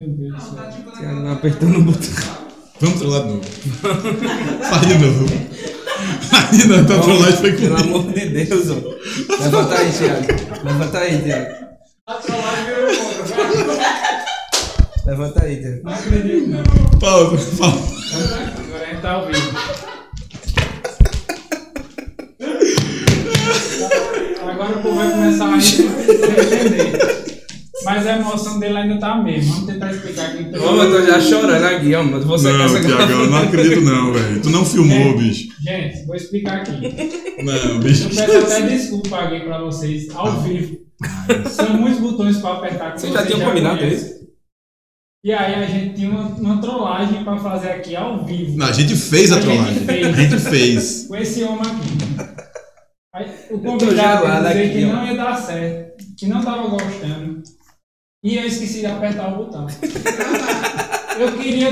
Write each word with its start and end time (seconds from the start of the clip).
Meu 0.00 0.10
Deus 0.10 0.32
do 0.32 0.40
céu. 0.40 0.92
Tiago 0.96 1.20
não 1.22 1.32
apertando 1.32 1.78
o 1.78 1.82
botão. 1.82 2.08
Vamos 2.80 2.98
trollar 3.00 3.22
de 3.26 3.32
novo. 3.32 3.42
Faz 4.70 4.86
de 4.86 4.94
novo. 4.96 5.26
De 6.52 6.68
novo, 6.68 6.86
tua 6.86 7.00
trollagem 7.02 7.36
foi 7.38 7.52
Pelo 7.54 7.74
comigo. 7.76 7.98
amor 7.98 8.12
de 8.12 8.28
Deus, 8.28 8.70
ó. 8.70 8.74
Levanta 9.42 9.74
aí, 9.74 9.90
Tiago. 9.92 10.26
Levanta 10.64 10.98
aí, 10.98 11.22
Tiago. 11.22 11.54
Levanta 15.04 15.42
aí, 15.44 15.56
Tiago. 15.60 15.80
Não 15.82 15.92
acredito, 15.92 16.48
não. 16.48 16.98
Pausa, 17.00 17.56
pausa. 17.58 17.96
Agora 18.14 18.84
a 18.84 18.86
gente 18.90 19.02
tá 19.02 19.10
ao 19.10 19.26
vivo. 19.26 19.58
Agora 24.48 24.78
o 24.78 24.82
povo 24.82 24.94
vai 24.94 25.10
começar 25.10 25.46
a 25.46 25.56
rir 25.56 25.62
sem 25.62 25.86
entender. 25.86 27.17
A 28.08 28.16
emoção 28.16 28.58
dele 28.58 28.76
ainda 28.78 28.98
tá 28.98 29.12
a 29.12 29.22
mesma. 29.22 29.52
Vamos 29.54 29.66
tentar 29.72 29.92
explicar 29.92 30.26
aqui. 30.26 30.42
então. 30.44 30.62
Ô, 30.76 30.82
eu 30.82 30.90
tô 31.00 31.06
já 31.06 31.20
chorando 31.20 31.64
aqui, 31.64 31.94
ó. 31.94 32.02
Mas 32.02 32.24
você 32.24 32.52
Não, 32.52 32.68
Tiago, 32.80 33.12
eu 33.12 33.30
não 33.30 33.38
acredito 33.38 33.80
não, 33.82 34.12
velho. 34.12 34.40
Tu 34.42 34.50
não 34.50 34.64
filmou, 34.64 35.18
bicho. 35.18 35.48
Gente, 35.62 36.06
vou 36.06 36.16
explicar 36.16 36.58
aqui. 36.62 36.72
Não, 37.42 37.80
bicho. 37.80 38.08
Eu 38.08 38.26
peço 38.26 38.38
até 38.38 38.62
desculpa 38.62 39.18
aqui 39.18 39.40
pra 39.40 39.58
vocês, 39.60 40.08
ao 40.14 40.40
vivo. 40.40 40.78
São 41.50 41.74
muitos 41.74 42.00
botões 42.00 42.38
pra 42.38 42.54
apertar. 42.54 42.98
Vocês 42.98 43.12
já 43.12 43.26
tinham 43.26 43.40
combinado 43.40 43.78
conhecem. 43.78 44.18
E 45.24 45.32
aí 45.32 45.54
a 45.56 45.66
gente 45.66 45.94
tinha 45.96 46.10
uma, 46.10 46.22
uma 46.28 46.60
trollagem 46.60 47.24
pra 47.24 47.36
fazer 47.36 47.70
aqui 47.70 47.94
ao 47.94 48.24
vivo. 48.24 48.56
Não, 48.56 48.66
a 48.66 48.72
gente 48.72 48.94
fez 48.96 49.30
a 49.32 49.36
A 49.36 49.40
gente 49.40 49.50
trollagem. 49.50 49.84
fez. 49.84 50.06
A 50.06 50.12
gente 50.12 50.38
fez. 50.38 51.06
Com 51.08 51.16
esse 51.16 51.42
homem 51.44 51.60
aqui. 51.60 52.38
Aí, 53.14 53.26
o 53.50 53.58
convidado 53.58 54.24
gelado 54.26 54.46
ia 54.46 54.52
dizer 54.52 54.64
aqui, 54.64 54.78
que 54.78 54.84
não 54.84 55.06
ia 55.06 55.16
dar 55.16 55.36
certo, 55.36 56.04
que 56.16 56.26
não 56.26 56.42
tava 56.42 56.68
gostando. 56.68 57.42
E 58.22 58.36
eu 58.36 58.44
esqueci 58.46 58.80
de 58.80 58.86
apertar 58.86 59.32
o 59.32 59.44
botão. 59.44 59.66
eu 61.20 61.32
queria 61.38 61.70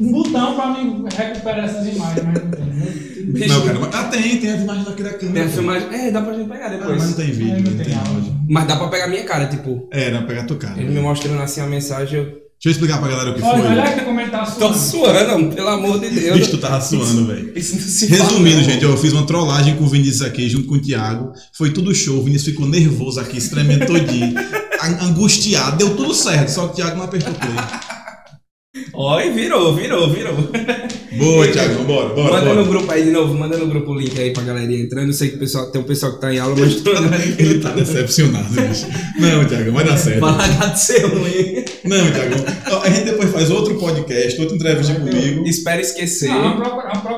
um 0.00 0.12
botão 0.12 0.54
pra 0.56 0.72
me 0.72 1.04
recuperar 1.16 1.64
essas 1.66 1.86
imagens, 1.94 2.24
mas 2.24 2.42
não 2.44 2.50
tem. 2.50 2.68
Bicho, 3.32 3.48
Não, 3.48 3.66
cara, 3.66 3.78
mas 3.78 3.94
ah, 3.94 4.04
tem, 4.04 4.38
tem 4.38 4.50
as 4.52 4.60
imagens 4.62 4.86
daqui 4.86 5.02
da 5.02 5.10
Tem 5.10 5.18
câmera. 5.28 5.46
a 5.46 5.48
filmagem. 5.50 5.88
É, 5.94 6.10
dá 6.10 6.22
pra 6.22 6.32
gente 6.34 6.48
pegar 6.48 6.66
Ah, 6.66 6.68
depois. 6.70 6.96
mas 6.98 7.04
não 7.08 7.12
tem 7.12 7.30
vídeo, 7.30 7.70
não 7.70 7.84
tem 7.84 7.94
áudio. 7.94 8.36
Mas 8.48 8.66
dá 8.66 8.76
pra 8.76 8.88
pegar 8.88 9.04
a 9.04 9.08
minha 9.08 9.24
cara, 9.24 9.46
tipo. 9.46 9.86
É, 9.92 10.10
não, 10.10 10.24
pegar 10.26 10.44
tua 10.44 10.56
cara. 10.56 10.80
Ele 10.80 10.90
me 10.90 11.00
mostrando 11.00 11.40
assim 11.42 11.60
a 11.60 11.66
mensagem, 11.66 12.18
eu 12.20 12.24
Deixa 12.24 12.70
eu 12.70 12.72
explicar 12.72 12.98
pra 12.98 13.06
galera 13.08 13.30
o 13.30 13.34
que 13.34 13.42
Olha, 13.42 13.68
olha 13.68 13.82
foi. 13.82 13.92
aqui 13.92 14.04
como 14.04 14.20
ele 14.20 14.30
tá 14.32 14.44
tô 14.44 14.72
suando. 14.74 15.14
suando, 15.14 15.54
pelo 15.54 15.68
amor 15.68 16.00
de 16.00 16.10
Deus. 16.10 16.38
Bicho, 16.38 16.50
tu 16.50 16.58
tava 16.58 16.80
suando, 16.80 17.26
velho. 17.26 17.52
Isso 17.56 17.76
não 17.76 17.82
se 17.82 18.08
fala, 18.08 18.22
Resumindo, 18.30 18.56
não. 18.56 18.64
gente, 18.64 18.82
eu 18.84 18.96
fiz 18.96 19.12
uma 19.12 19.24
trollagem 19.24 19.76
com 19.76 19.84
o 19.84 19.88
Vinícius 19.88 20.22
aqui, 20.22 20.48
junto 20.48 20.66
com 20.66 20.74
o 20.74 20.80
Thiago. 20.80 21.32
Foi 21.56 21.70
tudo 21.70 21.94
show. 21.94 22.18
O 22.18 22.24
Vinícius 22.24 22.50
ficou 22.50 22.66
nervoso 22.66 23.20
aqui, 23.20 23.40
se 23.40 23.50
tremendo 23.50 23.86
todinho. 23.86 24.34
An- 24.82 24.98
Angustiado. 25.06 25.76
Deu 25.76 25.96
tudo 25.96 26.14
certo, 26.14 26.48
só 26.48 26.66
que 26.66 26.72
o 26.72 26.76
Thiago 26.76 26.96
não 26.96 27.04
apertou 27.04 27.32
play. 27.34 27.54
E 29.24 29.30
virou, 29.30 29.74
virou, 29.74 30.10
virou. 30.10 30.34
Boa, 31.18 31.48
Thiago, 31.48 31.82
bora, 31.84 32.08
bora, 32.14 32.32
manda 32.34 32.46
bora. 32.46 32.54
no 32.54 32.64
grupo 32.66 32.90
aí 32.92 33.02
de 33.04 33.10
novo, 33.10 33.34
manda 33.34 33.56
no 33.56 33.66
grupo 33.66 33.90
o 33.92 33.94
link 33.98 34.18
aí 34.20 34.32
pra 34.32 34.42
galerinha 34.42 34.80
entrando. 34.82 35.08
Eu 35.08 35.12
sei 35.12 35.30
que 35.30 35.36
o 35.36 35.38
pessoal, 35.38 35.70
tem 35.70 35.80
um 35.80 35.84
pessoal 35.84 36.12
que 36.14 36.20
tá 36.20 36.32
em 36.32 36.38
aula, 36.38 36.54
mas 36.56 37.38
Ele 37.38 37.60
tá 37.60 37.70
decepcionado, 37.70 38.48
bicho. 38.50 38.86
Não, 39.18 39.44
Thiago, 39.44 39.72
vai 39.72 39.84
dar 39.84 39.96
certo. 39.96 40.20
vai 40.20 40.36
largar 40.36 40.72
de 40.72 40.80
ser 40.80 41.04
ruim. 41.06 41.64
Não, 41.84 42.10
Thiago. 42.12 42.34
A 42.84 42.90
gente 42.90 43.04
depois 43.04 43.30
faz 43.32 43.50
outro 43.50 43.74
podcast, 43.76 44.40
outra 44.40 44.56
entrevista 44.56 44.94
comigo. 44.94 45.44
Espera 45.46 45.80
esquecer. 45.80 46.28
Não, 46.30 46.56
procurar 46.56 46.88
outro 46.94 47.00
convidado 47.02 47.02
pra 47.02 47.17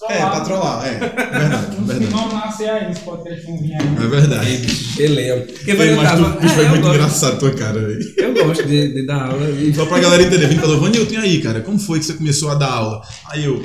trollar. 0.00 0.26
É, 0.26 0.30
pra 0.30 0.40
trollar, 0.40 0.86
é. 0.86 0.98
Verdade, 0.98 1.76
que 1.76 1.82
verdade. 1.82 2.12
vão 2.12 2.28
nascer 2.28 2.70
aí 2.70 2.94
podcast 2.96 3.40
que 3.40 3.46
vão 3.46 3.60
vir 3.60 3.74
aí. 3.74 4.04
É 4.04 4.08
verdade. 4.08 4.66
Beleza. 4.96 5.52
Porque 5.52 5.74
vai 5.74 5.94
mas 5.94 6.12
tu, 6.12 6.40
bicho, 6.40 6.60
É, 6.60 6.68
muito 6.68 6.82
gosto, 6.82 6.94
engraçado 6.96 7.32
a 7.34 7.36
tua 7.36 7.54
cara, 7.54 7.80
velho. 7.80 8.14
eu 8.16 8.46
gosto 8.46 8.66
de, 8.66 8.94
de 8.94 9.06
dar 9.06 9.30
aula. 9.30 9.50
E... 9.50 9.74
Só 9.74 9.86
pra 9.86 10.00
galera 10.00 10.22
entender, 10.22 10.46
Vini 10.46 10.60
falou, 10.60 10.80
Vanilton, 10.80 11.14
e 11.14 11.16
aí, 11.16 11.42
cara, 11.42 11.60
como 11.60 11.78
foi 11.78 11.98
que 11.98 12.06
você 12.06 12.14
começou 12.14 12.50
a 12.50 12.54
dar 12.54 12.70
aula? 12.70 13.02
Aí 13.28 13.44
eu, 13.44 13.62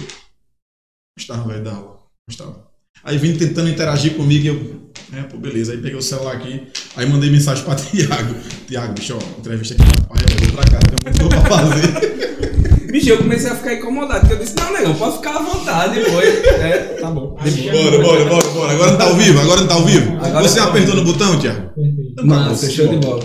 gostava, 1.18 1.48
velho, 1.48 1.64
da 1.64 1.72
aula, 1.72 2.00
gostava. 2.28 2.66
Aí 3.04 3.18
vim 3.18 3.38
tentando 3.38 3.70
interagir 3.70 4.16
comigo 4.16 4.46
e 4.46 4.48
eu, 4.48 4.92
é, 5.14 5.22
pô, 5.24 5.38
beleza. 5.38 5.72
Aí 5.72 5.78
peguei 5.78 5.98
o 5.98 6.02
celular 6.02 6.36
aqui, 6.36 6.68
aí 6.98 7.08
mandei 7.08 7.30
mensagem 7.30 7.64
pra 7.64 7.76
Tiago. 7.76 8.36
Tiago, 8.68 8.94
bicho, 8.94 9.16
ó, 9.16 9.40
entrevista 9.40 9.76
aqui, 9.76 9.84
rapaz, 10.02 10.22
eu 10.32 10.48
vou 10.48 10.56
pra 10.56 10.72
cá, 10.72 10.80
tem 10.80 11.14
um 11.14 11.30
pouco 11.30 11.48
pra 11.48 11.58
fazer. 11.58 12.46
Bicho, 12.96 13.10
eu 13.10 13.18
comecei 13.18 13.52
a 13.52 13.56
ficar 13.56 13.74
incomodado. 13.74 14.22
Porque 14.22 14.36
eu 14.36 14.40
disse, 14.40 14.56
não, 14.56 14.72
negão, 14.72 14.96
pode 14.96 15.18
ficar 15.18 15.36
à 15.36 15.42
vontade 15.42 16.00
depois. 16.00 16.30
É, 16.46 16.78
tá 17.02 17.12
bom. 17.12 17.36
Bora, 17.36 17.98
bora, 17.98 18.24
bora, 18.24 18.48
bora. 18.48 18.72
Agora 18.72 18.92
não 18.92 18.98
tá 18.98 19.04
ao 19.04 19.16
vivo, 19.16 19.40
agora 19.42 19.60
não 19.60 19.68
tá 19.68 19.74
ao 19.74 19.84
vivo. 19.84 20.18
Agora 20.22 20.48
Você 20.48 20.60
tá 20.60 20.64
apertou 20.64 20.96
no 20.96 21.04
botão, 21.04 21.38
Tiago? 21.38 21.74
Perfeito. 21.76 22.16
Tá 22.16 22.24
Massa, 22.24 22.72
show 22.72 22.88
de 22.88 22.96
bola. 22.96 23.22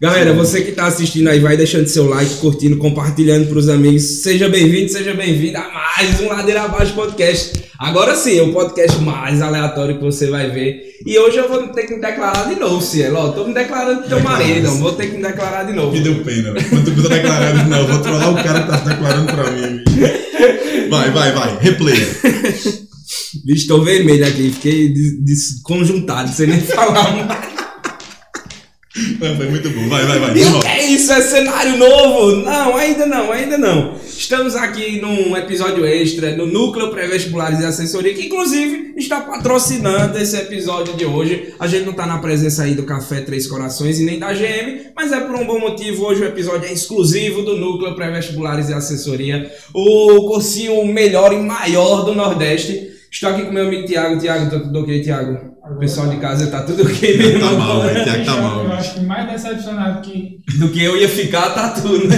Galera, 0.00 0.32
você 0.32 0.62
que 0.62 0.72
tá 0.72 0.86
assistindo 0.86 1.28
aí, 1.28 1.38
vai 1.38 1.54
deixando 1.54 1.86
seu 1.86 2.08
like, 2.08 2.36
curtindo, 2.36 2.78
compartilhando 2.78 3.46
pros 3.48 3.68
amigos. 3.68 4.22
Seja 4.22 4.48
bem-vindo, 4.48 4.90
seja 4.90 5.12
bem-vindo 5.12 5.58
a 5.58 5.70
mais 5.70 6.18
um 6.22 6.28
Ladeira 6.28 6.62
Abaixo 6.62 6.94
Podcast. 6.94 7.62
Agora 7.78 8.14
sim, 8.14 8.38
é 8.38 8.42
o 8.42 8.54
podcast 8.54 8.98
mais 9.02 9.42
aleatório 9.42 9.98
que 9.98 10.02
você 10.02 10.30
vai 10.30 10.48
ver. 10.48 10.89
E 11.06 11.18
hoje 11.18 11.38
eu 11.38 11.48
vou 11.48 11.66
ter 11.68 11.84
que 11.86 11.94
me 11.94 12.00
declarar 12.00 12.46
de 12.48 12.56
novo, 12.60 12.80
Cielo. 12.82 13.16
Ó, 13.18 13.28
tô 13.30 13.46
me 13.46 13.54
declarando 13.54 14.06
teu 14.06 14.20
marido, 14.20 14.68
não 14.68 14.78
vou 14.78 14.92
ter 14.92 15.06
que 15.06 15.16
me 15.16 15.22
declarar 15.22 15.64
de 15.64 15.72
novo. 15.72 15.92
Me 15.92 16.00
deu 16.00 16.22
pena, 16.22 16.52
velho. 16.52 16.68
Quando 16.68 16.84
tu 16.84 16.90
precisa 16.92 17.08
declarar, 17.08 17.50
eu 17.50 17.56
disse, 17.56 17.68
não, 17.70 17.86
vou 17.86 17.98
trollar 18.00 18.30
o 18.32 18.34
cara 18.44 18.60
que 18.62 18.68
tá 18.68 18.78
se 18.78 18.84
declarando 18.88 19.26
pra 19.32 19.50
mim. 19.50 19.84
Vai, 20.90 21.10
vai, 21.10 21.32
vai. 21.32 21.58
Replay. 21.58 21.96
Bicho, 23.44 23.66
tô 23.68 23.82
vermelho 23.82 24.26
aqui, 24.26 24.50
fiquei 24.52 24.88
des- 24.92 25.24
desconjuntado, 25.24 26.30
sem 26.32 26.46
nem 26.48 26.60
falar. 26.62 27.50
Foi 28.92 29.48
muito 29.48 29.70
bom. 29.70 29.88
Vai, 29.88 30.04
vai, 30.04 30.18
vai. 30.18 30.36
E 30.36 30.44
o 30.44 30.60
que 30.60 30.66
é 30.66 30.84
isso? 30.84 31.12
É 31.12 31.20
cenário 31.20 31.76
novo? 31.76 32.36
Não, 32.36 32.76
ainda 32.76 33.06
não, 33.06 33.30
ainda 33.30 33.56
não. 33.56 33.94
Estamos 34.04 34.56
aqui 34.56 35.00
num 35.00 35.36
episódio 35.36 35.86
extra 35.86 36.36
no 36.36 36.44
Núcleo 36.44 36.90
Pré-Vestibulares 36.90 37.60
e 37.60 37.64
Assessoria, 37.64 38.12
que 38.12 38.26
inclusive 38.26 38.94
está 38.96 39.20
patrocinando 39.20 40.18
esse 40.18 40.36
episódio 40.36 40.94
de 40.94 41.06
hoje. 41.06 41.54
A 41.60 41.68
gente 41.68 41.84
não 41.84 41.92
está 41.92 42.04
na 42.04 42.18
presença 42.18 42.64
aí 42.64 42.74
do 42.74 42.82
Café 42.82 43.20
Três 43.20 43.46
Corações 43.46 44.00
e 44.00 44.04
nem 44.04 44.18
da 44.18 44.32
GM, 44.32 44.90
mas 44.94 45.12
é 45.12 45.20
por 45.20 45.36
um 45.36 45.46
bom 45.46 45.60
motivo. 45.60 46.06
Hoje 46.06 46.22
o 46.22 46.26
episódio 46.26 46.68
é 46.68 46.72
exclusivo 46.72 47.42
do 47.42 47.56
Núcleo 47.56 47.94
Pré-Vestibulares 47.94 48.68
e 48.70 48.74
Assessoria, 48.74 49.52
o 49.72 50.26
cursinho 50.26 50.84
melhor 50.84 51.32
e 51.32 51.38
maior 51.38 52.04
do 52.04 52.12
Nordeste. 52.12 52.89
Estou 53.10 53.30
aqui 53.30 53.42
com 53.44 53.52
meu 53.52 53.66
amigo 53.66 53.86
Tiago. 53.86 54.18
Tiago, 54.18 54.50
tá 54.50 54.58
tudo 54.60 54.80
ok, 54.80 55.02
Tiago? 55.02 55.50
O 55.70 55.78
pessoal 55.78 56.08
de 56.08 56.16
casa 56.16 56.46
tá 56.48 56.62
tudo 56.62 56.82
ok 56.82 57.18
Tá 57.18 57.24
mesmo? 57.24 57.58
mal, 57.58 57.82
velho. 57.82 58.04
Tiago 58.04 58.24
tá 58.24 58.36
mal. 58.36 58.64
eu 58.64 58.72
acho 58.72 58.94
que 58.94 59.00
mais 59.00 59.30
decepcionado 59.30 60.00
que. 60.02 60.38
Do 60.58 60.68
que 60.68 60.82
eu 60.82 60.96
ia 60.96 61.08
ficar, 61.08 61.50
tá 61.50 61.70
tudo, 61.70 62.06
né? 62.08 62.16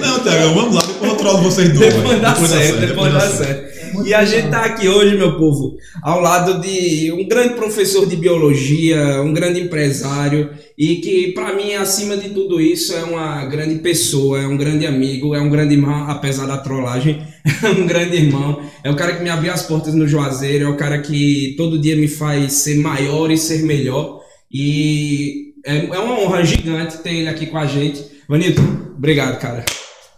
Não, 0.00 0.20
Tiagão, 0.20 0.54
vamos 0.54 0.74
lá. 0.74 0.82
Eu 1.02 1.14
trolo 1.16 1.38
vocês 1.42 1.72
dois. 1.72 1.94
Depois 1.94 2.20
dá 2.20 2.34
certo, 2.34 2.80
depois 2.80 3.12
dá 3.12 3.20
certo. 3.20 3.77
E 4.04 4.14
a 4.14 4.24
gente 4.24 4.48
tá 4.48 4.64
aqui 4.64 4.88
hoje, 4.88 5.16
meu 5.16 5.36
povo, 5.36 5.76
ao 6.02 6.20
lado 6.20 6.60
de 6.60 7.12
um 7.12 7.26
grande 7.26 7.54
professor 7.54 8.06
de 8.06 8.16
biologia, 8.16 9.22
um 9.22 9.32
grande 9.32 9.60
empresário 9.60 10.50
e 10.76 10.96
que 10.96 11.32
para 11.32 11.54
mim, 11.54 11.74
acima 11.74 12.16
de 12.16 12.30
tudo 12.30 12.60
isso, 12.60 12.94
é 12.94 13.02
uma 13.04 13.44
grande 13.46 13.76
pessoa, 13.76 14.40
é 14.40 14.46
um 14.46 14.56
grande 14.56 14.86
amigo, 14.86 15.34
é 15.34 15.40
um 15.40 15.50
grande 15.50 15.74
irmão, 15.74 16.08
apesar 16.08 16.46
da 16.46 16.58
trollagem, 16.58 17.22
é 17.62 17.68
um 17.68 17.86
grande 17.86 18.16
irmão, 18.16 18.60
é 18.84 18.90
o 18.90 18.96
cara 18.96 19.14
que 19.14 19.22
me 19.22 19.30
abriu 19.30 19.52
as 19.52 19.62
portas 19.62 19.94
no 19.94 20.06
Juazeiro, 20.06 20.64
é 20.64 20.68
o 20.68 20.76
cara 20.76 20.98
que 21.00 21.54
todo 21.56 21.78
dia 21.78 21.96
me 21.96 22.08
faz 22.08 22.52
ser 22.52 22.76
maior 22.78 23.30
e 23.30 23.36
ser 23.36 23.62
melhor 23.62 24.20
e 24.52 25.54
é, 25.64 25.76
é 25.76 25.98
uma 25.98 26.20
honra 26.20 26.44
gigante 26.44 26.98
ter 26.98 27.14
ele 27.14 27.28
aqui 27.28 27.46
com 27.46 27.58
a 27.58 27.66
gente. 27.66 28.04
Vanito, 28.28 28.62
obrigado, 28.96 29.38
cara. 29.38 29.64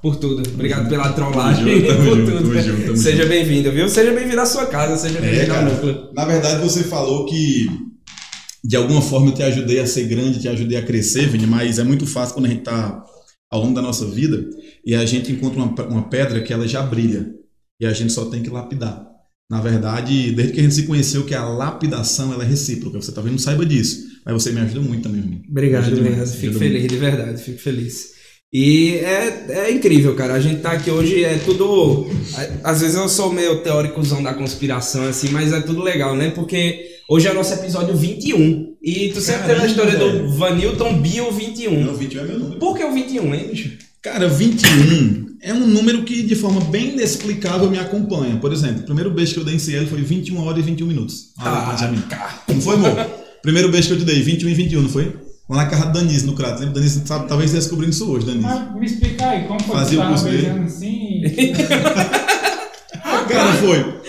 Por 0.02 0.16
tudo. 0.16 0.42
Obrigado 0.54 0.88
pela 0.88 1.12
trollagem. 1.12 1.82
Tamo 1.82 2.04
junto, 2.04 2.06
por 2.06 2.16
junto, 2.16 2.32
tudo. 2.32 2.48
tamo 2.48 2.60
junto, 2.62 2.82
tamo 2.86 2.96
Seja 2.96 3.26
bem-vindo, 3.26 3.70
viu? 3.70 3.88
Seja 3.88 4.12
bem-vindo 4.12 4.40
à 4.40 4.46
sua 4.46 4.66
casa, 4.66 4.96
seja 4.96 5.18
É, 5.18 5.20
bem-vindo 5.20 5.52
ao 5.52 5.58
cara. 5.58 5.70
núcleo. 5.70 6.10
Na 6.14 6.24
verdade, 6.24 6.62
você 6.62 6.84
falou 6.84 7.26
que 7.26 7.66
de 8.64 8.76
alguma 8.76 9.02
forma 9.02 9.28
eu 9.28 9.34
te 9.34 9.42
ajudei 9.42 9.78
a 9.80 9.86
ser 9.86 10.04
grande, 10.04 10.40
te 10.40 10.48
ajudei 10.48 10.78
a 10.78 10.82
crescer, 10.82 11.28
Vini, 11.28 11.46
mas 11.46 11.78
é 11.78 11.84
muito 11.84 12.06
fácil 12.06 12.34
quando 12.34 12.46
a 12.46 12.48
gente 12.48 12.62
tá 12.62 13.02
ao 13.50 13.60
longo 13.62 13.74
da 13.74 13.82
nossa 13.82 14.06
vida 14.06 14.48
e 14.84 14.94
a 14.94 15.04
gente 15.04 15.32
encontra 15.32 15.58
uma, 15.60 15.74
uma 15.86 16.08
pedra 16.08 16.40
que 16.42 16.52
ela 16.52 16.66
já 16.68 16.82
brilha 16.82 17.26
e 17.80 17.86
a 17.86 17.92
gente 17.92 18.12
só 18.12 18.26
tem 18.26 18.42
que 18.42 18.50
lapidar. 18.50 19.06
Na 19.50 19.60
verdade, 19.60 20.30
desde 20.32 20.52
que 20.54 20.60
a 20.60 20.62
gente 20.62 20.74
se 20.74 20.84
conheceu 20.84 21.24
que 21.24 21.34
a 21.34 21.44
lapidação 21.44 22.32
ela 22.32 22.44
é 22.44 22.46
recíproca, 22.46 23.00
você 23.02 23.10
talvez 23.12 23.32
não 23.32 23.38
saiba 23.38 23.66
disso, 23.66 24.06
mas 24.24 24.32
você 24.32 24.52
me 24.52 24.60
ajuda 24.60 24.80
muito 24.80 25.02
também. 25.02 25.22
Vini. 25.22 25.42
Obrigado, 25.50 25.90
me 25.90 26.26
Fico 26.26 26.54
feliz, 26.58 26.86
de 26.86 26.96
verdade, 26.96 27.42
fico 27.42 27.58
feliz. 27.58 28.19
E 28.52 28.94
é, 28.96 29.46
é 29.66 29.70
incrível, 29.72 30.14
cara. 30.16 30.34
A 30.34 30.40
gente 30.40 30.60
tá 30.60 30.72
aqui 30.72 30.90
hoje, 30.90 31.22
é 31.24 31.38
tudo. 31.38 32.08
a- 32.34 32.70
Às 32.72 32.80
vezes 32.80 32.96
eu 32.96 33.08
sou 33.08 33.32
meio 33.32 33.62
teóricozão 33.62 34.22
da 34.22 34.34
conspiração, 34.34 35.04
assim, 35.06 35.28
mas 35.30 35.52
é 35.52 35.60
tudo 35.60 35.82
legal, 35.82 36.16
né? 36.16 36.30
Porque 36.30 36.84
hoje 37.08 37.28
é 37.28 37.30
o 37.30 37.34
nosso 37.34 37.54
episódio 37.54 37.94
21. 37.96 38.74
E 38.82 39.10
tu 39.14 39.20
sempre 39.20 39.46
teve 39.46 39.60
a 39.62 39.66
história 39.66 39.92
velho. 39.96 40.22
do 40.24 40.32
Vanilton 40.32 41.00
Bio 41.00 41.30
21. 41.30 41.84
Não, 41.84 41.94
21 41.94 42.20
é 42.20 42.24
meu 42.24 42.38
número. 42.40 42.58
Por 42.58 42.76
que 42.76 42.82
o 42.84 42.92
21, 42.92 43.34
hein, 43.34 43.48
bicho? 43.52 43.70
Cara, 44.02 44.26
21 44.28 45.26
é 45.42 45.52
um 45.54 45.66
número 45.66 46.02
que 46.02 46.22
de 46.22 46.34
forma 46.34 46.60
bem 46.62 46.94
inexplicável 46.94 47.70
me 47.70 47.78
acompanha. 47.78 48.36
Por 48.36 48.52
exemplo, 48.52 48.80
o 48.80 48.84
primeiro 48.86 49.10
beijo 49.10 49.34
que 49.34 49.40
eu 49.40 49.44
dei 49.44 49.54
em 49.54 49.58
CL 49.58 49.86
foi 49.86 50.00
21 50.02 50.40
horas 50.44 50.58
e 50.58 50.62
21 50.62 50.86
minutos. 50.86 51.26
Ah, 51.38 51.76
Ah, 51.78 51.94
ah, 52.12 52.52
Não 52.52 52.60
foi, 52.60 52.74
amor? 52.74 52.96
Primeiro 53.42 53.68
beijo 53.70 53.88
que 53.88 53.94
eu 53.94 53.98
te 53.98 54.04
dei, 54.04 54.20
21 54.22 54.48
e 54.48 54.54
21, 54.54 54.82
não 54.82 54.88
foi? 54.88 55.14
Lá 55.50 55.56
na 55.56 55.66
casa 55.66 55.86
do 55.86 55.92
Danise, 55.92 56.26
no 56.26 56.34
Crato. 56.34 56.60
Lembra? 56.60 56.74
Danise, 56.74 57.02
sabe, 57.04 57.26
talvez 57.26 57.50
esteja 57.50 57.62
descobrindo 57.66 57.92
isso 57.92 58.08
hoje, 58.10 58.24
Danise. 58.24 58.44
Mas 58.44 58.74
me 58.74 58.86
explica 58.86 59.28
aí, 59.28 59.44
como 59.48 59.60
foi 59.60 59.76
Fazia 59.76 59.98
que 60.00 60.04
o 60.04 60.08
curso 60.08 60.24
dele. 60.24 60.36
beijando 60.42 60.64
assim? 60.64 61.22
Cara, 63.28 63.52
foi. 63.54 64.00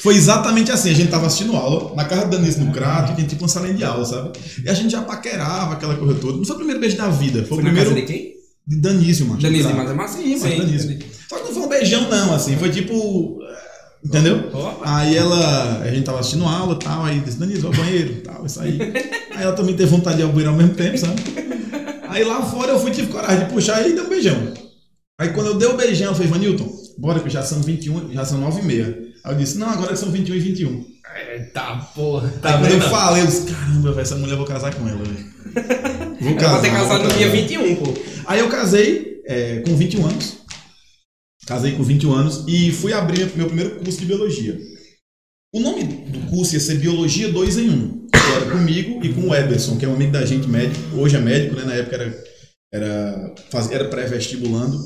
Foi 0.00 0.14
exatamente 0.14 0.70
assim. 0.70 0.90
A 0.90 0.94
gente 0.94 1.10
tava 1.10 1.26
assistindo 1.26 1.56
aula 1.56 1.94
na 1.94 2.04
casa 2.04 2.26
do 2.26 2.36
Danise, 2.36 2.60
no 2.60 2.72
Crato, 2.72 3.12
e 3.12 3.14
tinha 3.16 3.26
tipo 3.26 3.42
uma 3.42 3.48
salinha 3.48 3.74
de 3.74 3.84
aula, 3.84 4.04
sabe? 4.04 4.38
E 4.64 4.68
a 4.68 4.74
gente 4.74 4.90
já 4.90 5.02
paquerava 5.02 5.74
aquela 5.74 5.96
coisa 5.96 6.14
toda. 6.14 6.36
Não 6.38 6.44
foi 6.44 6.54
o 6.54 6.58
primeiro 6.58 6.80
beijo 6.80 6.96
da 6.96 7.08
vida, 7.08 7.40
foi, 7.40 7.48
Foi 7.48 7.58
o 7.58 7.62
na 7.62 7.70
primeiro 7.70 7.90
casa 7.90 8.00
de 8.00 8.06
quem? 8.06 8.36
de 8.66 8.80
Danísio, 8.80 9.26
mano. 9.26 9.40
Danise, 9.40 9.64
Crato. 9.64 9.76
mas 9.78 9.90
é 9.90 9.94
massa. 9.94 10.18
Sim, 10.18 10.38
mas 10.40 10.58
Danísio. 10.58 10.98
Só 11.28 11.36
que 11.38 11.44
não 11.44 11.52
foi 11.54 11.62
um 11.62 11.68
beijão, 11.68 12.08
não, 12.08 12.34
assim. 12.34 12.56
Foi 12.56 12.70
tipo. 12.70 13.38
Entendeu? 14.06 14.48
Opa. 14.52 14.78
Aí 14.84 15.16
ela, 15.16 15.80
a 15.82 15.90
gente 15.90 16.04
tava 16.04 16.20
assistindo 16.20 16.44
aula 16.44 16.74
e 16.74 16.84
tal, 16.84 17.04
aí 17.04 17.18
disse, 17.20 17.38
Danilo, 17.38 17.60
vai 17.60 17.70
ao 17.70 17.84
banheiro 17.84 18.12
e 18.12 18.16
tal, 18.20 18.46
isso 18.46 18.60
aí. 18.60 18.78
Aí 19.34 19.42
ela 19.42 19.52
também 19.52 19.74
teve 19.74 19.90
vontade 19.90 20.16
de 20.16 20.22
ir 20.22 20.24
ao 20.24 20.30
banheiro 20.30 20.50
ao 20.50 20.56
mesmo 20.56 20.74
tempo, 20.74 20.96
sabe? 20.96 21.20
Aí 22.08 22.22
lá 22.24 22.40
fora 22.42 22.72
eu 22.72 22.78
fui, 22.78 22.92
tive 22.92 23.08
coragem 23.08 23.46
de 23.46 23.52
puxar 23.52 23.86
e 23.86 23.92
dei 23.92 24.02
um 24.02 24.08
beijão. 24.08 24.36
Aí 25.20 25.30
quando 25.30 25.48
eu 25.48 25.54
dei 25.58 25.68
o 25.68 25.76
beijão, 25.76 26.08
eu 26.08 26.14
falei, 26.14 26.30
Vanilton, 26.30 26.70
bora 26.98 27.20
que 27.20 27.28
já 27.28 27.42
são 27.42 27.60
21, 27.60 28.12
já 28.12 28.24
são 28.24 28.38
9 28.38 28.60
e 28.60 28.64
meia. 28.64 28.98
Aí 29.24 29.32
eu 29.32 29.38
disse, 29.38 29.58
não, 29.58 29.68
agora 29.68 29.96
são 29.96 30.10
21 30.10 30.34
e 30.36 30.40
21. 30.40 30.84
Eita 31.32 31.62
porra, 31.94 32.28
Aí 32.28 32.40
tá 32.40 32.58
quando 32.58 32.72
eu 32.72 32.80
falei, 32.82 33.22
eu 33.22 33.26
disse, 33.26 33.46
caramba, 33.46 33.88
velho, 33.90 34.00
essa 34.00 34.14
mulher 34.16 34.32
eu 34.32 34.38
vou 34.38 34.46
casar 34.46 34.72
com 34.74 34.88
ela, 34.88 35.02
velho. 35.02 35.36
Vou 36.20 36.30
Era 36.32 36.38
pra 36.38 36.60
ter 36.60 36.70
vou 36.70 36.78
casado 36.78 37.02
no 37.02 37.08
casar. 37.08 37.18
dia 37.18 37.28
21, 37.30 37.76
pô. 37.76 37.94
Aí 38.26 38.40
eu 38.40 38.48
casei 38.48 39.22
é, 39.26 39.62
com 39.66 39.74
21 39.74 40.06
anos. 40.06 40.38
Casei 41.46 41.72
com 41.72 41.84
21 41.84 42.12
anos 42.12 42.44
e 42.48 42.72
fui 42.72 42.92
abrir 42.92 43.30
meu 43.36 43.46
primeiro 43.46 43.76
curso 43.76 44.00
de 44.00 44.06
biologia. 44.06 44.58
O 45.54 45.60
nome 45.60 45.84
do 45.84 46.28
curso 46.28 46.54
ia 46.54 46.60
ser 46.60 46.78
Biologia 46.78 47.30
2 47.30 47.58
em 47.58 47.70
1. 47.70 48.06
Que 48.12 48.32
era 48.34 48.50
comigo 48.50 49.04
e 49.04 49.14
com 49.14 49.28
o 49.28 49.34
Eberson, 49.34 49.76
que 49.76 49.84
é 49.84 49.88
um 49.88 49.94
amigo 49.94 50.10
da 50.10 50.26
gente 50.26 50.48
médico. 50.48 50.96
Hoje 50.96 51.16
é 51.16 51.20
médico, 51.20 51.54
né? 51.54 51.64
Na 51.64 51.74
época 51.74 51.96
era, 51.96 52.24
era, 52.74 53.34
era 53.70 53.84
pré-vestibulando. 53.88 54.76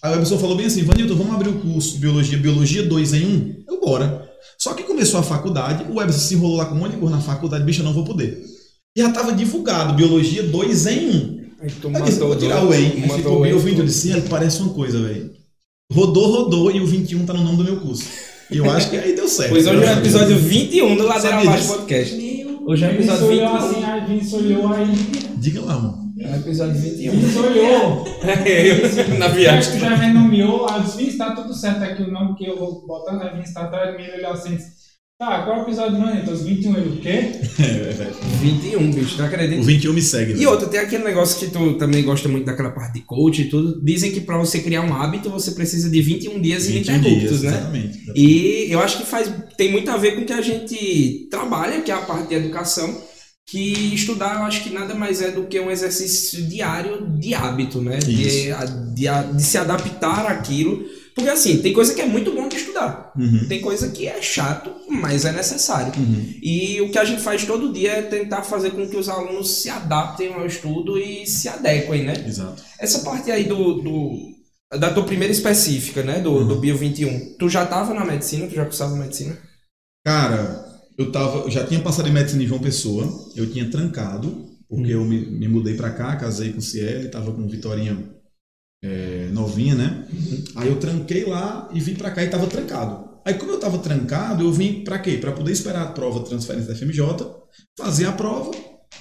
Aí 0.00 0.12
o 0.12 0.14
Eberson 0.14 0.38
falou 0.38 0.56
bem 0.56 0.66
assim, 0.66 0.84
Vanilton, 0.84 1.16
vamos 1.16 1.34
abrir 1.34 1.48
o 1.48 1.60
curso 1.60 1.94
de 1.94 1.98
Biologia, 1.98 2.38
Biologia 2.38 2.82
2 2.84 3.12
em 3.14 3.26
1? 3.26 3.64
Eu, 3.68 3.80
bora. 3.80 4.30
Só 4.56 4.72
que 4.72 4.84
começou 4.84 5.18
a 5.18 5.22
faculdade, 5.22 5.84
o 5.90 6.00
Eberson 6.00 6.20
se 6.20 6.34
enrolou 6.34 6.58
lá 6.58 6.66
com 6.66 6.76
um 6.76 6.78
monte 6.78 6.92
de 6.92 6.98
coisa 6.98 7.16
na 7.16 7.22
faculdade, 7.22 7.64
bicho, 7.64 7.80
eu 7.80 7.84
não 7.84 7.92
vou 7.92 8.04
poder. 8.04 8.40
E 8.96 9.00
já 9.00 9.08
estava 9.08 9.32
divulgado, 9.32 9.94
Biologia 9.94 10.44
2 10.44 10.86
em 10.86 11.10
1. 11.10 11.44
Aí 11.60 11.70
Eu 11.82 12.02
disse, 12.02 12.20
vou 12.20 12.36
tirar 12.36 12.62
o 12.62 12.68
matou 13.00 13.16
ficou 13.16 13.38
o 13.38 13.42
bem 13.42 13.52
Whey. 13.52 13.60
o 13.60 13.64
20, 13.64 13.78
eu 13.78 13.84
disse, 13.84 14.10
ele 14.10 14.28
parece 14.28 14.60
uma 14.60 14.72
coisa, 14.72 15.02
velho. 15.02 15.43
Rodou, 15.94 16.26
rodou 16.28 16.70
e 16.72 16.80
o 16.80 16.86
21 16.86 17.24
tá 17.24 17.32
no 17.32 17.44
nome 17.44 17.58
do 17.58 17.64
meu 17.64 17.76
curso. 17.76 18.04
E 18.50 18.58
eu 18.58 18.68
acho 18.68 18.90
que 18.90 18.96
aí 18.96 19.14
deu 19.14 19.28
certo. 19.28 19.50
Pois 19.50 19.64
hoje 19.64 19.84
é 19.84 19.86
o 19.86 19.88
a 19.88 19.92
episódio 19.92 20.36
21 20.36 20.96
do 20.96 21.06
Ladeira 21.06 21.38
Abaixo? 21.38 21.68
Podcast. 21.68 22.44
Hoje 22.66 22.84
é 22.84 22.88
o 22.88 22.90
episódio 22.90 23.26
olhou 23.26 23.52
21. 23.52 23.56
assim, 23.56 23.84
aí 23.84 24.00
Vinícius 24.06 24.32
olhou 24.32 24.72
aí. 24.72 24.86
Diga 25.36 25.60
lá, 25.60 25.78
mano. 25.78 26.12
É 26.18 26.32
o 26.32 26.34
episódio 26.34 26.74
21. 26.74 27.12
Vinícius 27.12 27.44
olhou. 27.44 28.04
Eu, 28.44 29.18
na 29.18 29.26
Acho 29.26 29.34
viagem. 29.36 29.72
que 29.72 29.78
já 29.78 29.94
renomeou. 29.94 30.66
Disse, 30.82 30.96
Vinícius, 30.96 31.18
tá 31.18 31.30
tudo 31.30 31.54
certo 31.54 31.84
aqui 31.84 32.02
o 32.02 32.10
nome 32.10 32.34
que 32.34 32.46
eu 32.46 32.58
vou 32.58 32.84
botando. 32.86 33.22
Aí 33.22 33.30
Vinícius 33.30 33.54
tá 33.54 33.62
atrás 33.62 33.92
de 33.92 33.96
mim, 33.96 34.08
ele 34.08 34.16
olhou 34.18 34.32
assim. 34.32 34.58
Tá, 35.16 35.42
qual 35.44 35.58
é 35.58 35.60
o 35.60 35.62
episódio 35.62 35.94
de 35.94 36.00
manhã? 36.00 36.24
Os 36.28 36.42
21 36.42 36.76
ele 36.76 36.88
o 36.88 37.00
quê? 37.00 37.30
É, 37.60 37.92
velho. 37.92 38.14
21, 38.40 38.90
bicho, 38.90 39.16
tu 39.16 39.22
O 39.22 39.24
acredita? 39.26 39.62
21 39.62 39.92
me 39.92 40.02
segue. 40.02 40.32
E 40.32 40.34
velho. 40.34 40.50
outra, 40.50 40.66
tem 40.66 40.80
aquele 40.80 41.04
negócio 41.04 41.38
que 41.38 41.52
tu 41.52 41.74
também 41.74 42.02
gosta 42.02 42.28
muito 42.28 42.44
daquela 42.44 42.70
parte 42.70 42.94
de 42.94 43.02
coach 43.02 43.42
e 43.42 43.48
tudo. 43.48 43.80
Dizem 43.80 44.10
que 44.10 44.20
pra 44.20 44.36
você 44.36 44.58
criar 44.58 44.82
um 44.82 44.92
hábito, 44.92 45.30
você 45.30 45.52
precisa 45.52 45.88
de 45.88 46.02
21 46.02 46.40
dias 46.40 46.66
21 46.66 46.94
ininterruptos, 46.96 47.40
dias, 47.40 47.42
né? 47.42 47.48
Exatamente. 47.50 48.00
E 48.16 48.66
eu 48.70 48.80
acho 48.80 48.98
que 48.98 49.06
faz, 49.06 49.32
tem 49.56 49.70
muito 49.70 49.88
a 49.88 49.96
ver 49.96 50.16
com 50.16 50.22
o 50.22 50.26
que 50.26 50.32
a 50.32 50.42
gente 50.42 51.28
trabalha, 51.30 51.80
que 51.80 51.92
é 51.92 51.94
a 51.94 51.98
parte 51.98 52.30
de 52.30 52.34
educação, 52.34 53.00
que 53.46 53.94
estudar 53.94 54.40
eu 54.40 54.42
acho 54.46 54.64
que 54.64 54.70
nada 54.70 54.96
mais 54.96 55.22
é 55.22 55.30
do 55.30 55.44
que 55.44 55.60
um 55.60 55.70
exercício 55.70 56.42
diário 56.42 57.06
de 57.20 57.34
hábito, 57.34 57.80
né? 57.80 57.98
De, 57.98 58.48
de, 58.94 59.06
de 59.36 59.42
se 59.44 59.58
adaptar 59.58 60.26
àquilo. 60.26 60.82
Porque 61.14 61.30
assim, 61.30 61.58
tem 61.62 61.72
coisa 61.72 61.94
que 61.94 62.00
é 62.00 62.06
muito 62.06 62.32
bom 62.32 62.48
de 62.48 62.56
estudar. 62.56 63.12
Uhum. 63.16 63.46
Tem 63.48 63.60
coisa 63.60 63.88
que 63.90 64.06
é 64.06 64.20
chato, 64.20 64.70
mas 64.90 65.24
é 65.24 65.30
necessário. 65.32 65.92
Uhum. 65.96 66.34
E 66.42 66.80
o 66.80 66.90
que 66.90 66.98
a 66.98 67.04
gente 67.04 67.22
faz 67.22 67.44
todo 67.46 67.72
dia 67.72 67.92
é 67.92 68.02
tentar 68.02 68.42
fazer 68.42 68.72
com 68.72 68.88
que 68.88 68.96
os 68.96 69.08
alunos 69.08 69.62
se 69.62 69.70
adaptem 69.70 70.32
ao 70.34 70.44
estudo 70.44 70.98
e 70.98 71.24
se 71.26 71.48
adequem, 71.48 72.04
né? 72.04 72.14
Exato. 72.26 72.62
Essa 72.80 72.98
parte 73.00 73.30
aí 73.30 73.44
do, 73.44 73.74
do- 73.80 74.34
da 74.78 74.92
tua 74.92 75.04
primeira 75.04 75.32
específica, 75.32 76.02
né, 76.02 76.18
do, 76.18 76.44
do 76.44 76.56
Bio 76.56 76.76
21, 76.76 77.36
tu 77.38 77.48
já 77.48 77.64
tava 77.64 77.94
na 77.94 78.04
medicina, 78.04 78.48
tu 78.48 78.54
já 78.54 78.64
cursava 78.64 78.96
medicina? 78.96 79.38
Cara, 80.04 80.64
eu 80.98 81.10
tava, 81.12 81.38
eu 81.44 81.50
já 81.50 81.64
tinha 81.64 81.80
passado 81.80 82.08
em 82.08 82.12
medicina 82.12 82.42
em 82.42 82.46
João 82.46 82.60
Pessoa, 82.60 83.08
eu 83.36 83.50
tinha 83.50 83.70
trancado, 83.70 84.46
porque 84.68 84.92
eu 84.92 85.04
me, 85.04 85.18
me 85.26 85.48
mudei 85.48 85.74
pra 85.76 85.90
cá, 85.90 86.16
casei 86.16 86.52
com 86.52 86.58
o 86.58 86.62
Ciel, 86.62 87.10
tava 87.10 87.32
com 87.32 87.46
Vitorinha 87.48 87.96
é, 88.84 89.30
novinha, 89.32 89.74
né? 89.74 90.04
Aí 90.56 90.68
eu 90.68 90.76
tranquei 90.76 91.24
lá 91.24 91.70
e 91.72 91.80
vim 91.80 91.94
pra 91.94 92.10
cá 92.10 92.22
e 92.22 92.28
tava 92.28 92.46
trancado. 92.46 93.08
Aí 93.24 93.34
como 93.34 93.52
eu 93.52 93.58
tava 93.58 93.78
trancado, 93.78 94.44
eu 94.44 94.52
vim 94.52 94.84
pra 94.84 94.98
quê? 94.98 95.12
Pra 95.12 95.32
poder 95.32 95.52
esperar 95.52 95.82
a 95.82 95.86
prova 95.86 96.20
de 96.20 96.28
transferência 96.28 96.68
da 96.68 96.78
FMJ, 96.78 97.00
fazer 97.78 98.04
a 98.04 98.12
prova 98.12 98.50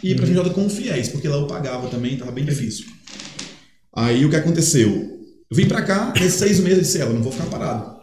e 0.02 0.12
ir 0.12 0.16
pra 0.16 0.26
FMJ 0.26 0.52
com 0.52 0.70
fiéis, 0.70 1.10
porque 1.10 1.28
lá 1.28 1.36
eu 1.36 1.48
pagava 1.48 1.90
também, 1.90 2.18
tava 2.18 2.32
bem 2.32 2.46
difícil. 2.46 2.86
Aí 3.94 4.26
o 4.26 4.30
que 4.30 4.38
aconteceu? 4.38 4.90
Eu 5.52 5.58
vim 5.58 5.68
pra 5.68 5.82
cá, 5.82 6.14
nesses 6.16 6.36
seis 6.36 6.60
meses, 6.62 6.78
eu 6.78 6.84
disse, 6.84 7.02
ela, 7.02 7.14
não 7.14 7.22
vou 7.22 7.32
ficar 7.32 7.46
parado. 7.48 7.94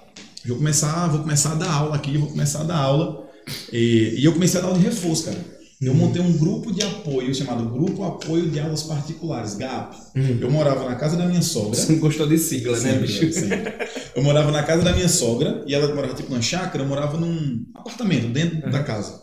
Vou 0.47 0.59
começar, 0.59 1.09
vou 1.09 1.21
começar 1.21 1.53
a 1.53 1.55
dar 1.55 1.73
aula 1.73 1.97
aqui, 1.97 2.19
vou 2.19 2.29
começar 2.29 2.61
a 2.61 2.65
dar 2.65 2.77
aula. 2.77 3.27
E, 3.73 4.17
e 4.19 4.25
eu 4.25 4.33
comecei 4.33 4.61
a 4.61 4.63
dar 4.63 4.69
aula 4.69 4.79
de 4.79 4.85
reforço, 4.85 5.25
cara. 5.25 5.39
Eu 5.81 5.95
montei 5.95 6.21
um 6.21 6.37
grupo 6.37 6.71
de 6.71 6.83
apoio 6.83 7.35
chamado 7.35 7.65
Grupo 7.71 8.05
Apoio 8.05 8.51
de 8.51 8.61
Aulas 8.61 8.83
Particulares, 8.83 9.55
GAP. 9.55 9.97
Eu 10.39 10.51
morava 10.51 10.85
na 10.87 10.95
casa 10.95 11.17
da 11.17 11.25
minha 11.25 11.41
sogra. 11.41 11.75
Você 11.75 11.93
não 11.93 12.01
gostou 12.01 12.27
de 12.27 12.37
sigla, 12.37 12.79
né, 12.81 12.99
bicho? 12.99 13.33
sempre. 13.33 13.73
Eu 14.15 14.23
morava 14.23 14.51
na 14.51 14.63
casa 14.63 14.83
da 14.83 14.93
minha 14.93 15.09
sogra 15.09 15.65
e 15.67 15.75
ela 15.75 15.95
morava 15.95 16.13
tipo 16.13 16.29
numa 16.29 16.43
chácara, 16.43 16.85
eu 16.85 16.89
morava 16.89 17.17
num 17.17 17.65
apartamento 17.75 18.29
dentro 18.29 18.71
da 18.71 18.83
casa. 18.83 19.19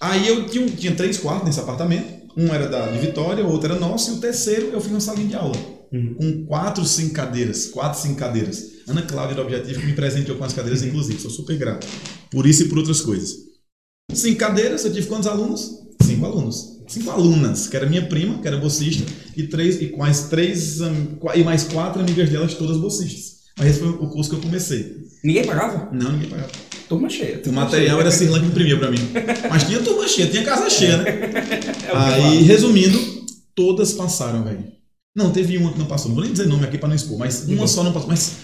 Aí 0.00 0.26
eu 0.26 0.46
tinha, 0.46 0.66
tinha 0.66 0.94
três 0.96 1.16
quartos 1.18 1.46
nesse 1.46 1.60
apartamento. 1.60 2.24
Um 2.36 2.52
era 2.52 2.68
da 2.68 2.90
de 2.90 2.98
Vitória, 2.98 3.44
o 3.44 3.52
outro 3.52 3.70
era 3.70 3.78
nosso, 3.78 4.10
e 4.10 4.14
o 4.14 4.20
terceiro 4.20 4.70
eu 4.72 4.80
fiz 4.80 4.90
uma 4.90 4.98
salinha 4.98 5.28
de 5.28 5.36
aula. 5.36 5.56
Uhum. 5.92 6.14
Com 6.14 6.46
quatro, 6.46 6.84
cinco 6.84 7.14
cadeiras. 7.14 7.66
Quatro, 7.66 8.00
cinco 8.00 8.16
cadeiras. 8.16 8.64
Ana 8.88 9.02
Cláudia 9.02 9.36
do 9.36 9.42
Objetivo 9.42 9.78
que 9.78 9.86
me 9.86 9.92
presenteou 9.92 10.36
com 10.36 10.42
as 10.42 10.52
cadeiras, 10.52 10.82
inclusive. 10.82 11.20
Sou 11.20 11.30
super 11.30 11.56
grato. 11.56 11.86
Por 12.32 12.48
isso 12.48 12.64
e 12.64 12.68
por 12.68 12.78
outras 12.78 13.00
coisas. 13.00 13.53
Cinco 14.12 14.38
cadeiras, 14.38 14.84
eu 14.84 14.92
tive 14.92 15.06
quantos 15.06 15.26
alunos? 15.26 15.80
Cinco 16.02 16.26
alunos. 16.26 16.80
Cinco 16.86 17.10
alunas, 17.10 17.66
que 17.66 17.76
era 17.76 17.86
minha 17.86 18.06
prima, 18.06 18.38
que 18.38 18.46
era 18.46 18.58
bolsista, 18.58 19.10
e 19.36 19.44
três, 19.44 19.80
e 19.80 19.96
mais 19.96 20.24
três, 20.24 20.80
hum, 20.80 21.16
e 21.34 21.42
mais 21.42 21.64
quatro 21.64 22.00
amigas 22.00 22.28
delas, 22.28 22.54
todas 22.54 22.76
bolsistas. 22.76 23.34
Mas 23.58 23.68
esse 23.68 23.78
foi 23.80 23.88
o 23.88 24.08
curso 24.08 24.30
que 24.30 24.36
eu 24.36 24.40
comecei. 24.40 24.96
Ninguém 25.22 25.46
pagava? 25.46 25.88
Não, 25.92 26.12
ninguém 26.12 26.28
pagava. 26.28 26.50
Turma 26.88 27.08
cheia. 27.08 27.38
O 27.38 27.42
turma 27.42 27.62
material 27.62 27.96
cheia. 27.96 28.00
era 28.00 28.10
Cirlan 28.10 28.40
que 28.40 28.46
imprimia 28.46 28.78
pra 28.78 28.90
mim. 28.90 28.98
Mas 29.48 29.64
tinha 29.64 29.80
turma 29.80 30.06
cheia, 30.06 30.28
tinha 30.28 30.44
casa 30.44 30.68
cheia, 30.68 30.98
né? 30.98 31.10
É 31.10 31.88
o 31.96 32.04
que 32.04 32.14
Aí, 32.14 32.42
resumindo, 32.42 32.98
todas 33.54 33.92
passaram, 33.92 34.44
velho. 34.44 34.64
Não, 35.16 35.30
teve 35.30 35.56
uma 35.56 35.72
que 35.72 35.78
não 35.78 35.86
passou. 35.86 36.08
Não 36.08 36.16
vou 36.16 36.24
nem 36.24 36.32
dizer 36.32 36.46
nome 36.46 36.64
aqui 36.64 36.76
pra 36.76 36.88
não 36.88 36.96
expor, 36.96 37.16
mas 37.16 37.44
uma 37.48 37.68
só 37.68 37.84
não 37.84 37.92
passou. 37.92 38.08
Mas 38.08 38.36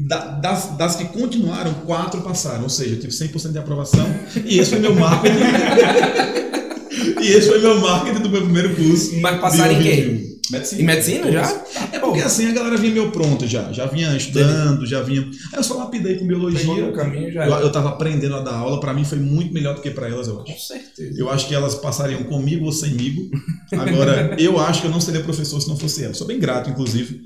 das, 0.00 0.76
das 0.76 0.96
que 0.96 1.04
continuaram, 1.06 1.74
quatro 1.86 2.22
passaram. 2.22 2.62
Ou 2.62 2.70
seja, 2.70 2.94
eu 2.94 3.00
tive 3.00 3.12
100% 3.12 3.52
de 3.52 3.58
aprovação. 3.58 4.06
E 4.44 4.58
esse 4.58 4.70
foi 4.70 4.80
meu 4.80 4.94
marketing. 4.94 5.36
e 7.20 7.26
esse 7.28 7.48
foi 7.48 7.58
meu 7.60 7.80
marketing 7.80 8.22
do 8.22 8.30
meu 8.30 8.42
primeiro 8.42 8.74
curso. 8.74 9.20
Mas 9.20 9.40
passaram 9.40 9.72
em 9.72 9.82
quê? 9.82 9.96
21. 9.96 10.30
Medicina. 10.50 10.82
Em 10.82 10.84
medicina 10.84 11.30
já? 11.32 11.64
É 11.92 11.98
porque 12.00 12.20
assim 12.20 12.48
a 12.48 12.52
galera 12.52 12.76
vinha 12.76 12.92
meio 12.92 13.12
pronto 13.12 13.46
já. 13.46 13.72
Já 13.72 13.86
vinha 13.86 14.16
estudando, 14.16 14.84
já 14.84 15.00
vinha. 15.00 15.20
Aí 15.20 15.58
eu 15.58 15.62
só 15.62 15.74
lapidei 15.74 16.16
com 16.16 16.26
biologia. 16.26 16.92
caminho 16.92 17.32
já. 17.32 17.46
Eu, 17.46 17.52
eu 17.60 17.72
tava 17.72 17.90
aprendendo 17.90 18.34
a 18.34 18.40
dar 18.40 18.54
aula, 18.54 18.80
pra 18.80 18.92
mim 18.92 19.04
foi 19.04 19.18
muito 19.18 19.54
melhor 19.54 19.76
do 19.76 19.80
que 19.80 19.90
pra 19.90 20.08
elas, 20.08 20.26
eu 20.26 20.40
acho. 20.42 20.52
Com 20.52 20.58
certeza. 20.58 21.14
Eu 21.16 21.30
acho 21.30 21.46
que 21.46 21.54
elas 21.54 21.76
passariam 21.76 22.24
comigo 22.24 22.64
ou 22.64 22.72
semigo. 22.72 23.30
Agora, 23.72 24.34
eu 24.38 24.58
acho 24.58 24.80
que 24.80 24.86
eu 24.88 24.90
não 24.90 25.00
seria 25.00 25.20
professor 25.20 25.60
se 25.60 25.68
não 25.68 25.76
fosse 25.76 26.04
ela. 26.04 26.14
Sou 26.14 26.26
bem 26.26 26.40
grato, 26.40 26.68
inclusive, 26.68 27.20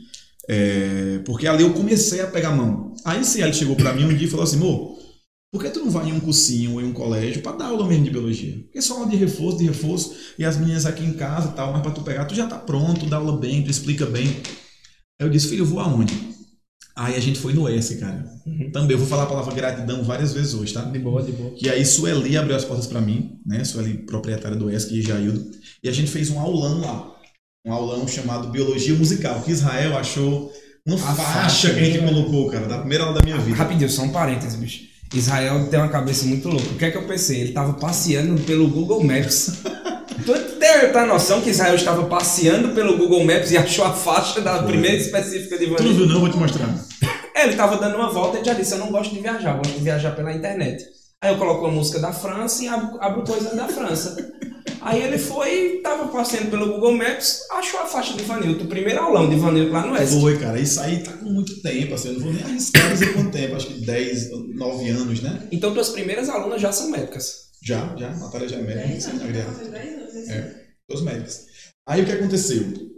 é, 0.48 1.20
porque 1.24 1.46
ali 1.46 1.62
eu 1.62 1.72
comecei 1.72 2.20
a 2.20 2.26
pegar 2.26 2.50
a 2.50 2.56
mão. 2.56 2.94
Aí 3.04 3.24
se 3.24 3.42
ela 3.42 3.52
chegou 3.52 3.76
pra 3.76 3.92
mim 3.92 4.04
um 4.04 4.14
dia 4.14 4.26
e 4.26 4.30
falou 4.30 4.44
assim, 4.44 4.56
amor, 4.56 4.94
por 5.52 5.62
que 5.62 5.70
tu 5.70 5.80
não 5.80 5.90
vai 5.90 6.08
em 6.08 6.12
um 6.12 6.20
cursinho 6.20 6.72
ou 6.72 6.80
em 6.80 6.84
um 6.84 6.92
colégio 6.92 7.40
pra 7.42 7.52
dar 7.52 7.66
aula 7.66 7.86
mesmo 7.86 8.04
de 8.04 8.10
biologia? 8.10 8.58
Porque 8.64 8.78
é 8.78 8.82
só 8.82 8.94
aula 8.94 9.08
de 9.08 9.16
reforço, 9.16 9.58
de 9.58 9.64
reforço, 9.64 10.14
e 10.38 10.44
as 10.44 10.56
meninas 10.56 10.84
aqui 10.84 11.04
em 11.04 11.12
casa 11.12 11.50
e 11.50 11.52
tal, 11.52 11.72
mas 11.72 11.82
pra 11.82 11.92
tu 11.92 12.02
pegar, 12.02 12.24
tu 12.24 12.34
já 12.34 12.46
tá 12.46 12.58
pronto, 12.58 13.06
dá 13.06 13.18
aula 13.18 13.38
bem, 13.38 13.62
tu 13.62 13.70
explica 13.70 14.04
bem. 14.04 14.26
Aí 15.20 15.26
eu 15.26 15.30
disse, 15.30 15.48
filho, 15.48 15.62
eu 15.62 15.66
vou 15.66 15.78
aonde? 15.80 16.34
Aí 16.96 17.16
a 17.16 17.20
gente 17.20 17.40
foi 17.40 17.52
no 17.52 17.68
S, 17.68 17.96
cara. 17.96 18.24
Também, 18.72 18.92
eu 18.92 18.98
vou 18.98 19.06
falar 19.06 19.24
a 19.24 19.26
palavra 19.26 19.52
gratidão 19.52 20.04
várias 20.04 20.32
vezes 20.32 20.54
hoje, 20.54 20.72
tá? 20.72 20.82
De 20.82 20.98
boa, 20.98 21.22
de 21.22 21.32
boa. 21.32 21.50
Que 21.54 21.68
aí 21.68 21.84
Sueli 21.84 22.36
abriu 22.36 22.54
as 22.54 22.64
portas 22.64 22.86
para 22.86 23.00
mim, 23.00 23.40
né? 23.44 23.64
Sueli, 23.64 23.98
proprietária 23.98 24.56
do 24.56 24.70
ESC 24.70 24.94
e 24.94 25.02
Jaildo. 25.02 25.44
E 25.82 25.88
a 25.88 25.92
gente 25.92 26.10
fez 26.10 26.30
um 26.30 26.38
aulão 26.38 26.80
lá. 26.80 27.13
Um 27.66 27.72
aulão 27.72 28.06
chamado 28.06 28.48
Biologia 28.48 28.94
Musical, 28.94 29.40
que 29.40 29.50
Israel 29.50 29.96
achou 29.96 30.52
uma 30.86 30.96
A 30.96 31.14
faixa, 31.14 31.72
que 31.72 31.80
a 31.80 31.82
gente 31.84 31.98
né? 32.02 32.12
colocou, 32.12 32.50
cara, 32.50 32.66
da 32.66 32.76
primeira 32.76 33.04
aula 33.04 33.18
da 33.18 33.24
minha 33.24 33.38
vida. 33.38 33.56
Rapidinho, 33.56 33.88
só 33.88 34.02
um 34.02 34.10
parênteses, 34.10 34.54
bicho. 34.54 34.82
Israel 35.14 35.66
tem 35.70 35.78
uma 35.80 35.88
cabeça 35.88 36.26
muito 36.26 36.46
louca. 36.46 36.66
O 36.72 36.74
que 36.76 36.84
é 36.84 36.90
que 36.90 36.98
eu 36.98 37.06
pensei? 37.06 37.40
Ele 37.40 37.52
tava 37.52 37.72
passeando 37.72 38.38
pelo 38.42 38.68
Google 38.68 39.02
Maps. 39.02 39.62
Tu 40.26 40.38
tem 40.58 40.90
a 40.94 41.06
noção 41.06 41.40
que 41.40 41.48
Israel 41.48 41.74
estava 41.74 42.04
passeando 42.04 42.74
pelo 42.74 42.98
Google 42.98 43.24
Maps 43.24 43.50
e 43.50 43.56
achou 43.56 43.86
a 43.86 43.92
faixa 43.94 44.42
da 44.42 44.58
Foi. 44.58 44.66
primeira 44.66 44.96
específica 44.98 45.56
de 45.56 45.66
Tu 45.66 45.82
não 45.82 45.94
viu 45.94 46.06
não? 46.06 46.20
Vou 46.20 46.28
te 46.30 46.36
mostrar. 46.36 46.68
É, 47.34 47.44
ele 47.44 47.52
estava 47.52 47.78
dando 47.78 47.96
uma 47.96 48.10
volta 48.12 48.40
e 48.40 48.44
já 48.44 48.52
disse: 48.52 48.72
Eu 48.72 48.78
não 48.78 48.90
gosto 48.90 49.14
de 49.14 49.20
viajar, 49.20 49.52
eu 49.52 49.56
gosto 49.58 49.72
de 49.72 49.82
viajar 49.82 50.10
pela 50.14 50.32
internet. 50.34 50.84
Aí 51.20 51.32
eu 51.32 51.38
coloco 51.38 51.64
a 51.64 51.70
música 51.70 51.98
da 51.98 52.12
França 52.12 52.62
e 52.62 52.68
abro, 52.68 52.98
abro 53.00 53.24
coisas 53.24 53.56
da 53.56 53.66
França. 53.68 54.16
Aí 54.84 55.02
ele 55.02 55.16
foi, 55.16 55.80
tava 55.82 56.08
passeando 56.08 56.50
pelo 56.50 56.74
Google 56.74 56.92
Maps, 56.92 57.40
achou 57.50 57.80
a 57.80 57.86
faixa 57.86 58.12
de 58.12 58.22
Vanilto, 58.22 58.64
o 58.64 58.68
primeiro 58.68 59.00
aulão 59.00 59.30
de 59.30 59.36
Vanilto 59.36 59.72
lá 59.72 59.86
no 59.86 59.94
Oeste. 59.94 60.20
Foi, 60.20 60.38
cara. 60.38 60.60
Isso 60.60 60.78
aí 60.78 61.02
tá 61.02 61.12
com 61.14 61.24
muito 61.24 61.62
tempo, 61.62 61.94
assim. 61.94 62.08
Eu 62.08 62.14
não 62.14 62.20
vou 62.20 62.32
nem 62.34 62.42
arriscar 62.42 62.92
dizer 62.92 63.14
quanto 63.14 63.32
tempo. 63.32 63.56
Acho 63.56 63.68
que 63.68 63.80
10, 63.80 64.30
9 64.54 64.88
anos, 64.90 65.22
né? 65.22 65.48
Então 65.50 65.72
tuas 65.72 65.88
primeiras 65.88 66.28
alunas 66.28 66.60
já 66.60 66.70
são 66.70 66.90
médicas. 66.90 67.44
Já, 67.62 67.96
já. 67.96 68.14
Natália 68.14 68.46
já 68.46 68.56
é 68.56 68.62
médica. 68.62 68.88
Dez 68.88 69.02
sim, 69.02 69.10
anos, 69.10 69.22
na 69.22 69.26
verdade. 69.26 69.56
faz 69.56 69.70
dez 69.70 69.94
anos, 69.94 70.16
assim. 70.16 70.32
É, 70.32 71.00
médicas. 71.00 71.46
Aí 71.88 72.02
o 72.02 72.04
que 72.04 72.12
aconteceu? 72.12 72.94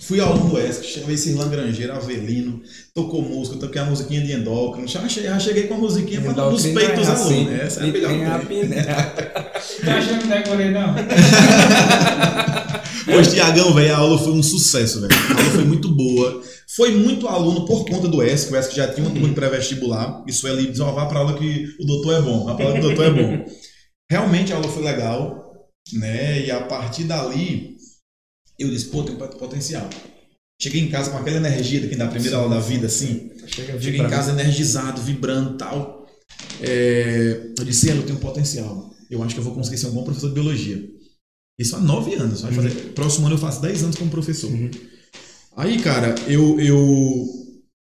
Fui 0.00 0.18
aluno 0.18 0.50
do 0.50 0.58
ESC, 0.58 0.82
chamei 0.82 1.16
Cirlan 1.16 1.48
Grangeiro, 1.48 1.92
Avelino, 1.92 2.60
tocou 2.94 3.22
música, 3.22 3.56
toquei 3.56 3.82
a 3.82 3.84
musiquinha 3.84 4.20
de 4.20 4.32
endócrino, 4.32 4.86
já 4.86 5.06
cheguei, 5.08 5.28
já 5.28 5.40
cheguei 5.40 5.66
com 5.66 5.74
a 5.74 5.78
musiquinha 5.78 6.20
pra 6.20 6.32
dar 6.32 6.48
dos 6.48 6.64
Endócrino 6.64 6.94
peitos 6.94 7.08
é 7.08 7.12
dos 7.12 7.20
assim, 7.20 7.40
alunos. 7.46 7.60
Essa 7.60 7.80
é 7.80 7.82
a 7.82 7.86
melhor. 7.88 8.10
a 8.10 8.38
né? 8.38 8.44
piné. 8.44 8.82
Tá 8.84 9.96
achando 9.98 10.20
que 10.20 10.28
decorei, 10.28 10.70
não? 10.70 10.94
Pois, 13.04 13.32
Tiagão, 13.32 13.74
velho, 13.74 13.94
a 13.94 13.98
aula 13.98 14.18
foi 14.18 14.32
um 14.32 14.42
sucesso, 14.42 15.02
velho. 15.02 15.12
A 15.12 15.38
aula 15.38 15.50
foi 15.50 15.64
muito 15.64 15.94
boa. 15.94 16.42
Foi 16.74 16.90
muito 16.92 17.28
aluno 17.28 17.66
por 17.66 17.84
conta 17.84 18.08
do 18.08 18.22
ESC, 18.22 18.50
o 18.50 18.56
ESC 18.56 18.74
já 18.74 18.92
tinha 18.92 19.06
uma 19.06 19.12
turma 19.12 19.28
de 19.28 19.34
pré-vestibular. 19.34 20.24
Isso 20.26 20.48
é 20.48 20.50
ali, 20.50 20.70
diz, 20.70 20.80
ó, 20.80 20.90
vá 20.90 21.06
pra 21.06 21.18
aula 21.18 21.36
que 21.36 21.76
o 21.78 21.84
doutor 21.84 22.14
é 22.14 22.22
bom, 22.22 22.44
vá 22.46 22.54
pra 22.54 22.64
aula 22.64 22.80
que 22.80 22.84
o 22.84 22.88
doutor 22.88 23.04
é 23.04 23.10
bom. 23.10 23.44
Realmente 24.10 24.52
a 24.52 24.56
aula 24.56 24.68
foi 24.68 24.82
legal, 24.82 25.68
né? 25.92 26.46
E 26.46 26.50
a 26.50 26.62
partir 26.62 27.04
dali, 27.04 27.76
eu 28.58 28.70
disse, 28.70 28.86
pô, 28.86 29.02
tem 29.02 29.14
potencial. 29.16 29.88
Cheguei 30.64 30.80
em 30.80 30.88
casa 30.88 31.10
com 31.10 31.18
aquela 31.18 31.36
energia 31.36 31.78
daqui 31.78 31.94
da 31.94 32.08
primeira 32.08 32.38
aula 32.38 32.54
da 32.54 32.60
vida, 32.60 32.86
assim. 32.86 33.30
Chega 33.46 33.78
Cheguei 33.78 34.00
em 34.00 34.08
casa 34.08 34.32
energizado, 34.32 35.02
vibrando 35.02 35.56
e 35.56 35.58
tal. 35.58 36.06
É, 36.58 37.50
eu 37.58 37.64
disse, 37.66 37.90
eu 37.90 38.02
tenho 38.02 38.18
potencial. 38.18 38.90
Eu 39.10 39.22
acho 39.22 39.34
que 39.34 39.40
eu 39.40 39.44
vou 39.44 39.54
conseguir 39.54 39.76
ser 39.76 39.88
um 39.88 39.90
bom 39.90 40.04
professor 40.04 40.28
de 40.28 40.32
biologia. 40.32 40.82
Isso 41.58 41.76
há 41.76 41.80
nove 41.80 42.14
anos. 42.14 42.40
Vai 42.40 42.50
fazer, 42.50 42.70
Próximo 42.94 43.26
ano 43.26 43.34
eu 43.34 43.38
faço 43.38 43.60
dez 43.60 43.82
anos 43.82 43.94
como 43.96 44.10
professor. 44.10 44.50
Uhum. 44.50 44.70
Aí, 45.54 45.82
cara, 45.82 46.14
eu, 46.26 46.58
eu 46.58 47.26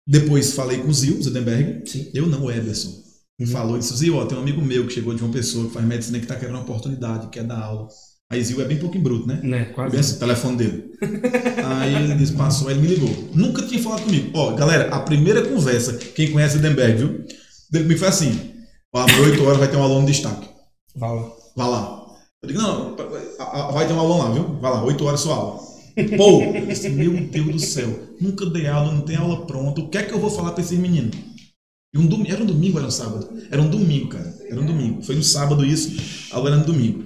depois 0.08 0.54
falei 0.54 0.78
com 0.78 0.90
o 0.90 0.94
Zil 0.94 1.20
Zedenberg. 1.24 1.90
Sim. 1.90 2.12
Eu 2.14 2.28
não, 2.28 2.44
o 2.44 2.52
Eberson. 2.52 3.02
Uhum. 3.40 3.48
Falou, 3.48 3.80
disse, 3.80 3.98
Zil, 3.98 4.16
ó, 4.16 4.28
tem 4.28 4.38
um 4.38 4.42
amigo 4.42 4.62
meu 4.62 4.86
que 4.86 4.94
chegou 4.94 5.16
de 5.16 5.24
uma 5.24 5.34
pessoa 5.34 5.66
que 5.66 5.74
faz 5.74 5.84
medicina 5.88 6.20
que 6.20 6.28
tá 6.28 6.36
querendo 6.36 6.54
uma 6.54 6.62
oportunidade, 6.62 7.30
quer 7.30 7.46
dar 7.46 7.62
aula. 7.62 7.88
Aí 8.31 8.43
Zil 8.43 8.62
é 8.62 8.65
bem 8.65 8.77
pouquinho 8.77 9.03
bruto, 9.03 9.27
né? 9.27 9.39
Né, 9.41 9.65
Bem 9.65 9.74
quase. 9.74 9.98
assim, 9.98 10.15
o 10.15 10.19
telefone 10.19 10.57
dele. 10.57 10.91
Aí 11.65 11.95
ele 11.95 12.13
disse, 12.15 12.33
passou, 12.33 12.67
aí 12.67 12.75
ele 12.75 12.81
me 12.81 12.88
ligou. 12.95 13.29
Nunca 13.33 13.63
tinha 13.63 13.81
falado 13.81 14.03
comigo. 14.03 14.29
Ó, 14.36 14.53
galera, 14.53 14.93
a 14.93 15.00
primeira 15.00 15.41
conversa, 15.48 15.93
quem 15.98 16.31
conhece 16.31 16.57
o 16.57 16.59
Edenberg, 16.59 16.98
viu? 16.98 17.25
Dele 17.71 17.86
comigo 17.86 18.00
foi 18.00 18.07
assim: 18.07 18.39
ó, 18.93 19.00
às 19.03 19.12
8 19.17 19.43
horas 19.43 19.57
vai 19.57 19.67
ter 19.67 19.77
um 19.77 19.83
aluno 19.83 20.05
de 20.05 20.12
destaque. 20.12 20.48
Fala. 21.00 21.31
Vá 21.55 21.67
lá. 21.67 22.05
Eu 22.43 22.48
digo, 22.48 22.62
não, 22.62 22.95
vai 23.74 23.88
ter 23.88 23.93
um 23.93 24.00
aluno 24.00 24.19
lá, 24.24 24.31
viu? 24.31 24.59
Vai 24.59 24.71
lá, 24.71 24.83
8 24.83 25.05
horas 25.05 25.19
sua 25.21 25.36
aula. 25.36 25.59
Pô, 26.15 26.41
eu 26.41 26.65
disse, 26.67 26.88
meu 26.89 27.12
Deus 27.27 27.48
do 27.48 27.59
céu, 27.59 27.89
nunca 28.21 28.45
dei 28.45 28.67
aula, 28.67 28.93
não 28.93 29.01
tem 29.01 29.15
aula 29.17 29.45
pronta. 29.45 29.81
O 29.81 29.89
que 29.89 29.98
é 29.98 30.03
que 30.03 30.13
eu 30.13 30.19
vou 30.19 30.29
falar 30.29 30.51
pra 30.51 30.63
esses 30.63 30.77
meninos? 30.77 31.17
E 31.93 31.98
um 31.98 32.05
domingo, 32.05 32.31
era 32.31 32.43
um 32.43 32.45
domingo 32.45 32.74
ou 32.74 32.79
era 32.79 32.88
um 32.88 32.91
sábado? 32.91 33.27
Era 33.50 33.62
um 33.62 33.69
domingo, 33.69 34.09
cara. 34.09 34.31
Era 34.48 34.62
um 34.62 34.65
domingo. 34.65 35.01
Foi 35.01 35.15
no 35.15 35.24
sábado 35.24 35.65
isso, 35.65 35.98
a 36.31 36.38
aula 36.38 36.50
era 36.51 36.57
no 36.59 36.65
domingo. 36.65 37.03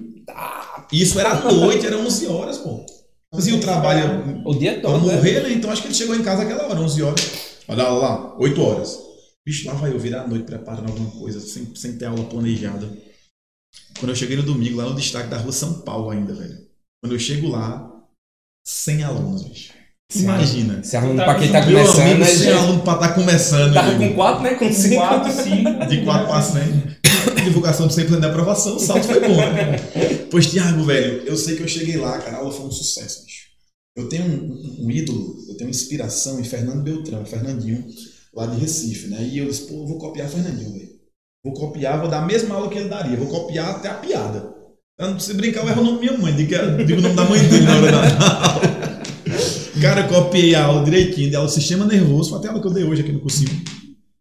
Isso 0.93 1.19
era 1.19 1.31
à 1.31 1.51
noite, 1.51 1.85
era 1.85 1.97
11 1.97 2.27
horas, 2.27 2.57
pô. 2.59 2.85
Fazia 3.33 3.55
o 3.55 3.59
trabalho 3.59 4.43
O 4.45 4.53
dia 4.53 4.79
Pra 4.79 4.91
todo, 4.91 5.07
né? 5.07 5.15
morrer, 5.15 5.41
né? 5.41 5.51
Então 5.51 5.71
acho 5.71 5.81
que 5.81 5.87
ele 5.87 5.95
chegou 5.95 6.15
em 6.15 6.21
casa 6.21 6.43
aquela 6.43 6.67
hora, 6.67 6.79
11 6.79 7.01
horas. 7.01 7.31
Olha 7.67 7.83
lá, 7.83 7.89
lá, 7.91 8.39
8 8.39 8.61
horas. 8.61 8.99
Bicho, 9.45 9.67
lá 9.67 9.73
vai 9.73 9.91
eu 9.91 9.99
virar 9.99 10.21
a 10.21 10.27
noite 10.27 10.45
preparando 10.45 10.87
alguma 10.89 11.09
coisa, 11.11 11.39
sem, 11.39 11.75
sem 11.75 11.97
ter 11.97 12.05
aula 12.05 12.23
planejada. 12.25 12.87
Quando 13.99 14.09
eu 14.11 14.15
cheguei 14.15 14.37
no 14.37 14.43
domingo, 14.43 14.77
lá 14.77 14.87
no 14.87 14.95
destaque 14.95 15.29
da 15.29 15.37
rua 15.37 15.51
São 15.51 15.81
Paulo 15.81 16.11
ainda, 16.11 16.33
velho. 16.33 16.57
Quando 17.01 17.13
eu 17.13 17.19
chego 17.19 17.49
lá, 17.49 17.91
100 18.65 19.03
alunos, 19.03 19.43
bicho. 19.43 19.73
Imagina. 20.15 20.79
Esse 20.79 20.95
aluno 20.95 21.15
Tá 21.17 21.25
pra 21.25 21.35
quem 21.35 21.51
tá 21.51 21.63
começando, 21.65 22.01
amigo, 22.11 22.25
100 22.25 22.37
gente? 22.37 22.51
alunos 22.51 22.83
pra 22.83 22.93
estar 22.93 23.09
começando, 23.13 23.73
Tava 23.73 23.91
meu 23.97 24.09
com. 24.09 24.15
4, 24.15 24.43
né? 24.43 24.53
Com 24.55 24.71
5. 24.73 24.95
4, 24.95 25.31
5. 25.43 25.85
De 25.87 26.01
4 26.03 26.27
para 26.27 26.41
100. 26.41 26.93
Divulgação 27.45 27.87
de 27.87 27.93
100% 27.95 28.19
da 28.19 28.27
aprovação, 28.27 28.75
o 28.75 28.79
salto 28.79 29.05
foi 29.07 29.19
bom, 29.21 29.35
né? 29.35 29.77
Pois, 30.29 30.45
Thiago, 30.47 30.83
velho, 30.83 31.23
eu 31.25 31.37
sei 31.37 31.55
que 31.55 31.63
eu 31.63 31.67
cheguei 31.67 31.95
lá, 31.97 32.17
cara, 32.19 32.37
a 32.37 32.39
aula 32.39 32.51
foi 32.51 32.65
um 32.65 32.71
sucesso, 32.71 33.23
bicho. 33.25 33.43
Eu 33.95 34.09
tenho 34.09 34.23
um, 34.25 34.27
um- 34.81 34.85
um 34.85 34.91
ídolo, 34.91 35.35
eu 35.47 35.55
tenho 35.55 35.67
uma 35.69 35.75
inspiração 35.75 36.39
em 36.39 36.43
Fernando 36.43 36.83
Beltrão, 36.83 37.25
Fernandinho, 37.25 37.85
lá 38.35 38.45
de 38.47 38.59
Recife, 38.59 39.07
né? 39.07 39.23
E 39.31 39.37
eu 39.37 39.45
disse, 39.47 39.61
pô, 39.67 39.75
eu 39.75 39.87
vou 39.87 39.97
copiar 39.99 40.27
Fernandinho, 40.27 40.73
velho. 40.73 40.89
Vou 41.45 41.53
copiar, 41.53 41.99
vou 41.99 42.09
dar 42.09 42.23
a 42.23 42.25
mesma 42.25 42.55
aula 42.55 42.69
que 42.69 42.77
ele 42.77 42.89
daria, 42.89 43.15
vou 43.17 43.27
copiar 43.27 43.69
até 43.71 43.89
a 43.89 43.93
piada. 43.95 44.53
Eu 44.99 45.07
não 45.07 45.15
preciso 45.15 45.37
brincar, 45.37 45.61
eu 45.63 45.69
erro 45.69 45.81
o 45.81 45.85
nome 45.85 45.95
da 45.97 46.01
minha 46.13 46.17
mãe, 46.21 46.35
digo, 46.35 46.53
digo 46.85 46.99
o 46.99 47.03
nome 47.03 47.15
da 47.15 47.23
mãe 47.25 47.39
dele 47.47 47.65
na 47.65 47.75
hora 47.77 47.91
da 47.91 48.51
aula. 48.51 48.72
Cara, 49.83 49.99
eu 49.99 50.07
copiei 50.07 50.55
a 50.55 50.63
aula 50.63 50.85
direitinho, 50.85 51.27
dei 51.27 51.35
aula 51.35 51.49
de 51.49 51.55
sistema 51.55 51.83
nervoso, 51.83 52.29
foi 52.29 52.39
até 52.39 52.47
a 52.47 52.51
aula 52.51 52.61
que 52.61 52.67
eu 52.69 52.73
dei 52.73 52.85
hoje 52.85 53.01
aqui 53.01 53.11
no 53.11 53.19
cursinho. 53.19 53.51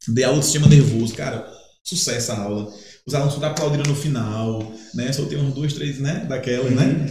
Dei 0.09 0.25
aula 0.25 0.41
de 0.41 0.45
sistema 0.45 0.67
nervoso, 0.67 1.15
cara, 1.15 1.49
sucesso 1.85 2.33
a 2.33 2.39
aula. 2.41 2.69
Os 3.07 3.15
alunos 3.15 3.35
foram 3.35 3.47
aplaudiram 3.47 3.85
no 3.87 3.95
final, 3.95 4.73
né? 4.93 5.13
Soltei 5.13 5.39
uns 5.39 5.55
dois, 5.55 5.73
três, 5.73 6.01
né? 6.01 6.27
Daquelas, 6.29 6.73
né? 6.73 7.07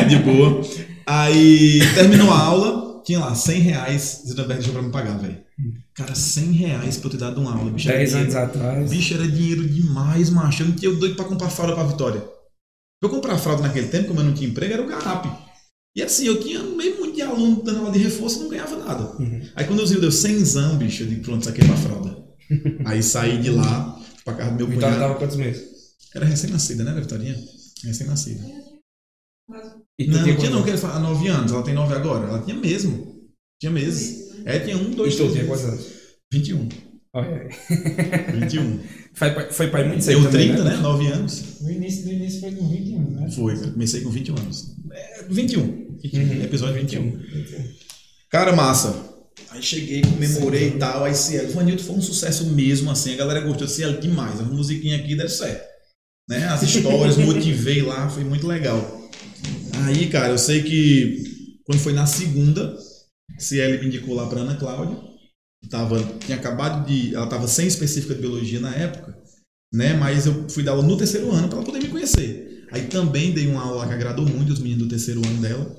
É, 0.00 0.04
de 0.06 0.16
boa. 0.16 0.62
Aí 1.06 1.78
terminou 1.94 2.28
a 2.32 2.40
aula, 2.40 3.00
tinha 3.04 3.20
lá 3.20 3.32
100 3.32 3.60
reais, 3.60 4.22
Zedenberg 4.26 4.54
deixou 4.54 4.72
pra 4.72 4.82
me 4.82 4.90
pagar, 4.90 5.16
velho. 5.18 5.38
Cara, 5.94 6.16
100 6.16 6.50
reais 6.50 6.96
pra 6.96 7.06
eu 7.06 7.10
ter 7.12 7.18
dado 7.18 7.40
uma 7.40 7.54
aula, 7.54 7.70
bicho. 7.70 7.88
era 7.88 7.98
10 7.98 8.10
dinheiro. 8.10 8.36
anos 8.36 8.48
atrás. 8.50 8.90
Bicho, 8.90 9.14
era 9.14 9.28
dinheiro 9.28 9.68
demais, 9.68 10.28
macho. 10.28 10.64
Eu 10.64 10.68
não 10.70 10.74
tinha 10.74 10.90
doido 10.90 11.14
pra 11.14 11.24
comprar 11.24 11.50
fralda 11.50 11.76
pra 11.76 11.84
Vitória. 11.84 12.20
Pra 12.20 13.08
eu 13.08 13.10
comprar 13.10 13.38
fralda 13.38 13.62
naquele 13.62 13.86
tempo, 13.86 14.08
como 14.08 14.18
eu 14.18 14.24
não 14.24 14.34
tinha 14.34 14.50
emprego, 14.50 14.72
era 14.72 14.82
o 14.82 14.88
garrape. 14.88 15.47
E 15.98 16.02
assim, 16.04 16.26
eu 16.26 16.40
tinha 16.40 16.62
meio 16.62 16.96
muito 17.00 17.16
de 17.16 17.22
aluno 17.22 17.60
dando 17.60 17.80
aula 17.80 17.90
de 17.90 17.98
reforço 17.98 18.38
e 18.38 18.42
não 18.42 18.48
ganhava 18.50 18.76
nada. 18.76 19.16
Uhum. 19.20 19.42
Aí 19.56 19.66
quando 19.66 19.80
o 19.80 19.86
Zil 19.86 20.00
deu 20.00 20.12
100 20.12 20.44
bicho, 20.78 21.02
eu 21.02 21.08
digo, 21.08 21.22
pronto, 21.22 21.40
isso 21.40 21.50
aqui 21.50 21.60
é 21.60 21.66
pra 21.66 21.76
fralda. 21.76 22.24
Aí 22.86 23.02
saí 23.02 23.42
de 23.42 23.50
lá, 23.50 24.00
pra 24.24 24.34
casa 24.34 24.52
do 24.52 24.58
meu 24.58 24.68
Vitória 24.68 24.94
cunhado. 24.94 25.00
tava 25.00 25.18
quantos 25.18 25.36
meses? 25.36 25.96
Era 26.14 26.24
recém-nascida, 26.24 26.84
né, 26.84 27.00
Vitorinha? 27.00 27.36
Recém-nascida. 27.82 28.40
Não, 29.48 29.58
tinha 29.98 30.12
não 30.24 30.36
tinha 30.36 30.50
não, 30.50 30.62
que 30.62 30.70
ele 30.70 30.78
fala 30.78 31.00
9 31.00 31.26
anos, 31.26 31.50
ela 31.50 31.64
tem 31.64 31.74
9 31.74 31.92
agora. 31.92 32.28
Ela 32.28 32.42
tinha 32.42 32.56
mesmo. 32.56 33.28
Tinha 33.60 33.72
meses. 33.72 34.36
É, 34.44 34.60
tinha 34.60 34.76
um, 34.76 34.92
dois, 34.92 35.14
E 35.14 35.16
tu 35.16 35.28
três 35.28 35.32
tinha 35.32 35.44
meses. 35.44 35.48
quantos 35.48 35.64
anos? 35.64 35.86
21. 36.32 36.68
Olha 37.14 37.28
aí. 37.42 38.40
21. 38.40 38.80
Foi, 39.14 39.30
pra- 39.30 39.50
foi 39.50 39.68
pra 39.68 39.80
ir 39.80 39.88
muito 39.88 40.04
cedo 40.04 40.20
Deu 40.22 40.30
também, 40.30 40.48
30, 40.48 40.64
né? 40.64 40.76
9 40.76 41.06
anos. 41.06 41.42
O 41.62 41.70
início 41.70 42.04
do 42.04 42.12
início 42.12 42.40
foi 42.40 42.52
com 42.52 42.68
21, 42.68 43.10
né? 43.10 43.30
Foi, 43.30 43.54
eu 43.54 43.72
comecei 43.72 44.00
com 44.02 44.10
21 44.10 44.38
anos. 44.38 44.76
É, 44.92 45.24
21. 45.28 45.96
21. 46.02 46.20
Uhum. 46.22 46.42
Episódio 46.44 46.74
21. 46.80 47.10
21. 47.10 47.64
Cara, 48.30 48.52
massa. 48.54 48.94
Aí 49.50 49.62
cheguei, 49.62 50.02
comemorei 50.02 50.68
e 50.68 50.70
tal. 50.72 51.04
Aí 51.04 51.14
Cielo, 51.14 51.50
Vanilton 51.52 51.82
foi 51.84 51.96
um 51.96 52.02
sucesso 52.02 52.44
mesmo, 52.50 52.90
assim. 52.90 53.14
A 53.14 53.16
galera 53.16 53.40
gostou 53.40 53.66
de 53.66 53.72
Cielo 53.72 54.00
demais. 54.00 54.38
A 54.40 54.42
musiquinha 54.42 54.96
aqui 54.96 55.16
deve 55.16 55.30
ser. 55.30 55.62
Né? 56.28 56.44
As 56.48 56.62
histórias, 56.62 57.16
motivei 57.18 57.80
lá, 57.80 58.08
foi 58.10 58.22
muito 58.24 58.46
legal. 58.46 59.08
Aí, 59.86 60.08
cara, 60.08 60.28
eu 60.32 60.38
sei 60.38 60.62
que 60.62 61.24
quando 61.64 61.78
foi 61.80 61.94
na 61.94 62.04
segunda, 62.04 62.76
Cielo 63.38 63.80
me 63.80 63.86
indicou 63.86 64.14
lá 64.14 64.26
pra 64.26 64.40
Ana 64.40 64.56
Cláudia. 64.56 64.98
Tava, 65.70 66.02
tinha 66.20 66.36
acabado 66.36 66.86
de. 66.86 67.14
Ela 67.14 67.26
tava 67.26 67.48
sem 67.48 67.66
específica 67.66 68.14
de 68.14 68.20
biologia 68.20 68.60
na 68.60 68.74
época, 68.74 69.18
né? 69.72 69.94
Mas 69.94 70.26
eu 70.26 70.48
fui 70.48 70.62
dar 70.62 70.72
aula 70.72 70.82
no 70.82 70.96
terceiro 70.96 71.30
ano 71.32 71.48
para 71.48 71.58
ela 71.58 71.66
poder 71.66 71.80
me 71.80 71.88
conhecer. 71.88 72.66
Aí 72.70 72.86
também 72.86 73.32
dei 73.32 73.46
uma 73.46 73.62
aula 73.62 73.86
que 73.86 73.92
agradou 73.92 74.26
muito 74.26 74.52
os 74.52 74.60
meninos 74.60 74.84
do 74.84 74.88
terceiro 74.88 75.20
ano 75.26 75.40
dela, 75.40 75.76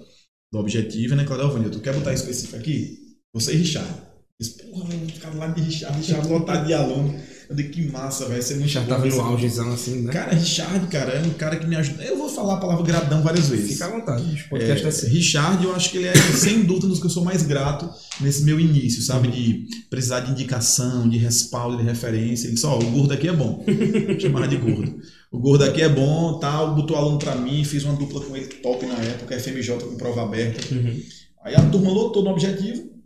do 0.52 0.60
objetivo, 0.60 1.16
né? 1.16 1.24
Claudio 1.24 1.52
Vanil, 1.52 1.72
tu 1.72 1.80
quer 1.80 1.94
botar 1.94 2.14
específico 2.14 2.58
aqui? 2.58 2.98
Você 3.34 3.54
e 3.54 3.58
Richard. 3.58 4.10
Disse, 4.40 4.64
porra, 4.70 4.94
eu 4.94 5.08
ficar 5.08 5.34
lá 5.36 5.48
de 5.48 5.62
Richard, 5.62 5.98
Richard 5.98 6.28
lotado 6.30 6.66
de 6.66 6.74
aluno. 6.74 7.20
Eu 7.50 7.56
disse, 7.56 7.70
que 7.70 7.92
massa, 7.92 8.26
vai 8.28 8.40
ser 8.44 8.58
muito 8.58 8.70
Já 8.70 8.82
bom 8.82 8.90
tava 8.90 9.08
no 9.08 9.22
augezão 9.22 9.74
assim, 9.74 10.02
né? 10.02 10.14
Cara, 10.14 10.36
Richard, 10.36 10.86
cara, 10.86 11.14
é 11.14 11.22
um 11.26 11.32
cara 11.32 11.56
que 11.56 11.66
me 11.66 11.76
ajuda. 11.76 12.04
Eu 12.04 12.16
vou 12.16 12.30
falar 12.30 12.54
a 12.54 12.58
palavra 12.58 12.86
gratidão 12.86 13.24
várias 13.24 13.50
vezes. 13.50 13.72
Fica 13.72 13.86
à 13.86 13.90
vontade. 13.90 14.46
O 14.46 14.50
podcast 14.50 14.84
é, 14.84 14.86
É, 14.86 14.90
assim. 14.90 15.08
Richard, 15.08 15.64
eu 15.64 15.74
acho 15.74 15.90
que 15.90 15.98
ele 15.98 16.10
é, 16.10 16.14
sem 16.14 16.62
dúvida, 16.64 16.86
um 16.86 16.90
dos 16.90 17.00
que 17.00 17.08
eu 17.08 17.10
sou 17.10 17.24
mais 17.24 17.42
grato 17.42 17.90
nesse 18.22 18.44
meu 18.44 18.60
início, 18.60 19.02
sabe? 19.02 19.30
De 19.30 19.66
precisar 19.90 20.20
de 20.20 20.32
indicação, 20.32 21.10
de 21.10 21.18
respaldo, 21.18 21.78
de 21.78 21.84
referência. 21.84 22.46
Ele 22.46 22.54
disse, 22.54 22.68
ó, 22.68 22.78
o 22.78 22.86
gordo 22.92 23.14
aqui 23.14 23.28
é 23.28 23.34
bom. 23.34 23.66
Chamava 24.22 24.48
de 24.48 24.58
gordo. 24.58 25.00
O 25.32 25.40
gordo 25.40 25.64
aqui 25.64 25.82
é 25.82 25.90
bom, 25.90 26.38
tal, 26.38 26.76
botou 26.76 26.96
aluno 26.96 27.18
pra 27.18 27.34
mim, 27.36 27.64
fiz 27.64 27.84
uma 27.84 27.96
dupla 27.96 28.22
com 28.22 28.36
ele 28.38 28.46
top 28.46 28.86
na 28.86 28.96
época, 28.96 29.40
FMJ 29.40 29.76
com 29.80 29.96
prova 29.96 30.22
aberta. 30.22 30.74
Uhum. 30.74 31.02
Aí 31.44 31.56
a 31.56 31.62
turma 31.68 31.90
lotou 31.90 32.24
no 32.24 32.30
objetivo. 32.30 32.99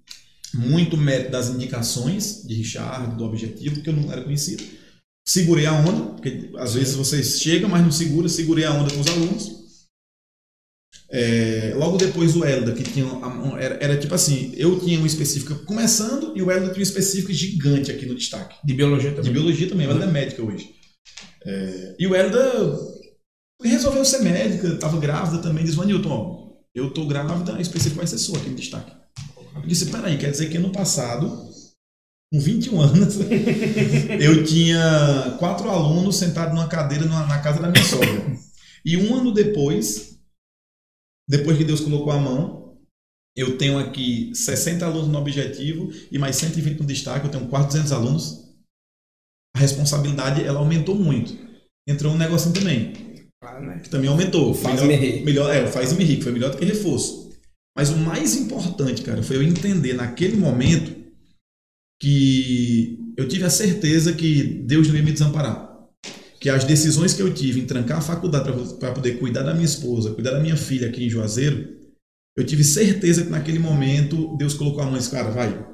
Muito 0.54 0.96
mérito 0.98 1.32
das 1.32 1.50
indicações 1.50 2.44
de 2.46 2.54
Richard, 2.56 3.16
do 3.18 3.24
objetivo, 3.26 3.82
que 3.82 3.90
eu 3.90 3.94
não 3.94 4.12
era 4.12 4.24
conhecido. 4.24 4.64
Segurei 5.28 5.66
a 5.66 5.74
onda, 5.74 6.14
porque 6.14 6.52
às 6.58 6.74
vezes 6.76 6.96
vocês 6.96 7.40
chegam, 7.42 7.70
mas 7.70 7.82
não 7.82 7.92
segura. 7.92 8.28
Segurei 8.30 8.66
a 8.66 8.74
onda 8.74 8.94
com 8.94 9.00
os 9.00 9.08
alunos. 9.08 9.64
É, 11.10 11.74
logo 11.76 11.98
depois 11.98 12.36
o 12.36 12.44
Elda, 12.44 12.74
que 12.74 12.84
tinha. 12.84 13.06
a- 13.06 13.34
Era, 13.60 13.76
era 13.84 13.98
tipo 13.98 14.14
assim, 14.16 14.52
eu 14.56 14.80
tinha 14.80 15.00
um 15.00 15.06
específico 15.06 15.56
começando 15.66 16.36
e 16.36 16.42
o 16.42 16.50
Elda 16.52 16.68
tinha 16.68 16.80
um 16.80 16.82
específico 16.82 17.32
gigante 17.32 17.92
aqui 17.92 18.06
no 18.06 18.16
destaque. 18.16 18.56
De 18.66 18.74
biologia 18.74 19.12
De 19.12 19.16
também. 19.18 19.32
biologia 19.34 19.70
também, 19.70 19.88
o 19.88 19.92
Elda 19.92 20.06
é 20.06 20.12
médica 20.12 20.42
hoje. 20.44 20.74
É, 21.46 21.96
e 22.00 22.08
o 22.08 22.16
Elda 22.16 22.80
resolveu 23.62 24.04
ser 24.06 24.20
médica, 24.24 24.68
estava 24.70 25.00
grávida 25.00 25.42
também, 25.42 25.64
disse, 25.64 25.76
Vanilton, 25.78 26.58
eu 26.74 26.92
tô 26.92 27.06
grávida, 27.06 27.56
a 27.56 27.62
específico 27.62 27.98
vai 27.98 28.08
ser 28.08 28.18
sua 28.18 28.38
aqui 28.40 28.50
no 28.50 28.56
destaque. 28.56 28.92
Eu 29.56 29.62
disse, 29.68 29.88
peraí, 29.92 30.18
quer 30.18 30.32
dizer 30.32 30.50
que 30.50 30.58
ano 30.58 30.72
passado, 30.72 31.28
com 32.32 32.40
21 32.40 32.82
anos, 32.82 33.16
eu 34.20 34.44
tinha 34.46 35.36
quatro 35.40 35.70
alunos 35.70 36.16
sentados 36.18 36.54
numa 36.54 36.68
cadeira 36.68 37.06
numa- 37.06 37.26
na 37.28 37.40
casa 37.42 37.62
da 37.62 37.70
minha 37.70 37.84
sogra. 37.84 38.38
E 38.86 38.98
um 38.98 39.16
ano 39.16 39.32
depois, 39.34 40.20
depois 41.30 41.58
que 41.58 41.64
Deus 41.64 41.82
colocou 41.82 42.12
a 42.12 42.20
mão, 42.20 42.78
eu 43.36 43.58
tenho 43.58 43.80
aqui 43.80 44.32
60 44.36 44.86
alunos 44.86 45.08
no 45.08 45.18
objetivo 45.18 45.90
e 46.12 46.20
mais 46.20 46.36
120 46.36 46.80
no 46.82 46.86
destaque, 46.86 47.26
eu 47.26 47.32
tenho 47.32 47.48
quase 47.48 47.68
200 47.68 47.92
alunos. 47.92 48.44
A 49.56 49.60
responsabilidade, 49.60 50.44
ela 50.44 50.60
aumentou 50.60 50.96
muito. 50.96 51.34
Entrou 51.88 52.14
um 52.14 52.18
negocinho 52.18 52.54
também, 52.54 52.94
Claro, 53.42 53.66
né? 53.66 53.80
que 53.80 53.90
também 53.90 54.10
aumentou. 54.10 54.54
Faz-me 54.54 54.96
rir. 54.96 55.24
Melhor, 55.24 55.54
é, 55.54 55.64
o 55.64 55.68
faz-me 55.68 56.04
rir, 56.04 56.18
que 56.18 56.24
foi 56.24 56.32
melhor 56.32 56.52
do 56.52 56.58
que 56.58 56.66
reforço. 56.66 57.23
Mas 57.76 57.90
o 57.90 57.98
mais 57.98 58.36
importante, 58.36 59.02
cara, 59.02 59.24
foi 59.24 59.38
eu 59.38 59.44
entender 59.44 59.94
naquele 59.94 60.38
momento 60.38 60.96
que 62.00 63.00
eu 63.18 63.28
tive 63.28 63.46
a 63.46 63.50
certeza 63.50 64.14
que 64.14 64.44
Deus 64.44 64.88
não 64.88 64.96
ia 64.96 65.04
me 65.04 65.12
desamparar. 65.12 65.72
Que 66.40 66.50
as 66.50 66.66
decisões 66.66 67.14
que 67.14 67.22
eu 67.22 67.34
tive 67.34 67.62
em 67.62 67.66
trancar 67.66 68.00
a 68.00 68.02
faculdade 68.02 68.52
para 68.78 68.92
poder 68.92 69.18
cuidar 69.18 69.44
da 69.44 69.54
minha 69.54 69.66
esposa, 69.66 70.14
cuidar 70.14 70.32
da 70.32 70.40
minha 70.40 70.58
filha 70.58 70.88
aqui 70.88 71.06
em 71.06 71.10
Juazeiro, 71.10 71.78
eu 72.36 72.46
tive 72.46 72.64
certeza 72.64 73.24
que 73.24 73.30
naquele 73.30 73.60
momento 73.60 74.36
Deus 74.38 74.54
colocou 74.54 74.82
a 74.82 74.86
mão 74.86 74.96
e 74.96 74.98
disse, 74.98 75.12
cara, 75.12 75.32
vai, 75.32 75.73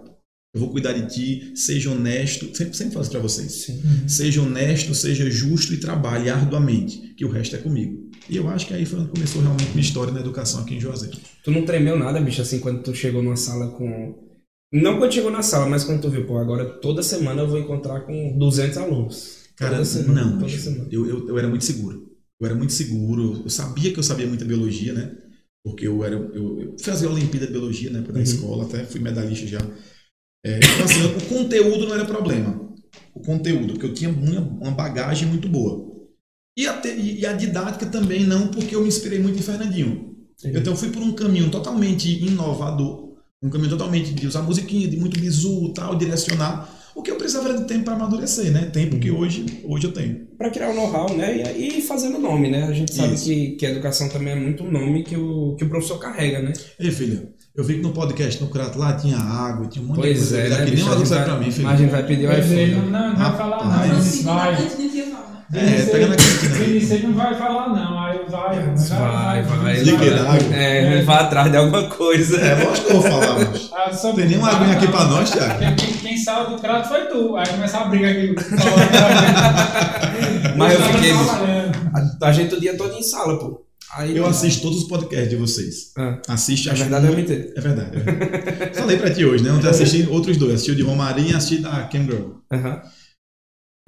eu 0.53 0.59
vou 0.59 0.71
cuidar 0.71 0.93
de 0.93 1.13
ti, 1.13 1.51
seja 1.55 1.91
honesto, 1.91 2.45
sempre, 2.57 2.75
sempre 2.75 2.93
falo 2.93 3.03
isso 3.03 3.11
para 3.11 3.19
vocês. 3.21 3.67
Seja 4.07 4.41
honesto, 4.41 4.95
seja 4.95 5.29
justo 5.29 5.73
e 5.73 5.77
trabalhe 5.77 6.29
arduamente, 6.29 7.13
que 7.15 7.23
o 7.25 7.29
resto 7.29 7.55
é 7.55 7.59
comigo. 7.59 8.09
E 8.29 8.35
eu 8.37 8.47
acho 8.49 8.67
que 8.67 8.73
aí 8.73 8.85
foi 8.85 8.99
quando 8.99 9.09
começou 9.11 9.41
realmente 9.41 9.69
minha 9.69 9.81
história 9.81 10.13
na 10.13 10.19
educação 10.19 10.61
aqui 10.61 10.75
em 10.75 10.79
Juazeiro. 10.79 11.17
Tu 11.43 11.51
não 11.51 11.65
tremeu 11.65 11.97
nada, 11.97 12.19
bicho, 12.21 12.41
assim, 12.41 12.59
quando 12.59 12.81
tu 12.83 12.93
chegou 12.95 13.21
numa 13.23 13.35
sala 13.35 13.69
com. 13.71 14.27
Não 14.71 14.99
quando 14.99 15.13
chegou 15.13 15.31
na 15.31 15.41
sala, 15.41 15.67
mas 15.67 15.83
quando 15.83 16.01
tu 16.01 16.09
viu, 16.09 16.25
pô, 16.27 16.37
agora 16.37 16.65
toda 16.79 17.01
semana 17.01 17.41
eu 17.41 17.47
vou 17.47 17.57
encontrar 17.59 18.01
com 18.01 18.37
200 18.37 18.77
alunos. 18.77 19.39
Cara, 19.55 19.73
toda 19.73 19.85
semana, 19.85 20.25
não, 20.25 20.39
toda 20.39 20.49
semana. 20.57 20.87
Eu, 20.91 21.07
eu, 21.07 21.27
eu 21.29 21.37
era 21.39 21.47
muito 21.47 21.65
seguro. 21.65 22.07
Eu 22.39 22.45
era 22.45 22.55
muito 22.55 22.71
seguro. 22.73 23.41
Eu 23.43 23.49
sabia 23.49 23.91
que 23.91 23.99
eu 23.99 24.03
sabia 24.03 24.27
muita 24.27 24.45
biologia, 24.45 24.93
né? 24.93 25.11
Porque 25.63 25.87
eu 25.87 26.03
era. 26.03 26.15
Eu, 26.15 26.61
eu 26.61 26.75
fazia 26.79 27.07
a 27.07 27.11
Olimpíada 27.11 27.47
de 27.47 27.51
Biologia, 27.51 27.89
né? 27.89 28.01
Da 28.01 28.13
Uhum. 28.13 28.21
escola, 28.21 28.63
até 28.65 28.83
fui 28.85 28.99
medalhista 29.01 29.45
já. 29.47 29.59
É, 30.45 30.57
então, 30.57 30.85
assim, 30.85 31.05
o 31.05 31.25
conteúdo 31.37 31.87
não 31.87 31.95
era 31.95 32.05
problema. 32.05 32.69
O 33.13 33.19
conteúdo, 33.21 33.73
porque 33.73 33.85
eu 33.85 33.93
tinha 33.93 34.09
uma, 34.09 34.39
uma 34.39 34.71
bagagem 34.71 35.27
muito 35.27 35.49
boa. 35.49 35.89
E 36.57 36.67
a, 36.67 36.73
te- 36.77 36.95
e 36.97 37.25
a 37.25 37.33
didática 37.33 37.85
também 37.85 38.25
não, 38.25 38.47
porque 38.47 38.75
eu 38.75 38.81
me 38.81 38.87
inspirei 38.87 39.19
muito 39.19 39.39
em 39.39 39.41
Fernandinho. 39.41 40.15
Então 40.43 40.73
eu 40.73 40.77
fui 40.77 40.89
por 40.89 41.01
um 41.01 41.11
caminho 41.13 41.49
totalmente 41.51 42.23
inovador. 42.25 43.09
Um 43.41 43.49
caminho 43.49 43.69
totalmente 43.69 44.13
de 44.13 44.27
usar 44.27 44.41
musiquinha, 44.41 44.87
de 44.87 44.97
muito 44.97 45.19
bizu 45.19 45.73
tal, 45.73 45.95
direcionar. 45.95 46.77
O 46.95 47.01
que 47.01 47.11
eu 47.11 47.15
precisava 47.17 47.49
era 47.49 47.57
de 47.59 47.65
tempo 47.67 47.85
para 47.85 47.93
amadurecer, 47.93 48.51
né? 48.51 48.65
Tempo 48.65 48.95
Uhum. 48.95 48.99
que 48.99 49.11
hoje, 49.11 49.45
hoje 49.63 49.87
eu 49.87 49.93
tenho. 49.93 50.27
Pra 50.37 50.49
criar 50.49 50.71
o 50.71 50.75
know-how, 50.75 51.15
né? 51.15 51.53
E, 51.57 51.77
e 51.79 51.81
fazendo 51.81 52.19
nome, 52.19 52.49
né? 52.49 52.63
A 52.63 52.73
gente 52.73 52.93
sabe 52.93 53.13
Isso. 53.13 53.25
que, 53.25 53.51
que 53.51 53.65
a 53.65 53.69
educação 53.71 54.09
também 54.09 54.33
é 54.33 54.35
muito 54.35 54.63
um 54.63 54.71
nome 54.71 55.03
que 55.03 55.15
o, 55.15 55.55
que 55.55 55.63
o 55.63 55.69
professor 55.69 55.97
carrega, 55.99 56.41
né? 56.41 56.51
Ei, 56.77 56.91
filha, 56.91 57.29
eu 57.59 57.63
vi 57.65 57.75
que 57.75 57.81
no 57.81 57.91
podcast, 57.91 58.41
no 58.41 58.47
Crato, 58.49 58.79
lá 58.79 58.93
tinha 58.93 59.17
água, 59.17 59.67
tinha 59.67 59.83
um 59.83 59.89
monte 59.89 59.97
Pois 59.99 60.13
de 60.29 60.33
coisa. 60.35 60.39
é, 60.39 60.49
né, 60.49 60.65
que 60.65 60.71
nem 60.75 60.83
uma 60.85 60.95
luz 60.95 61.09
pra 61.09 61.35
mim, 61.35 61.51
filho. 61.51 61.67
Mas 61.67 61.73
a 61.73 61.77
gente 61.83 61.91
vai 61.91 62.03
pedir 62.03 62.27
o 62.27 62.31
iPhone. 62.31 62.71
não, 62.75 62.85
não, 62.89 63.09
não 63.09 63.15
vai 63.17 63.37
falar 63.37 63.65
não. 63.65 63.81
Vinícius 63.89 64.23
vai. 64.23 64.53
É, 65.51 65.81
pega 65.91 66.07
na 66.07 66.15
cantina. 66.15 66.55
Vinícius 66.55 67.03
não 67.03 67.13
vai 67.13 67.35
falar 67.35 67.69
não. 67.69 67.99
Aí 67.99 68.19
vai, 68.29 68.59
Vai, 68.59 69.43
vai. 69.43 69.81
Que 69.83 69.91
vai. 69.91 70.09
água? 70.19 70.55
É, 70.55 71.01
vai 71.01 71.17
atrás 71.17 71.51
de 71.51 71.57
alguma 71.57 71.83
coisa. 71.89 72.37
É, 72.39 72.63
lógico 72.63 72.87
que 72.87 72.93
eu 72.93 73.01
vou 73.01 73.11
falar, 73.11 73.39
mas. 73.39 73.69
Ah, 73.73 73.91
só- 73.91 74.07
Não 74.09 74.15
tem 74.15 74.27
nenhuma 74.27 74.51
aguinha 74.51 74.77
aqui 74.77 74.87
pra 74.87 75.03
nós, 75.05 75.29
Thiago. 75.31 75.59
Quem, 75.75 75.93
quem, 75.93 76.17
saiu 76.17 76.51
do 76.51 76.59
crato 76.61 76.87
foi 76.87 77.01
tu. 77.07 77.35
Aí 77.35 77.47
começar 77.47 77.79
a 77.81 77.85
briga 77.85 78.09
aqui. 78.09 78.35
Mas 80.55 80.73
eu 80.73 80.81
fiquei- 80.81 81.11
trabalhando. 81.13 81.77
A, 82.21 82.27
a 82.27 82.31
gente 82.31 82.55
o 82.55 82.59
dia 82.61 82.77
todo 82.77 82.93
em 82.93 83.01
sala, 83.03 83.37
pô. 83.39 83.65
Aí, 83.95 84.15
Eu 84.15 84.25
assisto 84.27 84.61
todos 84.61 84.83
os 84.83 84.87
podcasts 84.87 85.29
de 85.29 85.35
vocês. 85.35 85.91
Ah, 85.97 86.19
Assiste, 86.27 86.69
é 86.69 86.71
acho 86.73 86.81
verdade 86.81 87.07
ou 87.07 87.11
é 87.11 87.15
muito- 87.15 87.31
mentira? 87.31 87.53
É 87.55 87.61
verdade. 87.61 87.97
é 87.97 87.99
verdade. 87.99 88.75
Falei 88.77 88.97
pra 88.97 89.09
ti 89.13 89.25
hoje, 89.25 89.43
né? 89.43 89.51
Ontem 89.51 89.65
eu 89.65 89.71
assisti 89.71 90.07
outros 90.09 90.37
dois. 90.37 90.53
Assisti 90.55 90.71
o 90.71 90.75
de 90.75 90.83
Romarinho 90.83 91.31
e 91.31 91.35
assisti 91.35 91.57
da 91.57 91.83
Cam 91.85 92.03
Girl. 92.03 92.29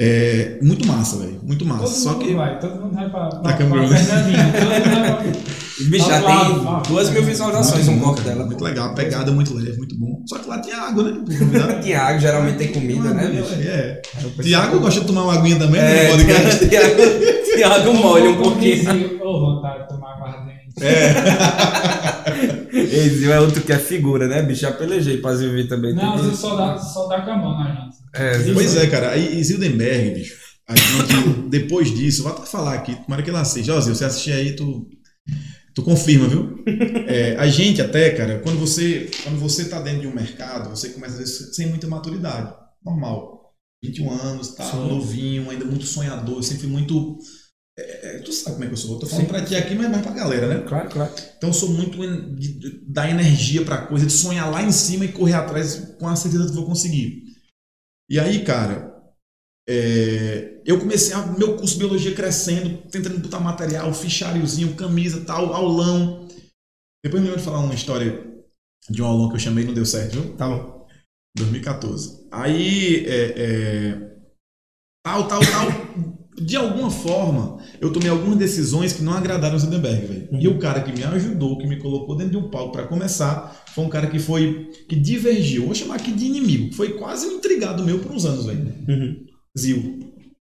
É 0.04 0.58
muito 0.64 0.88
massa, 0.88 1.18
velho. 1.18 1.40
Muito 1.44 1.64
massa. 1.64 1.84
Todo 1.84 1.94
Só 1.94 2.12
mundo 2.14 2.26
que. 2.26 2.34
vai, 2.34 2.60
todo 2.60 2.76
mundo 2.82 2.96
vai 2.96 3.08
pra, 3.10 3.20
pra, 3.28 3.30
Tá 3.30 3.40
pra 3.42 3.54
câmera. 3.54 3.88
Fernandinha. 3.88 4.54
Todo 4.54 4.64
mundo 4.64 5.00
vai 5.02 5.32
pra... 5.32 5.42
Bicho, 5.82 6.08
já 6.08 6.20
Lá, 6.20 6.46
tem 6.46 6.64
lá. 6.64 6.84
duas 6.88 7.10
mil 7.10 7.24
visualizações 7.24 7.88
um 7.88 8.00
corte 8.00 8.22
dela. 8.22 8.46
Muito 8.46 8.64
legal. 8.64 8.90
A 8.90 8.94
pegada 8.94 9.32
muito 9.32 9.54
leve, 9.54 9.78
muito 9.78 9.98
bom. 10.00 10.22
Só 10.28 10.38
que 10.38 10.48
lá 10.48 10.60
tinha 10.60 10.78
água, 10.78 11.04
né? 11.04 11.24
Tiago 11.82 12.20
geralmente 12.22 12.58
tem 12.58 12.68
comida, 12.72 13.14
né, 13.14 13.28
bicho? 13.28 13.54
É. 13.62 14.02
Pessoal- 14.14 14.34
Tiago 14.44 14.80
gosta 14.80 15.02
de 15.02 15.08
tomar 15.08 15.24
uma 15.24 15.34
aguinha 15.34 15.58
também 15.58 15.82
É, 15.82 16.04
no 16.04 16.12
podcast. 16.18 16.66
Tiago, 16.70 16.96
Tiago 17.56 17.94
molha 17.94 18.30
um 18.30 18.38
pouquinho. 18.42 19.20
Ô, 19.24 19.40
vontade 19.56 19.82
de 19.84 19.88
tomar 19.90 20.14
aguardente. 20.16 20.52
Esse 22.72 23.32
é 23.32 23.40
outro 23.40 23.62
que 23.62 23.72
é 23.72 23.78
figura, 23.78 24.28
né, 24.28 24.42
bicho? 24.42 24.62
Já 24.62 24.72
pelejei 24.72 25.18
pra 25.18 25.36
Zilvi 25.36 25.68
também. 25.68 25.94
Não, 25.94 26.18
você 26.18 26.36
só 26.36 26.56
dá, 26.56 26.78
só 26.78 27.08
dá 27.08 27.22
com 27.22 27.32
a 27.32 27.38
mão 27.38 27.60
na 27.60 27.72
gente. 27.72 27.96
É, 28.14 28.54
Pois 28.54 28.76
é, 28.76 28.88
cara. 28.88 29.12
Aí 29.12 29.40
e 29.40 29.44
Zildenberg, 29.44 30.12
bicho. 30.12 30.36
A 30.68 30.76
gente, 30.76 31.50
depois 31.50 31.94
disso, 31.94 32.24
vou 32.24 32.32
até 32.32 32.46
falar 32.46 32.76
aqui, 32.76 32.96
tomara 32.96 33.22
que 33.22 33.30
ele 33.30 33.38
assista. 33.38 33.74
Ó, 33.74 33.82
Zil, 33.82 33.94
você 33.94 34.06
assistir 34.06 34.32
aí, 34.32 34.56
tu, 34.56 34.88
tu 35.76 35.84
confirma, 35.84 36.28
viu? 36.28 36.64
É, 37.08 37.36
a 37.38 37.48
gente 37.48 37.82
até, 37.82 38.12
cara, 38.12 38.40
quando 38.40 38.58
você, 38.58 39.10
quando 39.24 39.38
você 39.38 39.66
tá 39.66 39.82
dentro 39.82 40.02
de 40.02 40.08
um 40.08 40.16
mercado, 40.16 40.70
você 40.70 40.90
começa 40.90 41.14
às 41.14 41.20
vezes 41.20 41.56
sem 41.56 41.68
muita 41.68 41.88
maturidade. 41.88 42.54
Normal. 42.86 43.42
21 43.84 44.12
anos, 44.12 44.56
tá 44.56 44.64
Sim. 44.64 44.88
novinho, 44.88 45.50
ainda 45.50 45.66
muito 45.66 45.86
sonhador, 45.86 46.38
eu 46.38 46.44
sempre 46.44 46.64
fui 46.64 46.72
muito. 46.72 47.18
É, 47.82 48.16
é, 48.16 48.20
tu 48.20 48.32
sabe 48.32 48.56
como 48.56 48.64
é 48.64 48.68
que 48.68 48.74
eu 48.74 48.78
sou. 48.78 48.94
Eu 48.94 49.00
tô 49.00 49.08
falando 49.08 49.26
Sim. 49.26 49.30
pra 49.30 49.46
ti 49.46 49.56
aqui, 49.56 49.76
mas 49.76 49.90
mais 49.90 50.02
pra 50.02 50.12
galera, 50.12 50.48
né? 50.48 50.68
Claro, 50.68 50.90
claro. 50.90 51.12
Então 51.38 51.50
eu 51.50 51.54
sou 51.54 51.70
muito 51.70 51.98
de, 52.36 52.54
de 52.54 52.70
dar 52.88 53.10
energia 53.10 53.64
pra 53.64 53.86
coisa, 53.86 54.06
de 54.06 54.12
sonhar 54.12 54.50
lá 54.50 54.62
em 54.62 54.72
cima 54.72 55.06
e 55.06 55.12
correr 55.12 55.34
atrás 55.34 55.96
com 56.00 56.08
a 56.08 56.16
certeza 56.16 56.48
que 56.48 56.56
vou 56.56 56.66
conseguir. 56.66 57.24
E 58.10 58.20
aí, 58.20 58.44
cara, 58.44 58.92
é, 59.68 60.62
eu 60.66 60.80
comecei 60.80 61.14
a, 61.14 61.26
meu 61.26 61.56
curso 61.56 61.74
de 61.74 61.80
biologia 61.80 62.16
crescendo, 62.16 62.90
tentando 62.90 63.20
botar 63.20 63.40
material, 63.40 63.94
fichariozinho, 63.94 64.76
camisa, 64.76 65.24
tal, 65.26 65.54
aulão. 65.54 66.28
Depois 67.04 67.22
me 67.22 67.30
lembro 67.30 67.40
de 67.40 67.46
falar 67.46 67.60
uma 67.60 67.74
história 67.74 68.30
de 68.90 69.02
um 69.02 69.06
aulão 69.06 69.30
que 69.30 69.36
eu 69.36 69.40
chamei 69.40 69.64
e 69.64 69.68
não 69.68 69.74
deu 69.74 69.86
certo, 69.86 70.20
viu? 70.20 70.36
Tá 70.36 70.48
bom. 70.48 70.88
2014. 71.38 72.28
Aí, 72.32 73.06
é, 73.06 73.34
é, 73.38 74.18
tal, 75.06 75.28
tal, 75.28 75.40
tal. 75.40 76.21
De 76.40 76.56
alguma 76.56 76.90
forma, 76.90 77.60
eu 77.80 77.92
tomei 77.92 78.10
algumas 78.10 78.38
decisões 78.38 78.94
que 78.94 79.04
não 79.04 79.14
agradaram 79.14 79.56
o 79.56 79.60
Zuckerberg, 79.60 80.06
velho. 80.06 80.30
E 80.32 80.48
o 80.48 80.58
cara 80.60 80.82
que 80.82 80.92
me 80.92 81.04
ajudou, 81.04 81.58
que 81.58 81.68
me 81.68 81.78
colocou 81.78 82.16
dentro 82.16 82.32
de 82.32 82.38
um 82.38 82.50
palco 82.50 82.72
para 82.72 82.88
começar, 82.88 83.64
foi 83.76 83.84
um 83.84 83.90
cara 83.90 84.08
que 84.08 84.18
foi 84.18 84.70
que 84.88 84.96
divergiu. 84.96 85.66
Vou 85.66 85.76
chamar 85.76 85.96
aqui 85.96 86.12
de 86.12 86.26
inimigo. 86.26 86.74
Foi 86.74 86.94
quase 86.94 87.28
um 87.28 87.34
intrigado 87.34 87.84
meu 87.84 88.00
por 88.00 88.12
uns 88.12 88.26
anos, 88.26 88.46
velho. 88.46 88.74
Uhum. 88.88 89.16
Zil. 89.58 90.00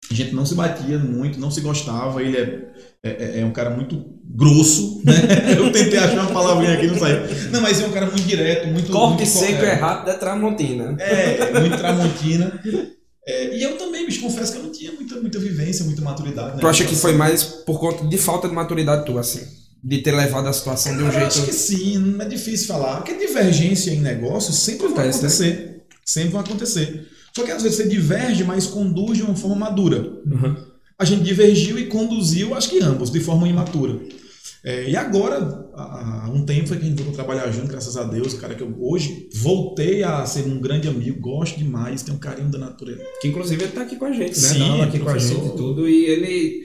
A 0.10 0.14
gente 0.14 0.36
não 0.36 0.46
se 0.46 0.56
batia 0.56 1.00
muito, 1.00 1.40
não 1.40 1.50
se 1.50 1.62
gostava. 1.62 2.22
Ele 2.22 2.38
é, 2.38 2.72
é, 3.04 3.40
é 3.40 3.46
um 3.46 3.52
cara 3.52 3.70
muito 3.70 4.04
grosso, 4.26 5.02
né? 5.06 5.14
Eu 5.58 5.72
tentei 5.72 6.00
achar 6.00 6.24
uma 6.24 6.34
palavrinha 6.34 6.74
aqui, 6.74 6.88
não 6.88 6.98
saiu. 6.98 7.22
Não, 7.52 7.62
mas 7.62 7.82
é 7.82 7.88
um 7.88 7.92
cara 7.92 8.08
muito 8.08 8.24
direto, 8.24 8.68
muito. 8.68 8.92
Corte 8.92 9.18
muito 9.18 9.30
seco 9.30 9.60
correto. 9.60 9.66
é 9.66 9.74
rápido 9.74 10.10
é 10.10 10.14
Tramontina. 10.16 10.98
É, 11.00 11.60
muito 11.60 11.78
tramontina. 11.78 12.62
É, 13.28 13.56
e 13.56 13.62
eu 13.62 13.78
também, 13.78 14.06
bicho, 14.06 14.22
confesso 14.22 14.52
que 14.52 14.58
eu 14.58 14.64
não 14.64 14.72
tinha 14.72 14.92
muita, 14.94 15.20
muita 15.20 15.38
vivência, 15.40 15.86
muita 15.86 16.02
maturidade. 16.02 16.56
né? 16.56 16.62
Tu 16.62 16.68
acha 16.68 16.86
que 16.86 16.96
foi 16.96 17.14
mais 17.14 17.44
por 17.44 17.80
conta 17.80 18.08
de 18.08 18.18
falta 18.18 18.48
de 18.48 18.56
maturidade 18.56 19.06
tua, 19.06 19.22
assim? 19.22 19.42
De 19.84 20.00
ter 20.00 20.12
levado 20.12 20.48
a 20.48 20.54
situação 20.54 20.96
de 20.96 21.04
um 21.04 21.08
Eu 21.08 21.12
jeito. 21.12 21.28
acho 21.28 21.46
que 21.46 21.54
sim, 21.54 21.98
não 21.98 22.22
é 22.26 22.28
difícil 22.28 22.68
falar. 22.68 22.98
Porque 22.98 23.14
divergência 23.16 23.92
em 23.92 24.00
negócios 24.02 24.56
sempre 24.56 24.88
vai 24.88 25.06
né? 25.06 25.12
acontecer. 25.12 25.84
Sempre 26.06 26.30
vai 26.32 26.42
acontecer. 26.42 27.08
Só 27.36 27.44
que 27.44 27.52
às 27.52 27.64
vezes 27.64 27.78
você 27.78 27.88
diverge, 27.88 28.44
mas 28.44 28.66
conduz 28.68 29.18
de 29.18 29.24
uma 29.24 29.36
forma 29.36 29.56
madura. 29.56 30.00
Uhum. 30.26 30.56
A 31.00 31.06
gente 31.06 31.24
divergiu 31.24 31.80
e 31.80 31.88
conduziu, 31.88 32.54
acho 32.54 32.70
que 32.70 32.82
ambos, 32.82 33.10
de 33.12 33.20
forma 33.20 33.48
imatura. 33.48 34.00
É, 34.64 34.88
e 34.88 34.96
agora, 34.96 35.38
há 35.74 36.30
um 36.32 36.46
tempo 36.46 36.68
foi 36.68 36.78
que 36.78 36.84
a 36.84 36.88
gente 36.88 37.02
voltou 37.02 37.14
a 37.20 37.26
trabalhar 37.26 37.52
junto, 37.52 37.68
graças 37.68 37.98
a 37.98 38.04
Deus, 38.04 38.36
cara, 38.36 38.54
que 38.54 38.62
eu 38.62 38.76
hoje 38.80 39.28
voltei 39.34 40.04
a 40.04 40.24
ser 40.26 40.46
um 40.46 40.62
grande 40.62 40.88
amigo, 40.88 41.20
gosto 41.20 41.58
demais, 41.58 42.04
tenho 42.04 42.18
um 42.18 42.20
carinho 42.20 42.50
da 42.50 42.60
natureza. 42.60 43.02
Que 43.20 43.30
inclusive 43.30 43.64
ele 43.64 43.72
tá 43.72 43.82
aqui 43.82 43.96
com 43.96 44.06
a 44.06 44.12
gente, 44.12 44.40
né? 44.40 44.48
Sim, 44.50 44.78
Dá 44.78 44.84
aqui 44.84 45.00
com 45.00 45.10
a 45.10 45.18
gente 45.18 45.48
e 45.48 45.56
tudo. 45.56 45.90
E 45.90 46.06
ele. 46.06 46.64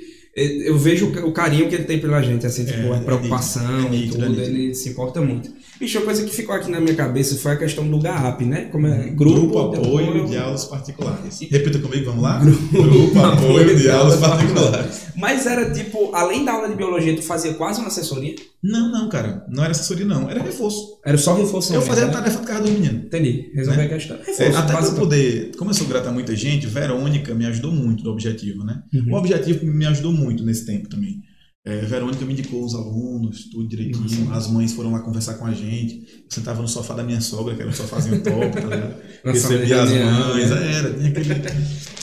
eu 0.67 0.77
vejo 0.77 1.07
o 1.25 1.33
carinho 1.33 1.69
que 1.71 1.75
ele 1.75 1.85
tem 1.85 1.99
pela 1.99 2.21
gente, 2.21 2.45
assim, 2.47 2.67
tipo, 2.67 2.79
É, 2.81 2.99
a 2.99 3.01
preocupação 3.01 3.87
é 3.87 3.89
nítido, 3.89 3.95
e 3.95 3.97
é 3.97 4.01
nítido, 4.01 4.13
tudo, 4.13 4.25
é 4.25 4.29
nítido. 4.29 4.57
ele 4.57 4.75
se 4.75 4.89
importa 4.91 5.23
muito. 5.23 5.51
Bicho, 5.79 5.99
uma 5.99 6.07
coisa 6.07 6.25
que 6.25 6.35
ficou 6.35 6.55
aqui 6.55 6.71
na 6.71 6.81
minha 6.81 6.95
cabeça 6.95 7.37
foi 7.37 7.53
a 7.53 7.57
questão 7.57 7.87
do 7.87 7.99
GAP, 7.99 8.43
né? 8.47 8.63
Como 8.73 8.87
é? 8.87 9.11
Grupo, 9.11 9.41
Grupo 9.41 9.59
Apoio 9.59 10.27
de 10.27 10.37
Aulas 10.37 10.65
Particulares. 10.65 11.41
Repita 11.51 11.79
comigo, 11.79 12.07
vamos 12.07 12.23
lá? 12.23 12.39
Grupo 12.41 13.19
Apoio 13.19 13.77
de 13.77 13.91
Aulas 13.91 14.17
Particulares. 14.19 15.07
Mas 15.17 15.47
era 15.47 15.71
tipo, 15.71 16.15
além 16.15 16.45
da 16.45 16.53
aula 16.53 16.69
de 16.69 16.75
biologia, 16.77 17.15
tu 17.15 17.23
fazia 17.23 17.53
quase 17.55 17.81
uma 17.81 17.89
assessoria? 17.89 18.35
Não, 18.63 18.91
não, 18.91 19.09
cara. 19.09 19.45
Não 19.49 19.63
era 19.63 19.73
assessoria, 19.73 20.05
não. 20.07 20.29
Era 20.31 20.43
reforço. 20.43 20.99
Era 21.05 21.19
só 21.19 21.35
reforço 21.35 21.73
Eu 21.73 21.81
mesmo, 21.81 21.89
fazia 21.89 22.05
a 22.05 22.09
né? 22.09 22.13
tarefa 22.13 22.41
do 22.41 22.47
carro 22.47 22.65
do 22.65 22.71
menino. 22.73 23.03
Entendi, 23.05 23.51
resolver 23.55 23.79
Né? 23.79 23.85
a 23.85 23.89
questão. 23.89 24.17
É, 24.17 24.25
Reforço, 24.25 24.59
até 24.59 24.73
para 24.73 24.87
eu 24.87 24.95
poder, 24.95 25.53
como 25.57 25.71
eu 25.71 25.75
sou 25.75 25.87
grato 25.87 26.09
a 26.09 26.13
muita 26.13 26.35
gente, 26.35 26.67
Verônica 26.67 27.35
me 27.35 27.47
ajudou 27.47 27.71
muito 27.71 28.03
no 28.03 28.11
objetivo, 28.11 28.65
né? 28.65 28.83
Uhum. 28.95 29.13
O 29.13 29.17
objetivo 29.17 29.65
me 29.67 29.87
ajudou 29.87 30.13
muito 30.13 30.43
nesse 30.45 30.65
tempo 30.67 30.89
também. 30.89 31.23
É, 31.69 31.79
Verônica 31.81 32.25
me 32.25 32.33
indicou 32.33 32.65
os 32.65 32.77
alunos, 32.77 33.51
tudo 33.51 33.67
direitinho. 33.69 34.33
As 34.33 34.47
mães 34.49 34.73
foram 34.73 34.93
lá 34.93 35.01
conversar 35.01 35.35
com 35.35 35.47
a 35.47 35.53
gente. 35.53 35.97
Eu 35.97 36.25
sentava 36.31 36.63
no 36.63 36.69
sofá 36.69 36.95
da 36.95 37.03
minha 37.03 37.21
sogra, 37.21 37.57
que 37.57 37.61
era 37.61 37.69
um 37.69 37.75
sofazinho 37.75 38.23
top, 38.23 38.53
tá 38.53 38.61
ligado? 38.61 38.95
Recebia 39.27 39.83
as 39.83 39.91
mães, 39.91 40.51
né? 40.51 40.73
era, 40.75 40.95
tinha 40.95 41.09
aquele. 41.09 41.35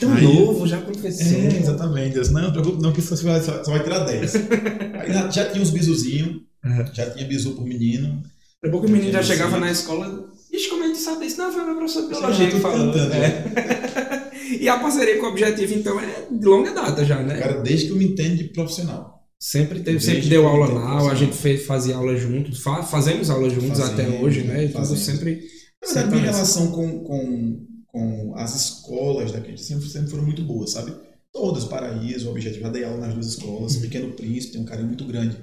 Tão 0.01 0.13
Aí- 0.13 0.23
novo, 0.23 0.67
já 0.67 0.81
professor. 0.81 1.37
É, 1.37 1.57
exatamente. 1.57 2.15
Eu 2.17 2.21
disse, 2.23 2.33
não, 2.33 2.51
preocupe 2.51 2.81
não, 2.83 2.91
que 2.91 2.99
você 3.01 3.23
vai, 3.23 3.41
só, 3.41 3.63
só 3.63 3.71
vai 3.71 3.81
tirar 3.83 3.99
10. 3.99 4.35
Aí 4.99 5.13
já, 5.13 5.29
já 5.31 5.45
tinha 5.49 5.63
os 5.63 5.69
bisuzinhos, 5.69 6.41
Uhum. 6.65 6.85
já 6.93 7.09
tinha 7.11 7.25
bisu 7.25 7.51
por 7.55 7.65
menino. 7.65 8.21
Daqui 8.61 8.67
a 8.67 8.69
pouco 8.69 8.87
o 8.87 8.89
menino 8.89 9.11
já 9.13 9.23
chegava 9.23 9.57
na 9.59 9.69
escola. 9.71 10.29
Ixi, 10.51 10.69
como 10.69 10.83
a 10.83 10.87
gente 10.87 10.99
sabe 10.99 11.25
isso? 11.25 11.37
Não, 11.37 11.51
foi 11.51 11.63
meu 11.65 11.75
professor 11.75 12.03
de 12.03 12.07
biologia 12.09 12.49
que 12.51 12.59
falou. 12.59 12.91
cantando, 12.93 13.13
É. 13.13 14.31
e 14.61 14.67
a 14.69 14.77
parceria 14.79 15.17
com 15.19 15.25
o 15.25 15.29
objetivo, 15.29 15.73
então, 15.73 15.99
é 15.99 16.27
de 16.31 16.45
longa 16.45 16.71
data 16.73 17.03
já, 17.05 17.21
né? 17.23 17.37
Cara, 17.37 17.61
desde 17.61 17.87
que 17.87 17.91
eu 17.93 17.97
me 17.97 18.05
entendo 18.05 18.37
de 18.37 18.43
profissional. 18.45 19.12
Sempre, 19.45 19.79
teve, 19.79 19.97
Desde 19.97 20.05
sempre 20.09 20.29
deu 20.29 20.47
aula 20.47 20.71
lá, 20.71 21.11
a 21.11 21.15
gente 21.15 21.35
fez, 21.35 21.65
fazia 21.65 21.97
aula 21.97 22.15
juntos, 22.15 22.59
fa- 22.59 22.81
fazemos 22.81 23.29
aula 23.29 23.49
juntos 23.49 23.77
Fazemos, 23.77 23.91
até 23.91 24.07
hoje, 24.07 24.41
né? 24.43 24.63
E 24.63 24.67
tudo 24.67 24.77
fazemos. 24.77 25.01
sempre. 25.03 25.31
Na 25.33 25.39
verdade, 25.41 25.93
sempre 25.93 26.09
minha 26.11 26.31
relação 26.31 26.71
com, 26.71 26.99
com, 27.03 27.67
com 27.87 28.33
as 28.37 28.55
escolas 28.55 29.33
daqui 29.33 29.57
sempre, 29.57 29.89
sempre 29.89 30.09
foram 30.11 30.23
muito 30.23 30.41
boas, 30.45 30.71
sabe? 30.71 30.93
Todas, 31.33 31.65
Paraíso, 31.65 32.27
o 32.29 32.31
Objetivo, 32.31 32.63
já 32.63 32.69
dei 32.69 32.85
aula 32.85 33.01
nas 33.05 33.13
duas 33.15 33.27
escolas. 33.27 33.75
Pequeno 33.75 34.13
Príncipe 34.13 34.53
tem 34.53 34.61
um 34.61 34.65
carinho 34.65 34.87
muito 34.87 35.03
grande 35.03 35.35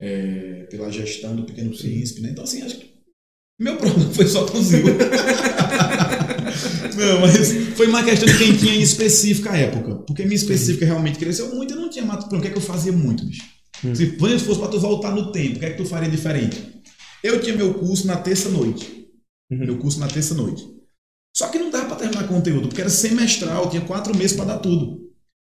é, 0.00 0.68
pela 0.70 0.88
gestão 0.92 1.34
do 1.34 1.42
Pequeno 1.44 1.76
Príncipe, 1.76 2.20
né? 2.20 2.28
Então, 2.30 2.44
assim, 2.44 2.62
acho 2.62 2.76
que 2.78 2.92
meu 3.58 3.76
problema 3.76 4.08
foi 4.14 4.28
só 4.28 4.46
com 4.46 4.56
o 4.58 4.62
Zil. 4.62 4.84
Não, 6.96 7.20
mas 7.20 7.52
foi 7.76 7.86
uma 7.86 8.02
questão 8.02 8.28
de 8.28 8.38
quem 8.38 8.56
tinha 8.56 8.74
em 8.74 8.80
específica 8.80 9.52
a 9.52 9.56
época. 9.56 9.96
Porque 10.06 10.24
minha 10.24 10.36
específica 10.36 10.84
realmente 10.84 11.18
cresceu 11.18 11.54
muito 11.54 11.74
e 11.74 11.76
não 11.76 11.88
tinha 11.88 12.04
mato. 12.04 12.34
O 12.34 12.40
que 12.40 12.48
é 12.48 12.50
que 12.50 12.58
eu 12.58 12.62
fazia 12.62 12.92
muito, 12.92 13.24
bicho? 13.24 13.42
Hum. 13.84 13.94
Se 13.94 14.16
quando 14.16 14.38
fosse 14.38 14.60
pra 14.60 14.68
tu 14.68 14.78
voltar 14.78 15.10
no 15.12 15.32
tempo, 15.32 15.56
o 15.56 15.58
que 15.58 15.64
é 15.64 15.70
que 15.70 15.76
tu 15.76 15.84
faria 15.84 16.08
diferente? 16.10 16.82
Eu 17.22 17.40
tinha 17.40 17.56
meu 17.56 17.74
curso 17.74 18.06
na 18.06 18.16
terça-noite. 18.16 19.08
Uhum. 19.50 19.58
Meu 19.58 19.78
curso 19.78 20.00
na 20.00 20.08
terça-noite. 20.08 20.66
Só 21.36 21.48
que 21.48 21.58
não 21.58 21.70
dava 21.70 21.86
pra 21.86 21.96
terminar 21.96 22.28
conteúdo, 22.28 22.68
porque 22.68 22.80
era 22.80 22.90
semestral, 22.90 23.70
tinha 23.70 23.84
quatro 23.84 24.16
meses 24.16 24.36
pra 24.36 24.44
dar 24.44 24.58
tudo. 24.58 25.10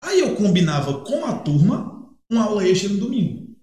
Aí 0.04 0.20
eu 0.20 0.36
combinava 0.36 1.04
com 1.04 1.26
a 1.26 1.34
turma 1.34 2.10
uma 2.30 2.44
aula 2.44 2.68
extra 2.68 2.90
no 2.90 3.00
domingo. 3.00 3.56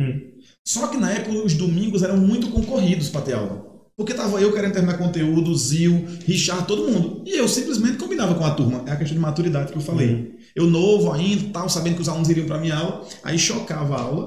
Hum. 0.00 0.32
Só 0.66 0.88
que 0.88 0.96
na 0.96 1.12
época 1.12 1.36
os 1.44 1.54
domingos 1.54 2.02
eram 2.02 2.16
muito 2.16 2.50
concorridos 2.50 3.08
pra 3.08 3.20
ter 3.20 3.34
aula. 3.34 3.71
Porque 3.96 4.14
tava 4.14 4.40
eu 4.40 4.52
querendo 4.52 4.72
terminar 4.72 4.96
conteúdo, 4.98 5.54
Zil, 5.56 6.06
Richard, 6.24 6.66
todo 6.66 6.90
mundo. 6.90 7.22
E 7.26 7.36
eu 7.36 7.46
simplesmente 7.46 7.98
combinava 7.98 8.34
com 8.34 8.44
a 8.44 8.54
turma. 8.54 8.84
É 8.86 8.92
a 8.92 8.96
questão 8.96 9.14
de 9.16 9.20
maturidade 9.22 9.70
que 9.72 9.78
eu 9.78 9.82
falei. 9.82 10.38
Eu 10.56 10.66
novo 10.66 11.12
ainda, 11.12 11.50
tal, 11.52 11.68
sabendo 11.68 11.96
que 11.96 12.02
os 12.02 12.08
alunos 12.08 12.28
iriam 12.28 12.46
pra 12.46 12.58
minha 12.58 12.76
aula, 12.76 13.06
aí 13.22 13.38
chocava 13.38 13.94
a 13.96 14.00
aula. 14.00 14.26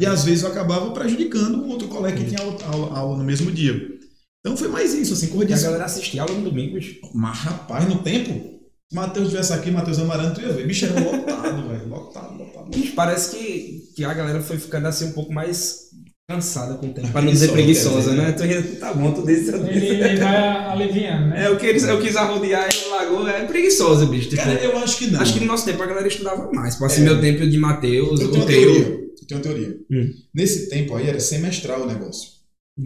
E 0.00 0.06
às 0.06 0.24
vezes 0.24 0.42
eu 0.42 0.50
acabava 0.50 0.90
prejudicando 0.92 1.62
o 1.62 1.68
outro 1.68 1.86
colega 1.88 2.16
que 2.16 2.24
tinha 2.24 2.40
aula, 2.40 2.56
aula- 2.64 2.98
aula 2.98 3.18
no 3.18 3.24
mesmo 3.24 3.52
dia. 3.52 3.74
Então 4.40 4.56
foi 4.56 4.68
mais 4.68 4.94
isso, 4.94 5.12
assim, 5.12 5.26
E 5.46 5.52
a 5.52 5.58
galera 5.60 5.84
assistia 5.84 6.22
aula 6.22 6.34
no 6.34 6.44
domingo, 6.50 6.74
bicho. 6.74 6.98
Mas 7.14 7.38
rapaz, 7.38 7.86
no 7.88 8.02
tempo, 8.02 8.32
se 8.32 8.94
Matheus 8.96 9.26
estivesse 9.26 9.52
aqui, 9.52 9.70
Matheus 9.70 9.98
Amaranto, 9.98 10.40
tu 10.40 10.46
ia 10.46 10.52
ver. 10.52 10.66
Bicho, 10.66 10.86
era 10.86 10.98
lotado, 10.98 11.62
velho. 11.68 11.88
Lotado, 11.88 12.38
lotado. 12.38 12.70
Parece 12.96 13.36
que, 13.36 13.92
que 13.94 14.04
a 14.04 14.14
galera 14.14 14.40
foi 14.42 14.56
ficando 14.58 14.88
assim 14.88 15.06
um 15.08 15.12
pouco 15.12 15.32
mais 15.32 15.79
cansada 16.34 16.74
com 16.74 16.86
o 16.86 16.92
tempo. 16.92 17.08
Pra 17.10 17.20
não 17.22 17.32
dizer 17.32 17.50
preguiçosa, 17.52 18.12
né? 18.14 18.32
Tu 18.32 18.76
tá 18.78 18.92
bom, 18.94 19.12
tu 19.12 19.26
disse. 19.26 19.50
eu 19.50 19.66
Ele, 19.66 19.86
ele 19.86 20.16
vai 20.16 20.36
aliviando, 20.72 21.26
né? 21.28 21.44
É, 21.44 21.48
eu 21.48 21.56
quis, 21.58 21.82
eu 21.82 22.00
quis 22.00 22.16
arrodear 22.16 22.68
e 22.72 22.86
o 22.86 22.90
lagoa 22.90 23.30
é 23.30 23.44
preguiçosa, 23.46 24.06
bicho. 24.06 24.28
Tipo, 24.30 24.42
Cara, 24.42 24.60
eu 24.62 24.76
acho 24.78 24.96
que 24.98 25.06
não. 25.08 25.20
acho 25.20 25.34
que 25.34 25.40
no 25.40 25.46
nosso 25.46 25.64
tempo 25.64 25.82
a 25.82 25.86
galera 25.86 26.06
estudava 26.06 26.50
mais. 26.52 26.74
Tipo 26.74 26.86
assim, 26.86 27.02
É. 27.02 27.04
meu 27.04 27.20
tempo 27.20 27.46
de 27.48 27.58
Matheus, 27.58 28.20
eu 28.20 28.30
tenho 28.30 28.42
o 28.42 28.44
uma 28.44 28.46
teu. 28.46 28.62
teoria. 28.74 28.86
Eu 29.20 29.26
tenho 29.26 29.40
uma 29.40 29.42
teoria. 29.42 29.76
Hum. 29.90 30.10
Nesse 30.34 30.68
tempo 30.68 30.94
aí 30.96 31.08
era 31.08 31.18
semestral 31.20 31.82
o 31.82 31.86
negócio. 31.86 32.28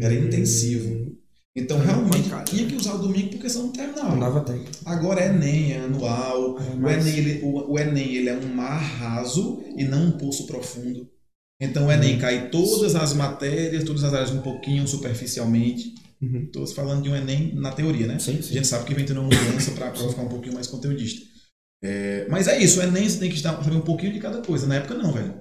Era 0.00 0.14
intensivo. 0.14 1.12
Então 1.56 1.76
Hum, 1.78 1.82
realmente 1.84 2.28
cara. 2.30 2.42
tinha 2.42 2.66
que 2.66 2.74
usar 2.74 2.94
o 2.94 2.98
domingo 2.98 3.28
porque 3.28 3.48
senão 3.48 3.66
não 3.66 3.72
terminava. 3.72 4.10
Não 4.10 4.18
dava 4.18 4.40
tempo. 4.40 4.68
Agora 4.84 5.20
é 5.20 5.28
Enem, 5.28 5.72
é 5.72 5.78
anual. 5.84 6.58
É, 6.58 6.74
O 6.74 6.80
mas- 6.80 7.06
Enem, 7.06 7.18
ele, 7.18 7.40
o, 7.44 7.72
o 7.72 7.78
Enem 7.78 8.16
ele 8.16 8.28
é 8.28 8.34
um 8.36 8.52
mar 8.54 8.76
raso 8.80 9.62
e 9.76 9.84
não 9.84 10.06
um 10.06 10.10
poço 10.12 10.46
profundo. 10.48 11.06
Então 11.60 11.86
o 11.86 11.92
Enem 11.92 12.18
cai 12.18 12.48
todas 12.50 12.94
as 12.96 13.14
matérias, 13.14 13.84
todas 13.84 14.02
as 14.04 14.12
áreas 14.12 14.30
um 14.32 14.40
pouquinho 14.40 14.86
superficialmente. 14.86 15.94
Uhum. 16.20 16.44
Estou 16.44 16.66
falando 16.66 17.02
de 17.02 17.08
um 17.08 17.16
Enem 17.16 17.54
na 17.54 17.70
teoria, 17.72 18.06
né? 18.06 18.18
Sim, 18.18 18.38
A 18.38 18.42
sim. 18.42 18.54
gente 18.54 18.66
sabe 18.66 18.84
que 18.84 18.94
vem 18.94 19.04
tendo 19.04 19.20
uma 19.20 19.28
mudança 19.28 19.70
para 19.72 19.88
a 19.88 19.92
ficar 19.94 20.22
um 20.22 20.28
pouquinho 20.28 20.54
mais 20.54 20.66
conteudista. 20.66 21.22
É, 21.82 22.26
mas 22.30 22.48
é 22.48 22.58
isso, 22.58 22.80
o 22.80 22.82
Enem 22.82 23.08
você 23.08 23.18
tem 23.18 23.30
que 23.30 23.38
saber 23.38 23.70
um 23.74 23.80
pouquinho 23.80 24.12
de 24.12 24.18
cada 24.18 24.38
coisa. 24.40 24.66
Na 24.66 24.76
época 24.76 24.94
não, 24.94 25.12
velho. 25.12 25.34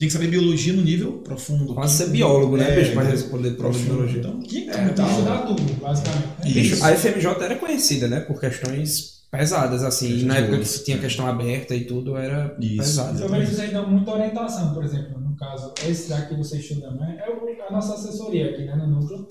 Tinha 0.00 0.08
que 0.08 0.12
saber 0.12 0.28
biologia 0.28 0.72
no 0.74 0.82
nível 0.82 1.18
profundo. 1.22 1.74
Quase 1.74 1.96
ser 1.96 2.10
biólogo, 2.10 2.56
né, 2.56 2.70
É, 2.72 2.80
bicho, 2.80 2.92
pra 2.92 3.02
responder 3.02 3.50
prova 3.52 3.76
de 3.76 3.84
profundo. 3.84 3.96
biologia. 3.96 4.18
Então 4.20 4.40
tinha 4.42 4.64
que 4.66 4.70
ter 4.70 4.78
É, 4.78 4.82
muita 4.82 4.94
tem 5.02 5.04
que 5.04 5.10
aula. 5.10 5.34
estudar 5.34 5.46
tudo, 5.56 5.74
basicamente. 5.80 6.26
né? 6.38 6.50
Bicho, 6.52 6.84
a 6.84 6.92
FMJ 6.96 7.26
era 7.44 7.56
conhecida, 7.56 8.06
né, 8.06 8.20
por 8.20 8.38
questões 8.38 9.18
pesadas, 9.30 9.82
assim. 9.82 10.22
Na 10.22 10.36
época 10.38 10.60
que 10.60 10.84
tinha 10.84 10.98
questão 10.98 11.26
aberta 11.26 11.74
e 11.74 11.84
tudo, 11.84 12.16
era 12.16 12.56
Isso, 12.60 12.76
pesado. 12.76 13.20
Que 13.20 13.46
vocês 13.46 13.72
dão 13.72 13.90
muita 13.90 14.10
orientação, 14.12 14.72
por 14.72 14.84
exemplo, 14.84 15.17
caso, 15.38 15.72
esse 15.88 16.08
daqui 16.08 16.34
que 16.34 16.36
você 16.36 16.58
estuda, 16.58 16.90
né? 16.90 17.18
É 17.20 17.62
a 17.62 17.72
nossa 17.72 17.94
assessoria 17.94 18.50
aqui, 18.50 18.64
né, 18.64 18.76
no 18.76 18.86
núcleo. 18.86 19.26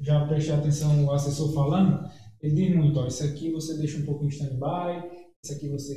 Já 0.00 0.26
prestei 0.26 0.54
atenção 0.54 1.04
o 1.04 1.12
assessor 1.12 1.54
falando, 1.54 2.04
ele 2.42 2.54
diz 2.54 2.76
muito, 2.76 2.98
ó, 2.98 3.06
isso 3.06 3.22
aqui 3.22 3.52
você 3.52 3.78
deixa 3.78 3.98
um 3.98 4.04
pouquinho 4.04 4.30
em 4.30 4.34
stand-by, 4.34 5.08
isso 5.44 5.54
aqui 5.54 5.68
você 5.68 5.96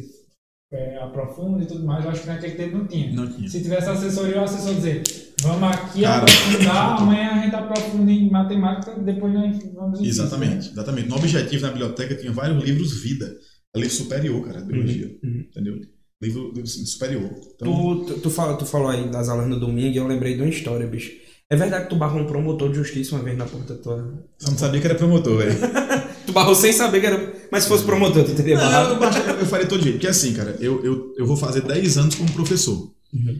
é, 0.71 0.97
aprofunda 0.99 1.63
e 1.63 1.67
tudo 1.67 1.85
mais. 1.85 2.05
Eu 2.05 2.11
acho 2.11 2.21
que 2.21 2.27
naquele 2.27 2.55
tempo 2.55 2.77
não 2.77 2.87
tinha. 2.87 3.11
Não 3.11 3.31
tinha. 3.31 3.47
Se 3.47 3.63
tivesse 3.63 3.89
assessoria, 3.89 4.41
o 4.41 4.43
assessor 4.43 4.75
dizer, 4.75 5.03
vamos 5.41 5.63
aqui 5.63 6.01
Cara, 6.01 6.23
aprofundar, 6.23 6.97
amanhã 7.01 7.31
a 7.31 7.43
gente 7.43 7.55
aprofunda 7.55 8.11
em 8.11 8.29
matemática, 8.29 8.93
depois 8.99 9.33
nós 9.33 9.73
vamos 9.73 9.99
em 9.99 10.05
Exatamente, 10.05 10.69
exatamente. 10.69 11.09
No 11.09 11.15
objetivo 11.15 11.63
na 11.63 11.71
biblioteca 11.71 12.15
tinha 12.15 12.31
vários 12.31 12.63
livros 12.63 13.01
vida. 13.01 13.35
Livro 13.75 13.93
superior, 13.93 14.45
cara, 14.45 14.61
de 14.61 14.67
biologia. 14.67 15.19
uhum. 15.23 15.45
Entendeu? 15.49 15.81
Livro, 16.21 16.51
livro 16.53 16.67
superior. 16.67 17.29
Então, 17.55 18.05
Tu, 18.05 18.05
tu, 18.15 18.19
tu, 18.21 18.29
falou, 18.29 18.57
tu 18.57 18.65
falou 18.65 18.87
aí 18.89 19.09
das 19.09 19.27
aulas 19.29 19.47
no 19.47 19.59
domingo 19.59 19.87
e 19.93 19.97
eu 19.97 20.07
lembrei 20.07 20.35
de 20.35 20.41
uma 20.41 20.49
história, 20.49 20.87
bicho. 20.87 21.11
É 21.49 21.55
verdade 21.55 21.83
que 21.83 21.89
tu 21.91 21.95
barrou 21.97 22.21
um 22.21 22.25
promotor 22.25 22.69
de 22.69 22.75
justiça 22.77 23.15
uma 23.15 23.23
vez 23.23 23.37
na 23.37 23.45
porta 23.45 23.75
tua. 23.75 23.97
eu 24.41 24.49
não 24.51 24.57
sabia 24.57 24.79
que 24.81 24.87
era 24.87 24.95
promotor, 24.95 25.37
velho. 25.37 25.55
Tu 26.25 26.33
barrou 26.33 26.55
sem 26.55 26.73
saber 26.73 27.01
que 27.01 27.05
era. 27.05 27.35
Mas 27.51 27.63
se 27.63 27.69
fosse 27.69 27.83
promotor, 27.83 28.23
tu 28.23 28.33
teria 28.33 28.55
Não, 28.55 28.63
barrado. 28.63 28.93
eu, 28.95 28.99
baixo- 28.99 29.19
eu, 29.19 29.35
eu 29.41 29.45
faria 29.45 29.67
todo 29.67 29.83
jeito. 29.83 29.97
Porque 29.97 30.07
assim, 30.07 30.33
cara, 30.33 30.57
eu, 30.59 30.83
eu, 30.83 31.13
eu 31.19 31.25
vou 31.27 31.37
fazer 31.37 31.61
10 31.61 31.97
anos 31.99 32.15
como 32.15 32.31
professor. 32.33 32.91
Uhum. 33.13 33.39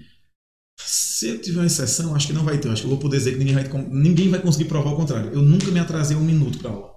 Se 0.80 1.30
eu 1.30 1.42
tiver 1.42 1.62
uma 1.62 1.66
exceção, 1.66 2.14
acho 2.14 2.28
que 2.28 2.34
não 2.34 2.44
vai 2.44 2.60
ter. 2.60 2.70
Acho 2.70 2.84
que 2.84 2.86
eu 2.86 2.92
vou 2.92 3.00
poder 3.00 3.18
dizer 3.18 3.32
que 3.32 3.40
ninguém 3.40 3.56
vai, 3.56 3.64
ninguém 3.90 4.30
vai 4.30 4.40
conseguir 4.40 4.66
provar 4.66 4.92
o 4.92 4.96
contrário. 4.96 5.32
Eu 5.34 5.42
nunca 5.42 5.72
me 5.72 5.80
atrasei 5.80 6.16
um 6.16 6.24
minuto 6.24 6.60
pra 6.60 6.70
aula. 6.70 6.92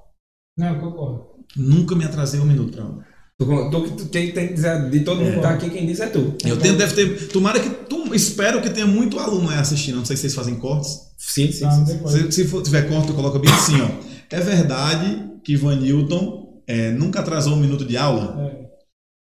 Não, 0.59 0.75
eu 0.75 0.79
concordo. 0.81 1.27
Nunca 1.57 1.95
me 1.97 2.05
atrasei 2.05 2.38
um 2.38 2.45
minuto 2.45 2.73
pra 2.73 2.83
aula. 2.85 3.07
Tu, 3.40 3.70
tu, 3.70 3.90
tu, 3.96 4.07
quem 4.09 4.33
tem 4.33 4.48
que 4.48 4.55
dizer, 4.55 4.90
de 4.90 5.01
todo 5.01 5.20
mundo 5.20 5.35
que 5.37 5.40
tá 5.40 5.51
aqui, 5.51 5.70
quem 5.70 5.87
diz 5.87 6.01
é 6.01 6.09
tu. 6.09 6.35
Eu 6.44 6.59
tenho, 6.59 6.77
deve 6.77 6.92
ter. 6.94 7.29
Tomara 7.29 7.61
que. 7.61 7.70
tu- 7.70 8.12
espero 8.12 8.61
que 8.61 8.68
tenha 8.68 8.87
muito 8.87 9.16
aluno 9.18 9.48
aí 9.48 9.59
assistindo. 9.59 9.96
Não 9.96 10.05
sei 10.05 10.16
se 10.16 10.22
vocês 10.22 10.35
fazem 10.35 10.57
cortes. 10.57 10.90
Sim, 11.16 11.53
sim, 11.53 11.70
sim. 11.70 11.85
depois. 11.85 12.12
Se, 12.14 12.33
se 12.33 12.44
for- 12.48 12.62
tiver 12.62 12.88
corte, 12.88 13.07
tu 13.09 13.14
coloca 13.14 13.38
bem 13.38 13.51
assim, 13.53 13.81
ó. 13.81 13.88
É 14.31 14.40
verdade 14.40 15.31
que 15.44 15.53
Ivan 15.53 15.77
Newton 15.77 16.62
é, 16.66 16.90
nunca 16.90 17.20
atrasou 17.20 17.55
um 17.55 17.61
minuto 17.61 17.85
de 17.85 17.96
aula? 17.96 18.37
É. 18.42 18.68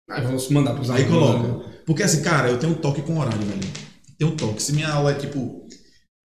Ah, 0.09 0.21
vamos 0.23 0.49
mandar 0.49 0.75
pros 0.75 0.89
Aí 0.89 1.05
alunos, 1.05 1.43
né? 1.43 1.49
coloca. 1.49 1.67
Porque 1.85 2.03
assim, 2.03 2.23
cara, 2.23 2.49
eu 2.49 2.59
tenho 2.59 2.73
um 2.73 2.77
toque 2.77 3.03
com 3.03 3.19
horário, 3.19 3.39
velho. 3.39 3.61
Tenho 4.19 4.33
um 4.33 4.37
toque. 4.37 4.63
Se 4.63 4.73
minha 4.73 4.89
aula 4.89 5.11
é 5.11 5.15
tipo 5.15 5.67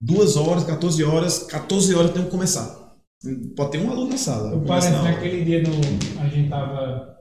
2 0.01 0.37
horas, 0.37 0.63
14 0.63 1.03
horas, 1.03 1.39
14 1.39 1.93
horas 1.93 2.07
eu 2.07 2.13
tenho 2.13 2.25
que 2.25 2.31
começar. 2.31 2.73
Pode 3.55 3.71
ter 3.71 3.79
um 3.79 3.91
aluno 3.91 4.11
na 4.11 4.17
sala. 4.17 4.53
Eu 4.53 4.61
parece 4.61 4.91
naquele 4.91 5.43
dia 5.43 5.61
no. 5.61 5.75
A 6.21 6.27
gente 6.29 6.49
tava. 6.49 7.11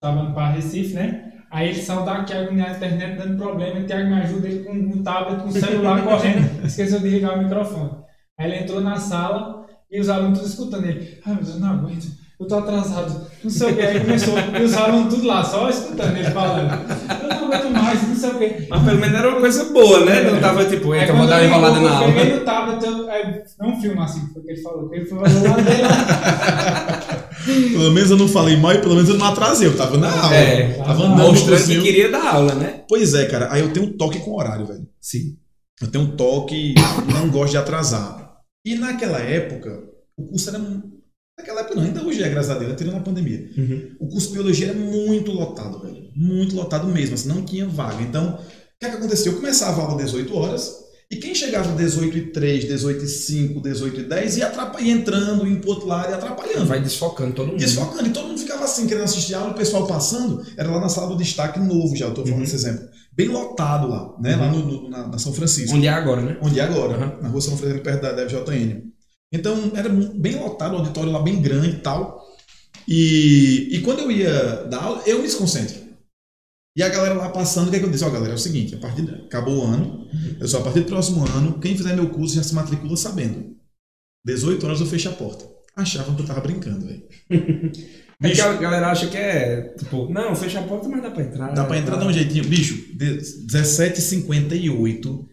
Tava 0.00 0.32
para 0.32 0.52
Recife, 0.52 0.94
né? 0.94 1.32
Aí 1.50 1.68
ele 1.70 1.82
saiu 1.82 2.04
da 2.04 2.24
Thiago 2.24 2.54
na 2.54 2.70
internet 2.70 3.18
dando 3.18 3.36
problema, 3.36 3.80
e 3.80 3.84
Thiago 3.84 4.08
me 4.08 4.20
ajuda 4.20 4.48
ele 4.48 4.64
com 4.64 4.72
um 4.72 5.02
tablet, 5.02 5.42
com 5.42 5.48
o 5.48 5.52
celular 5.52 6.02
correndo. 6.04 6.64
Esqueceu 6.64 7.00
de 7.00 7.08
ligar 7.08 7.36
o 7.36 7.42
microfone. 7.42 7.90
Aí 8.38 8.50
ele 8.50 8.62
entrou 8.62 8.80
na 8.80 8.96
sala 8.96 9.66
e 9.90 10.00
os 10.00 10.08
alunos 10.08 10.46
escutando 10.46 10.86
ele. 10.86 11.20
Ai 11.26 11.34
meu 11.34 11.44
Deus, 11.44 11.60
não 11.60 11.70
aguento. 11.70 12.19
Eu 12.40 12.46
tô 12.48 12.54
atrasado, 12.54 13.26
não 13.44 13.50
sei 13.50 13.70
o 13.70 13.76
que. 13.76 13.82
Aí 13.82 14.00
começou, 14.00 14.34
e 14.38 14.62
os 14.62 14.74
alunos 14.74 15.14
tudo 15.14 15.26
lá, 15.26 15.44
só 15.44 15.68
escutando 15.68 16.16
ele 16.16 16.30
falando. 16.30 16.70
Eu 17.22 17.28
não 17.28 17.44
aguento 17.44 17.70
mais, 17.70 18.08
não 18.08 18.16
sei 18.16 18.30
o 18.30 18.38
que. 18.38 18.66
Mas 18.68 18.82
pelo 18.82 18.98
menos 18.98 19.18
era 19.18 19.28
uma 19.28 19.40
coisa 19.40 19.64
boa, 19.66 20.04
né? 20.06 20.22
Não 20.22 20.40
tava 20.40 20.64
tipo, 20.64 20.94
eita, 20.94 21.12
vou 21.12 21.26
dar 21.26 21.36
uma 21.36 21.42
eu 21.42 21.48
enrolada 21.48 21.80
na 21.80 21.88
eu 21.88 21.94
aula. 21.94 22.12
peguei 22.14 22.34
no 22.38 22.44
tablet, 22.44 22.82
eu, 22.82 23.10
aí, 23.10 23.42
não 23.58 23.80
filma 23.80 24.04
assim, 24.04 24.26
foi 24.32 24.40
o 24.40 24.44
que 24.46 24.52
ele 24.52 24.62
falou. 24.62 24.88
que 24.88 24.96
Ele 24.96 25.04
falou 25.06 25.24
lá 25.24 25.56
dele. 25.56 25.88
Pelo 27.72 27.90
menos 27.92 28.10
eu 28.10 28.16
não 28.16 28.28
falei 28.28 28.56
mal 28.56 28.72
e 28.72 28.78
pelo 28.78 28.94
menos 28.94 29.08
eu 29.08 29.16
não 29.16 29.26
atrasei. 29.26 29.68
Eu 29.68 29.76
tava 29.76 29.96
na 29.98 30.10
aula. 30.10 30.34
É, 30.34 30.72
tava 30.74 31.04
andando 31.04 31.28
Mostrando 31.28 31.66
que 31.66 31.80
queria 31.82 32.10
dar 32.10 32.34
aula, 32.34 32.54
né? 32.54 32.82
Pois 32.88 33.14
é, 33.14 33.26
cara. 33.26 33.48
Aí 33.50 33.60
eu 33.60 33.72
tenho 33.72 33.86
um 33.86 33.92
toque 33.96 34.18
com 34.20 34.34
horário, 34.34 34.66
velho. 34.66 34.86
Sim. 35.00 35.36
Eu 35.80 35.88
tenho 35.88 36.04
um 36.04 36.16
toque, 36.16 36.74
não 37.12 37.28
gosto 37.30 37.52
de 37.52 37.58
atrasar. 37.58 38.36
E 38.64 38.74
naquela 38.74 39.18
época, 39.18 39.82
o 40.16 40.24
curso 40.24 40.50
era. 40.50 40.60
Naquela 41.40 41.60
época 41.60 41.74
não, 41.76 41.82
ainda 41.82 42.04
hoje 42.04 42.22
é, 42.22 42.28
graças 42.28 42.50
a 42.50 42.58
Deus, 42.58 42.76
tirando 42.76 42.96
a 42.96 43.00
pandemia. 43.00 43.48
Uhum. 43.56 43.90
O 44.00 44.08
curso 44.08 44.28
de 44.28 44.34
biologia 44.34 44.68
era 44.68 44.78
muito 44.78 45.32
lotado, 45.32 45.80
velho. 45.80 46.00
Muito 46.14 46.54
lotado 46.54 46.86
mesmo, 46.88 47.14
assim, 47.14 47.28
não 47.28 47.42
tinha 47.44 47.66
vaga. 47.66 48.02
Então, 48.02 48.34
o 48.34 48.78
que 48.78 48.86
é 48.86 48.90
que 48.90 48.96
aconteceu? 48.96 49.32
Eu 49.32 49.38
começava 49.38 49.80
a 49.80 49.84
aula 49.84 49.96
às 50.02 50.10
18 50.10 50.36
horas, 50.36 50.70
e 51.10 51.16
quem 51.16 51.34
chegava 51.34 51.70
às 51.70 51.76
18 51.76 52.16
e 52.18 52.26
3, 52.32 52.64
18 52.66 53.04
e 53.04 53.08
5, 53.08 53.60
18 53.60 54.00
e 54.00 54.04
10, 54.04 54.36
ia, 54.36 54.46
atrapa- 54.46 54.80
ia 54.80 54.92
entrando, 54.92 55.46
indo 55.46 55.60
pro 55.60 55.70
outro 55.70 55.88
lado 55.88 56.10
e 56.10 56.14
atrapalhando. 56.14 56.66
Vai 56.66 56.80
desfocando 56.80 57.32
todo 57.34 57.48
mundo. 57.48 57.58
Desfocando, 57.58 58.08
e 58.08 58.12
todo 58.12 58.28
mundo 58.28 58.38
ficava 58.38 58.64
assim, 58.64 58.86
querendo 58.86 59.04
assistir 59.04 59.34
a 59.34 59.38
aula, 59.40 59.50
o 59.52 59.54
pessoal 59.54 59.86
passando, 59.86 60.44
era 60.56 60.70
lá 60.70 60.80
na 60.80 60.88
sala 60.88 61.08
do 61.08 61.16
destaque 61.16 61.58
novo, 61.58 61.96
já 61.96 62.06
eu 62.06 62.14
tô 62.14 62.22
falando 62.22 62.38
Uhum. 62.38 62.44
esse 62.44 62.54
exemplo. 62.54 62.84
Bem 63.12 63.26
lotado 63.28 63.88
lá, 63.88 64.14
né? 64.20 64.36
Lá 64.36 64.50
no, 64.52 64.64
no- 64.64 64.88
na, 64.88 65.08
na 65.08 65.18
São 65.18 65.32
Francisco. 65.32 65.74
Onde 65.76 65.86
é 65.88 65.90
agora, 65.90 66.22
né? 66.22 66.38
Onde 66.40 66.60
é 66.60 66.62
agora, 66.62 66.96
Uhum. 66.96 67.22
na 67.22 67.28
rua 67.28 67.40
São 67.40 67.56
Francisco, 67.56 67.82
perto 67.82 68.02
da, 68.02 68.12
da 68.12 68.28
FJN. 68.28 68.89
Então, 69.32 69.72
era 69.76 69.88
bem 69.88 70.36
lotado, 70.36 70.74
o 70.74 70.78
auditório 70.78 71.12
lá 71.12 71.22
bem 71.22 71.40
grande 71.40 71.68
e 71.76 71.78
tal. 71.80 72.20
E, 72.88 73.68
e 73.70 73.80
quando 73.82 74.00
eu 74.00 74.10
ia 74.10 74.64
dar 74.64 74.82
aula, 74.82 75.02
eu 75.06 75.18
me 75.18 75.22
desconcentro. 75.24 75.78
E 76.76 76.82
a 76.82 76.88
galera 76.88 77.14
lá 77.14 77.28
passando, 77.30 77.68
o 77.68 77.70
que 77.70 77.76
é 77.76 77.78
que 77.80 77.84
eu 77.84 77.90
disse? 77.90 78.04
Ó, 78.04 78.10
galera, 78.10 78.32
é 78.32 78.36
o 78.36 78.38
seguinte, 78.38 78.74
a 78.74 78.78
partir 78.78 79.02
de- 79.02 79.14
acabou 79.26 79.58
o 79.58 79.64
ano, 79.66 80.06
eu 80.40 80.48
só 80.48 80.58
a 80.58 80.62
partir 80.62 80.80
do 80.80 80.86
próximo 80.86 81.24
ano, 81.36 81.58
quem 81.60 81.76
fizer 81.76 81.94
meu 81.94 82.08
curso 82.10 82.34
já 82.36 82.42
se 82.42 82.54
matricula 82.54 82.96
sabendo. 82.96 83.56
18 84.24 84.64
horas 84.66 84.80
eu 84.80 84.86
fecho 84.86 85.08
a 85.08 85.12
porta. 85.12 85.44
Achavam 85.76 86.14
que 86.14 86.22
eu 86.22 86.26
tava 86.26 86.40
brincando, 86.40 86.86
velho. 86.86 87.02
É 88.22 88.28
que 88.32 88.40
a 88.42 88.52
galera 88.52 88.90
acha 88.90 89.06
que 89.06 89.16
é, 89.16 89.62
tipo, 89.78 90.12
não, 90.12 90.36
fecha 90.36 90.60
a 90.60 90.62
porta, 90.62 90.86
mas 90.90 91.00
dá 91.02 91.10
pra 91.10 91.22
entrar. 91.22 91.54
Dá 91.54 91.64
pra 91.64 91.78
entrar 91.78 91.96
de 91.96 92.04
um 92.06 92.12
jeitinho. 92.12 92.44
Bicho, 92.44 92.74
de- 92.94 93.16
17h58. 93.46 95.26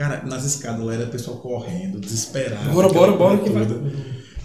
Cara, 0.00 0.24
nas 0.24 0.46
escadas 0.46 0.80
lá 0.82 0.94
era 0.94 1.04
o 1.04 1.10
pessoal 1.10 1.36
correndo, 1.40 2.00
desesperado. 2.00 2.70
Bora, 2.70 2.88
bora, 2.88 3.12
bora, 3.12 3.38
que 3.38 3.50
vai. 3.50 3.66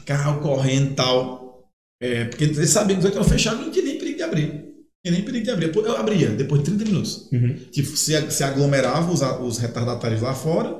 Carro 0.05 0.41
correndo 0.41 0.91
e 0.91 0.95
tal. 0.95 1.71
É, 2.03 2.25
porque 2.25 2.43
eles 2.43 2.69
sabiam 2.69 2.99
que 2.99 3.07
eu 3.07 3.23
fechava 3.23 3.61
não 3.61 3.71
tinha 3.71 3.85
nem 3.85 3.97
perigo 3.97 4.17
de 4.17 4.23
abrir. 4.23 4.47
Não 4.47 4.61
tinha 5.05 5.13
nem 5.13 5.23
perigo 5.23 5.45
de 5.45 5.51
abrir. 5.51 5.73
Eu 5.73 5.95
abria, 5.95 6.31
depois 6.31 6.61
de 6.61 6.71
30 6.71 6.83
minutos. 6.83 7.31
Uhum. 7.31 7.55
Tipo, 7.71 7.95
se, 7.95 8.31
se 8.31 8.43
aglomerava 8.43 9.09
os, 9.09 9.21
os 9.21 9.57
retardatários 9.57 10.21
lá 10.21 10.35
fora. 10.35 10.77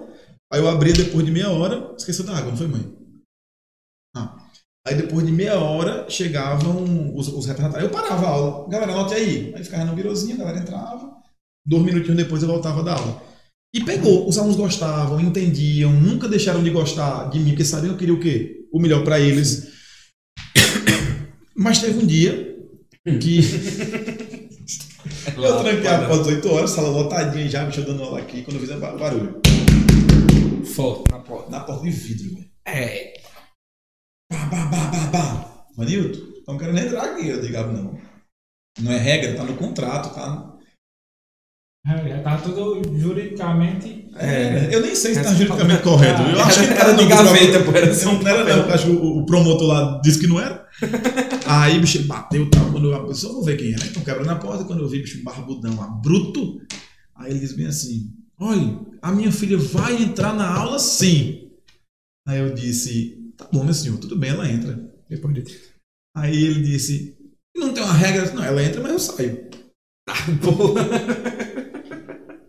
Aí 0.52 0.60
eu 0.60 0.68
abria 0.68 0.92
depois 0.92 1.26
de 1.26 1.32
meia 1.32 1.50
hora. 1.50 1.96
Esqueceu 1.98 2.26
da 2.26 2.36
água, 2.36 2.52
não 2.52 2.58
foi, 2.58 2.68
mãe? 2.68 2.98
Ah. 4.14 4.36
Aí 4.86 4.96
depois 4.96 5.26
de 5.26 5.32
meia 5.32 5.58
hora 5.58 6.10
chegavam 6.10 7.16
os, 7.16 7.30
os 7.30 7.46
retardatários. 7.46 7.90
Eu 7.90 7.98
parava 7.98 8.26
a 8.26 8.30
aula. 8.30 8.70
Galera, 8.70 8.92
anote 8.92 9.14
aí. 9.14 9.54
Aí 9.56 9.64
ficava 9.64 9.86
no 9.86 9.96
birozinho, 9.96 10.36
a 10.36 10.40
galera 10.40 10.60
entrava. 10.60 11.16
Dois 11.66 11.82
minutinhos 11.82 12.18
depois 12.18 12.44
eu 12.44 12.50
voltava 12.50 12.84
da 12.84 12.96
aula. 12.96 13.35
E 13.76 13.84
pegou. 13.84 14.26
Os 14.26 14.38
alunos 14.38 14.56
gostavam, 14.56 15.20
entendiam, 15.20 15.92
nunca 15.92 16.30
deixaram 16.30 16.64
de 16.64 16.70
gostar 16.70 17.30
de 17.30 17.40
mim, 17.40 17.50
porque 17.50 17.66
sabiam 17.66 17.90
que 17.90 17.96
eu 17.96 17.98
queria 17.98 18.14
o 18.14 18.20
quê? 18.22 18.66
O 18.72 18.80
melhor 18.80 19.04
para 19.04 19.20
eles. 19.20 19.68
Mas 21.54 21.82
teve 21.82 22.02
um 22.02 22.08
dia 22.08 22.56
que 23.04 23.40
eu 25.36 25.58
tranquei 25.60 25.88
a 25.88 26.08
porta 26.08 26.22
às 26.22 26.28
8 26.28 26.50
horas, 26.50 26.70
sala 26.72 26.88
lotadinha 26.88 27.50
já, 27.50 27.66
bicho 27.66 27.82
dando 27.82 28.02
aula 28.04 28.20
aqui, 28.20 28.44
quando 28.44 28.56
eu 28.56 28.62
fiz 28.62 28.72
o 28.72 28.80
barulho. 28.80 29.42
Foto 30.64 31.12
na 31.12 31.20
porta. 31.20 31.52
Na 31.52 31.60
porta 31.60 31.84
de 31.84 31.90
vidro, 31.90 32.34
velho. 32.34 32.50
É. 32.66 33.14
Bah, 34.32 34.46
bah, 34.46 34.66
bah, 34.68 34.90
bah, 34.90 35.10
bah. 35.12 35.66
Manilton, 35.76 36.22
não 36.48 36.58
quero 36.58 36.72
nem 36.72 36.86
entrar 36.86 37.04
aqui. 37.04 37.28
Eu 37.28 37.42
digo, 37.42 37.58
ah, 37.58 37.68
não. 37.68 38.00
Não 38.80 38.92
é 38.94 38.98
regra, 38.98 39.36
tá 39.36 39.44
no 39.44 39.58
contrato, 39.58 40.16
tá? 40.16 40.55
É, 41.88 42.10
Já 42.10 42.20
tá 42.24 42.38
tudo 42.38 42.82
juridicamente. 42.98 44.10
É, 44.16 44.70
eu 44.74 44.82
nem 44.82 44.96
sei 44.96 45.14
se 45.14 45.22
tá 45.22 45.32
juridicamente 45.34 45.84
correto. 45.84 46.22
Eu 46.24 46.40
acho 46.42 46.60
que 46.62 46.66
Era 46.74 46.86
tá 46.86 46.92
de 46.94 47.04
no 47.04 47.10
gaveta, 47.10 47.64
pô, 47.64 47.72
era 47.72 47.96
Não, 48.06 48.20
não 48.20 48.28
era, 48.28 48.58
não. 48.66 48.74
acho 48.74 48.86
que 48.86 48.92
o, 48.92 49.18
o 49.20 49.26
promotor 49.26 49.68
lá 49.68 50.02
disse 50.04 50.20
que 50.20 50.28
não 50.28 50.40
era. 50.40 50.66
Aí, 51.46 51.80
bicho, 51.80 52.00
ele 52.00 52.08
bateu 52.08 52.50
tal. 52.50 52.72
Quando 52.72 52.92
eu 52.92 53.14
só 53.14 53.32
vou 53.32 53.44
ver 53.44 53.58
quem 53.58 53.74
era. 53.74 53.86
Então 53.86 54.04
quebra 54.04 54.24
na 54.24 54.36
porta. 54.36 54.64
Quando 54.64 54.82
eu 54.82 54.90
vi, 54.90 55.02
bicho, 55.02 55.20
um 55.20 55.24
barbudão 55.24 55.76
lá, 55.76 55.88
bruto. 55.88 56.60
Aí 57.16 57.32
ele 57.32 57.40
disse 57.40 57.56
bem 57.56 57.68
assim: 57.68 58.10
Olha, 58.40 58.80
a 59.02 59.12
minha 59.12 59.32
filha 59.32 59.58
vai 59.58 60.02
entrar 60.02 60.34
na 60.34 60.52
aula 60.52 60.80
sim. 60.80 61.52
Aí 62.28 62.40
eu 62.40 62.54
disse: 62.56 63.32
Tá 63.38 63.48
bom, 63.54 63.64
meu 63.64 63.74
senhor, 63.76 63.98
tudo 64.00 64.18
bem, 64.18 64.32
ela 64.32 64.50
entra. 64.50 64.80
Depois 65.08 65.36
de. 65.36 65.44
Aí 66.18 66.44
ele 66.44 66.62
disse: 66.64 67.16
Não 67.56 67.74
tem 67.74 67.84
uma 67.84 67.94
regra. 67.94 68.32
Não, 68.32 68.44
ela 68.44 68.64
entra, 68.64 68.82
mas 68.82 68.92
eu 68.92 69.00
saio. 69.00 69.50
Pô. 70.42 70.74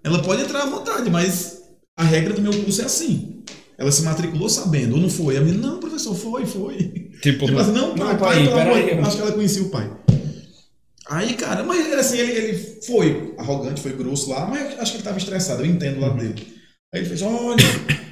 Ela 0.07 0.23
pode 0.23 0.42
entrar 0.42 0.62
à 0.62 0.66
vontade, 0.66 1.11
mas 1.11 1.62
a 1.99 2.05
regra 2.05 2.33
do 2.33 2.40
meu 2.40 2.53
curso 2.62 2.81
é 2.81 2.85
assim. 2.85 3.42
Ela 3.77 3.90
se 3.90 4.03
matriculou 4.03 4.49
sabendo, 4.49 4.95
ou 4.95 5.01
não 5.01 5.11
foi? 5.11 5.37
A 5.37 5.40
menina, 5.40 5.66
não, 5.66 5.81
professor, 5.81 6.14
foi, 6.14 6.47
foi. 6.47 6.77
Tipo, 7.21 7.47
Tipo 7.47 7.59
assim, 7.59 7.73
não, 7.73 7.97
pai, 7.97 8.12
não, 8.12 8.16
pai, 8.16 8.19
pai, 8.19 8.42
de 8.45 8.49
peraí. 8.51 9.01
Acho 9.01 9.16
que 9.16 9.23
ela 9.23 9.33
conhecia 9.33 9.62
o 9.62 9.69
pai. 9.69 9.90
Aí, 11.09 11.35
cara, 11.35 11.64
mas 11.64 11.85
ele, 11.85 11.95
assim, 11.97 12.19
ele, 12.19 12.33
ele 12.33 12.81
foi 12.87 13.35
arrogante, 13.37 13.81
foi 13.81 13.95
grosso 13.95 14.31
lá, 14.31 14.47
mas 14.47 14.79
acho 14.79 14.92
que 14.92 14.99
ele 14.99 14.99
estava 14.99 15.19
estressado, 15.19 15.62
eu 15.62 15.66
entendo 15.66 15.97
o 15.97 16.01
lado 16.01 16.19
dele. 16.19 16.55
Aí 16.95 17.01
ele 17.01 17.09
fez, 17.09 17.23
olha, 17.23 17.57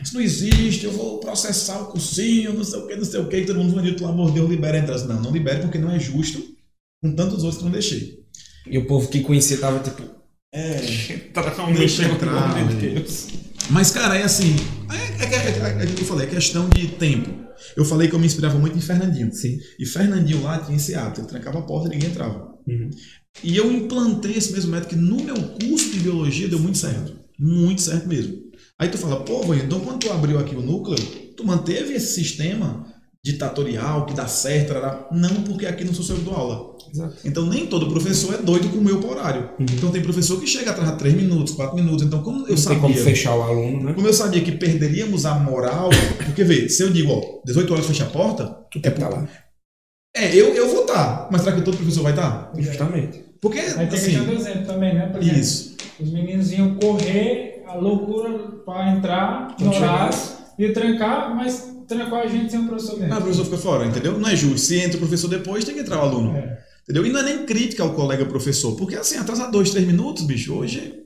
isso 0.02 0.14
não 0.14 0.20
existe, 0.20 0.86
eu 0.86 0.90
vou 0.90 1.20
processar 1.20 1.80
o 1.80 1.92
cursinho, 1.92 2.54
não 2.54 2.64
sei 2.64 2.80
o 2.80 2.86
que, 2.88 2.96
não 2.96 3.04
sei 3.04 3.20
o 3.20 3.28
que, 3.28 3.36
e 3.36 3.46
todo 3.46 3.60
mundo 3.60 3.72
falou, 3.72 3.94
pelo 3.94 4.08
amor 4.08 4.26
de 4.30 4.34
Deus, 4.34 4.50
libera 4.50 4.78
a 4.78 4.80
entrada. 4.80 5.04
Não, 5.04 5.22
não 5.22 5.30
libere 5.30 5.60
porque 5.60 5.78
não 5.78 5.92
é 5.92 6.00
justo 6.00 6.42
com 7.00 7.14
tantos 7.14 7.44
outros 7.44 7.58
que 7.58 7.60
eu 7.60 7.66
não 7.66 7.72
deixei. 7.72 8.18
E 8.66 8.78
o 8.78 8.86
povo 8.88 9.08
que 9.08 9.20
conhecia 9.20 9.58
tava 9.58 9.78
tipo. 9.78 10.23
É, 10.54 11.14
Entrar, 11.14 11.72
Deixa 11.72 12.04
entrar, 12.04 12.54
Meu. 12.54 12.76
Deus. 12.76 13.26
Mas, 13.70 13.90
cara, 13.90 14.16
é 14.16 14.22
assim. 14.22 14.54
É, 14.88 15.24
é, 15.24 15.34
é, 15.34 15.82
é, 15.82 15.84
é, 15.84 16.00
eu 16.00 16.04
falei, 16.04 16.28
é 16.28 16.30
questão 16.30 16.68
de 16.68 16.86
tempo. 16.86 17.28
Eu 17.76 17.84
falei 17.84 18.06
que 18.06 18.14
eu 18.14 18.20
me 18.20 18.26
inspirava 18.26 18.56
muito 18.56 18.78
em 18.78 18.80
Fernandinho. 18.80 19.32
Sim. 19.32 19.58
E 19.80 19.84
Fernandinho 19.84 20.44
lá 20.44 20.60
tinha 20.60 20.76
esse 20.76 20.94
hábito, 20.94 21.22
ele 21.22 21.26
trancava 21.26 21.58
a 21.58 21.62
porta 21.62 21.88
e 21.88 21.90
ninguém 21.90 22.08
entrava. 22.08 22.54
Uhum. 22.68 22.88
E 23.42 23.56
eu 23.56 23.72
implantei 23.72 24.34
esse 24.34 24.52
mesmo 24.52 24.70
método 24.70 24.90
que 24.90 24.96
no 24.96 25.24
meu 25.24 25.34
curso 25.34 25.90
de 25.90 25.98
biologia 25.98 26.46
deu 26.46 26.60
muito 26.60 26.78
certo. 26.78 27.18
Muito 27.36 27.82
certo 27.82 28.06
mesmo. 28.06 28.44
Aí 28.78 28.88
tu 28.88 28.96
fala, 28.96 29.24
pô, 29.24 29.52
então 29.54 29.80
quando 29.80 30.00
tu 30.00 30.12
abriu 30.12 30.38
aqui 30.38 30.54
o 30.54 30.62
núcleo, 30.62 30.96
tu 31.36 31.44
manteve 31.44 31.94
esse 31.94 32.14
sistema 32.14 32.93
ditatorial 33.24 34.04
que 34.04 34.12
dá 34.12 34.26
certo, 34.26 34.74
tarará. 34.74 35.08
não 35.10 35.42
porque 35.44 35.64
aqui 35.64 35.82
não 35.82 35.94
sou 35.94 36.04
seu 36.04 36.16
do 36.18 36.30
aula. 36.30 36.74
Exato. 36.92 37.16
Então 37.24 37.46
nem 37.46 37.66
todo 37.66 37.88
professor 37.88 38.34
é 38.34 38.36
doido 38.36 38.68
com 38.68 38.76
o 38.76 38.84
meu 38.84 39.02
horário. 39.08 39.48
Uhum. 39.58 39.66
Então 39.72 39.90
tem 39.90 40.02
professor 40.02 40.38
que 40.38 40.46
chega 40.46 40.70
atrás 40.70 40.90
de 40.92 40.98
3 40.98 41.14
minutos, 41.14 41.54
4 41.54 41.74
minutos. 41.74 42.04
Então 42.04 42.22
como 42.22 42.36
eu 42.36 42.40
Não 42.40 42.46
tem 42.48 42.56
sabia... 42.58 42.80
como 42.80 42.94
fechar 42.94 43.34
o 43.34 43.42
aluno, 43.42 43.82
né? 43.84 43.92
Como 43.94 44.06
eu 44.06 44.12
sabia 44.12 44.42
que 44.42 44.52
perderíamos 44.52 45.24
a 45.24 45.34
moral, 45.36 45.88
porque 46.24 46.44
vê, 46.44 46.68
se 46.68 46.82
eu 46.82 46.90
digo, 46.90 47.12
ó, 47.12 47.40
18 47.46 47.72
horas 47.72 47.86
fecha 47.86 48.04
a 48.04 48.08
porta, 48.08 48.58
Tu 48.70 48.78
que 48.80 48.88
estar 48.88 49.08
lá. 49.08 49.26
é, 50.14 50.34
eu, 50.34 50.54
eu 50.54 50.68
vou 50.68 50.82
estar, 50.82 51.28
mas 51.32 51.40
será 51.42 51.56
que 51.56 51.62
todo 51.62 51.76
professor 51.78 52.02
vai 52.02 52.12
estar? 52.12 52.52
Justamente. 52.58 53.24
Porque, 53.40 53.58
Aí 53.58 53.74
tem 53.74 53.86
assim, 53.86 54.10
questão 54.10 54.26
do 54.26 54.32
exemplo 54.34 54.66
também, 54.66 54.94
né? 54.94 55.06
Por 55.06 55.20
exemplo, 55.22 55.40
isso. 55.40 55.76
os 56.00 56.10
meninos 56.12 56.52
iam 56.52 56.74
correr, 56.76 57.62
a 57.66 57.74
loucura 57.74 58.38
para 58.66 58.92
entrar 58.92 59.56
no 59.58 59.74
horário, 59.74 60.18
ia 60.58 60.72
trancar, 60.72 61.34
mas 61.34 61.73
trancou 61.86 62.18
a 62.18 62.26
gente 62.26 62.50
sem 62.50 62.60
o 62.60 62.66
professor 62.66 62.98
Ah, 63.10 63.18
o 63.18 63.22
professor 63.22 63.44
fica 63.44 63.58
fora, 63.58 63.86
entendeu? 63.86 64.18
Não 64.18 64.28
é 64.28 64.36
justo. 64.36 64.58
Se 64.58 64.76
entra 64.78 64.96
o 64.96 65.00
professor 65.00 65.28
depois, 65.28 65.64
tem 65.64 65.74
que 65.74 65.80
entrar 65.80 65.98
o 65.98 66.02
aluno. 66.02 66.36
É. 66.36 66.58
Entendeu? 66.82 67.06
E 67.06 67.10
não 67.10 67.20
é 67.20 67.22
nem 67.22 67.46
crítica 67.46 67.82
ao 67.82 67.94
colega 67.94 68.26
professor, 68.26 68.76
porque 68.76 68.94
assim, 68.94 69.16
atrasar 69.16 69.50
dois, 69.50 69.70
três 69.70 69.86
minutos, 69.86 70.24
bicho, 70.24 70.54
hoje 70.54 71.04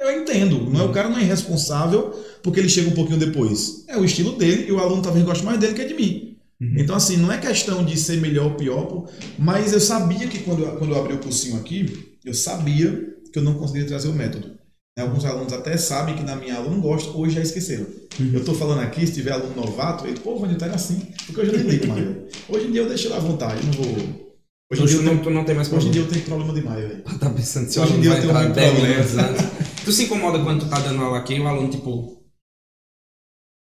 eu 0.00 0.22
entendo. 0.22 0.70
Não 0.70 0.80
é, 0.80 0.84
o 0.84 0.92
cara 0.92 1.08
não 1.08 1.18
é 1.18 1.22
irresponsável 1.22 2.10
porque 2.42 2.60
ele 2.60 2.68
chega 2.68 2.88
um 2.88 2.94
pouquinho 2.94 3.18
depois. 3.18 3.84
É 3.88 3.96
o 3.96 4.04
estilo 4.04 4.32
dele 4.32 4.66
e 4.68 4.72
o 4.72 4.78
aluno 4.78 5.02
talvez 5.02 5.24
goste 5.24 5.44
mais 5.44 5.58
dele 5.58 5.74
que 5.74 5.84
de 5.84 5.94
mim. 5.94 6.36
Uhum. 6.60 6.74
Então, 6.76 6.96
assim, 6.96 7.16
não 7.16 7.32
é 7.32 7.38
questão 7.38 7.84
de 7.84 7.96
ser 7.96 8.20
melhor 8.20 8.46
ou 8.46 8.54
pior, 8.54 9.08
mas 9.38 9.72
eu 9.72 9.80
sabia 9.80 10.26
que 10.26 10.40
quando 10.40 10.62
eu, 10.62 10.76
quando 10.76 10.92
eu 10.92 11.00
abri 11.00 11.14
o 11.14 11.18
cursinho 11.18 11.56
aqui, 11.56 12.16
eu 12.24 12.34
sabia 12.34 13.16
que 13.32 13.38
eu 13.38 13.42
não 13.42 13.54
conseguiria 13.54 13.88
trazer 13.88 14.08
o 14.08 14.12
método. 14.12 14.57
Né, 14.98 15.04
Alguns 15.04 15.24
alunos 15.24 15.52
até 15.52 15.76
sabem 15.76 16.16
que 16.16 16.24
na 16.24 16.34
minha 16.34 16.56
aula 16.56 16.68
não 16.68 16.80
gostam, 16.80 17.16
hoje 17.16 17.36
já 17.36 17.40
esqueceram. 17.40 17.86
Uhum. 18.18 18.32
Eu 18.34 18.44
tô 18.44 18.52
falando 18.52 18.80
aqui, 18.80 19.06
se 19.06 19.12
tiver 19.12 19.30
aluno 19.30 19.54
novato, 19.54 20.04
ele, 20.04 20.18
pô, 20.18 20.36
Vanilton, 20.36 20.64
era 20.64 20.74
assim, 20.74 21.06
porque 21.24 21.40
hoje 21.40 21.52
eu 21.52 21.58
nem 21.58 21.68
ligo 21.68 21.86
mais. 21.86 22.04
Hoje 22.48 22.66
em 22.66 22.72
dia 22.72 22.80
eu 22.82 22.88
deixo 22.88 23.06
ele 23.06 23.14
à 23.14 23.20
vontade, 23.20 23.64
não 23.64 23.72
vou. 23.74 23.86
Hoje 23.86 24.02
em, 24.02 24.06
dia 24.06 24.84
Hoje 24.84 24.96
eu 24.96 25.02
não, 25.02 25.18
tu 25.22 25.30
não 25.30 25.44
tem 25.44 25.54
mais 25.54 25.72
hoje 25.72 25.86
em 25.88 25.92
problema. 25.92 25.92
dia 25.92 26.02
eu 26.02 26.08
tenho 26.08 26.24
problema 26.24 26.52
demais, 26.52 26.88
velho. 26.88 27.04
Tá 27.20 27.30
pensando 27.30 27.70
se 27.70 27.78
Hoje 27.78 27.94
em 27.94 28.00
dia 28.00 28.10
eu 28.10 28.20
tenho 28.20 28.34
muito 28.34 28.52
10 28.52 28.72
problema. 28.74 29.00
antes. 29.00 29.84
Tu 29.84 29.92
se 29.92 30.02
incomoda 30.04 30.42
quando 30.42 30.64
tu 30.64 30.68
tá 30.68 30.80
dando 30.80 31.00
aula 31.00 31.18
aqui 31.18 31.34
e 31.34 31.40
o 31.40 31.46
aluno, 31.46 31.70
tipo, 31.70 32.20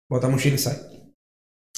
bota 0.10 0.28
a 0.28 0.30
mochila 0.30 0.56
e 0.56 0.60
sai. 0.60 0.80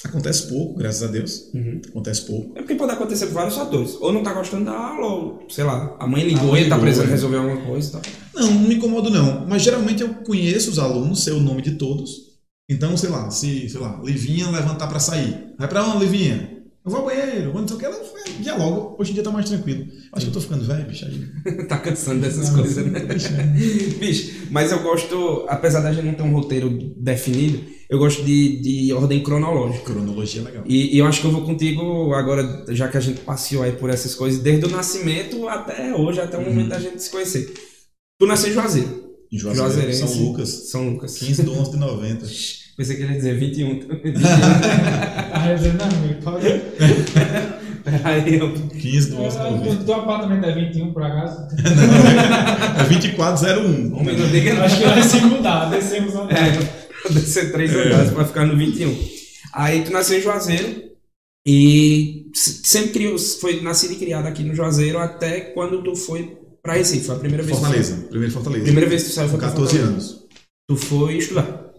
Acontece 0.03 0.47
pouco, 0.47 0.79
graças 0.79 1.03
a 1.03 1.07
Deus. 1.07 1.49
Uhum. 1.53 1.81
Acontece 1.89 2.21
pouco. 2.25 2.57
É 2.57 2.61
porque 2.61 2.75
pode 2.75 2.93
acontecer 2.93 3.25
por 3.27 3.33
vários 3.33 3.55
fatores. 3.55 3.97
Ou 3.99 4.13
não 4.13 4.23
tá 4.23 4.33
gostando 4.33 4.65
da 4.65 4.71
aula, 4.71 5.05
ou 5.05 5.45
sei 5.49 5.63
lá, 5.63 5.95
a 5.99 6.07
mãe 6.07 6.23
ligou 6.23 6.49
A 6.49 6.51
mãe 6.51 6.63
e 6.63 6.69
tá 6.69 6.79
precisando 6.79 7.07
é. 7.09 7.11
resolver 7.11 7.37
alguma 7.37 7.61
coisa 7.65 7.89
e 7.89 7.91
tal. 7.91 8.01
Não, 8.35 8.51
não 8.51 8.67
me 8.67 8.75
incomodo 8.75 9.09
não. 9.09 9.45
Mas 9.47 9.61
geralmente 9.61 10.01
eu 10.01 10.09
conheço 10.25 10.71
os 10.71 10.79
alunos, 10.79 11.23
sei 11.23 11.33
o 11.33 11.39
nome 11.39 11.61
de 11.61 11.71
todos. 11.71 12.29
Então, 12.69 12.95
sei 12.95 13.09
lá, 13.09 13.29
se, 13.31 13.67
sei 13.67 13.79
lá, 13.79 13.99
Livinha 14.03 14.49
levantar 14.49 14.87
pra 14.87 14.99
sair. 14.99 15.53
Vai 15.57 15.67
pra 15.67 15.83
onde, 15.83 16.05
Livinha? 16.05 16.59
Eu 16.85 16.91
vou 16.91 17.01
ao 17.01 17.05
banheiro, 17.05 17.51
vou 17.51 17.61
não 17.61 17.67
sei 17.67 17.75
o 17.75 17.79
que, 17.79 17.85
ela 17.85 17.99
dialoga. 18.39 18.95
Hoje 18.97 19.11
em 19.11 19.13
dia 19.15 19.23
tá 19.23 19.31
mais 19.31 19.49
tranquilo. 19.49 19.85
Acho 20.13 20.25
que 20.25 20.29
eu 20.29 20.33
tô 20.33 20.41
ficando 20.41 20.65
velho, 20.65 20.87
bicho. 20.87 21.05
Aí. 21.05 21.65
tá 21.67 21.77
cansando 21.77 22.21
dessas 22.21 22.49
Não, 22.49 22.59
coisas, 22.59 22.85
né? 22.85 22.99
Bicho, 23.99 24.47
mas 24.49 24.71
eu 24.71 24.81
gosto, 24.81 25.45
apesar 25.49 25.81
da 25.81 25.91
gente 25.91 26.05
não 26.05 26.13
ter 26.13 26.23
um 26.23 26.33
roteiro 26.33 26.69
definido, 26.97 27.59
eu 27.89 27.97
gosto 27.97 28.23
de, 28.23 28.61
de 28.61 28.93
ordem 28.93 29.21
cronológica. 29.23 29.85
Cronologia 29.91 30.41
é 30.41 30.45
legal. 30.45 30.63
E, 30.67 30.95
e 30.95 30.99
eu 30.99 31.05
acho 31.07 31.21
que 31.21 31.27
eu 31.27 31.31
vou 31.31 31.41
contigo 31.41 32.13
agora, 32.13 32.65
já 32.69 32.87
que 32.87 32.97
a 32.97 33.01
gente 33.01 33.21
passeou 33.21 33.63
aí 33.63 33.71
por 33.71 33.89
essas 33.89 34.13
coisas, 34.13 34.39
desde 34.41 34.65
o 34.65 34.69
nascimento 34.69 35.47
até 35.49 35.93
hoje, 35.95 36.21
até 36.21 36.37
o 36.37 36.41
Uhum. 36.41 36.49
momento 36.49 36.69
da 36.69 36.79
gente 36.79 37.01
se 37.01 37.09
conhecer. 37.09 37.51
Tu 38.19 38.25
nasceu 38.27 38.51
em 38.51 38.53
Juazeiro. 38.53 39.09
Em 39.31 39.37
Juazeiro, 39.39 39.69
Juazeirense. 39.71 40.07
São 40.07 40.23
Lucas. 40.23 40.49
São 40.49 40.89
Lucas. 40.89 41.17
15 41.17 41.43
de 41.43 41.49
11 41.49 41.71
de 41.71 41.77
90. 41.77 42.25
Pensei 42.77 42.95
que 42.95 43.01
ele 43.03 43.11
ia 43.11 43.17
dizer 43.17 43.37
21. 43.37 43.67
Aí 45.33 45.51
eu 45.51 45.57
disse, 45.57 45.69
não, 45.73 45.85
amigo, 45.85 46.21
pode. 46.23 46.45
Peraí, 47.83 48.37
eu... 48.39 48.53
15 48.53 49.09
de 49.09 49.15
11 49.15 49.37
de 49.37 49.43
O 49.43 49.51
90. 49.57 49.83
teu 49.83 49.95
apartamento 49.95 50.45
é 50.45 50.53
21, 50.53 50.93
por 50.93 51.03
acaso? 51.03 51.47
É 52.79 52.83
2401. 52.83 53.95
Homem, 53.97 54.17
não 54.17 54.27
diga 54.29 54.63
Acho 54.63 54.77
que 54.77 54.83
vai 54.85 55.01
se 55.03 55.21
mudar, 55.21 55.69
descemos 55.69 56.15
a 56.15 56.23
É, 56.31 56.78
descer 57.13 57.51
três 57.51 57.71
andares 57.75 58.11
pra 58.11 58.25
ficar 58.25 58.45
no 58.45 58.57
21. 58.57 58.95
Aí 59.53 59.83
tu 59.83 59.91
nasceu 59.91 60.17
em 60.19 60.21
Juazeiro 60.21 60.89
e 61.47 62.29
se- 62.33 62.61
sempre 62.63 62.91
criou, 62.91 63.17
foi 63.17 63.61
nascido 63.61 63.93
e 63.93 63.97
criado 63.97 64.25
aqui 64.27 64.43
no 64.43 64.53
Juazeiro 64.53 64.97
até 64.99 65.41
quando 65.41 65.83
tu 65.83 65.95
foi 65.95 66.37
pra 66.61 66.73
Recife. 66.73 67.05
Foi 67.05 67.15
a 67.15 67.19
primeira 67.19 67.43
vez 67.43 67.57
que 67.57 67.63
Fortaleza. 67.63 67.95
Primeiro 68.09 68.33
Fortaleza. 68.33 68.61
tu 68.61 68.65
Primeira 68.65 68.89
vez 68.89 69.03
que 69.03 69.09
tu 69.09 69.13
saiu 69.15 69.29
foi 69.29 69.39
pra 69.39 69.47
14 69.49 69.71
Fortaleza. 69.77 69.93
anos. 69.93 70.27
Tu 70.69 70.75
foi 70.75 71.17
estudar. 71.17 71.69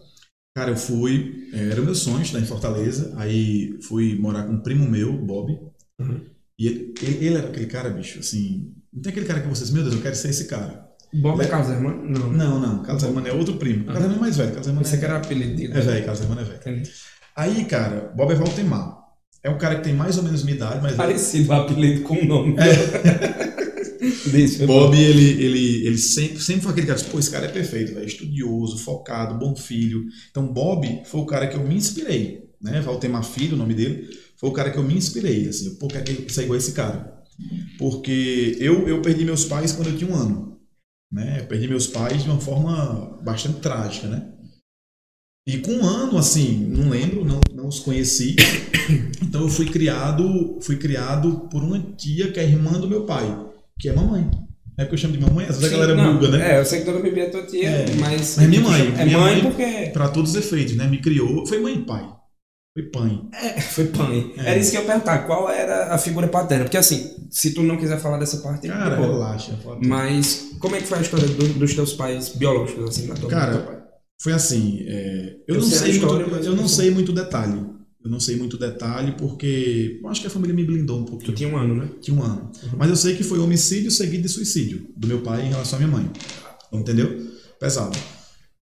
Cara, 0.57 0.73
eu 0.73 0.77
fui. 0.77 1.49
é, 1.53 1.71
Era 1.71 1.81
o 1.81 1.85
meu 1.85 1.95
sonho 1.95 2.23
estudar 2.23 2.41
em 2.43 2.47
Fortaleza. 2.47 3.15
Aí 3.17 3.79
fui 3.83 4.19
morar 4.19 4.45
com 4.45 4.55
um 4.55 4.61
primo 4.63 4.89
meu, 4.91 5.13
Bob. 5.13 5.53
Uhum. 6.01 6.21
E 6.59 6.67
ele, 6.67 6.95
ele, 7.03 7.27
ele 7.27 7.37
era 7.37 7.49
aquele 7.49 7.67
cara, 7.67 7.89
bicho, 7.91 8.19
assim. 8.19 8.73
Não 8.93 9.01
tem 9.01 9.13
aquele 9.13 9.27
cara 9.27 9.41
que 9.41 9.49
vocês, 9.49 9.71
meu 9.71 9.83
Deus, 9.85 9.95
eu 9.95 10.03
quero 10.03 10.17
ser 10.17 10.31
esse 10.31 10.47
cara. 10.49 10.90
Bob 11.13 11.41
é 11.41 11.47
Carlos 11.47 11.71
Hermano? 11.71 12.09
Não. 12.09 12.33
Não, 12.33 12.61
não. 12.61 12.83
Carlos 12.83 13.03
Hermano 13.03 13.27
é 13.27 13.33
outro 13.33 13.55
primo. 13.55 13.85
Carlos 13.85 14.03
Hermano 14.03 14.19
é 14.19 14.21
mais 14.21 14.37
velho. 14.37 14.51
Carlos 14.51 14.67
Hermano 14.67 14.87
Você 14.87 14.97
é, 14.97 14.99
que 14.99 15.05
era 15.05 15.17
apelido 15.17 15.57
dele. 15.57 15.73
é 15.73 15.81
velho. 15.81 16.05
Carlos 16.05 16.21
Hermano 16.23 16.41
é 16.41 16.45
velho. 16.45 16.59
Entendi. 16.59 16.91
Aí, 17.37 17.65
cara, 17.65 18.13
Bob 18.17 18.33
é 18.33 18.35
Valdemar. 18.37 19.01
É 19.43 19.51
um 19.51 19.59
cara 19.59 19.77
que 19.77 19.85
tem 19.85 19.95
mais 19.95 20.19
ou 20.19 20.23
menos 20.23 20.43
minha 20.43 20.57
idade, 20.57 20.81
mas. 20.83 20.95
Parecido 20.95 21.51
o 21.51 21.55
apelido 21.55 22.03
com 22.03 22.15
o 22.15 22.25
nome. 22.25 22.55
Foi 24.11 24.67
Bob, 24.67 24.99
ele, 24.99 25.45
ele, 25.45 25.87
ele 25.87 25.99
sempre, 25.99 26.41
sempre 26.41 26.63
foi 26.63 26.73
aquele 26.73 26.87
cara, 26.87 27.01
pô, 27.11 27.19
esse 27.19 27.31
cara 27.31 27.47
é 27.47 27.51
perfeito, 27.51 27.93
velho, 27.93 28.07
estudioso, 28.07 28.79
focado, 28.79 29.39
bom 29.39 29.55
filho. 29.55 30.05
Então, 30.31 30.47
Bob 30.47 31.03
foi 31.05 31.21
o 31.21 31.27
cara 31.27 31.47
que 31.47 31.57
eu 31.57 31.63
me 31.67 31.75
inspirei, 31.75 32.45
né? 32.63 32.81
Valtemar 32.81 33.23
Filho, 33.23 33.55
o 33.55 33.59
nome 33.59 33.75
dele, 33.75 34.09
foi 34.39 34.49
o 34.49 34.53
cara 34.53 34.71
que 34.71 34.79
eu 34.79 34.83
me 34.83 34.95
inspirei, 34.95 35.49
assim, 35.49 35.75
pô, 35.75 35.87
quero 35.87 36.05
que 36.05 36.33
ser 36.33 36.45
igual 36.45 36.55
a 36.55 36.59
esse 36.59 36.73
cara. 36.73 37.21
Porque 37.79 38.57
eu, 38.59 38.89
eu 38.89 39.03
perdi 39.03 39.25
meus 39.25 39.45
pais 39.45 39.73
quando 39.73 39.89
eu 39.89 39.97
tinha 39.97 40.11
um 40.11 40.17
ano, 40.17 40.50
né? 41.13 41.39
Eu 41.41 41.47
perdi 41.47 41.69
meus 41.69 41.87
pais 41.87 42.23
de 42.25 42.31
uma 42.31 42.41
forma 42.41 43.19
bastante 43.23 43.61
trágica, 43.61 44.07
né? 44.09 44.33
E 45.49 45.59
com 45.59 45.73
um 45.73 45.85
ano, 45.87 46.19
assim, 46.19 46.67
não 46.67 46.91
lembro, 46.91 47.25
não, 47.25 47.41
não 47.55 47.67
os 47.69 47.81
conheci. 47.81 48.37
Então 49.23 49.43
eu 49.43 49.49
fui 49.49 49.67
criado, 49.67 50.59
fui 50.61 50.77
criado 50.77 51.49
por 51.51 51.63
uma 51.63 51.79
tia 51.97 52.33
que 52.33 52.41
é 52.41 52.45
irmã 52.45 52.73
do 52.73 52.89
meu 52.89 53.05
pai, 53.05 53.25
que 53.79 53.89
é 53.89 53.93
mamãe. 53.93 54.29
É 54.77 54.83
porque 54.85 54.95
eu 54.95 54.99
chamo 54.99 55.17
de 55.17 55.21
mamãe, 55.21 55.47
às 55.47 55.57
vezes 55.59 55.67
a 55.67 55.69
Sim, 55.69 55.81
galera 55.81 55.95
não, 55.95 56.15
buga, 56.15 56.29
né? 56.37 56.55
É, 56.57 56.59
eu 56.61 56.65
sei 56.65 56.81
que 56.81 56.87
Dona 56.87 56.99
Bibi 57.01 57.21
é 57.21 57.27
tua 57.31 57.47
tia, 57.47 57.69
É. 57.69 57.87
mas. 58.01 58.37
Mas 58.37 58.39
é 58.39 58.47
minha 58.49 58.61
mãe, 58.61 58.95
É 58.99 59.05
minha 59.05 59.19
mãe, 59.19 59.35
mãe- 59.35 59.43
porque. 59.43 59.91
Para 59.93 60.09
todos 60.09 60.31
os 60.31 60.37
efeitos, 60.37 60.75
né? 60.75 60.89
Me 60.89 61.01
criou, 61.01 61.47
foi 61.47 61.61
mãe 61.61 61.75
e 61.77 61.85
pai. 61.85 62.05
Foi 62.73 62.85
pai. 62.85 63.21
É, 63.33 63.61
foi 63.61 63.87
pai. 63.87 64.33
É. 64.37 64.51
Era 64.51 64.59
isso 64.59 64.71
que 64.71 64.77
eu 64.77 64.83
ia 64.83 64.87
perguntar. 64.87 65.19
Qual 65.27 65.51
era 65.51 65.93
a 65.93 65.99
figura 65.99 66.29
paterna? 66.29 66.65
Porque 66.65 66.77
assim, 66.77 67.27
se 67.31 67.53
tu 67.53 67.63
não 67.65 67.77
quiser 67.77 67.99
falar 67.99 68.19
dessa 68.19 68.37
parte, 68.39 68.69
Cara, 68.69 68.95
boa. 68.97 69.09
relaxa. 69.13 69.59
tudo. 69.61 69.87
Mas 69.89 70.51
como 70.61 70.77
é 70.77 70.81
que 70.81 70.87
foi 70.87 70.99
a 70.99 71.01
história 71.03 71.27
do- 71.27 71.55
dos 71.59 71.75
teus 71.75 71.95
pais 71.95 72.29
biológicos, 72.31 72.89
assim, 72.91 73.07
na 73.09 73.15
tua 73.17 73.29
Cara, 73.29 73.57
teu 73.57 73.67
pai? 73.67 73.81
Foi 74.23 74.33
assim, 74.33 74.85
é, 74.87 75.37
eu, 75.49 75.57
Eu 75.57 75.61
não 75.63 75.69
sei 75.69 75.91
história, 75.91 76.27
muito, 76.27 76.47
eu 76.47 76.55
não 76.57 76.69
sei 76.69 76.91
muito 76.91 77.13
detalhe. 77.13 77.61
Eu 78.03 78.11
não 78.11 78.21
sei 78.21 78.37
muito 78.37 78.57
detalhe 78.57 79.13
porque 79.19 79.99
eu 80.03 80.09
acho 80.09 80.21
que 80.23 80.27
a 80.27 80.31
família 80.31 80.55
me 80.55 80.65
blindou 80.65 81.01
um 81.01 81.05
Tu 81.05 81.11
pouquinho. 81.11 81.35
tinha 81.37 81.49
um 81.51 81.57
ano, 81.59 81.75
né? 81.75 81.89
Tinha 82.01 82.17
um 82.17 82.23
ano. 82.23 82.51
Uhum. 82.63 82.71
Mas 82.79 82.89
eu 82.89 82.97
sei 82.97 83.15
que 83.17 83.23
foi 83.25 83.39
homicídio 83.41 83.91
seguido 83.91 84.23
de 84.23 84.29
suicídio 84.29 84.87
do 84.97 85.07
meu 85.09 85.21
pai 85.21 85.43
em 85.45 85.49
relação 85.51 85.79
à 85.79 85.83
minha 85.83 85.91
mãe. 85.99 86.11
Entendeu? 86.73 87.27
Pesado. 87.59 87.99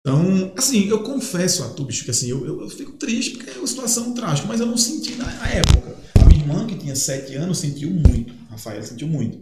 Então, 0.08 0.54
assim, 0.56 0.88
eu 0.88 1.04
confesso 1.04 1.66
a 1.66 1.68
tu, 1.68 1.84
bicho, 1.84 2.06
que 2.06 2.12
assim, 2.12 2.30
eu, 2.30 2.46
eu, 2.46 2.62
eu 2.62 2.70
fico 2.70 2.94
triste 2.94 3.32
porque 3.32 3.50
é 3.50 3.58
uma 3.58 3.68
situação 3.68 4.14
trágica, 4.14 4.48
mas 4.48 4.62
eu 4.62 4.66
não 4.66 4.78
senti 4.78 5.16
na, 5.16 5.26
época. 5.50 5.98
A 6.22 6.26
minha 6.28 6.40
irmã, 6.40 6.66
que 6.66 6.76
tinha 6.76 6.96
sete 6.96 7.36
anos, 7.36 7.58
sentiu 7.58 7.90
muito. 7.90 8.34
Rafael 8.50 8.82
sentiu 8.82 9.06
muito. 9.10 9.38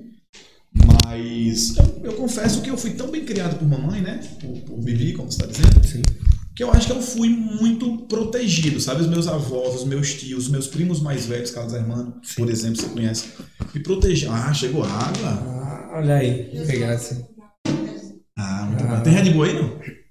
Mas 1.06 1.76
eu, 1.78 2.02
eu 2.06 2.14
confesso 2.14 2.64
que 2.64 2.70
eu 2.72 2.78
fui 2.80 2.96
tão 2.96 3.12
bem 3.12 3.24
criado 3.24 3.60
por 3.60 3.68
mamãe, 3.68 4.02
né? 4.02 4.20
Por, 4.42 4.60
por 4.62 4.78
Bibi, 4.80 5.14
como 5.14 5.32
você 5.32 5.44
está 5.44 5.46
dizendo 5.46 5.86
Sim. 5.86 6.02
que 6.56 6.64
eu 6.64 6.72
acho 6.72 6.88
que 6.88 6.94
eu 6.94 7.02
fui 7.02 7.30
muito 7.30 8.00
protegido, 8.08 8.80
sabe? 8.82 9.02
Os 9.02 9.08
meus 9.08 9.28
avós, 9.28 9.76
os 9.76 9.86
meus 9.86 10.16
tios, 10.16 10.46
os 10.46 10.50
meus 10.50 10.66
primos 10.66 11.00
mais 11.00 11.28
velhos, 11.28 11.52
Carlos 11.52 11.76
Hermano, 11.76 12.20
por 12.36 12.50
exemplo, 12.50 12.82
você 12.82 12.90
conhece, 12.90 13.26
me 13.72 13.84
protegiam. 13.84 14.34
Ah, 14.34 14.52
chegou 14.52 14.84
água. 14.84 15.30
Ah, 15.30 15.92
olha 15.98 16.16
aí. 16.16 16.52
Assim. 16.86 17.24
Ah, 18.36 18.66
muito 18.66 18.84
Ah. 18.84 18.96
bom. 18.96 19.04
Tem 19.04 19.14
Red 19.14 19.30
Bull 19.30 19.44
aí, 19.44 19.54
não? 19.54 20.05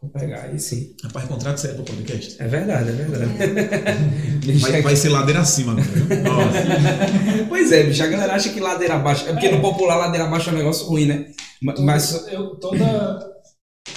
Vou 0.00 0.10
pegar 0.10 0.42
aí 0.42 0.58
sim. 0.58 0.94
Rapaz, 1.04 1.26
contrato 1.28 1.58
sério 1.58 1.76
pro 1.82 1.94
podcast. 1.94 2.36
É 2.42 2.48
verdade, 2.48 2.88
é 2.88 2.92
verdade. 2.92 3.32
Bicho, 4.44 4.60
Vai, 4.60 4.78
é- 4.80 4.82
vai 4.82 4.96
ser 4.96 5.10
ladeira 5.10 5.40
acima 5.40 5.72
agora, 5.72 5.86
viu? 5.86 7.46
Pois 7.48 7.70
é, 7.70 7.84
bicho, 7.84 8.02
a 8.02 8.06
galera 8.08 8.34
acha 8.34 8.48
que 8.50 8.58
ladeira 8.60 8.94
abaixo. 8.94 9.28
É 9.28 9.32
porque 9.32 9.50
no 9.50 9.60
popular 9.60 9.96
ladeira 9.96 10.26
abaixo 10.26 10.50
é 10.50 10.52
um 10.52 10.56
negócio 10.56 10.86
ruim, 10.86 11.06
né? 11.06 11.26
Ma- 11.62 11.74
Mas. 11.78 12.26
eu, 12.32 12.56
toda 12.56 13.30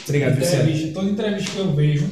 Obrigado, 0.08 0.34
entrevista, 0.38 0.94
toda 0.94 1.10
entrevista 1.10 1.52
que 1.52 1.60
eu 1.60 1.74
vejo 1.74 2.08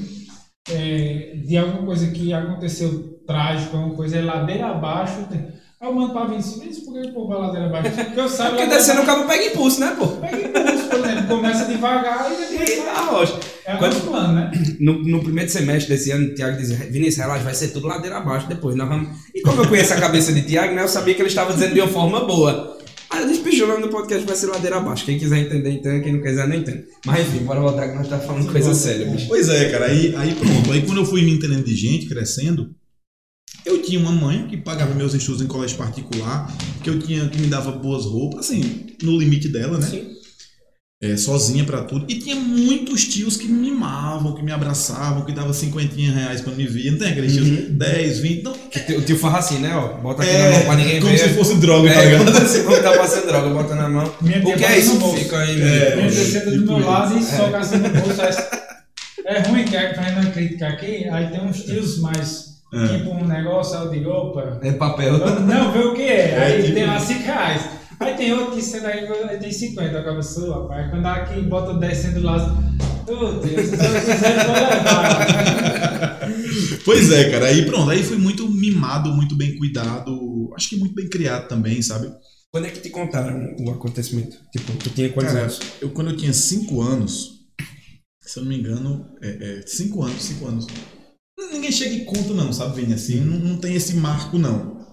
é, 0.72 1.36
de 1.46 1.58
alguma 1.58 1.86
coisa 1.86 2.08
que 2.08 2.34
aconteceu 2.34 3.20
trágico, 3.28 3.76
alguma 3.78 3.96
coisa 3.96 4.18
é 4.18 4.22
ladeira 4.22 4.68
abaixo. 4.68 5.28
tem- 5.30 5.54
Aí 5.84 5.90
eu 5.90 5.94
mando 5.94 6.14
pra 6.14 6.24
Vinícius, 6.28 6.60
Vinícius, 6.62 6.86
por 6.86 6.94
que 6.94 7.10
o 7.10 7.14
povo 7.14 7.28
vai 7.28 7.40
ladeira 7.42 7.66
abaixo? 7.66 7.92
Porque 7.92 8.18
eu 8.20 8.24
É 8.24 8.28
saio 8.30 8.52
porque 8.56 8.68
descendo 8.68 9.02
o 9.02 9.06
cabo 9.06 9.28
pega 9.28 9.46
impulso, 9.48 9.82
né, 9.82 9.94
pô? 10.00 10.08
pega 10.08 10.38
impulso, 10.38 10.88
por 10.88 11.00
exemplo, 11.00 11.28
começa 11.28 11.66
devagar 11.66 12.32
e 12.32 12.36
depois 12.58 12.86
na 12.86 13.02
rocha. 13.02 13.40
É 13.66 13.76
o 13.76 13.78
Quando- 13.80 14.02
plano, 14.08 14.34
né? 14.34 14.52
No, 14.80 15.04
no 15.04 15.22
primeiro 15.22 15.50
semestre 15.52 15.94
desse 15.94 16.12
ano, 16.12 16.28
o 16.28 16.34
Thiago 16.36 16.56
dizia, 16.58 16.78
Vinícius, 16.90 17.18
relaxa, 17.18 17.44
vai 17.44 17.54
ser 17.54 17.68
tudo 17.74 17.88
ladeira 17.88 18.16
abaixo 18.18 18.48
depois. 18.48 18.78
Nós 18.78 18.88
vamos... 18.88 19.10
E 19.36 19.42
como 19.42 19.62
eu 19.62 19.68
conheço 19.68 19.94
a 19.94 19.98
cabeça 19.98 20.32
de 20.32 20.44
Thiago, 20.44 20.74
né, 20.74 20.84
eu 20.84 20.88
sabia 20.88 21.14
que 21.16 21.22
ele 21.22 21.28
estava 21.28 21.52
dizendo 21.52 21.74
de 21.74 21.82
uma 21.82 21.90
forma 21.90 22.24
boa. 22.24 22.78
Aí 23.10 23.22
eu 23.24 23.28
disse, 23.28 23.42
bicho, 23.42 23.66
o 23.66 23.68
nome 23.68 23.82
do 23.82 23.90
podcast 23.90 24.26
vai 24.26 24.36
ser 24.38 24.46
ladeira 24.48 24.78
abaixo. 24.78 25.04
Quem 25.04 25.20
quiser 25.20 25.38
entender, 25.40 25.70
entende. 25.70 26.02
Quem 26.02 26.14
não 26.14 26.22
quiser, 26.22 26.48
não 26.48 26.56
entende. 26.56 26.86
Mas 27.06 27.28
enfim, 27.28 27.40
bora 27.44 27.60
voltar 27.60 27.90
que 27.90 27.96
nós 27.96 28.04
estamos 28.06 28.26
falando 28.26 28.50
coisa 28.50 28.74
séria, 28.74 29.06
bicho. 29.06 29.28
Pois 29.28 29.50
é, 29.50 29.70
cara. 29.70 29.88
Aí, 29.88 30.16
aí 30.18 30.34
pronto. 30.34 30.72
Aí 30.72 30.82
quando 30.82 31.02
eu 31.02 31.06
fui 31.06 31.22
me 31.24 31.32
entendendo 31.32 31.64
de 31.66 31.76
gente, 31.76 32.06
crescendo, 32.08 32.72
eu 33.66 33.82
tinha 33.82 34.00
uma 34.00 34.12
mãe 34.12 34.48
que 34.48 34.58
pagava 34.58 34.94
meus 34.94 35.14
estudos 35.14 35.42
em 35.42 35.48
colégio 35.48 35.78
particular, 35.78 36.52
que 36.84 36.90
eu 36.90 37.00
tinha 37.00 37.28
que 37.30 37.40
me 37.40 37.48
dava 37.48 37.72
boas 37.72 38.06
roupas, 38.06 38.46
assim, 38.46 38.86
no 39.02 39.18
limite 39.18 39.48
dela, 39.50 39.78
né? 39.78 39.88
Sim. 39.88 40.14
é, 41.02 41.18
sozinha 41.18 41.66
pra 41.66 41.84
tudo. 41.84 42.06
E 42.08 42.16
tinha 42.18 42.36
muitos 42.36 43.06
tios 43.06 43.36
que 43.36 43.46
me 43.48 43.70
mimavam, 43.70 44.34
que 44.36 44.42
me 44.42 44.54
abraçavam, 44.54 45.26
que 45.26 45.34
davam 45.34 45.52
cinquentinha 45.54 46.14
reais 46.14 46.40
quando 46.40 46.56
me 46.56 46.66
via. 46.66 46.92
Não 46.92 46.98
tem 46.98 47.10
aqueles 47.10 47.34
tios? 47.34 47.48
Uhum. 47.48 47.78
10, 47.78 48.20
20. 48.20 48.44
Não, 48.44 48.52
O 48.54 48.56
tio- 48.86 49.00
O 49.00 49.02
tio 49.02 49.18
farra 49.18 49.40
assim, 49.40 49.58
né? 49.60 49.76
Ó, 49.76 49.98
bota 50.02 50.24
aqui 50.24 50.32
é, 50.32 50.44
na 50.50 50.52
mão 50.58 50.66
pra 50.66 50.76
ninguém 50.76 51.00
como 51.02 51.12
ver. 51.12 51.18
se 51.18 51.30
fosse 51.34 51.56
droga, 51.56 51.94
tá 51.94 52.02
É, 52.02 52.06
ligado? 52.06 52.24
quando 52.32 52.38
assim, 52.46 52.64
quando 52.64 52.82
tá 52.84 52.98
passando 52.98 53.28
droga, 53.28 53.50
bota 53.50 53.76
na 53.76 53.90
mão. 53.90 54.14
Minha 54.22 54.40
O 54.40 54.56
que 54.58 54.64
é 54.64 54.80
isso? 54.80 54.96
bolso. 54.98 55.18
Fica 55.18 55.40
aí. 55.40 55.62
É. 55.62 55.96
Minha 55.98 56.10
tia 56.10 56.24
senta 56.26 56.52
do 56.52 56.66
meu 56.66 56.80
lado 56.80 57.18
e 57.18 57.20
isso. 57.20 57.36
soca 57.36 57.58
assim 57.60 57.78
no 57.78 57.90
bolso. 57.90 58.22
aí- 58.22 58.64
É 59.26 59.40
ruim 59.42 59.64
que 59.66 59.76
a 59.76 59.94
fazendo 59.96 60.22
uma 60.22 60.32
crítica 60.32 60.68
aqui, 60.68 61.06
aí 61.10 61.28
tem 61.28 61.42
uns 61.42 61.64
tios 61.64 62.00
mais 62.00 62.53
É. 62.74 62.98
tipo 62.98 63.12
um 63.12 63.26
negócio, 63.28 63.78
eu 63.78 63.90
digo, 63.92 64.10
opa, 64.10 64.60
É 64.62 64.72
papel. 64.74 65.18
Não, 65.42 65.72
vê 65.72 65.80
o 65.80 65.94
que 65.94 66.02
é. 66.02 66.32
É, 66.34 66.44
Aí 66.46 66.64
tipo 66.64 66.74
tem 66.76 66.86
lá 66.88 66.98
isso. 66.98 67.08
5 67.08 67.24
reais. 67.24 67.62
Aí 68.00 68.16
tem 68.16 68.34
outro 68.34 68.56
que 68.56 68.62
sendo 68.62 68.88
aí, 68.88 69.08
tem 69.40 69.52
50, 69.52 70.00
a 70.00 70.04
cabeça, 70.04 70.54
rapaz. 70.54 70.90
Quando 70.90 71.06
aqui 71.06 71.42
bota 71.42 71.74
10 71.76 71.98
sendo 71.98 72.22
lá. 72.22 72.58
Ô 73.08 73.32
Deus, 73.34 73.68
se 73.68 73.76
eu 73.76 74.02
quiser, 74.02 74.46
vou 74.46 74.56
levar. 74.56 76.24
Pois 76.86 77.12
é, 77.12 77.30
cara. 77.32 77.46
Aí 77.48 77.66
pronto. 77.66 77.90
Aí 77.90 78.04
fui 78.04 78.18
muito 78.18 78.50
mimado, 78.50 79.10
muito 79.10 79.36
bem 79.36 79.56
cuidado. 79.58 80.50
Acho 80.56 80.70
que 80.70 80.76
muito 80.76 80.94
bem 80.94 81.08
criado 81.08 81.48
também, 81.48 81.82
sabe? 81.82 82.12
Quando 82.52 82.68
é 82.68 82.70
que 82.70 82.82
te 82.82 82.90
contaram 82.90 83.56
o 83.60 83.72
acontecimento? 83.72 84.38
Tipo, 84.52 84.74
tu 84.74 84.90
tinha 84.90 85.10
quantos 85.10 85.32
Cara, 85.34 85.46
anos? 85.46 85.60
eu 85.82 85.90
quando 85.90 86.12
eu 86.12 86.18
tinha 86.18 86.34
5 86.34 86.82
anos, 86.82 87.40
se 88.22 88.38
eu 88.38 88.44
não 88.44 88.50
me 88.50 88.60
engano, 88.60 89.06
5 89.66 90.04
anos, 90.04 90.22
5 90.24 90.48
anos. 90.48 90.68
Ninguém 91.64 91.78
chega 91.78 91.96
e 91.96 92.04
conta, 92.04 92.34
não, 92.34 92.52
sabe, 92.52 92.82
Vini? 92.82 92.94
Assim, 92.94 93.22
não, 93.22 93.40
não 93.40 93.58
tem 93.58 93.74
esse 93.74 93.96
marco, 93.96 94.38
não. 94.38 94.86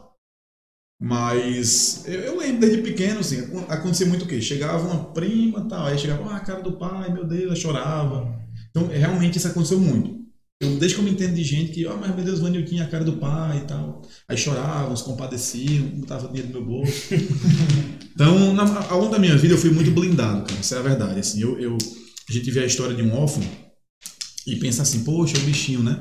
Mas 1.02 2.04
eu, 2.06 2.20
eu, 2.20 2.38
lembro 2.38 2.60
desde 2.60 2.82
pequeno, 2.82 3.18
assim, 3.18 3.40
acontecia 3.68 4.06
muito 4.06 4.24
o 4.24 4.28
quê? 4.28 4.40
Chegava 4.40 4.86
uma 4.86 5.12
prima 5.12 5.66
tal, 5.68 5.86
aí 5.86 5.98
chegava, 5.98 6.30
ah, 6.30 6.36
a 6.36 6.40
cara 6.40 6.62
do 6.62 6.78
pai, 6.78 7.12
meu 7.12 7.26
Deus, 7.26 7.42
ela 7.42 7.56
chorava. 7.56 8.38
Então, 8.70 8.86
realmente 8.86 9.36
isso 9.36 9.48
aconteceu 9.48 9.80
muito. 9.80 10.20
Eu, 10.60 10.76
desde 10.76 10.94
que 10.94 11.00
eu 11.00 11.04
me 11.04 11.10
entendo 11.10 11.34
de 11.34 11.42
gente 11.42 11.72
que, 11.72 11.84
oh, 11.86 11.96
mas 11.96 12.14
meu 12.14 12.24
Deus, 12.24 12.38
Vanil 12.38 12.64
tinha 12.64 12.84
a 12.84 12.88
cara 12.88 13.02
do 13.02 13.16
pai 13.16 13.58
e 13.58 13.66
tal. 13.66 14.02
Aí 14.28 14.36
choravam, 14.36 14.94
se 14.94 15.02
compadeciam, 15.02 15.88
botava 15.98 16.28
dinheiro 16.28 16.50
no 16.50 16.60
meu 16.60 16.64
bolso. 16.64 16.92
então, 18.14 18.54
na, 18.54 18.86
ao 18.90 19.00
longo 19.00 19.10
da 19.10 19.18
minha 19.18 19.36
vida, 19.36 19.54
eu 19.54 19.58
fui 19.58 19.70
muito 19.70 19.90
blindado, 19.90 20.44
cara. 20.44 20.60
Isso 20.60 20.72
é 20.72 20.78
a 20.78 20.82
verdade. 20.82 21.18
Assim, 21.18 21.42
eu, 21.42 21.58
eu, 21.58 21.76
a 22.28 22.32
gente 22.32 22.48
vê 22.52 22.60
a 22.60 22.66
história 22.66 22.94
de 22.94 23.02
um 23.02 23.12
órfão 23.12 23.42
e 24.46 24.54
pensa 24.54 24.82
assim, 24.82 25.02
poxa, 25.02 25.36
o 25.36 25.40
bichinho, 25.40 25.82
né? 25.82 25.98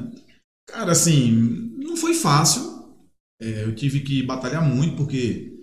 Cara, 0.71 0.91
assim, 0.91 1.31
não 1.77 1.97
foi 1.97 2.13
fácil. 2.13 2.61
É, 3.41 3.63
eu 3.63 3.73
tive 3.73 4.01
que 4.01 4.21
batalhar 4.23 4.61
muito, 4.61 4.95
porque 4.95 5.53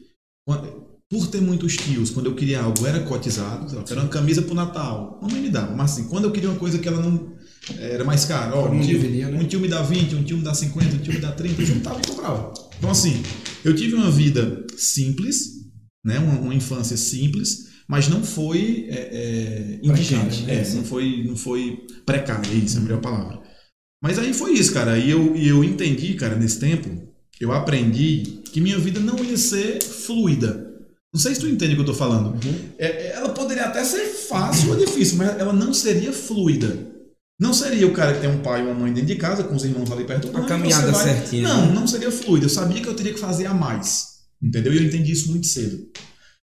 por 1.08 1.28
ter 1.28 1.40
muitos 1.40 1.76
tios, 1.76 2.10
quando 2.10 2.26
eu 2.26 2.34
queria 2.34 2.60
algo, 2.60 2.84
era 2.86 3.00
cotizado. 3.00 3.74
Eu 3.74 3.84
quero 3.84 4.00
uma 4.00 4.08
camisa 4.08 4.42
pro 4.42 4.54
Natal. 4.54 5.20
Mamãe 5.22 5.40
me 5.40 5.50
dava. 5.50 5.74
Mas 5.74 5.92
assim, 5.92 6.08
quando 6.08 6.24
eu 6.24 6.32
queria 6.32 6.50
uma 6.50 6.58
coisa 6.58 6.78
que 6.78 6.88
ela 6.88 7.00
não. 7.00 7.34
Era 7.78 8.04
mais 8.04 8.24
cara. 8.24 8.54
Ó, 8.56 8.68
um, 8.68 8.80
tio, 8.80 8.98
dividia, 8.98 9.28
né? 9.28 9.38
um 9.38 9.46
tio 9.46 9.60
me 9.60 9.68
dá 9.68 9.82
20, 9.82 10.14
um 10.16 10.24
tio 10.24 10.38
me 10.38 10.44
dá 10.44 10.54
50, 10.54 10.96
um 10.96 10.98
tio 10.98 11.14
me 11.14 11.20
dá 11.20 11.32
30. 11.32 11.62
Eu 11.62 11.66
juntava 11.66 12.00
e 12.00 12.06
comprava. 12.06 12.52
Então, 12.78 12.90
assim, 12.90 13.22
eu 13.64 13.74
tive 13.74 13.94
uma 13.94 14.10
vida 14.10 14.64
simples, 14.76 15.52
né? 16.04 16.18
uma, 16.18 16.40
uma 16.40 16.54
infância 16.54 16.96
simples, 16.96 17.66
mas 17.88 18.08
não 18.08 18.22
foi 18.24 18.86
é, 18.88 18.98
é, 19.12 19.80
indigente. 19.82 20.42
Né? 20.42 20.62
É, 20.62 20.74
não, 20.74 20.84
foi, 20.84 21.24
não 21.24 21.36
foi 21.36 21.86
precária, 22.04 22.52
isso 22.52 22.78
é 22.78 22.80
a 22.80 22.82
melhor 22.82 23.00
palavra. 23.00 23.45
Mas 24.06 24.20
aí 24.20 24.32
foi 24.32 24.52
isso, 24.52 24.72
cara. 24.72 24.96
E 24.96 25.10
eu, 25.10 25.34
eu 25.34 25.64
entendi, 25.64 26.14
cara, 26.14 26.36
nesse 26.36 26.60
tempo, 26.60 26.88
eu 27.40 27.50
aprendi 27.50 28.40
que 28.52 28.60
minha 28.60 28.78
vida 28.78 29.00
não 29.00 29.18
ia 29.18 29.36
ser 29.36 29.82
fluida. 29.82 30.64
Não 31.12 31.20
sei 31.20 31.34
se 31.34 31.40
tu 31.40 31.48
entende 31.48 31.72
o 31.72 31.74
que 31.74 31.80
eu 31.80 31.92
estou 31.92 31.94
falando. 31.96 32.28
Uhum. 32.34 32.54
É, 32.78 32.86
é, 32.86 33.12
ela 33.16 33.30
poderia 33.30 33.64
até 33.64 33.82
ser 33.82 34.04
fácil 34.04 34.70
ou 34.70 34.76
difícil, 34.76 35.16
mas 35.16 35.36
ela 35.36 35.52
não 35.52 35.74
seria 35.74 36.12
fluida. 36.12 36.86
Não 37.36 37.52
seria 37.52 37.84
o 37.84 37.92
cara 37.92 38.14
que 38.14 38.20
tem 38.20 38.30
um 38.30 38.42
pai 38.42 38.60
e 38.60 38.62
uma 38.62 38.74
mãe 38.74 38.92
dentro 38.92 39.08
de 39.08 39.16
casa, 39.16 39.42
com 39.42 39.56
os 39.56 39.64
irmãos 39.64 39.90
ali 39.90 40.04
perto. 40.04 40.28
Uma 40.28 40.46
caminhada 40.46 40.92
vai... 40.92 41.02
certinha. 41.02 41.48
Não, 41.48 41.66
né? 41.66 41.74
não 41.74 41.88
seria 41.88 42.12
fluida. 42.12 42.46
Eu 42.46 42.50
sabia 42.50 42.80
que 42.80 42.88
eu 42.88 42.94
teria 42.94 43.12
que 43.12 43.18
fazer 43.18 43.46
a 43.46 43.54
mais. 43.54 44.18
Entendeu? 44.40 44.72
E 44.72 44.76
eu 44.76 44.84
entendi 44.84 45.10
isso 45.10 45.32
muito 45.32 45.48
cedo. 45.48 45.84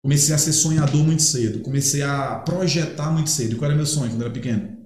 Comecei 0.02 0.34
a 0.34 0.38
ser 0.38 0.54
sonhador 0.54 1.04
muito 1.04 1.24
cedo. 1.24 1.60
Comecei 1.60 2.04
a 2.04 2.36
projetar 2.36 3.12
muito 3.12 3.30
cedo. 3.30 3.58
Qual 3.58 3.70
era 3.70 3.76
meu 3.76 3.86
sonho 3.86 4.12
quando 4.12 4.22
eu 4.22 4.28
era 4.28 4.34
pequeno? 4.34 4.78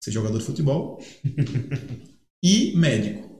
Ser 0.00 0.12
jogador 0.12 0.38
de 0.38 0.44
futebol 0.44 1.02
e 2.42 2.76
médico. 2.76 3.30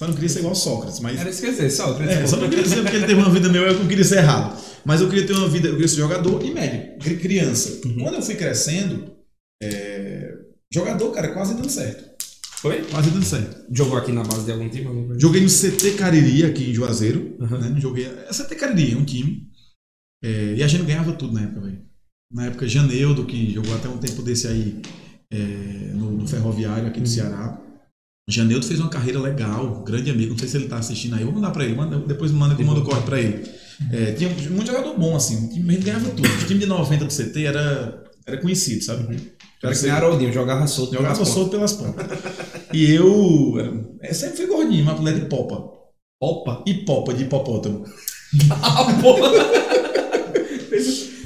Só 0.00 0.06
não 0.06 0.14
queria 0.14 0.28
ser 0.28 0.38
igual 0.40 0.54
Sócrates, 0.54 1.00
mas. 1.00 1.18
Era 1.18 1.28
esquecer, 1.28 1.70
Sócrates. 1.70 2.16
É, 2.16 2.26
só 2.26 2.36
não 2.36 2.48
queria 2.48 2.64
ser 2.64 2.82
porque 2.82 2.96
ele 2.96 3.06
teve 3.06 3.20
uma 3.20 3.30
vida 3.30 3.48
meio, 3.48 3.64
eu 3.64 3.78
não 3.78 3.88
queria 3.88 4.04
ser 4.04 4.18
errado. 4.18 4.56
Mas 4.84 5.00
eu 5.00 5.08
queria 5.08 5.26
ter 5.26 5.32
uma 5.32 5.48
vida, 5.48 5.68
eu 5.68 5.72
queria 5.72 5.88
ser 5.88 5.96
jogador 5.96 6.44
e 6.44 6.52
médico, 6.52 7.20
criança. 7.20 7.80
Uhum. 7.84 8.04
Quando 8.04 8.14
eu 8.14 8.22
fui 8.22 8.36
crescendo, 8.36 9.12
é... 9.60 10.34
jogador, 10.72 11.10
cara, 11.10 11.28
quase 11.32 11.54
dando 11.54 11.68
certo. 11.68 12.08
Foi? 12.60 12.82
Quase 12.84 13.10
dando 13.10 13.24
certo. 13.24 13.66
Jogou 13.72 13.98
aqui 13.98 14.12
na 14.12 14.22
base 14.22 14.44
de 14.44 14.52
algum 14.52 14.68
time? 14.68 15.18
Joguei 15.18 15.40
no 15.42 15.48
CT 15.48 15.92
Cariri, 15.96 16.44
aqui 16.44 16.70
em 16.70 16.74
Juazeiro. 16.74 17.36
Uhum. 17.40 17.58
Né? 17.58 17.80
Joguei. 17.80 18.06
É 18.06 18.32
CT 18.32 18.54
Cariri, 18.54 18.92
é 18.92 18.96
um 18.96 19.04
time. 19.04 19.48
É... 20.22 20.54
E 20.54 20.62
a 20.62 20.68
gente 20.68 20.84
ganhava 20.84 21.12
tudo 21.12 21.34
na 21.34 21.42
época, 21.42 21.60
velho. 21.60 21.82
Na 22.32 22.46
época, 22.46 22.68
Janeudo, 22.68 23.26
que 23.26 23.52
jogou 23.52 23.74
até 23.74 23.88
um 23.88 23.98
tempo 23.98 24.22
desse 24.22 24.46
aí 24.46 24.80
é... 25.32 25.36
no, 25.94 26.12
no 26.12 26.26
Ferroviário 26.28 26.86
aqui 26.86 27.00
do 27.00 27.06
uhum. 27.06 27.12
Ceará. 27.14 27.67
Janeudo 28.28 28.66
fez 28.66 28.78
uma 28.78 28.90
carreira 28.90 29.18
legal, 29.18 29.82
grande 29.82 30.10
amigo, 30.10 30.32
não 30.32 30.38
sei 30.38 30.48
se 30.48 30.56
ele 30.58 30.64
está 30.64 30.76
assistindo 30.76 31.14
aí, 31.14 31.24
vou 31.24 31.32
mandar 31.32 31.50
para 31.50 31.64
ele, 31.64 31.74
manda, 31.74 31.98
depois 31.98 32.30
manda 32.30 32.54
que 32.54 32.60
eu 32.60 32.66
mando 32.66 32.82
corre 32.82 33.00
para 33.00 33.18
ele. 33.18 33.48
É, 33.90 34.12
tinha 34.12 34.28
muito 34.50 34.66
jogador 34.66 34.98
bom, 34.98 35.16
assim, 35.16 35.46
o 35.46 35.48
time 35.48 35.76
ganhava 35.78 36.10
tudo. 36.10 36.28
O 36.28 36.46
time 36.46 36.60
de 36.60 36.66
90 36.66 37.04
do 37.06 37.14
CT 37.14 37.44
era, 37.44 38.04
era 38.26 38.36
conhecido, 38.38 38.84
sabe? 38.84 39.14
Uhum. 39.14 39.20
Era 39.62 39.74
que 39.74 39.90
Haroldinho, 39.90 40.32
jogava 40.32 40.66
solto 40.66 40.92
Jogava 40.92 41.14
pelas 41.14 41.28
solto 41.28 41.50
pelas 41.50 41.72
pontas. 41.72 42.06
e 42.72 42.92
eu, 42.92 43.54
era, 44.00 44.14
sempre 44.14 44.36
fui 44.36 44.46
gordinho, 44.46 44.82
uma 44.82 44.94
mulher 44.94 45.14
de 45.14 45.26
popa. 45.26 45.78
Popa? 46.20 46.64
E 46.66 46.74
popa, 46.74 47.14
de 47.14 47.24
hipopótamo. 47.24 47.84
ah, 48.50 48.84
porra! 49.00 49.77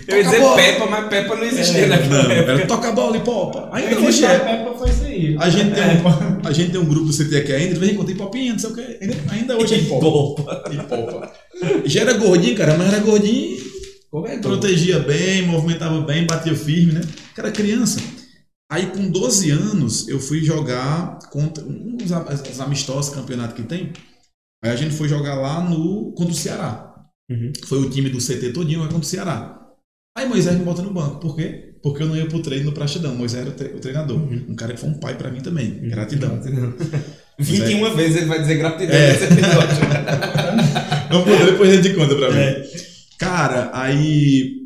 Eu 0.08 0.16
ia 0.18 0.24
dizer 0.24 0.40
bola. 0.40 0.56
Peppa, 0.56 0.86
mas 0.86 1.08
Peppa 1.08 1.36
não 1.36 1.44
existia 1.44 1.80
é, 1.80 1.86
naquela 1.86 2.22
não, 2.22 2.30
época. 2.30 2.52
Era 2.52 2.66
toca 2.66 2.92
bola 2.92 3.16
e 3.16 3.20
popa. 3.20 3.68
Ainda 3.72 4.00
hoje 4.00 4.24
é. 4.24 4.38
Peppa 4.38 4.78
foi 4.78 4.90
isso 4.90 5.04
aí. 5.04 5.36
A 5.38 5.50
gente, 5.50 5.74
tem 5.74 5.84
um, 5.84 6.46
a 6.46 6.52
gente 6.52 6.70
tem 6.72 6.80
um 6.80 6.84
grupo 6.84 7.06
do 7.06 7.12
CT 7.12 7.36
aqui 7.36 7.52
ainda, 7.52 7.74
de 7.74 7.80
vez 7.80 7.92
em 7.92 7.94
quando 7.94 8.08
tem 8.08 8.16
popinha, 8.16 8.52
não 8.52 8.58
sei 8.58 8.70
o 8.70 8.74
que. 8.74 8.98
Ainda, 9.00 9.16
ainda 9.30 9.58
hoje 9.58 9.74
é 9.74 9.98
popa. 9.98 10.64
E 10.70 10.76
popa. 10.76 11.32
Já 11.84 12.00
era 12.00 12.14
gordinho, 12.14 12.56
cara, 12.56 12.76
mas 12.76 12.92
era 12.92 13.02
gordinho. 13.02 13.56
É 14.26 14.38
protegia 14.38 14.98
bem, 14.98 15.46
movimentava 15.46 16.00
bem, 16.02 16.26
batia 16.26 16.54
firme, 16.54 16.92
né? 16.92 17.00
Cara, 17.34 17.50
criança. 17.50 17.98
Aí 18.70 18.86
com 18.86 19.08
12 19.10 19.50
anos 19.50 20.08
eu 20.08 20.18
fui 20.18 20.42
jogar 20.42 21.18
contra 21.30 21.64
uns 21.64 22.10
os 22.50 22.60
amistosos 22.60 23.14
campeonato 23.14 23.54
que 23.54 23.62
tem. 23.62 23.92
Aí 24.62 24.70
a 24.70 24.76
gente 24.76 24.94
foi 24.94 25.08
jogar 25.08 25.34
lá 25.34 25.60
no 25.60 26.12
contra 26.12 26.32
o 26.32 26.36
Ceará. 26.36 26.94
Uhum. 27.30 27.52
Foi 27.66 27.78
o 27.78 27.90
time 27.90 28.08
do 28.08 28.18
CT 28.18 28.52
todinho 28.52 28.80
contra 28.80 28.98
o 28.98 29.04
Ceará. 29.04 29.61
Aí 30.14 30.28
Moisés 30.28 30.56
me 30.58 30.64
bota 30.64 30.82
no 30.82 30.92
banco. 30.92 31.20
Por 31.20 31.36
quê? 31.36 31.74
Porque 31.82 32.02
eu 32.02 32.06
não 32.06 32.16
ia 32.16 32.26
pro 32.26 32.42
treino 32.42 32.66
no 32.66 32.72
Prastidão. 32.72 33.14
Moisés 33.14 33.46
era 33.46 33.74
o 33.74 33.80
treinador. 33.80 34.18
Uhum. 34.18 34.46
Um 34.50 34.54
cara 34.54 34.74
que 34.74 34.80
foi 34.80 34.90
um 34.90 34.98
pai 34.98 35.16
para 35.16 35.30
mim 35.30 35.40
também. 35.40 35.80
Uhum. 35.80 35.88
Gratidão. 35.88 36.38
21 37.38 37.86
é... 37.86 37.94
vezes 37.94 38.16
ele 38.18 38.26
vai 38.26 38.40
dizer 38.40 38.56
gratidão 38.56 38.94
é. 38.94 39.12
nesse 39.12 39.24
episódio. 39.24 39.76
Vamos 41.10 41.24
poder 41.24 41.52
depois 41.52 41.74
gente 41.74 41.94
conta 41.94 42.14
pra 42.14 42.30
mim. 42.30 42.38
É. 42.38 42.70
Cara, 43.18 43.70
aí. 43.72 44.60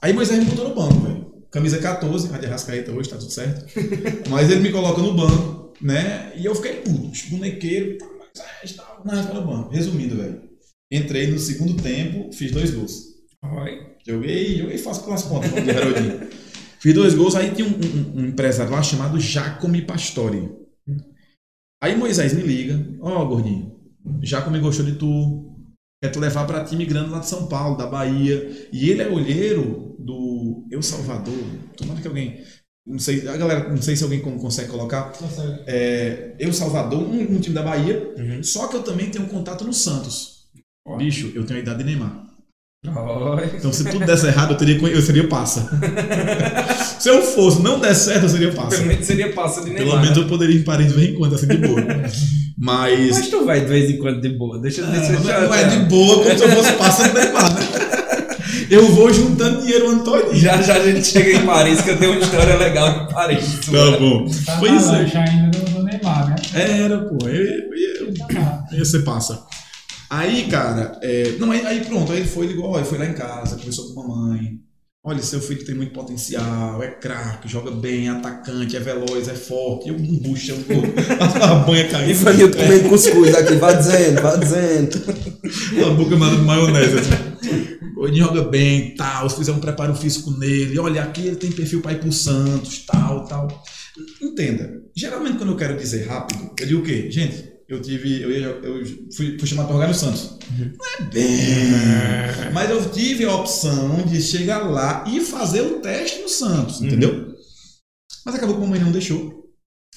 Aí 0.00 0.12
Moisés 0.12 0.38
me 0.38 0.46
botou 0.46 0.68
no 0.68 0.74
banco, 0.74 1.00
velho. 1.00 1.22
Camisa 1.50 1.78
14, 1.78 2.34
a 2.34 2.38
de 2.38 2.46
Rascaeta 2.46 2.92
hoje, 2.92 3.10
tá 3.10 3.16
tudo 3.16 3.30
certo. 3.30 3.66
Mas 4.30 4.50
ele 4.50 4.60
me 4.60 4.72
coloca 4.72 5.02
no 5.02 5.14
banco, 5.14 5.74
né? 5.82 6.32
E 6.34 6.46
eu 6.46 6.54
fiquei 6.54 6.76
puto, 6.76 7.12
bonequeiro, 7.30 7.98
Moisés, 8.00 8.72
tal, 8.74 9.02
na 9.04 9.22
no 9.22 9.46
banco. 9.46 9.70
Resumindo, 9.70 10.16
velho. 10.16 10.40
Entrei 10.90 11.26
no 11.26 11.38
segundo 11.38 11.74
tempo, 11.74 12.32
fiz 12.32 12.50
dois 12.50 12.70
gols. 12.70 13.11
Oi. 13.42 13.96
Joguei, 14.06 14.58
joguei 14.58 14.78
fácil 14.78 15.04
pelas 15.04 15.22
pontas, 15.22 15.50
como 15.50 15.68
Herodinho. 15.68 16.28
Fiz 16.78 16.94
dois 16.94 17.14
gols, 17.14 17.34
aí 17.34 17.50
tinha 17.52 17.66
um, 17.66 17.70
um, 17.70 18.20
um, 18.20 18.26
empresário 18.26 18.72
lá 18.72 18.82
chamado 18.82 19.18
Jacome 19.20 19.82
Pastori. 19.82 20.50
Aí 21.82 21.96
Moisés 21.96 22.32
me 22.32 22.42
liga, 22.42 22.84
ó 23.00 23.22
oh, 23.22 23.28
gordinho, 23.28 23.76
Jacome 24.22 24.60
gostou 24.60 24.84
de 24.84 24.96
tu, 24.96 25.56
quer 26.02 26.10
te 26.10 26.18
levar 26.18 26.46
para 26.46 26.64
time 26.64 26.84
grande 26.84 27.10
lá 27.10 27.18
de 27.18 27.28
São 27.28 27.46
Paulo, 27.46 27.76
da 27.76 27.86
Bahia. 27.86 28.68
E 28.72 28.90
ele 28.90 29.02
é 29.02 29.08
olheiro 29.08 29.96
do 29.98 30.66
Eu 30.70 30.82
Salvador. 30.82 31.34
Tomara 31.76 32.00
que 32.00 32.08
alguém. 32.08 32.42
Não 32.84 32.98
sei, 32.98 33.28
a 33.28 33.36
galera, 33.36 33.68
não 33.68 33.80
sei 33.80 33.94
se 33.94 34.02
alguém 34.02 34.20
consegue 34.20 34.68
colocar. 34.68 35.12
É, 35.66 36.34
eu 36.38 36.52
Salvador, 36.52 37.00
um, 37.00 37.36
um, 37.36 37.40
time 37.40 37.54
da 37.54 37.62
Bahia. 37.62 38.12
Uhum. 38.16 38.42
Só 38.42 38.66
que 38.66 38.76
eu 38.76 38.82
também 38.82 39.08
tenho 39.08 39.28
contato 39.28 39.64
no 39.64 39.72
Santos. 39.72 40.48
Bicho, 40.96 41.30
eu 41.34 41.46
tenho 41.46 41.60
a 41.60 41.62
idade 41.62 41.78
de 41.78 41.84
Neymar. 41.84 42.31
Então, 42.84 43.72
se 43.72 43.84
tudo 43.84 44.04
desse 44.04 44.26
errado, 44.26 44.54
eu, 44.54 44.56
teria, 44.56 44.76
eu 44.88 45.00
seria 45.00 45.28
passa. 45.28 45.70
se 46.98 47.08
eu 47.08 47.22
fosse, 47.22 47.62
não 47.62 47.78
der 47.78 47.94
certo, 47.94 48.24
eu 48.24 48.28
seria 48.28 48.50
passa. 48.50 48.76
Pelo 48.76 48.86
menos 48.86 49.06
seria 49.06 49.32
passa 49.32 49.60
de 49.60 49.70
Neymar. 49.70 49.86
Pelo 49.86 50.00
menos 50.00 50.16
eu 50.18 50.26
poderia 50.26 50.56
ir 50.56 50.60
em 50.62 50.64
Paris 50.64 50.88
de 50.88 50.94
vez 50.94 51.10
em 51.10 51.14
quando, 51.14 51.36
assim, 51.36 51.46
de 51.46 51.58
boa. 51.58 51.80
Mas. 52.58 53.10
Mas 53.10 53.28
tu 53.28 53.44
vai 53.44 53.60
de 53.60 53.66
vez 53.66 53.88
em 53.88 53.98
quando 53.98 54.20
de 54.20 54.30
boa. 54.30 54.58
Deixa 54.58 54.80
eu 54.80 54.86
dizer. 54.88 55.12
Não, 55.12 55.22
não 55.22 55.54
é 55.54 55.64
de 55.64 55.76
boa 55.84 56.24
como 56.24 56.38
se 56.38 56.44
eu 56.44 56.50
fosse 56.50 56.72
passa 56.72 57.08
de 57.08 57.14
Neymar, 57.14 57.54
né? 57.54 57.62
Eu 58.68 58.88
vou 58.88 59.12
juntando 59.12 59.60
dinheiro 59.60 59.88
Antônio. 59.88 60.34
Já 60.34 60.60
já 60.60 60.74
a 60.74 60.84
gente 60.84 61.06
chega 61.06 61.38
em 61.38 61.46
Paris, 61.46 61.80
que 61.82 61.90
eu 61.90 61.98
tenho 61.98 62.12
uma 62.12 62.20
história 62.20 62.56
legal 62.56 62.88
em 62.88 63.12
Paris. 63.12 63.60
Tá 63.64 63.98
bom. 63.98 64.26
Tá 64.44 64.56
pois 64.58 64.88
é. 64.88 65.06
Já 65.06 65.20
ainda 65.20 65.56
do 65.56 65.84
Neymar, 65.84 66.30
né? 66.30 66.36
Era, 66.52 66.98
pô. 66.98 67.28
Eu, 67.28 67.32
eu, 67.32 67.68
eu, 67.70 68.14
eu 68.72 68.78
ia 68.78 68.84
ser 68.84 69.04
passa. 69.04 69.40
Aí, 70.12 70.46
cara, 70.46 70.98
é, 71.00 71.36
não, 71.38 71.50
aí, 71.50 71.64
aí, 71.64 71.80
pronto, 71.86 72.12
aí 72.12 72.18
ele 72.18 72.28
foi, 72.28 72.46
ligou, 72.46 72.76
ele 72.76 72.84
foi 72.84 72.98
lá 72.98 73.06
em 73.06 73.14
casa, 73.14 73.56
conversou 73.56 73.94
com 73.94 74.02
a 74.02 74.08
mamãe. 74.08 74.60
Olha, 75.02 75.22
seu 75.22 75.40
filho 75.40 75.64
tem 75.64 75.74
muito 75.74 75.94
potencial, 75.94 76.82
é 76.82 76.88
craque, 76.88 77.48
joga 77.48 77.70
bem, 77.70 78.08
é 78.08 78.10
atacante, 78.10 78.76
é 78.76 78.80
veloz, 78.80 79.26
é 79.26 79.34
forte. 79.34 79.88
Eu 79.88 79.94
um 79.94 80.18
bucha, 80.18 80.52
a 81.42 81.54
banha 81.60 81.88
caindo. 81.88 82.10
E 82.10 82.14
Fanil 82.14 82.50
comendo 82.50 82.90
cuscuz 82.90 83.34
aqui, 83.34 83.54
vai 83.54 83.78
dizendo, 83.78 84.20
vai 84.20 84.38
dizendo. 84.38 85.02
A 85.86 85.94
boca 85.94 86.14
mandando 86.14 86.40
de 86.40 86.46
maionese. 86.46 86.98
Assim. 86.98 87.78
Ele 88.04 88.16
joga 88.18 88.42
bem, 88.42 88.94
tal, 88.94 89.30
se 89.30 89.36
fizer 89.36 89.52
um 89.52 89.60
preparo 89.60 89.94
físico 89.94 90.30
nele, 90.32 90.78
olha, 90.78 91.04
aqui 91.04 91.26
ele 91.26 91.36
tem 91.36 91.50
perfil 91.50 91.80
para 91.80 91.92
ir 91.92 92.00
pro 92.00 92.12
Santos, 92.12 92.84
tal, 92.84 93.24
tal. 93.24 93.64
Entenda, 94.20 94.74
geralmente 94.94 95.38
quando 95.38 95.52
eu 95.52 95.56
quero 95.56 95.78
dizer 95.78 96.06
rápido, 96.06 96.50
eu 96.60 96.66
digo 96.66 96.80
o 96.80 96.84
quê? 96.84 97.10
Gente, 97.10 97.51
eu 97.68 97.80
tive. 97.80 98.22
Eu, 98.22 98.30
ia, 98.30 98.46
eu 98.46 98.84
fui, 99.16 99.38
fui 99.38 99.46
chamado 99.48 99.66
para 99.66 99.74
jogar 99.76 99.88
no 99.88 99.94
Santos. 99.94 100.38
Uhum. 100.50 100.72
Não 100.78 100.86
é 101.06 101.10
bem. 101.10 102.52
Mas 102.52 102.70
eu 102.70 102.90
tive 102.90 103.24
a 103.24 103.34
opção 103.34 104.02
de 104.06 104.20
chegar 104.20 104.58
lá 104.68 105.04
e 105.08 105.20
fazer 105.20 105.60
o 105.62 105.80
teste 105.80 106.20
no 106.20 106.28
Santos, 106.28 106.80
uhum. 106.80 106.86
entendeu? 106.86 107.34
Mas 108.24 108.34
acabou 108.34 108.54
que 108.56 108.62
a 108.62 108.64
mamãe 108.64 108.80
não 108.80 108.92
deixou. 108.92 109.40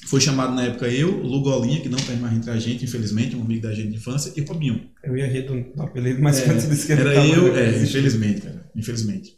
Foi 0.07 0.21
chamado 0.21 0.53
na 0.53 0.63
época 0.65 0.87
eu, 0.87 1.09
Lugolinha, 1.23 1.81
que 1.81 1.89
não 1.89 1.97
tem 1.97 2.17
mais 2.17 2.35
entre 2.35 2.51
a 2.51 2.59
gente, 2.59 2.83
infelizmente, 2.85 3.35
um 3.35 3.41
amigo 3.41 3.63
da 3.63 3.73
gente 3.73 3.89
de 3.89 3.95
infância, 3.95 4.31
e 4.35 4.41
Robinho. 4.41 4.89
Eu 5.03 5.17
ia 5.17 5.25
rir 5.27 5.43
do, 5.43 5.73
do 5.73 5.81
apelido, 5.81 6.21
mas 6.21 6.37
É, 6.39 6.53
você 6.53 6.67
disse 6.67 6.85
que 6.85 6.93
Era 6.93 7.13
tava- 7.13 7.25
eu, 7.27 7.55
é, 7.55 7.81
infelizmente, 7.81 8.41
cara. 8.41 8.69
Infelizmente. 8.75 9.37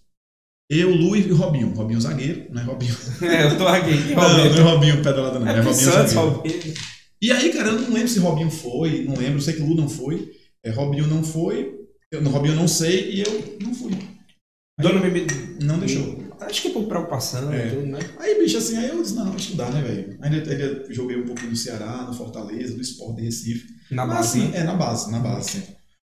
Eu, 0.70 0.90
Lu 0.94 1.16
e 1.16 1.22
Robinho. 1.32 1.74
Robinho 1.74 2.02
zagueiro, 2.02 2.48
não 2.52 2.62
é 2.62 2.66
Robinho. 2.66 2.94
É, 3.22 3.46
eu 3.46 3.58
tô 3.58 3.66
aqui. 3.68 4.14
Não, 4.14 4.38
não 4.38 4.46
é 4.58 4.62
Robinho 4.62 4.98
pedalada, 5.02 5.40
não. 5.40 5.48
É, 5.48 5.52
É, 5.52 5.58
é 5.60 5.62
Robinho 5.62 5.92
Santos, 5.92 6.12
zagueiro. 6.14 6.38
Robinho. 6.38 6.74
E 7.22 7.32
aí, 7.32 7.52
cara, 7.52 7.70
eu 7.70 7.82
não 7.82 7.94
lembro 7.94 8.08
se 8.08 8.20
Robinho 8.20 8.50
foi, 8.52 9.04
não 9.06 9.16
lembro, 9.16 9.38
eu 9.38 9.42
sei 9.42 9.56
que 9.56 9.62
Lu 9.62 9.76
não 9.76 9.90
foi, 9.90 10.30
é, 10.64 10.70
Robinho 10.70 11.08
não 11.08 11.24
foi, 11.24 11.74
eu, 12.12 12.24
Robinho 12.30 12.54
eu 12.54 12.58
não 12.60 12.68
sei 12.68 13.12
e 13.12 13.22
eu 13.22 13.58
não 13.62 13.74
fui. 13.74 13.92
Dona 14.80 15.00
Bibi 15.02 15.26
Não 15.64 15.80
deixou. 15.80 16.26
Acho 16.40 16.62
que 16.62 16.70
por 16.70 16.84
preocupação 16.88 17.52
É. 17.52 17.68
e 17.68 17.70
tudo, 17.72 17.88
né? 17.88 18.00
Aí, 18.20 18.40
bicho, 18.40 18.58
assim, 18.60 18.78
aí 18.78 18.90
eu 18.90 19.02
disse, 19.02 19.16
não, 19.16 19.34
acho 19.34 19.48
que 19.50 19.56
dá, 19.56 19.68
né, 19.72 19.82
velho? 19.82 20.18
Ainda, 20.22 20.38
ainda 20.52 20.94
joguei 20.94 21.18
um 21.18 21.26
pouquinho 21.26 21.50
no 21.50 21.56
Ceará, 21.56 22.04
no 22.08 22.14
Fortaleza, 22.14 22.76
no 22.76 22.82
Sport 22.82 23.16
de 23.16 23.24
Recife. 23.24 23.66
Na 23.90 24.06
Mas, 24.06 24.18
base, 24.18 24.40
assim, 24.40 24.48
né? 24.52 24.60
é, 24.60 24.64
na 24.64 24.76
base, 24.76 25.12
na 25.12 25.20
base, 25.20 25.50
sim. 25.50 25.64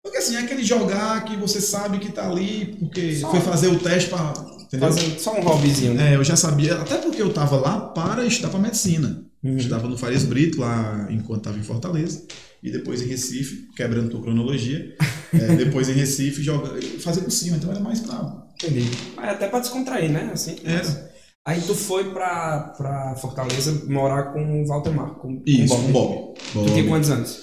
Porque 0.03 0.17
assim, 0.19 0.35
é 0.35 0.39
aquele 0.39 0.63
jogar 0.63 1.25
que 1.25 1.35
você 1.35 1.59
sabe 1.59 1.97
que 1.97 2.11
tá 2.11 2.29
ali, 2.29 2.75
porque 2.79 3.15
Só- 3.15 3.31
foi 3.31 3.41
fazer 3.41 3.67
o 3.69 3.79
teste 3.79 4.09
pra. 4.11 4.31
Entendeu? 4.61 4.93
Fazendo 4.93 5.19
só 5.19 5.35
um 5.37 5.41
hobbyzinho, 5.41 5.93
né? 5.95 6.13
É, 6.13 6.15
eu 6.15 6.23
já 6.23 6.35
sabia, 6.35 6.75
até 6.75 6.97
porque 6.97 7.21
eu 7.21 7.33
tava 7.33 7.57
lá 7.57 7.79
para 7.89 8.23
estudar 8.25 8.49
para 8.49 8.59
medicina. 8.59 9.25
Uhum. 9.43 9.57
Estudava 9.57 9.87
no 9.87 9.97
Farias 9.97 10.23
Brito, 10.23 10.59
lá 10.59 11.07
enquanto 11.09 11.39
estava 11.39 11.57
em 11.57 11.63
Fortaleza. 11.63 12.25
E 12.61 12.69
depois 12.69 13.01
em 13.01 13.07
Recife, 13.07 13.67
quebrando 13.75 14.09
tua 14.09 14.21
cronologia. 14.21 14.95
é, 15.33 15.55
depois 15.55 15.89
em 15.89 15.93
Recife, 15.93 16.43
joga, 16.43 16.79
fazer 16.99 17.21
por 17.21 17.31
cima. 17.31 17.57
Então 17.57 17.71
era 17.71 17.79
mais 17.79 17.99
pra. 18.01 18.47
Entendi. 18.55 18.87
Mas 19.15 19.29
até 19.29 19.47
pra 19.47 19.59
descontrair, 19.59 20.11
né? 20.11 20.29
Assim. 20.31 20.57
Era. 20.63 21.11
Aí 21.43 21.59
tu 21.61 21.73
foi 21.73 22.11
pra, 22.11 22.73
pra 22.77 23.15
Fortaleza 23.15 23.85
morar 23.89 24.31
com 24.31 24.61
o 24.61 24.67
Valdemar, 24.67 25.15
com, 25.15 25.41
Isso, 25.43 25.75
com 25.75 25.85
o 25.85 25.91
Bob. 25.91 26.37
Bob. 26.53 26.67
Tu 26.67 26.73
tinha 26.73 26.87
quantos 26.87 27.09
anos? 27.09 27.41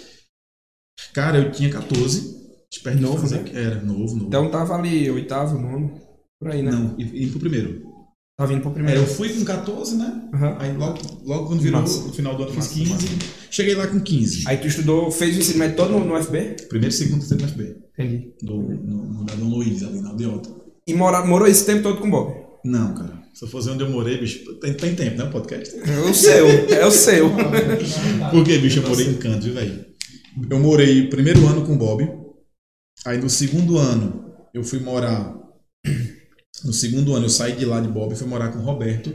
Cara, 1.13 1.39
eu 1.39 1.51
tinha 1.51 1.69
14. 1.71 2.39
Esperto 2.71 2.99
de 2.99 3.03
Novo, 3.03 3.19
fazer. 3.19 3.43
né? 3.43 3.51
Era, 3.55 3.83
novo, 3.83 4.15
novo. 4.15 4.27
Então 4.27 4.51
tava 4.51 4.77
ali, 4.77 5.11
oitavo, 5.11 5.59
nono, 5.59 5.99
por 6.39 6.53
aí, 6.53 6.63
né? 6.63 6.71
Não, 6.71 6.95
e, 6.99 7.25
e 7.25 7.27
pro 7.31 7.41
primeiro. 7.41 7.88
Tá 8.39 8.47
vindo 8.47 8.61
pro 8.61 8.71
É, 8.71 8.75
primeiro. 8.75 9.01
eu 9.01 9.07
fui 9.07 9.31
com 9.31 9.45
14, 9.45 9.97
né? 9.97 10.23
Aham. 10.33 10.57
Aí 10.61 10.77
logo, 10.77 10.99
logo 11.25 11.47
quando 11.49 11.61
virou 11.61 11.81
Massa. 11.81 12.05
no 12.07 12.13
final 12.13 12.37
do 12.37 12.45
ano 12.45 12.53
fiz 12.53 12.69
Massa, 12.69 12.75
15. 12.75 12.91
massa. 12.93 13.07
Cheguei 13.51 13.75
lá 13.75 13.87
com 13.89 13.99
15. 13.99 14.45
Aí 14.47 14.57
tu 14.59 14.69
estudou, 14.69 15.11
fez 15.11 15.37
o 15.37 15.41
ensino 15.41 15.59
médio 15.59 15.77
todo 15.77 15.91
no, 15.91 16.05
no 16.05 16.23
FB? 16.23 16.57
Primeiro, 16.69 16.95
segundo, 16.95 17.19
terceiro 17.19 17.43
no 17.43 17.49
FB. 17.49 17.77
Entendi. 17.99 18.33
Do, 18.41 18.55
no, 18.55 19.13
no 19.13 19.25
da 19.25 19.35
Dom 19.35 19.49
Luiz, 19.49 19.83
ali 19.83 20.01
na 20.01 20.11
Aldeota. 20.11 20.51
E 20.87 20.95
mora, 20.95 21.27
morou 21.27 21.49
esse 21.49 21.67
tempo 21.67 21.83
todo 21.83 22.01
com 22.01 22.07
o 22.07 22.11
Bob? 22.13 22.33
Não, 22.65 22.95
cara. 22.95 23.19
Se 23.35 23.45
eu 23.45 23.49
fosse 23.49 23.71
onde 23.71 23.83
eu 23.83 23.91
morei, 23.91 24.19
bicho, 24.19 24.55
tem, 24.61 24.73
tem 24.75 24.95
tempo, 24.95 25.19
né? 25.19 25.25
o 25.25 25.31
Podcast. 25.33 25.75
É 25.77 25.99
o 26.09 26.15
seu, 26.15 26.47
é 26.49 26.87
o 26.87 26.91
seu. 26.93 27.31
Porque, 28.31 28.57
bicho, 28.59 28.79
eu 28.79 28.89
morei 28.89 29.07
em 29.09 29.15
canto, 29.17 29.43
viu, 29.45 29.55
velho? 29.55 29.85
Eu 30.49 30.61
morei 30.61 31.07
o 31.07 31.11
primeiro 31.11 31.45
ano 31.49 31.67
com 31.67 31.73
o 31.75 31.77
Bob. 31.77 32.09
Aí 33.05 33.19
no 33.19 33.29
segundo 33.29 33.79
ano, 33.79 34.33
eu 34.55 34.63
fui 34.63 34.79
morar. 34.79 35.35
No 36.65 36.73
segundo 36.73 37.15
ano, 37.15 37.27
eu 37.27 37.31
saí 37.31 37.57
de 37.57 37.65
lá 37.65 37.81
de 37.81 37.89
Bob 37.89 38.13
e 38.13 38.17
fui 38.17 38.27
morar 38.27 38.51
com 38.53 38.59
o 38.59 38.63
Roberto. 38.63 39.15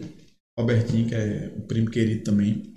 Robertinho, 0.57 1.07
que 1.07 1.15
é 1.15 1.53
um 1.57 1.61
primo 1.61 1.89
querido 1.89 2.23
também. 2.23 2.72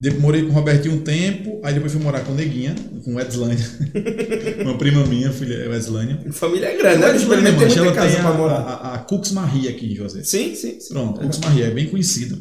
Depois, 0.00 0.22
morei 0.22 0.42
com 0.44 0.48
o 0.48 0.52
Robertinho 0.52 0.94
um 0.94 1.00
tempo, 1.00 1.60
aí 1.62 1.74
depois 1.74 1.92
fui 1.92 2.00
morar 2.02 2.20
com 2.20 2.32
o 2.32 2.34
Neguinha, 2.34 2.74
com 3.04 3.16
o 3.16 3.20
Edslânia. 3.20 3.58
Uma 4.64 4.78
prima 4.78 5.04
minha, 5.04 5.30
filha 5.30 5.54
é 5.56 5.76
Edslânia. 5.76 6.18
Família 6.32 6.68
é 6.68 6.76
grande, 6.78 6.98
né? 7.00 7.10
Edslânia, 7.10 7.52
muita 7.52 7.78
ela 7.78 7.92
tem 7.92 8.16
a, 8.16 8.28
a, 8.28 8.94
a 8.94 8.98
Cux 9.00 9.32
Marie 9.32 9.68
aqui 9.68 9.92
em 9.92 9.94
José. 9.94 10.22
Sim, 10.24 10.54
sim, 10.54 10.80
sim. 10.80 10.94
Pronto, 10.94 11.20
Cux 11.20 11.38
Marie 11.40 11.64
é 11.64 11.70
bem 11.70 11.86
conhecida. 11.88 12.38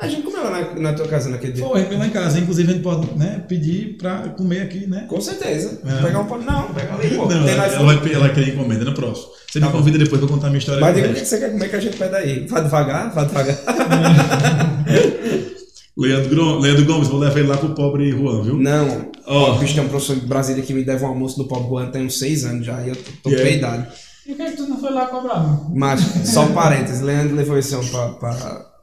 A 0.00 0.08
gente 0.08 0.22
comeu 0.22 0.42
lá 0.42 0.50
na, 0.50 0.80
na 0.80 0.92
tua 0.94 1.06
casa 1.06 1.28
naquele 1.28 1.52
dia. 1.52 1.66
Foi, 1.66 1.84
foi 1.84 1.98
lá 1.98 2.06
em 2.06 2.10
casa. 2.10 2.38
Inclusive, 2.38 2.70
a 2.70 2.72
gente 2.72 2.82
pode 2.82 3.14
né, 3.18 3.44
pedir 3.46 3.98
pra 3.98 4.30
comer 4.30 4.62
aqui, 4.62 4.86
né? 4.86 5.04
Com 5.06 5.20
certeza. 5.20 5.78
É. 5.84 6.02
Pegar 6.02 6.20
um 6.20 6.26
pão. 6.26 6.40
Não, 6.40 6.72
pega 6.72 6.94
ali, 6.94 7.14
pô. 7.14 7.26
Não, 7.26 7.46
ela, 7.46 7.66
ela 7.66 7.94
vai, 7.94 8.12
ela 8.14 8.28
querer 8.30 8.54
encomenda 8.54 8.86
no 8.86 8.94
próximo. 8.94 9.28
Você 9.50 9.60
Tá 9.60 9.66
me 9.66 9.72
bom. 9.72 9.78
convida 9.80 9.98
depois 9.98 10.18
pra 10.18 10.30
contar 10.30 10.46
a 10.46 10.50
minha 10.50 10.60
história. 10.60 10.80
Mas 10.80 10.94
diga 10.94 11.10
o 11.10 11.14
que 11.14 11.26
você 11.26 11.38
quer 11.38 11.52
comer 11.52 11.68
que 11.68 11.76
a 11.76 11.80
gente 11.80 11.96
pede 11.98 12.14
aí. 12.14 12.46
Vá 12.46 12.60
devagar, 12.60 13.14
vá 13.14 13.24
devagar. 13.24 13.56
Leandro, 15.96 16.28
Grom- 16.30 16.58
Leandro 16.58 16.84
Gomes, 16.84 17.08
vou 17.08 17.18
levar 17.18 17.38
ele 17.38 17.48
lá 17.48 17.56
pro 17.56 17.74
pobre 17.74 18.10
Juan, 18.10 18.42
viu? 18.42 18.56
Não. 18.56 19.10
Ó. 19.26 19.52
Ó, 19.54 19.58
bicho, 19.58 19.74
tem 19.74 19.82
um 19.84 19.88
professor 19.88 20.16
de 20.16 20.26
Brasília 20.26 20.62
que 20.62 20.74
me 20.74 20.84
deve 20.84 21.04
um 21.04 21.08
almoço 21.08 21.38
no 21.38 21.48
Pobre 21.48 21.68
Juan 21.68 21.90
tem 21.90 22.04
uns 22.04 22.18
seis 22.18 22.44
anos 22.44 22.66
já. 22.66 22.80
E 22.82 22.90
eu 22.90 22.96
tô, 22.96 23.10
tô 23.24 23.30
E 23.30 23.34
aí? 23.36 23.42
peidado. 23.42 23.86
E 24.26 24.32
o 24.32 24.36
que 24.36 24.42
é 24.42 24.50
que 24.50 24.56
tu 24.56 24.66
não 24.68 24.78
foi 24.78 24.90
lá 24.92 25.06
cobrar? 25.06 25.40
não? 25.42 25.70
Mas, 25.74 26.00
só 26.26 26.42
um 26.44 26.52
parênteses, 26.52 27.00
Leandro 27.00 27.34
levou 27.34 27.56
esse 27.58 27.74
homem 27.74 27.88
pra, 27.88 28.08
pra, 28.10 28.32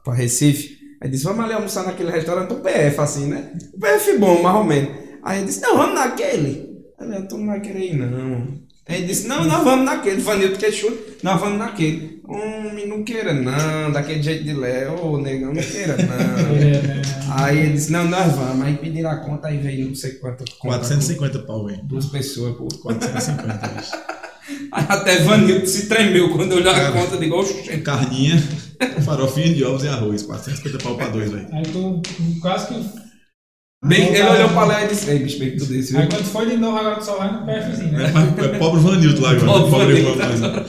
pra 0.04 0.14
Recife. 0.14 0.74
Aí 1.00 1.08
disse, 1.10 1.24
vamos 1.24 1.44
ali 1.44 1.52
almoçar 1.52 1.84
naquele 1.84 2.10
restaurante, 2.10 2.52
um 2.52 2.60
PF, 2.60 3.00
assim, 3.00 3.26
né? 3.26 3.52
Um 3.74 3.78
PF 3.78 4.18
bom, 4.18 4.42
mais 4.42 4.56
ou 4.56 4.64
menos. 4.64 4.90
Aí 5.22 5.38
ele 5.38 5.46
disse, 5.46 5.60
não, 5.60 5.76
vamos 5.76 5.94
naquele. 5.94 6.74
Aí 6.98 7.12
eu 7.14 7.28
tu 7.28 7.36
não 7.38 7.46
vai 7.46 7.60
querer 7.60 7.92
ir, 7.92 7.96
não. 7.96 8.63
Aí 8.86 8.98
ele 8.98 9.06
disse, 9.06 9.26
não, 9.26 9.44
nós 9.44 9.64
vamos 9.64 9.86
naquele. 9.86 10.20
Vanildo 10.20 10.58
queixou, 10.58 10.92
nós 11.22 11.40
vamos 11.40 11.58
naquele. 11.58 12.20
Homem, 12.26 12.86
não 12.86 13.02
queira 13.02 13.32
não, 13.32 13.90
daquele 13.90 14.22
jeito 14.22 14.44
de 14.44 14.52
Léo, 14.52 15.06
ô 15.06 15.18
negão, 15.18 15.52
não 15.52 15.62
queira 15.62 15.96
não. 15.96 17.34
Aí 17.36 17.58
ele 17.58 17.72
disse, 17.72 17.90
não, 17.90 18.04
nós 18.04 18.32
vamos. 18.34 18.64
Aí 18.64 18.76
pediram 18.76 19.10
a 19.10 19.16
conta, 19.16 19.48
aí 19.48 19.58
veio 19.58 19.88
não 19.88 19.94
sei 19.94 20.12
quanto. 20.12 20.44
conta 20.58 20.78
450 20.78 21.38
pau, 21.40 21.66
com 21.66 21.86
Duas 21.86 22.06
pessoas, 22.06 22.56
pô. 22.56 22.68
450, 22.82 23.68
bicho. 23.74 23.92
Aí 24.70 24.84
até 24.88 25.18
Vanildo 25.24 25.66
se 25.66 25.88
tremeu 25.88 26.30
quando 26.30 26.52
olhou 26.52 26.72
a 26.72 26.92
conta, 26.92 27.16
digo, 27.16 27.36
oxe. 27.36 27.78
Carninha, 27.78 28.36
farofinha 29.04 29.54
de 29.54 29.64
ovos 29.64 29.84
e 29.84 29.88
arroz. 29.88 30.22
450 30.22 30.82
pau 30.84 30.96
pra 30.96 31.08
dois, 31.08 31.30
velho. 31.30 31.48
Aí 31.52 31.62
tu 31.64 32.02
quase 32.40 32.68
que. 32.68 33.03
Ele 33.90 34.22
olhou 34.22 34.48
pra 34.48 34.64
lá 34.64 34.84
e 34.84 34.88
disse, 34.88 35.10
ei, 35.10 35.18
bicho, 35.18 35.38
bem 35.38 35.50
que 35.50 35.58
tu 35.58 35.66
desse, 35.66 35.92
viu? 35.92 36.00
Aí 36.00 36.08
quando 36.08 36.24
foi 36.24 36.48
de 36.48 36.56
novo, 36.56 36.78
agora 36.78 36.96
tu 36.96 37.04
só 37.04 37.18
vai 37.18 37.30
no 37.32 37.44
PFzinho, 37.44 37.92
né? 37.92 38.10
É, 38.38 38.44
é 38.44 38.58
pobre 38.58 38.80
Vanildo 38.80 39.20
lá 39.20 39.32
agora. 39.32 39.68
Pobre 39.68 40.02
Pobre. 40.02 40.14
Vanildo. 40.14 40.68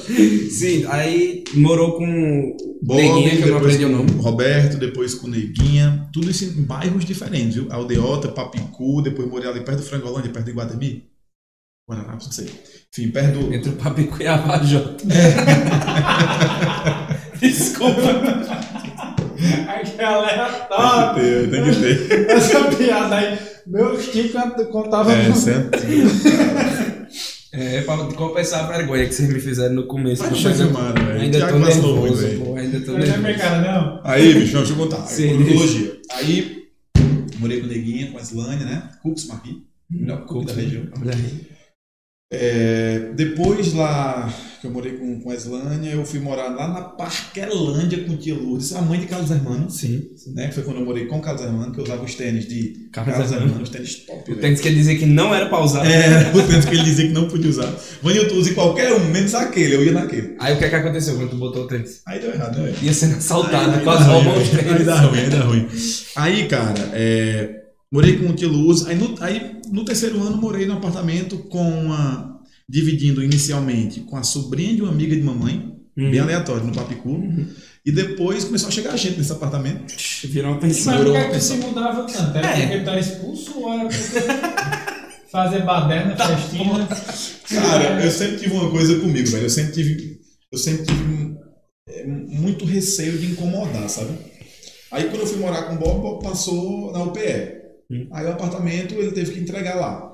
Sim, 0.52 0.86
aí 0.90 1.44
morou 1.54 1.94
com 1.94 2.58
Bob, 2.84 3.02
Neguinha, 3.02 3.38
que 3.38 3.42
eu 3.44 3.48
não 3.48 3.58
aprendi 3.58 3.86
o 3.86 3.90
nome. 3.90 4.12
Roberto, 4.20 4.78
depois 4.78 5.14
com 5.14 5.28
Neguinha. 5.28 6.10
Tudo 6.12 6.30
isso 6.30 6.44
em 6.44 6.64
bairros 6.64 7.06
diferentes, 7.06 7.56
viu? 7.56 7.68
Aldeota, 7.72 8.28
Papicu, 8.28 9.02
depois 9.02 9.30
morei 9.30 9.50
ali 9.50 9.62
perto 9.62 9.78
do 9.80 9.86
Frangolândia, 9.86 10.32
perto 10.32 10.46
do 10.46 10.52
Iguatemi. 10.52 11.06
Guararapes, 11.90 12.26
não 12.26 12.34
sei. 12.34 12.50
Enfim, 12.92 13.12
perto 13.12 13.40
do... 13.40 13.54
Entre 13.54 13.70
o 13.70 13.74
Papicu 13.74 14.22
e 14.22 14.28
a 14.28 14.38
Vajota. 14.38 15.06
Desculpa. 17.40 18.02
Aí 19.68 19.84
que 19.86 20.02
é 20.02 20.06
aleatório. 20.06 21.50
Tem 21.52 21.64
que 21.64 21.72
ter, 21.80 21.82
tem 21.82 21.98
que 21.98 22.26
ter. 22.26 22.30
Essa 22.32 22.64
piada 22.66 23.16
aí. 23.16 23.38
Meu 23.68 24.00
Chico 24.00 24.38
contava 24.72 25.12
É, 25.14 25.24
muito. 25.24 25.38
certo. 25.40 25.80
É, 27.58 27.80
pra 27.84 27.96
compensar 27.96 28.66
a 28.66 28.68
vergonha 28.78 29.06
que 29.08 29.14
vocês 29.14 29.30
me 29.32 29.40
fizeram 29.40 29.76
no 29.76 29.88
começo. 29.88 30.22
Ainda- 30.26 30.54
filmado, 30.54 31.06
velho. 31.06 31.22
Ainda 31.22 31.40
tô 31.48 31.58
muito, 31.58 31.66
nervoso, 31.68 32.16
velho. 32.28 32.40
pô. 32.42 32.56
Ainda 32.58 32.80
tô 32.82 32.92
Não 32.92 33.00
é 33.00 33.06
nervoso. 33.06 33.38
cara, 33.40 33.62
não. 33.62 34.02
Aí, 34.04 34.34
bicho, 34.34 34.58
deixa 34.58 34.74
eu 34.74 34.76
contar. 34.76 34.98
Sim. 35.06 35.38
Cronologia. 35.38 35.98
Aí, 36.16 36.58
morei 37.40 37.62
com 37.62 37.68
o 37.68 37.70
Neguinha, 37.70 38.12
com 38.12 38.18
a 38.18 38.22
Islânia, 38.22 38.66
né? 38.66 38.84
Cux 39.02 39.28
Marie. 39.28 39.64
Melhor 39.90 40.26
cook 40.26 40.46
da 40.46 40.54
região. 40.54 40.84
Olha 41.00 41.14
aí. 41.14 41.48
É, 42.32 43.12
depois 43.16 43.74
lá 43.74 44.34
que 44.60 44.66
eu 44.66 44.72
morei 44.72 44.94
com, 44.94 45.20
com 45.22 45.30
a 45.30 45.36
Islânia, 45.36 45.92
eu 45.92 46.04
fui 46.04 46.20
morar 46.20 46.48
lá 46.50 46.68
na 46.68 46.82
Parquelândia 46.82 48.04
com 48.04 48.18
tia 48.18 48.34
Lourdes, 48.34 48.74
a 48.74 48.82
mãe 48.82 49.00
de 49.00 49.06
Carlos 49.06 49.30
Hermanos. 49.30 49.78
Sim. 49.78 50.02
Né, 50.34 50.48
que 50.48 50.56
foi 50.56 50.64
quando 50.64 50.80
eu 50.80 50.86
morei 50.86 51.06
com 51.06 51.20
o 51.20 51.22
Carlos 51.22 51.44
Hermano, 51.44 51.72
que 51.72 51.80
eu 51.80 51.84
usava 51.84 52.04
os 52.04 52.16
tênis 52.16 52.48
de 52.48 52.90
Carlos 52.92 53.14
Carlos, 53.14 53.32
Hermano. 53.32 53.46
Hermano, 53.52 53.64
os 53.64 53.70
tênis 53.70 53.96
top. 54.08 54.22
O 54.24 54.26
velho. 54.26 54.42
tênis 54.42 54.60
quer 54.62 54.74
dizer 54.74 54.96
que 54.98 55.06
não 55.06 55.36
era 55.36 55.46
pra 55.48 55.64
usar. 55.64 55.86
É, 55.86 56.32
o 56.36 56.42
tênis 56.48 56.66
que 56.66 56.74
ele 56.74 56.84
dizia 56.84 57.08
que 57.08 57.14
não 57.14 57.28
podia 57.28 57.50
usar. 57.50 57.72
Tu 58.02 58.36
use 58.36 58.56
qualquer 58.56 58.92
um, 58.94 59.06
menos 59.12 59.36
aquele, 59.36 59.76
eu 59.76 59.84
ia 59.86 59.92
naquele. 59.92 60.36
Aí 60.40 60.56
o 60.56 60.58
que 60.58 60.66
é 60.66 60.70
que 60.70 60.76
aconteceu 60.76 61.16
quando 61.18 61.30
tu 61.30 61.36
botou 61.38 61.66
o 61.66 61.68
tênis? 61.68 62.02
Aí 62.08 62.20
deu 62.20 62.34
errado, 62.34 62.58
né? 62.60 62.74
Ia 62.82 62.94
sendo 62.94 63.18
assaltado, 63.18 63.70
Aí- 63.72 63.78
aí 63.78 63.84
quase 63.84 64.10
ruim, 64.10 64.28
os 64.30 64.50
Aí 64.58 64.64
tênis. 64.64 64.86
dá 64.86 64.96
ruim, 65.02 65.20
aí 65.20 65.30
dá 65.30 65.40
ruim. 65.42 65.68
Aí, 66.16 66.48
cara, 66.48 66.90
é, 66.94 67.65
morei 67.92 68.18
com 68.18 68.28
o 68.30 68.34
tio 68.36 68.50
Luz. 68.50 68.86
Aí 68.88 68.96
no, 68.96 69.16
aí 69.22 69.58
no 69.72 69.84
terceiro 69.86 70.22
ano 70.22 70.38
morei 70.38 70.66
num 70.66 70.76
apartamento 70.78 71.38
com 71.38 71.68
uma. 71.86 72.34
Dividindo 72.68 73.24
inicialmente 73.24 74.00
com 74.02 74.18
a 74.18 74.24
sobrinha 74.24 74.74
de 74.76 74.82
uma 74.82 74.92
amiga 74.92 75.16
de 75.16 75.22
mamãe, 75.22 75.72
Uhum. 75.98 76.10
bem 76.12 76.20
aleatório, 76.20 76.66
no 76.66 76.74
Papicu. 76.74 77.22
E 77.86 77.92
depois 77.92 78.44
começou 78.44 78.68
a 78.68 78.72
chegar 78.72 78.98
gente 78.98 79.18
nesse 79.20 79.32
apartamento. 79.32 79.86
Virou 80.26 80.52
uma 80.54 80.60
Mas 80.60 80.78
pensão. 80.78 80.98
por 80.98 81.12
que 81.12 81.18
é 81.18 81.24
tu 81.30 81.40
se 81.40 81.54
pensão. 81.54 81.70
mudava 81.70 82.04
tanto? 82.06 82.38
Era 82.38 82.48
É. 82.48 82.62
porque 82.68 82.80
tu 82.84 82.90
era 82.90 83.00
expulso 83.00 83.60
ou 83.60 83.72
era 83.72 83.88
porque 83.88 84.20
fazer 85.32 85.62
baderna, 85.64 86.16
festinha? 86.18 86.88
Cara, 87.50 88.04
eu 88.04 88.12
sempre 88.12 88.38
tive 88.40 88.56
uma 88.56 88.72
coisa 88.72 89.00
comigo, 89.00 89.28
velho. 89.30 89.46
Eu 89.46 89.50
sempre 89.50 89.72
tive. 89.74 90.20
Eu 90.52 90.58
sempre 90.58 90.86
tive 90.86 91.36
é, 91.88 92.06
muito 92.08 92.66
receio 92.66 93.18
de 93.18 93.28
incomodar, 93.28 93.88
sabe? 93.90 94.18
Aí 94.92 95.04
quando 95.06 95.22
eu 95.22 95.28
fui 95.28 95.38
morar 95.38 95.64
com 95.64 95.76
o 95.76 95.78
Bob, 95.78 96.00
o 96.00 96.02
Bob 96.02 96.24
passou 96.24 96.92
na 96.92 97.04
UPE. 97.04 97.65
Hum. 97.90 98.08
Aí 98.12 98.26
o 98.26 98.32
apartamento 98.32 98.94
ele 98.96 99.12
teve 99.12 99.32
que 99.32 99.40
entregar 99.40 99.76
lá. 99.76 100.12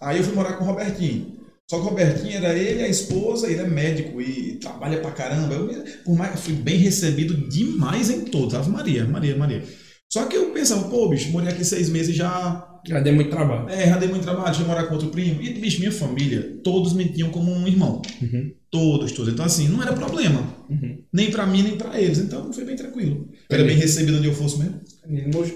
Aí 0.00 0.18
eu 0.18 0.24
fui 0.24 0.34
morar 0.34 0.54
com 0.54 0.64
o 0.64 0.66
Robertinho. 0.66 1.38
Só 1.70 1.76
que 1.78 1.82
o 1.82 1.88
Robertinho 1.90 2.36
era 2.36 2.54
ele, 2.54 2.82
a 2.82 2.88
esposa, 2.88 3.50
ele 3.50 3.60
é 3.60 3.68
médico 3.68 4.22
e 4.22 4.54
trabalha 4.54 5.00
pra 5.00 5.10
caramba. 5.10 5.54
Eu, 5.54 5.84
por 6.02 6.16
mais, 6.16 6.40
fui 6.40 6.54
bem 6.54 6.78
recebido 6.78 7.36
demais 7.48 8.08
em 8.08 8.24
todos. 8.24 8.54
Ave 8.54 8.70
Maria, 8.70 9.04
Maria, 9.04 9.36
Maria. 9.36 9.62
Só 10.10 10.24
que 10.24 10.36
eu 10.36 10.50
pensava, 10.52 10.88
pô, 10.88 11.10
bicho, 11.10 11.30
morei 11.30 11.50
aqui 11.50 11.62
seis 11.62 11.90
meses 11.90 12.16
já. 12.16 12.80
Já 12.86 13.00
deu 13.00 13.12
muito 13.12 13.30
trabalho. 13.30 13.68
É, 13.68 13.86
já 13.86 13.98
dei 13.98 14.08
muito 14.08 14.22
trabalho, 14.22 14.46
deixa 14.46 14.62
eu 14.62 14.66
morar 14.66 14.84
com 14.84 14.94
outro 14.94 15.10
primo. 15.10 15.42
E, 15.42 15.52
bicho, 15.60 15.80
minha 15.80 15.92
família, 15.92 16.58
todos 16.64 16.94
me 16.94 17.06
tinham 17.12 17.28
como 17.28 17.52
um 17.52 17.68
irmão. 17.68 18.00
Uhum. 18.22 18.50
Todos, 18.70 19.12
todos. 19.12 19.34
Então, 19.34 19.44
assim, 19.44 19.68
não 19.68 19.82
era 19.82 19.92
problema. 19.92 20.42
Uhum. 20.70 21.02
Nem 21.12 21.30
pra 21.30 21.46
mim, 21.46 21.62
nem 21.62 21.76
pra 21.76 22.00
eles. 22.00 22.18
Então, 22.18 22.50
foi 22.50 22.64
bem 22.64 22.76
tranquilo. 22.76 23.28
Era 23.50 23.62
bem 23.62 23.76
recebido 23.76 24.16
onde 24.16 24.28
eu 24.28 24.34
fosse 24.34 24.58
mesmo. 24.58 24.80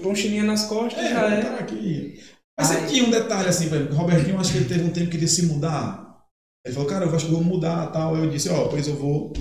Mochilinha 0.03 0.43
nas 0.43 0.65
costas, 0.65 1.03
É, 1.03 1.09
já 1.09 1.29
é. 1.29 1.41
parar 1.41 1.59
aqui. 1.59 2.19
Mas 2.57 2.71
Ai. 2.71 2.87
tinha 2.87 3.03
um 3.05 3.11
detalhe 3.11 3.49
assim, 3.49 3.67
por 3.69 3.75
exemplo, 3.77 3.95
o 3.95 3.97
Robertinho, 3.97 4.39
acho 4.39 4.51
que 4.51 4.57
ele 4.59 4.67
teve 4.69 4.83
um 4.83 4.89
tempo 4.91 5.05
que 5.07 5.11
queria 5.13 5.27
se 5.27 5.45
mudar. 5.45 6.23
Ele 6.65 6.73
falou, 6.73 6.89
cara, 6.89 7.05
eu 7.05 7.15
acho 7.15 7.25
que 7.25 7.31
eu 7.31 7.37
vou 7.37 7.43
mudar 7.43 7.87
tal. 7.87 8.15
Aí 8.15 8.23
eu 8.23 8.29
disse, 8.29 8.49
ó, 8.49 8.67
pois 8.67 8.87
eu 8.87 8.95
vou, 8.95 9.33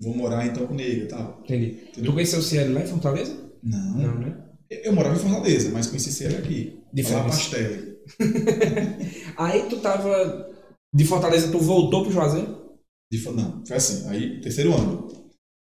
vou 0.00 0.14
morar 0.14 0.46
então 0.46 0.66
com 0.66 0.78
ele 0.78 1.04
e 1.04 1.08
tal. 1.08 1.40
Entendi. 1.44 1.90
Tu 1.94 2.12
conheceu 2.12 2.38
o 2.40 2.42
Cielo 2.42 2.74
lá 2.74 2.80
em 2.80 2.86
Fortaleza? 2.86 3.36
Não. 3.62 3.96
Não, 3.96 4.18
né? 4.18 4.38
Eu 4.70 4.92
morava 4.92 5.14
em 5.16 5.18
Fortaleza, 5.18 5.70
mas 5.70 5.86
conheci 5.86 6.24
ele 6.24 6.36
aqui. 6.36 6.82
Diferença. 6.92 7.22
Lá 7.22 7.30
pastel. 7.30 7.92
Aí 9.36 9.68
tu 9.68 9.80
tava. 9.80 10.50
De 10.94 11.04
Fortaleza, 11.04 11.50
tu 11.50 11.58
voltou 11.58 12.02
pro 12.02 12.12
Juazeiro? 12.12 12.62
De 13.10 13.22
Não, 13.30 13.64
foi 13.66 13.76
assim. 13.76 14.08
Aí, 14.08 14.40
terceiro 14.40 14.74
ano. 14.74 15.08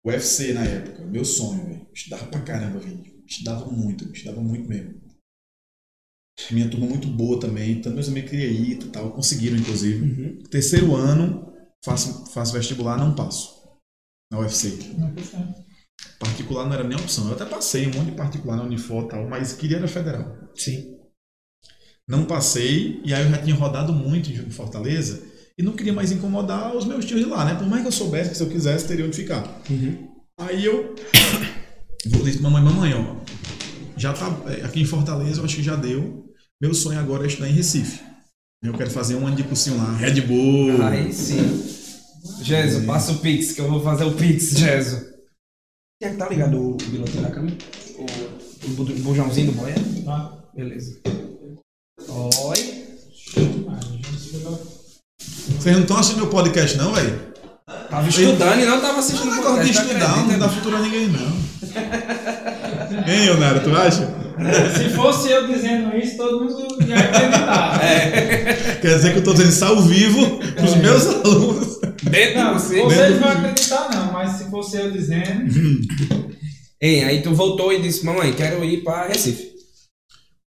UFC 0.06 0.52
na 0.52 0.64
época, 0.64 1.04
meu 1.06 1.24
sonho, 1.24 1.64
velho. 1.64 1.86
Estudava 1.92 2.26
pra 2.26 2.40
caramba, 2.40 2.78
vídeo. 2.78 3.17
Estudava 3.28 3.66
muito, 3.66 4.10
estudava 4.10 4.40
muito 4.40 4.66
mesmo. 4.66 4.98
Minha 6.50 6.70
turma 6.70 6.86
muito 6.86 7.08
boa 7.08 7.38
também, 7.38 7.80
tanto 7.82 7.94
meus 7.94 8.08
amigos 8.08 8.30
queriam 8.30 8.50
ir 8.50 8.72
e 8.72 8.88
tal, 8.88 9.12
conseguiram 9.12 9.56
inclusive. 9.56 10.02
Uhum. 10.02 10.42
Terceiro 10.44 10.96
ano, 10.96 11.52
faço, 11.84 12.26
faço 12.32 12.54
vestibular, 12.54 12.96
não 12.96 13.14
passo. 13.14 13.58
Na 14.32 14.38
UFC. 14.38 14.94
Não, 14.96 15.08
é. 15.08 15.68
Particular 16.18 16.64
não 16.64 16.74
era 16.74 16.84
nem 16.84 16.98
opção. 16.98 17.26
Eu 17.26 17.34
até 17.34 17.44
passei 17.44 17.86
um 17.86 17.94
monte 17.94 18.10
de 18.10 18.16
particular 18.16 18.56
na 18.56 18.62
Unifor 18.62 19.04
e 19.04 19.08
tal, 19.08 19.28
mas 19.28 19.52
queria 19.52 19.78
era 19.78 19.88
federal. 19.88 20.48
Sim. 20.54 20.96
Não 22.08 22.24
passei, 22.24 23.02
e 23.04 23.12
aí 23.12 23.24
eu 23.24 23.30
já 23.30 23.42
tinha 23.42 23.54
rodado 23.54 23.92
muito 23.92 24.30
em 24.30 24.50
Fortaleza 24.50 25.22
e 25.58 25.62
não 25.62 25.72
queria 25.72 25.92
mais 25.92 26.12
incomodar 26.12 26.74
os 26.74 26.86
meus 26.86 27.04
tios 27.04 27.20
de 27.20 27.26
lá, 27.26 27.44
né? 27.44 27.54
Por 27.56 27.66
mais 27.66 27.82
que 27.82 27.88
eu 27.88 27.92
soubesse 27.92 28.30
que 28.30 28.36
se 28.36 28.42
eu 28.42 28.48
quisesse 28.48 28.86
teria 28.86 29.04
onde 29.04 29.16
ficar. 29.16 29.60
Uhum. 29.68 30.08
Aí 30.38 30.64
eu 30.64 30.94
vou 32.06 32.22
dizer 32.24 32.40
pra 32.40 32.50
mamãe, 32.50 32.62
mamãe, 32.72 32.94
ó, 32.94 33.16
já 33.96 34.12
tá 34.12 34.26
é, 34.46 34.64
aqui 34.64 34.80
em 34.80 34.84
Fortaleza, 34.86 35.40
eu 35.40 35.44
acho 35.44 35.56
que 35.56 35.62
já 35.62 35.76
deu. 35.76 36.24
Meu 36.60 36.74
sonho 36.74 36.98
agora 36.98 37.24
é 37.24 37.26
estudar 37.28 37.48
em 37.48 37.52
Recife. 37.52 38.00
Eu 38.62 38.74
quero 38.74 38.90
fazer 38.90 39.14
um 39.14 39.26
ano 39.26 39.36
de 39.36 39.44
cursinho 39.44 39.76
lá, 39.78 39.96
Red 39.96 40.20
Bull. 40.22 40.82
Aí 40.82 41.12
sim. 41.12 41.38
Geso, 42.42 42.84
passa 42.84 43.12
o 43.12 43.18
Pix, 43.18 43.52
que 43.52 43.60
eu 43.60 43.68
vou 43.70 43.82
fazer 43.82 44.04
o 44.04 44.12
Pix, 44.14 44.50
Geso. 44.58 45.06
Quem 46.00 46.08
é 46.08 46.12
que 46.12 46.16
tá 46.18 46.28
ligado 46.28 46.58
o 46.60 46.76
bilotinho 46.76 47.22
da 47.22 47.30
câmera? 47.30 47.56
O, 47.96 48.02
o 48.66 48.68
bu- 48.74 48.84
bujãozinho 49.02 49.52
do 49.52 49.52
boia? 49.52 49.74
Tá? 50.04 50.38
Beleza. 50.54 51.00
Oi. 52.08 52.78
Vocês 55.58 55.74
não 55.74 55.82
estão 55.82 55.96
assistindo 55.96 56.22
meu 56.22 56.30
podcast, 56.30 56.76
não, 56.76 56.94
velho? 56.94 57.32
Tava 57.90 58.08
estudando 58.08 58.60
e 58.60 58.64
não 58.66 58.80
tava 58.80 58.92
Não 58.94 58.98
assistindo 59.00 59.30
é 59.30 59.32
o 59.32 59.36
negócio 59.36 59.64
de 59.64 59.70
estudar, 59.70 60.26
não 60.26 60.38
dá 60.38 60.48
futuro 60.48 60.76
a 60.76 60.80
ninguém, 60.80 61.08
não. 61.08 61.48
Hein, 63.06 63.20
Leonardo, 63.26 63.60
tu 63.70 63.76
acha? 63.76 64.14
Se 64.76 64.88
fosse 64.90 65.30
eu 65.30 65.46
dizendo 65.48 65.96
isso, 65.96 66.16
todo 66.16 66.44
mundo 66.44 66.66
ia 66.86 66.96
acreditar. 66.96 67.80
Quer 68.80 68.94
dizer 68.96 69.12
que 69.12 69.18
eu 69.18 69.24
tô 69.24 69.32
dizendo 69.32 69.48
isso 69.50 69.64
ao 69.64 69.82
vivo 69.82 70.38
pros 70.54 70.72
É. 70.74 70.76
meus 70.76 71.06
alunos. 71.06 71.78
Dentro 72.02 72.38
Não, 72.38 72.56
de 72.56 72.62
você. 72.62 72.80
vocês 72.82 73.10
não 73.14 73.20
vão 73.20 73.28
acreditar, 73.30 73.88
não, 73.92 74.12
mas 74.12 74.32
se 74.32 74.44
fosse 74.50 74.76
eu 74.76 74.90
dizendo. 74.92 75.50
Ei, 76.80 77.02
aí 77.02 77.22
tu 77.22 77.34
voltou 77.34 77.72
e 77.72 77.82
disse, 77.82 78.04
mamãe, 78.04 78.32
quero 78.34 78.64
ir 78.64 78.84
pra 78.84 79.08
Recife. 79.08 79.48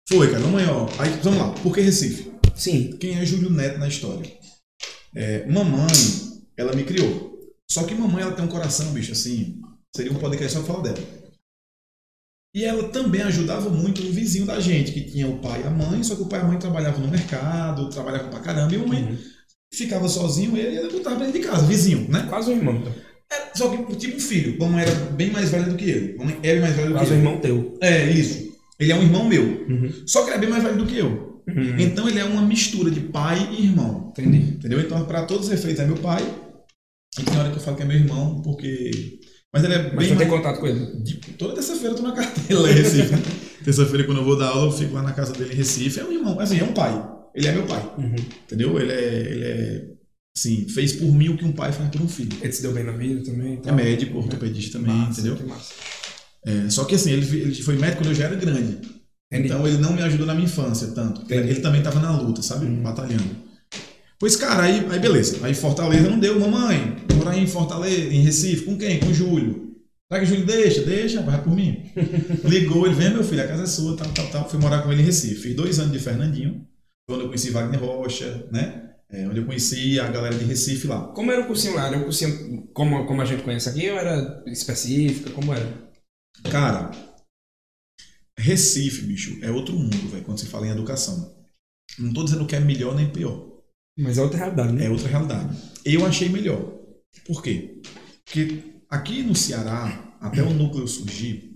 Foi, 0.10 0.28
cara, 0.30 0.42
mamãe, 0.44 0.66
ó. 0.70 0.88
Aí, 1.00 1.18
vamos 1.24 1.40
lá, 1.40 1.50
por 1.64 1.74
que 1.74 1.80
Recife? 1.82 2.30
Sim. 2.56 2.98
Quem 3.00 3.18
é 3.18 3.26
Júlio 3.26 3.50
Neto 3.50 3.80
na 3.80 3.88
história? 3.88 4.30
É, 5.16 5.46
mamãe, 5.48 5.88
ela 6.58 6.74
me 6.74 6.84
criou. 6.84 7.27
Só 7.70 7.84
que 7.84 7.94
mamãe, 7.96 8.24
ela 8.24 8.32
tem 8.34 8.46
um 8.46 8.50
coração, 8.50 8.92
bicho, 8.94 9.12
assim. 9.12 9.60
Seria 9.96 10.12
um 10.12 10.16
podcast 10.20 10.58
só 10.58 10.64
falar 10.64 10.84
dela. 10.84 11.00
E 12.56 12.64
ela 12.64 12.90
também 12.90 13.22
ajudava 13.22 13.70
muito 13.70 14.02
o 14.02 14.12
vizinho 14.12 14.46
da 14.46 14.60
gente, 14.60 14.92
que 14.92 15.02
tinha 15.02 15.28
o 15.28 15.40
pai 15.40 15.62
e 15.62 15.68
a 15.68 15.70
mãe, 15.70 16.02
só 16.04 16.16
que 16.16 16.24
o 16.24 16.26
pai 16.28 16.40
e 16.40 16.44
a 16.44 16.48
mãe 16.48 16.58
trabalhavam 16.58 17.02
no 17.02 17.08
mercado, 17.12 17.90
trabalhavam 17.90 18.30
pra 18.30 18.40
caramba, 18.40 18.74
e 18.74 18.78
a 18.78 18.80
mamãe 18.80 19.04
Uhum. 19.04 19.18
ficava 19.74 20.08
sozinho, 20.08 20.58
ele 20.58 20.76
e 20.76 20.78
ela 20.78 20.90
botava 20.90 21.30
de 21.32 21.40
casa, 21.40 21.66
vizinho, 21.68 22.10
né? 22.10 22.26
Quase 22.30 22.50
um 22.52 22.56
irmão, 22.56 22.76
então. 22.78 22.94
Era- 23.30 23.52
Só 23.54 23.70
que 23.70 23.96
tipo 23.98 24.16
um 24.18 24.20
filho. 24.20 24.58
Mamãe 24.58 24.84
era 24.84 24.96
bem 25.12 25.30
mais 25.30 25.50
velha 25.50 25.66
do 25.66 25.76
que 25.76 25.86
ele. 25.86 26.18
Mamãe 26.18 26.40
era 26.42 26.62
mais 26.62 26.74
velha 26.76 26.88
do 26.88 26.94
Quase 26.94 27.08
que 27.08 27.14
um 27.14 27.18
ele. 27.20 27.28
irmão 27.28 27.42
teu. 27.42 27.78
É, 27.82 28.10
isso. 28.10 28.48
Ele 28.80 28.92
é 28.92 28.96
um 28.96 29.04
irmão 29.04 29.28
meu. 29.28 29.44
Uhum. 29.68 29.92
Só 30.08 30.22
que 30.24 30.30
ele 30.30 30.38
é 30.38 30.40
bem 30.40 30.50
mais 30.50 30.64
velho 30.64 30.78
do 30.78 30.86
que 30.86 30.98
eu. 30.98 31.44
Uhum. 31.48 31.80
Então 31.80 32.08
ele 32.08 32.20
é 32.20 32.24
uma 32.24 32.42
mistura 32.42 32.90
de 32.90 33.02
pai 33.02 33.50
e 33.52 33.66
irmão. 33.66 34.10
Entendi. 34.18 34.38
Entendeu? 34.38 34.80
Então, 34.80 35.06
para 35.06 35.24
todos 35.26 35.48
os 35.48 35.52
efeitos, 35.54 35.80
é 35.82 35.86
meu 35.86 35.98
pai. 35.98 36.24
E 37.20 37.24
tem 37.24 37.38
hora 37.38 37.50
que 37.50 37.58
eu 37.58 37.62
falo 37.62 37.78
que 37.78 37.84
é 37.84 37.86
meu 37.86 37.98
irmão, 37.98 38.42
porque. 38.42 39.20
Mas 39.54 39.64
ele 39.64 39.74
é 39.74 39.94
Mas 39.94 40.08
bem 40.08 40.16
tu 40.16 40.18
tem 40.20 40.28
contato 40.28 40.60
com 40.60 40.68
ele? 40.68 40.86
de- 41.04 41.18
Toda 41.38 41.54
terça-feira 41.56 41.90
eu 41.94 41.96
tô 41.96 42.04
na 42.04 42.12
carteira 42.12 42.62
lá 42.62 42.70
em 42.70 42.74
Recife. 42.74 43.12
né? 43.12 43.22
Terça-feira, 43.64 44.04
quando 44.06 44.18
eu 44.20 44.24
vou 44.26 44.38
dar 44.38 44.48
aula, 44.50 44.68
eu 44.68 44.72
fico 44.72 44.94
lá 44.94 45.02
na 45.02 45.14
casa 45.14 45.34
dele 45.34 45.54
em 45.54 45.58
Recife. 45.58 46.00
É 46.00 46.04
um 46.06 46.12
irmão. 46.12 46.40
Assim, 46.40 46.60
é 46.60 46.64
um 46.64 46.74
pai. 46.74 47.06
Ele 47.34 47.48
é 47.48 47.52
meu 47.52 47.64
pai. 47.66 47.92
Uhum. 47.98 48.16
Entendeu? 48.46 48.80
Ele 48.80 48.92
é. 48.92 49.32
Ele 49.32 49.44
é 49.46 49.88
assim, 50.38 50.68
fez 50.70 50.94
por 50.94 51.12
mim 51.12 51.30
o 51.30 51.38
que 51.38 51.44
um 51.46 51.52
pai 51.52 51.72
faz 51.72 51.90
por 51.90 52.02
um 52.02 52.08
filho. 52.08 52.38
Ele 52.42 52.52
se 52.54 52.62
deu 52.62 52.72
bem 52.72 52.84
na 52.84 52.92
vida 52.92 53.24
também? 53.24 53.54
É 53.54 53.56
Então. 53.56 53.76
médico, 53.76 54.18
ortopedista 54.20 54.78
também, 54.78 54.94
Massa, 54.96 55.20
entendeu? 55.22 55.36
que 55.38 55.44
massa. 55.46 55.74
É, 56.46 56.70
só 56.70 56.86
que 56.86 56.94
assim, 56.96 57.12
ele, 57.12 57.26
ele 57.42 57.56
foi 57.56 57.76
médico 57.76 58.04
quando 58.04 58.10
eu 58.10 58.16
já 58.16 58.26
era 58.26 58.36
grande. 58.36 58.78
Entendi. 59.32 59.48
Então 59.48 59.68
ele 59.68 59.78
não 59.80 59.94
me 59.94 60.02
ajudou 60.04 60.28
na 60.28 60.34
minha 60.36 60.46
infância 60.46 60.88
tanto. 60.90 61.22
Entendi. 61.24 61.50
Ele 61.50 61.60
também 61.60 61.80
estava 61.80 62.00
na 62.00 62.16
luta, 62.22 62.42
sabe? 62.44 62.66
Uhum. 62.68 62.84
Batalhando. 62.84 63.47
Pois, 64.20 64.36
cara, 64.36 64.64
aí, 64.64 64.86
aí 64.90 65.00
beleza. 65.00 65.46
Aí 65.46 65.54
Fortaleza 65.54 66.10
não 66.10 66.20
deu. 66.20 66.40
Mamãe, 66.40 66.98
morar 67.16 67.38
em 67.38 67.48
Fortaleza, 67.48 68.14
em 68.14 68.22
Recife, 68.22 68.66
com 68.66 68.78
quem? 68.78 69.00
Com 69.00 69.08
o 69.08 69.14
Júlio. 69.14 69.76
Será 70.10 70.22
que 70.22 70.26
o 70.26 70.30
Júlio 70.30 70.46
deixa? 70.46 70.82
Deixa, 70.84 71.22
vai 71.22 71.42
por 71.44 71.54
mim. 71.54 71.92
Ligou, 72.44 72.86
ele 72.86 72.96
vem, 72.96 73.12
meu 73.12 73.24
filho, 73.24 73.44
a 73.44 73.48
casa 73.48 73.64
é 73.64 73.68
sua, 73.68 73.96
tal, 73.96 74.12
tal, 74.14 74.28
tal. 74.30 74.50
Fui 74.50 74.60
morar 74.60 74.82
com 74.82 74.92
ele 74.92 75.02
em 75.02 75.06
Recife. 75.06 75.42
Fiz 75.42 75.56
dois 75.56 75.80
anos 75.80 75.92
de 75.92 76.00
Fernandinho, 76.00 76.66
onde 77.10 77.22
eu 77.22 77.28
conheci 77.28 77.52
Wagner 77.52 77.80
Rocha, 77.80 78.48
né? 78.52 78.84
É, 79.10 79.28
onde 79.28 79.40
eu 79.40 79.46
conheci 79.46 80.00
a 80.00 80.08
galera 80.10 80.36
de 80.36 80.46
Recife 80.46 80.88
lá. 80.88 81.08
Como 81.10 81.32
era 81.32 81.42
o 81.42 81.48
cursinho 81.48 81.76
lá? 81.76 81.88
Era 81.88 81.98
um 81.98 82.04
cursinho 82.04 82.68
como, 82.74 83.06
como 83.06 83.22
a 83.22 83.26
gente 83.26 83.44
conhece 83.44 83.70
aqui 83.70 83.90
ou 83.90 83.98
era 83.98 84.44
específica? 84.48 85.30
Como 85.30 85.54
era? 85.54 85.88
Cara, 86.52 86.92
Recife, 88.38 89.02
bicho, 89.02 89.40
é 89.42 89.50
outro 89.50 89.74
mundo, 89.74 90.10
velho, 90.10 90.24
quando 90.24 90.40
se 90.40 90.46
fala 90.46 90.68
em 90.68 90.72
educação. 90.72 91.36
Não 91.98 92.14
tô 92.14 92.24
dizendo 92.24 92.46
que 92.46 92.56
é 92.56 92.60
melhor 92.60 92.96
nem 92.96 93.10
pior. 93.10 93.57
Mas 93.98 94.18
é 94.18 94.22
outra 94.22 94.38
realidade, 94.38 94.74
né? 94.74 94.86
É 94.86 94.90
outra 94.90 95.08
realidade. 95.08 95.58
Eu 95.84 96.06
achei 96.06 96.30
melhor. 96.30 96.62
Por 97.26 97.42
quê? 97.42 97.82
Porque 98.24 98.64
aqui 98.90 99.24
no 99.24 99.36
Ceará, 99.36 100.16
até 100.22 100.44
o 100.44 100.54
núcleo 100.54 100.88
surgir, 100.88 101.56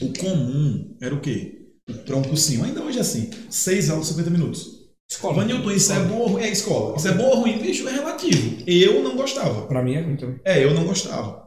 o 0.00 0.12
comum 0.12 0.96
era 1.00 1.14
o 1.14 1.20
quê? 1.20 1.58
Um 1.88 2.22
cursinho, 2.22 2.64
ainda 2.64 2.82
hoje 2.82 2.98
é 2.98 3.00
assim, 3.00 3.30
6 3.50 3.90
aulas, 3.90 4.06
50 4.06 4.30
minutos. 4.30 4.82
Escola. 5.10 5.34
Vanilton, 5.34 5.70
isso 5.72 5.92
é 5.92 6.00
bom 6.04 6.18
ou 6.18 6.28
ruim? 6.28 6.42
É 6.42 6.50
escola. 6.50 6.96
Isso 6.96 7.08
é 7.08 7.12
bom 7.12 7.24
ou 7.24 7.40
ruim? 7.40 7.58
Bicho, 7.58 7.86
é 7.88 7.92
relativo. 7.92 8.62
Eu 8.66 9.02
não 9.02 9.16
gostava. 9.16 9.66
Pra 9.66 9.82
mim 9.82 9.94
é 9.94 10.00
ruim 10.00 10.16
também. 10.16 10.40
É, 10.44 10.64
eu 10.64 10.72
não 10.72 10.84
gostava. 10.84 11.44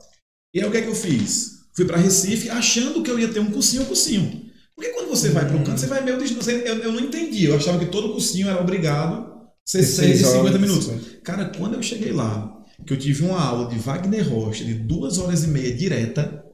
E 0.53 0.59
aí 0.59 0.67
o 0.67 0.71
que 0.71 0.77
é 0.77 0.81
que 0.81 0.89
eu 0.89 0.95
fiz? 0.95 1.65
Fui 1.75 1.85
para 1.85 1.97
Recife 1.97 2.49
achando 2.49 3.01
que 3.01 3.09
eu 3.09 3.17
ia 3.17 3.29
ter 3.29 3.39
um 3.39 3.49
cursinho, 3.49 3.83
um 3.83 3.85
cursinho. 3.85 4.45
Porque 4.75 4.91
quando 4.91 5.09
você 5.09 5.29
vai 5.29 5.47
para 5.47 5.55
o 5.55 5.63
canto, 5.63 5.79
você 5.79 5.87
vai 5.87 6.03
meio... 6.03 6.17
Eu, 6.17 6.77
eu 6.83 6.91
não 6.91 6.99
entendi. 6.99 7.45
Eu 7.45 7.55
achava 7.55 7.79
que 7.79 7.85
todo 7.87 8.11
cursinho 8.11 8.47
era 8.47 8.61
obrigado 8.61 9.34
a 9.65 9.69
ser 9.69 9.83
6 9.83 10.21
e 10.21 10.25
50 10.25 10.57
minutos. 10.59 10.89
Cara, 11.23 11.45
quando 11.57 11.73
eu 11.73 11.81
cheguei 11.83 12.11
lá, 12.11 12.63
que 12.85 12.93
eu 12.93 12.99
tive 12.99 13.25
uma 13.25 13.41
aula 13.41 13.67
de 13.67 13.77
Wagner 13.79 14.29
Rocha 14.29 14.63
de 14.63 14.75
duas 14.75 15.17
horas 15.17 15.43
e 15.43 15.47
meia 15.47 15.75
direta, 15.75 16.45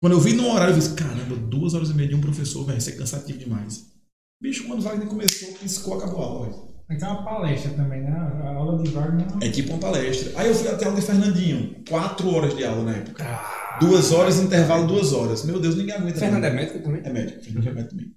quando 0.00 0.14
eu 0.14 0.20
vi 0.20 0.32
no 0.32 0.48
horário, 0.50 0.74
eu 0.74 0.78
disse, 0.78 0.94
caramba, 0.94 1.36
duas 1.36 1.74
horas 1.74 1.90
e 1.90 1.94
meia 1.94 2.08
de 2.08 2.14
um 2.14 2.20
professor, 2.20 2.64
velho, 2.64 2.78
isso 2.78 2.90
é 2.90 2.92
cansativo 2.94 3.38
demais. 3.38 3.86
Bicho, 4.42 4.66
quando 4.66 4.82
Wagner 4.82 5.06
começou, 5.06 5.52
piscou, 5.54 5.94
acabou 5.94 6.20
a 6.20 6.26
aula. 6.26 6.76
Tem 6.88 6.96
que 6.96 7.04
ter 7.04 7.10
uma 7.10 7.24
palestra 7.24 7.70
também, 7.72 8.02
né? 8.02 8.10
A 8.10 8.54
aula 8.54 8.82
de 8.82 8.90
Wagner. 8.90 9.26
É 9.40 9.48
tipo 9.48 9.72
uma 9.72 9.78
palestra. 9.80 10.32
Aí 10.36 10.48
eu 10.48 10.54
fui 10.54 10.68
até 10.68 10.84
a 10.84 10.88
aula 10.88 11.00
de 11.00 11.06
Fernandinho, 11.06 11.82
quatro 11.88 12.28
horas 12.32 12.56
de 12.56 12.64
aula 12.64 12.84
na 12.84 12.96
época. 12.96 13.24
Ah, 13.24 13.78
Duas 13.80 14.10
horas, 14.12 14.38
intervalo 14.38 14.86
duas 14.86 15.12
horas. 15.12 15.44
Meu 15.44 15.60
Deus, 15.60 15.76
ninguém 15.76 15.94
aguenta. 15.94 16.18
Fernando 16.18 16.44
é 16.44 16.50
médico 16.50 16.78
também? 16.80 17.02
É 17.04 17.12
médico, 17.12 17.42
Fernando 17.42 17.68
é 17.68 17.72
médico 17.72 17.90
também. 17.90 18.14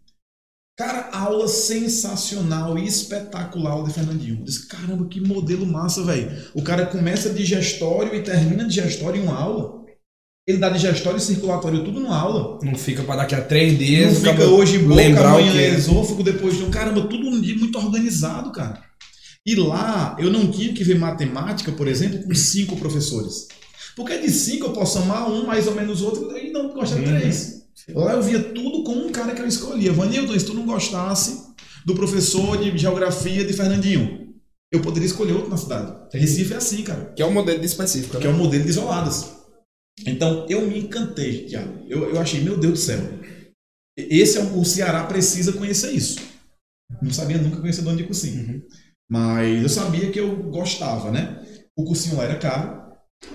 Cara, 0.80 1.10
aula 1.12 1.46
sensacional 1.50 2.80
e 2.80 2.88
espetacular 2.88 3.84
de 3.84 3.92
Fernandinho. 3.92 4.38
Eu 4.40 4.46
disse, 4.46 4.66
caramba, 4.66 5.06
que 5.10 5.20
modelo 5.20 5.66
massa, 5.66 6.06
velho. 6.06 6.32
O 6.54 6.62
cara 6.62 6.86
começa 6.86 7.32
digestório 7.32 8.16
e 8.16 8.24
termina 8.24 8.64
digestório 8.64 9.20
em 9.20 9.26
uma 9.26 9.38
aula. 9.38 9.84
Ele 10.48 10.58
dá 10.58 10.70
digestório 10.70 11.18
e 11.18 11.22
circulatório 11.22 11.84
tudo 11.84 12.00
numa 12.00 12.18
aula. 12.18 12.60
Não 12.64 12.76
fica 12.76 13.04
pra 13.04 13.18
daqui 13.18 13.36
a 13.36 13.42
três 13.42 13.78
dias. 13.78 14.24
Não 14.24 14.32
fica 14.32 14.46
hoje 14.46 14.78
boca, 14.78 14.96
lembrar 14.96 15.34
o 15.34 15.40
amanhã 15.40 15.52
que 15.52 15.58
é. 15.58 15.76
esôfago, 15.76 16.24
depois 16.24 16.56
de 16.56 16.64
um. 16.64 16.72
Caramba, 16.72 17.02
tudo 17.02 17.28
um 17.28 17.42
dia 17.42 17.58
muito 17.58 17.78
organizado, 17.78 18.50
cara. 18.54 18.82
E 19.46 19.56
lá 19.56 20.16
eu 20.18 20.32
não 20.32 20.50
tinha 20.50 20.72
que 20.72 20.86
ver 20.86 20.98
matemática, 20.98 21.74
por 21.74 21.90
exemplo, 21.90 22.24
com 22.24 22.34
cinco 22.34 22.78
professores. 22.78 23.50
Porque 23.98 24.18
de 24.18 24.30
cinco 24.32 24.68
eu 24.68 24.72
posso 24.72 25.00
amar 25.00 25.30
um, 25.30 25.46
mais 25.46 25.68
ou 25.68 25.76
menos 25.76 26.02
outro, 26.02 26.38
e 26.38 26.52
não 26.52 26.70
gosta 26.70 26.96
de 26.96 27.06
Uhum. 27.06 27.59
Lá 27.90 28.14
eu 28.14 28.22
via 28.22 28.42
tudo 28.42 28.84
como 28.84 29.06
um 29.06 29.12
cara 29.12 29.34
que 29.34 29.42
eu 29.42 29.48
escolhia. 29.48 29.94
Vanilton, 29.94 30.38
se 30.38 30.46
tu 30.46 30.54
não 30.54 30.66
gostasse 30.66 31.50
do 31.86 31.96
professor 31.96 32.58
de 32.58 32.78
geografia 32.78 33.46
de 33.46 33.54
Fernandinho, 33.54 34.34
eu 34.72 34.82
poderia 34.82 35.08
escolher 35.08 35.34
outro 35.34 35.50
na 35.50 35.58
cidade. 35.58 35.96
Recife 36.14 36.54
é 36.54 36.58
assim, 36.58 36.84
cara. 36.84 37.14
Que 37.16 37.22
é 37.22 37.26
o 37.26 37.32
modelo 37.32 37.60
de 37.60 37.66
específico. 37.66 38.20
Que 38.20 38.28
é 38.28 38.30
o 38.30 38.38
modelo 38.38 38.64
de 38.64 38.70
isoladas. 38.70 39.32
Então, 40.06 40.46
eu 40.48 40.68
me 40.68 40.80
encantei, 40.80 41.46
Tiago. 41.46 41.86
Eu, 41.88 42.10
eu 42.10 42.20
achei, 42.20 42.42
meu 42.42 42.58
Deus 42.58 42.74
do 42.74 42.80
céu. 42.80 43.00
Esse 43.98 44.38
é 44.38 44.42
o, 44.42 44.60
o 44.60 44.66
Ceará 44.66 45.06
precisa 45.06 45.54
conhecer 45.54 45.92
isso. 45.92 46.20
Não 47.02 47.12
sabia 47.12 47.38
nunca 47.38 47.60
conhecer 47.60 47.82
dono 47.82 47.98
de 47.98 48.04
cursinho. 48.04 48.48
Uhum. 48.48 48.62
Mas 49.10 49.62
eu 49.62 49.70
sabia 49.70 50.12
que 50.12 50.20
eu 50.20 50.36
gostava, 50.50 51.12
né? 51.12 51.44
O 51.76 51.84
cursinho 51.84 52.18
lá 52.18 52.26
era 52.26 52.38
caro. 52.38 52.80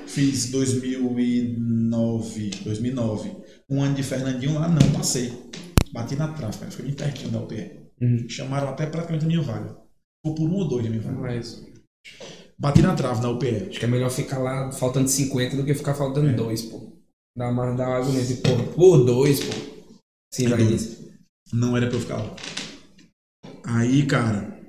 Fiz 0.07 0.51
2009, 0.51 2.51
2009. 2.65 3.37
Um 3.71 3.83
ano 3.83 3.95
de 3.95 4.03
Fernandinho 4.03 4.55
lá, 4.55 4.69
não 4.69 4.93
passei. 4.93 5.33
Bati 5.93 6.17
na 6.17 6.29
trave, 6.29 6.59
cara. 6.59 6.71
Fiquei 6.71 6.87
bem 6.87 6.95
pertinho 6.95 7.31
da 7.31 7.41
UPR. 7.41 7.71
Uhum. 8.01 8.29
Chamaram 8.29 8.69
até 8.69 8.87
praticamente 8.87 9.25
a 9.25 9.29
minha 9.29 9.43
vaga. 9.43 9.77
Ficou 10.25 10.35
por 10.35 10.49
um 10.51 10.55
ou 10.55 10.69
dois 10.69 10.85
da 10.85 10.91
minha 10.91 11.03
vaga. 11.03 11.19
Mas 11.21 11.65
Bati 12.59 12.83
na 12.83 12.95
trave 12.95 13.23
na 13.23 13.31
UPR. 13.31 13.69
acho 13.71 13.79
que 13.79 13.85
é 13.85 13.89
melhor 13.89 14.11
ficar 14.11 14.39
lá 14.39 14.71
faltando 14.73 15.09
50 15.09 15.57
do 15.57 15.65
que 15.65 15.75
ficar 15.75 15.95
faltando 15.95 16.29
É. 16.29 16.33
dois, 16.33 16.63
pô. 16.63 16.93
Dá 17.37 17.51
mais 17.51 17.77
dá 17.77 17.89
uma 17.89 17.97
agonia 17.99 18.25
de 18.25 18.35
porra. 18.37 18.65
Por 18.75 19.05
dois, 19.05 19.41
pô. 19.41 19.53
Sim, 20.33 20.47
É 20.47 20.49
vai 20.51 20.67
disso. 20.67 21.11
Não 21.53 21.77
era 21.77 21.87
pra 21.87 21.97
eu 21.97 22.01
ficar 22.01 22.17
lá. 22.19 22.37
Aí, 23.65 24.05
cara, 24.07 24.61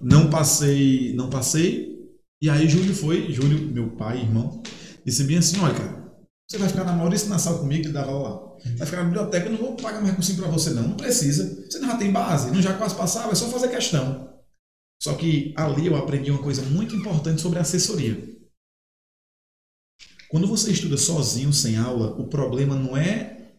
não 0.00 0.30
passei, 0.30 1.14
não 1.14 1.28
passei. 1.28 1.96
E 2.42 2.48
aí 2.50 2.68
Júlio 2.68 2.94
foi, 2.94 3.30
Júlio, 3.32 3.58
meu 3.72 3.90
pai, 3.96 4.18
irmão, 4.20 4.62
disse 5.04 5.24
bem 5.24 5.38
assim, 5.38 5.58
olha, 5.60 5.74
cara, 5.74 6.05
você 6.48 6.58
vai 6.58 6.68
ficar 6.68 6.84
na 6.84 6.92
Maurício 6.92 7.28
Nassau 7.28 7.58
comigo, 7.58 7.84
que 7.84 7.92
dava 7.92 8.12
lá. 8.12 8.56
Vai 8.76 8.86
ficar 8.86 8.98
na 8.98 9.04
biblioteca, 9.04 9.46
eu 9.46 9.52
não 9.52 9.58
vou 9.58 9.76
pagar 9.76 10.00
mais 10.00 10.14
cursinho 10.14 10.38
pra 10.38 10.48
você 10.48 10.70
não, 10.70 10.88
não 10.88 10.96
precisa. 10.96 11.64
Você 11.64 11.78
não 11.78 11.88
já 11.88 11.96
tem 11.96 12.12
base, 12.12 12.50
não 12.52 12.62
já 12.62 12.76
quase 12.76 12.94
passava, 12.94 13.32
é 13.32 13.34
só 13.34 13.48
fazer 13.48 13.68
questão. 13.68 14.32
Só 15.02 15.14
que 15.14 15.52
ali 15.56 15.86
eu 15.86 15.96
aprendi 15.96 16.30
uma 16.30 16.42
coisa 16.42 16.62
muito 16.62 16.94
importante 16.94 17.40
sobre 17.42 17.58
assessoria. 17.58 18.36
Quando 20.28 20.46
você 20.46 20.70
estuda 20.70 20.96
sozinho, 20.96 21.52
sem 21.52 21.76
aula, 21.76 22.20
o 22.20 22.28
problema 22.28 22.74
não 22.74 22.96
é 22.96 23.56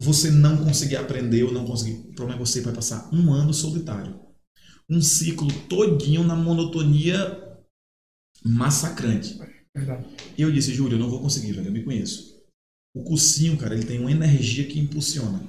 você 0.00 0.30
não 0.30 0.64
conseguir 0.64 0.96
aprender 0.96 1.44
ou 1.44 1.52
não 1.52 1.64
conseguir. 1.64 2.08
O 2.08 2.14
problema 2.14 2.40
é 2.40 2.44
você 2.44 2.60
vai 2.60 2.74
passar 2.74 3.08
um 3.14 3.32
ano 3.32 3.54
solitário. 3.54 4.20
Um 4.88 5.00
ciclo 5.00 5.48
todinho 5.68 6.24
na 6.24 6.34
monotonia 6.34 7.56
massacrante. 8.44 9.38
E 10.36 10.42
eu 10.42 10.52
disse, 10.52 10.74
Júlio, 10.74 10.96
eu 10.96 10.98
não 11.00 11.10
vou 11.10 11.20
conseguir, 11.20 11.52
velho, 11.52 11.68
eu 11.68 11.72
me 11.72 11.82
conheço. 11.84 12.40
O 12.94 13.02
cursinho, 13.04 13.56
cara, 13.56 13.74
ele 13.74 13.86
tem 13.86 13.98
uma 13.98 14.10
energia 14.10 14.66
que 14.66 14.78
impulsiona. 14.78 15.42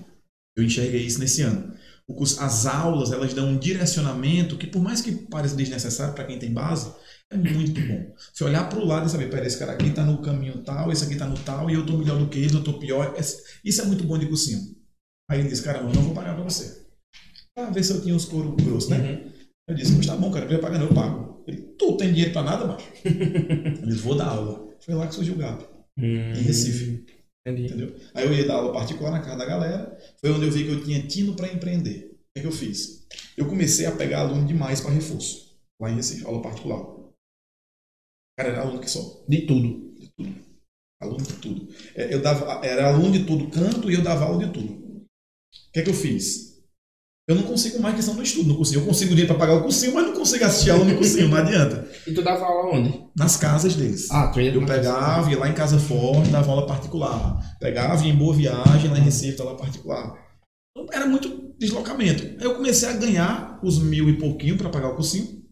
Eu 0.55 0.63
enxerguei 0.63 1.01
isso 1.05 1.19
nesse 1.19 1.41
ano. 1.41 1.73
O 2.07 2.13
curso, 2.13 2.39
as 2.41 2.65
aulas, 2.65 3.11
elas 3.11 3.33
dão 3.33 3.49
um 3.49 3.57
direcionamento 3.57 4.57
que, 4.57 4.67
por 4.67 4.81
mais 4.81 5.01
que 5.01 5.11
pareça 5.11 5.55
desnecessário 5.55 6.13
para 6.13 6.25
quem 6.25 6.37
tem 6.39 6.53
base, 6.53 6.93
é 7.31 7.37
muito 7.37 7.79
bom. 7.81 8.13
Você 8.33 8.43
olhar 8.43 8.69
para 8.69 8.79
o 8.79 8.85
lado 8.85 9.07
e 9.07 9.09
saber, 9.09 9.29
pera, 9.29 9.45
esse 9.47 9.57
cara 9.57 9.73
aqui 9.73 9.89
tá 9.91 10.05
no 10.05 10.21
caminho 10.21 10.63
tal, 10.63 10.91
esse 10.91 11.03
aqui 11.05 11.15
tá 11.15 11.25
no 11.27 11.37
tal, 11.39 11.69
e 11.69 11.73
eu 11.73 11.85
tô 11.85 11.97
melhor 11.97 12.19
do 12.19 12.29
que 12.29 12.39
ele, 12.39 12.55
eu 12.55 12.63
tô 12.63 12.77
pior. 12.77 13.15
Esse- 13.17 13.41
Isso 13.63 13.81
é 13.81 13.85
muito 13.85 14.03
bom 14.03 14.17
de 14.17 14.27
cursinho. 14.27 14.75
Aí 15.29 15.39
ele 15.39 15.49
disse, 15.49 15.63
cara, 15.63 15.79
eu 15.79 15.85
não 15.93 16.01
vou 16.03 16.13
pagar 16.13 16.35
para 16.35 16.43
você. 16.43 16.85
Pra 17.55 17.69
ver 17.69 17.83
se 17.83 17.93
eu 17.93 18.01
tinha 18.01 18.15
os 18.15 18.25
couro 18.25 18.55
grosso, 18.55 18.89
né? 18.89 18.97
Uhum. 18.99 19.31
Eu 19.69 19.75
disse, 19.75 19.93
mas 19.93 20.05
tá 20.05 20.15
bom, 20.15 20.29
cara, 20.31 20.45
eu 20.45 20.49
queria 20.49 20.61
pagar, 20.61 20.79
não, 20.79 20.87
eu 20.87 20.93
pago. 20.93 21.32
Ele, 21.47 21.61
tu 21.77 21.97
tem 21.97 22.09
dinheiro 22.11 22.31
pra 22.33 22.43
nada, 22.43 22.65
macho? 22.65 22.87
Disse, 23.85 23.99
vou 24.01 24.15
dar 24.15 24.27
aula. 24.27 24.69
Foi 24.81 24.93
lá 24.95 25.07
que 25.07 25.15
surgiu 25.15 25.33
o 25.35 25.37
GAP, 25.37 25.63
Hum, 25.97 26.03
em 26.33 26.41
Recife, 26.41 27.05
Entendi. 27.45 27.65
entendeu? 27.67 27.95
Aí 28.13 28.25
eu 28.25 28.33
ia 28.33 28.45
dar 28.47 28.55
aula 28.55 28.73
particular 28.73 29.11
na 29.11 29.19
casa 29.21 29.37
da 29.37 29.45
galera, 29.45 29.97
foi 30.19 30.31
onde 30.31 30.45
eu 30.45 30.51
vi 30.51 30.63
que 30.65 30.71
eu 30.71 30.83
tinha 30.83 31.05
tino 31.07 31.35
pra 31.35 31.51
empreender. 31.51 32.11
O 32.11 32.15
que, 32.33 32.39
é 32.39 32.41
que 32.41 32.47
eu 32.47 32.51
fiz? 32.51 33.05
Eu 33.37 33.45
comecei 33.47 33.85
a 33.85 33.91
pegar 33.95 34.21
aluno 34.21 34.45
demais 34.47 34.81
para 34.81 34.91
reforço, 34.91 35.55
lá 35.79 35.89
em 35.91 35.95
Recife, 35.95 36.25
aula 36.25 36.41
particular. 36.41 36.83
Cara, 38.37 38.49
era 38.49 38.61
aluno 38.61 38.79
que 38.79 38.89
só, 38.89 39.23
De 39.27 39.45
tudo. 39.45 39.93
de 39.99 40.09
tudo. 40.17 40.35
Aluno 41.01 41.23
de 41.23 41.33
tudo. 41.33 41.67
É, 41.95 42.13
Eu 42.13 42.21
dava, 42.21 42.65
era 42.65 42.87
aluno 42.87 43.11
de 43.11 43.25
tudo 43.25 43.49
canto 43.49 43.91
e 43.91 43.93
eu 43.93 44.01
dava 44.01 44.25
aula 44.25 44.45
de 44.47 44.51
tudo. 44.53 44.73
O 44.73 45.71
que 45.73 45.79
é 45.79 45.83
que 45.83 45.89
eu 45.89 45.93
fiz? 45.93 46.52
Eu 47.25 47.35
não 47.35 47.43
consigo 47.43 47.81
mais 47.81 47.95
questão 47.95 48.15
do 48.15 48.21
estudo 48.21 48.49
no 48.49 48.55
cursinho. 48.57 48.81
Eu 48.81 48.85
consigo 48.85 49.11
dinheiro 49.11 49.29
para 49.29 49.39
pagar 49.39 49.59
o 49.59 49.63
cursinho, 49.63 49.93
mas 49.93 50.05
não 50.07 50.13
consigo 50.13 50.43
assistir 50.43 50.71
aula 50.71 50.83
no 50.83 50.97
cursinho, 50.97 51.29
não 51.29 51.37
adianta. 51.37 51.87
E 52.05 52.11
tu 52.13 52.21
dava 52.21 52.43
aula 52.43 52.75
onde? 52.75 53.01
Nas 53.15 53.37
casas 53.37 53.75
deles. 53.75 54.11
Ah, 54.11 54.27
tu 54.27 54.41
ia 54.41 54.53
Eu 54.53 54.65
pegava, 54.65 55.31
ia 55.31 55.39
lá 55.39 55.47
em 55.47 55.53
Casa 55.53 55.79
Forte, 55.79 56.29
dava 56.29 56.51
aula 56.51 56.67
particular. 56.67 57.39
Pegava, 57.61 58.03
ia 58.03 58.11
em 58.11 58.17
Boa 58.17 58.35
Viagem, 58.35 58.91
lá 58.91 58.99
em 58.99 59.03
Recife, 59.03 59.37
dava 59.37 59.51
aula 59.51 59.61
particular. 59.61 60.13
Então, 60.75 60.85
era 60.91 61.05
muito 61.05 61.53
deslocamento. 61.57 62.23
Aí 62.23 62.43
eu 62.43 62.55
comecei 62.55 62.89
a 62.89 62.93
ganhar 62.93 63.57
os 63.63 63.79
mil 63.79 64.09
e 64.09 64.17
pouquinho 64.17 64.57
para 64.57 64.69
pagar 64.69 64.89
o 64.89 64.95
cursinho. 64.95 65.42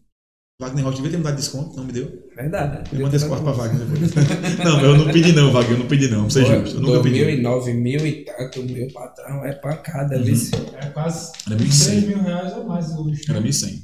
Wagner 0.62 0.84
Rocha 0.84 0.96
devia 0.96 1.10
ter 1.10 1.16
me 1.18 1.24
dado 1.24 1.36
desconto, 1.36 1.76
não 1.76 1.84
me 1.84 1.92
deu. 1.92 2.10
Verdade. 2.36 2.88
Eu 2.92 3.00
mandei 3.02 3.16
esse 3.18 3.26
quarto 3.28 3.42
pra 3.42 3.52
Wagner 3.52 3.86
depois. 3.86 4.12
não, 4.64 4.80
eu 4.80 4.96
não 4.96 5.12
pedi 5.12 5.32
não, 5.32 5.52
Wagner, 5.52 5.72
eu 5.74 5.78
não 5.80 5.86
pedi 5.86 6.08
não, 6.08 6.18
vamos 6.18 6.32
ser 6.34 6.46
justo. 6.46 6.76
Eu 6.76 6.80
nunca 6.82 7.00
pedi. 7.02 7.18
2009, 7.18 7.74
mil 7.74 8.06
e 8.06 8.24
tanto, 8.24 8.62
meu 8.62 8.88
patrão 8.92 9.44
é 9.44 9.52
pancada, 9.52 10.16
Uhum. 10.16 10.24
vice. 10.24 10.50
É 10.80 10.86
quase 10.86 11.32
Era 11.46 11.56
3 11.56 11.70
1.100. 11.74 12.06
mil 12.06 12.22
reais 12.22 12.52
ou 12.56 12.64
mais 12.64 12.90
hoje. 12.92 13.22
Era 13.28 13.40
1.100. 13.40 13.82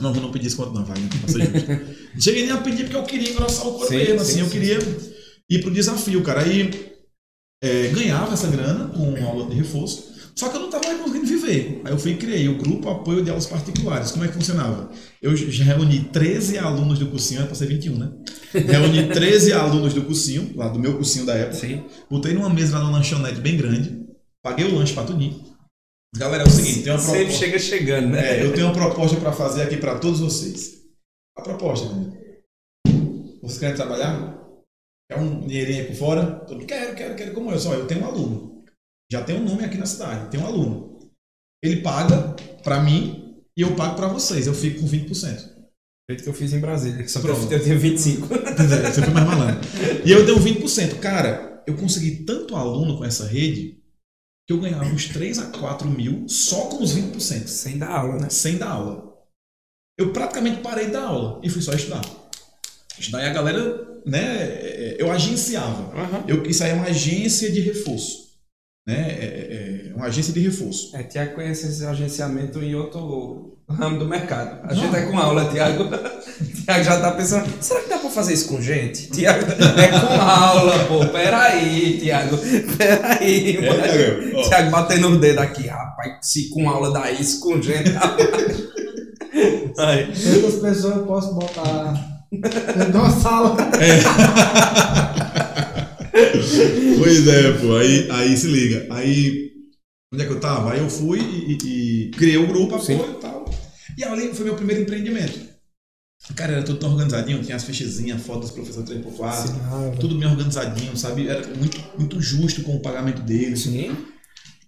Não, 0.00 0.14
eu 0.14 0.20
não 0.22 0.30
pedi 0.32 0.44
desconto 0.44 0.72
não, 0.72 0.84
Wagner, 0.84 1.08
pra 1.08 1.28
ser 1.28 1.52
justo. 1.52 1.70
Não 2.14 2.20
cheguei 2.20 2.42
nem 2.44 2.52
a 2.52 2.58
pedir 2.58 2.84
porque 2.84 2.96
eu 2.96 3.02
queria 3.04 3.30
engrossar 3.30 3.66
o 3.68 3.84
Sim, 3.86 3.96
mesmo, 3.96 4.14
sim, 4.14 4.20
assim, 4.20 4.40
eu 4.40 4.46
sim, 4.46 4.50
queria 4.52 4.78
ir 5.48 5.60
pro 5.60 5.70
desafio, 5.70 6.22
cara. 6.22 6.42
Aí 6.42 6.70
é, 7.62 7.88
ganhava 7.88 8.32
essa 8.32 8.48
grana 8.48 8.88
com 8.88 9.14
aula 9.26 9.48
de 9.48 9.54
reforço, 9.56 10.12
só 10.40 10.48
que 10.48 10.56
eu 10.56 10.60
não 10.60 10.68
estava 10.68 10.86
mais 10.86 11.00
conseguindo 11.02 11.26
viver. 11.26 11.82
Aí 11.84 11.92
eu 11.92 11.98
fui 11.98 12.12
e 12.12 12.16
criei 12.16 12.48
o 12.48 12.56
grupo 12.56 12.88
Apoio 12.88 13.22
de 13.22 13.28
Aulas 13.28 13.44
Particulares. 13.44 14.10
Como 14.10 14.24
é 14.24 14.28
que 14.28 14.32
funcionava? 14.32 14.90
Eu 15.20 15.36
já 15.36 15.64
reuni 15.64 16.04
13 16.04 16.56
alunos 16.56 16.98
do 16.98 17.08
cursinho, 17.08 17.40
era 17.40 17.46
para 17.46 17.54
ser 17.54 17.66
21, 17.66 17.98
né? 17.98 18.10
Reuni 18.54 19.10
13 19.12 19.52
alunos 19.52 19.92
do 19.92 20.00
cursinho, 20.00 20.50
lá 20.56 20.68
do 20.68 20.78
meu 20.78 20.94
cursinho 20.94 21.26
da 21.26 21.34
época. 21.34 21.58
Sim. 21.58 21.84
Botei 22.10 22.32
numa 22.32 22.48
mesa 22.48 22.78
lá 22.78 22.86
no 22.86 22.90
lanchonete 22.90 23.38
bem 23.38 23.58
grande, 23.58 24.02
paguei 24.42 24.64
o 24.64 24.74
lanche 24.74 24.94
para 24.94 25.04
tudinho. 25.04 25.44
Galera, 26.16 26.44
é 26.44 26.46
o 26.46 26.50
seguinte, 26.50 26.84
tem 26.84 26.92
uma 26.94 26.98
Sempre 26.98 27.18
proposta. 27.18 27.44
chega 27.44 27.58
chegando, 27.58 28.08
né? 28.08 28.38
É, 28.38 28.42
eu 28.42 28.54
tenho 28.54 28.68
uma 28.68 28.74
proposta 28.74 29.20
para 29.20 29.32
fazer 29.32 29.64
aqui 29.64 29.76
para 29.76 29.98
todos 29.98 30.20
vocês. 30.20 30.84
A 31.36 31.42
proposta, 31.42 31.92
né? 31.92 32.12
Vocês 33.42 33.58
querem 33.58 33.76
trabalhar? 33.76 34.38
Quer 35.10 35.18
um 35.18 35.46
dinheirinho 35.46 35.82
aí 35.82 35.86
por 35.88 35.96
fora? 35.96 36.24
Todo 36.46 36.64
quero, 36.64 36.96
quero, 36.96 37.14
quero. 37.14 37.34
Como 37.34 37.52
eu? 37.52 37.58
Só, 37.58 37.74
eu 37.74 37.86
tenho 37.86 38.00
um 38.00 38.06
aluno. 38.06 38.59
Já 39.10 39.22
tem 39.24 39.36
um 39.36 39.44
nome 39.44 39.64
aqui 39.64 39.76
na 39.76 39.86
cidade. 39.86 40.30
Tem 40.30 40.40
um 40.40 40.46
aluno. 40.46 41.10
Ele 41.62 41.82
paga 41.82 42.36
para 42.62 42.80
mim 42.80 43.42
e 43.56 43.62
eu 43.62 43.74
pago 43.74 43.96
para 43.96 44.08
vocês. 44.08 44.46
Eu 44.46 44.54
fico 44.54 44.80
com 44.80 44.86
20%. 44.86 45.50
Feito 46.08 46.22
que 46.22 46.28
eu 46.28 46.34
fiz 46.34 46.52
em 46.52 46.60
Brasília. 46.60 47.06
Só 47.08 47.20
que 47.20 47.26
Pronto. 47.26 47.52
eu 47.52 47.62
tinha 47.62 47.78
25. 47.78 48.28
Você 48.28 49.02
foi 49.02 49.12
mais 49.12 49.26
malandro. 49.26 49.60
E 50.04 50.10
eu 50.10 50.24
dei 50.24 50.34
um 50.34 50.42
20%. 50.42 50.98
Cara, 51.00 51.62
eu 51.66 51.76
consegui 51.76 52.24
tanto 52.24 52.54
aluno 52.56 52.98
com 52.98 53.04
essa 53.04 53.26
rede 53.26 53.80
que 54.46 54.52
eu 54.52 54.60
ganhava 54.60 54.84
uns 54.84 55.06
3 55.08 55.38
a 55.38 55.46
4 55.46 55.88
mil 55.88 56.28
só 56.28 56.66
com 56.66 56.82
os 56.82 56.94
20%. 56.94 57.46
Sem 57.46 57.78
dar 57.78 57.90
aula, 57.90 58.18
né? 58.18 58.30
sem 58.30 58.56
dar 58.56 58.70
aula. 58.70 59.10
Eu 59.98 60.12
praticamente 60.12 60.62
parei 60.62 60.88
da 60.88 61.02
aula 61.02 61.40
e 61.44 61.50
fui 61.50 61.60
só 61.60 61.72
estudar. 61.72 62.00
Estudar 62.98 63.22
e 63.22 63.26
a 63.26 63.32
galera, 63.32 64.00
né, 64.06 64.96
eu 64.98 65.12
agenciava. 65.12 65.94
Aham. 65.94 66.24
Eu, 66.26 66.44
isso 66.44 66.64
aí 66.64 66.70
é 66.70 66.74
uma 66.74 66.86
agência 66.86 67.50
de 67.52 67.60
reforço. 67.60 68.29
Né? 68.86 68.94
É, 69.10 69.24
é- 69.24 69.90
é 69.90 69.94
uma 69.94 70.06
agência 70.06 70.32
de 70.32 70.40
reforço. 70.40 70.96
É, 70.96 71.02
Tiago 71.02 71.34
conhece 71.34 71.66
esse 71.66 71.84
agenciamento 71.84 72.58
em 72.62 72.74
outro 72.74 73.58
ramo 73.68 73.98
do 73.98 74.06
mercado. 74.08 74.60
A 74.64 74.74
Não. 74.74 74.82
gente 74.82 74.96
é 74.96 75.02
com 75.02 75.18
aula, 75.18 75.44
Tiago. 75.50 75.84
Tiago 76.64 76.84
já 76.84 77.00
tá 77.00 77.12
pensando, 77.12 77.46
será 77.60 77.80
que 77.82 77.88
dá 77.90 77.98
pra 77.98 78.10
fazer 78.10 78.32
isso 78.34 78.48
com 78.48 78.60
gente? 78.60 79.10
Tiago, 79.10 79.44
é 79.52 79.88
com 79.88 80.20
aula, 80.20 80.78
pô. 80.86 81.06
Peraí, 81.06 81.98
Tiago. 82.00 82.36
Peraí, 82.78 83.56
É, 83.58 84.32
mano. 84.32 84.42
Tiago, 84.48 84.70
batendo 84.70 85.08
o 85.10 85.18
dedo 85.20 85.38
aqui, 85.40 85.66
rapaz. 85.68 86.16
Se 86.22 86.48
com 86.48 86.68
aula 86.68 86.90
dá 86.92 87.10
isso, 87.10 87.40
com 87.40 87.60
gente. 87.60 87.90
rapaz. 87.90 88.26
Aí. 89.78 90.08
Outras 90.36 90.54
pessoas 90.60 90.96
eu 90.96 91.06
posso 91.06 91.34
botar 91.34 91.94
dentro 92.32 92.90
de 92.92 92.96
uma 92.96 93.10
sala. 93.10 93.56
Pois 96.98 97.26
é, 97.28 97.52
pô. 97.52 97.76
Aí, 97.76 98.10
aí 98.10 98.36
se 98.36 98.46
liga. 98.46 98.86
Aí, 98.90 99.50
onde 100.12 100.22
é 100.22 100.26
que 100.26 100.32
eu 100.32 100.40
tava? 100.40 100.72
Aí 100.72 100.80
eu 100.80 100.90
fui 100.90 101.20
e, 101.20 101.52
e- 101.62 102.02
e 102.06 102.10
criei 102.10 102.36
o 102.36 102.46
grupo, 102.46 102.78
Sim. 102.80 102.94
apoio 102.96 103.12
e 103.12 103.20
tal. 103.20 103.50
E 103.96 104.04
ali 104.04 104.34
foi 104.34 104.44
meu 104.44 104.54
primeiro 104.56 104.82
empreendimento. 104.82 105.50
Cara, 106.36 106.52
era 106.52 106.62
tudo 106.62 106.78
tão 106.78 106.92
organizadinho, 106.92 107.42
tinha 107.42 107.56
as 107.56 107.64
fichezinhas, 107.64 108.22
fotos 108.22 108.50
dos 108.50 108.52
professores 108.52 108.88
3x4. 108.90 109.98
tudo 109.98 110.16
bem 110.16 110.28
organizadinho, 110.28 110.96
sabe? 110.96 111.26
Era 111.26 111.46
muito, 111.56 111.78
muito 111.98 112.20
justo 112.20 112.62
com 112.62 112.76
o 112.76 112.80
pagamento 112.82 113.22
deles. 113.22 113.60
Sim. 113.60 113.96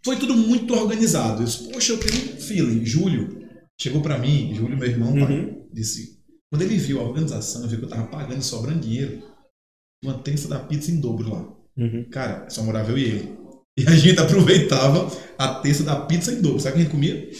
Foi 0.04 0.16
tudo 0.16 0.34
muito 0.34 0.74
organizado. 0.74 1.42
Eu 1.42 1.46
disse, 1.46 1.68
poxa, 1.70 1.92
eu 1.92 1.98
tenho 1.98 2.34
um 2.34 2.40
feeling. 2.40 2.84
Júlio 2.84 3.38
chegou 3.80 4.00
pra 4.00 4.18
mim, 4.18 4.52
Júlio, 4.54 4.76
meu 4.76 4.88
irmão, 4.88 5.12
pai, 5.12 5.22
Uhum. 5.32 5.66
disse. 5.72 6.18
Quando 6.50 6.62
ele 6.62 6.76
viu 6.76 7.00
a 7.00 7.04
organização, 7.04 7.66
viu 7.68 7.78
que 7.78 7.84
eu 7.84 7.88
tava 7.88 8.06
pagando 8.08 8.40
e 8.40 8.44
sobrando 8.44 8.80
dinheiro, 8.80 9.22
uma 10.02 10.14
tensa 10.14 10.48
da 10.48 10.58
pizza 10.58 10.90
em 10.90 11.00
dobro 11.00 11.30
lá. 11.30 11.48
Uhum. 11.76 12.06
Cara, 12.10 12.48
só 12.50 12.62
morava 12.62 12.90
eu 12.90 12.98
e 12.98 13.04
ele. 13.04 13.38
E 13.78 13.86
a 13.86 13.96
gente 13.96 14.18
aproveitava 14.20 15.10
a 15.38 15.54
terça 15.54 15.84
da 15.84 15.96
pizza 15.96 16.32
em 16.32 16.40
dobro. 16.40 16.60
Sabe 16.60 16.72
o 16.72 16.74
que 16.74 16.80
a 16.80 16.82
gente 16.84 16.92
comia? 16.92 17.30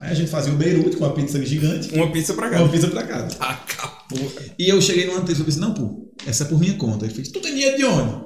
Aí 0.00 0.10
a 0.10 0.14
gente 0.14 0.30
fazia 0.30 0.52
o 0.52 0.56
Beirute 0.56 0.96
com 0.96 1.04
a 1.04 1.12
pizza 1.12 1.44
gigante. 1.44 1.94
Uma 1.94 2.12
pizza 2.12 2.34
pra 2.34 2.50
cá. 2.50 2.60
Uma 2.60 2.68
pizza 2.68 2.88
pra 2.88 3.06
casa. 3.06 3.36
Acabou. 3.40 4.32
E 4.58 4.68
eu 4.68 4.80
cheguei 4.80 5.06
numa 5.06 5.22
terça 5.22 5.42
e 5.42 5.44
disse, 5.44 5.58
não, 5.58 5.72
pô, 5.72 6.12
essa 6.26 6.44
é 6.44 6.46
por 6.46 6.60
minha 6.60 6.74
conta. 6.74 7.06
Ele 7.06 7.14
fez, 7.14 7.28
tu 7.28 7.40
tem 7.40 7.54
dinheiro 7.54 7.76
de 7.76 7.84
onde? 7.84 8.24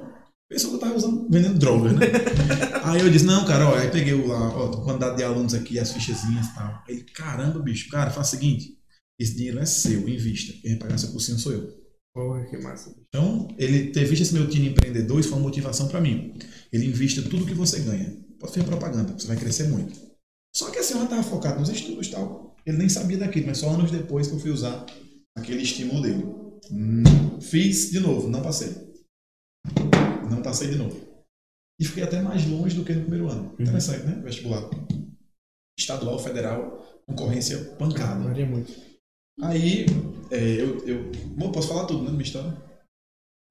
Pensou 0.49 0.71
que 0.71 0.75
eu 0.77 0.79
tava 0.79 0.95
usando, 0.95 1.29
vendendo 1.29 1.59
droga, 1.59 1.93
né? 1.93 2.07
aí 2.83 2.99
eu 2.99 3.09
disse, 3.09 3.23
não, 3.23 3.45
cara, 3.45 3.69
ó, 3.69 3.75
aí 3.75 3.89
peguei 3.89 4.13
o 4.13 4.27
lá, 4.27 4.49
ó, 4.57 4.83
quantidade 4.83 5.17
de 5.17 5.23
alunos 5.23 5.53
aqui, 5.53 5.77
as 5.77 5.91
fichazinhas 5.91 6.47
e 6.47 6.55
tal. 6.55 6.83
Ele, 6.87 7.03
caramba, 7.13 7.59
bicho, 7.59 7.87
cara, 7.89 8.09
faz 8.09 8.27
o 8.27 8.31
seguinte, 8.31 8.73
esse 9.19 9.35
dinheiro 9.35 9.59
é 9.59 9.65
seu, 9.65 10.09
invista. 10.09 10.51
Quem 10.59 10.71
vai 10.71 10.79
pagar 10.79 10.97
seu 10.97 11.11
cursinho 11.11 11.37
sou 11.37 11.51
eu. 11.51 11.78
Porra, 12.13 12.45
que 12.45 12.57
massa. 12.57 12.95
Então, 13.07 13.47
ele 13.57 13.91
ter 13.91 14.05
visto 14.05 14.23
esse 14.23 14.33
meu 14.33 14.49
time 14.49 14.69
empreendedor, 14.69 15.19
isso 15.19 15.29
foi 15.29 15.37
uma 15.37 15.45
motivação 15.45 15.87
para 15.87 16.01
mim. 16.01 16.37
Ele 16.71 16.87
invista 16.87 17.21
tudo 17.21 17.45
que 17.45 17.53
você 17.53 17.79
ganha. 17.81 18.17
Pode 18.39 18.53
fazer 18.53 18.65
propaganda, 18.65 19.13
você 19.13 19.27
vai 19.27 19.37
crescer 19.37 19.67
muito. 19.69 19.99
Só 20.55 20.71
que 20.71 20.79
a 20.79 20.83
senhora 20.83 21.05
estava 21.05 21.23
focada 21.23 21.59
nos 21.59 21.69
estudos 21.69 22.07
e 22.07 22.11
tal. 22.11 22.55
Ele 22.65 22.77
nem 22.77 22.89
sabia 22.89 23.17
daquilo, 23.17 23.47
mas 23.47 23.59
só 23.59 23.69
anos 23.69 23.91
depois 23.91 24.27
que 24.27 24.33
eu 24.33 24.39
fui 24.39 24.51
usar 24.51 24.85
aquele 25.37 25.61
estímulo 25.61 26.01
dele. 26.01 26.23
Hum, 26.71 27.39
fiz 27.41 27.91
de 27.91 27.99
novo, 27.99 28.27
não 28.29 28.41
passei. 28.41 28.89
Não 30.29 30.41
passei 30.41 30.69
de 30.69 30.77
novo. 30.77 30.99
E 31.79 31.85
fiquei 31.85 32.03
até 32.03 32.21
mais 32.21 32.45
longe 32.45 32.75
do 32.75 32.83
que 32.83 32.93
no 32.93 33.01
primeiro 33.01 33.29
ano. 33.29 33.53
Uhum. 33.57 33.63
Interessante, 33.65 34.05
né? 34.05 34.21
Vestibular. 34.23 34.69
Estadual, 35.77 36.19
federal, 36.19 37.03
concorrência 37.07 37.57
pancada. 37.77 38.23
Varia 38.23 38.45
muito. 38.45 38.88
Aí, 39.41 39.85
é, 40.31 40.37
eu, 40.37 40.83
eu. 40.85 41.11
Bom, 41.37 41.51
posso 41.51 41.69
falar 41.69 41.85
tudo, 41.85 42.03
né? 42.03 42.11
Minha 42.11 42.23
história. 42.23 42.53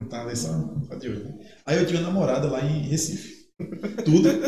Tá 0.08 0.22
ali 0.22 0.36
só, 0.36 0.48
só 0.86 0.94
de 0.94 1.08
hoje. 1.08 1.24
Né? 1.24 1.34
Aí 1.66 1.76
eu 1.78 1.86
tinha 1.86 2.00
uma 2.00 2.08
namorada 2.08 2.48
lá 2.48 2.60
em 2.62 2.82
Recife. 2.82 3.38
Tudo. 4.04 4.28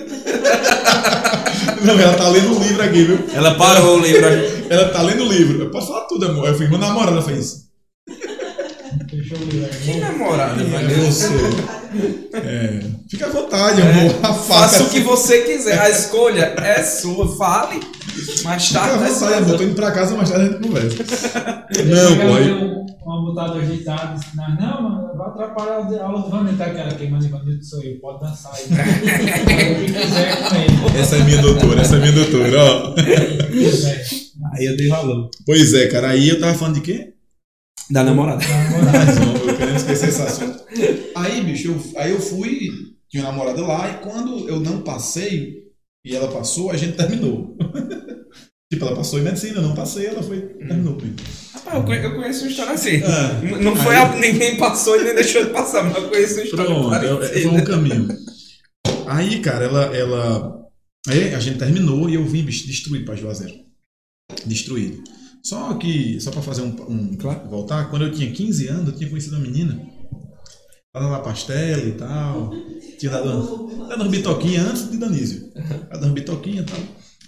Não, 1.85 1.99
ela 1.99 2.17
tá 2.17 2.29
lendo 2.29 2.57
um 2.57 2.63
livro 2.63 2.83
aqui, 2.83 3.05
viu? 3.05 3.19
Ela 3.35 3.57
parou 3.57 3.99
o 3.99 4.01
livro. 4.01 4.25
Ela 4.71 4.91
tá 4.91 5.03
lendo 5.03 5.25
o 5.25 5.29
livro. 5.29 5.65
Eu 5.65 5.71
posso 5.71 5.89
falar 5.89 6.07
tudo, 6.07 6.27
amor. 6.27 6.49
Eu 6.49 6.55
fui 6.55 6.67
uma 6.67 6.79
namorada, 6.79 7.21
fez. 7.23 7.69
Fechou 9.11 9.39
o 9.39 9.45
livro 9.45 9.69
Que 9.81 9.99
namorada, 9.99 10.63
É 10.63 10.65
velho. 10.65 11.80
É, 12.33 12.81
fica 13.11 13.27
à 13.27 13.31
vontade, 13.31 13.83
amor. 13.83 14.11
Faca. 14.21 14.35
Faça 14.35 14.83
o 14.85 14.91
que 14.91 15.01
você 15.01 15.41
quiser. 15.43 15.79
A 15.81 15.91
escolha 15.91 16.55
é 16.59 16.83
sua. 16.83 17.37
Fale. 17.37 17.81
Mais 18.45 18.67
Fica 18.69 18.81
à 18.81 18.83
tarde. 18.89 18.99
vai 18.99 19.11
vontade, 19.11 19.35
amor. 19.45 19.57
Tô 19.59 19.65
indo 19.65 19.75
pra 19.75 19.91
casa, 19.93 20.17
mais 20.17 20.31
tarde 20.31 20.47
a 20.47 20.49
gente 20.53 20.63
conversa. 20.67 20.97
Não, 21.87 22.37
aí- 22.37 22.81
Uma 23.03 23.23
botada 23.25 23.59
agitada, 23.59 24.15
disse, 24.15 24.37
não, 24.37 24.49
não, 24.57 24.83
mano, 24.83 25.17
vai 25.19 25.29
atrapalhar 25.29 26.01
a 26.01 26.05
aula 26.07 26.23
do 26.23 26.29
Vanessa, 26.31 26.65
aquela 26.65 26.91
que 26.95 27.09
manda 27.09 27.27
Vanessa 27.29 27.63
sou 27.63 27.83
eu, 27.83 27.99
pode 27.99 28.21
dançar 28.21 28.53
aí. 28.55 28.65
o 28.65 29.87
que 29.87 29.93
quiser 29.93 30.49
com 30.49 30.55
ele. 30.55 30.99
Essa 31.01 31.17
é 31.17 31.25
minha 31.25 31.43
doutora, 31.43 31.81
essa 31.81 31.97
é 31.97 31.99
minha 31.99 32.13
doutora, 32.13 32.63
ó. 32.63 32.93
Quiser. 33.51 34.07
Aí 34.55 34.65
eu 34.67 34.77
dei 34.77 34.89
valor. 34.89 35.29
Pois 35.45 35.75
é, 35.75 35.87
cara. 35.89 36.11
Aí 36.11 36.29
eu 36.29 36.39
tava 36.39 36.55
falando 36.55 36.75
de 36.77 36.81
quê? 36.83 37.15
Da 37.91 38.05
namorada. 38.05 38.45
Eu 38.45 38.49
querendo 38.93 39.40
esquecer 39.93 40.09
esse 40.09 40.23
assunto. 40.23 40.65
Aí, 41.15 41.41
bicho, 41.43 41.69
eu, 41.69 42.01
aí 42.01 42.11
eu 42.11 42.21
fui, 42.21 42.71
tinha 43.09 43.23
uma 43.25 43.31
namorada 43.33 43.63
lá, 43.63 43.91
e 43.91 43.99
quando 44.05 44.49
eu 44.49 44.61
não 44.61 44.83
passei, 44.83 45.65
e 46.05 46.15
ela 46.15 46.31
passou, 46.33 46.71
a 46.71 46.77
gente 46.77 46.97
terminou. 46.97 47.57
tipo, 48.73 48.85
ela 48.85 48.97
passou 48.97 49.19
em 49.19 49.23
medicina, 49.23 49.57
eu 49.57 49.63
não 49.63 49.75
passei, 49.75 50.07
ela 50.07 50.23
foi, 50.23 50.41
terminou 50.41 50.95
comigo. 50.95 51.17
Rapaz, 51.53 51.77
eu 51.77 51.85
conhe- 51.85 52.05
eu 52.07 52.15
conheço 52.15 52.43
uma 52.43 52.51
história 52.51 52.73
assim. 52.73 53.03
Ah, 53.05 53.41
Não 53.63 53.77
foi 53.77 53.97
a, 53.97 54.17
ninguém 54.17 54.57
passou 54.57 54.99
e 55.01 55.05
nem 55.05 55.15
deixou 55.15 55.45
de 55.45 55.51
passar, 55.51 55.83
mas 55.85 55.97
eu 56.03 56.09
conheço 56.09 56.35
uma 56.35 56.43
história 56.45 56.65
Pronto, 56.67 56.95
é- 56.95 56.97
é- 56.97 57.01
foi 57.43 57.47
um 57.47 57.51
parecida. 57.51 57.63
caminho. 57.65 58.09
Aí, 59.07 59.41
cara, 59.41 59.65
ela, 59.65 59.97
ela. 59.97 60.61
Aí 61.09 61.35
a 61.35 61.41
gente 61.41 61.59
terminou 61.59 62.09
e 62.09 62.15
eu 62.15 62.25
vim, 62.25 62.43
bicho, 62.45 62.67
destruído 62.67 63.05
pra 63.05 63.17
Juazeiro. 63.17 63.55
Destruído. 64.47 65.03
Só 65.43 65.75
que, 65.75 66.21
só 66.21 66.31
pra 66.31 66.43
fazer 66.43 66.63
um, 66.63 66.77
um. 66.89 67.17
Voltar, 67.49 67.91
quando 67.91 68.05
eu 68.05 68.13
tinha 68.13 68.31
15 68.31 68.69
anos, 68.69 68.89
eu 68.89 68.97
tinha 68.97 69.09
conhecido 69.09 69.37
uma 69.37 69.43
menina. 69.43 69.81
Ela 70.95 71.09
lá 71.09 71.21
pastela 71.21 71.83
e 71.83 71.93
tal. 71.93 72.53
Tinha 72.99 73.13
dado 73.13 73.31
uma, 73.31 73.89
dado 73.89 74.03
uma 74.03 74.11
bitoquinha 74.11 74.63
antes 74.63 74.91
de 74.91 74.97
Danísio. 74.99 75.51
Ela 75.55 76.01
dado 76.01 76.07
uma 76.07 76.15
bitoquinha 76.15 76.63
e 76.63 76.65
tal. 76.65 76.81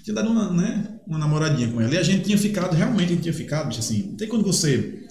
Tinha 0.05 0.15
dado 0.15 0.31
uma, 0.31 0.51
né, 0.51 1.01
uma 1.07 1.19
namoradinha 1.19 1.71
com 1.71 1.81
ela. 1.81 1.95
E 1.95 1.99
a 1.99 2.03
gente 2.03 2.25
tinha 2.25 2.37
ficado, 2.37 2.75
realmente 2.75 3.05
a 3.05 3.15
gente 3.15 3.23
tinha 3.23 3.35
ficado, 3.35 3.69
assim. 3.69 4.17
Tem 4.17 4.29
quando 4.29 4.45
você 4.45 5.07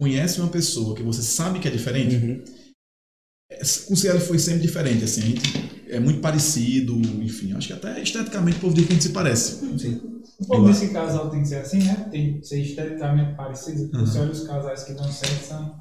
conhece 0.00 0.40
uma 0.40 0.48
pessoa 0.48 0.96
que 0.96 1.02
você 1.02 1.22
sabe 1.22 1.58
que 1.58 1.68
é 1.68 1.70
diferente. 1.70 2.16
Uhum. 2.16 2.42
Com 3.86 3.94
o 3.94 3.96
Cielo 3.96 4.20
foi 4.20 4.38
sempre 4.38 4.62
diferente, 4.62 5.04
assim, 5.04 5.20
a 5.22 5.24
gente 5.26 5.84
é 5.90 5.98
muito 5.98 6.20
parecido, 6.20 6.96
enfim, 7.20 7.52
acho 7.52 7.66
que 7.66 7.72
até 7.72 8.00
esteticamente 8.00 8.58
o 8.58 8.60
povo 8.60 8.74
diz 8.74 8.86
que 8.86 8.92
a 8.92 8.94
gente 8.94 9.02
se 9.02 9.10
parece. 9.10 9.64
O 10.38 10.46
povo 10.46 10.68
desse 10.68 10.88
casal 10.88 11.28
tem 11.30 11.42
que 11.42 11.48
ser 11.48 11.56
assim, 11.56 11.78
né? 11.82 12.06
Tem 12.10 12.38
que 12.38 12.46
ser 12.46 12.62
esteticamente 12.62 13.34
parecido. 13.36 13.90
Uhum. 13.92 14.06
Você 14.06 14.18
olha 14.20 14.30
os 14.30 14.46
casais 14.46 14.84
que 14.84 14.92
dão 14.94 15.10
certo, 15.12 15.44
são. 15.46 15.80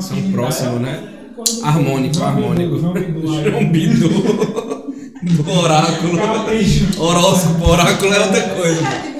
São, 0.00 0.32
próximos, 0.32 0.80
né? 0.80 1.32
Quando- 1.34 1.64
Harmônico, 1.64 2.14
João 2.14 2.28
harmônico. 2.28 2.78
João 2.78 2.92
Bidu 2.92 3.32
aí. 3.32 3.50
João 3.50 3.72
Bidu. 3.72 4.08
Do 5.42 5.50
oráculo. 5.50 6.16
Capricho. 6.18 7.00
Horóscopo, 7.02 7.64
oráculo 7.70 8.12
é 8.12 8.20
outra 8.20 8.48
coisa. 8.54 9.13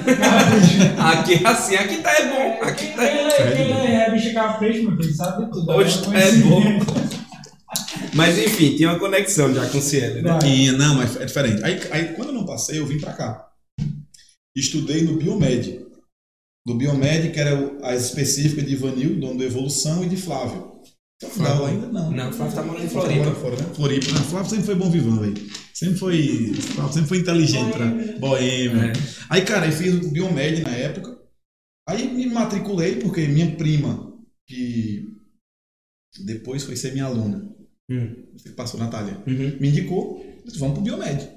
Aqui 0.98 1.34
é 1.34 1.48
assim, 1.48 1.74
aqui 1.76 1.96
tá 1.98 2.12
é 2.12 2.28
bom. 2.28 2.62
Aqui 2.62 2.86
tá 2.88 3.04
é... 3.04 3.30
Quem 3.54 3.72
é, 3.72 3.80
quem 3.80 3.96
é 3.96 4.10
bicho 4.10 4.34
capricho, 4.34 4.82
meu 4.82 4.96
filho, 4.96 5.14
sabe 5.14 5.50
tudo. 5.50 5.70
Hoje 5.72 5.98
É 5.98 6.02
tá 6.02 6.18
é 6.18 6.32
bom. 6.32 6.62
Mas 8.14 8.38
enfim, 8.38 8.76
tinha 8.76 8.90
uma 8.90 8.98
conexão 8.98 9.54
já 9.54 9.68
com 9.68 9.78
o 9.78 9.82
Cielo, 9.82 10.22
né? 10.22 10.38
E 10.44 10.72
não, 10.72 10.96
mas 10.96 11.16
é 11.16 11.24
diferente. 11.24 11.62
Aí, 11.62 11.80
aí 11.92 12.04
quando 12.14 12.28
eu 12.28 12.34
não 12.34 12.44
passei, 12.44 12.78
eu 12.78 12.86
vim 12.86 12.98
pra 12.98 13.12
cá. 13.12 13.48
Estudei 14.56 15.02
no 15.02 15.16
Biomed. 15.16 15.86
Do 16.66 16.74
Biomed, 16.74 17.30
que 17.30 17.38
era 17.38 17.56
as 17.82 18.06
específicas 18.06 18.66
de 18.66 18.72
Ivanil, 18.72 19.20
dono 19.20 19.38
do 19.38 19.44
Evolução, 19.44 20.04
e 20.04 20.08
de 20.08 20.16
Flávio. 20.16 20.69
Flávio 21.28 21.66
ainda? 21.66 21.86
Não. 21.88 22.10
Não, 22.10 22.32
Flávio 22.32 22.54
tá 22.54 22.62
morando 22.62 22.84
em 22.84 22.88
Floripa. 22.88 23.30
fora, 23.34 23.56
né? 23.56 23.62
Floripa. 23.74 24.06
Flávio 24.22 24.50
sempre 24.50 24.64
foi 24.66 24.74
bom 24.74 24.90
vivão, 24.90 25.18
velho. 25.18 25.34
Sempre 25.74 25.98
foi. 25.98 26.54
Flávio 26.54 26.92
sempre 26.94 27.08
foi 27.08 27.18
inteligente 27.18 27.72
pra 27.72 27.86
boêmio. 28.18 28.80
É. 28.84 28.92
Aí, 29.28 29.42
cara, 29.42 29.66
eu 29.66 29.72
fiz 29.72 29.94
o 29.94 30.10
Biomed 30.10 30.62
na 30.62 30.70
época. 30.70 31.18
Aí 31.88 32.10
me 32.12 32.26
matriculei, 32.26 32.96
porque 32.96 33.26
minha 33.26 33.54
prima, 33.56 34.14
que 34.46 35.04
depois 36.24 36.62
foi 36.64 36.76
ser 36.76 36.92
minha 36.92 37.04
aluna, 37.04 37.50
Hum. 37.90 38.14
que 38.42 38.50
passou 38.50 38.78
Natália, 38.80 39.18
Uhum. 39.26 39.56
me 39.60 39.68
indicou, 39.68 40.24
disse, 40.44 40.58
vamos 40.58 40.74
pro 40.74 40.82
Biomed. 40.84 41.28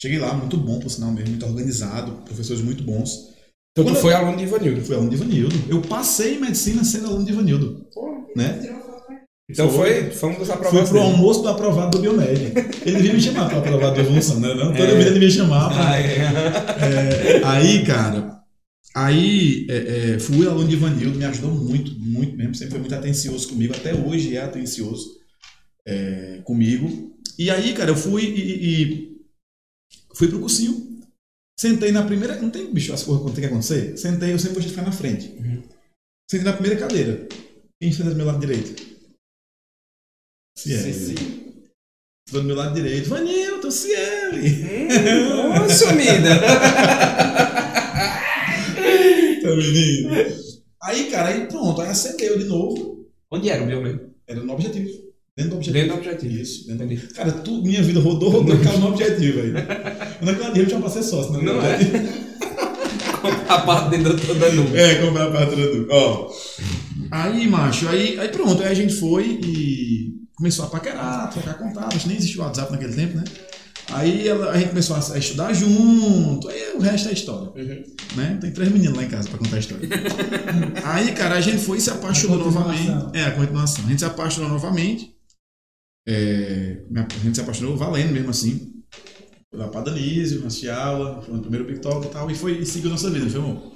Cheguei 0.00 0.18
lá, 0.18 0.34
muito 0.34 0.56
bom, 0.56 0.80
por 0.80 0.90
sinal 0.90 1.12
mesmo, 1.12 1.30
muito 1.30 1.46
organizado, 1.46 2.22
professores 2.24 2.60
muito 2.62 2.82
bons. 2.82 3.30
Então 3.72 3.84
Quando 3.84 3.94
tu 3.94 3.98
eu- 3.98 4.02
foi 4.02 4.12
aluno 4.14 4.36
de 4.36 4.42
Ivanildo. 4.42 4.80
Eu 4.80 4.84
fui 4.84 4.94
aluno 4.96 5.10
de 5.10 5.16
Ivanildo. 5.16 5.54
Eu 5.68 5.80
passei 5.82 6.34
em 6.36 6.40
medicina 6.40 6.84
sendo 6.84 7.06
aluno 7.06 7.24
de 7.24 7.32
Ivanildo. 7.32 7.86
Né? 8.36 8.58
Então 9.52 9.70
foi, 9.70 10.10
foi 10.10 10.30
um 10.30 10.38
dos 10.38 10.50
aprovados 10.50 10.88
pro 10.90 10.98
dele. 10.98 11.12
almoço 11.12 11.42
do 11.42 11.48
aprovado 11.48 11.98
do 11.98 12.02
Biomed. 12.02 12.52
Ele 12.84 12.96
devia 12.96 13.12
me 13.14 13.20
chamar 13.20 13.48
para 13.48 13.58
aprovado 13.58 13.94
da 13.96 14.00
evolução, 14.02 14.40
né? 14.40 14.54
Não? 14.54 14.72
Toda 14.72 14.82
É. 14.82 14.86
vida 14.96 15.02
ele 15.10 15.12
devia 15.14 15.30
chamar. 15.30 15.70
Ah, 15.72 15.98
é. 16.00 16.16
É, 17.38 17.40
aí, 17.44 17.84
cara, 17.84 18.40
aí 18.94 19.66
é, 19.70 20.14
é, 20.14 20.18
fui 20.18 20.46
aluno 20.46 20.66
de 20.68 20.74
Ivanildo, 20.74 21.18
me 21.18 21.24
ajudou 21.24 21.50
muito, 21.52 21.92
muito 21.98 22.36
mesmo, 22.36 22.54
sempre 22.54 22.72
foi 22.72 22.80
muito 22.80 22.94
atencioso 22.94 23.48
comigo, 23.48 23.74
até 23.76 23.94
hoje 23.94 24.36
é 24.36 24.42
atencioso 24.42 25.18
é, 25.86 26.40
comigo. 26.44 27.12
E 27.38 27.50
aí, 27.50 27.72
cara, 27.74 27.90
eu 27.90 27.96
fui 27.96 28.22
e, 28.24 28.82
e- 28.82 29.12
fui 30.14 30.28
pro 30.28 30.40
cursinho, 30.40 31.00
sentei 31.58 31.90
na 31.92 32.02
primeira, 32.02 32.36
não 32.40 32.50
tem 32.50 32.72
bicho 32.72 32.92
as 32.92 33.02
coisas 33.02 33.24
que 33.24 33.32
tem 33.32 33.40
que 33.42 33.46
acontecer? 33.50 33.96
Sentei, 33.96 34.32
eu 34.32 34.38
sempre 34.38 34.54
gostei 34.54 34.70
de 34.70 34.76
ficar 34.76 34.86
na 34.86 34.92
frente. 34.92 35.28
Uhum. 35.38 35.62
Sentei 36.30 36.44
na 36.44 36.52
primeira 36.52 36.78
cadeira. 36.78 37.26
Quem 37.80 37.90
senta 37.92 38.10
do 38.10 38.16
meu 38.16 38.26
lado 38.26 38.38
direito? 38.40 38.91
Ciele. 40.56 40.92
Sim. 40.92 41.14
Sentou 42.26 42.42
do 42.42 42.46
meu 42.46 42.56
lado 42.56 42.74
direito. 42.74 43.08
Vanilton, 43.08 43.70
Ciele. 43.70 44.48
Hum, 44.48 45.64
Ô, 45.64 45.68
sumida. 45.68 46.40
Tá 49.42 49.56
menino? 49.56 50.10
Aí, 50.82 51.10
cara, 51.10 51.28
aí 51.28 51.46
pronto, 51.46 51.80
aí 51.80 51.88
acendeu 51.88 52.38
de 52.38 52.44
novo. 52.44 53.06
Onde 53.30 53.48
era 53.48 53.62
o 53.62 53.66
Biomed? 53.66 54.00
Era 54.26 54.40
no 54.40 54.52
objetivo. 54.52 54.88
Dentro 55.36 55.52
do 55.52 55.56
objetivo. 55.56 55.84
Dentro 55.84 55.96
do 55.96 56.00
objetivo. 56.00 56.42
Isso, 56.42 56.66
dentro 56.66 56.86
do... 56.86 56.92
Entendi. 56.92 57.14
Cara, 57.14 57.32
tu, 57.32 57.62
minha 57.62 57.82
vida 57.82 58.00
rodou, 58.00 58.30
rodou 58.30 58.58
caiu 58.60 58.78
no 58.78 58.88
objetivo 58.88 59.40
aí. 59.40 59.52
Eu 60.20 60.26
naquela 60.26 60.50
dia 60.50 60.62
eu 60.62 60.66
tinha 60.66 60.80
pra 60.80 60.88
ser 60.88 61.02
sócio, 61.02 61.32
né? 61.32 61.42
Não 61.42 61.60
é? 61.60 61.78
A 63.48 63.58
parte 63.60 63.90
dentro 63.90 64.16
toda 64.26 64.52
nuvem. 64.52 64.80
É, 64.80 64.94
comprar 64.96 65.28
a 65.28 65.30
parte 65.30 65.54
do. 65.54 65.86
Ó. 65.90 66.30
Aí, 67.10 67.46
macho, 67.46 67.88
aí, 67.88 68.18
aí 68.18 68.28
pronto, 68.28 68.62
aí 68.62 68.68
a 68.68 68.74
gente 68.74 68.94
foi 68.94 69.38
e 69.44 70.21
começou 70.42 70.64
a 70.64 70.68
paquerar, 70.68 71.30
trocar 71.30 71.54
contatos, 71.54 72.04
nem 72.04 72.16
existia 72.16 72.42
o 72.42 72.44
WhatsApp 72.44 72.72
naquele 72.72 72.92
tempo, 72.92 73.16
né? 73.16 73.22
Aí 73.90 74.26
ela- 74.26 74.50
a 74.50 74.58
gente 74.58 74.70
começou 74.70 74.96
a, 74.96 75.18
estudar 75.18 75.52
junto, 75.52 76.48
aí 76.48 76.74
o 76.74 76.80
resto 76.80 77.08
é 77.08 77.12
história. 77.12 77.50
Uhum. 77.50 77.84
Né? 78.16 78.38
Tem 78.40 78.50
três 78.52 78.72
meninos 78.72 78.96
lá 78.96 79.04
em 79.04 79.08
casa 79.08 79.28
pra 79.28 79.38
contar 79.38 79.56
a 79.56 79.58
história. 79.60 79.88
aí, 80.84 81.12
cara, 81.12 81.36
a 81.36 81.40
gente 81.40 81.62
foi 81.62 81.78
e 81.78 81.80
se 81.80 81.90
apaixonou 81.90 82.38
novamente. 82.38 83.16
É, 83.16 83.24
a 83.24 83.32
continuação. 83.32 83.84
A 83.84 83.88
gente 83.88 84.00
se 84.00 84.04
apaixonou 84.04 84.50
novamente. 84.50 85.14
É, 86.08 86.82
a 86.96 87.24
gente 87.24 87.34
se 87.36 87.40
apaixonou 87.40 87.76
valendo 87.76 88.12
mesmo 88.12 88.30
assim. 88.30 88.82
Foi 89.50 89.60
lá 89.60 89.68
pra 89.68 89.82
Danísio, 89.82 90.44
assistir 90.46 90.70
aula, 90.70 91.22
foi 91.22 91.34
no 91.34 91.40
primeiro 91.40 91.66
TikTok 91.66 92.06
e 92.06 92.10
tal, 92.10 92.30
e 92.30 92.34
foi 92.34 92.58
e 92.58 92.66
seguiu 92.66 92.90
nossa 92.90 93.10
vida, 93.10 93.26
não 93.26 93.30
foi, 93.30 93.40
amor? 93.40 93.72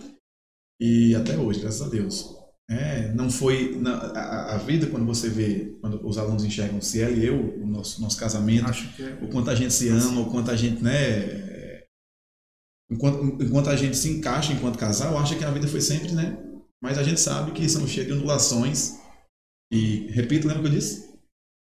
E 0.81 1.15
até 1.15 1.37
hoje, 1.37 1.61
graças 1.61 1.83
a 1.83 1.89
Deus. 1.89 2.36
É, 2.69 3.13
não 3.13 3.31
foi. 3.31 3.77
na- 3.77 3.97
a, 3.97 4.55
a 4.55 4.59
vida, 4.59 4.87
quando 4.89 5.07
você 5.07 5.29
vê, 5.29 5.77
quando 5.81 6.05
os 6.07 6.19
alunos 6.19 6.45
enxergam 6.45 6.81
se 6.81 7.01
ela 7.01 7.13
e 7.13 7.25
eu, 7.25 7.39
o 7.63 7.67
nosso, 7.67 8.01
nosso 8.03 8.19
casamento, 8.19 8.69
Acho 8.69 8.93
que 8.95 9.03
é. 9.05 9.19
o 9.23 9.29
quanto 9.29 9.51
a 9.51 9.55
gente 9.55 9.73
se 9.73 9.89
ama, 9.89 10.21
o 10.23 10.31
quanto 10.31 10.51
a 10.51 10.57
gente, 10.57 10.83
né? 10.83 11.77
Enquanto, 12.91 13.43
enquanto 13.43 13.69
a 13.71 13.77
gente 13.77 13.97
se 13.97 14.09
encaixa 14.11 14.53
enquanto 14.53 14.79
casal, 14.79 15.19
acha 15.19 15.35
que 15.37 15.45
a 15.45 15.51
vida 15.51 15.67
foi 15.67 15.81
sempre, 15.81 16.13
né? 16.13 16.37
Mas 16.83 16.99
a 16.99 17.03
gente 17.03 17.21
sabe 17.21 17.51
que 17.53 17.69
são 17.69 17.87
cheias 17.87 18.07
de 18.07 18.13
ondulações. 18.13 18.95
E, 19.73 20.07
repito, 20.13 20.47
lembra 20.47 20.63
que 20.63 20.69
eu 20.69 20.73
disse? 20.73 21.07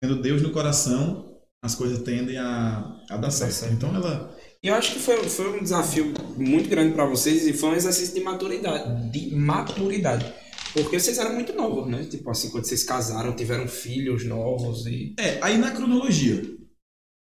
Tendo 0.02 0.22
Deus 0.22 0.42
no 0.42 0.52
coração, 0.52 1.38
as 1.64 1.76
coisas 1.76 2.02
tendem 2.02 2.38
a, 2.38 3.00
a 3.10 3.18
dar 3.18 3.30
certo. 3.30 3.52
certo. 3.54 3.74
Então 3.74 3.96
ela. 3.96 4.36
E 4.64 4.68
eu 4.68 4.76
acho 4.76 4.94
que 4.94 5.00
foi, 5.00 5.18
foi 5.30 5.60
um 5.60 5.62
desafio 5.64 6.14
muito 6.38 6.70
grande 6.70 6.94
para 6.94 7.06
vocês 7.06 7.46
e 7.46 7.54
foi 7.54 7.70
um 7.70 7.76
exercício 7.76 8.16
de 8.16 8.22
maturidade. 8.22 9.10
De 9.12 9.36
maturidade. 9.36 10.26
Porque 10.74 11.00
vocês 11.00 11.18
eram 11.18 11.34
muito 11.34 11.54
novos, 11.54 11.88
né? 11.90 12.04
Tipo 12.06 12.30
assim, 12.30 12.50
quando 12.50 12.66
vocês 12.66 12.84
casaram, 12.84 13.36
tiveram 13.36 13.68
filhos 13.68 14.26
novos 14.26 14.86
e. 14.86 15.14
É, 15.20 15.38
aí 15.42 15.58
na 15.58 15.72
cronologia, 15.72 16.42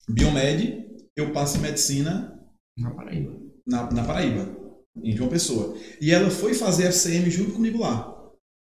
Biomed, 0.08 0.84
eu 1.16 1.32
passo 1.32 1.56
em 1.58 1.60
medicina 1.60 2.38
Na 2.76 2.90
Paraíba. 2.90 3.36
na, 3.66 3.90
na 3.92 4.04
Paraíba, 4.04 4.56
em 5.02 5.16
João 5.16 5.30
Pessoa. 5.30 5.76
E 6.00 6.10
ela 6.10 6.30
foi 6.30 6.54
fazer 6.54 6.84
FCM 6.86 7.30
junto 7.30 7.52
comigo 7.52 7.78
lá. 7.78 8.12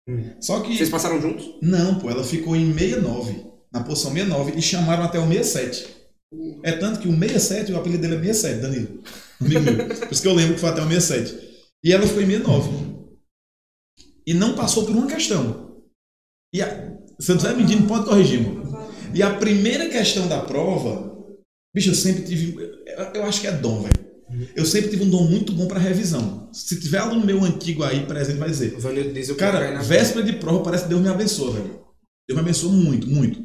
Hum. 0.08 0.34
Só 0.40 0.60
que. 0.60 0.76
Vocês 0.76 0.90
passaram 0.90 1.20
juntos? 1.20 1.58
Não, 1.62 1.98
pô, 1.98 2.10
ela 2.10 2.24
ficou 2.24 2.56
em 2.56 2.72
69, 2.72 3.46
na 3.72 3.82
posição 3.82 4.12
69, 4.12 4.58
e 4.58 4.62
chamaram 4.62 5.04
até 5.04 5.18
o 5.18 5.26
67. 5.26 5.94
É 6.64 6.72
tanto 6.72 6.98
que 6.98 7.08
o 7.08 7.16
67, 7.16 7.72
o 7.72 7.76
apelido 7.76 8.02
dele 8.02 8.16
é 8.16 8.32
67, 8.32 8.60
Danilo. 8.60 9.02
Amigo 9.40 9.60
meu. 9.60 9.86
Por 9.86 10.12
isso 10.12 10.22
que 10.22 10.28
eu 10.28 10.34
lembro 10.34 10.54
que 10.54 10.60
foi 10.60 10.70
até 10.70 10.82
o 10.82 10.88
67. 10.88 11.54
E 11.84 11.92
ela 11.92 12.06
ficou 12.06 12.22
em 12.22 12.26
69. 12.26 12.94
E 14.26 14.32
não 14.32 14.54
passou 14.54 14.84
por 14.84 14.94
uma 14.94 15.06
questão. 15.06 15.82
E 16.54 16.62
a, 16.62 16.96
se 17.18 17.30
eu 17.30 17.36
estiver 17.36 17.56
mentindo, 17.56 17.86
pode 17.86 18.06
corrigir, 18.06 18.40
mano. 18.40 18.64
E 19.14 19.22
a 19.22 19.34
primeira 19.34 19.88
questão 19.88 20.26
da 20.28 20.40
prova, 20.40 21.16
bicho, 21.74 21.90
eu 21.90 21.94
sempre 21.94 22.24
tive. 22.24 22.56
Eu, 22.86 23.04
eu 23.14 23.24
acho 23.24 23.40
que 23.40 23.46
é 23.46 23.52
dom, 23.52 23.82
velho. 23.82 24.04
Eu 24.56 24.64
sempre 24.64 24.90
tive 24.90 25.04
um 25.04 25.10
dom 25.10 25.24
muito 25.24 25.52
bom 25.52 25.68
para 25.68 25.78
revisão. 25.78 26.48
Se 26.52 26.80
tiver 26.80 26.98
aluno 26.98 27.24
meu 27.24 27.44
antigo 27.44 27.84
aí 27.84 28.06
presente, 28.06 28.38
vai 28.38 28.48
dizer. 28.48 28.74
O 28.76 29.12
diz 29.12 29.28
eu 29.28 29.36
Cara, 29.36 29.72
na 29.72 29.82
véspera 29.82 30.24
de 30.24 30.32
prova 30.34 30.62
parece 30.62 30.84
que 30.84 30.88
Deus 30.88 31.00
me 31.00 31.08
abençoa, 31.08 31.52
velho. 31.52 31.80
Deus 32.28 32.36
me 32.36 32.40
abençoa 32.40 32.72
muito, 32.72 33.06
muito. 33.06 33.44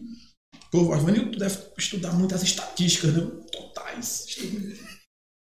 Pô, 0.72 0.86
Vanil, 0.86 1.32
tu 1.32 1.40
deve 1.40 1.58
estudar 1.78 2.14
muitas 2.14 2.42
estatísticas, 2.44 3.14
né? 3.14 3.28
Totais. 3.52 4.26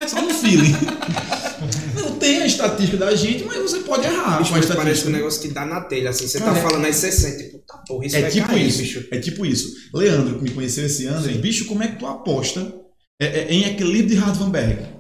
Só 0.07 0.23
no 0.23 0.35
feeling. 0.35 0.73
Não 1.99 2.19
tem 2.19 2.43
a 2.43 2.47
estatística 2.47 2.97
da 2.97 3.15
gente, 3.15 3.45
mas 3.45 3.59
você 3.59 3.81
pode 3.81 4.07
errar 4.07 4.39
Bicho, 4.39 4.53
com 4.53 4.73
a 4.73 4.77
parece 4.77 5.07
um 5.07 5.11
negócio 5.11 5.41
que 5.41 5.49
dá 5.49 5.67
na 5.67 5.81
telha, 5.83 6.11
assim. 6.11 6.27
Você 6.27 6.39
tá 6.39 6.55
falando 6.55 6.85
aí 6.85 6.93
60, 6.95 7.45
tipo, 7.45 7.59
tá 7.67 7.79
porra, 7.87 8.07
isso 8.07 8.17
É 8.17 8.31
tipo 8.31 8.47
cair, 8.47 8.67
isso. 8.69 8.79
bicho. 8.79 9.09
É 9.11 9.19
tipo 9.19 9.47
isso. 9.47 9.75
Leandro, 9.95 10.39
que 10.39 10.45
me 10.45 10.51
conheceu 10.51 10.87
esse 10.87 11.07
ano, 11.07 11.27
ele, 11.29 11.39
bicho, 11.39 11.67
como 11.67 11.83
é 11.83 11.89
que 11.89 11.99
tu 11.99 12.07
aposta 12.07 12.75
é, 13.21 13.27
é, 13.27 13.53
em 13.53 13.65
equilíbrio 13.65 14.17
de 14.17 14.23
Hardenberg? 14.23 14.99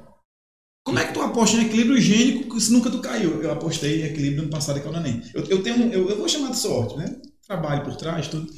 Como 0.84 0.98
é 0.98 1.04
que 1.04 1.12
tu 1.12 1.20
aposta 1.20 1.56
em 1.56 1.66
equilíbrio 1.66 1.98
higiênico 1.98 2.58
se 2.60 2.72
nunca 2.72 2.90
tu 2.90 3.00
caiu? 3.00 3.42
Eu 3.42 3.52
apostei 3.52 4.02
em 4.02 4.06
equilíbrio 4.06 4.44
no 4.44 4.50
passado 4.50 4.78
e 4.78 4.80
que 4.80 4.88
eu 4.88 4.92
não 4.92 5.02
nem. 5.02 5.22
Eu, 5.34 5.44
eu 5.44 5.62
tenho, 5.62 5.92
eu, 5.92 6.08
eu 6.08 6.16
vou 6.16 6.28
chamar 6.28 6.50
de 6.50 6.58
sorte, 6.58 6.96
né? 6.96 7.16
Trabalho 7.46 7.84
por 7.84 7.94
trás, 7.96 8.26
tudo. 8.28 8.52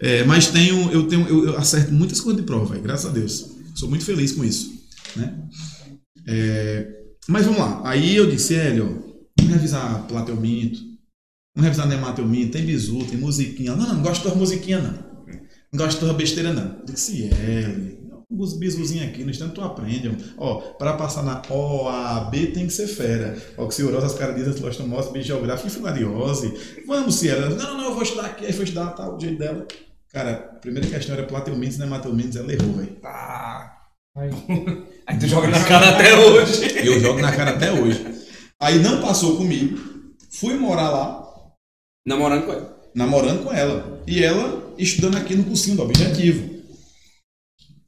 É, 0.00 0.24
mas 0.24 0.48
tenho, 0.48 0.90
eu 0.92 1.08
tenho, 1.08 1.26
eu, 1.26 1.46
eu 1.46 1.58
acerto 1.58 1.92
muitas 1.92 2.20
coisas 2.20 2.40
de 2.40 2.46
prova, 2.46 2.66
velho, 2.66 2.82
graças 2.82 3.06
a 3.06 3.12
Deus. 3.12 3.52
Sou 3.74 3.88
muito 3.88 4.04
feliz 4.04 4.32
com 4.32 4.44
isso, 4.44 4.72
né? 5.16 5.34
É, 6.28 7.03
mas 7.28 7.44
vamos 7.46 7.60
lá. 7.60 7.82
Aí 7.84 8.16
eu 8.16 8.30
disse, 8.30 8.54
Hélio, 8.54 9.04
vamos 9.38 9.54
revisar 9.54 10.06
Plateuminto, 10.06 10.78
vamos 11.54 11.68
revisar 11.68 11.88
Nemateuminto, 11.88 12.52
tem 12.52 12.64
bizu, 12.64 13.04
tem 13.04 13.18
musiquinha. 13.18 13.74
Não, 13.74 13.86
não, 13.86 13.94
não 13.96 14.02
gosto 14.02 14.22
de 14.22 14.28
tua 14.28 14.34
musiquinha, 14.36 14.80
não. 14.80 15.14
Não 15.72 15.78
gosto 15.78 15.98
de 15.98 16.04
tua 16.04 16.14
besteira, 16.14 16.52
não. 16.52 16.78
Eu 16.86 16.94
disse, 16.94 17.28
Hélio, 17.32 18.04
os 18.30 18.58
bizuzinhos 18.58 19.08
aqui, 19.08 19.24
no 19.24 19.30
instante 19.30 19.54
tu 19.54 19.62
aprende. 19.62 20.34
Ó, 20.36 20.60
para 20.74 20.94
passar 20.94 21.22
na 21.22 21.42
OAB 21.48 22.32
tem 22.52 22.66
que 22.66 22.72
ser 22.72 22.86
fera. 22.86 23.36
Oxiurose, 23.56 24.06
as 24.06 24.14
caras 24.14 24.34
dizem, 24.34 24.50
astilostomose, 24.50 25.12
biogeográfica 25.12 25.68
e 25.68 25.72
filariose. 25.72 26.82
Vamos, 26.86 27.16
Ciela. 27.16 27.48
Não, 27.50 27.56
não, 27.56 27.76
não, 27.76 27.84
eu 27.86 27.94
vou 27.94 28.02
estudar 28.02 28.26
aqui. 28.26 28.46
Aí 28.46 28.52
foi 28.52 28.64
estudar, 28.64 28.90
tá, 28.90 29.12
o 29.12 29.18
jeito 29.18 29.38
dela. 29.38 29.66
Cara, 30.12 30.32
a 30.32 30.58
primeira 30.58 30.88
questão 30.88 31.16
era 31.16 31.26
Plateumintos, 31.26 31.78
Nemateumintos, 31.78 32.36
ela 32.36 32.52
errou, 32.52 32.74
velho. 32.74 32.96
Tá. 33.00 33.88
Aí, 34.16 34.30
Aí 35.06 35.18
tu 35.18 35.26
joga 35.26 35.48
na 35.48 35.62
cara 35.64 35.90
até 35.90 36.14
hoje. 36.16 36.78
Eu 36.86 37.00
jogo 37.00 37.20
na 37.20 37.34
cara 37.34 37.52
até 37.52 37.72
hoje. 37.72 38.04
Aí 38.60 38.78
não 38.78 39.00
passou 39.00 39.36
comigo. 39.36 39.78
Fui 40.30 40.54
morar 40.54 40.90
lá, 40.90 41.24
Namorando 42.06 42.44
com 42.46 42.52
ela. 42.52 42.82
namorando 42.94 43.44
com 43.44 43.52
ela. 43.52 44.02
E 44.06 44.22
ela 44.22 44.74
estudando 44.78 45.16
aqui 45.16 45.34
no 45.34 45.44
cursinho 45.44 45.76
do 45.76 45.82
Objetivo. 45.82 46.54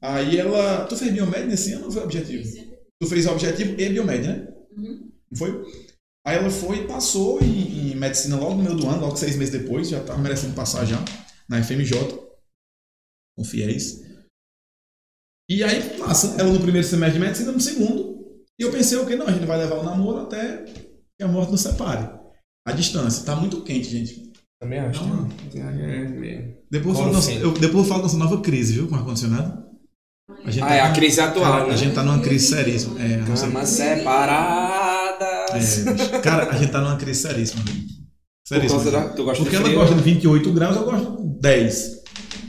Aí 0.01 0.37
ela. 0.37 0.85
Tu 0.85 0.95
fez 0.95 1.11
biomed 1.13 1.47
nesse 1.47 1.73
ano 1.73 1.85
ou 1.85 1.91
foi 1.91 2.03
objetivo? 2.03 2.43
Tu 2.99 3.07
fez 3.07 3.25
objetivo 3.27 3.79
e 3.79 3.89
biomed, 3.89 4.27
né? 4.27 4.47
Não 4.75 5.37
foi? 5.37 5.63
Aí 6.25 6.37
ela 6.37 6.49
foi 6.49 6.79
e 6.79 6.87
passou 6.87 7.41
em, 7.41 7.91
em 7.91 7.95
medicina 7.95 8.35
logo 8.37 8.55
no 8.55 8.63
meio 8.63 8.75
do 8.75 8.87
ano, 8.87 9.01
logo 9.01 9.15
seis 9.15 9.35
meses 9.35 9.53
depois, 9.53 9.89
já 9.89 10.03
tava 10.03 10.19
merecendo 10.19 10.53
passar 10.53 10.85
já, 10.85 11.03
na 11.49 11.63
FMJ, 11.63 11.93
com 13.35 13.43
fiéis. 13.45 14.01
E 15.49 15.63
aí 15.63 15.81
passa 15.97 16.35
ela 16.39 16.51
no 16.51 16.59
primeiro 16.59 16.85
semestre 16.87 17.19
de 17.19 17.25
medicina, 17.25 17.51
no 17.51 17.59
segundo. 17.59 18.17
E 18.59 18.63
eu 18.63 18.71
pensei, 18.71 18.97
o 18.97 19.05
que? 19.05 19.15
Não, 19.15 19.27
a 19.27 19.31
gente 19.31 19.45
vai 19.45 19.57
levar 19.57 19.75
o 19.77 19.83
namoro 19.83 20.19
até 20.21 20.65
que 21.17 21.23
a 21.23 21.27
morte 21.27 21.51
nos 21.51 21.61
separe. 21.61 22.09
A 22.67 22.71
distância. 22.73 23.23
Tá 23.23 23.35
muito 23.35 23.61
quente, 23.61 23.89
gente. 23.89 24.31
Também 24.59 24.79
acho. 24.79 25.05
Não. 25.05 25.29
É 25.55 26.07
mesmo. 26.09 26.57
Depois 26.69 26.97
eu, 26.97 27.03
falo 27.03 27.13
nossa, 27.13 27.31
eu, 27.31 27.51
depois 27.53 27.83
eu 27.83 27.89
falo 27.89 28.01
nossa 28.03 28.17
nova 28.17 28.41
crise, 28.41 28.73
viu? 28.73 28.87
Com 28.87 28.95
ar-condicionado. 28.95 29.65
A 30.43 30.51
gente 30.51 30.63
Ah, 30.63 30.75
é 30.75 30.79
a 30.81 30.85
numa- 30.85 30.95
crise 30.95 31.21
atual, 31.21 31.51
Cara, 31.51 31.67
né? 31.67 31.73
A 31.73 31.77
gente 31.77 31.95
tá 31.95 32.03
numa 32.03 32.19
crise 32.19 32.47
seríssima. 32.47 32.99
É, 33.01 33.15
a 33.15 33.17
nossa- 33.19 33.47
Camas 33.47 33.69
separadas. 33.69 35.87
é, 35.87 36.19
cara, 36.19 36.49
a 36.51 36.57
gente 36.57 36.71
tá 36.71 36.81
numa 36.81 36.97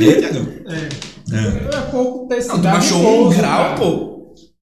É, 0.00 0.14
Tiagão? 0.20 0.48
é, 0.68 0.88
É. 1.32 1.76
é 1.76 1.80
pouco 1.90 2.26
ter 2.28 2.44
Não, 2.46 2.56
tu 2.56 2.62
baixou 2.62 3.26
um 3.26 3.30
grau, 3.30 3.74
pô. 3.76 4.12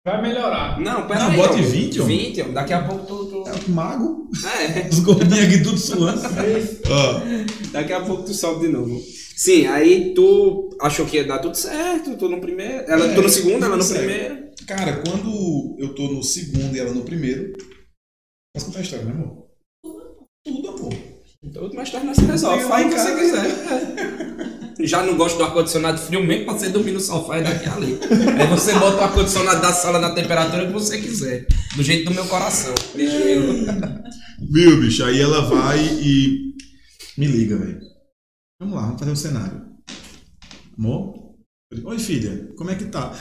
Vai 0.06 0.22
melhorar. 0.22 0.80
Não, 0.80 1.08
pera 1.08 1.20
Não, 1.26 1.32
aí. 1.32 1.38
bote 1.38 1.60
ó. 1.60 1.64
20, 1.64 2.02
ó. 2.02 2.06
20, 2.06 2.42
ó. 2.42 2.48
Daqui 2.54 2.74
a 2.74 2.84
pouco 2.84 3.06
tu... 3.06 3.26
tu... 3.26 3.44
É 3.50 3.52
o 3.54 3.70
mago. 3.72 4.30
É, 4.58 4.88
Os 4.90 5.00
gordinhos 5.00 5.46
aqui 5.46 5.62
tudo 5.62 5.78
suando. 5.78 6.22
Ó, 6.90 7.22
daqui 7.74 7.94
a 7.94 8.00
pouco 8.02 8.24
tu 8.24 8.34
sobe 8.34 8.66
de 8.66 8.72
novo. 8.74 9.00
Sim, 9.36 9.68
aí 9.68 10.14
tu 10.16 10.70
achou 10.82 11.06
que 11.06 11.18
ia 11.18 11.24
dar 11.26 11.40
tudo 11.40 11.56
certo, 11.56 12.16
tu 12.18 12.28
no 12.28 12.42
primeiro... 12.42 12.84
Ela, 12.88 13.06
É, 13.12 13.14
tu 13.14 13.22
no 13.22 13.30
segundo, 13.30 13.64
ela 13.64 13.78
no 13.78 13.86
primeiro. 13.86 14.49
Cara, 14.70 15.02
quando 15.02 15.76
eu 15.80 15.96
tô 15.96 16.08
no 16.10 16.22
segundo 16.22 16.76
e 16.76 16.80
ela 16.80 16.94
no 16.94 17.04
primeiro. 17.04 17.54
Posso 18.54 18.68
contar 18.68 18.80
a 18.80 18.82
história, 18.84 19.06
né, 19.06 19.12
amor? 19.12 19.48
Tudo, 20.46 20.68
amor. 20.70 20.94
Tudo 21.42 21.76
mais 21.76 21.90
tarde 21.90 22.06
nós 22.06 22.16
se 22.16 22.26
resolve. 22.26 22.64
Lá 22.66 22.82
o 22.82 22.90
que 22.90 22.96
você 22.96 23.16
casa. 23.16 23.20
quiser. 23.20 24.86
Já 24.86 25.04
não 25.04 25.18
gosto 25.18 25.38
do 25.38 25.44
ar-condicionado 25.44 26.00
frio 26.00 26.24
mesmo 26.24 26.46
pra 26.46 26.54
você 26.54 26.70
dormir 26.70 26.92
no 26.92 27.00
sofá 27.00 27.40
e 27.40 27.44
daqui 27.44 27.68
a 27.68 27.76
ali. 27.76 28.00
Aí 28.40 28.48
você 28.48 28.74
bota 28.74 28.98
o 28.98 29.02
ar-condicionado 29.02 29.62
da 29.62 29.74
sala 29.74 30.00
na 30.00 30.14
temperatura 30.14 30.68
que 30.68 30.72
você 30.72 31.02
quiser. 31.02 31.48
Do 31.76 31.84
jeito 31.84 32.06
do 32.06 32.14
meu 32.14 32.28
coração. 32.28 32.74
De 32.96 33.08
gelo. 33.08 33.54
Viu, 34.52 34.80
bicho? 34.80 35.04
Aí 35.04 35.20
ela 35.20 35.42
vai 35.50 35.80
e 35.84 36.54
me 37.18 37.26
liga, 37.26 37.58
velho. 37.58 37.80
Vamos 38.62 38.76
lá, 38.76 38.84
vamos 38.84 39.00
fazer 39.00 39.12
um 39.12 39.16
cenário. 39.16 39.66
Amor? 40.78 41.29
Oi, 41.72 42.00
filha, 42.00 42.52
como 42.58 42.72
é 42.72 42.76
que 42.76 42.86
tá? 42.86 43.12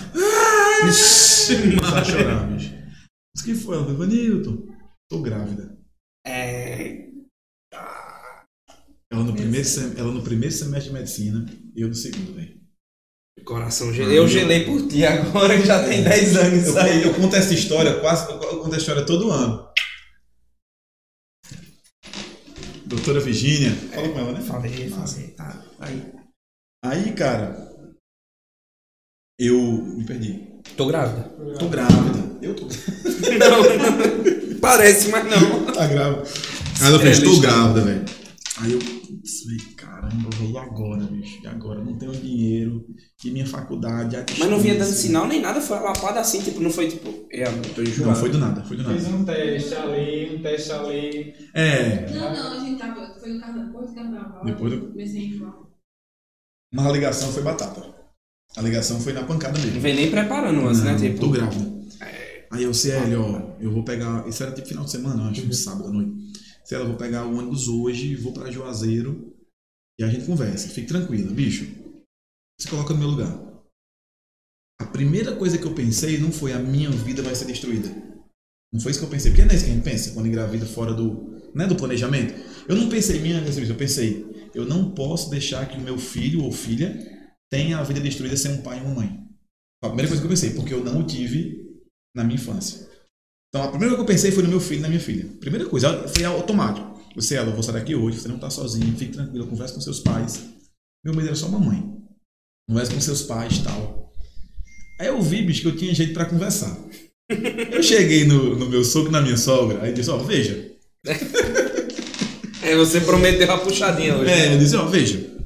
Começar 0.81 1.99
a 2.01 2.05
chorar, 2.05 2.47
bicho. 2.51 2.73
Mas 3.35 3.45
que 3.45 3.55
foi? 3.55 3.77
Ela 3.77 3.85
falou, 3.85 3.99
Vanilton, 3.99 4.67
tô 5.11 5.21
grávida. 5.21 5.77
É. 6.27 7.09
Ela 9.13 9.25
no, 9.25 9.35
primeiro 9.35 9.67
sem- 9.67 9.99
ela 9.99 10.13
no 10.13 10.23
primeiro 10.23 10.55
semestre 10.55 10.91
de 10.91 10.95
medicina 10.99 11.47
e 11.75 11.81
eu 11.83 11.89
no 11.89 11.95
segundo, 11.95 12.35
velho. 12.35 12.59
Coração 13.45 13.93
gelei. 13.93 14.19
Eu 14.19 14.27
gelei 14.27 14.65
por 14.65 14.87
ti 14.89 15.05
agora 15.05 15.59
que 15.59 15.67
já 15.67 15.87
tem 15.87 16.03
10 16.03 16.37
anos 16.37 16.67
Eu, 16.69 16.79
aí. 16.79 17.03
eu 17.03 17.15
conto 17.15 17.37
essa 17.37 17.53
história 17.55 18.01
quase, 18.01 18.31
eu 18.31 18.39
conto 18.61 18.69
essa 18.69 18.79
história 18.79 19.05
todo 19.07 19.31
ano. 19.31 19.69
Doutora 22.87 23.21
Virgínia, 23.21 23.71
fala 23.93 24.09
com 24.09 24.19
ela, 24.19 24.33
né? 24.33 24.41
Falei, 24.41 24.89
falei, 24.91 25.29
tá. 25.33 25.65
Aí. 25.79 26.13
Aí, 26.85 27.13
cara, 27.15 27.68
eu 29.39 29.61
me 29.97 30.05
perdi. 30.05 30.49
Tô 30.77 30.87
grávida. 30.87 31.23
Tô 31.59 31.69
grávida. 31.69 32.29
Eu 32.43 32.55
tô 32.55 32.67
Não, 32.67 33.63
não. 34.53 34.61
parece, 34.61 35.09
mas 35.11 35.25
não. 35.25 35.65
Tá 35.73 35.87
grávida. 35.87 36.23
Aí 36.81 36.93
eu 36.93 36.99
falei, 36.99 37.13
estou 37.13 37.41
grávida, 37.41 37.81
velho. 37.83 38.05
Aí 38.61 38.73
eu 38.73 38.81
falei, 38.81 39.59
caramba, 39.77 40.29
velho, 40.37 40.51
e 40.53 40.59
agora, 40.59 41.05
bicho? 41.05 41.41
E 41.43 41.47
agora? 41.47 41.83
Não 41.85 41.97
tenho 41.99 42.13
dinheiro. 42.13 42.85
E 43.25 43.31
minha 43.31 43.47
faculdade. 43.47 44.17
a 44.17 44.25
Mas 44.39 44.51
não 44.51 44.59
vinha 44.61 44.77
dando 44.77 44.93
sinal 44.93 45.27
nem 45.27 45.41
nada, 45.41 45.61
foi 45.61 45.79
lapada 45.81 46.21
assim, 46.21 46.41
tipo, 46.41 46.61
não 46.61 46.71
foi 46.71 46.89
tipo, 46.89 47.27
é, 47.33 47.45
amor, 47.45 47.65
tô 47.75 47.83
enjoado. 47.83 48.11
Não, 48.13 48.17
foi 48.17 48.31
do 48.31 48.39
nada, 48.39 48.63
foi 48.65 48.77
do 48.77 48.83
nada. 48.85 48.95
um 49.09 49.25
teste 49.25 49.75
ali, 49.75 50.37
um 50.37 50.43
teste 50.43 50.73
ali. 50.73 51.35
É, 51.55 52.11
Não, 52.13 52.33
não, 52.35 52.53
a 52.53 52.59
gente 52.65 52.79
tava. 52.79 53.15
Foi 53.19 53.29
no 53.33 53.41
carnaval, 53.41 53.67
depois 53.67 53.89
do 53.91 53.95
carnaval. 53.95 54.45
Depois 54.45 54.73
do- 54.73 54.89
Comecei 54.89 55.21
a 55.21 55.25
enjoar. 55.25 55.55
mas 56.73 56.87
a 56.87 56.93
ligação 56.93 57.33
foi 57.33 57.43
batata. 57.43 57.98
A 58.57 58.63
ligação 58.63 59.01
foi 59.01 59.13
na 59.13 59.25
pancada 59.25 59.59
Não 59.59 59.65
mesmo. 59.67 59.81
vem 59.81 59.95
nem 59.95 60.11
preparando 60.11 60.67
antes, 60.67 60.83
né? 60.83 60.93
Não, 60.93 60.99
Tipo, 60.99 61.21
Tô 61.21 61.31
grávida. 61.31 61.79
Aí 62.51 62.63
eu, 62.63 62.73
CL, 62.73 63.15
ó, 63.17 63.57
eu 63.61 63.71
vou 63.71 63.85
pegar. 63.85 64.27
Isso 64.27 64.43
era 64.43 64.53
tipo 64.53 64.67
final 64.67 64.85
de 64.85 64.91
semana, 64.91 65.29
acho, 65.31 65.43
um 65.47 65.53
sábado 65.53 65.89
à 65.89 65.93
noite. 65.93 66.13
CL, 66.65 66.83
eu 66.83 66.89
vou 66.89 66.97
pegar 66.97 67.27
o 67.27 67.37
ônibus 67.37 67.69
hoje, 67.69 68.17
vou 68.17 68.33
pra 68.33 68.51
Juazeiro 68.51 69.35
e 69.99 70.05
a 70.05 70.09
gente 70.09 70.25
conversa. 70.25 70.69
Fique 70.69 70.87
tranquila, 70.89 71.31
bicho. 71.31 71.67
Se 72.59 72.67
coloca 72.69 72.95
no 72.95 73.01
meu 73.01 73.09
lugar. 73.09 73.39
A 74.81 74.87
primeira 74.87 75.37
coisa 75.37 75.59
que 75.59 75.65
eu 75.65 75.75
pensei 75.75 76.19
não 76.19 76.33
foi 76.33 76.53
a 76.53 76.59
minha 76.59 76.91
vida 76.91 77.23
vai 77.23 77.35
ser 77.35 77.45
destruída. 77.45 77.89
Não 78.73 78.81
foi 78.81 78.93
isso 78.93 79.01
que 79.01 79.07
eu 79.07 79.11
pensei. 79.11 79.31
Porque 79.31 79.45
não 79.45 79.53
é 79.53 79.55
isso 79.55 79.65
que 79.65 79.71
a 79.71 79.75
gente 79.75 79.85
pensa 79.85 80.13
quando 80.13 80.27
engravida 80.27 80.65
fora 80.67 80.95
do, 80.95 81.41
né, 81.55 81.67
do 81.67 81.77
planejamento. 81.77 82.35
Eu 82.67 82.77
não 82.77 82.89
pensei 82.89 83.21
minha 83.21 83.41
vida, 83.41 83.73
eu 83.73 83.77
pensei, 83.77 84.51
eu 84.55 84.65
não 84.65 84.91
posso 84.91 85.31
deixar 85.31 85.69
que 85.69 85.77
o 85.77 85.81
meu 85.81 85.99
filho 85.99 86.43
ou 86.43 86.51
filha 86.53 87.18
tenha 87.51 87.79
a 87.79 87.83
vida 87.83 88.01
destruída 88.01 88.37
sem 88.37 88.53
um 88.53 88.63
pai 88.63 88.79
e 88.79 88.83
uma 88.83 88.95
mãe. 88.95 89.29
A 89.83 89.89
primeira 89.89 90.09
coisa 90.09 90.21
que 90.21 90.27
eu 90.27 90.31
pensei, 90.31 90.51
porque 90.51 90.75
eu 90.75 90.85
não 90.85 91.01
o 91.01 91.07
tive 91.07 91.67
na 92.15 92.25
minha 92.25 92.37
infância. 92.37 92.89
Então 93.49 93.63
a 93.63 93.69
primeira 93.69 93.95
coisa 93.95 93.97
que 93.97 94.11
eu 94.11 94.15
pensei 94.15 94.31
foi 94.33 94.43
no 94.43 94.49
meu 94.49 94.61
filho 94.61 94.81
e 94.81 94.83
na 94.83 94.89
minha 94.89 95.01
filha. 95.01 95.27
Primeira 95.41 95.67
coisa, 95.69 96.09
foi 96.09 96.25
automático. 96.25 96.99
Você, 97.15 97.37
ela, 97.37 97.49
eu 97.49 97.55
vou 97.55 97.63
sair 97.63 97.75
daqui 97.75 97.95
hoje, 97.95 98.21
você 98.21 98.29
não 98.29 98.37
está 98.37 98.51
sozinho, 98.51 98.97
fique 98.97 99.13
tranquilo, 99.13 99.47
converse 99.47 99.75
com 99.75 99.81
seus 99.81 100.01
pais. 100.01 100.45
Meu 101.05 101.15
medo 101.15 101.29
era 101.29 101.37
só 101.37 101.49
mamãe. 101.49 101.83
Converse 102.69 102.93
com 102.93 103.01
seus 103.01 103.23
pais 103.23 103.57
e 103.57 103.65
tal. 103.65 104.13
Aí 105.01 105.07
eu 105.07 105.23
vi, 105.23 105.43
bicho, 105.43 105.63
que 105.63 105.69
eu 105.69 105.77
tinha 105.77 105.95
jeito 105.95 106.13
para 106.13 106.27
conversar. 106.27 106.77
Eu 107.71 107.83
cheguei 107.83 108.25
no, 108.25 108.57
no 108.57 108.71
meu 108.71 108.83
sogro 108.83 109.13
na 109.13 109.21
minha 109.21 109.37
sogra, 109.37 109.83
aí 109.83 109.93
disse, 109.93 110.09
ó, 110.09 110.17
veja. 110.17 110.73
é, 112.63 112.75
você 112.75 113.03
prometeu 113.03 113.53
a 113.53 113.59
puxadinha 113.59 114.17
hoje. 114.17 114.31
É, 114.31 114.55
eu 114.55 114.59
disse, 114.59 114.75
ó, 114.75 114.87
veja. 114.87 115.38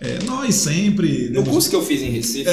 É, 0.00 0.22
nós 0.24 0.54
sempre. 0.54 1.30
No 1.30 1.44
curso 1.44 1.68
que 1.70 1.76
eu 1.76 1.82
fiz 1.84 2.02
em 2.02 2.10
Recife, 2.10 2.48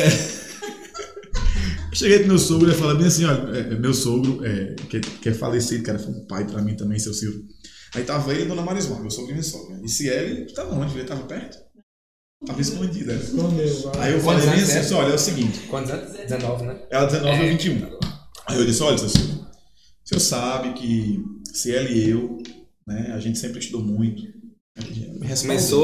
Eu 1.92 1.96
cheguei 1.98 2.20
pro 2.20 2.28
meu 2.30 2.40
sogro 2.40 2.72
e 2.72 2.74
falei 2.74 2.98
bem 2.98 3.06
assim, 3.08 3.24
olha, 3.26 3.56
é, 3.56 3.74
é, 3.74 3.78
meu 3.78 3.94
sogro, 3.94 4.44
é, 4.44 4.74
que, 4.90 5.00
que 5.00 5.30
é 5.30 5.34
falecido, 5.34 5.84
cara, 5.84 6.00
foi 6.00 6.12
um 6.12 6.26
pai 6.26 6.44
pra 6.46 6.60
mim 6.62 6.76
também, 6.76 6.98
seu 6.98 7.14
Silvio. 7.14 7.44
Aí 7.94 8.04
tava 8.04 8.34
ele 8.34 8.44
e 8.44 8.46
Dona 8.48 8.64
Marismar, 8.64 9.00
meu 9.00 9.12
sogro 9.12 9.30
e 9.30 9.34
minha 9.34 9.44
sogra. 9.44 9.80
E 9.84 9.88
se 9.88 10.08
ele 10.08 10.52
tava 10.54 10.74
onde? 10.74 10.98
Ele 10.98 11.04
tava 11.08 11.22
perto? 11.24 11.56
Tava 12.48 12.60
escondida. 12.60 13.14
né? 13.14 13.22
Escondeu. 13.24 13.82
vai. 13.84 14.08
Aí 14.08 14.14
eu 14.14 14.20
falei 14.22 14.44
bem 14.50 14.60
assim, 14.64 14.72
é? 14.74 14.80
assim, 14.80 14.94
olha, 14.96 15.12
é 15.12 15.16
o 15.16 15.20
seguinte, 15.20 15.60
quantos 15.70 15.92
anos? 15.92 16.18
19, 16.18 16.66
né? 16.66 16.80
ela 16.90 17.06
19 17.06 17.30
É. 17.38 17.42
ou 17.44 17.50
21. 17.50 18.00
Aí 18.48 18.58
eu 18.58 18.66
disse, 18.66 18.82
olha, 18.82 18.98
seu 18.98 19.10
Silvio, 19.10 19.42
o 20.04 20.08
senhor 20.10 20.20
sabe 20.20 20.74
que 20.74 21.24
se 21.54 21.74
ela 21.76 21.88
e 21.88 22.10
eu, 22.10 22.40
né, 22.88 23.12
a 23.14 23.20
gente 23.20 23.38
sempre 23.38 23.60
estudou 23.60 23.84
muito. 23.86 24.24
Respaldou. 25.22 25.38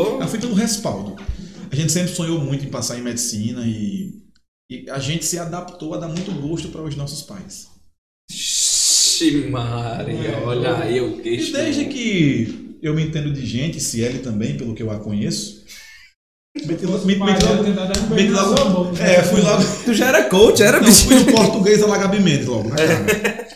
Começou- 0.08 0.22
Eu 0.22 0.28
fui 0.28 0.40
pelo 0.40 0.56
respaldo. 0.56 1.16
A 1.72 1.76
gente 1.76 1.92
sempre 1.92 2.14
sonhou 2.14 2.40
muito 2.40 2.66
em 2.66 2.70
passar 2.70 2.98
em 2.98 3.02
medicina 3.02 3.64
e, 3.66 4.12
e 4.70 4.90
a 4.90 5.00
gente 5.00 5.26
se 5.26 5.38
adaptou 5.38 5.94
a 5.94 5.98
dar 5.98 6.08
muito 6.08 6.32
gosto 6.32 6.70
para 6.70 6.82
os 6.84 6.96
nossos 6.96 7.22
pais. 7.22 7.68
Ixi, 8.32 9.50
Maria, 9.50 10.40
olha 10.46 10.78
aí 10.78 11.00
o 11.02 11.20
E 11.20 11.22
queixo. 11.22 11.52
desde 11.54 11.86
que 11.86 12.78
eu 12.82 12.94
me 12.96 13.04
entendo 13.04 13.32
de 13.34 13.46
gente, 13.46 13.80
Ciele 13.80 14.20
também, 14.20 14.58
pelo 14.58 14.74
que 14.74 14.82
eu 14.82 14.90
a 14.90 15.00
conheço, 15.00 15.64
meti 16.66 16.86
logo- 16.86 17.06
me- 17.06 17.16
meti 17.16 17.46
logo- 17.46 18.90
um. 18.92 18.98
É, 18.98 19.24
fui 19.24 19.42
logo. 19.42 19.64
Tu 19.86 19.94
já 19.94 20.08
era 20.08 20.30
coach, 20.30 20.62
era 20.64 20.80
Não, 20.80 20.88
bicho? 20.88 21.06
fui 21.06 21.16
no 21.16 21.26
português 21.32 21.84
a 21.84 21.88
lagabimente 21.88 22.46
logo 22.46 22.70
na 22.70 22.76
cara. 22.76 23.48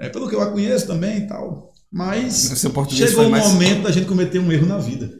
É 0.00 0.08
pelo 0.08 0.28
que 0.28 0.34
eu 0.34 0.40
a 0.42 0.50
conheço 0.50 0.86
também 0.86 1.18
e 1.18 1.26
tal. 1.26 1.72
Mas 1.90 2.50
chegou 2.90 3.26
o 3.26 3.30
mais- 3.30 3.46
momento 3.52 3.82
da 3.82 3.90
gente 3.90 4.06
cometer 4.06 4.38
um 4.38 4.52
erro 4.52 4.66
na 4.66 4.78
vida. 4.78 5.10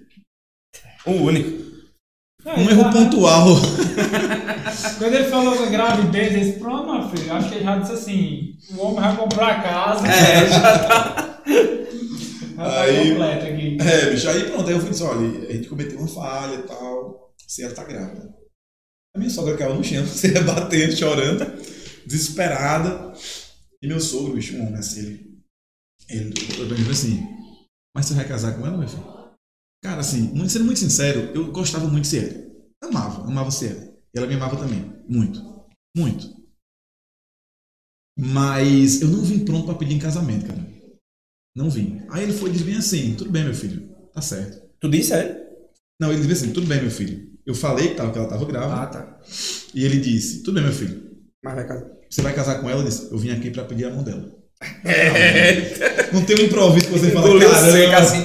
O 1.07 1.12
único. 1.12 1.67
Um 2.57 2.70
erro 2.70 2.84
tá- 2.84 2.92
pontual. 2.92 3.46
Quando 4.99 5.14
ele 5.14 5.24
falou 5.28 5.59
da 5.59 5.66
gravidez, 5.66 6.32
ele 6.32 6.40
disse, 6.44 6.59
pronto, 6.59 6.92
meu 6.92 7.09
filho, 7.11 7.32
acho 7.32 7.49
que 7.49 7.55
ele 7.57 7.64
já 7.64 7.78
disse 7.78 7.92
assim, 7.92 8.53
o 8.76 8.80
homem 8.82 9.01
vai 9.01 9.16
comprar 9.16 9.49
a 9.49 9.62
casa. 9.62 10.07
É, 10.09 10.46
já 10.49 10.78
tá. 10.78 11.42
Já 12.59 12.64
tá 12.64 12.80
Aí- 12.82 13.11
completo 13.11 13.46
aqui. 13.46 13.78
É, 13.80 14.11
bicho, 14.11 14.28
aí 14.28 14.51
pronto, 14.51 14.68
aí 14.68 14.74
eu 14.74 14.80
fui 14.80 14.90
dizer, 14.90 15.05
olha, 15.05 15.49
a 15.49 15.53
gente 15.53 15.68
cometeu 15.68 15.96
uma 15.96 16.09
falha 16.09 16.57
e 16.57 16.62
tal, 16.62 17.32
se 17.46 17.62
ela 17.62 17.72
tá 17.72 17.84
grávida. 17.84 18.34
A 19.14 19.18
minha 19.18 19.30
sogra 19.30 19.57
caiu 19.57 19.76
no 19.76 19.84
chão, 19.84 20.05
se 20.09 20.26
rebatendo, 20.26 20.96
chorando, 20.96 21.46
desesperada. 22.05 23.12
E 23.80 23.86
meu 23.86 24.01
sogro, 24.01 24.34
bicho, 24.34 24.57
um 24.57 24.66
homem 24.66 24.74
assim, 24.80 25.01
ele, 25.01 25.40
ele, 26.11 26.32
eu 26.59 26.68
falei 26.68 26.90
assim, 26.90 27.24
mas 27.94 28.07
você 28.07 28.14
vai 28.14 28.26
casar 28.26 28.59
com 28.59 28.66
ela, 28.66 28.76
meu 28.76 28.88
filho? 28.88 29.05
Cara, 29.83 30.01
assim, 30.01 30.22
muito- 30.35 30.51
sendo 30.53 30.64
muito 30.64 30.81
sincero, 30.81 31.31
eu 31.35 31.53
gostava 31.53 31.87
muito 31.87 32.03
de 32.03 32.09
Cielo. 32.09 32.49
Amava, 32.83 33.22
amava 33.26 33.51
Cielo. 33.51 33.81
E 34.14 34.18
ela 34.18 34.26
me 34.26 34.35
amava 34.35 34.57
também, 34.57 34.93
muito, 35.09 35.41
muito. 35.97 36.37
Mas 38.18 39.01
eu 39.01 39.09
não 39.09 39.22
vim 39.22 39.45
pronto 39.45 39.66
pra 39.66 39.74
pedir 39.74 39.95
em 39.95 39.99
casamento, 39.99 40.47
cara. 40.47 40.66
Não 41.57 41.70
vim. 41.70 42.03
Aí 42.11 42.24
ele 42.24 42.33
foi 42.33 42.51
e 42.51 42.53
disse 42.53 42.64
bem 42.64 42.76
assim, 42.76 43.14
tudo 43.14 43.31
bem, 43.31 43.45
meu 43.45 43.55
filho, 43.55 43.89
tá 44.12 44.20
certo. 44.20 44.66
Tu 44.81 44.89
disse, 44.91 45.12
é? 45.12 45.41
Não, 46.01 46.12
ele 46.12 46.26
disse 46.26 46.45
assim, 46.45 46.53
tudo 46.53 46.66
bem, 46.66 46.81
meu 46.81 46.91
filho. 46.91 47.29
Eu 47.47 47.55
falei 47.55 47.89
que, 47.89 47.95
tava, 47.95 48.12
que 48.12 48.18
ela 48.18 48.26
estava 48.26 48.45
grávida. 48.45 48.74
Ah, 48.83 48.87
tá. 48.87 49.20
E 49.74 49.85
ele 49.85 49.99
disse, 50.01 50.43
tudo 50.43 50.55
bem, 50.57 50.64
meu 50.64 50.72
filho. 50.72 51.16
Mas 51.43 51.55
vai 51.55 51.66
casar. 51.66 51.91
Você 52.11 52.22
vai 52.22 52.35
casar 52.35 52.61
com 52.61 52.70
ela? 52.70 52.81
Eu 52.83 52.87
disse, 52.89 53.11
eu 53.11 53.18
vim 53.18 53.31
aqui 53.31 53.51
para 53.51 53.64
pedir 53.64 53.85
a 53.87 53.91
mão 53.91 54.03
dela. 54.03 54.37
É. 54.85 56.11
Não 56.12 56.24
tem 56.24 56.37
um 56.37 56.45
improviso 56.47 56.87
que 56.87 56.93
você 56.93 57.11
fala, 57.11 57.29
assim. 57.99 58.22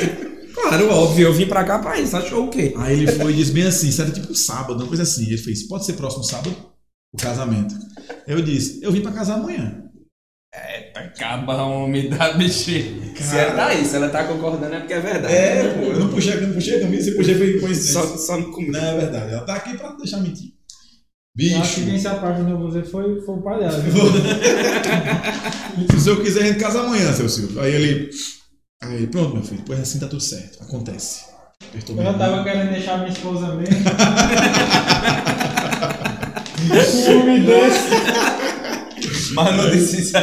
Claro, 0.67 0.89
óbvio, 0.89 1.27
eu 1.27 1.33
vim 1.33 1.45
pra 1.45 1.63
cá 1.63 1.79
pra 1.79 1.99
isso. 1.99 2.15
Achou 2.15 2.45
o 2.45 2.49
quê? 2.49 2.73
Aí 2.77 2.93
ele 2.93 3.11
foi 3.11 3.33
e 3.33 3.35
disse 3.35 3.51
bem 3.51 3.67
assim, 3.67 3.89
isso 3.89 4.01
era 4.01 4.11
tipo 4.11 4.31
um 4.31 4.35
sábado, 4.35 4.79
uma 4.79 4.87
coisa 4.87 5.03
assim. 5.03 5.27
Ele 5.27 5.37
fez, 5.37 5.67
pode 5.67 5.85
ser 5.85 5.93
próximo 5.93 6.23
sábado? 6.23 6.55
O 7.13 7.17
casamento. 7.17 7.75
Eu 8.27 8.41
disse, 8.41 8.79
eu 8.81 8.91
vim 8.91 9.01
para 9.01 9.11
casar 9.11 9.35
amanhã. 9.35 9.83
Acaba 10.93 11.63
homem 11.63 12.09
da 12.09 12.33
bexiga. 12.33 13.15
Se 13.15 13.37
ela 13.37 13.55
tá 13.55 13.65
aí, 13.67 13.85
se 13.85 13.95
ela 13.95 14.09
tá 14.09 14.23
concordando 14.25 14.73
é 14.73 14.79
porque 14.79 14.93
é 14.93 14.99
verdade. 14.99 15.33
É, 15.33 15.73
pô, 15.73 15.81
eu 15.85 15.99
não 15.99 16.09
puxei, 16.09 16.35
eu 16.35 16.47
não 16.47 16.53
puxei 16.53 16.77
a 16.77 16.81
camisa, 16.81 17.05
você 17.05 17.17
puxei 17.17 17.35
foi 17.35 17.59
coincidência. 17.59 18.01
Só, 18.01 18.17
só 18.17 18.37
no 18.37 18.51
começo. 18.51 18.71
Não, 18.71 18.83
é 18.83 18.97
verdade. 18.97 19.33
Ela 19.33 19.45
tá 19.45 19.55
aqui 19.55 19.77
para 19.77 19.95
deixar 19.95 20.17
mentir. 20.17 20.53
Eu 21.35 21.61
acho 21.61 21.75
que 21.75 21.79
Bicho, 21.81 21.89
quem 21.89 21.99
se 21.99 22.07
apaixonou 22.07 22.59
por 22.59 22.71
você 22.71 22.83
foi, 22.83 23.19
foi 23.21 23.35
o 23.35 23.41
viu? 23.41 24.03
se 25.89 25.95
o 25.95 25.99
senhor 25.99 26.21
quiser, 26.21 26.43
a 26.43 26.45
gente 26.45 26.59
casa 26.59 26.81
amanhã, 26.81 27.11
seu 27.11 27.27
Silvio. 27.27 27.59
Aí 27.59 27.73
ele, 27.73 28.11
aí 28.87 29.07
pronto, 29.07 29.35
meu 29.35 29.43
filho, 29.43 29.63
pois 29.65 29.79
assim 29.79 29.99
tá 29.99 30.07
tudo 30.07 30.21
certo. 30.21 30.61
Acontece. 30.63 31.25
Apertou 31.69 31.95
Eu 31.97 32.03
já 32.03 32.13
tava 32.13 32.43
querendo 32.43 32.71
deixar 32.71 32.97
minha 32.97 33.11
esposa 33.11 33.55
mesmo. 33.55 33.75
homem 37.19 37.43
desse. 37.45 37.89
Mas 39.33 39.57
não 39.57 39.71
disse 39.71 40.01
isso. 40.01 40.13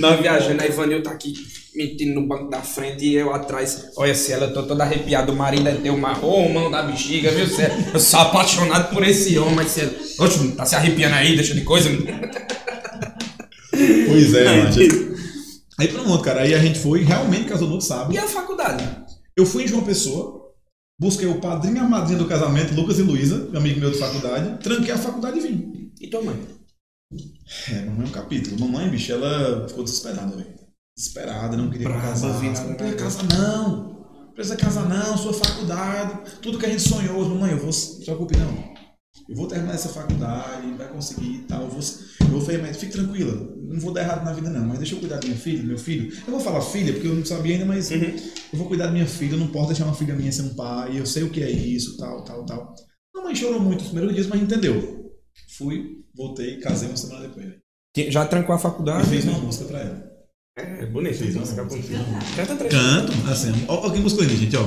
Nós 0.00 0.20
viajando, 0.20 0.62
a 0.62 0.66
Ivanil 0.66 1.02
tá 1.02 1.10
aqui 1.10 1.32
mentindo 1.74 2.20
no 2.20 2.26
banco 2.26 2.50
da 2.50 2.60
frente 2.60 3.04
e 3.06 3.14
eu 3.14 3.32
atrás. 3.32 3.90
Olha, 3.96 4.14
se 4.14 4.32
ela, 4.32 4.46
eu 4.46 4.54
tô 4.54 4.62
todo 4.64 4.80
arrepiado. 4.80 5.32
O 5.32 5.36
marido 5.36 5.68
é 5.68 5.74
teu 5.74 5.96
marrom, 5.96 6.52
mão 6.52 6.70
da 6.70 6.82
bexiga, 6.82 7.30
viu? 7.30 7.46
Cê, 7.46 7.70
eu 7.92 8.00
sou 8.00 8.20
apaixonado 8.20 8.92
por 8.92 9.02
esse 9.06 9.38
homem, 9.38 9.54
mas 9.54 9.70
você. 9.70 9.90
Oxe, 10.18 10.48
tá 10.52 10.64
se 10.64 10.74
arrepiando 10.74 11.14
aí, 11.14 11.34
deixa 11.34 11.54
de 11.54 11.62
coisa. 11.62 11.90
Pois 13.70 14.34
é, 14.34 14.62
macho. 14.62 15.12
Aí 15.78 15.88
pronto, 15.88 16.22
cara. 16.22 16.42
Aí 16.42 16.54
a 16.54 16.58
gente 16.58 16.78
foi, 16.78 17.02
realmente 17.02 17.48
casou 17.48 17.66
no 17.66 17.74
outro 17.74 17.86
sábado. 17.86 18.12
E 18.12 18.18
a 18.18 18.26
faculdade? 18.28 18.84
Eu 19.36 19.46
fui 19.46 19.64
em 19.64 19.68
João 19.68 19.84
Pessoa, 19.84 20.52
busquei 21.00 21.26
o 21.26 21.40
padrinho 21.40 21.76
e 21.76 21.80
a 21.80 21.84
madrinha 21.88 22.18
do 22.18 22.26
casamento, 22.28 22.74
Lucas 22.74 22.98
e 22.98 23.02
Luísa, 23.02 23.48
amigo 23.56 23.80
meu 23.80 23.90
de 23.90 23.98
faculdade, 23.98 24.62
tranquei 24.62 24.92
a 24.92 24.98
faculdade 24.98 25.38
e 25.38 25.40
vim. 25.40 25.92
E 26.00 26.08
tua 26.08 26.22
mãe? 26.22 26.36
É, 27.70 27.84
mamãe 27.86 28.06
é 28.06 28.08
um 28.08 28.12
capítulo. 28.12 28.58
Mamãe, 28.60 28.88
bicho, 28.88 29.12
ela 29.12 29.66
ficou 29.68 29.84
desesperada, 29.84 30.36
velho. 30.36 30.54
Desesperada, 30.96 31.56
não 31.56 31.70
queria 31.70 31.88
Brava, 31.88 32.08
casar. 32.08 32.38
vi 32.38 32.46
Não 32.48 32.54
nada. 32.54 32.94
casar, 32.94 33.24
não. 33.24 33.92
Não 34.26 34.32
Precisa 34.34 34.56
casar, 34.56 34.88
não. 34.88 35.16
Sua 35.16 35.32
faculdade, 35.32 36.30
tudo 36.40 36.58
que 36.58 36.66
a 36.66 36.68
gente 36.70 36.82
sonhou. 36.82 37.26
Mamãe, 37.28 37.52
eu 37.52 37.56
vou. 37.58 37.66
Não 37.66 37.72
se 37.72 38.04
preocupe, 38.04 38.36
não. 38.36 38.71
Eu 39.28 39.36
vou 39.36 39.46
terminar 39.46 39.74
essa 39.74 39.88
faculdade, 39.88 40.72
vai 40.76 40.88
conseguir 40.88 41.34
e 41.36 41.38
tal. 41.42 41.62
Eu 41.62 41.68
vou, 41.70 41.80
eu 42.20 42.26
vou 42.26 42.40
fazer, 42.40 42.58
mas 42.58 42.76
fique 42.76 42.92
tranquila. 42.92 43.32
Não 43.62 43.80
vou 43.80 43.92
dar 43.92 44.02
errado 44.02 44.24
na 44.24 44.32
vida, 44.32 44.50
não. 44.50 44.66
Mas 44.66 44.78
deixa 44.78 44.94
eu 44.94 44.98
cuidar 45.00 45.16
da 45.18 45.26
minha 45.26 45.38
filha, 45.38 45.60
do 45.62 45.68
meu 45.68 45.78
filho. 45.78 46.12
Eu 46.26 46.32
vou 46.32 46.40
falar 46.40 46.60
filha, 46.60 46.92
porque 46.92 47.06
eu 47.06 47.14
não 47.14 47.24
sabia 47.24 47.54
ainda, 47.54 47.64
mas 47.64 47.90
Uhum. 47.90 47.98
eu 48.52 48.58
vou 48.58 48.68
cuidar 48.68 48.86
da 48.86 48.92
minha 48.92 49.06
filha. 49.06 49.34
Eu 49.34 49.38
não 49.38 49.48
posso 49.48 49.68
deixar 49.68 49.84
uma 49.84 49.94
filha 49.94 50.14
minha 50.14 50.30
ser 50.32 50.42
um 50.42 50.54
pai. 50.54 50.98
Eu 50.98 51.06
sei 51.06 51.22
o 51.22 51.30
que 51.30 51.42
é 51.42 51.50
isso, 51.50 51.96
tal, 51.96 52.24
tal, 52.24 52.44
tal. 52.44 52.74
Mamãe 53.14 53.34
chorou 53.34 53.60
muito 53.60 53.80
nos 53.80 53.88
primeiros 53.90 54.14
dias, 54.14 54.26
mas 54.26 54.42
entendeu. 54.42 55.12
Fui, 55.56 55.98
voltei, 56.14 56.58
casei 56.58 56.88
uma 56.88 56.96
semana 56.96 57.28
depois. 57.28 57.54
Já 58.12 58.26
trancou 58.26 58.54
a 58.54 58.58
E 58.58 58.62
faculdade? 58.62 59.08
fiz 59.08 59.24
uma 59.24 59.38
música 59.38 59.64
pra 59.66 59.80
ela. 59.80 60.12
É 60.56 60.84
bonito. 60.86 61.14
Fiz, 61.16 61.34
música 61.34 61.62
não. 61.62 61.68
bonita. 61.68 61.88
Canta. 62.36 62.64
Canto, 62.68 63.12
assim, 63.30 63.52
ó, 63.68 63.86
ó 63.86 63.90
que 63.90 63.98
música 64.00 64.22
linda, 64.22 64.36
gente, 64.36 64.56
ó. 64.56 64.66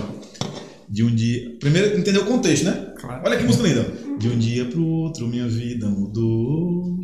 De 0.89 1.03
um 1.03 1.13
dia. 1.13 1.57
Primeiro, 1.59 1.97
entendeu 1.97 2.23
o 2.23 2.25
contexto, 2.25 2.65
né? 2.65 2.93
Claro. 2.97 3.23
Olha 3.25 3.37
que 3.37 3.43
música 3.43 3.67
linda. 3.67 3.83
De 4.17 4.29
um 4.29 4.37
dia 4.37 4.65
pro 4.65 4.85
outro, 4.85 5.27
minha 5.27 5.47
vida 5.47 5.89
mudou. 5.89 6.99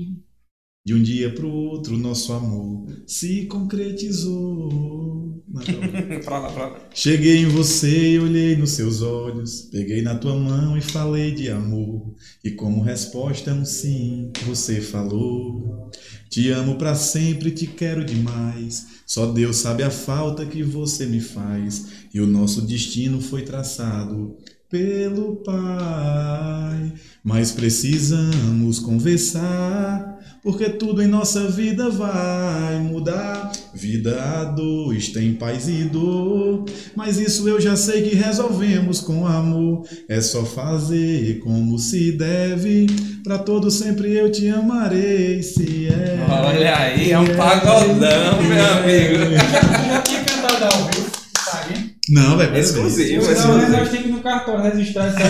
De 0.85 0.93
um 0.93 1.01
dia 1.01 1.33
pro 1.33 1.47
outro, 1.47 1.97
nosso 1.97 2.33
amor 2.33 2.85
se 3.11 3.45
concretizou. 3.45 5.11
Pra 6.23 6.39
lá, 6.39 6.49
pra 6.49 6.67
lá. 6.67 6.79
Cheguei 6.93 7.39
em 7.39 7.45
você 7.45 8.13
e 8.13 8.19
olhei 8.19 8.55
nos 8.55 8.71
seus 8.71 9.01
olhos. 9.01 9.63
Peguei 9.69 10.01
na 10.01 10.15
tua 10.15 10.33
mão 10.33 10.77
e 10.77 10.81
falei 10.81 11.31
de 11.31 11.49
amor. 11.49 12.15
E 12.41 12.51
como 12.51 12.81
resposta, 12.81 13.53
um 13.53 13.65
sim, 13.65 14.31
você 14.45 14.79
falou. 14.79 15.91
Te 16.29 16.49
amo 16.51 16.77
pra 16.77 16.95
sempre, 16.95 17.51
te 17.51 17.67
quero 17.67 18.05
demais. 18.05 19.01
Só 19.05 19.25
Deus 19.25 19.57
sabe 19.57 19.83
a 19.83 19.91
falta 19.91 20.45
que 20.45 20.63
você 20.63 21.05
me 21.05 21.19
faz. 21.19 22.00
E 22.13 22.19
o 22.19 22.27
nosso 22.27 22.61
destino 22.61 23.21
foi 23.21 23.43
traçado 23.43 24.35
pelo 24.69 25.35
Pai. 25.37 26.93
Mas 27.23 27.51
precisamos 27.51 28.79
conversar, 28.79 30.19
porque 30.41 30.69
tudo 30.69 31.01
em 31.03 31.07
nossa 31.07 31.47
vida 31.49 31.89
vai 31.89 32.79
mudar. 32.79 33.51
Vida 33.73 34.21
a 34.21 34.43
dois 34.45 35.09
tem 35.09 35.33
paz 35.33 35.69
e 35.69 35.83
dor, 35.83 36.65
mas 36.95 37.17
isso 37.17 37.47
eu 37.47 37.61
já 37.61 37.75
sei 37.75 38.01
que 38.01 38.15
resolvemos 38.15 38.99
com 39.01 39.27
amor. 39.27 39.85
É 40.09 40.19
só 40.19 40.43
fazer 40.43 41.39
como 41.39 41.77
se 41.77 42.11
deve, 42.11 42.87
pra 43.23 43.37
todo 43.37 43.69
sempre 43.69 44.13
eu 44.13 44.31
te 44.31 44.49
amarei. 44.49 45.43
Se 45.43 45.87
é. 45.87 46.25
Olha 46.29 46.77
aí, 46.77 47.11
é 47.11 47.19
um 47.19 47.35
pagodão, 47.35 48.41
meu 48.41 48.65
amigo. 48.65 49.35
Já 49.91 50.01
tinha 50.01 50.23
cantado 50.23 50.65
ao 50.65 50.85
vivo, 50.87 51.11
sabe? 51.45 51.91
Não, 52.11 52.37
velho. 52.37 52.57
Exclusivo, 52.57 53.23
Não, 53.23 53.31
exclusivo. 53.31 53.57
nós 53.71 53.71
temos 53.71 53.89
que 53.89 53.97
ir 53.97 54.11
no 54.11 54.19
cartório 54.21 54.61
registrar 54.63 55.07
isso 55.07 55.17
aí. 55.17 55.23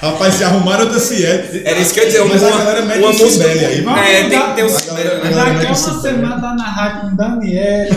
Rapaz, 0.00 0.34
se 0.34 0.44
arrumaram 0.44 0.84
outra 0.84 0.98
é. 0.98 1.62
Era 1.64 1.78
isso 1.80 1.92
que 1.94 2.00
eu 2.00 2.04
ia 2.04 2.10
dizer, 2.10 2.24
Mas 2.26 2.42
a 2.42 2.46
uma, 2.48 2.58
galera 2.58 2.82
mete 2.84 2.98
uma 2.98 3.08
um. 3.10 3.12
Sibeli 3.14 3.64
aí. 3.64 3.84
É, 3.86 4.28
tem 4.28 4.40
que 4.40 4.54
ter 4.54 4.62
A 4.62 4.94
né? 4.94 5.30
galera 5.30 5.54
Daqui 5.54 5.66
a 5.66 5.68
uma 5.70 5.74
semana 6.02 6.40
tá 6.40 6.54
na 6.54 6.64
rádio 6.64 7.00
com 7.10 7.16
Daniel. 7.16 7.88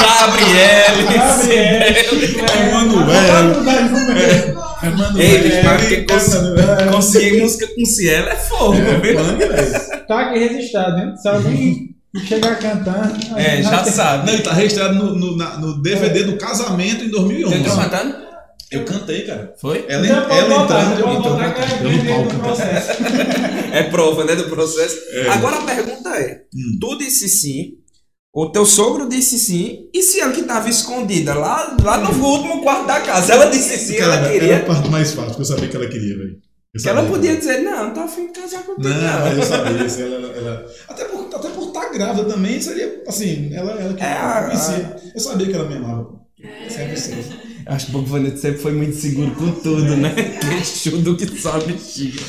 Gabriele. 0.00 1.02
Gabriel. 1.14 2.68
Emanuel. 2.68 3.54
Emanuel. 4.82 5.18
Ei, 5.22 5.38
bicho, 5.42 5.60
mas 5.64 5.80
porque 5.82 6.06
Emanuel. 6.08 6.92
conseguir 6.92 7.40
música 7.40 7.66
com 7.74 7.84
Cielo 7.84 8.28
é 8.28 8.36
fogo. 8.36 8.76
Tá 10.08 10.20
aqui 10.20 10.38
registrado, 10.38 10.98
hein? 10.98 11.16
Se 11.16 11.28
alguém 11.28 11.90
chegar 12.26 12.58
cantando. 12.58 13.14
É, 13.36 13.62
já 13.62 13.84
sabe. 13.84 14.26
Não, 14.26 14.34
ele 14.34 14.42
tá 14.42 14.52
registrado 14.52 14.94
no, 14.94 15.14
no, 15.14 15.36
na- 15.36 15.58
no 15.58 15.82
DVD 15.82 16.24
do 16.24 16.36
casamento 16.38 17.04
em 17.04 17.10
2011. 17.10 17.54
Você 17.54 17.60
entrou 17.60 17.76
cantando? 17.76 18.28
Eu 18.70 18.84
cantei, 18.84 19.22
cara. 19.22 19.54
Foi? 19.60 19.84
Ela, 19.88 20.04
Então, 20.06 20.30
ela 20.30 20.62
entrando, 20.64 21.00
eu 21.00 21.12
então 21.14 21.40
é 21.42 21.46
Eu 21.82 22.24
no 22.24 22.38
processo. 22.40 22.90
É 23.72 23.82
prova, 23.84 24.24
né, 24.24 24.34
do 24.34 24.44
processo. 24.44 24.96
É. 25.12 25.28
Agora 25.28 25.56
a 25.56 25.62
pergunta 25.62 26.08
é: 26.10 26.42
Hum. 26.54 26.78
tu 26.80 26.96
disse 26.98 27.28
sim, 27.28 27.74
o 28.34 28.50
teu 28.50 28.64
sogro 28.66 29.08
disse 29.08 29.38
sim, 29.38 29.88
e 29.94 30.02
se 30.02 30.20
ela 30.20 30.32
que 30.32 30.42
tava 30.42 30.68
escondida 30.68 31.34
lá, 31.34 31.76
lá 31.82 31.98
no 31.98 32.10
último 32.24 32.62
quarto 32.62 32.86
da 32.86 33.00
casa, 33.00 33.32
ela 33.34 33.46
disse 33.46 33.76
sim, 33.78 33.96
Cara, 33.96 34.14
ela 34.16 34.26
Era 34.26 34.32
queria. 34.32 34.56
a 34.58 34.64
parte 34.64 34.88
mais 34.90 35.12
fácil, 35.12 35.28
porque 35.30 35.42
eu 35.42 35.46
sabia 35.46 35.68
que 35.68 35.76
ela 35.76 35.86
queria, 35.88 36.16
velho. 36.16 36.36
Eu 36.74 36.82
Que 36.82 36.88
ela 36.88 37.06
podia 37.06 37.36
dizer, 37.36 37.62
não, 37.62 37.86
não 37.86 37.94
tô 37.94 38.00
afim 38.00 38.26
de 38.26 38.32
casar 38.40 38.62
contigo. 38.62 38.88
Não, 38.88 39.20
mas 39.20 39.32
eu 39.32 39.36
Não. 39.38 39.42
sabia. 39.44 39.84
assim, 39.86 40.02
ela, 40.02 40.14
ela- 40.16 40.32
ela- 40.36 40.74
Até 40.88 41.04
por 41.06 41.28
até 41.34 41.48
por 41.50 41.68
estar 41.68 41.88
grávida 41.90 42.28
também, 42.28 42.60
seria 42.60 43.02
assim, 43.06 43.54
ela, 43.54 43.72
ela 43.72 43.94
que 43.94 44.02
É, 44.02 44.12
a- 44.12 44.42
conhecia. 44.44 44.96
Eu 45.14 45.20
sabia 45.20 45.46
que 45.46 45.52
ela 45.54 45.68
me 45.68 45.76
amava. 45.76 46.18
Sempre 46.68 46.92
assim. 46.92 47.14
Eu 47.66 47.72
Acho 47.74 47.86
que 47.86 47.96
o 47.96 48.04
Vanessa 48.04 48.36
sempre 48.38 48.58
foi 48.60 48.72
muito 48.72 48.96
seguro 48.96 49.34
com 49.34 49.52
tudo, 49.52 49.96
né? 49.96 50.14
Queixudo 50.40 51.16
que 51.16 51.26
só 51.40 51.58
bexiga. 51.60 52.20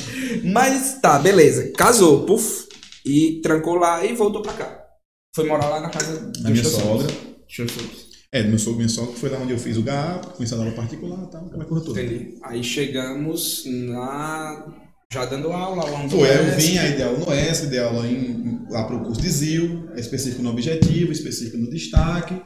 Mas 0.44 0.98
tá, 1.00 1.18
beleza. 1.18 1.72
Casou, 1.76 2.24
puf. 2.24 2.68
E 3.06 3.40
trancou 3.42 3.76
lá 3.76 4.04
e 4.04 4.14
voltou 4.14 4.42
pra 4.42 4.52
cá. 4.52 4.84
Foi 5.34 5.46
morar 5.46 5.68
lá 5.68 5.80
na 5.80 5.88
casa 5.90 6.30
Da 6.42 6.50
minha 6.50 6.64
sogra. 6.64 7.06
teus 7.54 7.70
sogros. 7.72 8.09
É, 8.32 8.44
meu 8.44 8.58
sogro, 8.58 8.76
minha 8.76 8.88
sogra, 8.88 9.16
foi 9.16 9.28
lá 9.28 9.38
onde 9.38 9.52
eu 9.52 9.58
fiz 9.58 9.76
o 9.76 9.82
gato, 9.82 10.28
comecei 10.34 10.56
a 10.56 10.60
aula 10.60 10.72
particular 10.72 11.24
e 11.24 11.30
tal, 11.30 11.46
aquela 11.46 11.64
coisa 11.64 11.84
toda. 11.84 12.00
Entendi. 12.00 12.38
Aí 12.42 12.62
chegamos 12.62 13.64
na. 13.66 14.72
Já 15.12 15.24
dando 15.24 15.52
aula 15.52 15.84
lá 15.84 15.98
onde 15.98 16.14
Foi, 16.14 16.30
aí 16.30 16.36
eu 16.36 16.56
vim, 16.56 16.78
aí 16.78 16.92
dei 16.92 17.02
aula 17.02 17.18
no 17.18 17.34
ESC, 17.34 17.66
dei 17.66 17.80
aula 17.80 18.06
em, 18.06 18.64
lá 18.70 18.84
para 18.84 18.94
o 18.94 19.04
curso 19.04 19.20
de 19.20 19.28
ZIL, 19.28 19.90
é 19.96 19.98
específico 19.98 20.40
no 20.40 20.50
objetivo, 20.50 21.10
específico 21.10 21.58
no 21.58 21.68
destaque, 21.68 22.40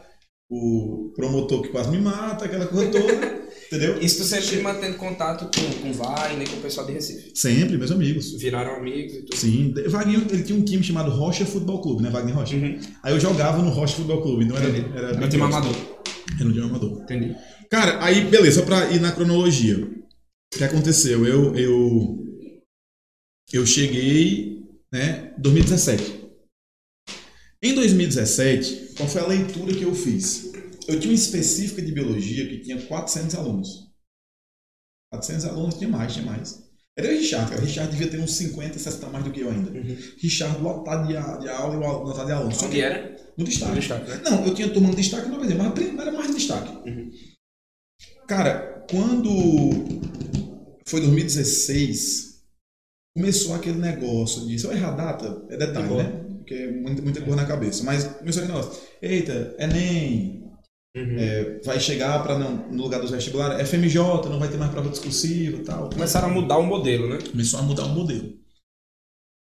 o 0.48 1.12
promotor 1.14 1.60
que 1.60 1.68
quase 1.68 1.90
me 1.90 1.98
mata, 1.98 2.46
aquela 2.46 2.66
coisa 2.66 2.90
toda, 2.90 3.43
entendeu? 3.66 3.98
Isso 4.00 4.18
tu 4.18 4.24
sempre 4.24 4.60
mantendo 4.60 4.96
contato 4.96 5.50
com, 5.54 5.80
com 5.80 5.90
o 5.90 5.92
Wagner, 5.94 6.48
com 6.48 6.56
o 6.56 6.60
pessoal 6.60 6.86
de 6.86 6.92
Recife. 6.92 7.32
Sempre, 7.34 7.76
meus 7.76 7.90
amigos. 7.90 8.32
Viraram 8.40 8.76
amigos 8.76 9.14
e 9.14 9.22
tudo. 9.22 9.36
Sim, 9.36 9.74
Wagner, 9.88 10.22
ele 10.30 10.42
tinha 10.42 10.58
um 10.58 10.64
time 10.64 10.82
chamado 10.82 11.10
Rocha 11.10 11.44
Futebol 11.44 11.80
Clube, 11.80 12.02
né, 12.02 12.10
Wagner 12.10 12.34
Rocha? 12.34 12.56
Uhum. 12.56 12.78
Aí 13.02 13.12
eu 13.12 13.20
jogava 13.20 13.62
no 13.62 13.70
Rocha 13.70 13.96
Futebol 13.96 14.22
Clube, 14.22 14.44
então 14.44 14.56
era, 14.56 14.68
Entendi. 14.68 14.96
era 14.96 15.12
No 15.12 15.18
bem 15.20 15.28
time 15.28 15.42
amador. 15.42 15.76
Era 16.36 16.44
no 16.44 16.52
time 16.52 16.64
amador. 16.66 17.02
Entendi. 17.02 17.36
Cara, 17.70 18.04
aí 18.04 18.24
beleza, 18.26 18.60
só 18.60 18.66
pra 18.66 18.90
ir 18.90 19.00
na 19.00 19.12
cronologia. 19.12 19.76
O 19.78 20.56
que 20.58 20.64
aconteceu? 20.64 21.26
Eu 21.26 21.54
eu 21.56 22.24
eu 23.52 23.66
cheguei, 23.66 24.62
né, 24.92 25.32
2017. 25.38 26.24
Em 27.62 27.74
2017, 27.74 28.94
qual 28.96 29.08
foi 29.08 29.20
a 29.22 29.26
leitura 29.26 29.72
que 29.72 29.82
eu 29.82 29.94
fiz? 29.94 30.43
Eu 30.88 31.00
tinha 31.00 31.10
uma 31.12 31.14
específica 31.18 31.80
de 31.82 31.92
biologia 31.92 32.48
que 32.48 32.60
tinha 32.60 32.80
400 32.86 33.34
alunos. 33.36 33.68
400 35.12 35.44
alunos, 35.46 35.74
tinha 35.76 35.88
mais, 35.88 36.12
tinha 36.12 36.24
mais. 36.26 36.62
Era 36.96 37.08
o 37.08 37.10
Richard, 37.10 37.50
cara. 37.50 37.60
O 37.62 37.64
Richard 37.64 37.90
devia 37.90 38.08
ter 38.10 38.20
uns 38.20 38.34
50, 38.36 38.78
60 38.78 39.08
mais 39.08 39.24
do 39.24 39.32
que 39.32 39.40
eu 39.40 39.50
ainda. 39.50 39.70
Uhum. 39.70 39.96
Richard 40.18 40.60
lotado 40.62 41.08
de, 41.08 41.16
a- 41.16 41.36
de 41.38 41.48
aula 41.48 41.74
e 41.74 41.78
lotado 41.78 42.26
de 42.26 42.32
alunos. 42.32 42.56
Só 42.56 42.68
que 42.68 42.80
era? 42.80 43.14
no 43.36 43.44
destaque. 43.44 43.72
No 43.72 43.80
destaque, 43.80 44.10
né? 44.10 44.20
Não, 44.24 44.46
eu 44.46 44.54
tinha 44.54 44.72
turma 44.72 44.88
no 44.88 44.94
destaque, 44.94 45.28
não, 45.28 45.38
mas 45.38 45.52
mas 45.54 45.78
era 45.98 46.12
mais 46.12 46.28
no 46.28 46.34
destaque. 46.36 46.88
Uhum. 46.88 47.10
Cara, 48.28 48.84
quando 48.88 49.30
foi 50.86 51.00
2016, 51.00 52.42
começou 53.16 53.54
aquele 53.54 53.78
negócio 53.78 54.46
de. 54.46 54.58
Se 54.58 54.66
eu 54.66 54.72
errar 54.72 54.92
a 54.92 54.96
data, 54.96 55.46
é 55.50 55.56
detalhe, 55.56 55.94
né? 55.96 56.24
Porque 56.38 56.54
é 56.54 56.70
muita, 56.70 57.02
muita 57.02 57.20
coisa 57.22 57.36
na 57.36 57.46
cabeça. 57.46 57.82
Mas 57.82 58.04
começou 58.04 58.42
aquele 58.42 58.56
negócio. 58.58 58.82
Eita, 59.02 59.56
Enem, 59.58 60.44
Uhum. 60.96 61.16
é, 61.18 61.60
vai 61.64 61.80
chegar 61.80 62.22
para 62.22 62.38
no 62.38 62.80
lugar 62.82 63.00
dos 63.00 63.10
vestibulares, 63.10 63.68
FMJ, 63.68 63.98
não 64.30 64.38
vai 64.38 64.48
ter 64.48 64.56
mais 64.56 64.70
prova 64.70 64.88
discursiva 64.90 65.56
e 65.56 65.64
tal. 65.64 65.90
Começaram 65.90 66.28
a 66.28 66.30
mudar 66.32 66.58
o 66.58 66.62
modelo, 66.66 67.08
né? 67.08 67.18
Começou 67.30 67.58
a 67.58 67.62
mudar 67.62 67.84
o 67.86 67.88
modelo. 67.88 68.32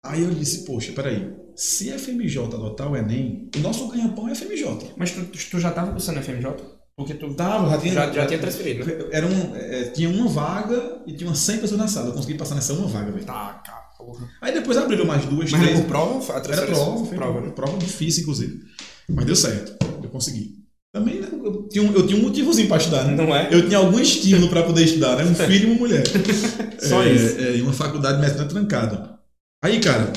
Aí 0.06 0.24
eu 0.24 0.32
disse, 0.32 0.66
poxa, 0.66 0.92
peraí, 0.94 1.34
se 1.56 1.90
FMJ 1.92 2.38
adotar 2.46 2.92
o 2.92 2.96
Enem, 2.96 3.50
o 3.56 3.60
nosso 3.60 3.88
ganha-pão 3.88 4.28
é 4.30 4.36
FMJ. 4.36 4.94
Mas 4.98 5.12
tu, 5.12 5.26
tu- 5.26 5.60
já 5.60 5.72
tava 5.72 5.92
cursando 5.92 6.20
FMJ? 6.22 6.54
Porque 6.96 7.14
tu 7.14 7.34
Tava, 7.36 7.70
já 7.70 7.78
tinha, 7.78 7.94
já, 7.94 8.12
já 8.12 8.26
tinha 8.26 8.40
transferido, 8.40 8.84
né? 8.86 9.10
Era 9.12 9.26
um, 9.28 9.56
é, 9.56 9.84
tinha 9.92 10.10
uma 10.10 10.28
vaga 10.28 11.04
e 11.06 11.14
tinha 11.14 11.30
umas 11.30 11.38
100 11.40 11.60
pessoas 11.60 11.80
na 11.80 11.88
sala. 11.88 12.08
Eu 12.10 12.14
consegui 12.14 12.38
passar 12.38 12.56
nessa 12.56 12.74
uma 12.74 12.88
vaga, 12.88 13.12
velho. 13.12 13.24
Tá, 13.26 13.54
cara, 13.66 13.82
porra. 13.98 14.28
Aí 14.42 14.52
depois 14.54 14.78
abriram 14.78 15.06
mais 15.06 15.24
duas, 15.26 15.52
Mas 15.52 15.62
era 15.62 15.70
três. 15.70 15.80
por 15.82 15.88
prova? 15.88 16.34
A 16.34 16.38
Era 16.38 16.66
prova, 16.66 17.06
foi 17.06 17.16
prova, 17.18 17.34
prova, 17.34 17.48
né? 17.48 17.54
prova 17.54 17.78
difícil, 17.78 18.24
inclusive. 18.24 18.62
Mas 19.10 19.26
deu 19.26 19.36
certo. 19.36 19.78
Eu 20.04 20.10
consegui. 20.10 20.66
Também 21.00 21.20
né, 21.22 21.28
eu 21.32 21.68
tinha 21.70 21.84
um, 21.84 21.94
eu 21.94 22.08
tinha 22.08 22.20
um 22.20 22.24
motivozinho 22.24 22.68
para 22.68 22.78
estudar, 22.78 23.06
né? 23.06 23.16
Não 23.16 23.36
é? 23.36 23.54
Eu 23.54 23.68
tinha 23.68 23.78
algum 23.78 24.00
estímulo 24.00 24.50
para 24.50 24.64
poder 24.64 24.84
estudar, 24.84 25.16
né? 25.18 25.24
Um 25.26 25.36
filho 25.48 25.70
e 25.70 25.72
uma 25.72 25.80
mulher. 25.80 26.04
Só 26.80 27.04
É, 27.04 27.14
isso. 27.14 27.38
É, 27.40 27.58
em 27.58 27.62
uma 27.62 27.74
faculdade 27.74 28.16
de 28.18 28.22
medicina 28.22 28.48
trancada. 28.48 29.20
Aí, 29.64 29.80
cara, 29.80 30.12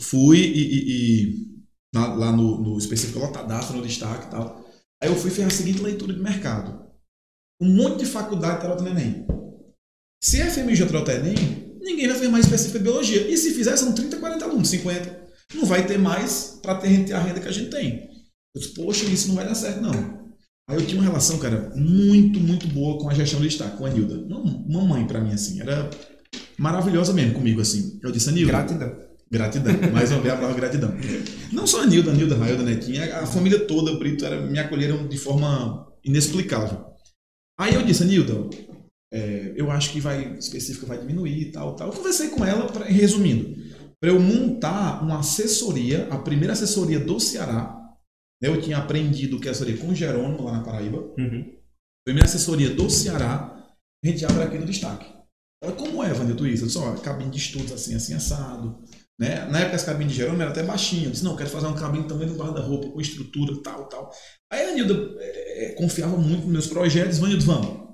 fui 0.00 0.38
e, 0.38 0.62
e- 0.62 0.92
e 1.22 1.48
na- 1.94 2.14
lá 2.14 2.32
no, 2.32 2.60
no 2.62 2.78
específico 2.78 3.18
lotadaço, 3.18 3.72
no 3.72 3.82
destaque 3.82 4.26
e 4.26 4.30
tal. 4.30 4.64
Aí 5.02 5.08
eu 5.08 5.16
fui 5.16 5.30
fazer 5.30 5.44
a 5.44 5.50
seguinte 5.50 5.80
leitura 5.82 6.12
de 6.12 6.20
mercado. 6.20 6.86
Um 7.60 7.68
monte 7.74 8.00
de 8.00 8.06
faculdade 8.06 8.66
no 8.82 8.88
Enem. 8.88 9.26
Se 10.22 10.40
a 10.42 10.46
FMJ 10.50 10.86
trota 10.86 11.12
Enem, 11.12 11.76
ninguém 11.80 12.06
vai 12.08 12.16
fazer 12.16 12.28
mais 12.28 12.44
específica 12.44 12.78
de 12.78 12.84
biologia. 12.84 13.28
E 13.28 13.36
se 13.36 13.52
fizer, 13.54 13.76
são 13.76 13.92
30, 13.92 14.16
40 14.18 14.44
alunos, 14.44 14.68
50. 14.68 15.28
Não 15.54 15.64
vai 15.64 15.86
ter 15.86 15.98
mais 15.98 16.58
para 16.62 16.74
ter 16.76 17.12
a 17.12 17.18
renda 17.20 17.40
que 17.40 17.48
a 17.48 17.52
gente 17.52 17.70
tem. 17.70 18.07
Eu 18.58 18.60
disse, 18.60 18.74
poxa, 18.74 19.04
isso 19.04 19.28
não 19.28 19.36
vai 19.36 19.46
dar 19.46 19.54
certo, 19.54 19.80
não. 19.80 19.92
Aí 20.68 20.76
eu 20.76 20.84
tinha 20.84 21.00
uma 21.00 21.06
relação, 21.06 21.38
cara, 21.38 21.72
muito, 21.76 22.40
muito 22.40 22.66
boa 22.66 22.98
com 22.98 23.08
a 23.08 23.14
gestão 23.14 23.40
de 23.40 23.48
destaque, 23.48 23.76
com 23.76 23.86
a 23.86 23.88
Nilda. 23.88 24.16
Uma, 24.16 24.84
mãe 24.84 25.06
pra 25.06 25.20
mim, 25.20 25.32
assim. 25.32 25.60
Era 25.60 25.88
maravilhosa 26.58 27.12
mesmo 27.12 27.34
comigo, 27.34 27.60
assim. 27.60 27.98
Eu 28.02 28.10
disse, 28.10 28.30
Nilda. 28.32 28.52
Gratidão. 28.52 28.96
Gratidão. 29.30 29.74
Mais 29.92 30.10
uma 30.10 30.20
vez 30.20 30.34
a 30.34 30.36
palavra 30.36 30.56
gratidão. 30.56 30.92
Não 31.52 31.66
só 31.66 31.82
a 31.82 31.86
Nilda, 31.86 32.10
a 32.10 32.14
Nilda, 32.14 32.34
a 32.34 32.38
Railda, 32.38 32.64
Netinha, 32.64 33.16
a 33.16 33.26
família 33.26 33.60
toda, 33.60 33.96
Brito, 33.96 34.24
era, 34.26 34.40
me 34.42 34.58
acolheram 34.58 35.06
de 35.06 35.16
forma 35.16 35.86
inexplicável. 36.04 36.84
Aí 37.58 37.74
eu 37.74 37.82
disse, 37.82 38.04
Nilda, 38.04 38.50
é, 39.12 39.52
eu 39.56 39.70
acho 39.70 39.90
que 39.92 40.00
vai, 40.00 40.36
específica 40.36 40.84
vai 40.84 40.98
diminuir 40.98 41.42
e 41.42 41.52
tal, 41.52 41.76
tal. 41.76 41.88
Eu 41.88 41.94
conversei 41.94 42.28
com 42.28 42.44
ela, 42.44 42.66
pra, 42.66 42.84
resumindo. 42.84 43.54
para 44.00 44.10
eu 44.10 44.20
montar 44.20 45.02
uma 45.02 45.20
assessoria, 45.20 46.08
a 46.10 46.18
primeira 46.18 46.52
assessoria 46.52 46.98
do 46.98 47.20
Ceará. 47.20 47.77
Eu 48.40 48.60
tinha 48.60 48.78
aprendido 48.78 49.40
que 49.40 49.48
é 49.48 49.50
assessoria 49.50 49.76
com 49.76 49.94
Jerônimo 49.94 50.44
lá 50.44 50.52
na 50.52 50.64
Paraíba. 50.64 50.98
Uhum. 51.18 51.56
Primeira 52.06 52.26
assessoria 52.28 52.70
do 52.70 52.88
Ceará, 52.88 53.54
a 54.04 54.06
gente 54.06 54.24
abre 54.24 54.42
aqui 54.44 54.58
no 54.58 54.66
destaque. 54.66 55.06
Ela, 55.62 55.72
como 55.72 56.02
é, 56.04 56.12
Vanilton, 56.12 56.46
isso? 56.46 56.62
Eu 56.62 56.66
disse, 56.68 56.78
ó, 56.78 56.94
cabine 56.98 57.30
de 57.30 57.38
estudos 57.38 57.72
assim, 57.72 57.94
assim, 57.96 58.14
assado. 58.14 58.82
Né? 59.20 59.44
Na 59.46 59.58
época, 59.60 59.74
as 59.74 59.82
cabines 59.82 60.12
de 60.12 60.18
Jerônimo 60.18 60.42
eram 60.42 60.52
até 60.52 60.62
baixinhas. 60.62 61.04
Eu 61.06 61.10
disse, 61.10 61.24
não, 61.24 61.32
eu 61.32 61.36
quero 61.36 61.50
fazer 61.50 61.66
uma 61.66 61.76
cabine 61.76 62.06
também 62.06 62.28
no 62.28 62.36
guarda-roupa, 62.36 62.90
com 62.90 63.00
estrutura, 63.00 63.60
tal, 63.62 63.88
tal. 63.88 64.10
Aí 64.52 64.66
a 64.70 64.74
Nilda 64.74 64.94
é, 65.18 65.74
confiava 65.76 66.16
muito 66.16 66.42
nos 66.42 66.52
meus 66.52 66.66
projetos. 66.68 67.18
Vanilton, 67.18 67.44
vamos. 67.46 67.88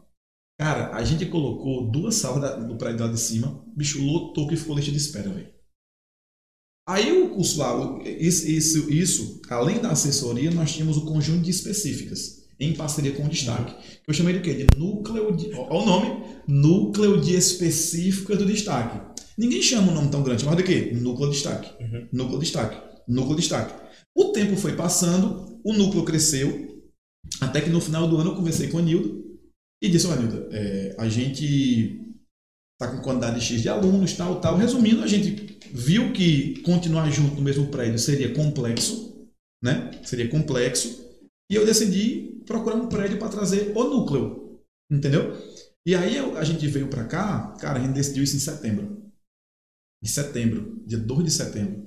Cara, 0.61 0.95
a 0.95 1.03
gente 1.03 1.25
colocou 1.27 1.91
duas 1.91 2.15
salas 2.16 2.43
da- 2.43 2.57
do 2.57 2.77
prédio 2.77 3.07
lá 3.07 3.11
de 3.11 3.19
cima, 3.19 3.65
bicho 3.75 4.01
lotou 4.05 4.47
que 4.47 4.57
ficou 4.57 4.77
lista 4.77 4.91
de 4.93 4.99
espera, 4.99 5.31
velho. 5.31 5.53
Aí 6.86 7.23
o 7.23 7.31
curso 7.31 7.59
lá, 7.59 7.74
o- 7.97 8.02
isso, 8.02 8.47
isso, 8.48 8.90
isso, 8.93 9.40
além 9.48 9.78
da 9.81 9.90
assessoria, 9.90 10.51
nós 10.51 10.73
tínhamos 10.73 10.97
o 10.98 11.05
conjunto 11.06 11.43
de 11.43 11.51
específicas, 11.51 12.44
em 12.61 12.74
parceria 12.74 13.12
com 13.12 13.24
o 13.24 13.28
destaque. 13.28 13.74
Que 13.74 14.11
eu 14.11 14.15
chamei 14.15 14.35
de 14.35 14.40
quê? 14.40 14.55
De 14.55 14.66
núcleo 14.78 15.35
de. 15.35 15.51
Olha 15.55 15.73
o 15.82 15.86
nome: 15.86 16.24
Núcleo 16.47 17.20
de 17.20 17.35
Específicas 17.35 18.36
do 18.39 18.44
Destaque. 18.44 19.01
Ninguém 19.36 19.62
chama 19.62 19.90
um 19.90 19.94
nome 19.94 20.11
tão 20.11 20.23
grande, 20.23 20.43
chamado 20.43 20.59
de 20.59 20.65
quê? 20.65 20.93
Núcleo 20.94 21.28
de 21.31 21.35
Destaque. 21.36 21.70
Uhum. 21.82 22.06
Núcleo 22.12 22.39
de 22.39 22.44
Destaque. 22.44 22.77
Núcleo 23.09 23.35
de 23.36 23.40
Destaque. 23.43 23.74
O 24.15 24.27
tempo 24.32 24.55
foi 24.56 24.77
passando, 24.77 25.59
o 25.65 25.73
núcleo 25.73 26.05
cresceu, 26.05 26.81
até 27.40 27.61
que 27.61 27.70
no 27.70 27.81
final 27.81 28.06
do 28.06 28.16
ano 28.19 28.31
eu 28.31 28.36
conversei 28.36 28.69
com 28.69 28.78
a 28.78 28.82
Nilda 28.82 29.09
e 29.82 29.89
disse: 29.89 30.06
Olha, 30.06 30.20
Nilda, 30.20 30.48
é, 30.52 30.94
a 30.98 31.09
gente 31.09 32.01
está 32.80 32.94
com 32.94 33.02
quantidade 33.02 33.40
X 33.40 33.62
de 33.62 33.68
alunos, 33.68 34.12
tal, 34.14 34.40
tal. 34.40 34.56
Resumindo, 34.56 35.02
a 35.02 35.06
gente 35.06 35.59
viu 35.72 36.12
que 36.12 36.60
continuar 36.62 37.09
junto 37.10 37.36
no 37.36 37.42
mesmo 37.42 37.68
prédio 37.68 37.98
seria 37.98 38.34
complexo, 38.34 39.26
né? 39.62 39.90
Seria 40.05 40.28
complexo. 40.28 41.05
E 41.51 41.55
eu 41.55 41.64
decidi 41.64 42.42
procurar 42.46 42.76
um 42.76 42.88
prédio 42.88 43.18
para 43.18 43.28
trazer 43.28 43.72
o 43.76 43.84
núcleo, 43.84 44.60
entendeu? 44.90 45.32
E 45.86 45.94
aí 45.94 46.16
eu- 46.16 46.36
a 46.36 46.44
gente 46.44 46.66
veio 46.66 46.88
para 46.88 47.05
cá, 47.05 47.55
cara, 47.60 47.78
a 47.78 47.82
gente 47.82 47.94
decidiu 47.94 48.24
isso 48.24 48.36
em 48.36 48.40
setembro. 48.40 49.02
Em 50.02 50.06
setembro, 50.06 50.82
dia 50.86 50.98
2 50.98 51.24
de 51.24 51.30
setembro. 51.30 51.84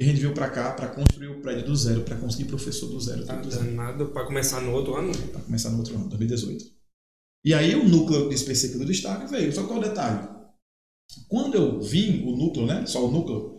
E 0.00 0.04
a 0.04 0.06
gente 0.08 0.20
veio 0.20 0.34
para 0.34 0.50
cá 0.50 0.72
para 0.72 0.88
construir 0.88 1.28
o 1.28 1.40
prédio 1.40 1.66
do 1.66 1.76
zero, 1.76 2.02
para 2.02 2.16
conseguir 2.16 2.46
professor 2.46 2.88
do 2.88 3.00
zero. 3.00 3.24
Tá 3.24 3.36
do 3.36 3.50
zero 3.50 3.64
danado 3.64 4.08
pra 4.08 4.24
começar 4.26 4.60
no 4.60 4.72
outro 4.72 4.96
ano. 4.96 5.12
para 5.30 5.40
começar 5.40 5.70
no 5.70 5.78
outro 5.78 5.94
ano, 5.94 6.08
2018. 6.08 6.64
E 7.44 7.52
aí 7.52 7.74
o 7.74 7.86
núcleo 7.88 8.32
específico 8.32 8.78
do 8.78 8.84
destaque 8.86 9.26
veio. 9.30 9.52
Só 9.52 9.64
qual 9.66 9.82
é 9.82 9.86
o 9.86 9.88
detalhe? 9.88 10.28
Quando 11.28 11.54
eu 11.56 11.80
vim, 11.80 12.22
o 12.24 12.36
núcleo, 12.36 12.66
né? 12.66 12.86
Só 12.86 13.04
o 13.06 13.10
núcleo, 13.10 13.56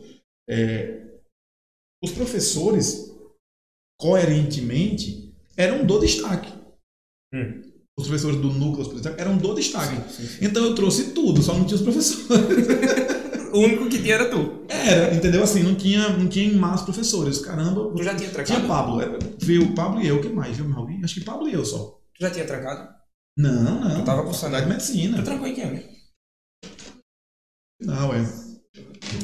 é, 0.49 1.20
os 2.03 2.12
professores, 2.12 3.12
coerentemente, 3.99 5.34
eram 5.56 5.86
do 5.86 5.99
destaque. 5.99 6.52
Hum. 7.34 7.62
Os 7.98 8.07
professores 8.07 8.41
do 8.41 8.52
núcleo 8.52 8.86
do 8.88 8.94
destaque 8.95 9.22
eram 9.22 9.38
do 9.38 9.53
destaque. 9.53 9.95
Então 10.44 10.64
eu 10.66 10.76
trouxe 10.76 11.12
tudo, 11.14 11.41
só 11.41 11.53
não 11.53 11.66
tinha 11.66 11.76
os 11.78 11.82
professores. 11.84 12.26
O 13.56 13.60
único 13.60 13.88
que 13.88 13.99
tinha 14.02 14.16
era 14.16 14.30
tu. 14.30 14.66
Era, 14.68 15.16
entendeu? 15.16 15.41
Assim, 15.41 15.64
não 15.64 15.76
tinha, 15.76 16.10
não 16.10 16.28
tinha 16.28 16.53
massa 16.57 16.84
professores. 16.84 17.38
Caramba, 17.40 17.90
Tu 17.95 18.03
já 18.03 18.14
tinha 18.14 18.30
trancado? 18.30 18.60
tinha 18.60 18.68
Pablo. 18.68 18.99
era- 18.99 19.18
Veio 19.40 19.64
o 19.64 19.74
Pablo 19.74 20.02
e 20.02 20.07
eu, 20.07 20.20
que 20.20 20.28
mais? 20.28 20.57
Viu 20.57 20.70
alguém? 20.76 20.99
Acho 21.02 21.14
que 21.14 21.24
Pablo 21.24 21.48
e 21.48 21.53
eu 21.53 21.64
só. 21.64 21.98
Tu 22.14 22.20
já 22.20 22.30
tinha 22.30 22.45
trancado? 22.45 22.94
Não, 23.38 23.80
não. 23.82 23.98
Eu 23.99 24.06
tava 24.06 24.24
cursando. 24.24 24.53
Faculdade 24.56 24.66
de 24.66 24.72
medicina. 24.72 25.18
Tu 25.18 25.24
trancou 25.24 25.48
em 25.48 25.53
que 25.56 25.62
ano? 25.62 25.82
Não, 27.82 28.14
é. 28.14 28.24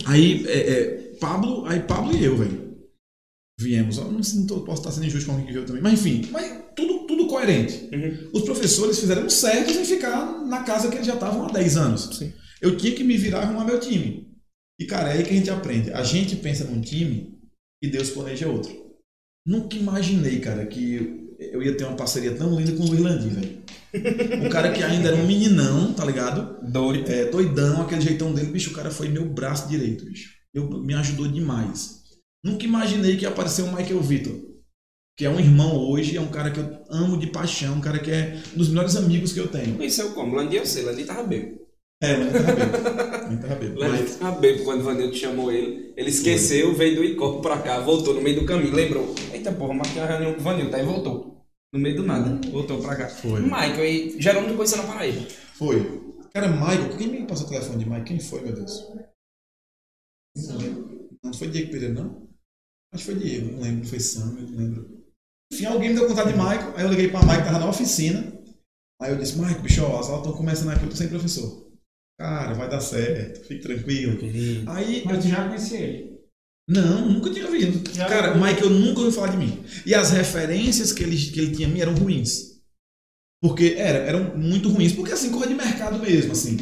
Aí, 0.08 0.46
é, 0.48 0.60
é, 0.72 1.16
Pablo, 1.20 1.66
aí 1.66 1.82
Pablo 1.82 2.16
e 2.16 2.24
eu, 2.24 2.38
velho. 2.38 2.72
Viemos. 3.60 3.98
Eu 3.98 4.06
não, 4.12 4.20
não 4.20 4.48
tô- 4.48 4.64
posso 4.64 4.82
estar 4.82 4.92
sendo 4.92 5.06
injusto 5.06 5.26
com 5.28 5.32
alguém 5.34 5.48
que 5.48 5.54
veio 5.54 5.66
também. 5.66 5.82
Mas 5.82 5.94
enfim, 6.00 6.30
mas 6.32 6.64
tudo, 6.76 7.06
tudo 7.06 7.28
coerente. 7.28 7.90
Uhum. 7.96 8.32
Os 8.34 8.42
professores 8.44 9.00
fizeram 9.00 9.30
certos 9.30 9.76
em 9.76 9.86
ficar 9.86 10.46
na 10.46 10.64
casa 10.64 10.90
que 10.90 10.96
eles 10.96 11.08
já 11.08 11.14
estavam 11.14 11.46
há 11.46 11.52
10 11.52 11.78
anos. 11.78 12.18
Sim. 12.18 12.34
Eu 12.62 12.76
tinha 12.78 12.96
que 12.96 13.04
me 13.04 13.18
virar 13.18 13.40
e 13.40 13.44
arrumar 13.44 13.66
meu 13.66 13.80
time. 13.80 14.32
E, 14.80 14.86
cara, 14.86 15.10
é 15.10 15.18
aí 15.18 15.24
que 15.24 15.30
a 15.30 15.34
gente 15.34 15.50
aprende. 15.50 15.92
A 15.92 16.04
gente 16.04 16.36
pensa 16.36 16.64
num 16.66 16.82
time 16.82 17.40
e 17.84 17.88
Deus 17.90 18.10
planeja 18.10 18.48
outro. 18.50 18.72
Nunca 19.46 19.76
imaginei, 19.76 20.40
cara, 20.40 20.66
que 20.66 21.21
eu 21.52 21.64
ia 21.64 21.76
ter 21.76 21.86
uma 21.86 21.96
parceria 21.96 22.32
tão 22.36 22.56
linda 22.56 22.72
com 22.74 22.84
o 22.84 22.88
Luiz 22.88 23.02
Landim, 23.02 23.30
velho. 23.30 23.62
Um 24.46 24.50
cara 24.50 24.72
que 24.72 24.84
ainda 24.84 25.10
era 25.10 25.18
um 25.18 25.26
meninão, 25.26 25.94
tá 25.94 26.06
ligado? 26.06 26.58
Doido. 26.70 27.12
É, 27.12 27.26
doidão, 27.26 27.82
aquele 27.82 28.02
jeitão 28.02 28.32
dele, 28.34 28.52
bicho, 28.52 28.70
o 28.70 28.74
cara 28.74 28.92
foi 28.92 29.10
meu 29.10 29.26
braço 29.26 29.68
direito, 29.68 30.06
bicho. 30.06 30.30
Eu, 30.54 30.70
me 30.70 30.94
ajudou 30.94 31.28
demais. 31.28 32.02
Nunca 32.44 32.66
imaginei 32.66 33.18
que 33.18 33.24
ia 33.24 33.30
aparecer 33.30 33.64
o 33.64 33.74
Michael 33.74 34.02
Vitor, 34.02 34.34
que 35.18 35.26
é 35.26 35.30
um 35.30 35.40
irmão 35.40 35.78
hoje, 35.78 36.18
é 36.18 36.22
um 36.22 36.30
cara 36.30 36.52
que 36.52 36.60
eu 36.60 36.84
amo 36.90 37.18
de 37.18 37.28
paixão, 37.28 37.76
um 37.76 37.82
cara 37.82 38.00
que 38.00 38.12
é 38.12 38.42
um 38.54 38.58
dos 38.58 38.70
melhores 38.70 38.96
amigos 38.96 39.34
que 39.34 39.40
eu 39.40 39.48
tenho. 39.48 39.76
Conheceu 39.76 40.12
como? 40.12 40.36
Landim 40.36 40.58
eu 40.58 40.66
sei, 40.66 40.84
Landim 40.84 41.04
tava 41.04 41.24
bêbado. 41.24 41.60
É, 42.02 42.14
ele 42.14 42.32
tava 42.32 42.54
bêbado. 42.54 43.32
Ele 43.32 43.42
tava 43.42 43.56
bêbado. 43.56 43.80
Landim 43.80 44.04
Mas, 44.04 44.16
tava 44.16 44.40
bêbado 44.40 44.64
quando 44.64 44.82
o 44.82 44.84
Vanildo 44.84 45.16
chamou 45.16 45.52
ele. 45.52 45.94
Ele 45.96 46.10
esqueceu, 46.10 46.74
veio 46.74 46.96
do 46.96 47.04
Icó 47.04 47.40
pra 47.42 47.60
cá, 47.60 47.80
voltou 47.80 48.14
no 48.14 48.22
meio 48.22 48.40
do 48.40 48.46
caminho, 48.46 48.74
lembrou. 48.74 49.14
Eita 49.32 49.52
porra, 49.52 49.74
marquei 49.74 50.02
uma 50.02 50.08
reunião 50.08 50.34
com 50.34 50.40
o 50.40 50.44
Vanildo, 50.44 50.76
aí 50.76 50.84
voltou. 50.84 51.31
No 51.74 51.80
meio 51.80 51.96
do 51.96 52.04
nada, 52.04 52.40
voltou 52.50 52.82
pra 52.82 52.96
cá. 52.96 53.08
Foi. 53.08 53.42
Michael 53.42 53.86
e 53.86 54.22
Jerônimo 54.22 54.56
conheceu 54.56 54.78
na 54.80 54.88
Paraíba. 54.88 55.22
foi. 55.56 56.02
Cara, 56.34 56.48
Michael, 56.48 56.98
quem 56.98 57.08
me 57.08 57.28
passou 57.28 57.46
o 57.46 57.50
telefone 57.50 57.80
de 57.80 57.86
Michael? 57.86 58.06
Quem 58.06 58.20
foi, 58.20 58.42
meu 58.42 58.54
Deus? 58.54 58.88
Não 60.38 60.58
lembro. 60.58 61.10
Não 61.24 61.34
foi 61.34 61.50
Diego 61.50 61.72
Pereira, 61.72 61.94
não? 61.94 62.30
Acho 62.94 63.06
que 63.06 63.12
foi 63.12 63.20
Diego, 63.22 63.52
não 63.52 63.62
lembro. 63.62 63.88
Foi 63.88 64.00
Sam, 64.00 64.36
eu 64.40 64.48
não 64.48 64.58
lembro. 64.58 65.04
Enfim, 65.52 65.66
alguém 65.66 65.90
me 65.90 65.96
deu 65.96 66.08
contato 66.08 66.28
de 66.28 66.34
Michael, 66.34 66.74
aí 66.78 66.84
eu 66.84 66.90
liguei 66.90 67.10
pra 67.10 67.20
Michael, 67.22 67.44
tava 67.44 67.60
na 67.60 67.70
oficina. 67.70 68.42
Aí 69.02 69.12
eu 69.12 69.18
disse, 69.18 69.38
Michael, 69.38 69.62
bicho, 69.62 69.84
ó, 69.84 70.00
as 70.00 70.08
aulas 70.08 70.20
estão 70.26 70.38
começando 70.38 70.70
aqui, 70.70 70.84
eu 70.84 70.90
tô 70.90 70.96
sem 70.96 71.10
professor. 71.10 71.70
Cara, 72.18 72.54
vai 72.54 72.70
dar 72.70 72.80
certo, 72.80 73.46
fique 73.48 73.62
tranquilo. 73.62 74.20
Aí 74.70 75.04
Mas 75.06 75.26
eu 75.26 75.32
já 75.32 75.48
conhecia 75.48 75.80
ele. 75.80 76.11
Não, 76.72 77.06
nunca 77.10 77.30
tinha 77.30 77.46
ouvido. 77.46 77.84
Já 77.94 78.06
Cara, 78.06 78.34
o 78.34 78.38
ouvi. 78.38 78.50
Michael 78.50 78.70
nunca 78.70 79.00
ouviu 79.02 79.12
falar 79.12 79.28
de 79.28 79.38
mim. 79.38 79.60
E 79.86 79.94
as 79.94 80.12
referências 80.12 80.94
que 80.94 81.04
ele, 81.04 81.18
que 81.18 81.40
ele 81.40 81.56
tinha 81.56 81.68
a 81.68 81.72
mim 81.72 81.82
eram 81.82 81.94
ruins. 81.94 82.52
Porque 83.42 83.76
era, 83.78 84.00
eram 84.00 84.38
muito 84.38 84.70
ruins. 84.70 84.94
Porque 84.94 85.12
assim, 85.12 85.32
coisa 85.32 85.48
de 85.48 85.56
mercado 85.56 86.00
mesmo, 86.00 86.32
assim. 86.32 86.58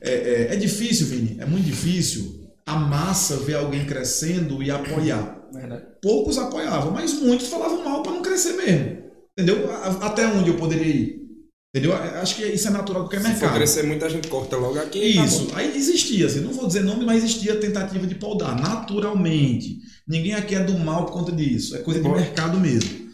É, 0.00 0.10
é, 0.12 0.54
é 0.54 0.56
difícil, 0.56 1.06
Vini, 1.06 1.36
é 1.40 1.46
muito 1.46 1.64
difícil 1.64 2.38
a 2.64 2.76
massa 2.76 3.36
ver 3.38 3.54
alguém 3.54 3.84
crescendo 3.84 4.62
e 4.62 4.70
apoiar. 4.70 5.48
Verdade. 5.52 5.82
Poucos 6.00 6.38
apoiavam, 6.38 6.92
mas 6.92 7.14
muitos 7.14 7.48
falavam 7.48 7.82
mal 7.82 8.02
para 8.02 8.12
não 8.12 8.22
crescer 8.22 8.52
mesmo. 8.52 8.98
Entendeu? 9.36 9.72
Até 10.02 10.26
onde 10.26 10.50
eu 10.50 10.56
poderia 10.56 10.86
ir. 10.86 11.27
Entendeu? 11.74 11.94
Acho 11.94 12.36
que 12.36 12.46
isso 12.46 12.66
é 12.66 12.70
natural 12.70 13.02
qualquer 13.02 13.20
Se 13.20 13.28
mercado. 13.28 13.54
crescer 13.54 13.82
muita 13.84 14.08
gente 14.08 14.26
corta 14.28 14.56
logo 14.56 14.78
aqui. 14.78 15.14
tá 15.16 15.24
Isso, 15.24 15.44
bom. 15.48 15.56
aí 15.56 15.76
existia, 15.76 16.26
assim, 16.26 16.40
não 16.40 16.52
vou 16.52 16.66
dizer 16.66 16.82
nome, 16.82 17.04
mas 17.04 17.18
existia 17.22 17.60
tentativa 17.60 18.06
de 18.06 18.14
podar, 18.14 18.58
naturalmente. 18.58 19.78
Ninguém 20.06 20.32
aqui 20.34 20.54
é 20.54 20.64
do 20.64 20.78
mal 20.78 21.04
por 21.04 21.12
conta 21.12 21.30
disso, 21.32 21.76
é 21.76 21.80
coisa 21.80 22.00
de 22.02 22.08
mercado 22.08 22.58
mesmo. 22.58 23.08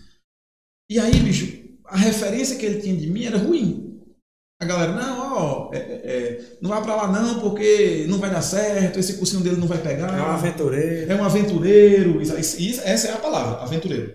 E 0.89 1.01
aí, 1.01 1.19
bicho, 1.19 1.65
a 1.85 1.97
referência 1.97 2.57
que 2.57 2.65
ele 2.65 2.81
tinha 2.81 2.97
de 2.97 3.09
mim 3.09 3.25
era 3.25 3.39
ruim. 3.39 4.01
A 4.63 4.65
galera, 4.67 4.93
não, 4.93 5.19
ó, 5.37 5.71
é, 5.75 5.79
é, 5.79 5.83
é, 6.05 6.41
não 6.63 6.71
vai 6.71 6.81
pra 6.81 6.95
lá 6.95 7.11
não, 7.11 7.41
porque 7.41 8.07
não 8.09 8.19
vai 8.19 8.31
dar 8.31 8.41
certo, 8.41 9.01
esse 9.01 9.15
cursinho 9.15 9.43
dele 9.43 9.57
não 9.57 9.67
vai 9.67 9.79
pegar. 9.79 10.17
É 10.17 10.23
um 10.23 10.27
aventureiro. 10.27 11.11
É 11.13 11.15
um 11.17 11.25
aventureiro. 11.25 12.23
Isso- 12.23 12.61
isso- 12.63 12.81
essa 12.85 13.09
é 13.09 13.13
a 13.13 13.17
palavra, 13.19 13.63
aventureiro. 13.65 14.15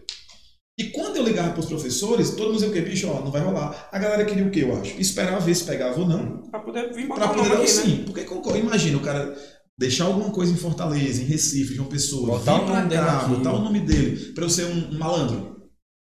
E 0.80 0.86
quando 0.86 1.18
eu 1.18 1.24
ligava 1.26 1.52
para 1.52 1.60
os 1.60 1.66
professores, 1.66 2.30
todo 2.32 2.46
mundo 2.48 2.54
dizia 2.54 2.70
o 2.70 2.72
quê? 2.72 2.80
Bicho, 2.82 3.10
ó, 3.10 3.22
não 3.22 3.30
vai 3.32 3.42
rolar. 3.42 3.90
A 3.92 4.00
galera 4.00 4.24
queria 4.24 4.46
o 4.46 4.50
quê, 4.50 4.64
eu 4.64 4.80
acho? 4.80 4.98
Esperar 4.98 5.38
ver 5.42 5.54
se 5.54 5.66
pegava 5.66 6.00
ou 6.00 6.08
não. 6.08 6.38
Pra 6.50 6.62
poder 6.62 6.94
vir 6.94 7.06
Pra 7.08 7.28
botar 7.28 7.32
o 7.32 7.36
poder 7.36 7.52
aqui, 7.56 7.62
né? 7.64 7.68
sim. 7.68 8.04
Porque 8.06 8.24
concordo. 8.24 8.58
Imagina 8.58 8.98
o 8.98 9.02
cara 9.02 9.36
deixar 9.78 10.06
alguma 10.06 10.32
coisa 10.32 10.54
em 10.54 10.56
Fortaleza, 10.56 11.22
em 11.22 11.26
Recife, 11.26 11.76
João 11.76 11.90
Pessoa, 11.90 12.40
Botar 12.40 12.60
vir 12.60 12.88
dele 12.88 13.02
cá, 13.02 13.26
botar 13.28 13.54
o 13.54 13.62
nome 13.62 13.82
dele, 13.82 14.34
pra 14.34 14.46
eu 14.46 14.50
ser 14.50 14.66
um, 14.66 14.96
um 14.96 14.98
malandro. 14.98 15.58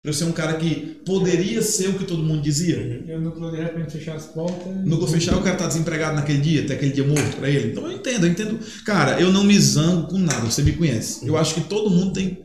Pra 0.01 0.11
eu 0.11 0.13
ser 0.13 0.25
um 0.25 0.31
cara 0.31 0.53
que 0.53 1.01
poderia 1.05 1.61
ser 1.61 1.89
o 1.89 1.93
que 1.93 2.05
todo 2.05 2.23
mundo 2.23 2.41
dizia. 2.41 2.77
Uhum. 2.77 3.09
E 3.09 3.15
o 3.15 3.21
núcleo 3.21 3.51
de 3.51 3.57
repente 3.57 3.91
fechar 3.91 4.15
as 4.15 4.27
portas. 4.27 4.85
No 4.85 5.05
fechar, 5.07 5.35
o 5.35 5.41
cara 5.41 5.57
tá 5.57 5.67
desempregado 5.67 6.15
naquele 6.15 6.39
dia, 6.39 6.61
até 6.61 6.75
aquele 6.75 6.93
dia 6.93 7.05
morto 7.05 7.37
pra 7.37 7.49
ele. 7.49 7.71
Então 7.71 7.85
eu 7.85 7.91
entendo, 7.91 8.25
eu 8.25 8.31
entendo. 8.31 8.59
Cara, 8.85 9.19
eu 9.19 9.31
não 9.31 9.43
me 9.43 9.59
zango 9.59 10.07
com 10.07 10.17
nada, 10.17 10.45
você 10.45 10.61
me 10.61 10.73
conhece. 10.73 11.27
Eu 11.27 11.35
acho 11.37 11.55
que 11.55 11.61
todo 11.61 11.89
mundo 11.89 12.13
tem 12.13 12.41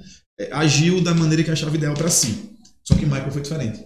agiu 0.53 1.03
da 1.03 1.15
maneira 1.15 1.43
que 1.45 1.51
achava 1.51 1.75
ideal 1.77 1.95
pra 1.95 2.09
si. 2.11 2.57
Só 2.83 2.95
que 2.95 3.07
Michael 3.07 3.31
foi 3.31 3.43
diferente. 3.43 3.85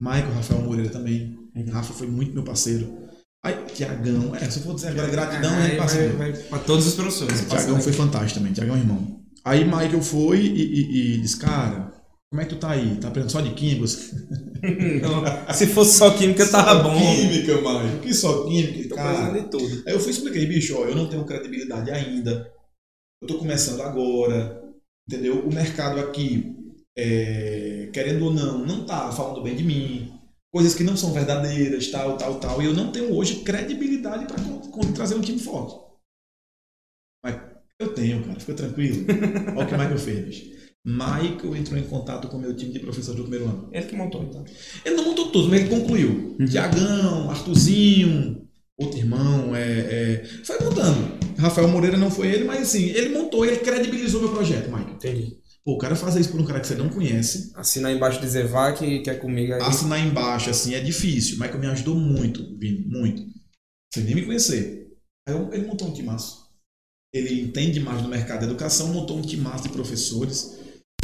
Michael, 0.00 0.32
Rafael 0.32 0.62
Moreira 0.62 0.90
também. 0.90 1.36
Uhum. 1.54 1.70
Rafa 1.70 1.92
foi 1.94 2.06
muito 2.06 2.34
meu 2.34 2.44
parceiro. 2.44 3.06
Aí, 3.44 3.54
Tiagão, 3.74 4.34
é, 4.34 4.50
se 4.50 4.58
eu 4.58 4.64
for 4.64 4.74
dizer 4.74 4.88
agora 4.88 5.08
gratidão, 5.08 5.54
é 5.54 5.68
vai, 5.68 5.76
parceiro. 5.76 6.16
vai 6.18 6.32
pra 6.32 6.58
todos 6.58 6.86
os 6.86 6.94
professores. 6.94 7.46
Tiagão 7.48 7.80
foi 7.80 7.92
fantástico 7.92 8.40
também, 8.40 8.52
Tiagão 8.52 8.74
é 8.76 8.78
irmão. 8.78 9.20
Aí 9.44 9.64
Michael 9.64 10.02
foi 10.02 10.40
e, 10.40 10.62
e- 10.62 11.14
e 11.14 11.20
disse, 11.20 11.38
cara, 11.38 11.94
Como 12.28 12.42
é 12.42 12.44
que 12.44 12.54
tu 12.56 12.58
tá 12.58 12.70
aí? 12.70 12.96
Tá 12.96 13.06
aprendendo 13.08 13.30
só 13.30 13.40
de 13.40 13.54
químicos? 13.54 14.10
Não, 15.00 15.54
se 15.54 15.68
fosse 15.68 15.96
só 15.96 16.10
química, 16.10 16.44
tava 16.48 16.82
Só 16.82 16.88
bom. 16.90 16.98
Química, 16.98 17.60
Mário. 17.60 18.00
Que 18.00 18.12
só 18.12 18.44
química? 18.48 18.88
Tô 18.88 18.94
Cara, 18.96 19.40
de 19.40 19.48
tudo. 19.48 19.82
Aí 19.86 19.94
eu 19.94 20.00
fui 20.00 20.08
e 20.08 20.10
expliquei, 20.10 20.44
bicho, 20.44 20.76
ó, 20.76 20.86
eu 20.86 20.96
não 20.96 21.08
tenho 21.08 21.24
credibilidade 21.24 21.88
ainda. 21.92 22.52
Eu 23.22 23.28
tô 23.28 23.38
começando 23.38 23.80
agora, 23.80 24.60
entendeu? 25.08 25.46
O 25.46 25.52
mercado 25.52 26.00
aqui, 26.00 26.54
é, 26.96 27.88
querendo 27.92 28.24
ou 28.24 28.32
não, 28.32 28.58
não 28.58 28.84
tá 28.84 29.10
falando 29.12 29.42
bem 29.42 29.54
de 29.54 29.64
mim. 29.64 30.12
Coisas 30.52 30.74
que 30.74 30.84
não 30.84 30.96
são 30.96 31.12
verdadeiras, 31.12 31.90
tal, 31.90 32.16
tal, 32.16 32.40
tal. 32.40 32.62
E 32.62 32.66
eu 32.66 32.72
não 32.72 32.90
tenho 32.90 33.14
hoje 33.14 33.42
credibilidade 33.42 34.26
para 34.26 34.36
trazer 34.94 35.14
um 35.14 35.20
time 35.20 35.38
forte. 35.38 35.78
Mas 37.22 37.40
eu 37.78 37.92
tenho, 37.92 38.24
cara, 38.24 38.40
fica 38.40 38.54
tranquilo. 38.54 39.04
Olha 39.54 39.64
o 39.64 39.68
que 39.68 39.74
o 39.74 39.78
Michael 39.78 39.98
fez. 39.98 40.56
Michael 40.84 41.56
entrou 41.56 41.78
em 41.78 41.88
contato 41.88 42.28
com 42.28 42.36
o 42.36 42.40
meu 42.40 42.54
time 42.56 42.72
de 42.72 42.78
professor 42.78 43.14
do 43.14 43.22
primeiro 43.22 43.46
ano. 43.46 43.68
Ele 43.72 43.86
que 43.86 43.96
montou, 43.96 44.22
então. 44.22 44.44
Ele 44.84 44.94
não 44.94 45.04
montou 45.04 45.32
todos, 45.32 45.50
mas 45.50 45.60
ele 45.60 45.68
concluiu. 45.68 46.36
Tiagão, 46.48 47.28
Artuzinho, 47.28 48.45
outro 48.78 48.98
irmão, 48.98 49.54
é, 49.56 49.62
é, 49.62 50.24
foi 50.44 50.58
montando. 50.60 51.16
Rafael 51.38 51.68
Moreira 51.68 51.96
não 51.96 52.10
foi 52.10 52.28
ele, 52.28 52.44
mas 52.44 52.62
assim, 52.62 52.84
ele 52.90 53.10
montou, 53.10 53.44
ele 53.44 53.56
credibilizou 53.58 54.20
meu 54.22 54.30
projeto, 54.32 54.70
Mike. 54.70 54.92
Entendi. 54.92 55.36
Pô, 55.64 55.72
o 55.74 55.78
cara 55.78 55.96
fazer 55.96 56.20
isso 56.20 56.30
por 56.30 56.40
um 56.40 56.44
cara 56.44 56.60
que 56.60 56.66
você 56.66 56.76
não 56.76 56.88
conhece, 56.88 57.50
Assinar 57.56 57.92
embaixo 57.92 58.20
dizer 58.20 58.46
vá 58.46 58.72
que, 58.72 59.00
que 59.00 59.10
é 59.10 59.14
comigo 59.14 59.52
aí. 59.52 59.60
assinar 59.62 59.98
embaixo, 59.98 60.48
assim, 60.50 60.74
é 60.74 60.80
difícil. 60.80 61.36
O 61.36 61.40
Michael 61.40 61.58
me 61.58 61.66
ajudou 61.66 61.96
muito, 61.96 62.56
Vini, 62.58 62.86
muito. 62.86 63.22
Sem 63.92 64.04
nem 64.04 64.14
me 64.14 64.22
conhecer. 64.26 64.86
Aí 65.28 65.34
eu- 65.34 65.52
ele 65.52 65.66
montou 65.66 65.88
um 65.88 65.92
timaço. 65.92 66.46
Ele 67.12 67.40
entende 67.42 67.80
mais 67.80 68.00
do 68.02 68.08
mercado 68.08 68.40
da 68.40 68.46
educação, 68.46 68.92
montou 68.92 69.16
um 69.18 69.22
timaço 69.22 69.64
de 69.64 69.70
professores. 69.70 70.58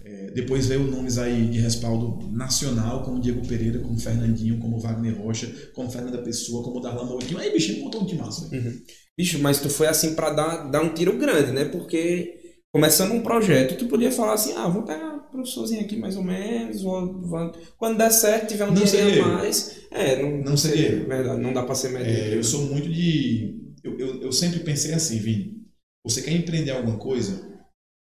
É, 0.05 0.31
depois 0.33 0.67
veio 0.67 0.85
nomes 0.85 1.19
aí 1.19 1.47
de 1.49 1.59
respaldo 1.61 2.29
nacional, 2.31 3.03
como 3.03 3.21
Diego 3.21 3.47
Pereira, 3.47 3.79
como 3.81 3.99
Fernandinho, 3.99 4.59
como 4.59 4.79
Wagner 4.81 5.17
Rocha, 5.21 5.53
como 5.75 5.91
Fernanda 5.91 6.19
Pessoa, 6.23 6.63
como 6.65 6.81
Darlan 6.81 7.05
Moutinho. 7.05 7.39
Aí, 7.39 7.53
bicho, 7.53 7.79
montou 7.81 8.03
um 8.03 8.07
timaço. 8.07 8.49
velho. 8.51 8.81
Bicho, 9.17 9.39
mas 9.41 9.61
tu 9.61 9.69
foi 9.69 9.87
assim 9.87 10.15
pra 10.15 10.31
dar, 10.31 10.71
dar 10.71 10.83
um 10.83 10.95
tiro 10.95 11.17
grande, 11.19 11.53
né? 11.53 11.67
Porque 11.67 12.41
começando 12.73 13.13
um 13.13 13.23
projeto, 13.23 13.77
tu 13.77 13.87
podia 13.87 14.11
falar 14.11 14.33
assim, 14.35 14.55
ah, 14.55 14.67
vou 14.69 14.83
pegar 14.83 15.15
um 15.15 15.21
professorzinho 15.31 15.83
aqui 15.83 15.97
mais 15.97 16.17
ou 16.17 16.25
menos, 16.25 16.81
vou, 16.83 17.21
vou- 17.21 17.53
quando 17.77 17.99
der 17.99 18.11
certo, 18.11 18.49
tiver 18.49 18.65
um 18.65 18.69
Não 18.73 18.83
dinheiro 18.83 19.09
seria 19.11 19.25
a 19.25 19.29
mais. 19.29 19.77
É, 19.91 20.23
não, 20.23 20.39
Não 20.39 20.57
seria 20.57 20.89
eu. 20.93 21.07
Verdade, 21.07 21.41
não 21.41 21.53
dá 21.53 21.63
pra 21.63 21.75
ser 21.75 21.91
médico. 21.91 22.11
É, 22.11 22.35
eu 22.37 22.43
sou 22.43 22.63
muito 22.67 22.89
de. 22.91 23.61
Eu, 23.85 23.99
eu, 23.99 24.23
eu 24.23 24.33
sempre 24.33 24.61
pensei 24.61 24.95
assim, 24.95 25.19
Vini. 25.19 25.61
Você 26.05 26.23
quer 26.23 26.33
empreender 26.33 26.71
alguma 26.71 26.97
coisa? 26.99 27.52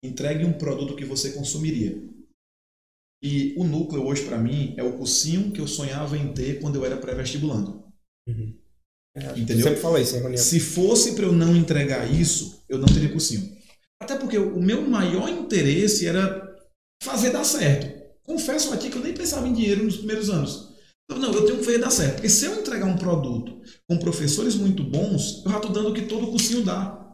Entregue 0.04 0.46
um 0.46 0.54
produto 0.54 0.96
que 0.96 1.06
você 1.06 1.32
consumiria. 1.32 2.02
E 3.22 3.54
o 3.58 3.64
núcleo 3.64 4.06
hoje, 4.06 4.24
para 4.24 4.38
mim, 4.38 4.74
é 4.78 4.84
o 4.84 4.98
cursinho 4.98 5.52
que 5.52 5.60
eu 5.60 5.68
sonhava 5.68 6.18
em 6.18 6.34
ter 6.34 6.62
quando 6.62 6.78
eu 6.78 6.86
era 6.86 6.98
pré-vestibulando. 6.98 7.84
É, 9.16 9.32
entendeu? 9.32 9.58
Eu 9.58 9.64
sempre 9.64 9.82
falei 9.82 10.04
isso 10.04 10.16
reunião. 10.16 10.38
Se 10.38 10.60
fosse 10.60 11.16
para 11.16 11.26
eu 11.26 11.34
não 11.34 11.56
entregar 11.56 12.10
isso, 12.10 12.64
eu 12.70 12.78
não 12.78 12.88
teria 12.88 13.12
cursinho. 13.12 13.58
Até 14.02 14.16
porque 14.16 14.38
o 14.38 14.62
meu 14.62 14.82
maior 14.82 15.28
interesse 15.28 16.08
era 16.08 16.56
fazer 17.04 17.32
dar 17.32 17.44
certo. 17.44 18.00
Confesso 18.24 18.72
a 18.72 18.78
ti 18.78 18.90
que 18.90 18.98
eu 18.98 19.04
nem 19.04 19.14
pensava 19.14 19.48
em 19.48 19.54
dinheiro 19.54 19.84
nos 19.84 19.98
primeiros 19.98 20.30
anos. 20.30 20.70
Então, 21.04 21.20
não, 21.20 21.34
eu 21.34 21.46
tenho 21.46 21.58
que 21.58 21.66
fazer 21.66 21.80
dar 21.80 21.90
certo. 21.90 22.14
Porque 22.14 22.30
se 22.30 22.46
eu 22.46 22.60
entregar 22.60 22.86
um 22.86 22.98
produto 22.98 23.60
com 23.88 23.98
professores 23.98 24.56
muito 24.56 24.84
bons, 24.84 25.44
eu 25.44 25.52
já 25.52 25.58
estou 25.58 25.72
dando 25.72 25.90
o 25.90 25.94
que 25.94 26.04
todo 26.04 26.30
cursinho 26.30 26.64
dá. 26.64 27.09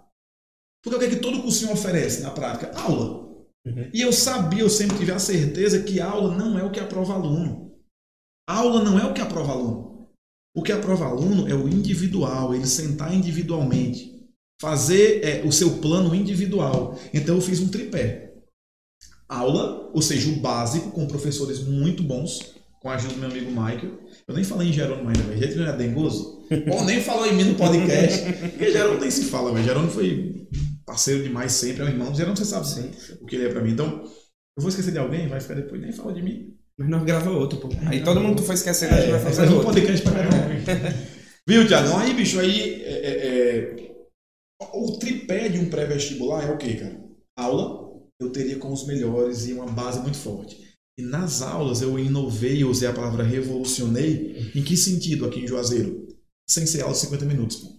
Porque 0.86 0.98
o 0.98 1.00
que, 1.00 1.06
é 1.06 1.10
que 1.10 1.16
todo 1.16 1.42
cursinho 1.42 1.74
oferece 1.74 2.22
na 2.22 2.30
prática? 2.30 2.72
Aula. 2.80 3.26
Uhum. 3.66 3.90
E 3.92 4.02
eu 4.02 4.14
sabia, 4.14 4.62
eu 4.62 4.70
sempre 4.70 5.00
tive 5.00 5.12
a 5.12 5.18
certeza 5.18 5.82
que 5.82 6.00
aula 6.00 6.38
não 6.38 6.60
é 6.60 6.64
o 6.64 6.70
que 6.70 6.80
aprova 6.80 7.16
aluno. 7.16 7.72
Aula 8.48 8.84
não 8.84 9.00
é 9.00 9.04
o 9.04 9.12
que 9.12 9.20
aprova 9.20 9.52
aluno. 9.52 10.08
O 10.56 10.62
que 10.62 10.72
aprova 10.72 11.06
aluno 11.06 11.48
é 11.48 11.56
o 11.56 11.68
individual, 11.68 12.54
ele 12.54 12.68
sentar 12.68 13.12
individualmente, 13.16 14.30
fazer 14.62 15.26
é, 15.26 15.44
o 15.44 15.52
seu 15.52 15.80
plano 15.80 16.14
individual. 16.14 17.00
Então 17.12 17.36
eu 17.36 17.42
fiz 17.42 17.60
um 17.60 17.70
tripé. 17.70 18.36
Aula, 19.28 19.90
ou 19.92 20.04
seja, 20.04 20.30
o 20.30 20.36
básico, 20.36 20.92
com 20.92 21.08
professores 21.08 21.64
muito 21.64 22.04
bons, 22.04 22.54
com 22.80 22.90
a 22.90 22.94
ajuda 22.94 23.16
do 23.16 23.20
meu 23.20 23.32
amigo 23.32 23.50
Michael. 23.50 24.00
Eu 24.28 24.36
nem 24.36 24.44
falei 24.44 24.70
em 24.70 24.74
Jerônimo 24.74 25.10
ainda, 25.10 25.24
velho. 25.24 25.42
Gente, 25.42 25.56
não 25.56 25.66
é 25.66 25.76
dengoso? 25.76 26.46
Ou 26.72 26.84
nem 26.86 27.02
falou 27.02 27.26
em 27.26 27.34
mim 27.34 27.46
no 27.46 27.56
podcast. 27.56 28.32
Porque 28.52 28.72
Jerônimo 28.72 29.02
nem 29.02 29.10
se 29.10 29.24
fala, 29.24 29.52
velho. 29.52 29.66
Jerônimo 29.66 29.92
foi 29.92 30.48
parceiro 30.86 31.24
demais 31.24 31.52
sempre, 31.52 31.82
é 31.82 31.86
um 31.86 31.90
irmão. 31.90 32.14
Jerônimo, 32.14 32.38
você 32.38 32.46
sabe 32.46 32.68
Sim. 32.68 32.92
o 33.22 33.26
que 33.26 33.36
ele 33.36 33.46
é 33.46 33.50
pra 33.50 33.62
mim. 33.62 33.72
Então, 33.72 34.04
eu 34.58 34.62
vou 34.62 34.70
esquecer 34.70 34.92
de 34.92 35.00
alguém, 35.00 35.28
vai 35.28 35.40
ficar 35.40 35.56
depois, 35.56 35.82
nem 35.82 35.92
fala 35.92 36.14
de 36.14 36.22
mim. 36.22 36.56
Mas 36.78 36.90
nós 36.90 37.04
grava 37.04 37.30
outro, 37.30 37.60
pô. 37.60 37.70
Aí 37.88 38.04
todo 38.04 38.20
mundo 38.20 38.44
foi 38.44 38.56
esquecendo, 38.56 38.96
a 38.96 39.02
gente 39.02 39.12
vai 39.12 39.20
fazer 39.20 39.38
faz 39.38 39.52
um 39.52 39.56
outro. 39.56 39.74
podcast 39.74 40.02
pra 40.04 40.14
caramba. 40.14 40.36
Viu, 41.48 41.68
Tiagão? 41.68 41.98
Aí, 42.00 42.14
bicho, 42.14 42.40
aí 42.40 42.82
é, 42.84 42.94
é, 42.94 43.28
é, 43.60 43.96
o 44.74 44.98
tripé 44.98 45.48
de 45.48 45.60
um 45.60 45.70
pré-vestibular 45.70 46.44
é 46.44 46.52
o 46.52 46.58
quê, 46.58 46.76
cara? 46.76 47.00
Aula, 47.38 48.02
eu 48.20 48.32
teria 48.32 48.58
com 48.58 48.72
os 48.72 48.86
melhores 48.86 49.48
e 49.48 49.54
uma 49.54 49.68
base 49.68 50.00
muito 50.02 50.18
forte. 50.18 50.66
E 50.98 51.02
nas 51.02 51.42
aulas 51.42 51.82
eu 51.82 52.00
inovei, 52.00 52.64
eu 52.64 52.70
usei 52.70 52.88
a 52.88 52.94
palavra 52.94 53.24
revolucionei. 53.24 54.52
Em 54.56 54.64
que 54.64 54.76
sentido 54.76 55.26
aqui 55.26 55.42
em 55.42 55.48
Juazeiro? 55.48 56.08
Sem 56.50 56.66
ser 56.66 56.82
aula 56.82 56.94
de 56.94 57.00
50 57.00 57.26
minutos, 57.26 57.58
pô. 57.58 57.76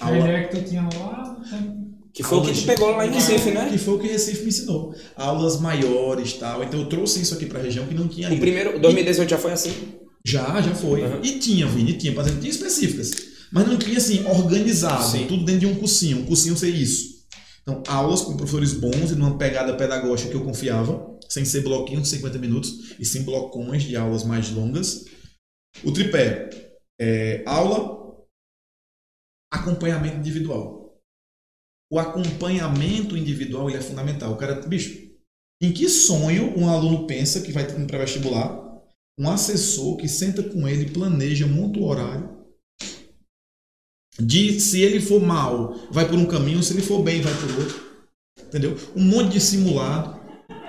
A 0.00 0.06
Aula, 0.06 0.18
ideia 0.18 0.48
que 0.48 0.56
tu 0.56 0.64
tinha 0.68 0.82
lá, 0.82 1.38
né? 1.38 1.79
Que 2.12 2.22
foi 2.22 2.38
o 2.38 2.42
que 2.42 2.52
tu 2.52 2.66
pegou 2.66 2.90
lá 2.90 3.06
em 3.06 3.12
Recife, 3.12 3.50
né? 3.52 3.68
que 3.70 3.78
foi 3.78 3.94
o 3.94 3.98
que 3.98 4.08
Recife 4.08 4.42
me 4.42 4.48
ensinou. 4.48 4.94
Aulas 5.16 5.60
maiores 5.60 6.32
tal. 6.34 6.62
Então 6.64 6.80
eu 6.80 6.86
trouxe 6.88 7.22
isso 7.22 7.34
aqui 7.34 7.46
pra 7.46 7.60
região 7.60 7.86
que 7.86 7.94
não 7.94 8.08
tinha 8.08 8.28
O 8.28 8.32
ainda. 8.32 8.40
primeiro, 8.40 8.80
2018 8.80 9.28
já 9.28 9.38
foi 9.38 9.52
assim. 9.52 9.72
Já, 10.24 10.60
já 10.60 10.74
foi. 10.74 11.02
Uhum. 11.02 11.20
E 11.22 11.38
tinha, 11.38 11.66
Vini, 11.66 11.94
tinha, 11.94 12.12
por 12.12 12.22
exemplo, 12.22 12.40
tinha 12.40 12.50
específicas. 12.50 13.10
Mas 13.52 13.66
não 13.66 13.76
tinha 13.76 13.98
assim, 13.98 14.24
organizado, 14.26 15.04
Sim. 15.04 15.26
tudo 15.26 15.44
dentro 15.44 15.60
de 15.60 15.66
um 15.66 15.74
cursinho. 15.76 16.18
Um 16.18 16.26
cursinho 16.26 16.56
ser 16.56 16.68
isso. 16.68 17.20
Então, 17.62 17.82
aulas 17.88 18.22
com 18.22 18.36
professores 18.36 18.72
bons 18.72 19.10
e 19.10 19.14
numa 19.14 19.36
pegada 19.36 19.76
pedagógica 19.76 20.30
que 20.30 20.36
eu 20.36 20.44
confiava, 20.44 21.18
sem 21.28 21.44
ser 21.44 21.62
bloquinho 21.62 22.00
de 22.00 22.08
50 22.08 22.38
minutos, 22.38 22.94
e 22.98 23.04
sim 23.04 23.22
blocões 23.22 23.82
de 23.82 23.96
aulas 23.96 24.24
mais 24.24 24.50
longas. 24.50 25.04
O 25.84 25.92
tripé 25.92 26.50
é 27.00 27.42
aula, 27.46 28.16
acompanhamento 29.52 30.16
individual. 30.16 30.79
O 31.90 31.98
acompanhamento 31.98 33.16
individual 33.16 33.68
ele 33.68 33.78
é 33.78 33.82
fundamental. 33.82 34.32
O 34.32 34.36
cara, 34.36 34.54
bicho, 34.66 35.10
em 35.60 35.72
que 35.72 35.88
sonho 35.88 36.56
um 36.56 36.68
aluno 36.68 37.06
pensa 37.06 37.40
que 37.40 37.52
vai 37.52 37.66
ter 37.66 37.74
um 37.74 37.86
pré-vestibular? 37.86 38.70
Um 39.18 39.28
assessor 39.28 39.96
que 39.96 40.08
senta 40.08 40.42
com 40.42 40.66
ele, 40.66 40.90
planeja, 40.90 41.46
monta 41.46 41.78
o 41.80 41.84
horário. 41.84 42.40
De 44.18 44.60
se 44.60 44.80
ele 44.80 45.00
for 45.00 45.20
mal, 45.20 45.74
vai 45.90 46.08
por 46.08 46.18
um 46.18 46.26
caminho, 46.26 46.62
se 46.62 46.72
ele 46.72 46.82
for 46.82 47.02
bem, 47.02 47.20
vai 47.20 47.34
por 47.34 47.58
outro. 47.58 47.90
Entendeu? 48.40 48.76
Um 48.94 49.02
monte 49.02 49.32
de 49.32 49.40
simulado. 49.40 50.20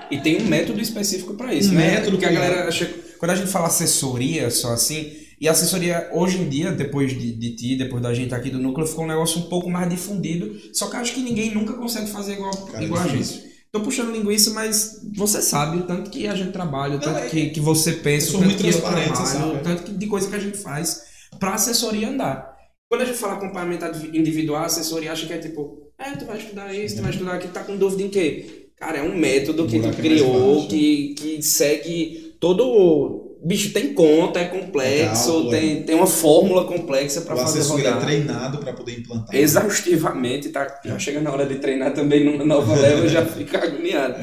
E 0.10 0.20
tem 0.20 0.42
um 0.42 0.46
método 0.46 0.82
específico 0.82 1.36
pra 1.36 1.54
isso, 1.54 1.70
Um 1.70 1.76
né? 1.76 1.92
método 1.92 2.12
Porque 2.12 2.26
a 2.26 2.32
galera 2.32 2.68
acha. 2.68 2.86
Quando 3.18 3.32
a 3.32 3.36
gente 3.36 3.50
fala 3.50 3.68
assessoria 3.68 4.50
só 4.50 4.74
assim, 4.74 5.14
e 5.42 5.50
assessoria 5.50 6.08
hoje 6.14 6.38
em 6.38 6.48
dia, 6.48 6.72
depois 6.72 7.12
de, 7.20 7.32
de 7.32 7.56
ti, 7.56 7.76
depois 7.76 8.02
da 8.02 8.14
gente 8.14 8.34
aqui 8.34 8.52
do 8.52 8.60
núcleo, 8.60 8.86
ficou 8.86 9.04
um 9.06 9.08
negócio 9.08 9.40
um 9.40 9.50
pouco 9.50 9.68
mais 9.70 9.90
difundido. 9.90 10.56
Só 10.72 10.88
que 10.88 10.96
acho 10.98 11.16
que 11.16 11.22
ninguém 11.22 11.52
nunca 11.54 11.74
consegue 11.74 12.12
fazer 12.12 12.34
igual, 12.34 12.56
Cara, 12.68 12.84
é 12.84 12.86
igual 12.86 13.02
a 13.04 13.08
difícil. 13.08 13.38
gente. 13.42 13.52
Tô 13.72 13.80
puxando 13.80 14.12
linguiça, 14.12 14.52
mas 14.52 15.02
você 15.16 15.42
sabe 15.42 15.78
o 15.78 15.84
tanto 15.84 16.12
que 16.12 16.28
a 16.28 16.36
gente 16.36 16.52
trabalha, 16.52 16.98
o 16.98 17.00
tanto 17.00 17.18
é- 17.20 17.28
que, 17.30 17.50
que 17.50 17.60
você 17.60 17.94
pensa, 17.94 18.38
o 18.38 18.40
tanto 18.42 18.56
que 18.58 18.68
eu 18.68 18.82
trabalho, 18.82 19.16
sabe, 19.16 19.56
o 19.56 19.60
tanto 19.64 19.84
que- 19.84 19.92
de 19.94 20.08
coisa 20.08 20.30
que 20.30 20.36
a 20.36 20.40
gente 20.40 20.58
faz 20.58 21.02
pra 21.40 21.56
assessoria 21.56 22.10
andar. 22.10 22.52
Quando 22.90 23.02
a 23.02 23.06
gente 23.06 23.18
fala 23.18 23.34
acompanhamento 23.34 23.86
individual, 24.16 24.62
a 24.64 24.66
assessoria 24.66 25.12
acha 25.14 25.26
que 25.26 25.34
é 25.34 25.38
tipo, 25.40 25.88
é, 25.98 26.12
tu 26.12 26.26
vai 26.26 26.38
estudar 26.38 26.72
isso, 26.76 26.98
tu 26.98 27.02
vai 27.02 27.12
estudar 27.12 27.34
aquilo, 27.36 27.54
tá 27.54 27.64
com 27.64 27.78
dúvida 27.78 28.04
em 28.04 28.10
quê? 28.10 28.68
Cara, 28.78 28.98
é 28.98 29.02
um 29.04 29.18
método 29.18 29.66
que 29.66 29.80
tu 29.80 29.88
é 29.88 29.92
criou, 29.92 30.68
que, 30.68 31.16
que 31.16 31.42
segue 31.42 32.36
todo. 32.40 33.31
Bicho, 33.44 33.74
tem 33.74 33.94
conta, 33.94 34.40
é 34.40 34.46
complexo, 34.46 35.30
É 35.30 35.34
cálculo, 35.34 35.50
tem, 35.50 35.84
tem 35.84 35.96
uma 35.96 36.06
fórmula 36.06 36.66
complexa 36.66 37.22
pra 37.22 37.34
o 37.34 37.38
fazer 37.38 37.60
assessor 37.60 37.80
é 37.80 37.84
rodar. 37.86 38.02
treinado 38.06 38.58
para 38.60 38.74
poder 38.74 39.00
implantar. 39.00 39.36
Exaustivamente, 39.36 40.50
tá? 40.50 40.80
Já 40.86 41.00
chega 41.00 41.22
na 41.22 41.32
hora 41.32 41.46
de 41.46 41.56
treinar 41.56 41.94
também 41.94 42.24
numa 42.24 42.46
nova 42.46 42.76
leva, 42.76 43.08
já 43.08 43.26
fica 43.28 43.64
agoniado. 43.64 44.16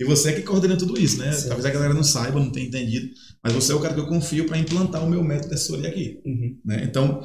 E 0.00 0.04
você 0.04 0.30
é 0.30 0.32
que 0.32 0.42
coordena 0.42 0.76
tudo 0.76 0.98
isso, 0.98 1.18
né? 1.18 1.32
Sim. 1.32 1.48
Talvez 1.48 1.66
a 1.66 1.70
galera 1.70 1.92
não 1.92 2.02
saiba, 2.04 2.40
não 2.40 2.50
tenha 2.50 2.66
entendido, 2.66 3.08
mas 3.44 3.52
você 3.52 3.72
é 3.72 3.74
o 3.74 3.80
cara 3.80 3.92
que 3.94 4.00
eu 4.00 4.06
confio 4.06 4.46
para 4.46 4.56
implantar 4.56 5.04
o 5.04 5.10
meu 5.10 5.22
método 5.22 5.48
de 5.48 5.54
assessoria 5.54 5.88
aqui. 5.88 6.20
Uhum. 6.24 6.56
né? 6.64 6.82
Então, 6.84 7.20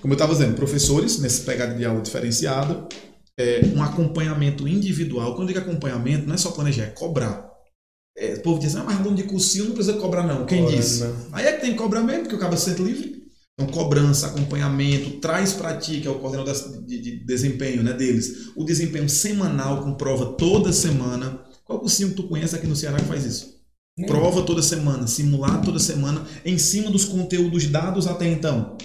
como 0.00 0.12
eu 0.12 0.16
estava 0.16 0.32
dizendo, 0.32 0.54
professores 0.54 1.18
nesse 1.18 1.42
pegada 1.42 1.74
de 1.74 1.84
aula 1.84 2.02
diferenciada, 2.02 2.86
é, 3.38 3.60
um 3.74 3.82
acompanhamento 3.82 4.68
individual. 4.68 5.34
Quando 5.34 5.48
eu 5.48 5.54
digo 5.54 5.66
acompanhamento, 5.66 6.26
não 6.26 6.34
é 6.34 6.38
só 6.38 6.50
planejar, 6.50 6.84
é 6.84 6.90
cobrar. 6.90 7.51
É, 8.16 8.34
o 8.34 8.42
povo 8.42 8.60
diz, 8.60 8.76
ah, 8.76 8.84
mas 8.84 8.98
aluno 8.98 9.16
de 9.16 9.22
cursinho 9.24 9.66
não 9.66 9.72
precisa 9.72 9.96
cobrar 9.98 10.26
não. 10.26 10.44
Quem 10.44 10.62
Ora, 10.62 10.76
disse? 10.76 11.00
não. 11.02 11.16
Aí 11.32 11.46
é 11.46 11.52
que 11.52 11.60
tem 11.62 11.72
que 11.72 11.78
cobrar 11.78 12.02
mesmo, 12.02 12.22
porque 12.22 12.36
o 12.36 12.38
cara 12.38 12.56
se 12.56 12.66
sente 12.66 12.82
livre. 12.82 13.22
Então, 13.54 13.66
cobrança, 13.66 14.26
acompanhamento, 14.26 15.20
traz 15.20 15.52
para 15.52 15.76
ti, 15.76 16.00
que 16.00 16.08
é 16.08 16.10
o 16.10 16.18
coordenador 16.18 16.54
de, 16.86 17.00
de 17.00 17.24
desempenho 17.24 17.82
né, 17.82 17.92
deles, 17.92 18.50
o 18.56 18.64
desempenho 18.64 19.08
semanal 19.08 19.82
com 19.82 19.94
prova 19.94 20.34
toda 20.36 20.72
semana. 20.72 21.40
Qual 21.64 21.78
cursinho 21.78 22.10
que 22.10 22.16
tu 22.16 22.28
conhece 22.28 22.56
aqui 22.56 22.66
no 22.66 22.76
Ceará 22.76 22.98
que 22.98 23.04
faz 23.04 23.24
isso? 23.24 23.52
Nem. 23.96 24.08
Prova 24.08 24.42
toda 24.42 24.62
semana, 24.62 25.06
simulado 25.06 25.66
toda 25.66 25.78
semana, 25.78 26.26
em 26.44 26.56
cima 26.56 26.90
dos 26.90 27.04
conteúdos 27.04 27.66
dados 27.66 28.06
até 28.06 28.26
então. 28.26 28.76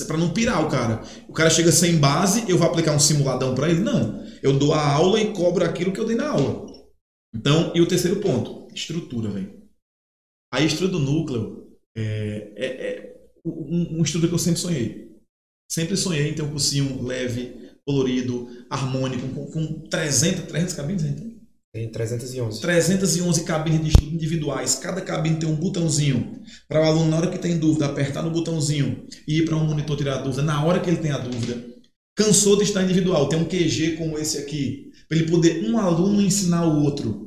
É 0.00 0.04
pra 0.04 0.16
não 0.16 0.30
pirar 0.30 0.64
o 0.64 0.68
cara. 0.68 1.02
O 1.28 1.32
cara 1.32 1.48
chega 1.48 1.72
sem 1.72 1.96
base, 1.96 2.44
eu 2.48 2.58
vou 2.58 2.66
aplicar 2.66 2.92
um 2.92 2.98
simuladão 2.98 3.54
pra 3.54 3.70
ele? 3.70 3.80
Não. 3.80 4.22
Eu 4.42 4.58
dou 4.58 4.74
a 4.74 4.84
aula 4.84 5.20
e 5.20 5.32
cobro 5.32 5.64
aquilo 5.64 5.92
que 5.92 6.00
eu 6.00 6.06
dei 6.06 6.16
na 6.16 6.28
aula. 6.28 6.66
Então, 7.34 7.72
e 7.74 7.80
o 7.80 7.88
terceiro 7.88 8.20
ponto, 8.20 8.68
estrutura, 8.74 9.30
velho. 9.30 9.62
A 10.52 10.60
estrutura 10.62 10.92
do 10.92 10.98
núcleo 10.98 11.76
é, 11.96 12.52
é, 12.56 12.66
é 12.66 13.16
um, 13.44 13.98
um 13.98 14.02
estudo 14.02 14.28
que 14.28 14.34
eu 14.34 14.38
sempre 14.38 14.60
sonhei. 14.60 15.16
Sempre 15.70 15.96
sonhei 15.96 16.30
em 16.30 16.34
ter 16.34 16.42
um 16.42 16.50
cursinho 16.50 17.02
leve, 17.02 17.70
colorido, 17.84 18.48
harmônico, 18.70 19.28
com, 19.28 19.46
com 19.46 19.88
300, 19.88 20.44
300 20.44 20.74
cabines, 20.74 21.02
gente? 21.02 21.36
Tem 21.76 21.90
311. 21.90 22.60
311 22.60 23.44
cabines 23.44 23.82
de 23.82 23.88
estudo 23.88 24.14
individuais. 24.14 24.76
Cada 24.76 25.00
cabine 25.02 25.38
tem 25.38 25.48
um 25.48 25.56
botãozinho 25.56 26.40
para 26.66 26.80
o 26.80 26.84
aluno, 26.84 27.10
na 27.10 27.18
hora 27.18 27.30
que 27.30 27.38
tem 27.38 27.58
dúvida, 27.58 27.84
apertar 27.84 28.22
no 28.22 28.30
botãozinho 28.30 29.06
e 29.28 29.40
ir 29.40 29.44
para 29.44 29.56
um 29.56 29.66
monitor 29.66 29.96
tirar 29.96 30.14
a 30.14 30.22
dúvida 30.22 30.42
na 30.42 30.64
hora 30.64 30.80
que 30.80 30.88
ele 30.88 30.96
tem 30.96 31.10
a 31.10 31.18
dúvida. 31.18 31.62
Cansou 32.16 32.56
de 32.56 32.64
estar 32.64 32.82
individual, 32.82 33.28
tem 33.28 33.38
um 33.38 33.44
QG 33.44 33.96
como 33.98 34.18
esse 34.18 34.38
aqui, 34.38 34.85
para 35.08 35.18
ele 35.18 35.30
poder 35.30 35.68
um 35.68 35.78
aluno 35.78 36.20
ensinar 36.20 36.66
o 36.66 36.82
outro. 36.82 37.26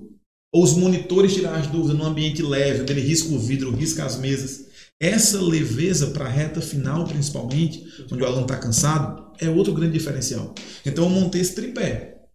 Ou 0.54 0.64
os 0.64 0.74
monitores 0.74 1.34
tirar 1.34 1.56
as 1.56 1.68
dúvidas 1.68 1.98
num 1.98 2.06
ambiente 2.06 2.42
leve, 2.42 2.82
onde 2.82 2.92
ele 2.92 3.02
risca 3.02 3.34
o 3.34 3.40
vidro, 3.40 3.72
risca 3.72 4.06
as 4.06 4.18
mesas. 4.18 4.68
Essa 5.02 5.42
leveza 5.42 6.12
para 6.12 6.26
a 6.26 6.30
reta 6.30 6.60
final, 6.60 7.08
principalmente, 7.08 7.86
onde 8.12 8.22
o 8.22 8.26
aluno 8.26 8.42
está 8.42 8.58
cansado, 8.58 9.34
é 9.40 9.50
outro 9.50 9.74
grande 9.74 9.94
diferencial. 9.94 10.54
Então 10.86 11.06
eu 11.06 11.10
montei 11.10 11.40
esse 11.40 11.56
tripé. 11.56 12.26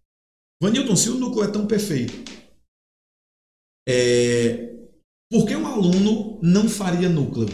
Vanilton, 0.62 0.96
se 0.96 1.10
o 1.10 1.18
núcleo 1.18 1.44
é 1.44 1.50
tão 1.50 1.66
perfeito, 1.66 2.14
é... 3.86 4.72
por 5.30 5.46
que 5.46 5.54
um 5.54 5.66
aluno 5.66 6.40
não 6.42 6.68
faria 6.68 7.08
núcleo? 7.08 7.48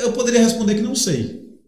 Eu 0.00 0.12
poderia 0.12 0.40
responder 0.40 0.76
que 0.76 0.82
não 0.82 0.94
sei. 0.94 1.58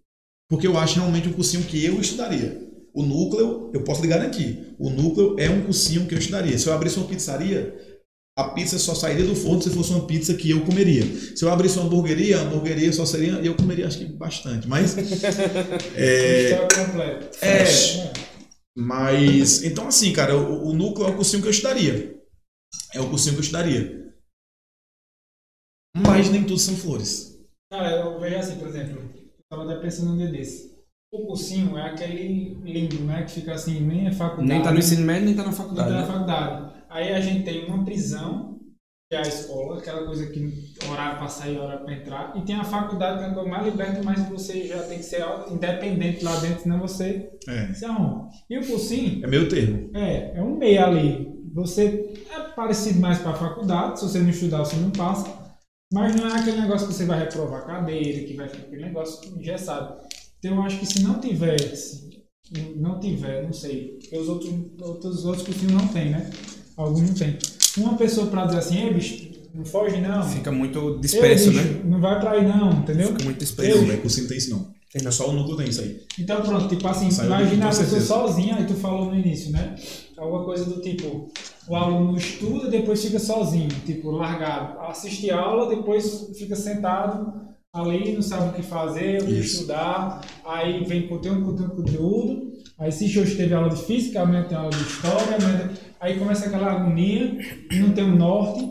Porque 0.48 0.66
eu 0.66 0.78
acho 0.78 1.00
realmente 1.00 1.28
um 1.28 1.32
cursinho 1.32 1.66
que 1.66 1.84
eu 1.84 2.00
estudaria. 2.00 2.71
O 2.94 3.02
núcleo, 3.02 3.70
eu 3.72 3.82
posso 3.82 4.02
lhe 4.02 4.08
garantir, 4.08 4.74
o 4.78 4.90
núcleo 4.90 5.36
é 5.38 5.48
um 5.48 5.62
cursinho 5.62 6.06
que 6.06 6.14
eu 6.14 6.18
estudaria. 6.18 6.58
Se 6.58 6.66
eu 6.66 6.74
abrisse 6.74 6.98
uma 6.98 7.08
pizzaria, 7.08 7.74
a 8.36 8.50
pizza 8.50 8.78
só 8.78 8.94
sairia 8.94 9.26
do 9.26 9.34
forno 9.34 9.60
se 9.60 9.70
fosse 9.70 9.90
uma 9.90 10.06
pizza 10.06 10.34
que 10.34 10.50
eu 10.50 10.64
comeria. 10.64 11.04
Se 11.36 11.44
eu 11.44 11.52
abrisse 11.52 11.78
uma 11.78 11.86
hamburgueria, 11.86 12.38
a 12.38 12.42
hamburgueria 12.42 12.92
só 12.92 13.04
seria. 13.04 13.34
Eu 13.34 13.54
comeria, 13.54 13.86
acho 13.86 13.98
que 13.98 14.06
bastante. 14.06 14.66
Mas. 14.66 14.96
é. 15.94 16.52
É. 17.40 17.46
É. 17.46 18.12
mas. 18.76 19.62
Então, 19.62 19.88
assim, 19.88 20.12
cara, 20.12 20.36
o, 20.36 20.68
o 20.68 20.72
núcleo 20.72 21.08
é 21.08 21.10
o 21.10 21.16
cursinho 21.16 21.42
que 21.42 21.48
eu 21.48 21.52
estudaria. 21.52 22.18
É 22.94 23.00
o 23.00 23.08
cursinho 23.10 23.34
que 23.34 23.40
eu 23.40 23.44
estudaria. 23.44 24.02
Mas 25.94 26.30
nem 26.30 26.42
tudo 26.42 26.58
são 26.58 26.74
flores. 26.74 27.38
Cara, 27.70 27.90
eu 27.90 28.18
vejo 28.18 28.36
assim, 28.36 28.58
por 28.58 28.68
exemplo, 28.68 28.98
eu 29.14 29.30
tava 29.50 29.64
até 29.64 29.80
pensando 29.80 30.14
num 30.14 30.30
desse. 30.30 30.71
O 31.12 31.26
cursinho 31.26 31.76
é 31.76 31.82
aquele 31.90 32.56
limbo, 32.64 33.04
né? 33.04 33.22
Que 33.24 33.32
fica 33.32 33.52
assim, 33.52 33.80
nem 33.80 34.06
é 34.06 34.12
faculdade. 34.12 34.48
Nem 34.48 34.62
tá 34.62 34.72
no 34.72 34.78
ensino 34.78 35.04
médio, 35.04 35.26
nem 35.26 35.34
tá 35.34 35.42
na 35.42 35.48
nem 35.48 35.56
faculdade. 35.58 35.90
tá 35.90 35.94
na 36.00 36.06
faculdade. 36.06 36.72
Aí 36.88 37.12
a 37.12 37.20
gente 37.20 37.44
tem 37.44 37.66
uma 37.66 37.84
prisão, 37.84 38.58
que 39.10 39.16
é 39.16 39.18
a 39.18 39.22
escola, 39.22 39.78
aquela 39.78 40.06
coisa 40.06 40.26
que 40.28 40.72
horário 40.90 41.18
para 41.18 41.28
sair, 41.28 41.58
horário 41.58 41.84
para 41.84 41.94
entrar. 41.94 42.32
E 42.34 42.40
tem 42.40 42.54
a 42.56 42.64
faculdade, 42.64 43.18
que 43.18 43.24
é 43.24 43.28
a 43.28 43.34
coisa 43.34 43.48
mais 43.50 43.64
liberta, 43.66 44.02
mas 44.02 44.26
você 44.30 44.66
já 44.66 44.82
tem 44.84 44.98
que 44.98 45.04
ser 45.04 45.22
independente 45.50 46.24
lá 46.24 46.34
dentro, 46.40 46.62
senão 46.62 46.80
você 46.80 47.30
É. 47.46 47.74
se 47.74 47.84
arruma. 47.84 48.30
E 48.48 48.58
o 48.58 48.66
cursinho 48.66 49.22
É 49.22 49.28
meio 49.28 49.46
termo. 49.50 49.90
é, 49.94 50.38
é 50.38 50.42
um 50.42 50.56
meio 50.56 50.82
ali. 50.82 51.30
Você 51.52 52.14
é 52.34 52.40
parecido 52.56 53.00
mais 53.00 53.18
para 53.18 53.32
a 53.32 53.36
faculdade, 53.36 54.00
se 54.00 54.08
você 54.08 54.18
não 54.18 54.30
estudar, 54.30 54.60
você 54.60 54.76
não 54.76 54.90
passa. 54.90 55.30
Mas 55.92 56.16
não 56.16 56.26
é 56.26 56.40
aquele 56.40 56.58
negócio 56.62 56.88
que 56.88 56.94
você 56.94 57.04
vai 57.04 57.18
reprovar 57.18 57.60
a 57.60 57.66
cadeira, 57.66 58.26
que 58.26 58.32
vai 58.34 58.48
ficar 58.48 58.62
aquele 58.66 58.86
negócio 58.86 59.38
engessado. 59.38 60.00
Então 60.44 60.56
eu 60.56 60.62
acho 60.62 60.78
que 60.80 60.86
se 60.86 61.02
não 61.02 61.20
tiver, 61.20 61.56
se 61.76 62.10
não 62.76 62.98
tiver, 62.98 63.44
não 63.44 63.52
sei, 63.52 63.96
porque 64.00 64.16
os 64.18 64.28
outros, 64.28 64.52
outros, 64.80 65.24
outros 65.24 65.44
cursinhos 65.46 65.72
não 65.72 65.86
tem, 65.88 66.10
né? 66.10 66.28
Alguns 66.76 67.02
não 67.02 67.14
tem. 67.14 67.38
Uma 67.78 67.96
pessoa 67.96 68.26
para 68.26 68.46
dizer 68.46 68.58
assim, 68.58 68.82
ei 68.84 68.92
bicho, 68.92 69.30
não 69.54 69.64
foge 69.64 70.00
não. 70.00 70.28
Fica 70.28 70.50
muito 70.50 70.94
Ei, 70.94 71.00
disperso, 71.00 71.50
bicho, 71.50 71.62
né? 71.62 71.82
Não 71.84 72.00
vai 72.00 72.18
pra 72.18 72.32
aí 72.32 72.46
não, 72.46 72.72
entendeu? 72.72 73.08
Fica 73.08 73.22
muito 73.24 73.36
Não, 73.36 73.38
disperso. 73.38 73.86
velho, 73.86 74.00
cursinho 74.00 74.24
não 74.24 74.28
tem 74.30 74.38
isso 74.38 74.50
não. 74.50 74.72
Tem 74.92 75.02
não. 75.02 75.12
Só 75.12 75.30
o 75.30 75.32
núcleo 75.32 75.56
tem 75.56 75.68
isso 75.68 75.80
aí. 75.80 76.00
Então 76.18 76.42
pronto, 76.42 76.68
tipo 76.68 76.88
assim, 76.88 77.10
Saiu 77.10 77.26
imagina 77.28 77.64
a 77.64 77.68
pessoa 77.68 77.86
certeza. 77.86 78.06
sozinha, 78.06 78.56
aí 78.56 78.66
tu 78.66 78.74
falou 78.74 79.06
no 79.06 79.14
início, 79.18 79.52
né? 79.52 79.76
Alguma 80.18 80.44
coisa 80.44 80.64
do 80.64 80.80
tipo, 80.80 81.30
o 81.68 81.76
aluno 81.76 82.18
estuda, 82.18 82.68
depois 82.68 83.02
fica 83.02 83.18
sozinho, 83.20 83.68
tipo, 83.86 84.10
largado. 84.10 84.80
Assiste 84.80 85.30
aula, 85.30 85.68
depois 85.74 86.30
fica 86.36 86.54
sentado 86.56 87.51
ali, 87.74 88.12
não 88.12 88.22
sabe 88.22 88.50
o 88.50 88.52
que 88.52 88.62
fazer, 88.62 89.22
o 89.22 89.26
que 89.26 89.32
Isso. 89.32 89.54
estudar, 89.54 90.20
aí 90.44 90.84
vem 90.84 91.08
conteúdo, 91.08 91.42
conteúdo, 91.42 91.76
conteúdo. 91.76 92.52
Aí 92.78 92.92
se 92.92 93.04
hoje 93.18 93.34
teve 93.34 93.54
aula 93.54 93.70
de 93.70 93.82
física, 93.82 94.20
amanhã 94.20 94.44
tem 94.44 94.58
aula 94.58 94.70
de 94.70 94.82
história, 94.82 95.36
amanhã 95.36 95.70
aí 95.98 96.18
começa 96.18 96.46
aquela 96.46 96.72
agonia, 96.72 97.38
e 97.70 97.78
não 97.78 97.92
tem 97.92 98.04
um 98.04 98.16
norte. 98.16 98.62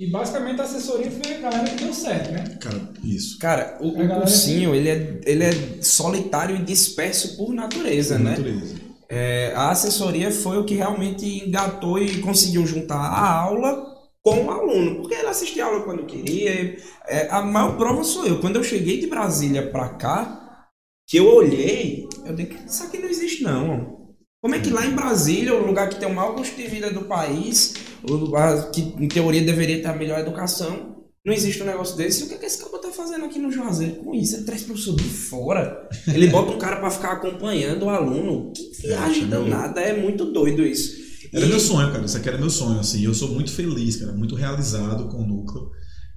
E 0.00 0.10
basicamente 0.10 0.60
a 0.60 0.64
assessoria 0.64 1.10
foi 1.10 1.34
a 1.34 1.38
galera 1.38 1.64
que 1.68 1.84
deu 1.84 1.92
certo, 1.94 2.32
né? 2.32 2.58
Cara, 2.60 2.80
isso. 3.04 3.38
Cara, 3.38 3.78
o, 3.80 3.88
o 3.88 4.08
cursinho, 4.08 4.74
ele 4.74 4.88
é, 4.88 5.20
ele 5.26 5.44
é 5.44 5.52
solitário 5.82 6.56
e 6.56 6.64
disperso 6.64 7.36
por 7.36 7.52
natureza, 7.52 8.16
Por 8.16 8.24
né? 8.24 8.30
natureza. 8.30 8.74
É, 9.08 9.52
a 9.54 9.70
assessoria 9.70 10.32
foi 10.32 10.56
o 10.58 10.64
que 10.64 10.74
realmente 10.74 11.46
engatou 11.46 12.00
e 12.02 12.18
conseguiu 12.20 12.66
juntar 12.66 12.98
a 12.98 13.30
aula 13.30 13.99
com 14.22 14.44
o 14.44 14.50
aluno, 14.50 14.96
porque 14.96 15.14
ele 15.14 15.26
assistia 15.26 15.64
a 15.64 15.68
aula 15.68 15.82
quando 15.82 16.06
queria. 16.06 16.76
É, 17.06 17.28
a 17.30 17.42
maior 17.42 17.76
prova 17.76 18.04
sou 18.04 18.26
eu. 18.26 18.40
Quando 18.40 18.56
eu 18.56 18.62
cheguei 18.64 19.00
de 19.00 19.06
Brasília 19.06 19.70
pra 19.70 19.90
cá, 19.90 20.66
que 21.08 21.16
eu 21.16 21.26
olhei, 21.26 22.06
eu 22.24 22.34
disse, 22.34 22.58
isso 22.66 22.82
aqui 22.84 22.98
não 22.98 23.08
existe 23.08 23.42
não. 23.42 24.00
Como 24.42 24.54
é 24.54 24.60
que 24.60 24.70
lá 24.70 24.86
em 24.86 24.94
Brasília, 24.94 25.54
o 25.54 25.66
lugar 25.66 25.88
que 25.88 25.98
tem 25.98 26.08
o 26.08 26.14
maior 26.14 26.34
custo 26.34 26.56
de 26.56 26.66
vida 26.66 26.90
do 26.90 27.04
país, 27.04 27.74
o 28.08 28.14
lugar 28.14 28.70
que 28.70 28.80
em 28.80 29.08
teoria 29.08 29.42
deveria 29.42 29.82
ter 29.82 29.88
a 29.88 29.94
melhor 29.94 30.20
educação, 30.20 31.04
não 31.24 31.34
existe 31.34 31.62
um 31.62 31.66
negócio 31.66 31.96
desse. 31.96 32.22
E 32.22 32.24
o 32.24 32.28
que, 32.28 32.34
é 32.34 32.38
que 32.38 32.46
esse 32.46 32.58
cara 32.58 32.78
tá 32.78 32.90
fazendo 32.90 33.26
aqui 33.26 33.38
no 33.38 33.52
Juazeiro 33.52 33.96
com 33.96 34.14
isso? 34.14 34.36
Ele 34.36 34.44
traz 34.44 34.62
professor 34.62 34.96
de 34.96 35.04
fora. 35.04 35.88
Ele 36.08 36.28
bota 36.28 36.52
um 36.52 36.58
cara 36.58 36.76
pra 36.76 36.90
ficar 36.90 37.12
acompanhando 37.12 37.82
o 37.84 37.90
aluno. 37.90 38.52
Que 38.54 38.86
viagem 38.86 39.24
É, 39.24 39.26
danada, 39.26 39.80
é 39.82 39.92
muito 39.92 40.32
doido 40.32 40.64
isso. 40.64 41.09
Era 41.32 41.46
E- 41.46 41.48
meu 41.48 41.60
sonho, 41.60 41.92
cara. 41.92 42.04
Isso 42.04 42.16
aqui 42.16 42.28
era 42.28 42.38
meu 42.38 42.50
sonho, 42.50 42.80
assim. 42.80 43.02
Eu 43.04 43.14
sou 43.14 43.32
muito 43.32 43.52
feliz, 43.52 43.96
cara. 43.96 44.12
Muito 44.12 44.34
realizado 44.34 45.08
com 45.08 45.22
o 45.22 45.26
núcleo. 45.26 45.70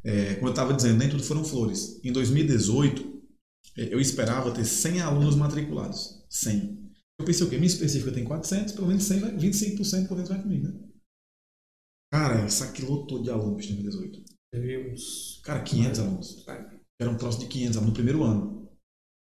É, 0.04 0.36
como 0.36 0.48
eu 0.48 0.52
estava 0.52 0.74
dizendo, 0.74 0.98
nem 0.98 1.10
tudo 1.10 1.24
foram 1.24 1.44
flores. 1.44 2.00
Em 2.04 2.12
2018, 2.12 3.22
é, 3.78 3.94
eu 3.94 4.00
esperava 4.00 4.52
ter 4.52 4.66
100 4.66 5.02
alunos 5.02 5.36
matriculados. 5.36 6.26
100. 6.30 6.82
Eu 7.20 7.26
pensei 7.26 7.46
o 7.46 7.50
quê? 7.50 7.56
Minha 7.58 7.68
específica 7.68 8.12
tem 8.12 8.24
400, 8.24 8.74
pelo 8.74 8.88
menos 8.88 9.04
100 9.04 9.20
vai, 9.20 9.38
25% 9.38 10.04
pelo 10.08 10.16
menos 10.16 10.30
vai 10.30 10.42
comigo, 10.42 10.68
né? 10.68 10.80
Cara, 12.12 12.46
isso 12.46 12.64
aqui 12.64 12.84
lotou 12.84 13.22
de 13.24 13.30
alunos 13.30 13.66
em 13.66 13.76
2018. 13.76 14.24
Teve 14.52 14.92
uns- 14.92 15.40
Cara, 15.44 15.64
500 15.64 16.00
alunos. 16.00 16.46
Eram 17.02 17.18
próximo 17.18 17.44
de 17.46 17.50
500 17.50 17.78
alunos 17.78 17.90
no 17.90 17.96
primeiro 17.96 18.24
ano, 18.24 18.70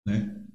né? 0.06 0.46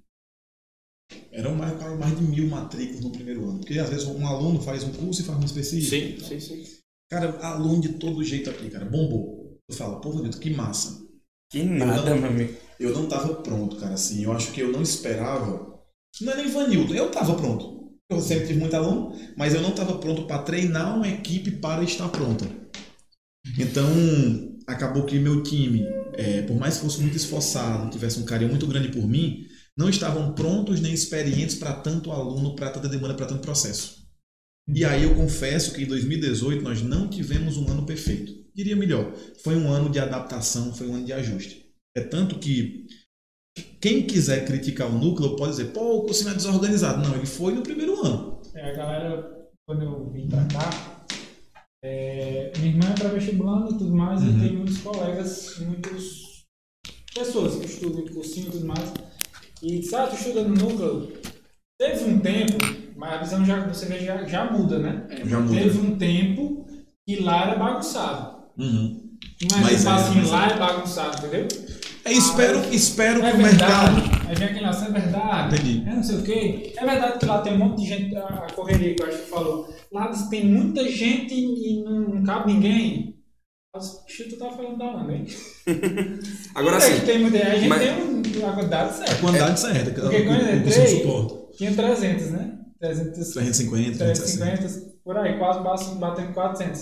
Eram 1.32 1.56
mais, 1.56 1.78
mais 2.00 2.18
de 2.18 2.24
mil 2.24 2.48
matrículas 2.48 3.02
no 3.02 3.12
primeiro 3.12 3.50
ano. 3.50 3.60
Porque 3.60 3.78
às 3.80 3.90
vezes 3.90 4.06
um 4.08 4.26
aluno 4.26 4.62
faz 4.62 4.84
um 4.84 4.92
curso 4.92 5.22
e 5.22 5.26
faz 5.26 5.40
um 5.40 5.46
específico. 5.46 6.26
Sim, 6.26 6.40
sim, 6.40 6.64
sim. 6.64 6.64
Cara, 7.10 7.38
aluno 7.42 7.82
de 7.82 7.90
todo 7.94 8.24
jeito 8.24 8.50
aqui, 8.50 8.70
cara. 8.70 8.86
Bombou. 8.86 9.60
Eu 9.70 9.76
falo, 9.76 10.00
pô, 10.02 10.12
Vanilton, 10.12 10.40
que 10.40 10.50
massa. 10.52 11.02
Que 11.52 11.64
nada, 11.64 12.10
não- 12.10 12.18
meu 12.20 12.30
amigo. 12.30 12.54
Eu 12.80 12.94
não 12.94 13.08
tava 13.08 13.36
pronto, 13.36 13.76
cara, 13.78 13.94
assim. 13.94 14.24
Eu 14.24 14.32
acho 14.32 14.52
que 14.52 14.62
eu 14.62 14.72
não 14.72 14.82
esperava. 14.82 15.80
Não 16.22 16.34
é 16.34 16.38
nem 16.38 16.48
Vanilton, 16.52 16.94
eu 16.94 17.12
tava 17.12 17.36
pronto. 17.36 17.92
Eu 18.10 18.20
sempre 18.22 18.48
tive 18.48 18.60
muito 18.60 18.76
aluno, 18.76 19.16
mas 19.38 19.54
eu 19.56 19.62
não 19.62 19.72
tava 19.72 19.98
pronto 19.98 20.26
para 20.28 20.44
treinar 20.44 20.96
uma 20.96 21.08
equipe 21.08 21.52
para 21.52 21.84
estar 21.84 22.10
pronta. 22.10 22.46
Então, 23.58 23.86
acabou 24.68 25.06
que 25.06 25.20
meu 25.20 25.44
time, 25.44 25.84
é, 26.14 26.42
por 26.44 26.56
mais 26.56 26.76
que 26.78 26.82
fosse 26.84 27.02
muito 27.02 27.18
esforçado, 27.18 27.90
tivesse 27.92 28.20
um 28.20 28.26
carinho 28.26 28.50
muito 28.52 28.68
grande 28.68 28.90
por 28.90 29.08
mim, 29.08 29.46
não 29.78 29.90
estavam 29.90 30.34
prontos 30.34 30.80
nem 30.80 30.94
experientes 30.94 31.56
para 31.56 31.74
tanto 31.74 32.12
aluno, 32.12 32.56
para 32.56 32.70
tanta 32.70 32.88
demanda, 32.88 33.16
para 33.16 33.26
tanto 33.26 33.42
processo. 33.42 34.04
E 34.74 34.86
aí 34.86 35.04
eu 35.04 35.16
confesso 35.16 35.74
que 35.74 35.84
em 35.84 35.88
2018 35.88 36.64
nós 36.64 36.82
não 36.82 37.08
tivemos 37.10 37.58
um 37.58 37.70
ano 37.70 37.86
perfeito. 37.86 38.34
Diria 38.56 38.76
melhor, 38.76 39.14
foi 39.44 39.56
um 39.56 39.70
ano 39.70 39.90
de 39.90 40.00
adaptação, 40.00 40.74
foi 40.74 40.88
um 40.88 40.96
ano 40.96 41.06
de 41.06 41.14
ajuste. 41.14 41.66
É 41.98 42.02
tanto 42.02 42.40
que 42.40 42.86
quem 43.82 44.06
quiser 44.08 44.46
criticar 44.46 44.88
o 44.88 44.98
núcleo 44.98 45.36
pode 45.36 45.52
dizer, 45.52 45.66
pô, 45.74 45.98
o 45.98 46.02
cursinho 46.04 46.32
é 46.32 46.36
desorganizado. 46.36 47.08
Não, 47.08 47.16
ele 47.16 47.26
foi 47.26 47.54
no 47.54 47.62
primeiro 47.62 48.00
ano. 48.06 48.42
É, 48.56 48.72
a 48.72 48.74
galera, 48.76 49.48
quando 49.68 49.84
eu 49.84 50.10
vim 50.12 50.28
pra 50.28 50.46
cá, 50.46 51.06
é, 51.84 52.52
minha 52.58 52.70
irmã 52.72 52.90
é 52.92 52.94
para 52.94 53.10
vestibulando 53.10 53.76
e 53.76 53.78
tudo 53.78 53.94
mais, 53.94 54.22
Uhum. 54.22 54.38
e 54.38 54.40
tem 54.48 54.58
muitos 54.58 54.78
colegas, 54.78 55.58
muitas 55.60 56.04
pessoas 57.14 57.56
que 57.60 57.66
estudam 57.66 58.06
cursinho 58.08 58.48
e 58.48 58.52
tudo 58.52 58.66
mais, 58.66 58.94
e 59.64 59.80
disse, 59.80 59.96
ah, 59.96 60.08
tu 60.08 60.16
estuda 60.16 60.44
no 60.44 60.56
núcleo. 60.56 61.14
Teve 61.80 62.04
um 62.04 62.20
tempo, 62.20 62.58
mais 62.98 63.14
a 63.14 63.18
visão 63.18 63.46
já, 63.46 63.66
você 63.66 63.86
vê, 63.86 64.00
já, 64.00 64.24
já 64.26 64.52
muda, 64.52 64.78
né? 64.78 65.08
Já 65.26 65.40
muda. 65.40 65.60
Teve 65.60 65.80
um 65.80 65.98
tempo 65.98 66.66
que 67.08 67.22
lá 67.22 67.48
era 67.48 67.56
bagunçado. 67.58 68.44
Uhum. 68.58 69.02
É 69.42 69.62
Mas 69.62 69.78
tipo 69.78 69.90
é, 69.90 69.94
assim, 69.94 70.16
mas 70.16 70.30
lá 70.30 70.48
é 70.50 70.58
bagunçado, 70.58 71.18
entendeu? 71.26 71.48
É, 72.06 72.12
espero, 72.12 72.60
espero 72.74 73.26
É 73.26 73.32
que 73.32 73.38
o 73.38 73.42
mercado. 73.42 73.96
verdade. 74.02 74.28
Aí 74.28 74.36
vem 74.36 74.48
aquele 74.50 74.66
lance, 74.66 74.86
é 74.86 74.92
verdade. 74.92 75.56
Entendi. 75.56 75.90
É 75.90 75.94
não 75.96 76.04
sei 76.04 76.18
o 76.18 76.24
quê. 76.24 76.74
É 76.76 76.86
verdade 76.86 77.20
que 77.20 77.26
lá 77.26 77.42
tem 77.42 77.54
um 77.54 77.58
monte 77.58 77.82
de 77.82 77.88
gente, 77.88 78.16
a 78.18 78.26
a 78.26 78.52
correria 78.52 78.94
que 78.94 79.02
eu 79.02 79.08
acho 79.08 79.18
que 79.20 79.30
falou. 79.30 79.74
Lá 79.92 80.12
tem 80.30 80.46
muita 80.46 80.84
gente 80.90 81.34
e 81.34 81.82
não, 81.84 82.02
não 82.16 82.24
cabe 82.24 82.52
ninguém. 82.52 83.16
Bicho, 83.84 84.30
tu 84.30 84.38
tá 84.38 84.52
falando 84.52 84.78
da 84.78 84.86
onde, 84.86 85.14
hein? 85.14 85.28
Agora 86.54 86.78
É 86.78 86.80
sim, 86.80 87.00
que 87.00 87.06
tem 87.08 87.20
muita, 87.22 87.40
a 87.40 87.56
gente 87.56 87.68
mas- 87.68 87.82
tem 87.82 87.92
um, 88.04 88.48
a 88.48 88.54
quantidade 88.54 88.90
A 88.90 88.94
certa. 88.94 89.16
quantidade 89.16 89.60
certa. 89.60 89.92
que- 89.92 90.02
Porque 90.02 90.18
o- 90.18 90.26
quando 90.26 90.42
eu 90.42 90.46
o 90.46 90.64
que 90.64 90.70
entrei-. 90.70 91.58
Tinha 91.58 91.74
300, 91.74 92.32
né? 92.32 92.52
300, 92.80 93.14
350, 93.34 93.98
360. 93.98 94.46
350, 94.58 94.94
por 95.04 95.18
aí, 95.18 95.40
quase 95.40 95.96
batendo 95.96 96.34
400. 96.34 96.82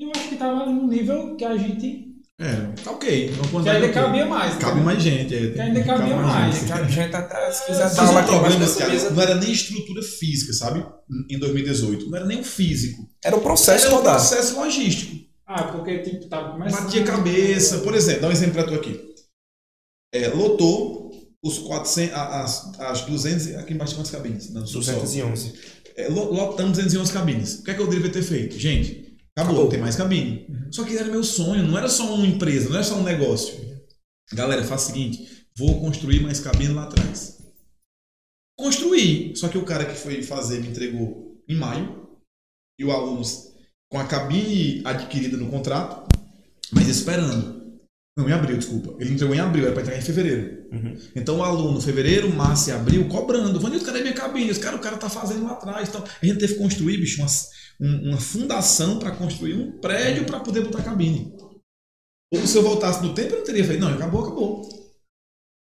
E 0.00 0.04
eu 0.04 0.10
acho 0.16 0.28
que 0.30 0.34
tava 0.36 0.66
no 0.66 0.88
nível 0.88 1.36
que 1.36 1.44
a 1.44 1.56
gente. 1.56 2.10
É, 2.40 2.72
tá 2.82 2.90
ok. 2.90 3.32
Uma 3.52 3.62
que 3.62 3.68
ainda 3.68 3.86
ok. 3.86 3.92
cabia 3.92 4.26
mais. 4.26 4.56
Cabe 4.56 4.78
né? 4.80 4.84
mais 4.84 5.00
gente. 5.02 5.32
É, 5.36 5.50
Que 5.52 5.60
ainda 5.60 5.84
cabia 5.84 6.16
mais. 6.16 6.54
gente. 6.56 6.66
já, 6.68 6.76
a 6.76 6.82
gente 6.88 7.14
até 7.16 7.52
se 7.52 7.66
quiser 7.66 7.84
Mas 7.84 7.94
dar 7.94 8.02
o 8.02 8.10
embaixo 8.10 8.28
problema, 8.28 8.74
cara, 8.74 8.90
mesa. 8.92 9.10
não 9.10 9.22
era 9.22 9.34
nem 9.36 9.52
estrutura 9.52 10.02
física, 10.02 10.52
sabe? 10.52 10.84
Em 11.30 11.38
2018. 11.38 12.10
Não 12.10 12.16
era 12.16 12.26
nem 12.26 12.40
o 12.40 12.44
físico. 12.44 13.08
Era 13.24 13.36
o 13.36 13.40
processo 13.40 13.86
Era 13.86 13.94
o 13.94 13.98
rodar. 13.98 14.14
processo 14.16 14.56
logístico. 14.58 15.21
Ah, 15.54 15.72
porque 15.72 15.98
tipo, 16.00 16.28
tava 16.28 16.52
começando. 16.52 16.84
Batia 16.84 17.04
cabeça. 17.04 17.78
Por 17.80 17.94
exemplo, 17.94 18.22
dá 18.22 18.28
um 18.28 18.32
exemplo 18.32 18.54
pra 18.54 18.64
tu 18.64 18.74
aqui. 18.74 19.14
É, 20.14 20.28
lotou 20.28 21.10
os 21.44 21.58
400, 21.58 22.14
a- 22.14 22.42
as, 22.42 22.80
as 22.80 23.00
200, 23.02 23.46
e- 23.48 23.56
aqui 23.56 23.74
embaixo 23.74 23.94
tem 23.94 24.02
quantas 24.02 24.12
cabines? 24.12 24.50
Não, 24.50 24.66
subsolo. 24.66 25.00
211. 25.00 25.52
É, 25.96 26.08
lo- 26.08 26.32
lotamos 26.32 26.78
211 26.78 27.12
cabines. 27.12 27.58
O 27.60 27.64
que 27.64 27.70
é 27.70 27.74
que 27.74 27.80
eu 27.80 27.86
deveria 27.88 28.12
ter 28.12 28.22
feito? 28.22 28.58
Gente, 28.58 29.16
acabou, 29.36 29.52
Acabou. 29.52 29.62
não 29.64 29.70
tem 29.70 29.80
mais 29.80 29.96
cabine. 29.96 30.46
Só 30.70 30.84
que 30.84 30.96
era 30.96 31.08
meu 31.10 31.24
sonho, 31.24 31.66
não 31.66 31.76
era 31.76 31.88
só 31.88 32.14
uma 32.14 32.26
empresa, 32.26 32.68
não 32.68 32.76
era 32.76 32.84
só 32.84 32.94
um 32.96 33.02
negócio. 33.02 33.54
Galera, 34.32 34.64
faz 34.64 34.84
o 34.84 34.86
seguinte, 34.86 35.46
vou 35.56 35.80
construir 35.80 36.20
mais 36.22 36.40
cabine 36.40 36.72
lá 36.72 36.84
atrás. 36.84 37.38
Construí, 38.58 39.34
só 39.36 39.48
que 39.48 39.58
o 39.58 39.64
cara 39.64 39.84
que 39.84 39.94
foi 39.94 40.22
fazer 40.22 40.60
me 40.60 40.68
entregou 40.68 41.42
em 41.48 41.56
maio, 41.56 42.06
e 42.78 42.84
o 42.84 42.92
aluno 42.92 43.22
com 43.92 43.98
a 43.98 44.04
cabine 44.04 44.80
adquirida 44.86 45.36
no 45.36 45.48
contrato, 45.50 46.08
mas 46.72 46.88
esperando. 46.88 47.60
Não, 48.16 48.28
em 48.28 48.32
abril, 48.32 48.56
desculpa. 48.58 48.94
Ele 48.98 49.12
entregou 49.12 49.34
em 49.34 49.38
abril, 49.40 49.64
era 49.64 49.72
para 49.72 49.82
entregar 49.82 50.00
em 50.00 50.04
fevereiro. 50.04 50.66
Uhum. 50.72 50.96
Então 51.14 51.38
o 51.38 51.42
aluno, 51.42 51.80
fevereiro, 51.80 52.30
março 52.34 52.70
e 52.70 52.72
abril, 52.72 53.06
cobrando. 53.08 53.60
Vanildo, 53.60 53.84
cadê 53.84 54.00
minha 54.00 54.12
cabine? 54.14 54.50
Os 54.50 54.58
cara, 54.58 54.76
o 54.76 54.80
cara 54.80 54.96
tá 54.96 55.08
fazendo 55.10 55.44
lá 55.44 55.52
atrás. 55.52 55.88
Então, 55.88 56.02
a 56.22 56.26
gente 56.26 56.38
teve 56.38 56.54
que 56.54 56.58
construir, 56.60 56.96
bicho, 56.98 57.20
uma, 57.22 57.28
um- 57.80 58.08
uma 58.10 58.18
fundação 58.20 58.98
para 58.98 59.12
construir 59.12 59.54
um 59.54 59.78
prédio 59.78 60.24
para 60.24 60.40
poder 60.40 60.62
botar 60.62 60.82
cabine. 60.82 61.34
Ou 62.34 62.46
se 62.46 62.56
eu 62.56 62.62
voltasse 62.62 63.02
no 63.02 63.14
tempo, 63.14 63.32
eu 63.34 63.38
não 63.38 63.44
teria 63.44 63.64
feito. 63.64 63.80
Não, 63.80 63.92
acabou, 63.92 64.22
acabou. 64.22 64.82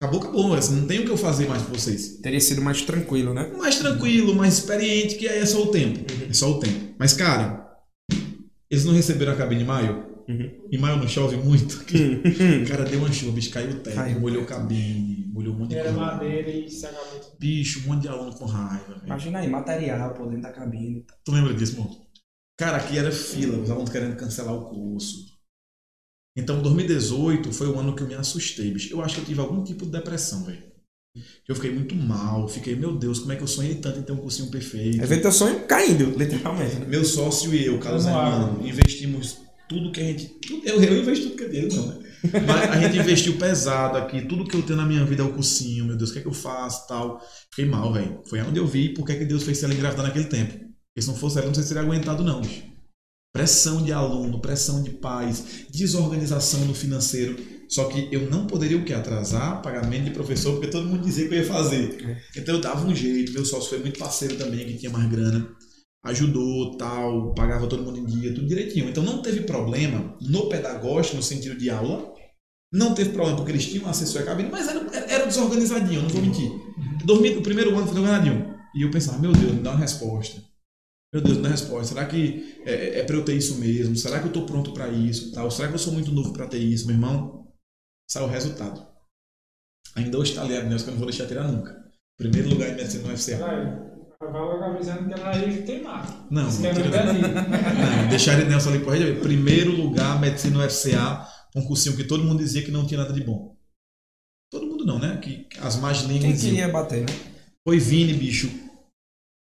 Acabou, 0.02 0.20
acabou. 0.20 0.54
Assim, 0.54 0.74
não 0.76 0.86
tem 0.88 1.00
o 1.00 1.04
que 1.04 1.10
eu 1.10 1.16
fazer 1.16 1.46
mais 1.48 1.62
pra 1.62 1.72
vocês. 1.78 2.18
Teria 2.20 2.40
sido 2.40 2.62
mais 2.62 2.82
tranquilo, 2.82 3.34
né? 3.34 3.52
Mais 3.58 3.76
tranquilo, 3.78 4.34
mais 4.34 4.54
experiente, 4.54 5.16
que 5.16 5.28
aí 5.28 5.38
é 5.40 5.46
só 5.46 5.62
o 5.62 5.70
tempo. 5.70 6.04
É 6.28 6.32
só 6.32 6.50
o 6.50 6.58
tempo. 6.58 6.94
Mas, 6.98 7.12
cara, 7.12 7.59
eles 8.70 8.84
não 8.84 8.92
receberam 8.92 9.32
a 9.32 9.36
cabine 9.36 9.62
em 9.62 9.66
maio? 9.66 10.08
Uhum. 10.28 10.68
Em 10.70 10.78
maio 10.78 10.96
não 10.98 11.08
chove 11.08 11.36
muito. 11.36 11.84
Cara, 12.68 12.84
deu 12.84 13.00
uma 13.00 13.12
chuva, 13.12 13.32
bicho, 13.32 13.50
caiu 13.50 13.70
o 13.70 13.80
teto, 13.80 13.96
Caiu. 13.96 14.20
molhou 14.20 14.44
cabine, 14.44 15.28
molhou 15.32 15.54
um 15.54 15.58
monte 15.58 15.70
de 15.70 15.76
Era 15.76 15.92
coisa. 15.92 15.98
madeira 15.98 16.50
e 16.50 16.66
tudo. 16.66 17.36
Bicho, 17.38 17.80
um 17.80 17.88
monte 17.92 18.02
de 18.02 18.08
aluno 18.08 18.32
com 18.36 18.44
raiva. 18.44 18.94
velho. 18.94 19.06
Imagina 19.06 19.38
aí, 19.40 19.48
material 19.48 20.14
por 20.14 20.26
dentro 20.28 20.42
da 20.42 20.52
cabine. 20.52 21.04
Tu 21.24 21.32
lembra 21.32 21.52
disso, 21.54 21.72
irmão? 21.74 22.06
Cara, 22.56 22.76
aqui 22.76 22.96
era 22.98 23.10
fila, 23.10 23.58
os 23.58 23.70
alunos 23.70 23.90
querendo 23.90 24.16
cancelar 24.16 24.54
o 24.54 24.66
curso. 24.68 25.30
Então, 26.36 26.62
2018 26.62 27.52
foi 27.52 27.66
o 27.66 27.78
ano 27.78 27.96
que 27.96 28.02
eu 28.02 28.06
me 28.06 28.14
assustei, 28.14 28.70
bicho. 28.70 28.92
Eu 28.94 29.02
acho 29.02 29.16
que 29.16 29.20
eu 29.22 29.24
tive 29.24 29.40
algum 29.40 29.64
tipo 29.64 29.84
de 29.84 29.90
depressão, 29.92 30.44
velho. 30.44 30.62
Eu 31.48 31.54
fiquei 31.56 31.72
muito 31.74 31.94
mal, 31.96 32.48
fiquei, 32.48 32.76
meu 32.76 32.96
Deus, 32.96 33.18
como 33.18 33.32
é 33.32 33.36
que 33.36 33.42
eu 33.42 33.46
sonhei 33.48 33.74
tanto 33.76 33.98
em 33.98 34.02
ter 34.02 34.12
um 34.12 34.16
cursinho 34.18 34.48
perfeito? 34.50 35.02
É 35.02 35.06
ver 35.06 35.20
teu 35.20 35.32
sonho 35.32 35.66
caindo, 35.66 36.16
literalmente. 36.16 36.76
né? 36.76 36.86
Meu 36.86 37.04
sócio 37.04 37.52
e 37.54 37.64
eu, 37.66 37.78
Carlos. 37.80 38.06
Armando, 38.06 38.66
investimos 38.66 39.38
tudo 39.68 39.90
que 39.90 40.00
a 40.00 40.04
gente. 40.04 40.26
tudo- 40.40 40.66
eu, 40.68 40.80
eu 40.82 41.02
investo 41.02 41.24
tudo 41.30 41.36
que 41.36 41.44
é 41.44 41.48
dele, 41.48 41.74
não, 41.74 41.86
né? 41.88 41.98
Mas 42.46 42.70
a 42.70 42.80
gente 42.80 42.98
investiu 42.98 43.36
pesado 43.38 43.96
aqui, 43.96 44.22
tudo 44.22 44.44
que 44.44 44.54
eu 44.54 44.62
tenho 44.62 44.76
na 44.76 44.86
minha 44.86 45.04
vida 45.04 45.22
é 45.22 45.26
o 45.26 45.32
cursinho, 45.32 45.84
meu 45.86 45.96
Deus, 45.96 46.10
o 46.10 46.12
que 46.12 46.18
é 46.20 46.22
que 46.22 46.28
eu 46.28 46.32
faço 46.32 46.86
tal. 46.86 47.20
Fiquei 47.50 47.64
mal, 47.64 47.92
velho. 47.92 48.22
Foi 48.28 48.40
onde 48.42 48.58
eu 48.60 48.66
vi 48.66 48.90
por 48.94 49.04
que 49.04 49.12
é 49.12 49.16
que 49.16 49.24
Deus 49.24 49.42
fez 49.42 49.60
ela 49.64 49.74
engravidar 49.74 50.06
naquele 50.06 50.26
tempo. 50.26 50.52
Porque 50.52 51.00
se 51.02 51.08
não 51.08 51.16
fosse 51.16 51.36
ela, 51.38 51.46
eu 51.46 51.48
não 51.48 51.54
sei 51.54 51.62
se 51.64 51.70
teria 51.70 51.82
aguentado, 51.82 52.22
não, 52.22 52.40
bicho. 52.40 52.62
Pressão 53.32 53.82
de 53.82 53.92
aluno, 53.92 54.40
pressão 54.40 54.82
de 54.82 54.90
pais, 54.90 55.64
desorganização 55.70 56.64
no 56.66 56.74
financeiro. 56.74 57.36
Só 57.70 57.84
que 57.84 58.08
eu 58.10 58.28
não 58.28 58.46
poderia 58.46 58.76
o 58.76 58.84
quê? 58.84 58.92
Atrasar 58.92 59.62
pagamento 59.62 60.04
de 60.04 60.10
professor, 60.10 60.52
porque 60.54 60.68
todo 60.68 60.88
mundo 60.88 61.04
dizia 61.04 61.28
que 61.28 61.34
eu 61.34 61.38
ia 61.38 61.46
fazer. 61.46 62.18
Então 62.36 62.56
eu 62.56 62.60
dava 62.60 62.84
um 62.86 62.94
jeito, 62.94 63.32
meu 63.32 63.44
sócio 63.44 63.70
foi 63.70 63.78
muito 63.78 63.98
parceiro 63.98 64.36
também, 64.36 64.66
que 64.66 64.78
tinha 64.78 64.90
mais 64.90 65.08
grana 65.08 65.56
ajudou, 66.02 66.76
tal, 66.76 67.34
pagava 67.34 67.66
todo 67.66 67.82
mundo 67.82 67.98
em 67.98 68.06
dia, 68.06 68.34
tudo 68.34 68.46
direitinho. 68.46 68.88
Então 68.88 69.02
não 69.02 69.22
teve 69.22 69.42
problema 69.42 70.16
no 70.20 70.48
pedagógico, 70.48 71.16
no 71.16 71.22
sentido 71.22 71.58
de 71.58 71.70
aula. 71.70 72.12
Não 72.72 72.94
teve 72.94 73.10
problema 73.10 73.36
porque 73.36 73.52
eles 73.52 73.66
tinham 73.66 73.88
assessor 73.88 74.22
à 74.22 74.24
cabine, 74.24 74.48
mas 74.50 74.68
era, 74.68 74.80
era 75.12 75.26
desorganizadinho, 75.26 75.98
eu 75.98 76.02
não 76.02 76.08
vou 76.08 76.22
mentir. 76.22 76.50
Dormi 77.04 77.36
o 77.36 77.42
primeiro 77.42 77.70
ano 77.70 77.86
foi 77.86 77.94
desorganizadinho. 77.96 78.54
E 78.74 78.82
eu 78.82 78.90
pensava, 78.90 79.18
meu 79.18 79.32
Deus, 79.32 79.52
me 79.52 79.62
dá 79.62 79.70
uma 79.70 79.80
resposta. 79.80 80.40
Meu 81.12 81.20
Deus, 81.20 81.38
dá 81.38 81.42
uma 81.42 81.50
resposta. 81.50 81.94
Será 81.94 82.06
que 82.06 82.60
é, 82.64 83.00
é 83.00 83.02
para 83.02 83.16
eu 83.16 83.24
ter 83.24 83.34
isso 83.34 83.56
mesmo? 83.56 83.96
Será 83.96 84.20
que 84.20 84.26
eu 84.26 84.28
estou 84.28 84.46
pronto 84.46 84.72
para 84.72 84.88
isso? 84.88 85.32
Tal? 85.32 85.50
Será 85.50 85.66
que 85.66 85.74
eu 85.74 85.78
sou 85.78 85.92
muito 85.92 86.12
novo 86.12 86.32
para 86.32 86.46
ter 86.46 86.58
isso, 86.58 86.86
meu 86.86 86.94
irmão? 86.94 87.49
Saiu 88.10 88.26
o 88.26 88.28
resultado. 88.28 88.84
Ainda 89.94 90.18
hoje 90.18 90.32
está 90.32 90.42
ali 90.42 90.56
a 90.56 90.64
Nelson, 90.64 90.84
que 90.84 90.90
eu 90.90 90.92
não 90.94 90.98
vou 90.98 91.08
deixar 91.08 91.26
tirar 91.26 91.46
nunca. 91.46 91.80
Primeiro 92.18 92.48
lugar 92.48 92.70
em 92.70 92.74
medicina 92.74 93.06
no 93.06 93.14
UFCA. 93.14 93.38
Vai, 93.38 93.64
vai 94.18 94.32
logo 94.32 94.64
avisando 94.64 95.06
que 95.06 95.14
ela 95.14 95.36
ia 95.36 95.62
queimar. 95.62 96.26
Não, 96.28 96.48
é 96.48 96.72
no 96.72 96.90
Brasil. 96.90 97.22
Não, 97.22 98.08
deixaram 98.08 98.48
Nelson 98.48 98.70
ali 98.70 98.80
por 98.80 98.94
aí. 98.94 99.20
Primeiro 99.20 99.70
lugar, 99.70 100.20
medicina 100.20 100.58
no 100.58 100.68
FCA, 100.68 101.24
um 101.54 101.64
cursinho 101.64 101.96
que 101.96 102.02
todo 102.02 102.24
mundo 102.24 102.40
dizia 102.40 102.62
que 102.62 102.72
não 102.72 102.84
tinha 102.84 103.00
nada 103.00 103.12
de 103.12 103.22
bom. 103.22 103.56
Todo 104.50 104.66
mundo 104.66 104.84
não, 104.84 104.98
né? 104.98 105.16
Que 105.18 105.46
as 105.60 105.76
más 105.76 106.02
Quem 106.02 106.18
línguas 106.18 106.32
diziam. 106.32 106.50
queria 106.50 106.68
bater, 106.68 107.02
né? 107.02 107.14
Foi 107.64 107.78
Vini, 107.78 108.14
bicho. 108.14 108.50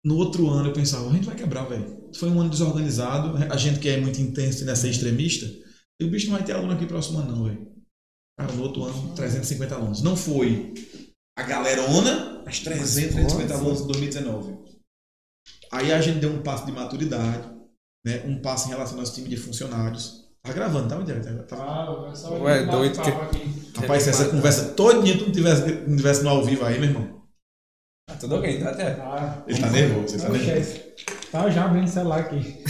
No 0.04 0.18
outro 0.18 0.50
ano 0.50 0.70
eu 0.70 0.74
pensava, 0.74 1.10
a 1.10 1.14
gente 1.14 1.26
vai 1.26 1.36
quebrar, 1.36 1.64
velho. 1.64 2.12
Foi 2.14 2.30
um 2.30 2.42
ano 2.42 2.50
desorganizado. 2.50 3.38
A 3.50 3.56
gente 3.56 3.80
que 3.80 3.88
é 3.88 3.98
muito 3.98 4.20
intenso 4.20 4.64
e 4.64 4.66
nessa 4.66 4.90
extremista, 4.90 5.46
e 6.02 6.06
o 6.06 6.10
bicho 6.10 6.28
não 6.28 6.36
vai 6.36 6.46
ter 6.46 6.52
aluno 6.52 6.74
aqui 6.74 6.86
próximo 6.86 7.20
ano, 7.20 7.34
não, 7.34 7.44
velho. 7.46 7.67
Cara, 8.38 8.54
no 8.54 8.64
outro 8.64 8.84
ano, 8.84 9.14
350 9.16 9.76
alunos. 9.76 10.02
Não 10.04 10.16
foi 10.16 10.74
a 11.38 11.44
galerona, 11.44 12.44
as 12.46 12.60
300, 12.60 12.94
350 12.94 13.54
alunos 13.54 13.82
em 13.82 13.88
2019. 13.88 14.58
Aí 15.72 15.92
a 15.92 16.00
gente 16.02 16.20
deu 16.20 16.32
um 16.32 16.42
passo 16.44 16.66
de 16.66 16.72
maturidade, 16.72 17.50
né? 18.06 18.24
um 18.26 18.40
passo 18.42 18.68
em 18.68 18.70
relação 18.72 18.94
ao 18.96 19.00
nosso 19.02 19.16
time 19.16 19.28
de 19.28 19.38
funcionários. 19.38 20.28
Tá 20.44 20.54
gravando, 20.54 20.88
tá? 20.88 20.96
Tá, 21.04 21.44
tá. 21.44 21.58
Ah, 21.58 22.10
pessoal 22.10 22.42
Ué, 22.42 22.64
bate 22.64 22.72
doido 22.72 23.02
que- 23.02 23.10
aqui. 23.10 23.72
Rapaz, 23.76 24.04
se 24.04 24.10
essa 24.10 24.30
conversa 24.30 24.70
todinha 24.74 25.18
tu 25.18 25.26
não 25.26 25.32
tivesse, 25.32 25.72
não 25.88 25.98
tivesse 25.98 26.24
no 26.24 26.30
ao 26.30 26.46
vivo 26.46 26.64
aí, 26.64 26.80
meu 26.80 26.90
irmão. 26.90 27.22
Tá 28.08 28.16
tudo 28.16 28.36
ok, 28.36 28.60
tá 28.60 28.70
até. 28.70 28.92
Ah, 28.94 29.44
Ele 29.46 29.60
tá 29.60 29.70
nervoso, 29.70 30.16
ele 30.16 30.22
tá 30.24 30.30
Não, 30.30 30.38
nervoso. 30.38 30.80
Tá 31.32 31.50
já 31.50 31.66
abrindo 31.66 31.86
o 31.86 31.90
celular 31.90 32.20
aqui. 32.22 32.64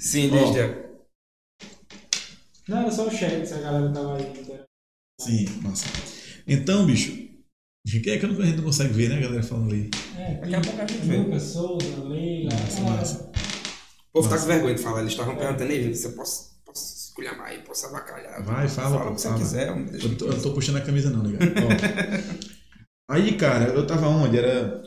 Sim, 0.00 0.30
desde. 0.30 0.81
Não, 2.72 2.80
era 2.80 2.90
só 2.90 3.06
o 3.06 3.10
chat, 3.10 3.46
se 3.46 3.52
a 3.54 3.58
galera 3.58 3.92
tava 3.92 4.16
aí. 4.16 4.32
então. 4.40 4.58
Sim, 5.20 5.46
massa. 5.62 5.86
Então, 6.48 6.86
bicho, 6.86 7.12
quem 8.02 8.14
é 8.14 8.18
que 8.18 8.24
a 8.26 8.28
gente 8.28 8.56
não 8.56 8.64
consegue 8.64 8.94
ver, 8.94 9.10
né, 9.10 9.18
a 9.18 9.20
galera 9.20 9.42
falando 9.42 9.70
ali? 9.70 9.90
É, 10.18 10.34
Daqui 10.36 10.54
a 10.54 10.60
pouco 10.60 10.80
a 10.80 10.86
gente 10.86 11.06
vê. 11.06 11.16
Lucas, 11.18 11.42
Souza, 11.42 12.04
Leila. 12.04 12.50
Massa, 12.54 12.80
ah, 12.80 12.84
massa. 12.84 13.30
O 14.08 14.12
povo 14.12 14.28
tá 14.28 14.38
com 14.38 14.46
vergonha 14.46 14.74
de 14.74 14.82
falar, 14.82 15.00
eles 15.00 15.12
estavam 15.12 15.36
perguntando 15.36 15.70
aí, 15.70 15.94
você 15.94 16.08
posso, 16.10 16.50
posso 16.64 17.08
esculhamar 17.08 17.48
aí, 17.48 17.58
posso 17.58 17.86
avacalhar. 17.86 18.42
Vai, 18.42 18.68
fala, 18.68 18.98
Fala 18.98 19.10
o 19.10 19.14
que 19.14 19.20
você 19.20 19.28
fala. 19.28 19.40
quiser. 19.40 19.68
Eu, 19.68 20.16
tô, 20.16 20.26
eu 20.26 20.32
não 20.32 20.40
tô 20.40 20.52
puxando 20.52 20.76
a 20.76 20.80
camisa, 20.80 21.10
não, 21.10 21.24
ligado? 21.24 21.52
Aí, 23.10 23.36
cara, 23.36 23.66
eu 23.72 23.86
tava 23.86 24.08
onde? 24.08 24.38
Era. 24.38 24.82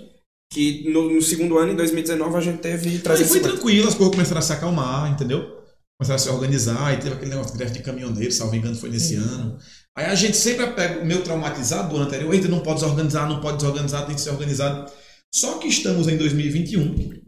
Que 0.52 0.90
no, 0.92 1.12
no 1.14 1.22
segundo 1.22 1.58
ano, 1.58 1.74
em 1.74 1.76
2019, 1.76 2.36
a 2.38 2.42
gente 2.42 2.60
teve 2.60 2.88
Aí 2.90 3.00
foi 3.00 3.02
350. 3.02 3.50
tranquilo, 3.50 3.88
as 3.88 3.96
coisas 3.96 4.14
começaram 4.14 4.40
a 4.40 4.42
se 4.42 4.54
acalmar, 4.54 5.12
entendeu? 5.12 5.55
Começaram 5.98 6.16
a 6.16 6.20
se 6.20 6.30
organizar, 6.30 6.94
e 6.94 6.98
teve 6.98 7.16
aquele 7.16 7.32
negócio 7.32 7.54
de 7.54 7.58
greve 7.58 7.74
de 7.74 7.84
caminhoneiro, 7.84 8.32
salvo 8.32 8.56
engano, 8.56 8.76
foi 8.76 8.90
nesse 8.90 9.16
ano. 9.16 9.58
Aí 9.96 10.06
a 10.06 10.16
gente 10.16 10.36
sempre 10.36 10.68
pega 10.72 11.02
o 11.02 11.06
meu 11.06 11.24
traumatizado 11.24 11.90
do 11.90 11.96
ano 11.96 12.06
anterior, 12.06 12.34
eita, 12.34 12.50
não 12.50 12.60
pode 12.60 12.82
desorganizar, 12.82 13.30
não 13.30 13.40
pode 13.40 13.58
desorganizar, 13.58 14.06
tem 14.06 14.16
que 14.16 14.22
ser 14.22 14.32
organizado. 14.32 14.92
Só 15.34 15.58
que 15.58 15.68
estamos 15.68 16.10
em 16.10 16.18
2021, 16.18 17.22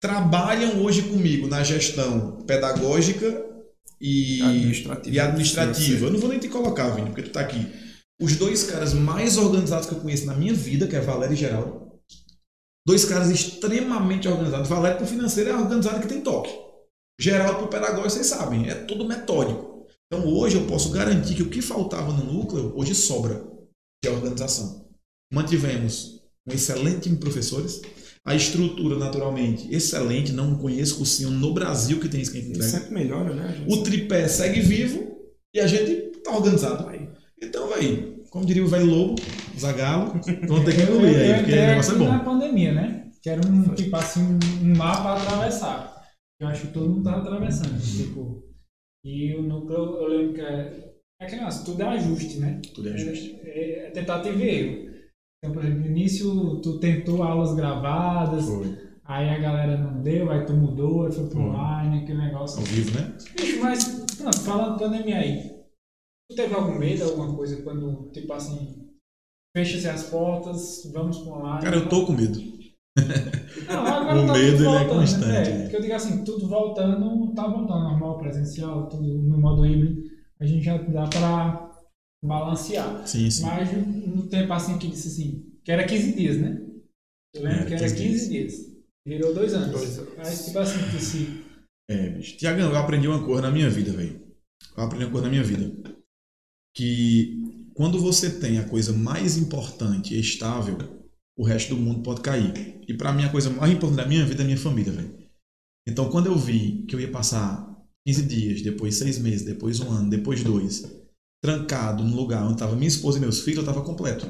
trabalham 0.00 0.82
hoje 0.82 1.02
comigo 1.02 1.46
na 1.46 1.62
gestão 1.62 2.42
pedagógica 2.46 3.44
e 4.00 4.42
Administrativa. 4.42 5.14
e 5.14 5.20
administrativa. 5.20 6.06
Eu 6.06 6.12
não 6.12 6.18
vou 6.18 6.30
nem 6.30 6.38
te 6.38 6.48
colocar, 6.48 6.90
Vini, 6.90 7.10
porque 7.10 7.22
tu 7.22 7.30
tá 7.30 7.40
aqui. 7.40 7.64
Os 8.20 8.36
dois 8.36 8.64
caras 8.64 8.92
mais 8.92 9.36
organizados 9.36 9.86
que 9.86 9.94
eu 9.94 10.00
conheço 10.00 10.26
na 10.26 10.34
minha 10.34 10.52
vida, 10.52 10.86
que 10.86 10.96
é 10.96 11.00
Valério 11.00 11.34
e 11.34 11.36
Geraldo. 11.36 11.90
Dois 12.86 13.04
caras 13.04 13.30
extremamente 13.30 14.26
organizados. 14.26 14.68
Valério 14.68 14.98
pro 14.98 15.06
financeiro 15.06 15.50
é 15.50 15.54
organizado 15.54 16.00
que 16.00 16.08
tem 16.08 16.20
toque. 16.22 16.50
Geraldo 17.20 17.58
pro 17.58 17.68
pedagógico, 17.68 18.10
vocês 18.10 18.26
sabem, 18.26 18.70
é 18.70 18.74
tudo 18.74 19.06
metódico. 19.06 19.86
Então 20.06 20.26
hoje 20.26 20.56
eu 20.56 20.66
posso 20.66 20.90
garantir 20.90 21.34
que 21.34 21.42
o 21.42 21.50
que 21.50 21.60
faltava 21.60 22.14
no 22.14 22.24
núcleo, 22.32 22.72
hoje 22.74 22.94
sobra, 22.94 23.44
que 24.02 24.08
é 24.08 24.10
a 24.10 24.14
organização. 24.14 24.86
Mantivemos 25.30 26.22
um 26.48 26.52
excelente 26.54 27.02
time 27.02 27.16
de 27.16 27.20
professores, 27.20 27.82
a 28.24 28.34
estrutura, 28.34 28.98
naturalmente, 28.98 29.72
excelente. 29.72 30.32
Não 30.32 30.56
conheço 30.56 30.96
cursinho 30.96 31.30
no 31.30 31.52
Brasil 31.52 32.00
que 32.00 32.08
tem 32.08 32.22
isso 32.22 32.32
que 32.32 32.38
a 32.38 32.40
gente 32.40 32.50
entrega. 32.52 32.70
sempre 32.70 32.94
melhora, 32.94 33.34
né? 33.34 33.54
gente? 33.54 33.70
O 33.70 33.82
tripé 33.82 34.26
segue 34.26 34.60
vivo 34.60 35.20
e 35.54 35.60
a 35.60 35.66
gente 35.66 36.20
tá 36.24 36.34
organizado. 36.34 36.90
Então, 37.40 37.68
velho, 37.68 38.24
como 38.30 38.46
diria 38.46 38.64
o 38.64 38.68
velho 38.68 38.86
lobo, 38.86 39.16
Zagalo, 39.58 40.18
vamos 40.48 40.64
ter 40.64 40.74
que 40.74 40.90
eu 40.90 41.00
aí, 41.00 41.34
porque 41.34 41.52
o 41.52 41.56
negócio 41.56 41.94
é 41.94 41.98
bom. 41.98 42.08
na 42.08 42.18
pandemia, 42.20 42.72
né? 42.72 43.04
Que 43.22 43.28
era 43.28 43.46
um, 43.46 43.74
tipo 43.74 43.94
assim, 43.94 44.38
um 44.62 44.74
mapa 44.74 45.10
a 45.10 45.22
atravessar. 45.22 45.99
Eu 46.40 46.48
acho 46.48 46.68
que 46.68 46.72
todo 46.72 46.88
mundo 46.88 47.04
tava 47.04 47.20
atravessando. 47.20 47.78
Tipo, 47.78 48.42
e 49.04 49.34
o 49.34 49.42
núcleo, 49.42 49.96
eu 49.96 50.08
lembro 50.08 50.34
que 50.34 50.40
é, 50.40 50.94
é 51.20 51.26
que, 51.26 51.36
nossa, 51.36 51.64
tudo 51.64 51.82
é 51.82 51.88
ajuste, 51.88 52.38
né? 52.38 52.60
Tudo 52.74 52.88
é 52.88 52.94
ajuste. 52.94 53.38
É, 53.42 53.86
é 53.86 53.90
tentativa 53.90 54.42
e 54.42 54.48
erro. 54.48 54.90
Então, 55.38 55.54
por 55.54 55.64
exemplo, 55.64 55.80
no 55.80 55.86
início 55.86 56.60
tu 56.60 56.78
tentou 56.78 57.22
aulas 57.22 57.54
gravadas, 57.54 58.46
Foi. 58.46 58.78
aí 59.04 59.28
a 59.28 59.38
galera 59.38 59.76
não 59.78 60.02
deu, 60.02 60.30
aí 60.30 60.44
tu 60.44 60.52
mudou, 60.54 61.06
aí 61.06 61.12
foi 61.12 61.28
pro 61.28 61.40
online, 61.40 62.02
aquele 62.02 62.18
negócio. 62.18 62.58
Ao 62.58 62.64
vivo, 62.64 62.98
né? 62.98 63.16
Bicho, 63.36 63.60
mas, 63.60 64.04
pronto, 64.16 64.40
falando 64.40 64.72
de 64.74 64.84
pandemia 64.84 65.18
aí, 65.18 65.62
tu 66.30 66.36
teve 66.36 66.54
algum 66.54 66.78
medo, 66.78 67.04
alguma 67.04 67.34
coisa, 67.34 67.62
quando, 67.62 68.10
tipo 68.12 68.30
assim, 68.32 68.90
fecha-se 69.56 69.88
as 69.88 70.04
portas, 70.04 70.90
vamos 70.92 71.18
pro 71.18 71.32
online? 71.32 71.64
Cara, 71.64 71.76
eu 71.76 71.88
tô 71.88 72.06
com 72.06 72.12
medo. 72.12 72.59
Não, 73.68 73.86
agora 73.86 74.20
o 74.22 74.26
tá 74.26 74.32
medo, 74.32 74.56
tudo 74.56 74.68
é 74.68 74.78
voltando, 74.78 74.98
constante, 74.98 75.26
Né? 75.26 75.42
né? 75.50 75.62
Porque 75.62 75.76
eu 75.76 75.80
digo 75.82 75.94
assim, 75.94 76.24
tudo 76.24 76.48
voltando, 76.48 77.34
tá 77.34 77.46
voltando 77.46 77.82
normal, 77.84 78.18
presencial, 78.18 78.88
tudo 78.88 79.02
no 79.02 79.38
modo 79.38 79.64
híbrido, 79.66 80.02
a 80.40 80.46
gente 80.46 80.64
já 80.64 80.76
dá 80.78 81.06
pra 81.06 81.70
balancear. 82.24 83.06
Sim, 83.06 83.30
sim. 83.30 83.42
Mas 83.44 83.70
no 83.72 84.26
tempo 84.28 84.52
assim 84.52 84.78
que 84.78 84.88
disse 84.88 85.08
assim, 85.08 85.46
que 85.64 85.72
era 85.72 85.86
15 85.86 86.12
dias, 86.14 86.36
né? 86.38 86.60
Eu 87.34 87.42
lembro 87.42 87.58
Era 87.58 87.66
que 87.66 87.74
era 87.74 87.82
15 87.84 87.96
15 87.96 88.28
dias. 88.28 88.70
Virou 89.06 89.34
dois 89.34 89.54
anos. 89.54 89.70
Dois 89.70 89.98
anos. 89.98 90.14
Mas 90.16 90.44
tipo 90.46 90.58
assim, 90.58 90.78
que 90.90 91.02
se. 91.02 91.44
É, 91.88 92.10
bicho. 92.10 92.36
Tiagão, 92.36 92.70
eu 92.70 92.76
aprendi 92.76 93.08
uma 93.08 93.24
coisa 93.24 93.42
na 93.42 93.50
minha 93.50 93.70
vida, 93.70 93.92
velho. 93.92 94.20
Eu 94.76 94.84
aprendi 94.84 95.04
uma 95.04 95.10
coisa 95.10 95.26
na 95.26 95.30
minha 95.30 95.44
vida. 95.44 95.72
Que 96.76 97.70
quando 97.74 97.98
você 97.98 98.38
tem 98.38 98.58
a 98.58 98.68
coisa 98.68 98.92
mais 98.92 99.36
importante 99.36 100.14
e 100.14 100.20
estável, 100.20 100.76
o 101.40 101.42
resto 101.42 101.74
do 101.74 101.80
mundo 101.80 102.02
pode 102.02 102.20
cair. 102.20 102.82
E 102.86 102.92
pra 102.92 103.14
mim, 103.14 103.24
a 103.24 103.30
coisa 103.30 103.48
mais 103.48 103.72
importante 103.72 103.96
da 103.96 104.06
minha 104.06 104.26
vida 104.26 104.42
é 104.42 104.44
a 104.44 104.46
minha 104.46 104.58
família, 104.58 104.92
velho. 104.92 105.18
Então, 105.88 106.10
quando 106.10 106.26
eu 106.26 106.36
vi 106.36 106.84
que 106.86 106.94
eu 106.94 107.00
ia 107.00 107.10
passar 107.10 107.82
15 108.06 108.22
dias, 108.24 108.60
depois 108.60 108.96
seis 108.96 109.18
meses, 109.18 109.46
depois 109.46 109.80
um 109.80 109.90
ano, 109.90 110.10
depois 110.10 110.44
dois, 110.44 110.84
trancado 111.42 112.04
num 112.04 112.14
lugar 112.14 112.44
onde 112.46 112.58
tava 112.58 112.76
minha 112.76 112.88
esposa 112.88 113.16
e 113.16 113.22
meus 113.22 113.40
filhos, 113.40 113.60
eu 113.60 113.64
tava 113.64 113.82
completo. 113.82 114.26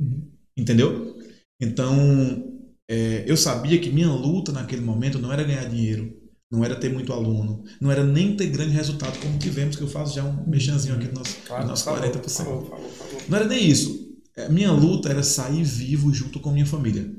Uhum. 0.00 0.32
Entendeu? 0.56 1.18
Então, 1.60 2.62
é, 2.90 3.24
eu 3.26 3.36
sabia 3.36 3.78
que 3.78 3.90
minha 3.90 4.10
luta 4.10 4.50
naquele 4.50 4.80
momento 4.80 5.18
não 5.18 5.30
era 5.30 5.44
ganhar 5.44 5.66
dinheiro, 5.66 6.16
não 6.50 6.64
era 6.64 6.76
ter 6.76 6.90
muito 6.90 7.12
aluno, 7.12 7.62
não 7.78 7.92
era 7.92 8.02
nem 8.02 8.34
ter 8.34 8.46
grande 8.46 8.72
resultado, 8.72 9.20
como 9.20 9.38
tivemos, 9.38 9.76
que 9.76 9.82
eu 9.82 9.88
faço 9.88 10.14
já 10.14 10.24
um 10.24 10.48
mexanzinho 10.48 10.94
aqui 10.94 11.08
no 11.08 11.18
nosso, 11.18 11.36
no 11.46 11.66
nosso 11.66 11.84
falou, 11.84 12.00
40%. 12.00 12.30
Falou, 12.30 12.64
falou, 12.64 12.88
falou. 12.88 13.22
Não 13.28 13.36
era 13.36 13.46
nem 13.46 13.68
isso. 13.68 14.07
É, 14.38 14.48
Minha 14.48 14.70
luta 14.70 15.08
era 15.08 15.22
sair 15.22 15.64
vivo 15.64 16.14
junto 16.14 16.38
com 16.38 16.52
minha 16.52 16.64
família. 16.64 17.12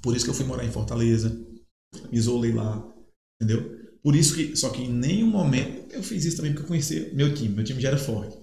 Por 0.00 0.14
isso 0.14 0.24
que 0.24 0.30
eu 0.30 0.34
fui 0.34 0.46
morar 0.46 0.64
em 0.64 0.70
Fortaleza, 0.70 1.30
me 2.10 2.16
isolei 2.16 2.52
lá, 2.52 2.86
entendeu? 3.42 3.76
Por 4.00 4.14
isso 4.14 4.36
que, 4.36 4.54
só 4.54 4.70
que 4.70 4.82
em 4.82 4.92
nenhum 4.92 5.26
momento, 5.26 5.92
eu 5.92 6.02
fiz 6.02 6.24
isso 6.24 6.36
também 6.36 6.52
porque 6.52 6.64
eu 6.64 6.68
conhecia 6.68 7.12
meu 7.12 7.34
time, 7.34 7.48
meu 7.48 7.64
time 7.64 7.80
já 7.80 7.88
era 7.88 7.98
forte. 7.98 8.38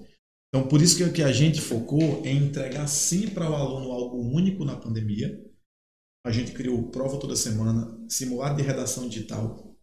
Então, 0.54 0.68
por 0.68 0.82
isso 0.82 0.98
que, 0.98 1.10
que 1.10 1.24
a 1.24 1.32
gente 1.32 1.62
focou 1.62 2.26
em 2.26 2.46
entregar 2.46 2.86
sim 2.88 3.30
para 3.30 3.50
o 3.50 3.56
aluno 3.56 3.92
algo 3.92 4.20
único 4.20 4.66
na 4.66 4.76
pandemia. 4.76 5.42
A 6.26 6.32
gente 6.32 6.52
criou 6.52 6.90
prova 6.92 7.18
toda 7.18 7.36
semana, 7.36 7.98
simulado 8.10 8.58
de 8.58 8.64
redação 8.64 9.08
digital, 9.08 9.76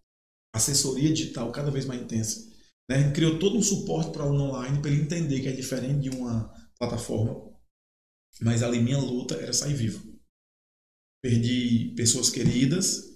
assessoria 0.55 1.13
digital 1.13 1.51
cada 1.51 1.71
vez 1.71 1.87
mais 1.87 2.03
intensa. 2.03 2.51
Né? 2.91 2.97
A 2.97 2.99
gente 3.01 3.15
criou 3.15 3.39
todo 3.39 3.57
um 3.57 3.63
suporte 3.63 4.11
para 4.11 4.25
o 4.25 4.29
aluno 4.29 4.45
online 4.45 4.81
para 4.81 4.91
ele 4.91 5.03
entender 5.03 5.41
que 5.41 5.49
é 5.49 5.53
diferente 5.53 6.01
de 6.01 6.11
uma 6.11 6.53
plataforma. 6.79 7.52
Mas 8.41 8.63
ali 8.63 8.81
minha 8.81 8.99
luta 8.99 9.35
era 9.35 9.53
sair 9.53 9.75
vivo. 9.75 10.03
Perdi 11.23 11.95
pessoas 11.97 12.31
queridas 12.31 13.13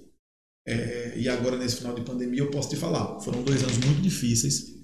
é, 0.66 1.18
e 1.18 1.28
agora 1.28 1.56
nesse 1.56 1.76
final 1.76 1.94
de 1.94 2.04
pandemia 2.04 2.40
eu 2.40 2.50
posso 2.50 2.68
te 2.68 2.76
falar, 2.76 3.20
foram 3.20 3.42
dois 3.42 3.62
anos 3.62 3.78
muito 3.78 4.00
difíceis 4.00 4.76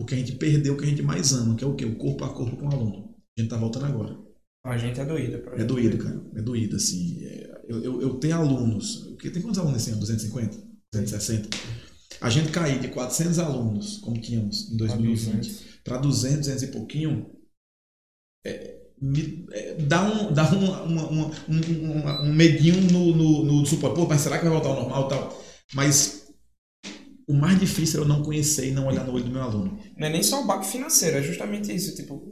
porque 0.00 0.14
a 0.14 0.16
gente 0.16 0.32
perdeu 0.36 0.72
o 0.72 0.78
que 0.78 0.84
a 0.84 0.88
gente 0.88 1.02
mais 1.02 1.30
ama, 1.34 1.54
que 1.54 1.62
é 1.62 1.66
o 1.66 1.76
quê? 1.76 1.84
O 1.84 1.98
corpo 1.98 2.24
a 2.24 2.32
corpo 2.32 2.56
com 2.56 2.64
o 2.64 2.72
aluno. 2.72 3.14
A 3.36 3.40
gente 3.40 3.50
tá 3.50 3.58
voltando 3.58 3.84
agora. 3.84 4.18
A 4.64 4.78
gente 4.78 4.98
é 4.98 5.04
doída. 5.04 5.38
pra 5.40 5.60
É 5.60 5.62
doído, 5.62 5.98
cara. 5.98 6.24
É 6.36 6.40
doído, 6.40 6.76
assim. 6.76 7.22
É, 7.22 7.64
eu, 7.68 7.84
eu, 7.84 8.00
eu 8.00 8.14
tenho 8.14 8.36
alunos. 8.36 9.04
Porque 9.10 9.28
tem 9.28 9.42
quantos 9.42 9.58
alunos 9.58 9.82
esse 9.82 9.90
ano? 9.90 10.00
250? 10.00 10.56
260? 10.94 11.50
A 12.18 12.30
gente 12.30 12.50
cair 12.50 12.80
de 12.80 12.88
400 12.88 13.38
alunos, 13.38 13.98
como 13.98 14.18
tínhamos 14.18 14.72
em 14.72 14.78
2020, 14.78 15.82
para 15.84 15.98
200, 15.98 16.46
200 16.46 16.62
e 16.62 16.66
pouquinho, 16.68 17.36
é, 18.46 18.79
me- 19.00 19.46
é, 19.52 19.74
dá 19.74 20.02
um, 20.02 20.32
dá 20.32 20.44
uma, 20.52 20.82
uma- 20.82 21.06
uma- 21.08 21.30
um, 21.48 21.56
um- 21.56 22.28
um 22.28 22.34
medinho 22.34 22.80
no, 22.92 23.14
no, 23.16 23.44
no 23.44 23.66
suporte. 23.66 23.96
Pô, 23.96 24.06
mas 24.06 24.20
será 24.20 24.38
que 24.38 24.44
vai 24.44 24.52
voltar 24.52 24.68
ao 24.70 24.76
normal 24.82 25.08
tal? 25.08 25.42
Mas 25.74 26.26
o 27.28 27.32
mais 27.34 27.58
difícil 27.58 28.00
é 28.00 28.02
eu 28.04 28.08
não 28.08 28.22
conhecer 28.22 28.68
e 28.68 28.72
não 28.72 28.86
olhar 28.86 29.04
no 29.06 29.12
olho 29.14 29.24
do 29.24 29.30
meu 29.30 29.42
aluno. 29.42 29.78
Não 29.96 30.06
é 30.06 30.10
nem 30.10 30.22
só 30.22 30.42
o 30.42 30.46
baque 30.46 30.66
financeiro, 30.66 31.16
é 31.18 31.22
justamente 31.22 31.74
isso. 31.74 31.94
Tipo, 31.94 32.22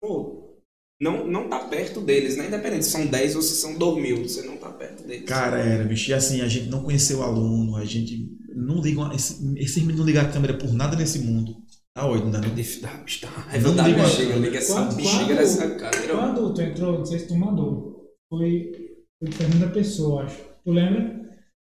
pô, 0.00 0.58
não, 1.00 1.26
não 1.26 1.48
tá 1.48 1.60
perto 1.60 2.00
deles, 2.00 2.36
né? 2.36 2.48
Independente 2.48 2.84
se 2.84 2.90
são 2.90 3.06
10 3.06 3.36
ou 3.36 3.42
se 3.42 3.54
são 3.54 3.78
2 3.78 4.02
mil, 4.02 4.28
você 4.28 4.42
não 4.42 4.56
tá 4.56 4.70
perto 4.70 5.06
deles. 5.06 5.26
Cara, 5.28 5.58
era, 5.58 5.84
bicho. 5.84 6.10
E 6.10 6.14
assim, 6.14 6.40
a 6.40 6.48
gente 6.48 6.68
não 6.68 6.82
conheceu 6.82 7.20
o 7.20 7.22
aluno, 7.22 7.76
a 7.76 7.84
gente 7.84 8.28
não 8.54 8.80
liga. 8.82 9.00
uma- 9.00 9.14
Esse, 9.14 9.38
esse 9.56 9.80
menino 9.80 9.98
não 10.00 10.06
liga 10.06 10.22
a 10.22 10.28
câmera 10.28 10.54
por 10.58 10.72
nada 10.72 10.96
nesse 10.96 11.20
mundo. 11.20 11.56
Tá 11.98 12.06
oi, 12.06 12.20
não 12.20 12.30
dá. 12.30 12.38
Dá, 12.38 12.46
dá, 12.46 12.90
dá 13.22 13.28
raiva 13.28 13.68
Não 13.68 13.74
da 13.74 13.88
liga- 13.88 14.02
bexiga, 14.04 14.34
liga 14.36 14.58
essa 14.58 14.72
Quando- 14.74 14.94
bexiga 14.94 15.34
nessa 15.34 15.68
câmera. 15.70 16.14
Quando 16.14 16.54
tu 16.54 16.62
entrou, 16.62 16.98
não 16.98 17.04
sei 17.04 17.18
se 17.18 17.26
tu 17.26 17.34
mandou, 17.34 18.04
foi, 18.30 18.70
foi 19.18 19.32
Fernanda 19.32 19.66
Pessoa, 19.72 20.22
acho. 20.22 20.36
Tu 20.64 20.70
lembra? 20.70 21.18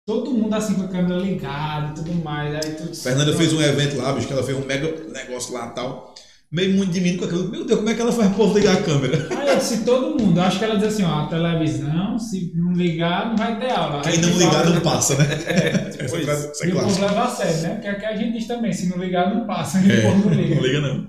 Todo 0.06 0.30
mundo 0.30 0.54
assim 0.54 0.74
com 0.74 0.82
a 0.82 0.88
câmera 0.88 1.16
ligada 1.16 1.90
e 1.90 1.94
tudo 2.04 2.14
mais. 2.22 2.54
Aí 2.54 2.74
tu 2.76 2.94
Fernanda 2.94 3.36
fez 3.36 3.52
um 3.52 3.60
evento 3.60 3.96
lá, 3.96 4.12
bicho, 4.12 4.28
que 4.28 4.32
ela 4.32 4.44
fez 4.44 4.56
um 4.56 4.64
mega 4.64 4.86
negócio 5.08 5.52
lá 5.52 5.66
e 5.66 5.74
tal. 5.74 6.14
Meio 6.52 6.76
muito 6.76 6.90
de 6.90 7.00
mim 7.00 7.16
com 7.16 7.24
aquilo. 7.26 7.48
Meu 7.48 7.64
Deus, 7.64 7.78
como 7.78 7.90
é 7.90 7.94
que 7.94 8.00
ela 8.00 8.10
faz 8.12 8.32
o 8.32 8.34
povo 8.34 8.58
ligar 8.58 8.76
a 8.78 8.82
câmera? 8.82 9.16
Eu 9.48 9.56
disse 9.58 9.84
todo 9.84 10.20
mundo, 10.20 10.40
acho 10.40 10.58
que 10.58 10.64
ela 10.64 10.74
diz 10.76 10.88
assim, 10.88 11.04
ó, 11.04 11.20
a 11.20 11.26
televisão, 11.28 12.18
se 12.18 12.52
não 12.56 12.72
ligar, 12.72 13.28
não 13.28 13.36
vai 13.36 13.58
ter 13.60 13.70
aula. 13.70 14.02
Quem 14.02 14.18
não 14.18 14.36
ligar 14.36 14.68
não 14.68 14.80
passa, 14.80 15.16
né? 15.16 15.24
tipo 15.92 16.02
Essa, 16.04 16.16
isso. 16.16 16.24
frase- 16.24 16.48
essa 16.50 16.64
é 16.64 16.68
E 16.68 16.72
o 16.72 16.80
povo 16.80 17.00
leva 17.00 17.22
a 17.24 17.28
sério, 17.28 17.62
né? 17.62 17.74
Porque 17.74 17.86
aqui 17.88 18.04
a 18.04 18.16
gente 18.16 18.32
diz 18.38 18.46
também, 18.48 18.72
se 18.72 18.88
não 18.88 18.98
ligar, 18.98 19.32
não 19.32 19.46
passa. 19.46 19.78
E 19.86 19.88
o 19.88 19.92
É, 19.92 20.00
povo 20.02 20.28
não 20.28 20.34
liga. 20.36 20.54
não 20.56 20.62
liga 20.62 20.80
não. 20.80 21.08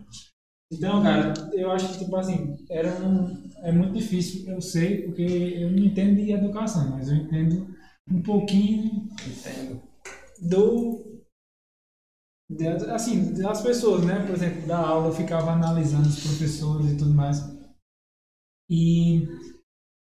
Então, 0.72 1.02
cara, 1.04 1.34
eu 1.54 1.72
acho 1.72 1.90
que, 1.90 2.00
tipo 2.06 2.16
assim, 2.16 2.56
era 2.70 2.90
um, 3.04 3.44
é 3.64 3.72
muito 3.72 3.94
difícil, 3.94 4.48
eu 4.48 4.62
sei, 4.62 5.02
porque 5.02 5.22
eu 5.24 5.72
não 5.72 5.80
entendo 5.84 6.16
de 6.24 6.32
educação, 6.32 6.92
mas 6.92 7.10
eu 7.10 7.16
entendo 7.16 7.68
um 8.10 8.22
pouquinho 8.22 9.08
Entendo. 9.28 9.82
do. 10.40 11.11
Assim, 12.94 13.34
das 13.34 13.62
pessoas, 13.62 14.06
né? 14.06 14.26
Por 14.26 14.36
exemplo, 14.36 14.68
da 14.68 14.78
aula 14.78 15.08
eu 15.08 15.14
ficava 15.14 15.52
analisando 15.52 16.08
os 16.08 16.20
professores 16.20 16.92
e 16.92 16.98
tudo 16.98 17.14
mais. 17.14 17.40
E, 18.70 19.28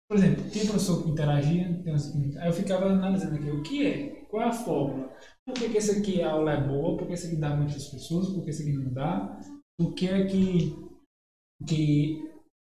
por 0.09 0.17
exemplo, 0.17 0.49
tem 0.51 0.65
professor 0.67 1.03
que 1.03 1.11
interagia, 1.11 1.81
tem 1.83 1.95
que- 2.31 2.37
aí 2.39 2.49
eu 2.49 2.53
ficava 2.53 2.87
analisando 2.87 3.35
aqui, 3.35 3.51
o 3.51 3.63
que 3.63 3.87
é? 3.87 4.25
Qual 4.29 4.43
é 4.43 4.47
a 4.47 4.53
fórmula? 4.53 5.09
Por 5.45 5.55
que, 5.55 5.69
que 5.69 5.77
esse 5.77 5.91
aqui 5.99 6.21
a 6.23 6.31
aula 6.31 6.53
é 6.53 6.67
boa? 6.67 6.97
Por 6.97 7.07
que 7.07 7.13
esse 7.13 7.27
aqui 7.27 7.37
dá 7.37 7.55
muitas 7.55 7.87
pessoas? 7.89 8.29
Por 8.29 8.43
que 8.43 8.51
esse 8.51 8.63
aqui 8.63 8.73
não 8.73 8.93
dá? 8.93 9.39
O 9.79 9.93
que 9.93 10.07
é 10.09 10.25
que, 10.25 10.75
que 11.67 12.30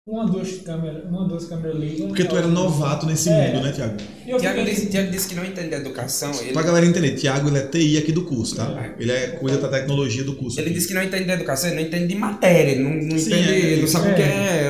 uma, 0.08 0.26
duas 0.26 0.52
câmeras, 0.64 1.04
uma, 1.04 1.28
duas 1.28 1.44
câmeras 1.46 1.76
ligam? 1.76 2.08
Porque 2.08 2.24
tu 2.24 2.36
era 2.36 2.46
novato 2.46 3.04
nesse 3.06 3.28
É. 3.28 3.52
mundo, 3.52 3.62
né, 3.64 3.72
Tiago? 3.72 3.96
Tiago 4.24 4.58
fiquei- 4.58 4.64
disse, 4.74 4.86
Tiago 4.86 5.10
disse 5.10 5.28
que 5.28 5.34
não 5.34 5.44
entende 5.44 5.74
a 5.74 5.78
educação. 5.78 6.32
Ele, 6.40 6.52
Pra 6.52 6.62
galera 6.62 6.86
entender, 6.86 7.12
Tiago 7.12 7.48
ele 7.48 7.58
é 7.58 7.62
TI 7.66 7.98
aqui 7.98 8.12
do 8.12 8.22
curso, 8.24 8.56
tá? 8.56 8.92
É. 8.98 9.02
Ele 9.02 9.12
é 9.12 9.26
coisa 9.28 9.58
da 9.58 9.68
tecnologia 9.68 10.24
do 10.24 10.34
curso. 10.34 10.58
ele 10.58 10.66
aqui. 10.68 10.74
disse 10.76 10.88
que 10.88 10.94
não 10.94 11.02
entende 11.02 11.24
de 11.24 11.30
educação, 11.32 11.68
ele 11.70 11.80
não 11.80 11.86
entende 11.86 12.06
de 12.06 12.14
matéria, 12.14 12.70
ele 12.72 12.82
não, 12.82 12.90
não 12.94 13.18
Sim, 13.18 13.26
entende, 13.32 13.48
é, 13.52 13.58
ele 13.72 13.80
não 13.82 13.88
sabe 13.88 14.10
o 14.10 14.14
que 14.14 14.22
é. 14.22 14.68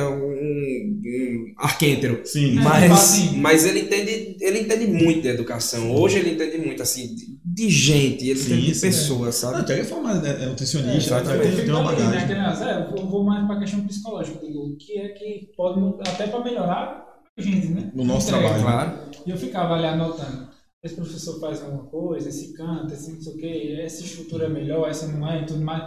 É 0.81 1.53
arquêntero. 1.57 2.21
Sim. 2.25 2.57
É. 2.59 2.61
Mas, 2.61 3.31
mas 3.33 3.65
ele 3.65 3.81
entende, 3.81 4.37
ele 4.41 4.59
entende 4.61 4.87
muito 4.87 5.21
de 5.21 5.27
educação. 5.27 5.91
Hoje 5.95 6.19
ele 6.19 6.31
entende 6.31 6.57
muito 6.57 6.81
assim 6.81 7.13
de, 7.15 7.39
de 7.43 7.69
gente, 7.69 8.27
ele 8.27 8.39
Sim, 8.39 8.53
entende 8.53 8.65
de 8.67 8.75
sim, 8.75 8.87
é. 8.87 8.89
pessoas, 8.89 9.41
Não, 9.43 9.49
sabe? 9.51 9.61
o 9.61 9.65
Tiago 9.65 9.81
é 9.81 9.85
formado, 9.85 10.25
é, 10.25 10.29
é 10.43 10.43
É, 10.43 10.45
nutricionista, 10.47 11.21
né? 11.21 11.21
exatamente. 11.21 11.55
tem, 11.55 11.59
eu 11.59 11.65
tem 11.65 11.73
uma 11.73 11.91
né, 11.91 11.97
bagagem. 11.97 12.19
aquele 12.23 12.39
negócio, 12.39 12.63
é, 12.65 12.93
eu 12.97 13.07
vou 13.07 13.23
mais 13.23 13.45
para 13.45 13.55
a 13.55 13.59
questão 13.59 13.85
psicológica, 13.87 14.39
digo, 14.45 14.59
o 14.59 14.77
que 14.77 14.97
é 14.99 15.09
que 15.09 15.49
pode, 15.55 15.79
até 16.07 16.27
para 16.27 16.43
melhorar 16.43 17.05
a 17.37 17.41
gente, 17.41 17.67
né? 17.67 17.91
No 17.93 18.03
nosso 18.03 18.29
Entrega. 18.29 18.49
trabalho. 18.59 18.63
Claro. 18.63 19.09
E 19.25 19.29
eu 19.31 19.37
ficava 19.37 19.75
ali 19.75 19.85
anotando. 19.85 20.49
Esse 20.83 20.95
professor 20.95 21.39
faz 21.41 21.61
alguma 21.61 21.83
coisa, 21.87 22.29
esse 22.29 22.53
canta, 22.53 22.93
esse 22.93 23.11
não 23.11 23.21
sei 23.21 23.33
o 23.33 23.37
quê, 23.37 23.79
essa 23.81 24.01
estrutura 24.03 24.45
é 24.45 24.49
melhor, 24.49 24.89
essa 24.89 25.07
não 25.07 25.29
é 25.29 25.41
e 25.41 25.45
tudo 25.45 25.61
mais. 25.61 25.83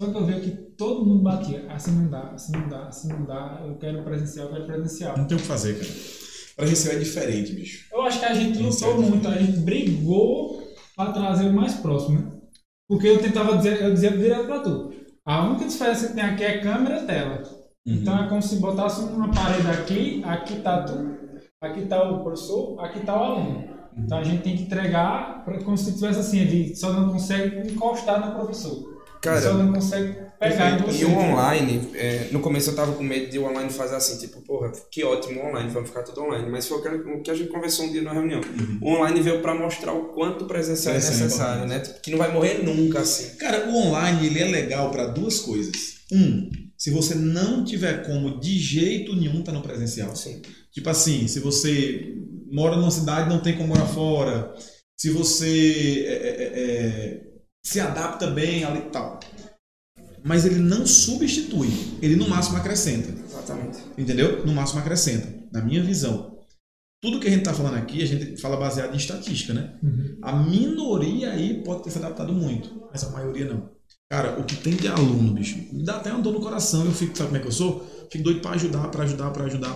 Só 0.00 0.10
que 0.10 0.16
eu 0.16 0.26
vi 0.26 0.40
que 0.40 0.50
todo 0.76 1.06
mundo 1.06 1.22
batia. 1.22 1.66
Assim 1.70 1.92
não 1.92 2.10
dá, 2.10 2.32
assim 2.32 2.52
não 2.52 2.68
dá, 2.68 2.88
assim 2.88 3.08
não 3.08 3.24
dá. 3.24 3.62
Eu 3.66 3.76
quero 3.76 4.02
presencial, 4.02 4.46
eu 4.46 4.52
quero 4.52 4.66
presencial. 4.66 5.16
Não 5.16 5.26
tem 5.26 5.36
o 5.36 5.40
que 5.40 5.46
fazer, 5.46 5.78
cara. 5.78 5.90
Presencial 6.56 6.94
é 6.94 6.98
diferente, 6.98 7.52
bicho. 7.52 7.86
Eu 7.92 8.02
acho 8.02 8.18
que 8.18 8.24
a 8.24 8.34
gente 8.34 8.58
lutou 8.58 8.92
é 8.92 9.08
muito, 9.08 9.28
a 9.28 9.36
gente 9.36 9.58
brigou 9.58 10.62
para 10.94 11.12
trazer 11.12 11.48
o 11.48 11.52
mais 11.52 11.74
próximo, 11.74 12.18
né? 12.18 12.32
Porque 12.88 13.06
eu 13.06 13.20
tentava 13.20 13.56
dizer, 13.56 13.82
eu 13.82 13.92
dizia 13.92 14.16
direto 14.16 14.46
para 14.46 14.60
tu. 14.60 14.92
A 15.24 15.44
única 15.44 15.66
diferença 15.66 16.08
que 16.08 16.14
tem 16.14 16.22
aqui 16.22 16.44
é 16.44 16.60
câmera 16.60 17.02
e 17.02 17.06
tela. 17.06 17.42
Então 17.84 18.24
é 18.24 18.28
como 18.28 18.42
se 18.42 18.56
botasse 18.56 19.00
uma 19.00 19.30
parede 19.30 19.68
aqui, 19.68 20.22
aqui 20.24 20.60
tá 20.60 20.82
tu, 20.82 21.16
aqui 21.60 21.86
tá 21.86 22.02
o 22.10 22.22
professor, 22.22 22.80
aqui 22.80 23.00
tá 23.00 23.14
o 23.14 23.24
aluno. 23.24 23.64
Então 23.96 24.18
a 24.18 24.24
gente 24.24 24.42
tem 24.42 24.56
que 24.56 24.64
entregar 24.64 25.44
como 25.64 25.76
se 25.76 25.94
tivesse 25.94 26.20
assim, 26.20 26.40
ele 26.40 26.74
só 26.76 26.92
não 26.92 27.12
consegue 27.12 27.70
encostar 27.70 28.24
no 28.24 28.34
professor. 28.34 28.95
Cara, 29.26 29.42
só 29.42 29.54
não 29.54 29.72
consegue 29.72 30.16
pegar 30.38 30.78
você. 30.82 31.02
E 31.02 31.04
o 31.04 31.10
online, 31.10 31.90
é, 31.94 32.28
no 32.30 32.40
começo 32.40 32.70
eu 32.70 32.76
tava 32.76 32.92
com 32.92 33.02
medo 33.02 33.30
de 33.30 33.38
o 33.38 33.44
online 33.44 33.70
fazer 33.70 33.96
assim, 33.96 34.18
tipo, 34.18 34.40
porra, 34.42 34.70
que 34.90 35.02
ótimo 35.04 35.40
o 35.40 35.46
online, 35.46 35.70
vamos 35.70 35.88
ficar 35.88 36.02
tudo 36.02 36.22
online. 36.22 36.48
Mas 36.50 36.66
foi 36.66 36.78
o 36.78 37.22
que, 37.22 37.30
a 37.30 37.34
gente 37.34 37.50
conversou 37.50 37.86
um 37.86 37.92
dia 37.92 38.02
na 38.02 38.12
reunião. 38.12 38.40
O 38.80 38.90
online 38.90 39.20
veio 39.20 39.42
pra 39.42 39.54
mostrar 39.54 39.92
o 39.92 40.12
quanto 40.14 40.44
o 40.44 40.46
presencial 40.46 40.94
é 40.94 40.98
é 40.98 41.00
necessário, 41.00 41.66
né? 41.66 41.80
Tipo, 41.80 42.00
que 42.00 42.10
não 42.10 42.18
vai 42.18 42.32
morrer 42.32 42.62
nunca, 42.62 43.00
assim. 43.00 43.36
Cara, 43.36 43.68
o 43.68 43.74
online 43.74 44.26
ele 44.26 44.40
é 44.40 44.46
legal 44.46 44.90
para 44.90 45.06
duas 45.06 45.40
coisas. 45.40 45.96
Um, 46.12 46.50
se 46.76 46.90
você 46.90 47.14
não 47.14 47.64
tiver 47.64 48.06
como 48.06 48.38
de 48.38 48.58
jeito 48.58 49.16
nenhum 49.16 49.42
tá 49.42 49.50
no 49.50 49.62
presencial. 49.62 50.10
Assim. 50.12 50.42
Tipo 50.72 50.90
assim, 50.90 51.26
se 51.26 51.40
você 51.40 52.14
mora 52.50 52.76
numa 52.76 52.90
cidade 52.90 53.28
não 53.28 53.40
tem 53.40 53.56
como 53.56 53.68
morar 53.68 53.86
fora, 53.86 54.54
se 54.96 55.10
você 55.10 56.04
é, 56.06 56.12
é, 56.12 56.52
é, 56.54 57.25
se 57.66 57.80
adapta 57.80 58.28
bem 58.28 58.62
ali 58.62 58.78
e 58.78 58.90
tal. 58.90 59.18
Mas 60.24 60.44
ele 60.44 60.60
não 60.60 60.86
substitui, 60.86 61.68
ele 62.00 62.14
no 62.14 62.28
máximo 62.28 62.56
acrescenta. 62.56 63.12
Exatamente. 63.24 63.78
Entendeu? 63.98 64.46
No 64.46 64.54
máximo 64.54 64.78
acrescenta, 64.78 65.28
na 65.52 65.60
minha 65.60 65.82
visão. 65.82 66.38
Tudo 67.02 67.18
que 67.18 67.26
a 67.26 67.30
gente 67.30 67.40
está 67.40 67.52
falando 67.52 67.74
aqui, 67.74 68.02
a 68.04 68.06
gente 68.06 68.40
fala 68.40 68.56
baseado 68.56 68.94
em 68.94 68.96
estatística, 68.96 69.52
né? 69.52 69.74
Uhum. 69.82 70.16
A 70.22 70.32
minoria 70.44 71.32
aí 71.32 71.62
pode 71.64 71.82
ter 71.82 71.90
se 71.90 71.98
adaptado 71.98 72.32
muito, 72.32 72.88
mas 72.90 73.02
a 73.02 73.10
maioria 73.10 73.46
não. 73.46 73.68
Cara, 74.08 74.38
o 74.38 74.44
que 74.44 74.56
tem 74.56 74.76
de 74.76 74.86
aluno, 74.86 75.32
bicho, 75.34 75.58
me 75.72 75.84
dá 75.84 75.96
até 75.96 76.12
uma 76.12 76.22
dor 76.22 76.34
no 76.34 76.40
coração. 76.40 76.84
Eu 76.84 76.92
fico, 76.92 77.18
sabe 77.18 77.30
como 77.30 77.38
é 77.38 77.40
que 77.40 77.48
eu 77.48 77.52
sou? 77.52 77.84
Fico 78.12 78.22
doido 78.22 78.40
para 78.40 78.52
ajudar, 78.52 78.88
para 78.88 79.02
ajudar, 79.02 79.30
para 79.32 79.44
ajudar. 79.44 79.74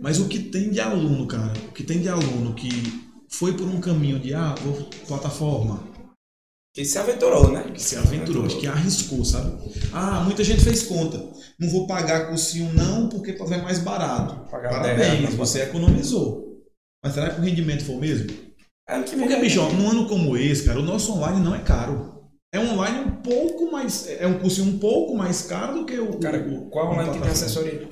Mas 0.00 0.20
o 0.20 0.28
que 0.28 0.38
tem 0.38 0.70
de 0.70 0.80
aluno, 0.80 1.26
cara, 1.26 1.54
o 1.68 1.72
que 1.72 1.82
tem 1.82 2.00
de 2.00 2.10
aluno 2.10 2.54
que 2.54 2.68
foi 3.30 3.54
por 3.56 3.66
um 3.66 3.80
caminho 3.80 4.20
de, 4.20 4.34
ah, 4.34 4.54
vou 4.62 4.84
plataforma, 5.06 5.95
Que 6.76 6.84
se 6.84 6.98
aventurou, 6.98 7.50
né? 7.50 7.64
que 7.72 7.82
se 7.82 7.96
aventurou, 7.96 8.46
que 8.46 8.66
arriscou, 8.66 9.24
sabe? 9.24 9.50
Ah, 9.94 10.20
muita 10.20 10.44
gente 10.44 10.60
fez 10.60 10.82
conta. 10.82 11.16
Não 11.58 11.70
vou 11.70 11.86
pagar 11.86 12.28
cursinho 12.28 12.70
não, 12.74 13.08
porque 13.08 13.32
pode 13.32 13.48
ser 13.48 13.62
mais 13.62 13.78
barato. 13.78 14.46
Pagar 14.50 14.68
Parabéns, 14.68 15.20
dez, 15.20 15.34
você 15.34 15.62
economizou. 15.62 16.60
Mas 17.02 17.14
será 17.14 17.30
que 17.30 17.40
o 17.40 17.42
rendimento 17.42 17.82
foi 17.82 17.94
o 17.94 17.98
mesmo? 17.98 18.26
É 18.86 18.98
o 18.98 19.04
que 19.04 19.16
Porque, 19.16 19.36
bicho, 19.36 19.58
ó, 19.58 19.72
num 19.72 19.90
ano 19.90 20.06
como 20.06 20.36
esse, 20.36 20.64
cara, 20.64 20.78
o 20.78 20.82
nosso 20.82 21.12
online 21.12 21.42
não 21.42 21.54
é 21.54 21.60
caro. 21.60 22.28
É 22.52 22.60
um 22.60 22.74
online 22.74 23.06
um 23.06 23.22
pouco 23.22 23.72
mais. 23.72 24.06
É 24.10 24.26
um 24.26 24.38
cursinho 24.38 24.74
um 24.74 24.78
pouco 24.78 25.16
mais 25.16 25.46
caro 25.46 25.78
do 25.78 25.86
que 25.86 25.98
o. 25.98 26.18
Cara, 26.18 26.46
o, 26.46 26.68
qual 26.68 26.92
online 26.92 27.10
que 27.10 27.22
tem 27.22 27.30
assessoria? 27.30 27.88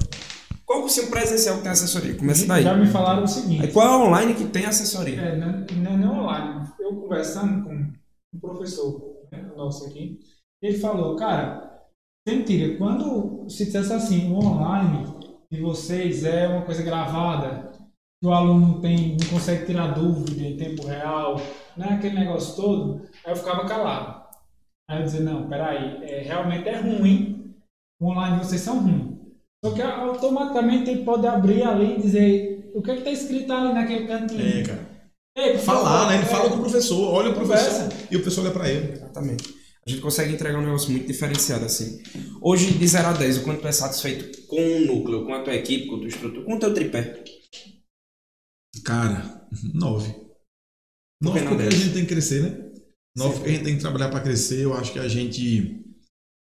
Qual 0.67 0.83
cursinho 0.83 1.07
presencial 1.07 1.57
que 1.57 1.63
tem 1.63 1.73
assessoria? 1.73 2.15
Começa 2.17 2.47
daí. 2.47 2.63
Já 2.63 2.77
me 2.77 2.87
falaram 2.87 3.25
o 3.25 3.29
seguinte. 3.29 3.69
Qual 3.69 3.87
é 3.87 4.07
online 4.07 4.35
que 4.35 4.45
tem 4.45 4.67
assessoria? 4.67 5.19
É, 5.19 5.37
não, 5.39 5.65
não, 5.75 5.97
não 5.97 6.25
online. 6.25 6.69
Eu 6.79 6.95
conversando 6.97 7.65
com 7.65 8.04
um 8.35 8.41
professor 8.41 9.17
né, 9.31 9.43
nosso 9.57 9.87
aqui, 9.87 10.19
ele 10.63 10.79
falou, 10.79 11.17
cara, 11.17 11.83
mentira, 12.27 12.77
quando 12.77 13.49
se 13.49 13.67
dissesse 13.67 13.93
assim, 13.93 14.33
o 14.33 14.39
online 14.39 15.07
de 15.51 15.61
vocês 15.61 16.25
é 16.25 16.49
uma 16.49 16.63
coisa 16.63 16.83
gravada, 16.83 17.73
que 18.21 18.27
o 18.27 18.33
aluno 18.33 18.81
tem, 18.81 19.17
não 19.21 19.29
consegue 19.29 19.67
tirar 19.67 19.89
dúvida 19.89 20.43
em 20.43 20.57
tempo 20.57 20.87
real, 20.87 21.37
né, 21.77 21.87
aquele 21.91 22.19
negócio 22.19 22.57
todo, 22.57 23.03
aí 23.25 23.33
eu 23.33 23.37
ficava 23.37 23.67
calado. 23.67 24.25
Aí 24.89 24.99
eu 24.99 25.05
dizia, 25.05 25.21
não, 25.21 25.49
peraí, 25.49 26.03
é, 26.05 26.21
realmente 26.21 26.69
é 26.69 26.81
ruim, 26.81 27.55
o 28.01 28.07
online 28.07 28.39
de 28.39 28.47
vocês 28.47 28.61
são 28.61 28.81
ruins. 28.81 29.15
Só 29.65 29.73
que 29.73 29.81
automaticamente 29.81 30.91
ele 30.91 31.05
pode 31.05 31.27
abrir 31.27 31.63
ali 31.63 31.95
e 31.95 32.01
dizer 32.03 32.73
o 32.75 32.83
que 32.83 32.91
está 32.91 33.11
escrito 33.11 33.51
ali 33.51 33.73
naquele 33.73 34.07
cantinho. 34.07 34.61
É, 34.61 34.63
cara. 34.63 34.94
Ei, 35.37 35.59
Falar, 35.59 36.09
né? 36.09 36.15
Ele 36.17 36.25
é, 36.25 36.27
fala 36.27 36.49
com 36.49 36.57
o 36.57 36.61
professor, 36.61 37.13
olha 37.13 37.31
o 37.31 37.35
professor 37.35 37.71
Conversa. 37.71 38.09
e 38.11 38.17
o 38.17 38.21
professor 38.21 38.43
olha 38.45 38.53
pra 38.53 38.71
ele. 38.71 38.93
Exatamente. 38.93 39.55
A 39.87 39.91
gente 39.91 40.01
consegue 40.01 40.33
entregar 40.33 40.59
um 40.59 40.65
negócio 40.65 40.91
muito 40.91 41.07
diferenciado 41.07 41.65
assim. 41.65 42.01
Hoje, 42.41 42.73
de 42.73 42.87
0 42.87 43.09
a 43.09 43.13
10, 43.13 43.39
o 43.39 43.43
quanto 43.43 43.61
tu 43.61 43.69
é 43.69 43.73
satisfeito 43.73 44.47
com 44.47 44.57
o 44.57 44.81
núcleo, 44.87 45.27
com 45.27 45.35
a 45.35 45.43
tua 45.43 45.55
equipe, 45.55 45.89
com 45.89 45.97
a 45.97 45.99
tua 45.99 46.09
estrutura, 46.09 46.45
com 46.45 46.55
o 46.55 46.59
teu 46.59 46.73
tripé? 46.73 47.23
Cara, 48.85 49.47
nove. 49.75 50.13
Por 51.23 51.33
que 51.33 51.41
Nove 51.41 51.41
não 51.41 51.49
porque 51.57 51.63
a 51.69 51.71
gente 51.71 51.93
tem 51.95 52.03
que 52.05 52.09
crescer, 52.15 52.43
né? 52.43 52.71
Nove 53.17 53.33
Sim. 53.35 53.39
porque 53.39 53.51
a 53.51 53.55
gente 53.55 53.65
tem 53.65 53.75
que 53.77 53.81
trabalhar 53.83 54.09
pra 54.11 54.21
crescer. 54.21 54.63
Eu 54.63 54.75
acho 54.75 54.93
que 54.93 54.99
a 54.99 55.09
gente 55.09 55.85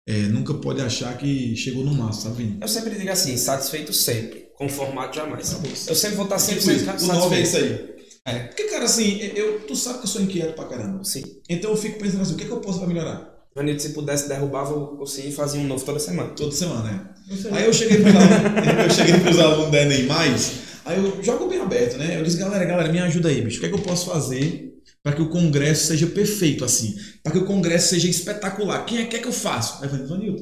é, 0.08 0.22
nunca 0.28 0.54
pode 0.54 0.80
achar 0.80 1.16
que 1.18 1.54
chegou 1.56 1.84
no 1.84 1.94
máximo, 1.94 2.30
sabe? 2.30 2.44
Vini? 2.44 2.58
Eu 2.60 2.68
sempre 2.68 2.94
digo 2.96 3.10
assim, 3.10 3.36
satisfeito 3.36 3.92
sempre, 3.92 4.48
conformado 4.54 5.14
jamais. 5.14 5.52
Eu 5.88 5.94
sempre 5.94 6.16
vou 6.16 6.24
estar 6.24 6.38
Tipo 6.38 6.52
100% 6.52 6.56
isso, 6.58 6.84
satisfeito. 6.84 7.02
o 7.04 7.18
nove 7.18 7.36
é 7.36 7.42
isso 7.42 7.56
aí. 7.56 7.95
É. 8.26 8.40
Porque, 8.40 8.64
cara, 8.64 8.84
assim, 8.84 9.20
eu, 9.36 9.60
tu 9.60 9.76
sabe 9.76 9.98
que 9.98 10.04
eu 10.04 10.08
sou 10.08 10.20
inquieto 10.20 10.54
pra 10.54 10.64
caramba. 10.64 11.04
Sim. 11.04 11.22
Então 11.48 11.70
eu 11.70 11.76
fico 11.76 12.00
pensando 12.00 12.22
assim, 12.22 12.34
o 12.34 12.36
que, 12.36 12.42
é 12.42 12.46
que 12.46 12.52
eu 12.52 12.60
posso 12.60 12.78
pra 12.78 12.88
melhorar? 12.88 13.36
Vanildo, 13.54 13.80
se 13.80 13.90
pudesse 13.90 14.28
derrubar, 14.28 14.68
eu 14.70 14.98
conseguir 14.98 15.32
fazer 15.32 15.58
um 15.58 15.64
novo 15.64 15.84
toda 15.84 15.98
semana. 15.98 16.30
Toda 16.30 16.52
semana, 16.52 16.82
né? 16.82 17.08
Aí 17.52 17.64
eu 17.64 17.72
cheguei 17.72 17.98
pros 18.02 18.14
alunos, 18.14 18.30
eu 18.84 18.90
cheguei 18.90 19.20
pros 19.20 19.38
alunos 19.38 19.70
da 19.70 19.82
Enem 19.82 20.06
Mais, 20.06 20.52
aí 20.84 20.98
eu 20.98 21.22
jogo 21.22 21.48
bem 21.48 21.60
aberto, 21.60 21.96
né? 21.96 22.18
Eu 22.18 22.22
disse, 22.22 22.36
galera, 22.36 22.64
galera, 22.64 22.92
me 22.92 22.98
ajuda 22.98 23.28
aí, 23.28 23.40
bicho. 23.40 23.56
O 23.56 23.60
que 23.60 23.66
é 23.66 23.68
que 23.70 23.74
eu 23.74 23.82
posso 23.82 24.10
fazer 24.10 24.74
para 25.02 25.14
que 25.14 25.22
o 25.22 25.30
congresso 25.30 25.86
seja 25.86 26.06
perfeito, 26.06 26.64
assim? 26.64 26.94
Para 27.22 27.32
que 27.32 27.38
o 27.38 27.46
congresso 27.46 27.88
seja 27.88 28.08
espetacular? 28.08 28.84
Quem 28.84 28.98
é 28.98 29.06
que 29.06 29.16
é 29.16 29.18
que 29.20 29.28
eu 29.28 29.32
faço? 29.32 29.82
Aí 29.82 29.88
eu 29.88 30.06
falei, 30.06 30.36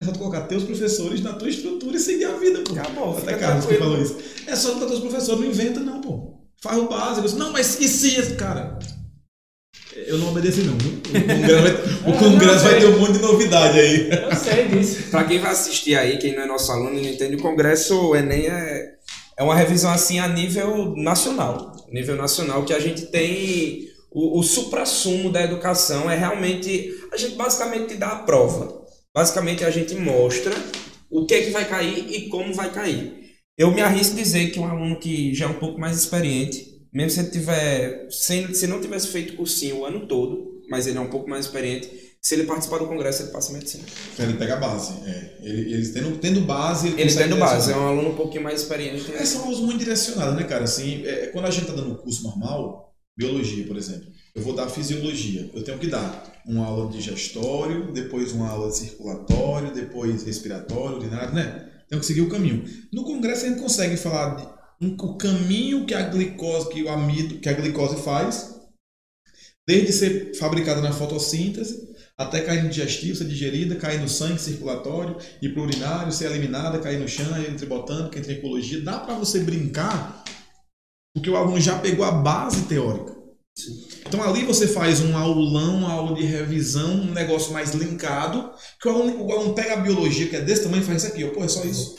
é 0.00 0.04
só 0.04 0.12
tu 0.12 0.18
colocar 0.18 0.42
teus 0.42 0.64
professores 0.64 1.22
na 1.22 1.32
tua 1.34 1.48
estrutura 1.48 1.96
e 1.96 2.00
seguir 2.00 2.26
a 2.26 2.36
vida, 2.36 2.62
pô. 2.62 2.72
Acabou, 2.72 3.10
Até 3.16 3.20
fica 3.20 3.38
Carlos 3.38 3.66
que 3.66 3.74
falou 3.74 4.00
isso. 4.00 4.16
É 4.46 4.56
só 4.56 4.74
botar 4.74 4.86
teus 4.86 5.00
professores, 5.00 5.40
não 5.40 5.48
inventa 5.48 5.80
não, 5.80 6.00
pô. 6.00 6.35
Faz 6.62 6.78
o 6.78 6.88
básico. 6.88 7.22
Disse, 7.22 7.36
não, 7.36 7.52
mas 7.52 7.80
e 7.80 7.88
se 7.88 8.18
esse 8.18 8.34
cara... 8.34 8.78
Eu 9.94 10.18
não 10.18 10.28
obedeci 10.28 10.60
não, 10.60 10.76
viu? 10.76 11.00
O 11.00 11.22
congresso, 11.32 11.62
vai, 11.62 12.12
o 12.12 12.18
congresso 12.18 12.64
vai 12.64 12.78
ter 12.78 12.86
um 12.86 12.98
monte 12.98 13.12
de 13.12 13.18
novidade 13.20 13.80
aí. 13.80 14.10
Eu 14.10 14.36
sei 14.36 14.68
disso. 14.68 15.10
Pra 15.10 15.24
quem 15.24 15.38
vai 15.38 15.52
assistir 15.52 15.96
aí, 15.96 16.18
quem 16.18 16.34
não 16.34 16.42
é 16.42 16.46
nosso 16.46 16.70
aluno 16.70 16.98
e 16.98 17.02
não 17.02 17.10
entende, 17.10 17.36
o 17.36 17.40
Congresso, 17.40 17.98
o 17.98 18.14
Enem 18.14 18.46
é, 18.46 18.90
é 19.38 19.42
uma 19.42 19.54
revisão 19.54 19.90
assim 19.90 20.18
a 20.18 20.28
nível 20.28 20.94
nacional. 20.96 21.72
Nível 21.90 22.14
nacional 22.14 22.62
que 22.64 22.74
a 22.74 22.78
gente 22.78 23.06
tem 23.06 23.88
o, 24.16 24.38
o 24.38 24.42
supra-sumo 24.42 25.30
da 25.30 25.42
educação 25.42 26.10
é 26.10 26.16
realmente 26.16 26.90
a 27.12 27.18
gente 27.18 27.34
basicamente 27.36 27.94
dá 27.94 28.08
a 28.08 28.16
prova. 28.16 28.82
Basicamente 29.14 29.62
a 29.62 29.70
gente 29.70 29.94
mostra 29.94 30.54
o 31.10 31.26
que 31.26 31.34
é 31.34 31.42
que 31.42 31.50
vai 31.50 31.66
cair 31.66 32.06
e 32.10 32.28
como 32.28 32.54
vai 32.54 32.70
cair. 32.72 33.25
Eu 33.58 33.72
me 33.72 33.80
arrisco 33.80 34.14
a 34.14 34.22
dizer 34.22 34.50
que 34.50 34.60
um 34.60 34.66
aluno 34.66 34.98
que 34.98 35.34
já 35.34 35.46
é 35.46 35.48
um 35.48 35.58
pouco 35.58 35.80
mais 35.80 35.98
experiente, 35.98 36.82
mesmo 36.92 37.10
se 37.10 37.20
ele 37.20 37.30
tiver, 37.30 38.06
se, 38.10 38.54
se 38.54 38.66
não 38.66 38.80
tivesse 38.80 39.08
feito 39.08 39.34
cursinho 39.34 39.78
o 39.78 39.86
ano 39.86 40.06
todo, 40.06 40.60
mas 40.68 40.86
ele 40.86 40.98
é 40.98 41.00
um 41.00 41.08
pouco 41.08 41.28
mais 41.28 41.46
experiente, 41.46 41.90
se 42.20 42.34
ele 42.34 42.44
participar 42.44 42.78
do 42.78 42.86
congresso, 42.86 43.22
ele 43.22 43.30
passa 43.30 43.52
medicina. 43.52 43.84
Ele 44.18 44.34
pega 44.34 44.54
a 44.54 44.56
base. 44.56 44.92
É. 45.06 45.38
Ele, 45.42 45.72
eles 45.72 45.92
tendo, 45.92 46.18
tendo 46.18 46.40
base, 46.40 46.88
ele 46.88 47.02
Ele 47.02 47.14
tendo 47.14 47.36
base, 47.36 47.72
é 47.72 47.76
um 47.76 47.86
aluno 47.86 48.10
um 48.10 48.14
pouquinho 48.14 48.42
mais 48.42 48.60
experiente. 48.60 49.10
É, 49.14 49.24
são 49.24 49.44
aulas 49.44 49.60
muito 49.60 49.78
direcionadas, 49.78 50.34
né, 50.34 50.42
cara? 50.42 50.64
Assim, 50.64 51.06
é, 51.06 51.28
quando 51.28 51.46
a 51.46 51.50
gente 51.50 51.66
tá 51.66 51.72
dando 51.72 51.92
um 51.92 51.94
curso 51.94 52.24
normal, 52.24 52.94
biologia, 53.16 53.64
por 53.66 53.76
exemplo, 53.76 54.06
eu 54.34 54.42
vou 54.42 54.54
dar 54.54 54.68
fisiologia. 54.68 55.48
Eu 55.54 55.62
tenho 55.62 55.78
que 55.78 55.86
dar 55.86 56.42
uma 56.44 56.66
aula 56.66 56.90
de 56.90 57.00
gestório, 57.00 57.92
depois 57.92 58.32
uma 58.32 58.50
aula 58.50 58.70
de 58.70 58.76
circulatório, 58.76 59.72
depois 59.72 60.24
respiratório, 60.24 60.98
urinário, 60.98 61.32
né? 61.32 61.70
Tenho 61.88 62.00
que 62.00 62.06
seguir 62.06 62.22
o 62.22 62.28
caminho. 62.28 62.64
No 62.92 63.04
congresso 63.04 63.44
a 63.44 63.48
gente 63.48 63.60
consegue 63.60 63.96
falar 63.96 64.36
de 64.36 64.86
um- 64.86 64.96
o 64.98 65.16
caminho 65.16 65.86
que 65.86 65.94
a 65.94 66.02
glicose, 66.08 66.68
que 66.68 66.82
o 66.82 66.88
amido, 66.88 67.38
que 67.38 67.48
a 67.48 67.52
glicose 67.52 68.02
faz, 68.02 68.54
desde 69.66 69.92
ser 69.92 70.34
fabricada 70.36 70.80
na 70.80 70.92
fotossíntese 70.92 71.88
até 72.16 72.40
cair 72.40 72.62
no 72.62 72.70
digestivo, 72.70 73.16
ser 73.16 73.26
digerida, 73.26 73.76
cair 73.76 74.00
no 74.00 74.08
sangue 74.08 74.40
circulatório, 74.40 75.18
ir 75.42 75.52
para 75.52 75.62
urinário, 75.62 76.12
ser 76.12 76.30
eliminada, 76.30 76.78
cair 76.78 76.98
no 76.98 77.08
chão, 77.08 77.26
entre 77.42 77.66
botânica, 77.66 78.18
entre 78.18 78.34
ecologia. 78.34 78.80
Dá 78.80 79.00
para 79.00 79.14
você 79.16 79.40
brincar, 79.40 80.24
porque 81.14 81.28
o 81.28 81.36
aluno 81.36 81.60
já 81.60 81.78
pegou 81.78 82.04
a 82.04 82.12
base 82.12 82.64
teórica. 82.66 83.15
Então 84.06 84.22
ali 84.22 84.44
você 84.44 84.68
faz 84.68 85.00
um 85.00 85.16
aulão, 85.16 85.78
uma 85.78 85.92
aula 85.92 86.14
de 86.14 86.24
revisão, 86.24 87.00
um 87.00 87.12
negócio 87.12 87.52
mais 87.52 87.72
linkado, 87.72 88.52
que 88.80 88.86
o 88.86 88.90
aluno, 88.90 89.24
o 89.24 89.32
aluno 89.32 89.54
pega 89.54 89.74
a 89.74 89.76
biologia, 89.76 90.28
que 90.28 90.36
é 90.36 90.42
desse 90.42 90.64
tamanho, 90.64 90.82
e 90.82 90.86
faz 90.86 91.02
isso 91.02 91.12
aqui, 91.12 91.24
ó, 91.24 91.30
pô, 91.30 91.42
é 91.42 91.48
só 91.48 91.64
isso. 91.64 91.96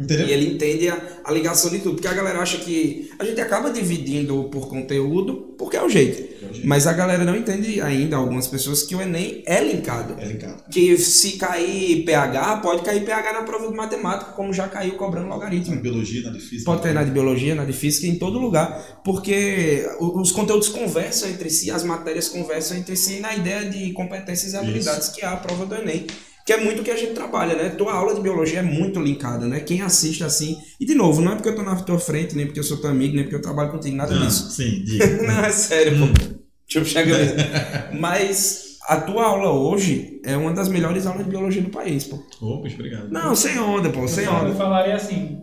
Entendeu? 0.00 0.28
E 0.28 0.32
ele 0.32 0.54
entende 0.54 0.88
a, 0.88 1.20
a 1.24 1.32
ligação 1.32 1.70
de 1.70 1.80
tudo. 1.80 1.96
Porque 1.96 2.06
a 2.06 2.14
galera 2.14 2.38
acha 2.38 2.58
que. 2.58 3.10
A 3.18 3.24
gente 3.24 3.40
acaba 3.40 3.70
dividindo 3.70 4.48
por 4.48 4.68
conteúdo 4.68 5.56
porque 5.58 5.76
é 5.76 5.82
o 5.82 5.88
jeito. 5.88 6.27
Mas 6.64 6.86
a 6.86 6.92
galera 6.92 7.24
não 7.24 7.36
entende 7.36 7.80
ainda, 7.80 8.16
algumas 8.16 8.46
pessoas, 8.46 8.82
que 8.82 8.94
o 8.94 9.00
Enem 9.00 9.42
é 9.46 9.62
linkado. 9.62 10.14
É 10.18 10.26
linkado. 10.26 10.62
Que 10.70 10.96
se 10.98 11.32
cair 11.32 12.04
PH, 12.04 12.56
pode 12.58 12.82
cair 12.82 13.04
PH 13.04 13.32
na 13.32 13.42
prova 13.42 13.68
de 13.68 13.74
matemática, 13.74 14.32
como 14.32 14.52
já 14.52 14.68
caiu 14.68 14.94
cobrando 14.94 15.28
logaritmo. 15.28 15.74
Na 15.74 15.80
biologia, 15.80 16.22
na 16.22 16.30
difícil. 16.30 16.64
Pode 16.64 16.82
ter 16.82 16.92
na 16.92 17.04
de 17.04 17.10
biologia, 17.10 17.54
na 17.54 17.64
de 17.64 17.72
física, 17.72 18.06
em 18.06 18.16
todo 18.16 18.38
lugar. 18.38 19.00
Porque 19.04 19.86
os 19.98 20.32
conteúdos 20.32 20.68
conversam 20.68 21.28
entre 21.28 21.50
si, 21.50 21.70
as 21.70 21.82
matérias 21.82 22.28
conversam 22.28 22.76
entre 22.76 22.96
si 22.96 23.20
na 23.20 23.34
ideia 23.34 23.68
de 23.68 23.92
competências 23.92 24.52
e 24.52 24.56
habilidades 24.56 25.08
que 25.08 25.22
é 25.22 25.26
a 25.26 25.36
prova 25.36 25.66
do 25.66 25.74
Enem. 25.74 26.06
Que 26.48 26.54
é 26.54 26.56
muito 26.64 26.80
o 26.80 26.82
que 26.82 26.90
a 26.90 26.96
gente 26.96 27.12
trabalha, 27.12 27.54
né? 27.54 27.68
Tua 27.68 27.92
aula 27.92 28.14
de 28.14 28.22
biologia 28.22 28.60
é 28.60 28.62
muito 28.62 28.98
linkada, 28.98 29.46
né? 29.46 29.60
Quem 29.60 29.82
assiste 29.82 30.24
assim. 30.24 30.56
E 30.80 30.86
de 30.86 30.94
novo, 30.94 31.20
não 31.20 31.32
é 31.32 31.34
porque 31.34 31.50
eu 31.50 31.54
tô 31.54 31.62
na 31.62 31.76
tua 31.76 31.98
frente, 31.98 32.34
nem 32.34 32.46
porque 32.46 32.58
eu 32.58 32.64
sou 32.64 32.78
teu 32.80 32.88
amigo, 32.88 33.14
nem 33.14 33.24
porque 33.24 33.36
eu 33.36 33.42
trabalho 33.42 33.70
contigo, 33.70 33.94
nada 33.94 34.14
Ah, 34.14 34.18
disso. 34.24 34.50
sim, 34.52 34.80
diga. 34.82 35.06
Não, 35.26 35.44
é 35.44 35.50
sério, 35.50 35.98
pô. 35.98 36.06
Deixa 36.06 36.78
eu 36.78 36.84
chegar 36.86 37.18
mesmo. 37.18 37.36
Mas 38.00 38.78
a 38.88 38.98
tua 38.98 39.26
aula 39.26 39.50
hoje 39.52 40.22
é 40.24 40.38
uma 40.38 40.54
das 40.54 40.68
melhores 40.70 41.04
aulas 41.04 41.22
de 41.22 41.28
biologia 41.30 41.60
do 41.60 41.68
país, 41.68 42.04
pô. 42.04 42.16
Bicho, 42.62 42.76
obrigado. 42.76 43.10
Não, 43.10 43.36
sem 43.36 43.58
onda, 43.58 43.90
pô, 43.90 44.08
sem 44.08 44.24
Eu 44.24 44.30
fal- 44.30 44.40
eu 44.44 44.46
onda. 44.46 44.54
falaria 44.56 44.96
assim, 44.96 45.42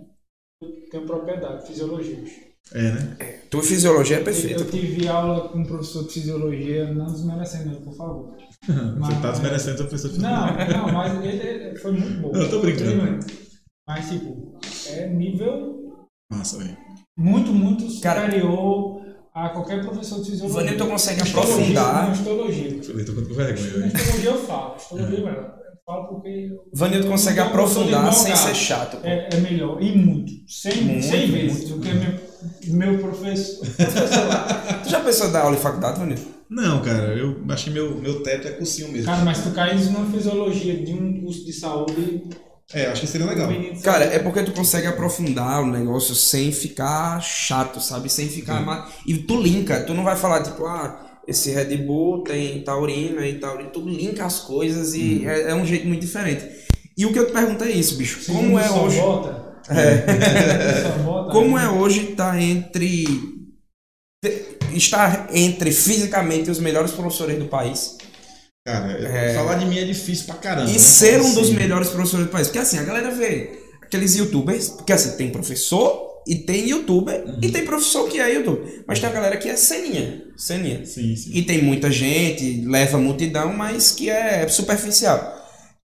eu 0.60 0.69
tenho 0.90 1.06
propriedade, 1.06 1.68
fisiologia. 1.68 2.18
É, 2.74 2.82
né? 2.92 3.18
Tua 3.50 3.62
fisiologia 3.62 4.18
é 4.18 4.24
perfeita. 4.24 4.62
eu 4.62 4.72
tive 4.72 5.08
aula 5.08 5.50
com 5.50 5.60
um 5.60 5.66
professor 5.66 6.06
de 6.08 6.14
fisiologia, 6.14 6.94
não 6.94 7.06
desmerecendo 7.06 7.72
ele, 7.72 7.82
por 7.82 7.96
favor. 7.96 8.36
Você 8.66 9.22
tá 9.22 9.32
desmerecendo 9.32 9.84
a 9.84 9.88
pessoa. 9.88 10.14
Não, 10.18 10.48
não, 10.48 10.92
mas 10.94 11.24
ele, 11.24 11.78
foi 11.78 11.92
muito 11.92 12.22
bom. 12.22 12.36
Eu 12.36 12.50
tô 12.50 12.60
brincando. 12.60 13.20
Mas, 13.88 14.10
tipo, 14.10 14.60
é 14.90 15.08
nível 15.08 15.94
Massa, 16.32 16.58
velho. 16.58 16.76
muito, 17.16 17.52
muito 17.54 17.88
superior 17.90 19.06
a 19.34 19.50
qualquer 19.50 19.86
professor 19.86 20.24
de 20.24 20.32
fisiologia. 20.32 20.64
Vanilton 20.64 20.88
consegue 20.88 21.22
Histologia, 21.22 21.54
aprofundar. 21.54 22.12
Histologia. 22.14 22.70
Eu 22.70 23.06
tô 23.06 23.14
com 23.14 23.34
vergonha, 23.34 23.88
histologia 23.88 24.30
eu 24.32 24.38
falo, 24.40 24.76
histologia 24.78 25.20
eu 25.20 25.52
falo 25.86 26.08
porque... 26.08 26.50
Vanilton 26.74 27.10
consegue 27.10 27.40
aprofundar 27.42 28.12
sem 28.12 28.36
ser 28.36 28.56
chato. 28.56 28.98
É, 29.04 29.30
é 29.32 29.38
melhor, 29.38 29.80
e 29.84 29.92
muito. 29.96 30.32
Cem, 30.48 30.84
Muito, 30.84 31.06
cem 31.06 31.30
vezes 31.30 31.70
muito, 31.70 31.76
do 31.76 31.82
que 31.82 31.94
meu, 31.94 32.20
meu 32.67 32.97
professor. 32.99 33.65
Tu 34.84 34.89
já 34.89 34.99
pensou 34.99 35.27
em 35.27 35.31
dar 35.31 35.41
aula 35.41 35.55
em 35.55 35.59
faculdade, 35.59 35.99
Vanilton? 35.99 36.23
Não, 36.49 36.81
cara, 36.81 37.13
eu 37.17 37.41
acho 37.49 37.65
que 37.65 37.69
meu, 37.72 37.95
meu 37.95 38.22
teto 38.22 38.47
é 38.47 38.51
cursinho 38.51 38.91
mesmo. 38.91 39.05
Cara, 39.07 39.23
mas 39.26 39.41
tu 39.43 39.49
caís 39.51 39.89
numa 39.89 40.05
fisiologia 40.11 40.76
de 40.84 40.93
um 40.93 41.22
curso 41.22 41.43
de 41.45 41.53
saúde... 41.53 42.23
É, 42.73 42.88
acho 42.88 43.01
que 43.01 43.07
seria 43.07 43.27
legal. 43.27 43.47
Cara, 43.84 44.05
é 44.05 44.17
porque 44.19 44.41
tu 44.43 44.51
consegue 44.51 44.88
aprofundar 44.88 45.61
o 45.61 45.67
negócio 45.67 46.15
sem 46.15 46.51
ficar 46.51 47.19
chato, 47.22 47.80
sabe? 47.80 48.09
Sem 48.11 48.27
ficar. 48.27 48.57
Sim. 48.59 48.65
ma- 48.65 48.89
E 49.05 49.17
tu 49.19 49.39
linka, 49.39 49.81
tu 49.81 49.93
não 49.93 50.03
vai 50.03 50.15
falar 50.15 50.41
tipo, 50.41 50.65
ah, 50.65 51.19
esse 51.27 51.51
Red 51.51 51.77
Bull 51.77 52.23
tem 52.23 52.63
taurina 52.63 53.26
e 53.27 53.35
taurina. 53.39 53.69
Tu 53.69 53.80
linka 53.81 54.26
as 54.26 54.39
coisas 54.39 54.95
e 54.95 55.23
é, 55.27 55.51
é 55.51 55.55
um 55.55 55.63
jeito 55.65 55.88
muito 55.88 56.01
diferente. 56.01 56.43
E 56.97 57.05
o 57.05 57.13
que 57.13 57.19
eu 57.19 57.27
te 57.27 57.34
pergunto 57.34 57.63
é 57.63 57.69
isso, 57.72 57.97
bicho. 57.97 58.19
Segundo 58.23 58.45
Como 58.45 58.59
é 58.59 58.69
hoje. 58.72 58.97
Volta, 58.99 59.44
É. 59.70 60.90
volta, 61.04 61.32
Como 61.34 61.58
é 61.58 61.70
hoje 61.70 62.12
estar 62.12 62.40
entre. 62.42 63.06
estar 64.74 65.30
entre 65.34 65.72
fisicamente 65.72 66.50
os 66.50 66.60
melhores 66.60 66.92
professores 66.92 67.38
do 67.40 67.46
país 67.46 67.98
Cara, 68.66 68.98
falar 69.36 69.56
de 69.56 69.66
mim 69.66 69.78
é 69.78 69.84
difícil 69.86 70.26
pra 70.26 70.36
caramba. 70.36 70.70
e 70.70 70.74
né? 70.74 70.80
ser 70.80 71.22
um 71.22 71.34
dos 71.36 71.44
Assim, 71.50 71.54
melhores 71.56 71.90
professores 71.90 72.26
do 72.26 72.32
país. 72.32 72.48
Porque 72.48 72.58
assim, 72.58 72.80
a 72.80 72.84
galera 72.84 73.12
vê 73.12 73.60
aqueles 73.84 74.16
youtubers, 74.16 74.70
porque 74.70 74.92
assim, 74.92 75.16
tem 75.18 75.30
professor 75.30 76.24
e 76.28 76.34
tem 76.38 76.68
youtuber 76.68 77.24
e 77.44 77.50
tem 77.50 77.64
professor 77.64 78.10
que 78.10 78.20
é 78.20 78.34
youtuber. 78.34 78.84
Mas 78.88 79.00
tem 79.00 79.08
a 79.08 79.12
galera 79.12 79.38
que 79.38 79.48
é 79.48 79.56
ceninha, 79.56 80.24
ceninha. 80.36 80.84
Sim, 80.84 81.16
sim. 81.16 81.30
E 81.32 81.44
tem 81.44 81.62
muita 81.62 81.92
gente, 81.92 82.66
leva 82.66 82.98
multidão, 82.98 83.54
mas 83.54 83.92
que 83.92 84.10
é 84.10 84.48
superficial. 84.48 85.44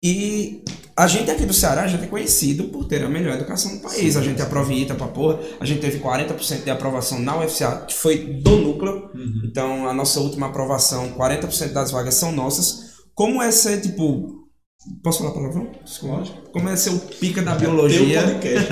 E 0.03 0.63
a 0.95 1.07
gente 1.07 1.29
aqui 1.29 1.45
do 1.45 1.53
Ceará 1.53 1.85
já 1.87 1.97
é 1.97 2.07
conhecido 2.07 2.65
por 2.65 2.85
ter 2.85 3.03
a 3.03 3.09
melhor 3.09 3.35
educação 3.35 3.75
do 3.75 3.81
país. 3.81 4.15
A 4.15 4.21
gente 4.21 4.41
aproveita 4.41 4.95
pra 4.95 5.07
porra. 5.07 5.39
A 5.59 5.65
gente 5.65 5.81
teve 5.81 5.99
40% 5.99 6.63
de 6.63 6.69
aprovação 6.69 7.19
na 7.19 7.37
UFCA, 7.37 7.85
que 7.87 7.93
foi 7.93 8.17
do 8.41 8.51
núcleo. 8.57 9.09
Então, 9.45 9.87
a 9.89 9.93
nossa 9.93 10.19
última 10.21 10.47
aprovação, 10.47 11.11
40% 11.11 11.73
das 11.73 11.91
vagas 11.91 12.15
são 12.15 12.31
nossas. 12.31 12.89
Como 13.13 13.41
é 13.41 13.51
ser, 13.51 13.81
tipo. 13.81 14.37
Posso 15.03 15.19
falar 15.19 15.31
palavrão? 15.31 15.69
Desculpa. 15.83 16.23
Como 16.53 16.69
é 16.69 16.75
ser 16.77 16.91
o 16.91 16.99
pica 16.99 17.41
da 17.41 17.53
biologia? 17.55 18.21
podcast. 18.23 18.67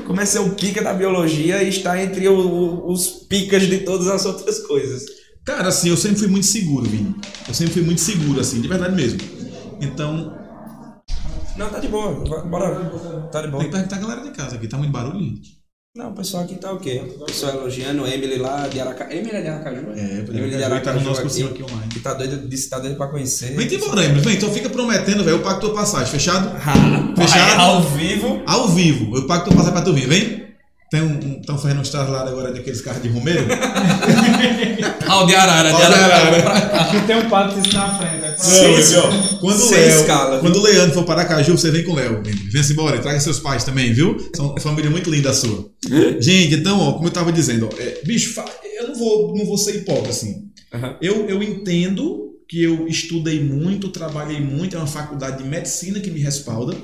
Como 0.06 0.18
é 0.22 0.24
ser 0.24 0.38
o 0.38 0.50
pica 0.54 0.82
da 0.82 0.94
biologia 0.94 1.62
e 1.62 1.68
estar 1.68 2.02
entre 2.02 2.26
o- 2.28 2.86
os 2.90 3.26
picas 3.28 3.62
de 3.66 3.78
todas 3.80 4.08
as 4.08 4.24
outras 4.24 4.60
coisas? 4.60 5.04
Cara, 5.44 5.68
assim, 5.68 5.90
eu 5.90 5.98
sempre 5.98 6.18
fui 6.20 6.28
muito 6.28 6.46
seguro, 6.46 6.88
Vini. 6.88 7.14
Eu 7.46 7.52
sempre 7.52 7.74
fui 7.74 7.82
muito 7.82 8.00
seguro, 8.00 8.40
assim, 8.40 8.62
de 8.62 8.68
verdade 8.68 8.96
mesmo. 8.96 9.18
Então, 9.80 10.34
Não, 11.56 11.68
tá 11.68 11.78
de 11.78 11.88
boa. 11.88 12.12
Bora. 12.44 12.74
Tá 13.32 13.42
de 13.42 13.48
boa. 13.48 13.62
tem 13.62 13.70
que 13.70 13.76
perguntar 13.76 13.96
a 13.96 14.00
galera 14.00 14.22
de 14.22 14.30
casa 14.30 14.56
aqui. 14.56 14.68
Tá 14.68 14.76
muito 14.78 14.92
barulho? 14.92 15.34
Não, 15.96 16.10
o 16.10 16.14
pessoal 16.14 16.44
aqui 16.44 16.54
tá 16.54 16.72
o 16.72 16.78
quê? 16.78 17.02
O 17.18 17.24
pessoal 17.24 17.54
elogiando 17.54 18.06
Emily 18.06 18.36
lá 18.38 18.68
de 18.68 18.78
Aracaju. 18.80 19.10
Emily 19.10 19.36
é 19.36 19.40
de 19.42 19.48
Aracaju? 19.48 19.90
É, 19.96 20.18
Emily 20.20 20.56
de 20.56 20.62
ele 20.62 20.80
tá 20.80 20.92
no 20.92 21.00
nosso 21.00 21.22
cursinho 21.22 21.48
aqui 21.48 21.62
online. 21.62 21.88
Que 21.88 21.98
tá 21.98 22.14
doido, 22.14 22.48
disse 22.48 22.64
que 22.64 22.70
tá 22.70 22.78
doido 22.78 22.96
pra 22.96 23.08
conhecer. 23.08 23.56
Vem 23.56 23.74
embora, 23.74 24.04
Emily. 24.04 24.20
Vem, 24.20 24.36
então 24.36 24.52
fica 24.52 24.68
prometendo, 24.68 25.24
velho. 25.24 25.38
Eu 25.38 25.42
pago 25.42 25.60
tua 25.60 25.74
passagem, 25.74 26.06
fechado? 26.06 26.50
Ah, 26.56 27.14
Fechado? 27.16 27.60
Ao 27.60 27.82
vivo. 27.82 28.42
Ao 28.46 28.68
vivo. 28.68 29.16
Eu 29.16 29.26
pago 29.26 29.44
tua 29.44 29.54
passagem 29.54 29.72
pra 29.72 29.82
tu 29.82 29.92
vir, 29.92 30.06
vem? 30.06 30.47
Tem 30.90 31.02
um. 31.02 31.40
Estão 31.40 31.58
fazendo 31.58 31.80
uns 31.80 31.90
traslados 31.90 32.32
agora 32.32 32.52
daqueles 32.52 32.80
carros 32.80 33.02
de 33.02 33.08
Romeiro? 33.08 33.46
Ao 35.06 35.26
de 35.26 35.34
Arara. 35.34 35.72
De 35.72 35.82
Arara. 35.82 36.58
Aqui 36.80 37.06
tem 37.06 37.16
um 37.16 37.28
pato 37.28 37.56
na 37.56 37.98
frente. 37.98 38.24
É 38.24 38.98
ó, 38.98 39.38
quando 39.38 39.56
o 39.56 39.68
Sem 39.68 39.78
Léo, 39.78 40.00
escala, 40.00 40.38
quando 40.38 40.56
o 40.56 40.62
Leandro 40.62 40.94
for 40.94 41.04
para 41.04 41.24
Caju, 41.24 41.58
você 41.58 41.70
vem 41.70 41.84
com 41.84 41.92
o 41.92 41.96
Léo. 41.96 42.22
Vem-se 42.50 42.72
embora 42.72 42.96
e 42.96 43.00
traga 43.00 43.20
seus 43.20 43.38
pais 43.38 43.64
também, 43.64 43.92
viu? 43.92 44.16
São 44.34 44.50
uma 44.50 44.60
família 44.60 44.90
muito 44.90 45.10
linda 45.10 45.30
a 45.30 45.34
sua. 45.34 45.68
Gente, 46.20 46.54
então, 46.54 46.80
ó, 46.80 46.92
como 46.92 47.08
eu 47.08 47.12
tava 47.12 47.32
dizendo, 47.32 47.68
ó, 47.70 47.82
é, 47.82 48.00
bicho, 48.04 48.40
eu 48.78 48.88
não 48.88 48.94
vou, 48.94 49.36
não 49.36 49.44
vou 49.44 49.58
ser 49.58 49.76
hipócrita 49.76 50.10
assim. 50.10 50.48
Aham. 50.72 50.96
Eu, 51.02 51.28
eu 51.28 51.42
entendo 51.42 52.28
que 52.48 52.62
eu 52.62 52.86
estudei 52.88 53.42
muito, 53.42 53.88
trabalhei 53.88 54.40
muito, 54.40 54.74
é 54.74 54.78
uma 54.78 54.86
faculdade 54.86 55.42
de 55.42 55.48
medicina 55.48 56.00
que 56.00 56.10
me 56.10 56.20
respalda, 56.20 56.74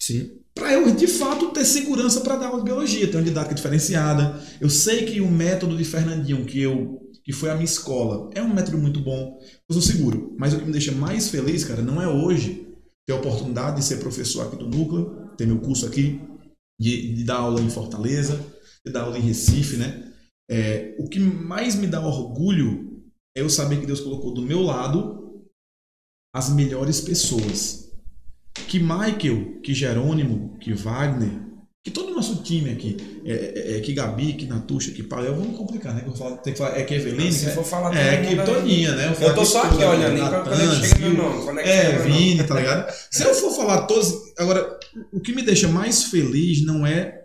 Sim. 0.00 0.39
Para 0.54 0.72
eu 0.72 0.94
de 0.94 1.06
fato 1.06 1.50
ter 1.50 1.64
segurança 1.64 2.20
para 2.20 2.36
dar 2.36 2.46
aula 2.48 2.58
de 2.58 2.64
biologia, 2.64 3.08
ter 3.08 3.16
uma 3.16 3.22
didática 3.22 3.54
diferenciada. 3.54 4.42
Eu 4.60 4.68
sei 4.68 5.06
que 5.06 5.20
o 5.20 5.30
método 5.30 5.76
de 5.76 5.84
Fernandinho, 5.84 6.44
que 6.44 6.60
eu 6.60 6.98
que 7.22 7.32
foi 7.32 7.50
a 7.50 7.54
minha 7.54 7.64
escola, 7.64 8.30
é 8.34 8.42
um 8.42 8.52
método 8.52 8.78
muito 8.78 8.98
bom, 9.00 9.38
eu 9.68 9.74
sou 9.74 9.82
seguro. 9.82 10.34
Mas 10.38 10.52
o 10.52 10.58
que 10.58 10.64
me 10.64 10.72
deixa 10.72 10.90
mais 10.90 11.28
feliz, 11.28 11.64
cara, 11.64 11.82
não 11.82 12.00
é 12.00 12.08
hoje 12.08 12.66
ter 13.06 13.12
a 13.12 13.16
oportunidade 13.16 13.76
de 13.76 13.84
ser 13.84 13.98
professor 13.98 14.46
aqui 14.46 14.56
do 14.56 14.66
núcleo, 14.66 15.30
ter 15.36 15.46
meu 15.46 15.60
curso 15.60 15.86
aqui, 15.86 16.20
de, 16.78 17.14
de 17.14 17.24
dar 17.24 17.36
aula 17.36 17.60
em 17.60 17.70
Fortaleza, 17.70 18.44
de 18.84 18.92
dar 18.92 19.02
aula 19.02 19.18
em 19.18 19.22
Recife, 19.22 19.76
né? 19.76 20.12
É, 20.50 20.96
o 20.98 21.08
que 21.08 21.20
mais 21.20 21.76
me 21.76 21.86
dá 21.86 22.04
orgulho 22.04 23.02
é 23.36 23.42
eu 23.42 23.50
saber 23.50 23.78
que 23.78 23.86
Deus 23.86 24.00
colocou 24.00 24.34
do 24.34 24.42
meu 24.42 24.62
lado 24.62 25.44
as 26.34 26.48
melhores 26.50 27.00
pessoas. 27.00 27.89
Que 28.54 28.78
Michael, 28.78 29.60
que 29.62 29.72
Jerônimo, 29.74 30.56
que 30.60 30.72
Wagner, 30.74 31.30
que 31.82 31.90
todo 31.90 32.10
o 32.12 32.14
nosso 32.14 32.42
time 32.42 32.70
aqui, 32.70 32.96
é, 33.24 33.32
é, 33.32 33.76
é 33.78 33.80
que 33.80 33.92
Gabi, 33.94 34.34
que 34.34 34.44
Natuxa, 34.46 34.90
que 34.90 35.02
Paulo, 35.02 35.34
vamos 35.34 35.56
complicar, 35.56 35.94
né? 35.94 36.00
Que 36.02 36.08
eu 36.08 36.12
vou 36.12 36.18
falar, 36.18 36.36
tem 36.38 36.52
que 36.52 36.58
falar, 36.58 36.76
é 36.78 36.82
que 36.84 36.94
Eveline, 36.94 37.32
Se 37.32 37.50
for 37.52 37.64
falar 37.64 37.96
é, 37.96 38.16
todo 38.22 38.28
que 38.28 38.52
Toninha, 38.60 38.94
né? 38.96 39.14
vou 39.18 39.28
Eu 39.28 39.34
tô 39.34 39.44
só 39.44 39.62
aqui 39.62 39.76
olhando, 39.82 40.18
quando 40.44 40.60
é 40.60 40.80
que 40.80 40.86
chega 40.88 40.98
meu 41.08 41.14
nome, 41.14 41.44
quando 41.44 41.58
é 41.60 41.62
que 41.62 41.68
É. 41.68 41.98
Vini, 41.98 42.44
tá 42.44 42.54
ligado? 42.56 42.92
Se 43.10 43.22
eu 43.22 43.34
for 43.34 43.52
falar 43.56 43.82
todos. 43.86 44.12
Agora, 44.38 44.78
o 45.12 45.20
que 45.20 45.32
me 45.34 45.42
deixa 45.42 45.68
mais 45.68 46.04
feliz 46.04 46.64
não 46.64 46.86
é 46.86 47.22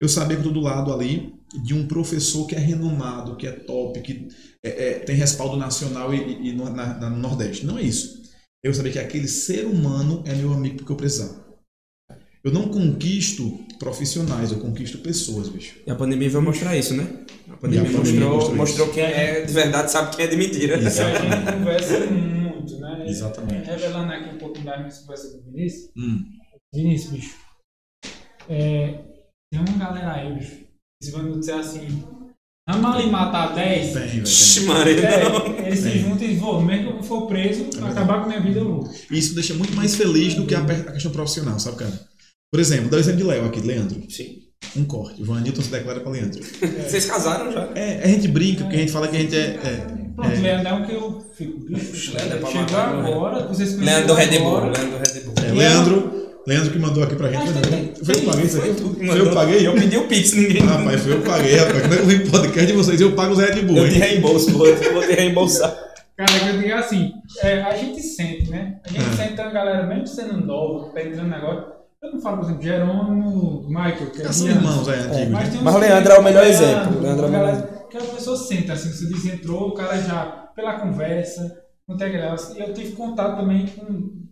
eu 0.00 0.08
saber 0.08 0.40
que 0.42 0.46
eu 0.48 0.52
do 0.52 0.60
lado 0.60 0.92
ali 0.92 1.32
de 1.64 1.72
um 1.72 1.86
professor 1.86 2.46
que 2.46 2.54
é 2.54 2.58
renomado, 2.58 3.36
que 3.36 3.46
é 3.46 3.52
top, 3.52 4.00
que 4.02 4.26
é- 4.62 4.88
é, 4.88 4.98
tem 4.98 5.14
respaldo 5.16 5.56
nacional 5.56 6.12
e, 6.12 6.18
e- 6.18 6.48
e 6.48 6.52
no, 6.52 6.68
na- 6.68 6.98
na- 6.98 7.08
no 7.10 7.16
Nordeste. 7.18 7.64
Não 7.64 7.78
é 7.78 7.82
isso. 7.82 8.23
Eu 8.64 8.72
saber 8.72 8.92
que 8.92 8.98
aquele 8.98 9.28
ser 9.28 9.66
humano 9.66 10.24
é 10.26 10.34
meu 10.34 10.50
amigo 10.50 10.76
porque 10.76 10.90
eu 10.90 10.96
precisar. 10.96 11.44
Eu 12.42 12.50
não 12.50 12.68
conquisto 12.68 13.58
profissionais, 13.78 14.52
eu 14.52 14.58
conquisto 14.58 14.98
pessoas, 14.98 15.50
bicho. 15.50 15.78
E 15.86 15.90
a 15.90 15.94
pandemia 15.94 16.30
vai 16.30 16.40
mostrar 16.40 16.74
isso, 16.74 16.94
né? 16.94 17.26
A 17.50 17.58
pandemia, 17.58 17.90
a 17.90 17.92
pandemia 17.92 18.20
mostrou, 18.20 18.30
mostrou 18.30 18.56
mostrou 18.56 18.88
quem 18.88 19.02
é 19.02 19.42
de 19.42 19.52
verdade 19.52 19.90
sabe 19.90 20.16
quem 20.16 20.24
é 20.24 20.28
de 20.28 20.36
mentira. 20.38 20.78
Isso. 20.78 21.02
A 21.02 21.14
gente 21.14 21.52
conversa 21.58 22.06
muito, 22.06 22.80
né? 22.80 23.04
Exatamente. 23.06 23.66
Revelando 23.66 24.12
aqui 24.12 24.34
um 24.34 24.38
pouquinho 24.38 24.64
da 24.64 24.78
minha 24.78 24.90
conversa 24.90 25.30
com 25.30 25.38
o 25.38 25.42
Vinícius. 25.52 25.90
Hum. 25.94 26.24
Vinícius, 26.74 27.12
bicho. 27.12 27.36
É, 28.48 29.04
tem 29.52 29.60
uma 29.60 29.78
galera 29.78 30.12
aí, 30.14 30.34
bicho. 30.34 30.64
Eles 31.02 31.12
vão 31.12 31.38
dizer 31.38 31.52
assim: 31.52 32.02
vamos 32.68 32.94
ali 32.96 33.10
matar 33.10 33.54
10. 33.54 33.92
Tem, 33.92 33.92
velho. 34.06 34.22
Ixi, 34.22 34.60
tem. 34.60 34.68
Maria, 34.68 35.28
não. 35.28 35.54
É, 35.56 35.66
eles 35.68 35.80
se 35.80 35.98
juntam 35.98 36.26
e 36.28 36.34
vão, 36.36 36.60
mesmo 36.62 36.92
que 36.92 36.98
eu 36.98 37.02
for 37.02 37.26
preso, 37.26 37.66
vai 37.78 37.90
acabar 37.90 38.18
com 38.20 38.24
a 38.24 38.28
minha 38.28 38.40
vida, 38.40 38.60
eu 38.60 38.64
vou. 38.66 38.90
E 39.10 39.18
isso 39.18 39.30
me 39.30 39.34
deixa 39.36 39.54
muito 39.54 39.74
mais 39.74 39.94
feliz 39.94 40.34
do 40.34 40.46
que 40.46 40.54
a, 40.54 40.60
a 40.60 40.92
questão 40.92 41.10
profissional, 41.12 41.58
sabe, 41.58 41.76
cara? 41.78 42.00
Por 42.52 42.60
exemplo, 42.60 42.88
dá 42.88 42.96
o 42.96 43.00
exemplo 43.00 43.18
de 43.18 43.24
Léo 43.24 43.46
aqui, 43.46 43.60
Leandro. 43.60 44.02
Sim. 44.10 44.38
Um 44.76 44.84
corte. 44.84 45.20
O 45.22 45.24
Vanilton 45.26 45.60
se 45.60 45.70
declara 45.70 46.00
pra 46.00 46.10
Leandro. 46.10 46.40
Vocês 46.88 47.04
casaram 47.04 47.52
já? 47.52 47.68
É, 47.74 48.02
a 48.02 48.06
gente 48.08 48.28
brinca, 48.28 48.62
porque 48.64 48.76
a 48.76 48.80
gente 48.80 48.92
fala 48.92 49.08
que 49.08 49.16
a 49.16 49.20
gente 49.20 49.36
é. 49.36 49.40
é- 49.62 50.04
Pronto, 50.14 50.30
é- 50.30 50.36
Leandro 50.40 50.68
é 50.68 50.72
um 50.72 50.86
que 50.86 50.92
eu 50.94 51.26
fico. 51.36 51.58
Bicho, 51.66 52.14
Leandro 52.14 52.36
é 52.36 52.40
pra 52.40 52.48
chegou 52.50 52.66
né? 52.66 53.08
agora, 53.10 53.46
vocês 53.48 53.74
conheceram 53.74 53.84
Leandro 53.84 54.06
do 54.06 54.14
Red 54.14 54.38
Bull. 54.38 54.56
agora. 54.56 54.78
Leandro 54.78 54.98
do 54.98 55.12
Red 55.12 55.20
Bull. 55.20 55.34
é, 55.44 55.52
Leandro, 55.52 56.23
Leandro 56.46 56.70
que 56.72 56.78
mandou 56.78 57.02
aqui 57.02 57.16
pra 57.16 57.30
gente. 57.30 57.52
Foi, 57.52 57.54
não? 57.54 57.62
foi 58.04 58.14
eu 58.14 58.20
que 58.20 58.26
paguei 58.26 58.44
isso 58.44 58.58
aqui? 58.58 58.72
Foi 58.74 59.06
Foi 59.06 59.20
eu 59.20 59.28
que 59.28 59.34
paguei? 59.34 59.66
Eu 59.66 59.74
pedi 59.74 59.96
o 59.96 60.06
Pix, 60.08 60.32
ninguém. 60.34 60.62
Ah, 60.62 60.76
Rapaz, 60.76 61.00
foi 61.02 61.12
eu 61.12 61.20
que 61.22 61.28
paguei, 61.28 61.56
rapaz. 61.56 61.82
Como 61.82 61.94
é 61.94 61.96
que 61.96 62.02
eu 62.02 62.06
vim 62.06 62.18
pro 62.20 62.30
podcast 62.32 62.66
de 62.66 62.72
vocês? 62.74 63.00
Eu 63.00 63.12
pago 63.12 63.32
os 63.32 63.38
Red 63.38 63.62
Bull, 63.62 63.78
Eu 63.78 63.88
te 63.88 63.98
reembolso, 63.98 64.52
pô. 64.52 64.66
Eu 64.66 64.92
vou 64.92 65.02
te 65.02 65.12
reembolsar. 65.14 65.74
Cara, 66.16 66.30
eu 66.52 66.60
digo 66.60 66.74
assim, 66.74 67.12
é, 67.42 67.62
a 67.62 67.74
gente 67.76 68.00
sente, 68.00 68.48
né? 68.50 68.76
A 68.84 68.88
gente 68.88 69.02
É. 69.20 69.26
sente 69.26 69.40
a 69.40 69.50
galera, 69.50 69.86
mesmo 69.86 70.06
sendo 70.06 70.36
nova, 70.46 70.90
tá 70.92 71.02
entrando 71.02 71.34
agora. 71.34 71.74
Eu 72.02 72.12
não 72.12 72.20
falo, 72.20 72.36
por 72.36 72.44
exemplo, 72.44 72.62
Jerônimo, 72.62 73.66
Michael, 73.68 74.10
que 74.14 74.22
é 74.22 74.30
São 74.32 74.46
Rian. 74.46 74.56
irmãos, 74.56 74.88
é, 74.88 74.94
antigos. 75.00 75.28
Mas, 75.30 75.54
né? 75.54 75.60
Mas 75.62 75.74
o 75.74 75.78
Leandro 75.78 76.12
é 76.12 76.18
o 76.18 76.22
melhor 76.22 76.44
Leandro, 76.44 76.64
exemplo. 76.66 76.98
O 76.98 77.02
Leandro 77.02 77.24
é 77.24 77.28
o 77.28 77.30
melhor 77.32 77.46
galera- 77.46 77.86
Que 77.90 77.96
a 77.96 78.00
pessoa 78.00 78.36
sente, 78.36 78.70
assim, 78.70 78.90
você 78.90 79.06
diz, 79.06 79.24
entrou, 79.26 79.68
o 79.68 79.74
cara 79.74 79.96
já, 80.02 80.24
pela 80.54 80.74
conversa, 80.78 81.50
não 81.88 81.96
tem. 81.96 82.12
E 82.14 82.60
eu 82.60 82.72
tive 82.74 82.92
contato 82.92 83.36
também 83.40 83.66
com. 83.66 84.23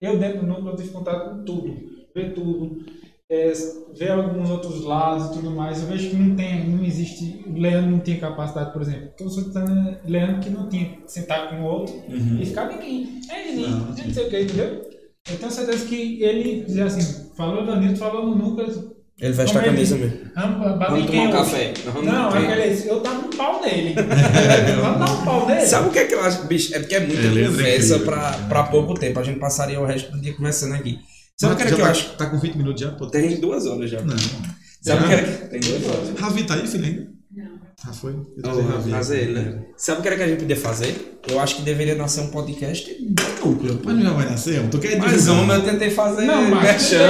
Eu 0.00 0.18
dentro 0.18 0.40
do 0.40 0.46
núcleo, 0.46 0.76
tive 0.76 0.90
contato 0.90 1.30
com 1.30 1.44
tudo. 1.44 1.74
Ver 2.14 2.34
tudo. 2.34 2.84
É, 3.28 3.52
ver 3.98 4.12
alguns 4.12 4.48
outros 4.50 4.84
lados 4.84 5.26
e 5.26 5.32
tudo 5.32 5.50
mais. 5.50 5.80
Eu 5.82 5.88
vejo 5.88 6.10
que 6.10 6.16
não 6.16 6.36
tem, 6.36 6.68
não 6.68 6.84
existe. 6.84 7.42
O 7.46 7.58
Leandro 7.58 7.90
não 7.90 7.98
tinha 8.00 8.18
capacidade, 8.18 8.72
por 8.72 8.82
exemplo. 8.82 9.08
Porque 9.08 9.24
eu 9.24 9.30
sou 9.30 9.52
tão- 9.52 9.96
Leandro 10.04 10.40
que 10.40 10.50
não 10.50 10.68
tinha 10.68 10.84
que 10.96 11.10
sentar 11.10 11.48
com 11.50 11.62
o 11.62 11.64
outro 11.64 11.94
Uhum. 12.08 12.38
e 12.40 12.46
ficar 12.46 12.68
ninguém. 12.68 13.20
É, 13.30 13.44
ninguém. 13.50 13.70
Não, 13.70 13.86
Não, 13.86 13.94
sei 13.96 14.26
o 14.26 14.30
que, 14.30 14.40
entendeu? 14.42 14.82
Eu 15.28 15.38
tenho 15.38 15.50
certeza 15.50 15.86
que 15.86 16.22
ele 16.22 16.62
dizia 16.64 16.84
assim, 16.84 17.30
falou 17.36 17.66
Danilo, 17.66 17.96
falou 17.96 18.26
no 18.26 18.36
núcleo. 18.36 18.95
Ele 19.18 19.32
veste 19.32 19.56
a 19.56 19.60
Como 19.60 19.72
ele- 19.72 19.76
camisa 19.76 19.96
mesmo. 19.96 20.18
Vamos, 20.34 21.06
tomar 21.06 21.22
um 21.22 21.32
café. 21.32 21.72
Não, 22.04 22.28
aquele, 22.28 22.88
eu 22.90 23.00
tava 23.00 23.22
no 23.22 23.28
pau 23.34 23.62
nele. 23.62 23.94
Vamos 24.80 24.98
dar 24.98 25.10
um 25.12 25.24
pau 25.24 25.46
nele? 25.48 25.66
Sabe 25.66 25.88
o 25.88 25.90
que 25.90 25.98
é 26.00 26.04
que 26.04 26.14
eu 26.14 26.20
acho, 26.22 26.44
bicho? 26.44 26.74
É 26.74 26.80
porque 26.80 26.94
é 26.96 27.00
muita 27.00 27.22
É, 27.22 27.24
é 27.42 27.46
conversa 27.46 27.94
incrível. 27.96 28.00
pra, 28.04 28.32
pra 28.48 28.62
pouco 28.64 28.92
tempo. 28.94 29.18
A 29.18 29.22
gente 29.22 29.38
passaria 29.38 29.80
o 29.80 29.86
resto 29.86 30.12
do 30.12 30.20
dia 30.20 30.34
conversando 30.34 30.74
aqui. 30.74 30.98
Sabe 31.34 31.54
o 31.54 31.56
que 31.56 31.62
era 31.62 31.70
que 31.74 31.80
eu 31.80 31.84
tá, 31.84 31.90
acho? 31.90 32.10
tá 32.16 32.26
com 32.26 32.38
20 32.38 32.56
minutos 32.56 32.80
já? 32.82 32.90
Pô, 32.92 33.06
Tem 33.06 33.40
duas 33.40 33.64
horas 33.66 33.90
já. 33.90 34.00
Não. 34.02 34.16
Sabe 34.82 35.04
o 35.04 35.08
que 35.08 35.12
era 35.14 35.22
que... 35.22 35.46
Tem 35.48 35.60
duas 35.60 35.84
horas. 35.86 36.18
Ravi 36.20 36.42
tá 36.44 36.54
aí, 36.54 36.66
filho? 36.66 37.08
Não. 37.36 37.58
Ah, 37.86 37.92
foi? 37.92 38.12
Eu 38.12 38.50
Oh, 38.50 38.62
Ravi. 38.62 38.90
fazer 38.90 39.18
ele, 39.20 39.32
né? 39.40 39.62
Sabe 39.76 39.98
o 39.98 40.02
que 40.02 40.08
era 40.08 40.16
que 40.16 40.22
a 40.22 40.28
gente 40.28 40.38
podia 40.40 40.56
fazer? 40.56 41.18
Eu 41.28 41.38
acho 41.38 41.56
que 41.56 41.62
deveria 41.62 41.94
nascer 41.94 42.20
um 42.22 42.28
podcast 42.30 42.90
do 43.00 43.46
núcleo. 43.46 43.80
Mas 43.84 43.94
não 43.96 44.02
já 44.02 44.12
vai 44.12 44.30
nascer, 44.30 44.56
mano? 44.58 44.70
Tu 44.70 44.78
quer 44.78 44.96
Mais 44.98 45.12
divulgar? 45.24 45.44
uma, 45.44 45.54
eu 45.54 45.62
tentei 45.64 45.90
fazer 45.90 46.24
Não, 46.24 46.50
mas-. 46.50 46.92
Ele, 46.92 47.02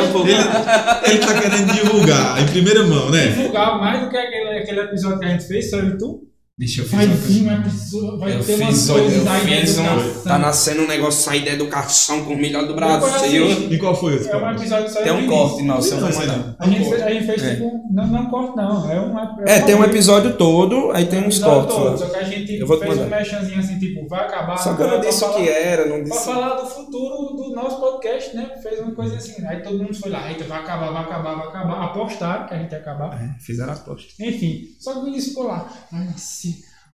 ele 1.13 1.19
tá 1.21 1.41
querendo 1.41 1.73
divulgar 1.73 2.43
em 2.43 2.47
primeira 2.47 2.83
mão, 2.85 3.11
né? 3.11 3.29
Divulgar 3.29 3.79
mais 3.79 4.03
do 4.03 4.11
que 4.11 4.17
aquele, 4.17 4.59
aquele 4.59 4.81
episódio 4.81 5.21
que 5.21 5.25
a 5.27 5.29
gente 5.29 5.47
fez 5.47 5.71
sobre 5.71 5.97
tu. 5.97 6.23
Bicho, 6.59 6.81
eu 6.81 6.85
fiz 6.87 6.95
Vai 6.97 7.05
uma 7.07 7.15
vir 7.17 7.43
um 7.43 8.17
vai 8.17 8.33
Eu 8.35 8.43
ter 8.43 8.57
fiz, 8.57 8.89
aí 8.89 9.11
da 9.25 9.35
fiz 9.61 9.79
um. 9.79 10.23
Tá 10.23 10.39
nascendo 10.39 10.83
um 10.85 10.87
negócio 10.87 11.23
sair 11.23 11.45
da 11.45 11.51
educação 11.51 12.25
com 12.25 12.33
o 12.33 12.37
melhor 12.39 12.67
do 12.67 12.75
Brasil. 12.75 13.47
E 13.71 13.77
qual 13.77 13.95
foi 13.95 14.15
esse? 14.15 14.31
É 14.31 14.37
um 14.39 14.51
episódio 14.53 14.91
só 14.91 15.03
Tem 15.03 15.13
um 15.13 15.27
corte, 15.27 15.63
Não, 15.63 15.83
mandar. 16.19 16.37
não. 16.39 16.57
A 16.59 16.67
gente, 16.67 16.89
fez- 16.89 17.03
a 17.03 17.11
gente 17.11 17.27
fez 17.27 17.43
É. 17.45 17.55
tipo. 17.57 17.71
Não, 17.93 18.07
não 18.07 18.31
corte, 18.31 18.57
não. 18.57 18.91
É 18.91 18.99
um. 18.99 19.15
É, 19.47 19.61
tem 19.61 19.75
um 19.75 19.79
uma- 19.79 19.87
episódio 19.87 20.33
todo, 20.39 20.93
aí 20.93 21.05
tem 21.05 21.19
uns 21.19 21.37
episódio 21.37 21.67
cortes 21.69 21.77
todo. 21.77 21.99
Só 21.99 22.07
que 22.07 22.17
a 22.17 22.25
gente 22.25 22.55
Eu 22.55 22.67
vou 22.67 22.79
te 22.81 22.87
fez 22.87 22.99
um 23.01 23.07
mechanzinho 23.07 23.59
assim, 23.61 23.79
tipo, 23.79 23.96
vai 24.09 24.25
acabar. 24.27 24.57
Só 24.57 24.75
que 24.75 24.83
eu 24.83 24.89
não 24.89 25.01
disse 25.01 25.19
pra 25.21 25.29
o 25.31 25.35
que 25.37 25.49
era, 25.49 25.87
não 25.87 25.97
Pra 25.97 26.05
disse. 26.05 26.25
falar 26.25 26.55
do 26.57 26.67
futuro 26.67 27.37
do 27.37 27.55
nosso 27.55 27.79
podcast, 27.81 28.35
né? 28.37 28.51
Fez 28.63 28.81
uma 28.81 28.95
coisa 28.95 29.17
assim. 29.17 29.45
Aí 29.47 29.63
todo 29.63 29.79
mundo 29.79 29.95
foi 29.95 30.11
lá, 30.11 30.29
eita, 30.31 30.45
vai 30.45 30.61
acabar, 30.61 30.91
vai 30.93 31.03
acabar, 31.03 31.35
vai 31.37 31.47
acabar. 31.49 31.85
Apostaram 31.85 32.47
que 32.47 32.55
a 32.55 32.59
gente 32.59 32.73
ia 32.73 32.79
acabar. 32.79 33.15
É, 33.23 33.39
Fizeram 33.41 33.73
a 33.73 33.77
aposta. 33.77 34.13
Enfim, 34.21 34.63
só 34.81 34.93
que 34.93 34.99
o 34.99 35.05
Vinícius 35.05 35.29
ficou 35.31 35.47
lá. 35.49 35.69
Ai, 35.93 36.09
assim, 36.15 36.55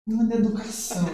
manda 0.06 0.35
educação. 0.36 1.06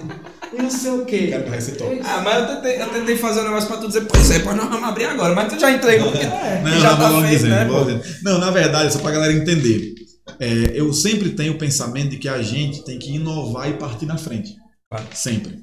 E 0.53 0.62
não 0.62 0.71
sei 0.71 0.91
o 0.93 1.05
quê. 1.05 1.31
Ser 1.61 1.77
top. 1.77 2.01
Ah, 2.05 2.21
mas 2.23 2.39
eu 2.51 2.57
tentei, 2.57 2.81
eu 2.83 2.89
tentei 2.91 3.16
fazer 3.16 3.41
um 3.41 3.45
negócio 3.45 3.69
pra 3.69 3.79
tu 3.79 3.87
dizer, 3.89 4.07
pois 4.07 4.31
é, 4.31 4.39
pois 4.41 4.57
nós 4.57 4.69
vamos 4.69 4.89
abrir 4.89 5.07
agora, 5.07 5.35
mas 5.35 5.53
tu 5.53 5.59
já 5.59 5.71
entregou. 5.73 6.11
porque 6.12 6.27
Não, 6.27 6.81
já 6.81 6.91
não, 6.93 6.99
tá 6.99 7.11
feito, 7.29 7.29
dizendo, 7.43 7.85
né. 7.87 8.03
Não, 8.23 8.39
na 8.39 8.51
verdade, 8.51 8.93
só 8.93 8.99
pra 9.01 9.11
galera 9.11 9.33
entender. 9.33 9.95
é, 10.41 10.71
eu 10.75 10.93
sempre 10.93 11.31
tenho 11.31 11.55
o 11.55 11.59
pensamento 11.59 12.11
de 12.11 12.19
que 12.19 12.29
a 12.29 12.41
gente 12.41 12.85
tem 12.85 12.99
que 12.99 13.15
inovar 13.16 13.69
e 13.69 13.75
partir 13.75 14.07
na 14.07 14.16
frente. 14.16 14.55
Claro. 14.89 15.07
Sempre. 15.12 15.59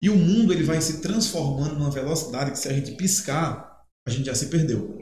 E 0.00 0.08
o 0.08 0.16
mundo 0.16 0.52
ele 0.52 0.62
vai 0.62 0.80
se 0.80 1.00
transformando 1.00 1.74
numa 1.74 1.90
velocidade 1.90 2.52
que 2.52 2.58
se 2.58 2.68
a 2.68 2.72
gente 2.72 2.92
piscar, 2.92 3.68
a 4.06 4.10
gente 4.10 4.26
já 4.26 4.34
se 4.34 4.46
perdeu. 4.46 4.98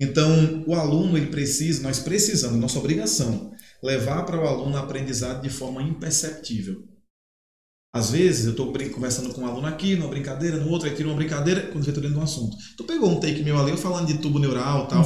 Então, 0.00 0.64
o 0.66 0.74
aluno 0.74 1.16
ele 1.16 1.26
precisa, 1.26 1.82
nós 1.82 1.98
precisamos, 1.98 2.58
nossa 2.58 2.78
obrigação, 2.78 3.52
levar 3.82 4.24
para 4.24 4.40
o 4.40 4.46
aluno 4.46 4.76
a 4.76 4.80
aprendizado 4.80 5.42
de 5.42 5.50
forma 5.50 5.82
imperceptível. 5.82 6.84
Às 7.94 8.10
vezes 8.10 8.44
eu 8.44 8.50
estou 8.50 8.70
conversando 8.94 9.32
com 9.32 9.40
um 9.40 9.46
aluno 9.46 9.66
aqui, 9.66 9.96
numa 9.96 10.10
brincadeira, 10.10 10.58
no 10.58 10.70
outro, 10.70 10.88
aí 10.88 10.94
tira 10.94 11.08
uma 11.08 11.16
brincadeira, 11.16 11.62
quando 11.62 11.84
eu 11.84 11.88
estou 11.88 12.02
dentro 12.02 12.10
de 12.10 12.20
um 12.20 12.22
assunto. 12.22 12.56
Tu 12.76 12.84
pegou 12.84 13.10
um 13.10 13.18
take 13.18 13.42
meu 13.42 13.58
ali, 13.58 13.70
eu 13.70 13.78
falando 13.78 14.06
de 14.06 14.18
tubo 14.18 14.38
neural 14.38 14.84
e 14.84 14.88
tal. 14.88 15.02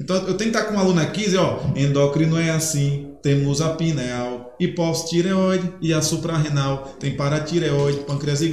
Então 0.00 0.16
eu 0.16 0.36
tenho 0.36 0.50
que 0.50 0.56
estar 0.56 0.64
com 0.64 0.74
um 0.74 0.78
aluno 0.78 1.00
aqui 1.00 1.20
e 1.20 1.24
dizer, 1.26 1.38
ó, 1.38 1.60
endócrino 1.76 2.38
é 2.38 2.50
assim, 2.50 3.14
temos 3.22 3.60
a 3.60 3.74
pineal, 3.74 4.35
hipófise 4.58 5.08
tireoide 5.08 5.72
e 5.80 5.92
a 5.92 6.00
suprarrenal, 6.00 6.96
tem 6.98 7.16
paratireoide, 7.16 8.00
pâncreas 8.00 8.40
e 8.40 8.48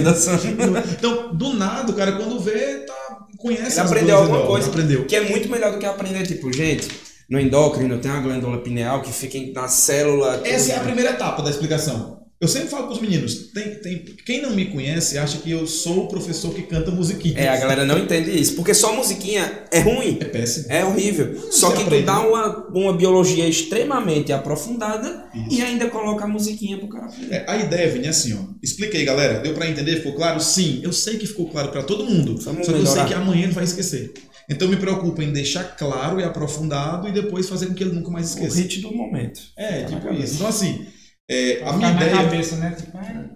dançando. 0.00 0.42
Então, 0.90 1.34
do 1.34 1.54
nada, 1.54 1.90
o 1.92 1.94
cara 1.94 2.12
quando 2.12 2.40
vê, 2.40 2.78
tá, 2.80 3.26
conhece 3.38 3.78
Ele 3.78 3.86
aprendeu 3.86 4.16
alguma 4.16 4.46
coisa. 4.46 4.68
Aprendeu. 4.68 5.04
Que 5.04 5.16
é 5.16 5.28
muito 5.28 5.48
melhor 5.48 5.72
do 5.72 5.78
que 5.78 5.86
aprender, 5.86 6.26
tipo, 6.26 6.52
gente, 6.52 6.88
no 7.28 7.38
endócrino 7.38 7.98
tem 7.98 8.10
a 8.10 8.20
glândula 8.20 8.58
pineal 8.58 9.02
que 9.02 9.12
fica 9.12 9.60
na 9.60 9.68
célula. 9.68 10.40
Essa 10.44 10.72
é 10.72 10.76
a 10.76 10.80
primeira 10.80 11.10
etapa 11.10 11.42
da 11.42 11.50
explicação. 11.50 12.25
Eu 12.38 12.48
sempre 12.48 12.68
falo 12.68 12.86
com 12.88 12.92
os 12.92 13.00
meninos, 13.00 13.50
tem, 13.54 13.76
tem, 13.76 13.98
quem 14.26 14.42
não 14.42 14.50
me 14.54 14.66
conhece 14.66 15.16
acha 15.16 15.38
que 15.38 15.50
eu 15.50 15.66
sou 15.66 16.04
o 16.04 16.08
professor 16.08 16.52
que 16.52 16.60
canta 16.62 16.90
musiquinha. 16.90 17.38
É, 17.38 17.48
a 17.48 17.56
galera 17.56 17.86
não 17.86 17.98
entende 17.98 18.30
isso. 18.30 18.54
Porque 18.56 18.74
só 18.74 18.94
musiquinha 18.94 19.64
é 19.72 19.78
ruim. 19.80 20.18
É 20.20 20.24
péssimo. 20.26 20.66
É 20.68 20.84
horrível. 20.84 21.34
Só 21.50 21.70
que 21.70 21.78
tu 21.78 21.86
aprende. 21.86 22.04
dá 22.04 22.20
uma, 22.20 22.66
uma 22.68 22.92
biologia 22.94 23.48
extremamente 23.48 24.34
aprofundada 24.34 25.24
Isso. 25.34 25.46
e 25.50 25.62
ainda 25.62 25.88
coloca 25.88 26.24
a 26.24 26.28
musiquinha 26.28 26.76
pro 26.76 26.88
cara. 26.88 27.08
É, 27.30 27.44
a 27.48 27.56
ideia, 27.56 27.90
Vini, 27.90 28.04
é 28.06 28.10
assim, 28.10 28.34
ó. 28.34 28.52
Expliquei, 28.62 29.02
galera. 29.06 29.40
Deu 29.40 29.54
pra 29.54 29.66
entender? 29.68 29.96
Ficou 29.96 30.12
claro? 30.12 30.38
Sim. 30.38 30.80
Eu 30.82 30.92
sei 30.92 31.16
que 31.16 31.26
ficou 31.26 31.48
claro 31.48 31.70
pra 31.70 31.82
todo 31.82 32.04
mundo. 32.04 32.36
Vamos 32.38 32.66
só 32.66 32.72
que 32.72 32.78
eu 32.78 32.84
sei 32.84 32.90
melhorar. 32.92 33.06
que 33.06 33.14
amanhã 33.14 33.44
ele 33.44 33.52
vai 33.52 33.64
esquecer. 33.64 34.12
Então 34.48 34.68
me 34.68 34.76
preocupo 34.76 35.22
em 35.22 35.32
deixar 35.32 35.64
claro 35.76 36.20
e 36.20 36.22
aprofundado 36.22 37.08
e 37.08 37.12
depois 37.12 37.48
fazer 37.48 37.66
com 37.66 37.74
que 37.74 37.82
ele 37.82 37.94
nunca 37.94 38.10
mais 38.10 38.26
O 38.26 38.34
esqueça. 38.34 38.56
hit 38.58 38.80
do 38.82 38.92
momento. 38.94 39.40
É, 39.56 39.84
Tá 39.84 39.98
tipo 39.98 40.12
isso. 40.12 40.34
Então 40.34 40.46
assim, 40.46 40.86
é, 41.28 41.62
a 41.64 41.72
minha 41.72 41.92
ideia... 41.92 42.12
cabeça, 42.16 42.56
né? 42.56 42.74
Tipo, 42.74 42.96
ai, 42.98 43.30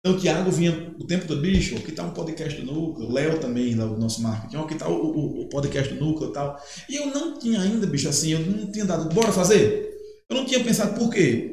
Então 0.00 0.16
o 0.16 0.20
Thiago 0.20 0.50
vinha 0.50 0.94
o 0.98 1.06
tempo 1.06 1.26
do 1.26 1.40
bicho, 1.40 1.74
que 1.76 1.92
tá 1.92 2.04
um 2.04 2.12
podcast 2.14 2.60
do 2.60 2.72
Núcleo, 2.72 3.10
Léo 3.12 3.38
também, 3.40 3.74
lá, 3.74 3.84
o 3.86 3.98
nosso 3.98 4.22
marketing, 4.22 4.66
que 4.66 4.74
tá 4.74 4.88
o, 4.88 4.94
o- 4.94 5.42
o 5.42 5.48
podcast 5.48 5.92
do 5.94 6.04
Núcleo 6.04 6.30
e 6.30 6.32
tal. 6.32 6.56
E 6.88 6.96
eu 6.96 7.06
não 7.06 7.38
tinha 7.38 7.60
ainda, 7.60 7.86
bicho, 7.86 8.08
assim, 8.08 8.32
eu 8.32 8.40
não 8.40 8.70
tinha 8.70 8.84
dado, 8.84 9.12
bora 9.14 9.32
fazer? 9.32 9.94
Eu 10.28 10.36
não 10.36 10.44
tinha 10.44 10.62
pensado 10.62 10.98
por 10.98 11.10
quê? 11.12 11.52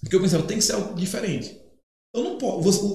Porque 0.00 0.14
eu 0.16 0.20
pensava, 0.20 0.44
tem 0.44 0.58
que 0.58 0.64
ser 0.64 0.74
algo 0.74 0.94
diferente. 0.94 1.56
Eu 2.14 2.22
não 2.24 2.38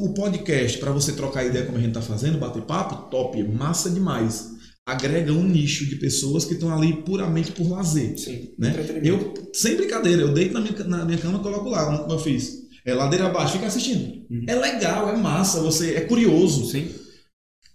o 0.06 0.14
podcast, 0.14 0.78
para 0.80 0.92
você 0.92 1.14
trocar 1.14 1.46
ideia 1.46 1.66
como 1.66 1.78
a 1.78 1.82
gente 1.82 1.94
tá 1.94 2.02
fazendo, 2.02 2.40
bater 2.40 2.64
papo, 2.64 3.10
top, 3.10 3.42
massa 3.44 3.90
demais. 3.90 4.52
Agrega 4.86 5.32
um 5.32 5.44
nicho 5.44 5.86
de 5.86 5.96
pessoas 5.96 6.44
que 6.44 6.56
estão 6.56 6.76
ali 6.76 7.04
puramente 7.04 7.54
por 7.54 7.70
lazer 7.70 8.18
Sim. 8.18 8.54
né? 8.58 8.74
Eu, 9.02 9.34
sem 9.54 9.78
brincadeira, 9.78 10.24
eu 10.24 10.34
deito 10.34 10.54
na 10.54 10.60
minha, 10.60 10.84
na 10.84 11.06
minha 11.06 11.18
cama 11.18 11.40
e 11.40 11.42
coloco 11.42 11.70
lá, 11.70 11.98
como 12.00 12.12
eu 12.12 12.20
fiz. 12.20 12.64
É 12.86 12.94
ladeira 12.94 13.28
abaixo, 13.28 13.54
fica 13.54 13.68
assistindo. 13.68 14.26
Uhum. 14.30 14.46
É 14.46 14.56
legal, 14.56 15.10
é 15.10 15.16
massa, 15.16 15.62
você 15.62 15.96
é 15.96 16.02
curioso. 16.02 16.70
Sim. 16.70 16.90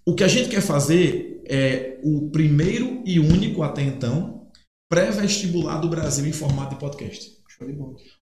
O 0.06 0.14
que 0.14 0.22
a 0.22 0.28
gente 0.28 0.50
quer 0.50 0.60
fazer 0.60 1.42
é 1.46 1.98
o 2.02 2.30
primeiro 2.30 3.02
e 3.06 3.18
único 3.18 3.62
até 3.62 3.82
então 3.82 4.46
pré-vestibular 4.90 5.78
do 5.78 5.88
Brasil 5.88 6.26
em 6.26 6.32
formato 6.32 6.74
de 6.74 6.80
podcast. 6.80 7.37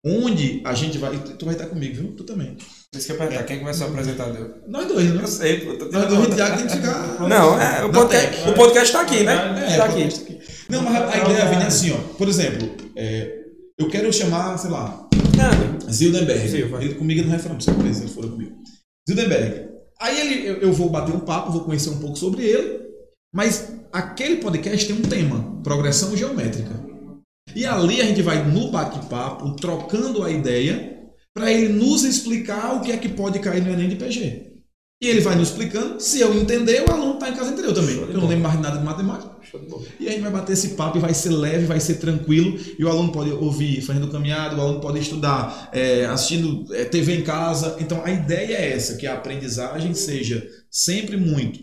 Onde 0.04 0.62
a 0.64 0.74
gente 0.74 0.98
vai. 0.98 1.16
Tu 1.18 1.44
vai 1.44 1.54
estar 1.54 1.66
comigo, 1.66 1.94
viu? 1.94 2.12
Tu 2.16 2.24
também. 2.24 2.56
Isso 2.94 3.06
que 3.06 3.12
eu 3.12 3.16
perguntar, 3.18 3.44
quem 3.44 3.58
que 3.58 3.64
vai 3.64 3.72
ser 3.72 3.84
o 3.84 3.86
apresentador? 3.88 4.54
Nós 4.68 4.86
dois, 4.86 5.14
né? 5.14 5.22
Eu 5.22 5.26
sei, 5.26 5.60
pô. 5.60 5.74
Tô 5.74 5.90
Nós 5.90 6.08
dois, 6.08 6.28
o 6.28 6.34
Thiago 6.34 6.56
tem 6.58 6.66
que 6.66 6.76
ficar. 6.76 7.20
Não, 7.28 7.60
é, 7.60 7.84
o, 7.84 7.90
podcast, 7.92 8.48
o 8.48 8.54
podcast 8.54 8.92
tá 8.92 9.00
aqui, 9.00 9.24
né? 9.24 9.64
É, 9.66 9.76
tá 9.76 9.86
pode- 9.86 10.02
aqui. 10.02 10.38
Não, 10.68 10.82
mas 10.82 10.94
a, 10.96 11.10
a 11.10 11.18
ideia 11.18 11.46
vem 11.46 11.58
assim, 11.62 11.92
ó. 11.92 11.98
Por 12.16 12.28
exemplo, 12.28 12.68
é, 12.96 13.42
eu 13.78 13.88
quero 13.88 14.12
chamar, 14.12 14.58
sei 14.58 14.70
lá, 14.70 15.08
Nada. 15.36 15.90
Zildenberg. 15.90 16.48
Sim, 16.48 16.56
ele 16.80 16.94
comigo 16.94 17.26
não 17.26 17.34
é 17.34 17.38
frango, 17.38 17.62
você 17.62 17.72
conhece, 17.72 18.02
ele 18.02 18.10
for 18.10 18.28
comigo. 18.28 18.52
Zildenberg. 19.08 19.68
Aí 20.00 20.20
ele, 20.20 20.48
eu, 20.48 20.56
eu 20.56 20.72
vou 20.72 20.90
bater 20.90 21.14
um 21.14 21.20
papo, 21.20 21.52
vou 21.52 21.64
conhecer 21.64 21.90
um 21.90 21.98
pouco 21.98 22.16
sobre 22.18 22.44
ele, 22.44 22.80
mas 23.32 23.72
aquele 23.92 24.36
podcast 24.36 24.86
tem 24.86 24.96
um 24.96 25.02
tema, 25.02 25.60
progressão 25.62 26.16
geométrica. 26.16 26.91
E 27.54 27.66
ali 27.66 28.00
a 28.00 28.04
gente 28.04 28.22
vai 28.22 28.42
no 28.44 28.70
bate-papo, 28.70 29.54
trocando 29.56 30.22
a 30.22 30.30
ideia, 30.30 30.98
para 31.34 31.50
ele 31.50 31.72
nos 31.72 32.04
explicar 32.04 32.76
o 32.76 32.80
que 32.80 32.92
é 32.92 32.96
que 32.96 33.08
pode 33.08 33.38
cair 33.38 33.62
no 33.62 33.72
Enem 33.72 33.88
de 33.88 33.96
PG. 33.96 34.52
E 35.02 35.08
ele 35.08 35.20
vai 35.20 35.34
nos 35.34 35.48
explicando. 35.48 36.00
Se 36.00 36.20
eu 36.20 36.32
entender, 36.32 36.84
o 36.88 36.92
aluno 36.92 37.14
está 37.14 37.28
em 37.28 37.34
casa 37.34 37.50
entendeu 37.50 37.74
também. 37.74 37.96
Eu 37.96 38.20
não 38.20 38.28
lembro 38.28 38.44
mais 38.44 38.60
nada 38.60 38.78
de 38.78 38.84
matemática. 38.84 39.32
E 39.98 40.06
a 40.06 40.12
gente 40.12 40.20
vai 40.20 40.30
bater 40.30 40.52
esse 40.52 40.70
papo 40.70 40.96
e 40.96 41.00
vai 41.00 41.12
ser 41.12 41.30
leve, 41.30 41.66
vai 41.66 41.80
ser 41.80 41.94
tranquilo. 41.94 42.56
E 42.78 42.84
o 42.84 42.88
aluno 42.88 43.10
pode 43.10 43.32
ouvir 43.32 43.82
fazendo 43.82 44.06
caminhada, 44.12 44.56
o 44.56 44.60
aluno 44.60 44.80
pode 44.80 45.00
estudar 45.00 45.70
é, 45.72 46.04
assistindo 46.04 46.72
é, 46.72 46.84
TV 46.84 47.16
em 47.16 47.22
casa. 47.22 47.76
Então 47.80 48.00
a 48.04 48.12
ideia 48.12 48.54
é 48.54 48.72
essa, 48.72 48.96
que 48.96 49.04
a 49.04 49.14
aprendizagem 49.14 49.92
seja 49.92 50.46
sempre 50.70 51.16
muito 51.16 51.58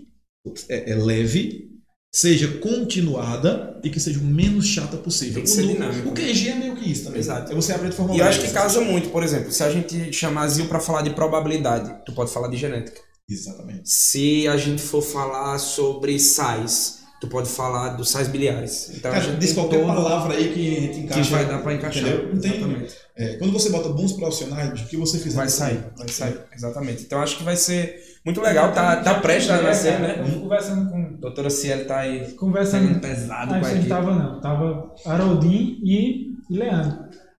é, 0.67 0.91
é, 0.91 0.95
leve, 0.95 1.68
seja 2.11 2.47
continuada 2.59 3.79
e 3.83 3.89
que 3.89 3.99
seja 3.99 4.19
o 4.19 4.23
menos 4.23 4.65
chata 4.67 4.97
possível. 4.97 5.43
Tem 5.43 5.53
que 5.55 5.61
o, 5.61 5.67
dinâmico. 5.67 6.09
o 6.09 6.13
QG 6.13 6.49
é 6.49 6.55
meio 6.55 6.75
que 6.75 6.91
isso 6.91 7.03
também. 7.05 7.19
Exato. 7.19 7.51
É 7.51 7.55
você 7.55 7.71
aprende 7.71 7.91
de 7.91 7.97
forma 7.97 8.15
E 8.15 8.19
eu 8.19 8.25
acho 8.25 8.41
que 8.41 8.49
casa 8.51 8.81
muito, 8.81 9.09
por 9.09 9.23
exemplo, 9.23 9.51
se 9.51 9.63
a 9.63 9.69
gente 9.71 10.11
chamar 10.11 10.47
Zil 10.47 10.65
pra 10.67 10.79
falar 10.79 11.01
de 11.03 11.11
probabilidade, 11.11 11.93
tu 12.05 12.11
pode 12.13 12.31
falar 12.31 12.47
de 12.47 12.57
genética. 12.57 12.99
Exatamente. 13.29 13.81
Se 13.89 14.47
a 14.47 14.57
gente 14.57 14.81
for 14.81 15.01
falar 15.03 15.59
sobre 15.59 16.17
sais, 16.19 16.99
tu 17.21 17.27
pode 17.27 17.47
falar 17.47 17.89
dos 17.89 18.09
sais 18.09 18.27
biliares. 18.27 18.89
Então 18.95 19.11
a 19.11 19.13
Cara, 19.13 19.25
gente 19.27 19.39
diz 19.39 19.53
qualquer 19.53 19.77
todo 19.81 19.87
palavra 19.93 20.33
aí 20.35 20.51
que 20.51 20.77
a 20.77 20.79
gente 20.81 20.99
encaixa. 21.01 21.21
que 21.23 21.29
vai 21.29 21.45
dar 21.45 21.59
pra 21.61 21.73
encaixar. 21.75 22.03
Entendeu? 22.07 22.33
Não 22.33 22.41
tem- 22.41 22.51
Exatamente. 22.55 22.93
É, 23.15 23.35
quando 23.35 23.51
você 23.53 23.69
bota 23.69 23.89
bons 23.89 24.13
profissionais, 24.13 24.81
o 24.81 24.85
que 24.85 24.97
você 24.97 25.19
fizer 25.19 25.35
Vai 25.35 25.49
sair, 25.49 25.83
vai 25.97 26.07
sair, 26.07 26.39
exatamente. 26.55 27.03
Então 27.03 27.21
acho 27.21 27.37
que 27.37 27.43
vai 27.43 27.55
ser 27.57 28.01
muito 28.25 28.41
legal, 28.41 28.71
tá, 28.73 28.97
tá 28.97 29.15
prestes 29.15 29.49
a 29.51 29.61
nascer, 29.61 29.99
né? 29.99 30.15
Eu 30.19 30.41
conversando 30.41 30.89
com. 30.89 31.15
Doutora 31.19 31.49
Ciel 31.49 31.85
tá 31.87 31.99
aí 31.99 32.31
Conversando 32.33 32.99
pesado 32.99 33.53
Aí 33.53 33.59
com 33.59 33.65
a 33.65 33.69
gente 33.69 33.79
equipe. 33.79 33.89
tava 33.89 34.15
não, 34.15 34.39
tava 34.39 34.93
Haroldin 35.05 35.79
e 35.83 36.29
e 36.49 36.57
Leandro. 36.57 36.97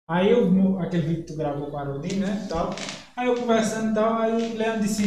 Aí 0.08 0.30
eu, 0.30 0.78
aquele 0.80 1.06
vídeo 1.06 1.24
que 1.24 1.32
tu 1.32 1.36
gravou 1.36 1.66
com 1.70 1.76
o 1.76 1.78
Haroldin, 1.78 2.16
né, 2.16 2.46
tal. 2.48 2.74
Aí 3.16 3.26
eu 3.28 3.34
conversando 3.34 3.90
e 3.90 3.94
tal, 3.94 4.14
aí 4.20 4.32
o 4.32 4.56
Leandro 4.56 4.80
disse, 4.82 5.02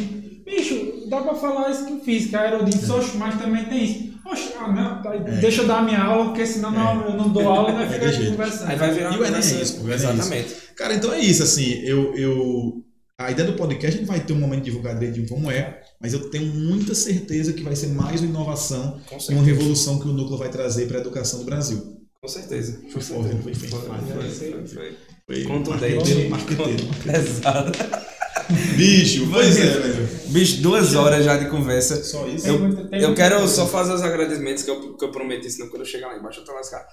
bicho, 0.46 1.08
dá 1.10 1.22
pra 1.22 1.34
falar 1.36 1.72
isso 1.72 1.86
que 1.86 1.94
eu 1.94 2.00
fiz, 2.00 2.28
que 2.28 2.36
a 2.36 2.42
Haroldin 2.42 2.78
disse, 2.78 2.92
oxe, 2.92 3.18
mas 3.18 3.36
também 3.40 3.66
tem 3.66 3.84
isso. 3.84 4.14
Oxe, 4.26 4.54
ah 4.60 4.72
não, 4.72 5.02
tá, 5.02 5.12
deixa 5.18 5.62
eu 5.64 5.68
dar 5.68 5.80
a 5.80 5.82
minha 5.82 6.02
aula, 6.02 6.26
porque 6.26 6.46
senão 6.46 6.72
não, 6.72 7.02
eu 7.06 7.18
não 7.18 7.30
dou 7.30 7.48
aula, 7.50 7.74
né, 7.74 7.88
fica 7.88 7.96
É 7.96 8.00
de 8.00 8.06
aqui 8.08 8.16
jeito. 8.18 8.32
conversando. 8.32 8.70
Aí 8.70 8.76
vai 8.78 8.92
virar 8.92 9.14
E 9.14 9.18
o 9.18 9.24
é 9.24 9.28
Enem 9.28 9.38
é 9.38 9.40
isso. 9.42 9.92
Exatamente. 9.92 10.56
Cara, 10.78 10.94
então 10.94 11.14
é 11.14 11.20
isso, 11.20 11.44
assim, 11.44 11.82
eu, 11.84 12.16
eu... 12.16 12.84
A 13.24 13.32
ideia 13.32 13.50
do 13.50 13.56
podcast 13.58 13.96
a 13.96 14.00
gente 14.00 14.08
vai 14.08 14.20
ter 14.20 14.34
um 14.34 14.40
momento 14.40 14.60
de 14.60 14.66
divulgar 14.66 14.98
direitinho 15.00 15.28
como 15.28 15.50
é, 15.50 15.82
mas 16.00 16.14
eu 16.14 16.30
tenho 16.30 16.54
muita 16.54 16.94
certeza 16.94 17.54
que 17.54 17.64
vai 17.64 17.76
ser 17.76 17.88
mais 17.88 18.20
uma 18.20 18.30
inovação 18.30 19.00
e 19.30 19.34
uma 19.34 19.44
revolução 19.44 19.98
que 19.98 20.08
o 20.08 20.14
Núcleo 20.14 20.38
vai 20.38 20.50
trazer 20.50 20.88
para 20.88 20.98
a 20.98 21.02
educação 21.02 21.40
do 21.40 21.46
Brasil. 21.46 21.98
Com 22.22 22.28
certeza. 22.28 22.82
Foi 22.92 23.02
forte, 23.02 23.30
foi, 23.42 23.54
foi, 23.54 23.70
Foi, 23.70 23.80
foi, 23.80 23.98
foi, 23.98 24.30
foi, 24.30 24.68
foi. 24.68 24.98
Foi 25.26 25.44
Contundente. 25.46 26.28
marqueteiro, 26.28 26.30
marqueteiro. 26.30 26.84
Pesado. 27.04 27.72
Bicho, 28.76 29.28
pois 29.32 29.58
é, 29.58 29.66
velho. 29.66 30.10
Bicho, 30.28 30.62
duas 30.62 30.96
horas 30.96 31.24
já 31.24 31.38
de 31.38 31.46
conversa. 31.46 32.04
Só 32.04 32.28
isso. 32.28 32.48
Eu 32.48 32.58
muita 32.60 33.14
quero 33.14 33.48
só 33.48 33.68
fazer 33.68 33.94
os 33.94 34.02
agradecimentos 34.02 34.64
que 34.64 34.72
eu, 34.72 34.94
que 34.96 35.06
eu 35.06 35.12
prometi, 35.12 35.50
senão 35.52 35.70
quando 35.70 35.82
eu 35.82 35.86
chegar 35.86 36.08
lá 36.08 36.18
embaixo 36.18 36.40
eu 36.40 36.46
tô 36.46 36.54
lascado. 36.54 36.86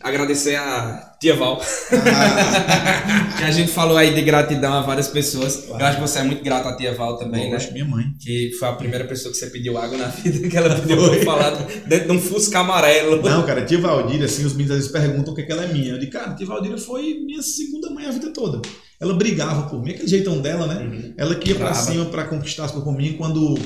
Agradecer 0.00 0.56
a 0.56 1.14
Tia 1.20 1.36
Val, 1.36 1.62
Ah, 1.92 3.34
que 3.38 3.44
a 3.44 3.50
gente 3.52 3.70
falou 3.70 3.96
aí 3.96 4.12
de 4.12 4.22
gratidão 4.22 4.72
a 4.72 4.80
várias 4.82 5.06
pessoas. 5.08 5.64
Eu 5.68 5.76
acho 5.76 5.96
que 5.98 6.02
você 6.02 6.18
é 6.18 6.22
muito 6.24 6.42
grato 6.42 6.68
a 6.68 6.76
Tia 6.76 6.92
Val 6.94 7.16
também, 7.16 7.44
eu 7.44 7.50
né? 7.50 7.56
acho 7.56 7.68
que 7.68 7.74
minha 7.74 7.84
mãe. 7.84 8.04
Que 8.18 8.50
foi 8.58 8.68
a 8.68 8.72
primeira 8.72 9.04
pessoa 9.04 9.30
que 9.32 9.38
você 9.38 9.46
pediu 9.46 9.78
água 9.78 9.96
na 9.96 10.08
vida, 10.08 10.48
que 10.48 10.56
ela 10.56 10.74
pediu 10.74 10.96
pra 10.96 11.16
eu 11.16 11.22
falar 11.22 11.50
dentro 11.86 12.08
de 12.08 12.12
um 12.16 12.20
Fusca 12.20 12.58
amarelo. 12.60 13.22
Não, 13.22 13.46
cara, 13.46 13.64
tia 13.64 13.78
Valdíria, 13.80 14.26
assim, 14.26 14.44
os 14.44 14.52
meninos 14.54 14.72
às 14.72 14.78
vezes 14.78 14.92
perguntam 14.92 15.32
o 15.32 15.36
que, 15.36 15.42
é 15.42 15.44
que 15.44 15.52
ela 15.52 15.64
é 15.64 15.68
minha. 15.72 15.92
Eu 15.92 15.98
digo, 16.00 16.10
cara, 16.10 16.34
tia 16.34 16.46
Valdíria 16.46 16.78
foi 16.78 17.20
minha 17.24 17.42
segunda 17.42 17.90
mãe 17.90 18.06
a 18.06 18.10
vida 18.10 18.32
toda. 18.32 18.60
Ela 19.02 19.14
brigava 19.14 19.68
por 19.68 19.82
mim, 19.82 19.90
aquele 19.90 20.06
jeitão 20.08 20.40
dela, 20.40 20.66
né? 20.66 20.84
Uhum. 20.84 21.14
Ela 21.16 21.34
que 21.34 21.48
ia 21.50 21.54
pra 21.56 21.70
Brava. 21.70 21.80
cima 21.90 22.04
pra 22.06 22.24
conquistar 22.24 22.64
as 22.66 22.70
coisas 22.70 22.88
por 22.88 22.96
mim. 22.96 23.14
Quando 23.14 23.58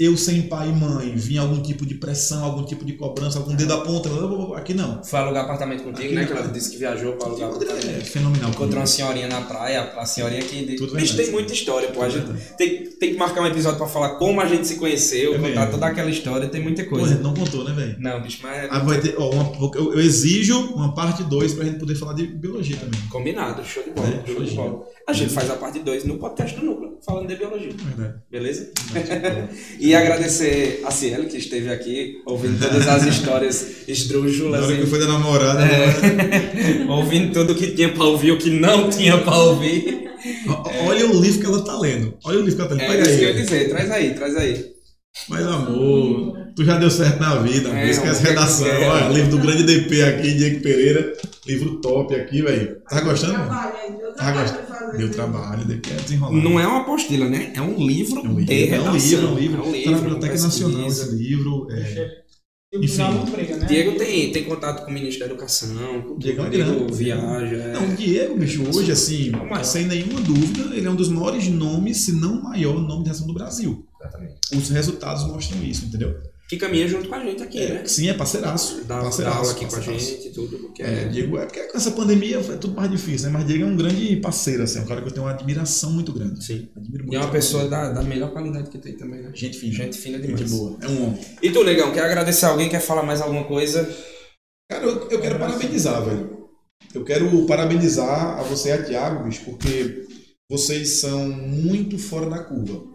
eu, 0.00 0.16
sem 0.16 0.42
pai 0.42 0.68
e 0.68 0.72
mãe, 0.72 1.14
vinha 1.14 1.40
algum 1.42 1.62
tipo 1.62 1.86
de 1.86 1.94
pressão, 1.94 2.44
algum 2.44 2.64
tipo 2.64 2.84
de 2.84 2.94
cobrança, 2.94 3.38
algum 3.38 3.54
dedo 3.54 3.72
à 3.72 3.78
ponta, 3.82 4.08
ela, 4.08 4.58
aqui 4.58 4.74
não. 4.74 5.02
Foi 5.04 5.18
alugar 5.20 5.44
apartamento 5.44 5.84
contigo, 5.84 6.06
Aqui 6.06 6.14
né? 6.14 6.24
Que 6.26 6.32
ela 6.32 6.48
disse 6.48 6.70
que 6.70 6.76
viajou 6.76 7.12
pra 7.12 7.28
alugar 7.28 7.48
É 7.48 7.52
apartamento. 7.52 8.04
fenomenal. 8.06 8.50
Encontrou 8.50 8.80
uma 8.80 8.86
senhorinha 8.86 9.28
na 9.28 9.40
praia, 9.42 9.92
a 9.96 10.04
senhorinha 10.04 10.42
que. 10.42 10.74
Tudo 10.76 10.94
Bicho, 10.96 11.16
tem 11.16 11.30
muita 11.30 11.52
história, 11.52 11.88
pô. 11.90 12.02
A 12.02 12.08
gente 12.08 12.26
tem, 12.58 12.86
tem 12.86 13.12
que 13.12 13.18
marcar 13.18 13.42
um 13.42 13.46
episódio 13.46 13.78
pra 13.78 13.86
falar 13.86 14.16
como 14.16 14.40
a 14.40 14.46
gente 14.46 14.66
se 14.66 14.74
conheceu, 14.76 15.34
É 15.34 15.38
contar 15.38 15.66
toda 15.68 15.86
aquela 15.86 16.10
história, 16.10 16.48
tem 16.48 16.62
muita 16.62 16.82
Pô, 16.84 16.96
a 16.96 16.98
coisa. 16.98 17.14
gente 17.14 17.22
não 17.22 17.34
contou, 17.34 17.62
né, 17.64 17.72
velho? 17.72 17.96
Não, 18.00 18.20
bicho, 18.20 18.38
mas 18.42 18.64
é 18.64 18.68
Ah, 18.70 18.78
vai 18.80 19.00
ter, 19.00 19.14
ó, 19.16 19.30
uma- 19.30 19.52
eu, 19.76 19.92
eu 19.94 20.00
exijo 20.00 20.58
uma 20.74 20.94
parte 20.94 21.22
2 21.24 21.54
pra 21.54 21.64
gente 21.64 21.78
poder 21.78 21.94
falar 21.94 22.14
de 22.14 22.26
biologia 22.26 22.76
também. 22.76 23.00
combinado, 23.08 23.64
show 23.64 23.82
de 23.84 23.90
bola, 23.90 24.08
É, 24.08 24.10
show 24.12 24.20
de 24.44 24.50
biologia. 24.50 24.79
A 25.06 25.12
gente 25.12 25.32
faz 25.32 25.50
a 25.50 25.54
parte 25.56 25.78
2 25.80 26.04
no 26.04 26.18
podcast 26.18 26.58
do 26.58 26.64
Núcleo, 26.64 26.98
falando 27.04 27.28
de 27.28 27.36
biologia, 27.36 27.72
Verdade. 27.72 28.14
beleza? 28.30 28.70
e 29.78 29.94
agradecer 29.94 30.82
a 30.84 30.90
Cielo, 30.90 31.24
que 31.26 31.36
esteve 31.36 31.70
aqui, 31.70 32.20
ouvindo 32.26 32.58
todas 32.60 32.86
as 32.86 33.04
histórias 33.06 33.62
Na 33.86 33.92
esdrúxulas, 33.92 34.64
hora 34.64 34.76
que 34.76 34.86
foi 34.86 34.98
da 35.00 35.06
namorada, 35.06 35.60
né? 35.60 36.86
ouvindo 36.88 37.32
tudo 37.32 37.54
que 37.54 37.68
tinha 37.72 37.92
pra 37.92 38.04
ouvir, 38.04 38.32
o 38.32 38.38
que 38.38 38.50
não 38.50 38.88
tinha 38.90 39.18
pra 39.18 39.36
ouvir. 39.36 40.10
Olha 40.86 41.06
o 41.06 41.20
livro 41.20 41.40
que 41.40 41.46
ela 41.46 41.64
tá 41.64 41.78
lendo. 41.78 42.14
Olha 42.24 42.38
o 42.38 42.42
livro 42.42 42.56
que 42.56 42.60
ela 42.60 42.68
tá 42.68 42.74
lendo. 42.74 42.84
É 42.84 42.96
Pega 42.96 43.02
isso 43.02 43.10
aí. 43.12 43.18
que 43.18 43.24
eu 43.24 43.28
ia 43.28 43.34
dizer, 43.42 43.68
traz 43.70 43.90
aí, 43.90 44.14
traz 44.14 44.36
aí. 44.36 44.79
Mas 45.28 45.44
amor, 45.46 46.36
tu 46.56 46.64
já 46.64 46.78
deu 46.78 46.90
certo 46.90 47.20
na 47.20 47.36
vida, 47.36 47.68
É, 47.70 47.86
é, 47.86 47.90
esquece 47.90 48.20
o 48.20 48.22
que 48.22 48.28
redação. 48.30 48.66
é? 48.66 48.88
Olha, 48.88 49.08
livro 49.08 49.30
do 49.30 49.38
grande 49.38 49.62
DP 49.64 50.02
aqui, 50.02 50.34
Diego 50.34 50.60
Pereira. 50.62 51.16
Livro 51.46 51.80
top 51.80 52.14
aqui, 52.14 52.42
velho. 52.42 52.76
Tá 52.88 53.00
gostando? 53.00 53.34
mano? 53.38 53.48
Trabalho 53.48 53.98
Tá 53.98 54.14
trabalho 54.14 54.40
gostando? 54.40 54.66
fazer. 54.66 54.98
Deu 54.98 55.10
trabalho, 55.10 55.64
DP 55.66 55.90
é 55.90 55.94
desenrolado. 55.94 56.36
Não 56.48 56.60
é 56.60 56.66
uma 56.66 56.80
apostila, 56.82 57.28
né? 57.28 57.52
É 57.54 57.60
um 57.60 57.76
livro 57.76 58.20
É 58.24 58.28
um 58.28 58.38
livro, 58.38 58.74
é 58.74 58.80
um 58.80 58.94
livro, 58.94 59.26
é 59.26 59.30
um 59.30 59.34
livro. 59.36 59.62
É 59.62 59.66
um 59.66 59.82
Tá 59.84 59.90
na 59.90 59.98
Biblioteca. 59.98 60.34
Nacional 60.42 60.86
esse 60.86 61.14
livro. 61.16 61.66
É, 61.70 62.20
Enfim. 62.72 62.98
não 62.98 63.24
briga, 63.24 63.56
né? 63.56 63.66
Diego 63.66 63.98
tem, 63.98 64.30
tem 64.30 64.44
contato 64.44 64.84
com 64.84 64.90
o 64.90 64.94
Ministério 64.94 65.26
da 65.28 65.34
Educação, 65.34 66.02
com 66.02 66.18
Diego 66.18 66.42
é 66.42 66.50
Diego 66.50 66.74
grande. 66.76 66.94
viaja. 66.94 67.56
é. 67.56 67.72
Não, 67.72 67.88
o 67.88 67.96
Diego, 67.96 68.36
bicho, 68.36 68.62
hoje, 68.72 68.92
assim, 68.92 69.28
É 69.28 69.36
maior. 69.36 69.64
sem 69.64 69.86
nenhuma 69.86 70.20
dúvida, 70.20 70.74
ele 70.76 70.86
é 70.86 70.90
um 70.90 70.94
dos 70.94 71.08
maiores 71.08 71.48
nomes, 71.48 71.96
se 72.04 72.12
não 72.12 72.34
o 72.38 72.42
maior 72.44 72.74
nome 72.80 73.02
de 73.02 73.08
redação 73.08 73.26
do 73.26 73.34
Brasil. 73.34 73.84
Exatamente. 74.00 74.34
Os 74.54 74.68
resultados 74.70 75.24
mostram 75.26 75.62
isso, 75.64 75.86
entendeu? 75.86 76.16
Que 76.50 76.56
caminha 76.56 76.88
junto 76.88 77.08
com 77.08 77.14
a 77.14 77.24
gente 77.24 77.42
aqui, 77.44 77.60
né? 77.60 77.84
Sim, 77.86 78.08
é 78.10 78.14
parceiraço. 78.14 78.82
Dá, 78.84 78.96
dá 78.96 79.02
parceiraço, 79.04 79.38
aula 79.38 79.50
aqui 79.52 79.60
com 79.60 79.66
a 79.66 79.70
parceiraço. 79.76 80.04
gente 80.06 80.28
e 80.28 80.32
tudo, 80.32 80.58
porque 80.58 80.82
É, 80.82 81.04
Diego, 81.04 81.38
é 81.38 81.46
porque 81.46 81.60
com 81.68 81.78
essa 81.78 81.92
pandemia 81.92 82.38
é 82.38 82.56
tudo 82.56 82.74
mais 82.74 82.90
difícil, 82.90 83.28
né? 83.28 83.32
Mas 83.38 83.46
Diego 83.46 83.62
é 83.62 83.66
um 83.66 83.76
grande 83.76 84.16
parceiro, 84.16 84.64
assim, 84.64 84.80
é 84.80 84.82
um 84.82 84.86
cara 84.86 85.00
que 85.00 85.06
eu 85.08 85.12
tenho 85.12 85.24
uma 85.26 85.32
admiração 85.32 85.92
muito 85.92 86.12
grande. 86.12 86.44
Sim. 86.44 86.68
Admiro 86.76 87.04
E 87.04 87.06
muito. 87.06 87.16
é 87.16 87.20
uma 87.20 87.30
pessoa 87.30 87.68
da, 87.68 87.92
da 87.92 88.02
melhor 88.02 88.32
qualidade 88.32 88.68
que 88.68 88.78
tem 88.78 88.96
também, 88.96 89.22
né? 89.22 89.30
Gente 89.32 89.56
fina. 89.58 89.72
Gente 89.72 89.96
fina 89.96 90.18
Gente 90.18 90.34
demais. 90.34 90.50
boa. 90.50 90.76
É 90.82 90.88
um 90.88 91.04
homem. 91.06 91.20
E 91.40 91.50
tu, 91.50 91.62
Negão, 91.62 91.92
quer 91.92 92.02
agradecer 92.04 92.46
alguém? 92.46 92.68
Quer 92.68 92.80
falar 92.80 93.04
mais 93.04 93.20
alguma 93.20 93.44
coisa? 93.44 93.88
Cara, 94.68 94.84
eu, 94.84 95.08
eu 95.08 95.20
quero 95.20 95.38
parabenizar, 95.38 96.04
velho. 96.04 96.48
Eu 96.92 97.04
quero 97.04 97.46
parabenizar 97.46 98.40
a 98.40 98.42
você 98.42 98.70
e 98.70 98.72
a 98.72 98.82
Thiago, 98.82 99.22
bicho, 99.24 99.44
porque 99.44 100.04
vocês 100.50 101.00
são 101.00 101.28
muito 101.28 101.96
fora 101.96 102.28
da 102.28 102.42
curva. 102.42 102.89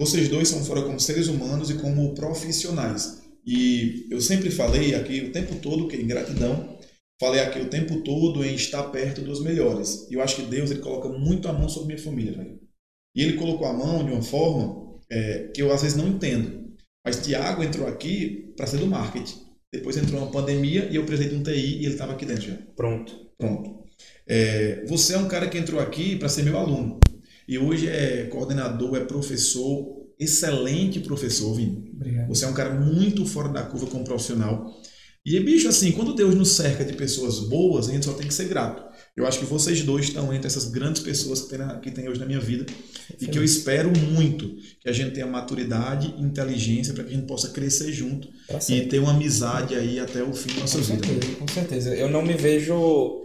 Vocês 0.00 0.30
dois 0.30 0.48
são 0.48 0.64
fora 0.64 0.80
como 0.80 0.98
seres 0.98 1.28
humanos 1.28 1.68
e 1.68 1.74
como 1.74 2.14
profissionais. 2.14 3.20
E 3.46 4.06
eu 4.10 4.18
sempre 4.18 4.50
falei 4.50 4.94
aqui 4.94 5.20
o 5.20 5.30
tempo 5.30 5.56
todo 5.56 5.88
que 5.88 5.96
em 5.96 6.06
gratidão, 6.06 6.78
falei 7.20 7.42
aqui 7.42 7.60
o 7.60 7.68
tempo 7.68 8.00
todo 8.00 8.42
em 8.42 8.54
estar 8.54 8.84
perto 8.84 9.20
dos 9.20 9.42
melhores. 9.42 10.08
E 10.10 10.14
eu 10.14 10.22
acho 10.22 10.36
que 10.36 10.42
Deus 10.42 10.70
ele 10.70 10.80
coloca 10.80 11.10
muito 11.10 11.48
a 11.48 11.52
mão 11.52 11.68
sobre 11.68 11.88
minha 11.88 12.02
família, 12.02 12.32
velho. 12.32 12.58
E 13.14 13.22
ele 13.22 13.34
colocou 13.34 13.66
a 13.66 13.74
mão 13.74 14.02
de 14.02 14.10
uma 14.10 14.22
forma 14.22 14.98
é, 15.10 15.50
que 15.54 15.60
eu 15.60 15.70
às 15.70 15.82
vezes 15.82 15.98
não 15.98 16.08
entendo. 16.08 16.72
Mas 17.04 17.20
Tiago 17.20 17.62
entrou 17.62 17.86
aqui 17.86 18.54
para 18.56 18.66
ser 18.66 18.78
do 18.78 18.86
marketing. 18.86 19.38
Depois 19.70 19.98
entrou 19.98 20.22
uma 20.22 20.30
pandemia 20.30 20.88
e 20.90 20.96
eu 20.96 21.04
precisei 21.04 21.30
de 21.30 21.36
um 21.36 21.42
TI 21.42 21.50
e 21.52 21.84
ele 21.84 21.88
estava 21.88 22.14
aqui 22.14 22.24
dentro 22.24 22.44
já. 22.44 22.56
Pronto. 22.74 23.30
Pronto. 23.36 23.84
É, 24.26 24.82
você 24.86 25.12
é 25.12 25.18
um 25.18 25.28
cara 25.28 25.46
que 25.46 25.58
entrou 25.58 25.78
aqui 25.78 26.16
para 26.16 26.30
ser 26.30 26.42
meu 26.42 26.56
aluno. 26.56 26.98
E 27.50 27.58
hoje 27.58 27.88
é 27.88 28.28
coordenador, 28.30 28.96
é 28.96 29.00
professor, 29.00 30.06
excelente 30.18 31.00
professor, 31.00 31.52
Vini. 31.54 31.90
Obrigado. 31.96 32.28
Você 32.28 32.44
é 32.44 32.48
um 32.48 32.54
cara 32.54 32.70
muito 32.78 33.26
fora 33.26 33.48
da 33.48 33.62
curva 33.64 33.86
como 33.88 34.04
profissional. 34.04 34.64
E, 35.26 35.38
bicho, 35.40 35.68
assim, 35.68 35.90
quando 35.92 36.14
Deus 36.14 36.34
nos 36.34 36.50
cerca 36.52 36.84
de 36.84 36.92
pessoas 36.94 37.40
boas, 37.40 37.88
a 37.88 37.92
gente 37.92 38.04
só 38.06 38.12
tem 38.12 38.26
que 38.26 38.32
ser 38.32 38.46
grato. 38.48 38.82
Eu 39.16 39.26
acho 39.26 39.40
que 39.40 39.44
vocês 39.44 39.82
dois 39.82 40.06
estão 40.06 40.32
entre 40.32 40.46
essas 40.46 40.66
grandes 40.70 41.02
pessoas 41.02 41.42
que 41.42 41.48
tem, 41.50 41.58
na- 41.58 41.78
que 41.78 41.90
tem 41.90 42.08
hoje 42.08 42.20
na 42.20 42.24
minha 42.26 42.40
vida 42.40 42.64
e 43.20 43.26
que 43.26 43.36
eu 43.38 43.44
espero 43.44 43.90
muito 44.12 44.48
que 44.80 44.88
a 44.88 44.92
gente 44.92 45.12
tenha 45.12 45.26
maturidade 45.26 46.14
e 46.16 46.22
inteligência 46.22 46.94
para 46.94 47.04
que 47.04 47.10
a 47.12 47.16
gente 47.16 47.26
possa 47.26 47.48
crescer 47.50 47.92
junto 47.92 48.28
Tá 48.48 48.58
e 48.70 48.86
ter 48.86 48.98
uma 49.00 49.10
amizade 49.12 49.74
aí 49.74 49.98
até 49.98 50.22
o 50.22 50.32
fim 50.32 50.54
da 50.54 50.60
nossa 50.60 50.78
Com 50.78 50.84
vida. 50.84 51.06
certeza, 51.06 51.34
com 51.36 51.48
certeza. 51.48 51.94
Eu 51.96 52.08
não 52.08 52.22
me 52.22 52.32
vejo 52.34 53.20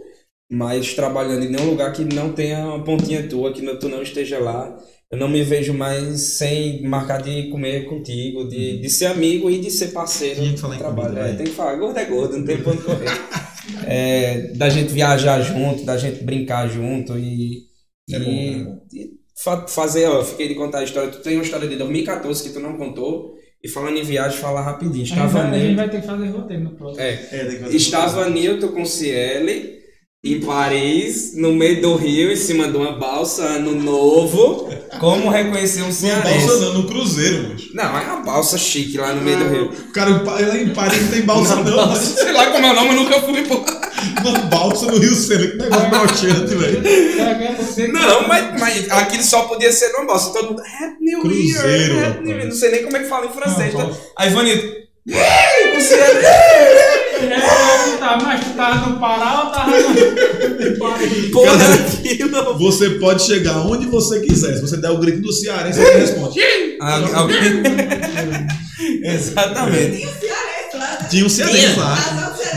mais 0.50 0.94
trabalhando 0.94 1.44
em 1.44 1.50
nenhum 1.50 1.70
lugar 1.70 1.92
que 1.92 2.04
não 2.04 2.32
tenha 2.32 2.58
uma 2.66 2.84
pontinha 2.84 3.26
tua, 3.28 3.52
que 3.52 3.62
não- 3.62 3.78
tu 3.78 3.88
não 3.88 4.02
esteja 4.02 4.38
lá. 4.38 4.76
Eu 5.10 5.18
não 5.18 5.28
me 5.28 5.42
vejo 5.42 5.72
mais 5.72 6.20
sem 6.36 6.82
marcar 6.82 7.22
de 7.22 7.48
comer 7.50 7.84
contigo, 7.88 8.48
de, 8.48 8.80
de 8.80 8.90
ser 8.90 9.06
amigo 9.06 9.48
e 9.50 9.60
de 9.60 9.70
ser 9.70 9.88
parceiro 9.88 10.40
Tinha 10.40 10.52
que 10.54 10.60
falar 10.60 10.78
trabalho. 10.78 11.08
comida, 11.14 11.28
É, 11.28 11.32
tem 11.34 11.46
que 11.46 11.52
falar, 11.52 11.76
gordo 11.76 11.98
é 11.98 12.04
gordo, 12.04 12.38
não 12.38 12.44
tem 12.44 12.58
ponto 12.62 12.82
correr. 12.82 13.06
É, 13.84 14.52
da 14.54 14.68
gente 14.68 14.92
viajar 14.92 15.40
junto, 15.42 15.84
da 15.84 15.96
gente 15.96 16.22
brincar 16.22 16.68
junto 16.68 17.18
e, 17.18 17.62
É 18.10 18.18
bom, 18.20 18.30
e- 18.30 18.54
é 18.60 18.64
bom. 18.64 18.78
e 18.94 19.10
fa- 19.42 19.66
fazer, 19.66 20.06
ó, 20.06 20.22
fiquei 20.24 20.46
de 20.48 20.54
contar 20.54 20.78
a 20.78 20.84
história. 20.84 21.10
Tu 21.10 21.18
tem 21.18 21.34
uma 21.36 21.42
história 21.42 21.66
de 21.68 21.74
2014 21.76 22.44
que 22.44 22.50
tu 22.50 22.60
não 22.60 22.76
contou. 22.76 23.34
E 23.62 23.68
falando 23.68 23.96
em 23.98 24.04
viagem, 24.04 24.38
falar 24.38 24.62
rapidinho. 24.62 25.02
A 25.02 25.06
gente, 25.06 25.18
Estava 25.18 25.42
vai, 25.48 25.58
a 25.60 25.64
gente 25.64 25.74
vai 25.74 25.90
ter 25.90 26.00
que 26.00 26.06
fazer 26.06 26.28
roteiro 26.28 26.62
no 26.62 26.70
próximo. 26.76 27.02
É, 27.02 27.12
É, 27.32 27.44
tem 27.44 27.76
estava 27.76 28.28
Newton 28.30 28.68
com 28.68 28.84
Ciele 28.84 29.78
em 30.24 30.40
Paris, 30.40 31.34
no 31.36 31.52
meio 31.52 31.80
do 31.80 31.94
rio, 31.94 32.32
em 32.32 32.36
cima 32.36 32.66
de 32.68 32.76
uma 32.76 32.92
balsa, 32.92 33.42
ano 33.44 33.72
novo. 33.80 34.68
Como 34.98 35.30
reconhecer 35.30 35.82
um 35.82 35.92
cearense? 35.92 36.46
balsa 36.46 36.60
não, 36.64 36.74
no 36.74 36.86
cruzeiro, 36.88 37.48
moço. 37.50 37.68
Não, 37.74 37.84
é 37.96 38.02
uma 38.02 38.22
balsa 38.22 38.58
chique 38.58 38.96
lá 38.96 39.12
no 39.12 39.22
meio 39.22 39.38
do 39.38 39.48
rio. 39.48 39.70
Cara 39.92 40.10
em 40.10 40.18
Pa- 40.24 40.40
lá 40.40 40.56
em 40.56 40.68
Paris 40.70 41.02
não 41.02 41.08
tem 41.10 41.22
balsa 41.22 41.56
não, 41.56 41.64
Balsa, 41.76 41.90
mas 41.90 41.98
sei 42.18 42.32
lá 42.32 42.46
como 42.50 42.66
é 42.66 42.70
o 42.70 42.74
nome, 42.74 42.88
eu 42.88 42.94
nunca 42.96 43.20
fui, 43.20 43.42
pô. 43.44 43.64
uma 44.28 44.38
balsa 44.48 44.86
no 44.86 44.98
Rio 44.98 45.14
Sena, 45.14 45.46
que 45.46 45.56
negócio 45.58 45.88
broxante, 45.90 46.54
velho. 46.56 46.82
É 46.88 47.54
você 47.56 47.86
Não, 47.88 48.26
mas, 48.26 48.58
mas 48.60 48.90
aquilo 48.90 49.22
só 49.22 49.42
podia 49.42 49.70
ser 49.70 49.92
numa 49.92 50.06
balsa. 50.06 50.32
Todo 50.32 50.48
mundo, 50.48 50.62
Happy 50.62 50.96
New 51.04 51.20
Cruzeiro, 51.20 51.94
Year, 51.94 52.08
Happy. 52.10 52.24
New 52.24 52.36
Year. 52.36 52.48
Não 52.48 52.56
sei 52.56 52.70
nem 52.72 52.82
como 52.82 52.96
é 52.96 53.00
que 53.00 53.08
fala 53.08 53.26
em 53.26 53.30
francês. 53.30 53.74
Não, 53.74 53.88
tá? 53.90 53.96
Aí 54.16 54.30
Vanito, 54.30 54.66
o 55.06 55.80
Ciele, 55.80 56.20
É, 57.34 57.96
tá, 57.98 58.18
mas 58.22 58.44
tu 58.44 58.50
tava 58.56 58.90
no 58.90 58.98
Pará 59.00 59.44
ou 59.44 59.50
tava 59.50 59.70
no 59.70 60.78
Paris? 60.78 61.30
porra, 61.32 61.58
Cara, 61.58 61.74
aquilo. 61.74 62.58
Você 62.58 62.90
pode 62.90 63.22
chegar 63.24 63.58
onde 63.66 63.86
você 63.86 64.20
quiser. 64.20 64.54
Se 64.56 64.60
você 64.62 64.76
der 64.76 64.90
o 64.90 64.98
grito 64.98 65.20
do 65.20 65.32
cearense, 65.32 65.78
você 65.80 65.94
responde. 65.98 66.40
Ah, 66.80 67.00
alguém... 67.18 67.38
Exatamente. 69.02 69.98
Tinha 69.98 70.06
o 70.06 70.10
cearense 70.20 70.76
lá? 70.76 70.96
Tinha 71.08 71.26
um 71.26 71.28
cearense 71.28 71.78
lá. 71.78 71.96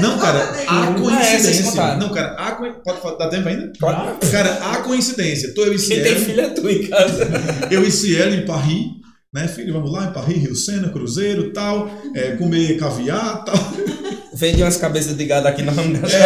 Não, 0.01 0.17
cara, 0.17 0.39
há 0.67 0.83
Ah, 0.83 0.89
é, 0.95 0.99
coincidência. 0.99 1.95
Não, 1.97 2.09
cara, 2.09 2.35
há 2.37 2.51
coi- 2.51 2.73
Pode 2.83 3.17
dá 3.17 3.29
tempo 3.29 3.47
ainda? 3.49 3.71
Pode. 3.79 4.27
Cara, 4.31 4.59
há 4.63 4.77
coincidência. 4.77 5.53
Tô 5.53 5.63
eu 5.63 5.73
e 5.73 5.77
Quem 5.79 6.01
tem 6.01 6.13
Cielo, 6.13 6.25
filho 6.25 6.41
é 6.41 6.49
tu 6.49 6.69
em 6.69 6.87
casa. 6.87 7.27
eu 7.71 7.83
e 7.83 7.91
Cielo 7.91 8.33
em 8.35 8.45
Paris, 8.45 8.85
né, 9.33 9.47
filho? 9.47 9.73
Vamos 9.73 9.91
lá 9.91 10.05
em 10.05 10.13
Paris, 10.13 10.37
Rio 10.37 10.55
Sena, 10.55 10.89
Cruzeiro 10.89 11.51
tal, 11.53 11.89
é, 12.15 12.31
comer 12.31 12.77
caviar 12.77 13.43
tal. 13.43 13.55
Vende 14.33 14.61
umas 14.61 14.77
cabeças 14.77 15.15
de 15.17 15.25
gado 15.25 15.47
aqui, 15.47 15.61
nós 15.61 15.75
vamos 15.75 15.99
gastar. 15.99 16.19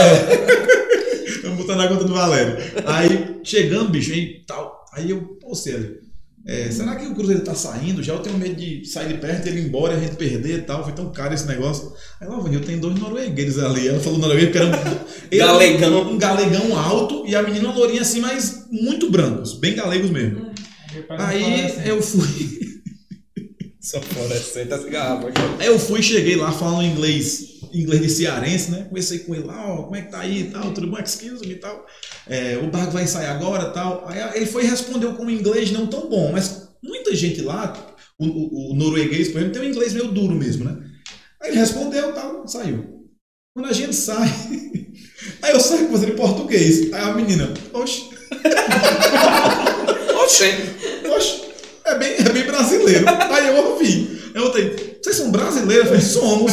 Vamos 1.43 1.57
botar 1.57 1.75
na 1.75 1.87
conta 1.87 2.05
do 2.05 2.13
Valério. 2.13 2.57
Aí, 2.85 3.39
chegando, 3.43 3.89
bicho, 3.89 4.13
aí 4.13 4.43
tal. 4.45 4.85
Aí 4.93 5.09
eu, 5.09 5.21
pô, 5.41 5.55
Cielo, 5.55 5.97
é, 6.45 6.69
será 6.69 6.95
que 6.97 7.05
o 7.05 7.15
Cruzeiro 7.15 7.41
tá 7.41 7.55
saindo? 7.55 8.03
Já 8.03 8.13
eu 8.13 8.19
tenho 8.19 8.37
medo 8.37 8.55
de 8.55 8.85
sair 8.85 9.07
de 9.07 9.13
perto, 9.13 9.47
ele 9.47 9.61
ir 9.61 9.65
embora, 9.65 9.95
a 9.95 9.99
gente 9.99 10.15
perder 10.15 10.59
e 10.59 10.61
tal. 10.63 10.83
Foi 10.83 10.91
tão 10.91 11.09
caro 11.11 11.33
esse 11.33 11.47
negócio. 11.47 11.93
Aí 12.19 12.27
lá, 12.27 12.37
Vanil, 12.37 12.59
tem 12.61 12.77
dois 12.79 12.99
noruegueses 12.99 13.59
ali. 13.59 13.87
Ela 13.87 13.99
falou 14.01 14.19
norueguês 14.19 14.51
porque 14.51 14.57
era 14.57 14.67
um, 14.67 14.99
ele 15.31 15.39
Galegão. 15.39 16.11
um 16.11 16.17
galegão 16.17 16.77
alto 16.77 17.23
e 17.25 17.35
a 17.35 17.41
menina 17.41 17.69
uma 17.69 17.77
lourinha 17.77 18.01
assim, 18.01 18.19
mas 18.19 18.65
muito 18.69 19.09
brancos, 19.09 19.53
bem 19.53 19.73
galegos 19.73 20.09
mesmo. 20.09 20.51
Aí 21.17 21.87
eu 21.87 22.01
fui. 22.01 22.81
Só 23.79 24.01
fluorescente 24.01 24.73
essa 24.73 24.89
garrafa 24.89 25.29
aqui. 25.29 25.41
Aí 25.59 25.67
eu 25.67 25.79
fui, 25.79 26.01
cheguei 26.01 26.35
lá 26.35 26.51
falando 26.51 26.83
inglês, 26.83 27.52
inglês 27.73 28.01
de 28.01 28.09
cearense, 28.09 28.71
né? 28.71 28.85
Conversei 28.89 29.19
com 29.19 29.33
ele 29.35 29.45
lá, 29.45 29.73
ó, 29.73 29.83
como 29.83 29.95
é 29.95 30.01
que 30.01 30.11
tá 30.11 30.19
aí 30.19 30.41
e 30.41 30.51
tal, 30.51 30.71
tudo 30.73 30.87
bom, 30.87 30.97
excuse 30.99 31.45
me 31.47 31.53
e 31.53 31.57
tal. 31.59 31.85
É, 32.27 32.57
o 32.57 32.69
barco 32.69 32.91
vai 32.91 33.05
sair 33.07 33.27
agora 33.27 33.69
e 33.69 33.73
tal. 33.73 34.07
Aí 34.07 34.19
ele 34.37 34.45
foi 34.45 34.63
e 34.63 34.67
respondeu 34.67 35.13
com 35.13 35.25
um 35.25 35.29
inglês 35.29 35.71
não 35.71 35.87
tão 35.87 36.09
bom, 36.09 36.31
mas 36.31 36.69
muita 36.83 37.15
gente 37.15 37.41
lá, 37.41 37.73
o, 38.19 38.25
o- 38.25 38.71
o 38.71 38.75
norueguês, 38.75 39.29
por 39.29 39.37
exemplo, 39.39 39.53
tem 39.59 39.61
um 39.67 39.71
inglês 39.71 39.93
meio 39.93 40.09
duro 40.09 40.35
mesmo, 40.35 40.65
né? 40.65 40.77
Aí 41.41 41.49
ele 41.49 41.57
respondeu 41.59 42.09
e 42.09 42.13
tal, 42.13 42.47
saiu. 42.47 43.03
Quando 43.55 43.67
a 43.69 43.73
gente 43.73 43.95
sai, 43.95 44.27
aí 45.41 45.51
eu 45.53 45.59
saio 45.59 45.89
fazendo 45.89 46.13
em 46.13 46.15
português. 46.15 46.91
Aí 46.93 47.01
a 47.01 47.13
menina, 47.13 47.53
oxe, 47.73 48.09
Oxê. 50.23 50.53
Oxe, 51.15 51.41
é 51.93 51.97
bem, 51.97 52.15
é 52.17 52.29
bem 52.29 52.43
brasileiro. 52.45 53.05
Aí 53.07 53.47
eu 53.47 53.71
ouvi. 53.71 54.21
Eu 54.33 54.51
falei, 54.51 54.97
vocês 55.01 55.15
são 55.15 55.31
brasileiros? 55.31 55.85
Eu 55.85 55.91
falei, 55.91 56.01
somos. 56.01 56.51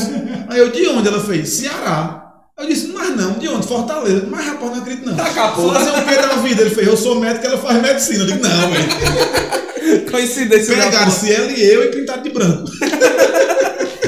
Aí 0.49 0.59
eu, 0.59 0.71
de 0.71 0.87
onde? 0.89 1.09
Ela 1.09 1.21
fez, 1.21 1.49
Ceará. 1.49 2.19
Eu 2.59 2.67
disse, 2.67 2.89
mas 2.89 3.17
não, 3.17 3.33
de 3.39 3.49
onde? 3.49 3.67
Fortaleza. 3.67 4.27
Mas 4.29 4.45
rapaz, 4.45 4.71
não 4.71 4.83
acredito 4.83 5.07
não. 5.07 5.25
Acabou. 5.25 5.73
Fazer 5.73 5.91
o 5.91 6.05
que 6.05 6.15
da 6.15 6.37
vida? 6.43 6.61
Ele 6.63 6.71
fez, 6.71 6.87
eu 6.87 6.97
sou 6.97 7.19
médico, 7.19 7.47
ela 7.47 7.59
faz 7.59 7.81
medicina. 7.81 8.25
Eu 8.25 8.27
disse, 8.27 8.41
não, 8.41 8.71
velho. 8.71 10.11
Coincidência 10.11 10.77
da 10.77 10.85
Pegaram 10.85 11.07
porra. 11.07 11.19
Cielo 11.19 11.51
e 11.51 11.63
eu 11.63 11.85
e 11.85 11.89
pintaram 11.89 12.23
de 12.23 12.31
branco. 12.31 12.71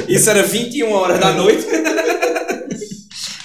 Isso 0.07 0.29
era 0.29 0.43
21 0.43 0.93
horas 0.93 1.19
da 1.19 1.33
noite. 1.33 1.67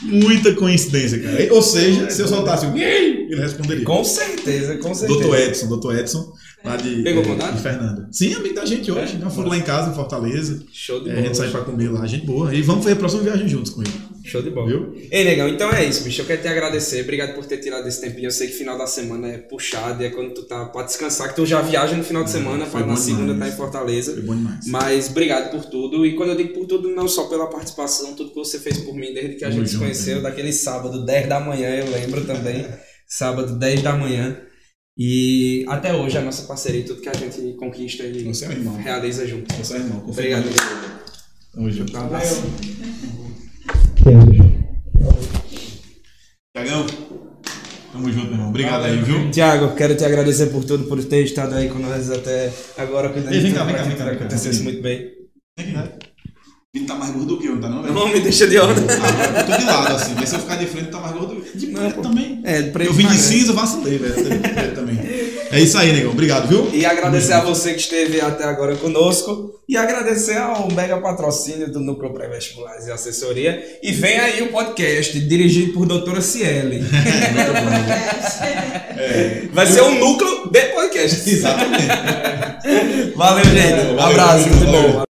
Muita 0.02 0.54
coincidência, 0.54 1.20
cara. 1.20 1.54
Ou 1.54 1.62
seja, 1.62 2.10
se 2.10 2.22
eu 2.22 2.28
soltasse 2.28 2.66
um, 2.66 2.78
ele 2.78 3.36
responderia. 3.36 3.86
Com 3.86 4.04
certeza, 4.04 4.78
com 4.78 4.94
certeza. 4.94 5.20
Doutor 5.20 5.40
Edson, 5.40 5.68
doutor 5.68 5.98
Edson, 5.98 6.34
lá 6.64 6.76
de, 6.76 7.04
Pegou 7.04 7.24
eh, 7.24 7.26
contato? 7.26 7.56
de 7.56 7.62
Fernanda. 7.62 8.08
Sim, 8.12 8.34
amigo 8.34 8.56
da 8.56 8.66
gente 8.66 8.92
hoje. 8.92 9.16
É? 9.16 9.20
Já 9.20 9.30
foram 9.30 9.50
lá 9.50 9.58
em 9.58 9.62
casa, 9.62 9.92
em 9.92 9.96
Fortaleza. 9.96 10.64
Show 10.72 11.00
de 11.02 11.10
É, 11.10 11.12
a 11.12 11.16
bola. 11.16 11.26
gente 11.28 11.38
sai 11.38 11.50
pra 11.52 11.62
comer 11.62 11.90
lá, 11.90 12.06
gente 12.08 12.26
boa. 12.26 12.54
E 12.54 12.62
vamos 12.62 12.84
fazer 12.84 12.96
a 12.96 12.98
próxima 13.00 13.24
viagem 13.24 13.48
juntos 13.48 13.72
com 13.72 13.82
ele. 13.82 13.92
Show 14.26 14.42
de 14.42 14.50
bola. 14.50 14.68
Viu? 14.68 14.94
Ei, 15.10 15.24
negão, 15.24 15.48
então 15.48 15.72
é 15.72 15.86
isso, 15.86 16.04
bicho. 16.04 16.22
Eu 16.22 16.26
quero 16.26 16.42
te 16.42 16.48
agradecer. 16.50 17.02
Obrigado 17.02 17.34
por 17.34 17.46
ter 17.46 17.58
tirado 17.60 17.88
esse 17.88 18.02
tempinho. 18.02 18.26
Eu 18.28 18.32
sei 18.32 18.48
que 18.48 18.54
final 18.54 18.78
da 18.78 18.86
semana 18.86 19.28
é 19.30 19.38
puxado 19.38 20.04
e 20.04 20.06
é 20.06 20.10
quando 20.10 20.34
tu 20.34 20.44
tá 20.44 20.66
pra 20.66 20.84
descansar, 20.84 21.30
que 21.30 21.36
tu 21.38 21.46
já 21.46 21.62
viaja 21.62 21.96
no 21.96 22.04
final 22.04 22.26
de 22.26 22.32
semana, 22.32 22.66
foi 22.66 22.82
pra 22.84 22.92
na 22.92 22.98
segunda 22.98 23.32
demais. 23.34 23.52
tá 23.52 23.56
em 23.56 23.58
Fortaleza. 23.58 24.12
Foi 24.14 24.22
bom 24.24 24.36
demais. 24.36 24.66
Mas 24.68 25.10
obrigado 25.10 25.52
por 25.52 25.64
tudo. 25.66 26.06
E 26.06 26.16
quando 26.16 26.32
eu 26.32 26.36
digo 26.36 26.54
por 26.54 26.66
tudo, 26.66 26.90
não 26.90 27.08
só 27.08 27.26
pela 27.28 27.48
participação, 27.48 28.14
tudo 28.16 28.32
que 28.32 28.36
você 28.36 28.60
fez 28.60 28.80
por 28.80 28.94
mim 28.94 29.14
desde 29.14 29.36
que 29.36 29.46
a 29.46 29.50
Tamo 29.50 29.62
gente 29.62 29.70
se 29.72 29.78
conheceu, 29.78 30.22
daquele 30.22 30.52
sábado, 30.52 31.06
10 31.06 31.30
da 31.30 31.40
manhã, 31.40 31.70
eu 31.76 31.90
lembro 31.90 32.26
também. 32.26 32.66
sábado, 33.08 33.58
10 33.58 33.82
da 33.82 33.94
manhã. 33.96 34.38
E 34.98 35.64
até 35.68 35.94
hoje 35.94 36.18
a 36.18 36.22
nossa 36.22 36.48
parceria, 36.48 36.84
tudo 36.84 37.02
que 37.02 37.10
a 37.10 37.14
gente 37.14 37.54
conquista 37.54 38.04
e 38.04 38.24
Você 38.24 38.46
é 38.46 38.52
irmão. 38.52 38.76
realiza 38.78 39.28
junto. 39.28 39.54
Você 39.56 39.76
é 39.76 39.78
irmão. 39.78 40.04
Obrigado. 40.08 40.46
Tamo 41.54 41.72
junto. 41.72 41.96
Um 41.96 42.00
abraço. 42.02 42.42
Tiagão, 46.56 46.86
tamo 47.92 48.12
junto, 48.12 48.26
meu 48.26 48.34
irmão. 48.34 48.50
Obrigado 48.50 48.86
aí, 48.86 49.00
viu? 49.00 49.30
Tiago, 49.30 49.76
quero 49.76 49.96
te 49.96 50.04
agradecer 50.04 50.48
por 50.48 50.64
tudo, 50.64 50.86
por 50.86 51.04
ter 51.04 51.24
estado 51.24 51.54
aí 51.54 51.70
com 51.70 51.78
nós 51.78 52.10
até 52.10 52.52
agora, 52.78 53.10
cuidando 53.10 53.40
vem 53.40 53.54
cá, 53.54 53.64
vem 53.66 53.76
cá, 53.76 53.84
vem 53.84 53.96
cá, 53.98 54.28
tudo 54.28 54.82
vem 54.82 55.04
cá. 55.74 56.07
Ele 56.78 56.86
tá 56.86 56.96
mais 56.96 57.12
gordo 57.12 57.36
do 57.36 57.40
que 57.40 57.48
eu, 57.48 57.56
não 57.56 57.62
tá 57.62 57.70
não, 57.70 57.82
velho? 57.82 57.94
Não 57.94 58.08
me 58.08 58.20
deixa 58.20 58.48
de 58.48 58.60
onda. 58.60 58.74
Ah, 58.74 59.40
eu 59.40 59.46
tô 59.46 59.58
de 59.58 59.66
lado 59.66 59.96
assim, 59.96 60.14
mas 60.16 60.30
se 60.30 60.36
eu 60.36 60.40
ficar 60.42 60.56
de 60.58 60.66
frente, 60.68 60.90
tá 60.90 61.00
mais 61.00 61.14
gordo. 61.14 61.44
De 61.56 61.68
Não, 61.68 61.82
preto 61.82 61.96
pô. 61.96 62.02
também. 62.02 62.42
É, 62.44 62.62
de 62.62 62.72
preto 62.72 62.88
Eu 62.88 62.94
vim 62.94 63.08
de 63.08 63.14
emagrece. 63.14 63.34
cinza, 63.40 63.54
vacilei, 63.54 63.98
velho. 63.98 64.14
De 64.16 64.76
também. 64.76 65.00
É 65.52 65.60
isso 65.60 65.78
aí, 65.78 65.92
negão. 65.92 66.12
Obrigado, 66.12 66.48
viu? 66.48 66.70
E 66.74 66.86
agradecer 66.86 67.34
a 67.34 67.42
você 67.42 67.74
que 67.74 67.80
esteve 67.80 68.22
até 68.22 68.44
agora 68.44 68.76
conosco. 68.76 69.56
E 69.68 69.76
agradecer 69.76 70.38
ao 70.38 70.70
mega 70.72 70.98
patrocínio 70.98 71.70
do 71.72 71.80
Núcleo 71.82 72.14
Pré-Vestibulares 72.14 72.88
e 72.88 72.92
Assessoria. 72.92 73.80
E 73.84 73.92
vem 73.92 74.18
aí 74.20 74.42
o 74.44 74.52
podcast, 74.52 75.20
dirigido 75.20 75.74
por 75.74 75.86
doutora 75.86 76.22
Ciele. 76.22 76.84
Vai 79.52 79.66
ser 79.66 79.82
um 79.82 80.00
núcleo 80.00 80.50
de 80.52 80.62
podcast. 80.68 81.30
Exatamente. 81.30 81.88
Valeu, 83.16 83.44
gente. 83.46 83.92
Um 83.92 83.96
Valeu, 83.96 84.22
abraço, 84.22 84.50
valeu, 84.50 84.58
muito 84.58 84.66
bom. 85.00 85.07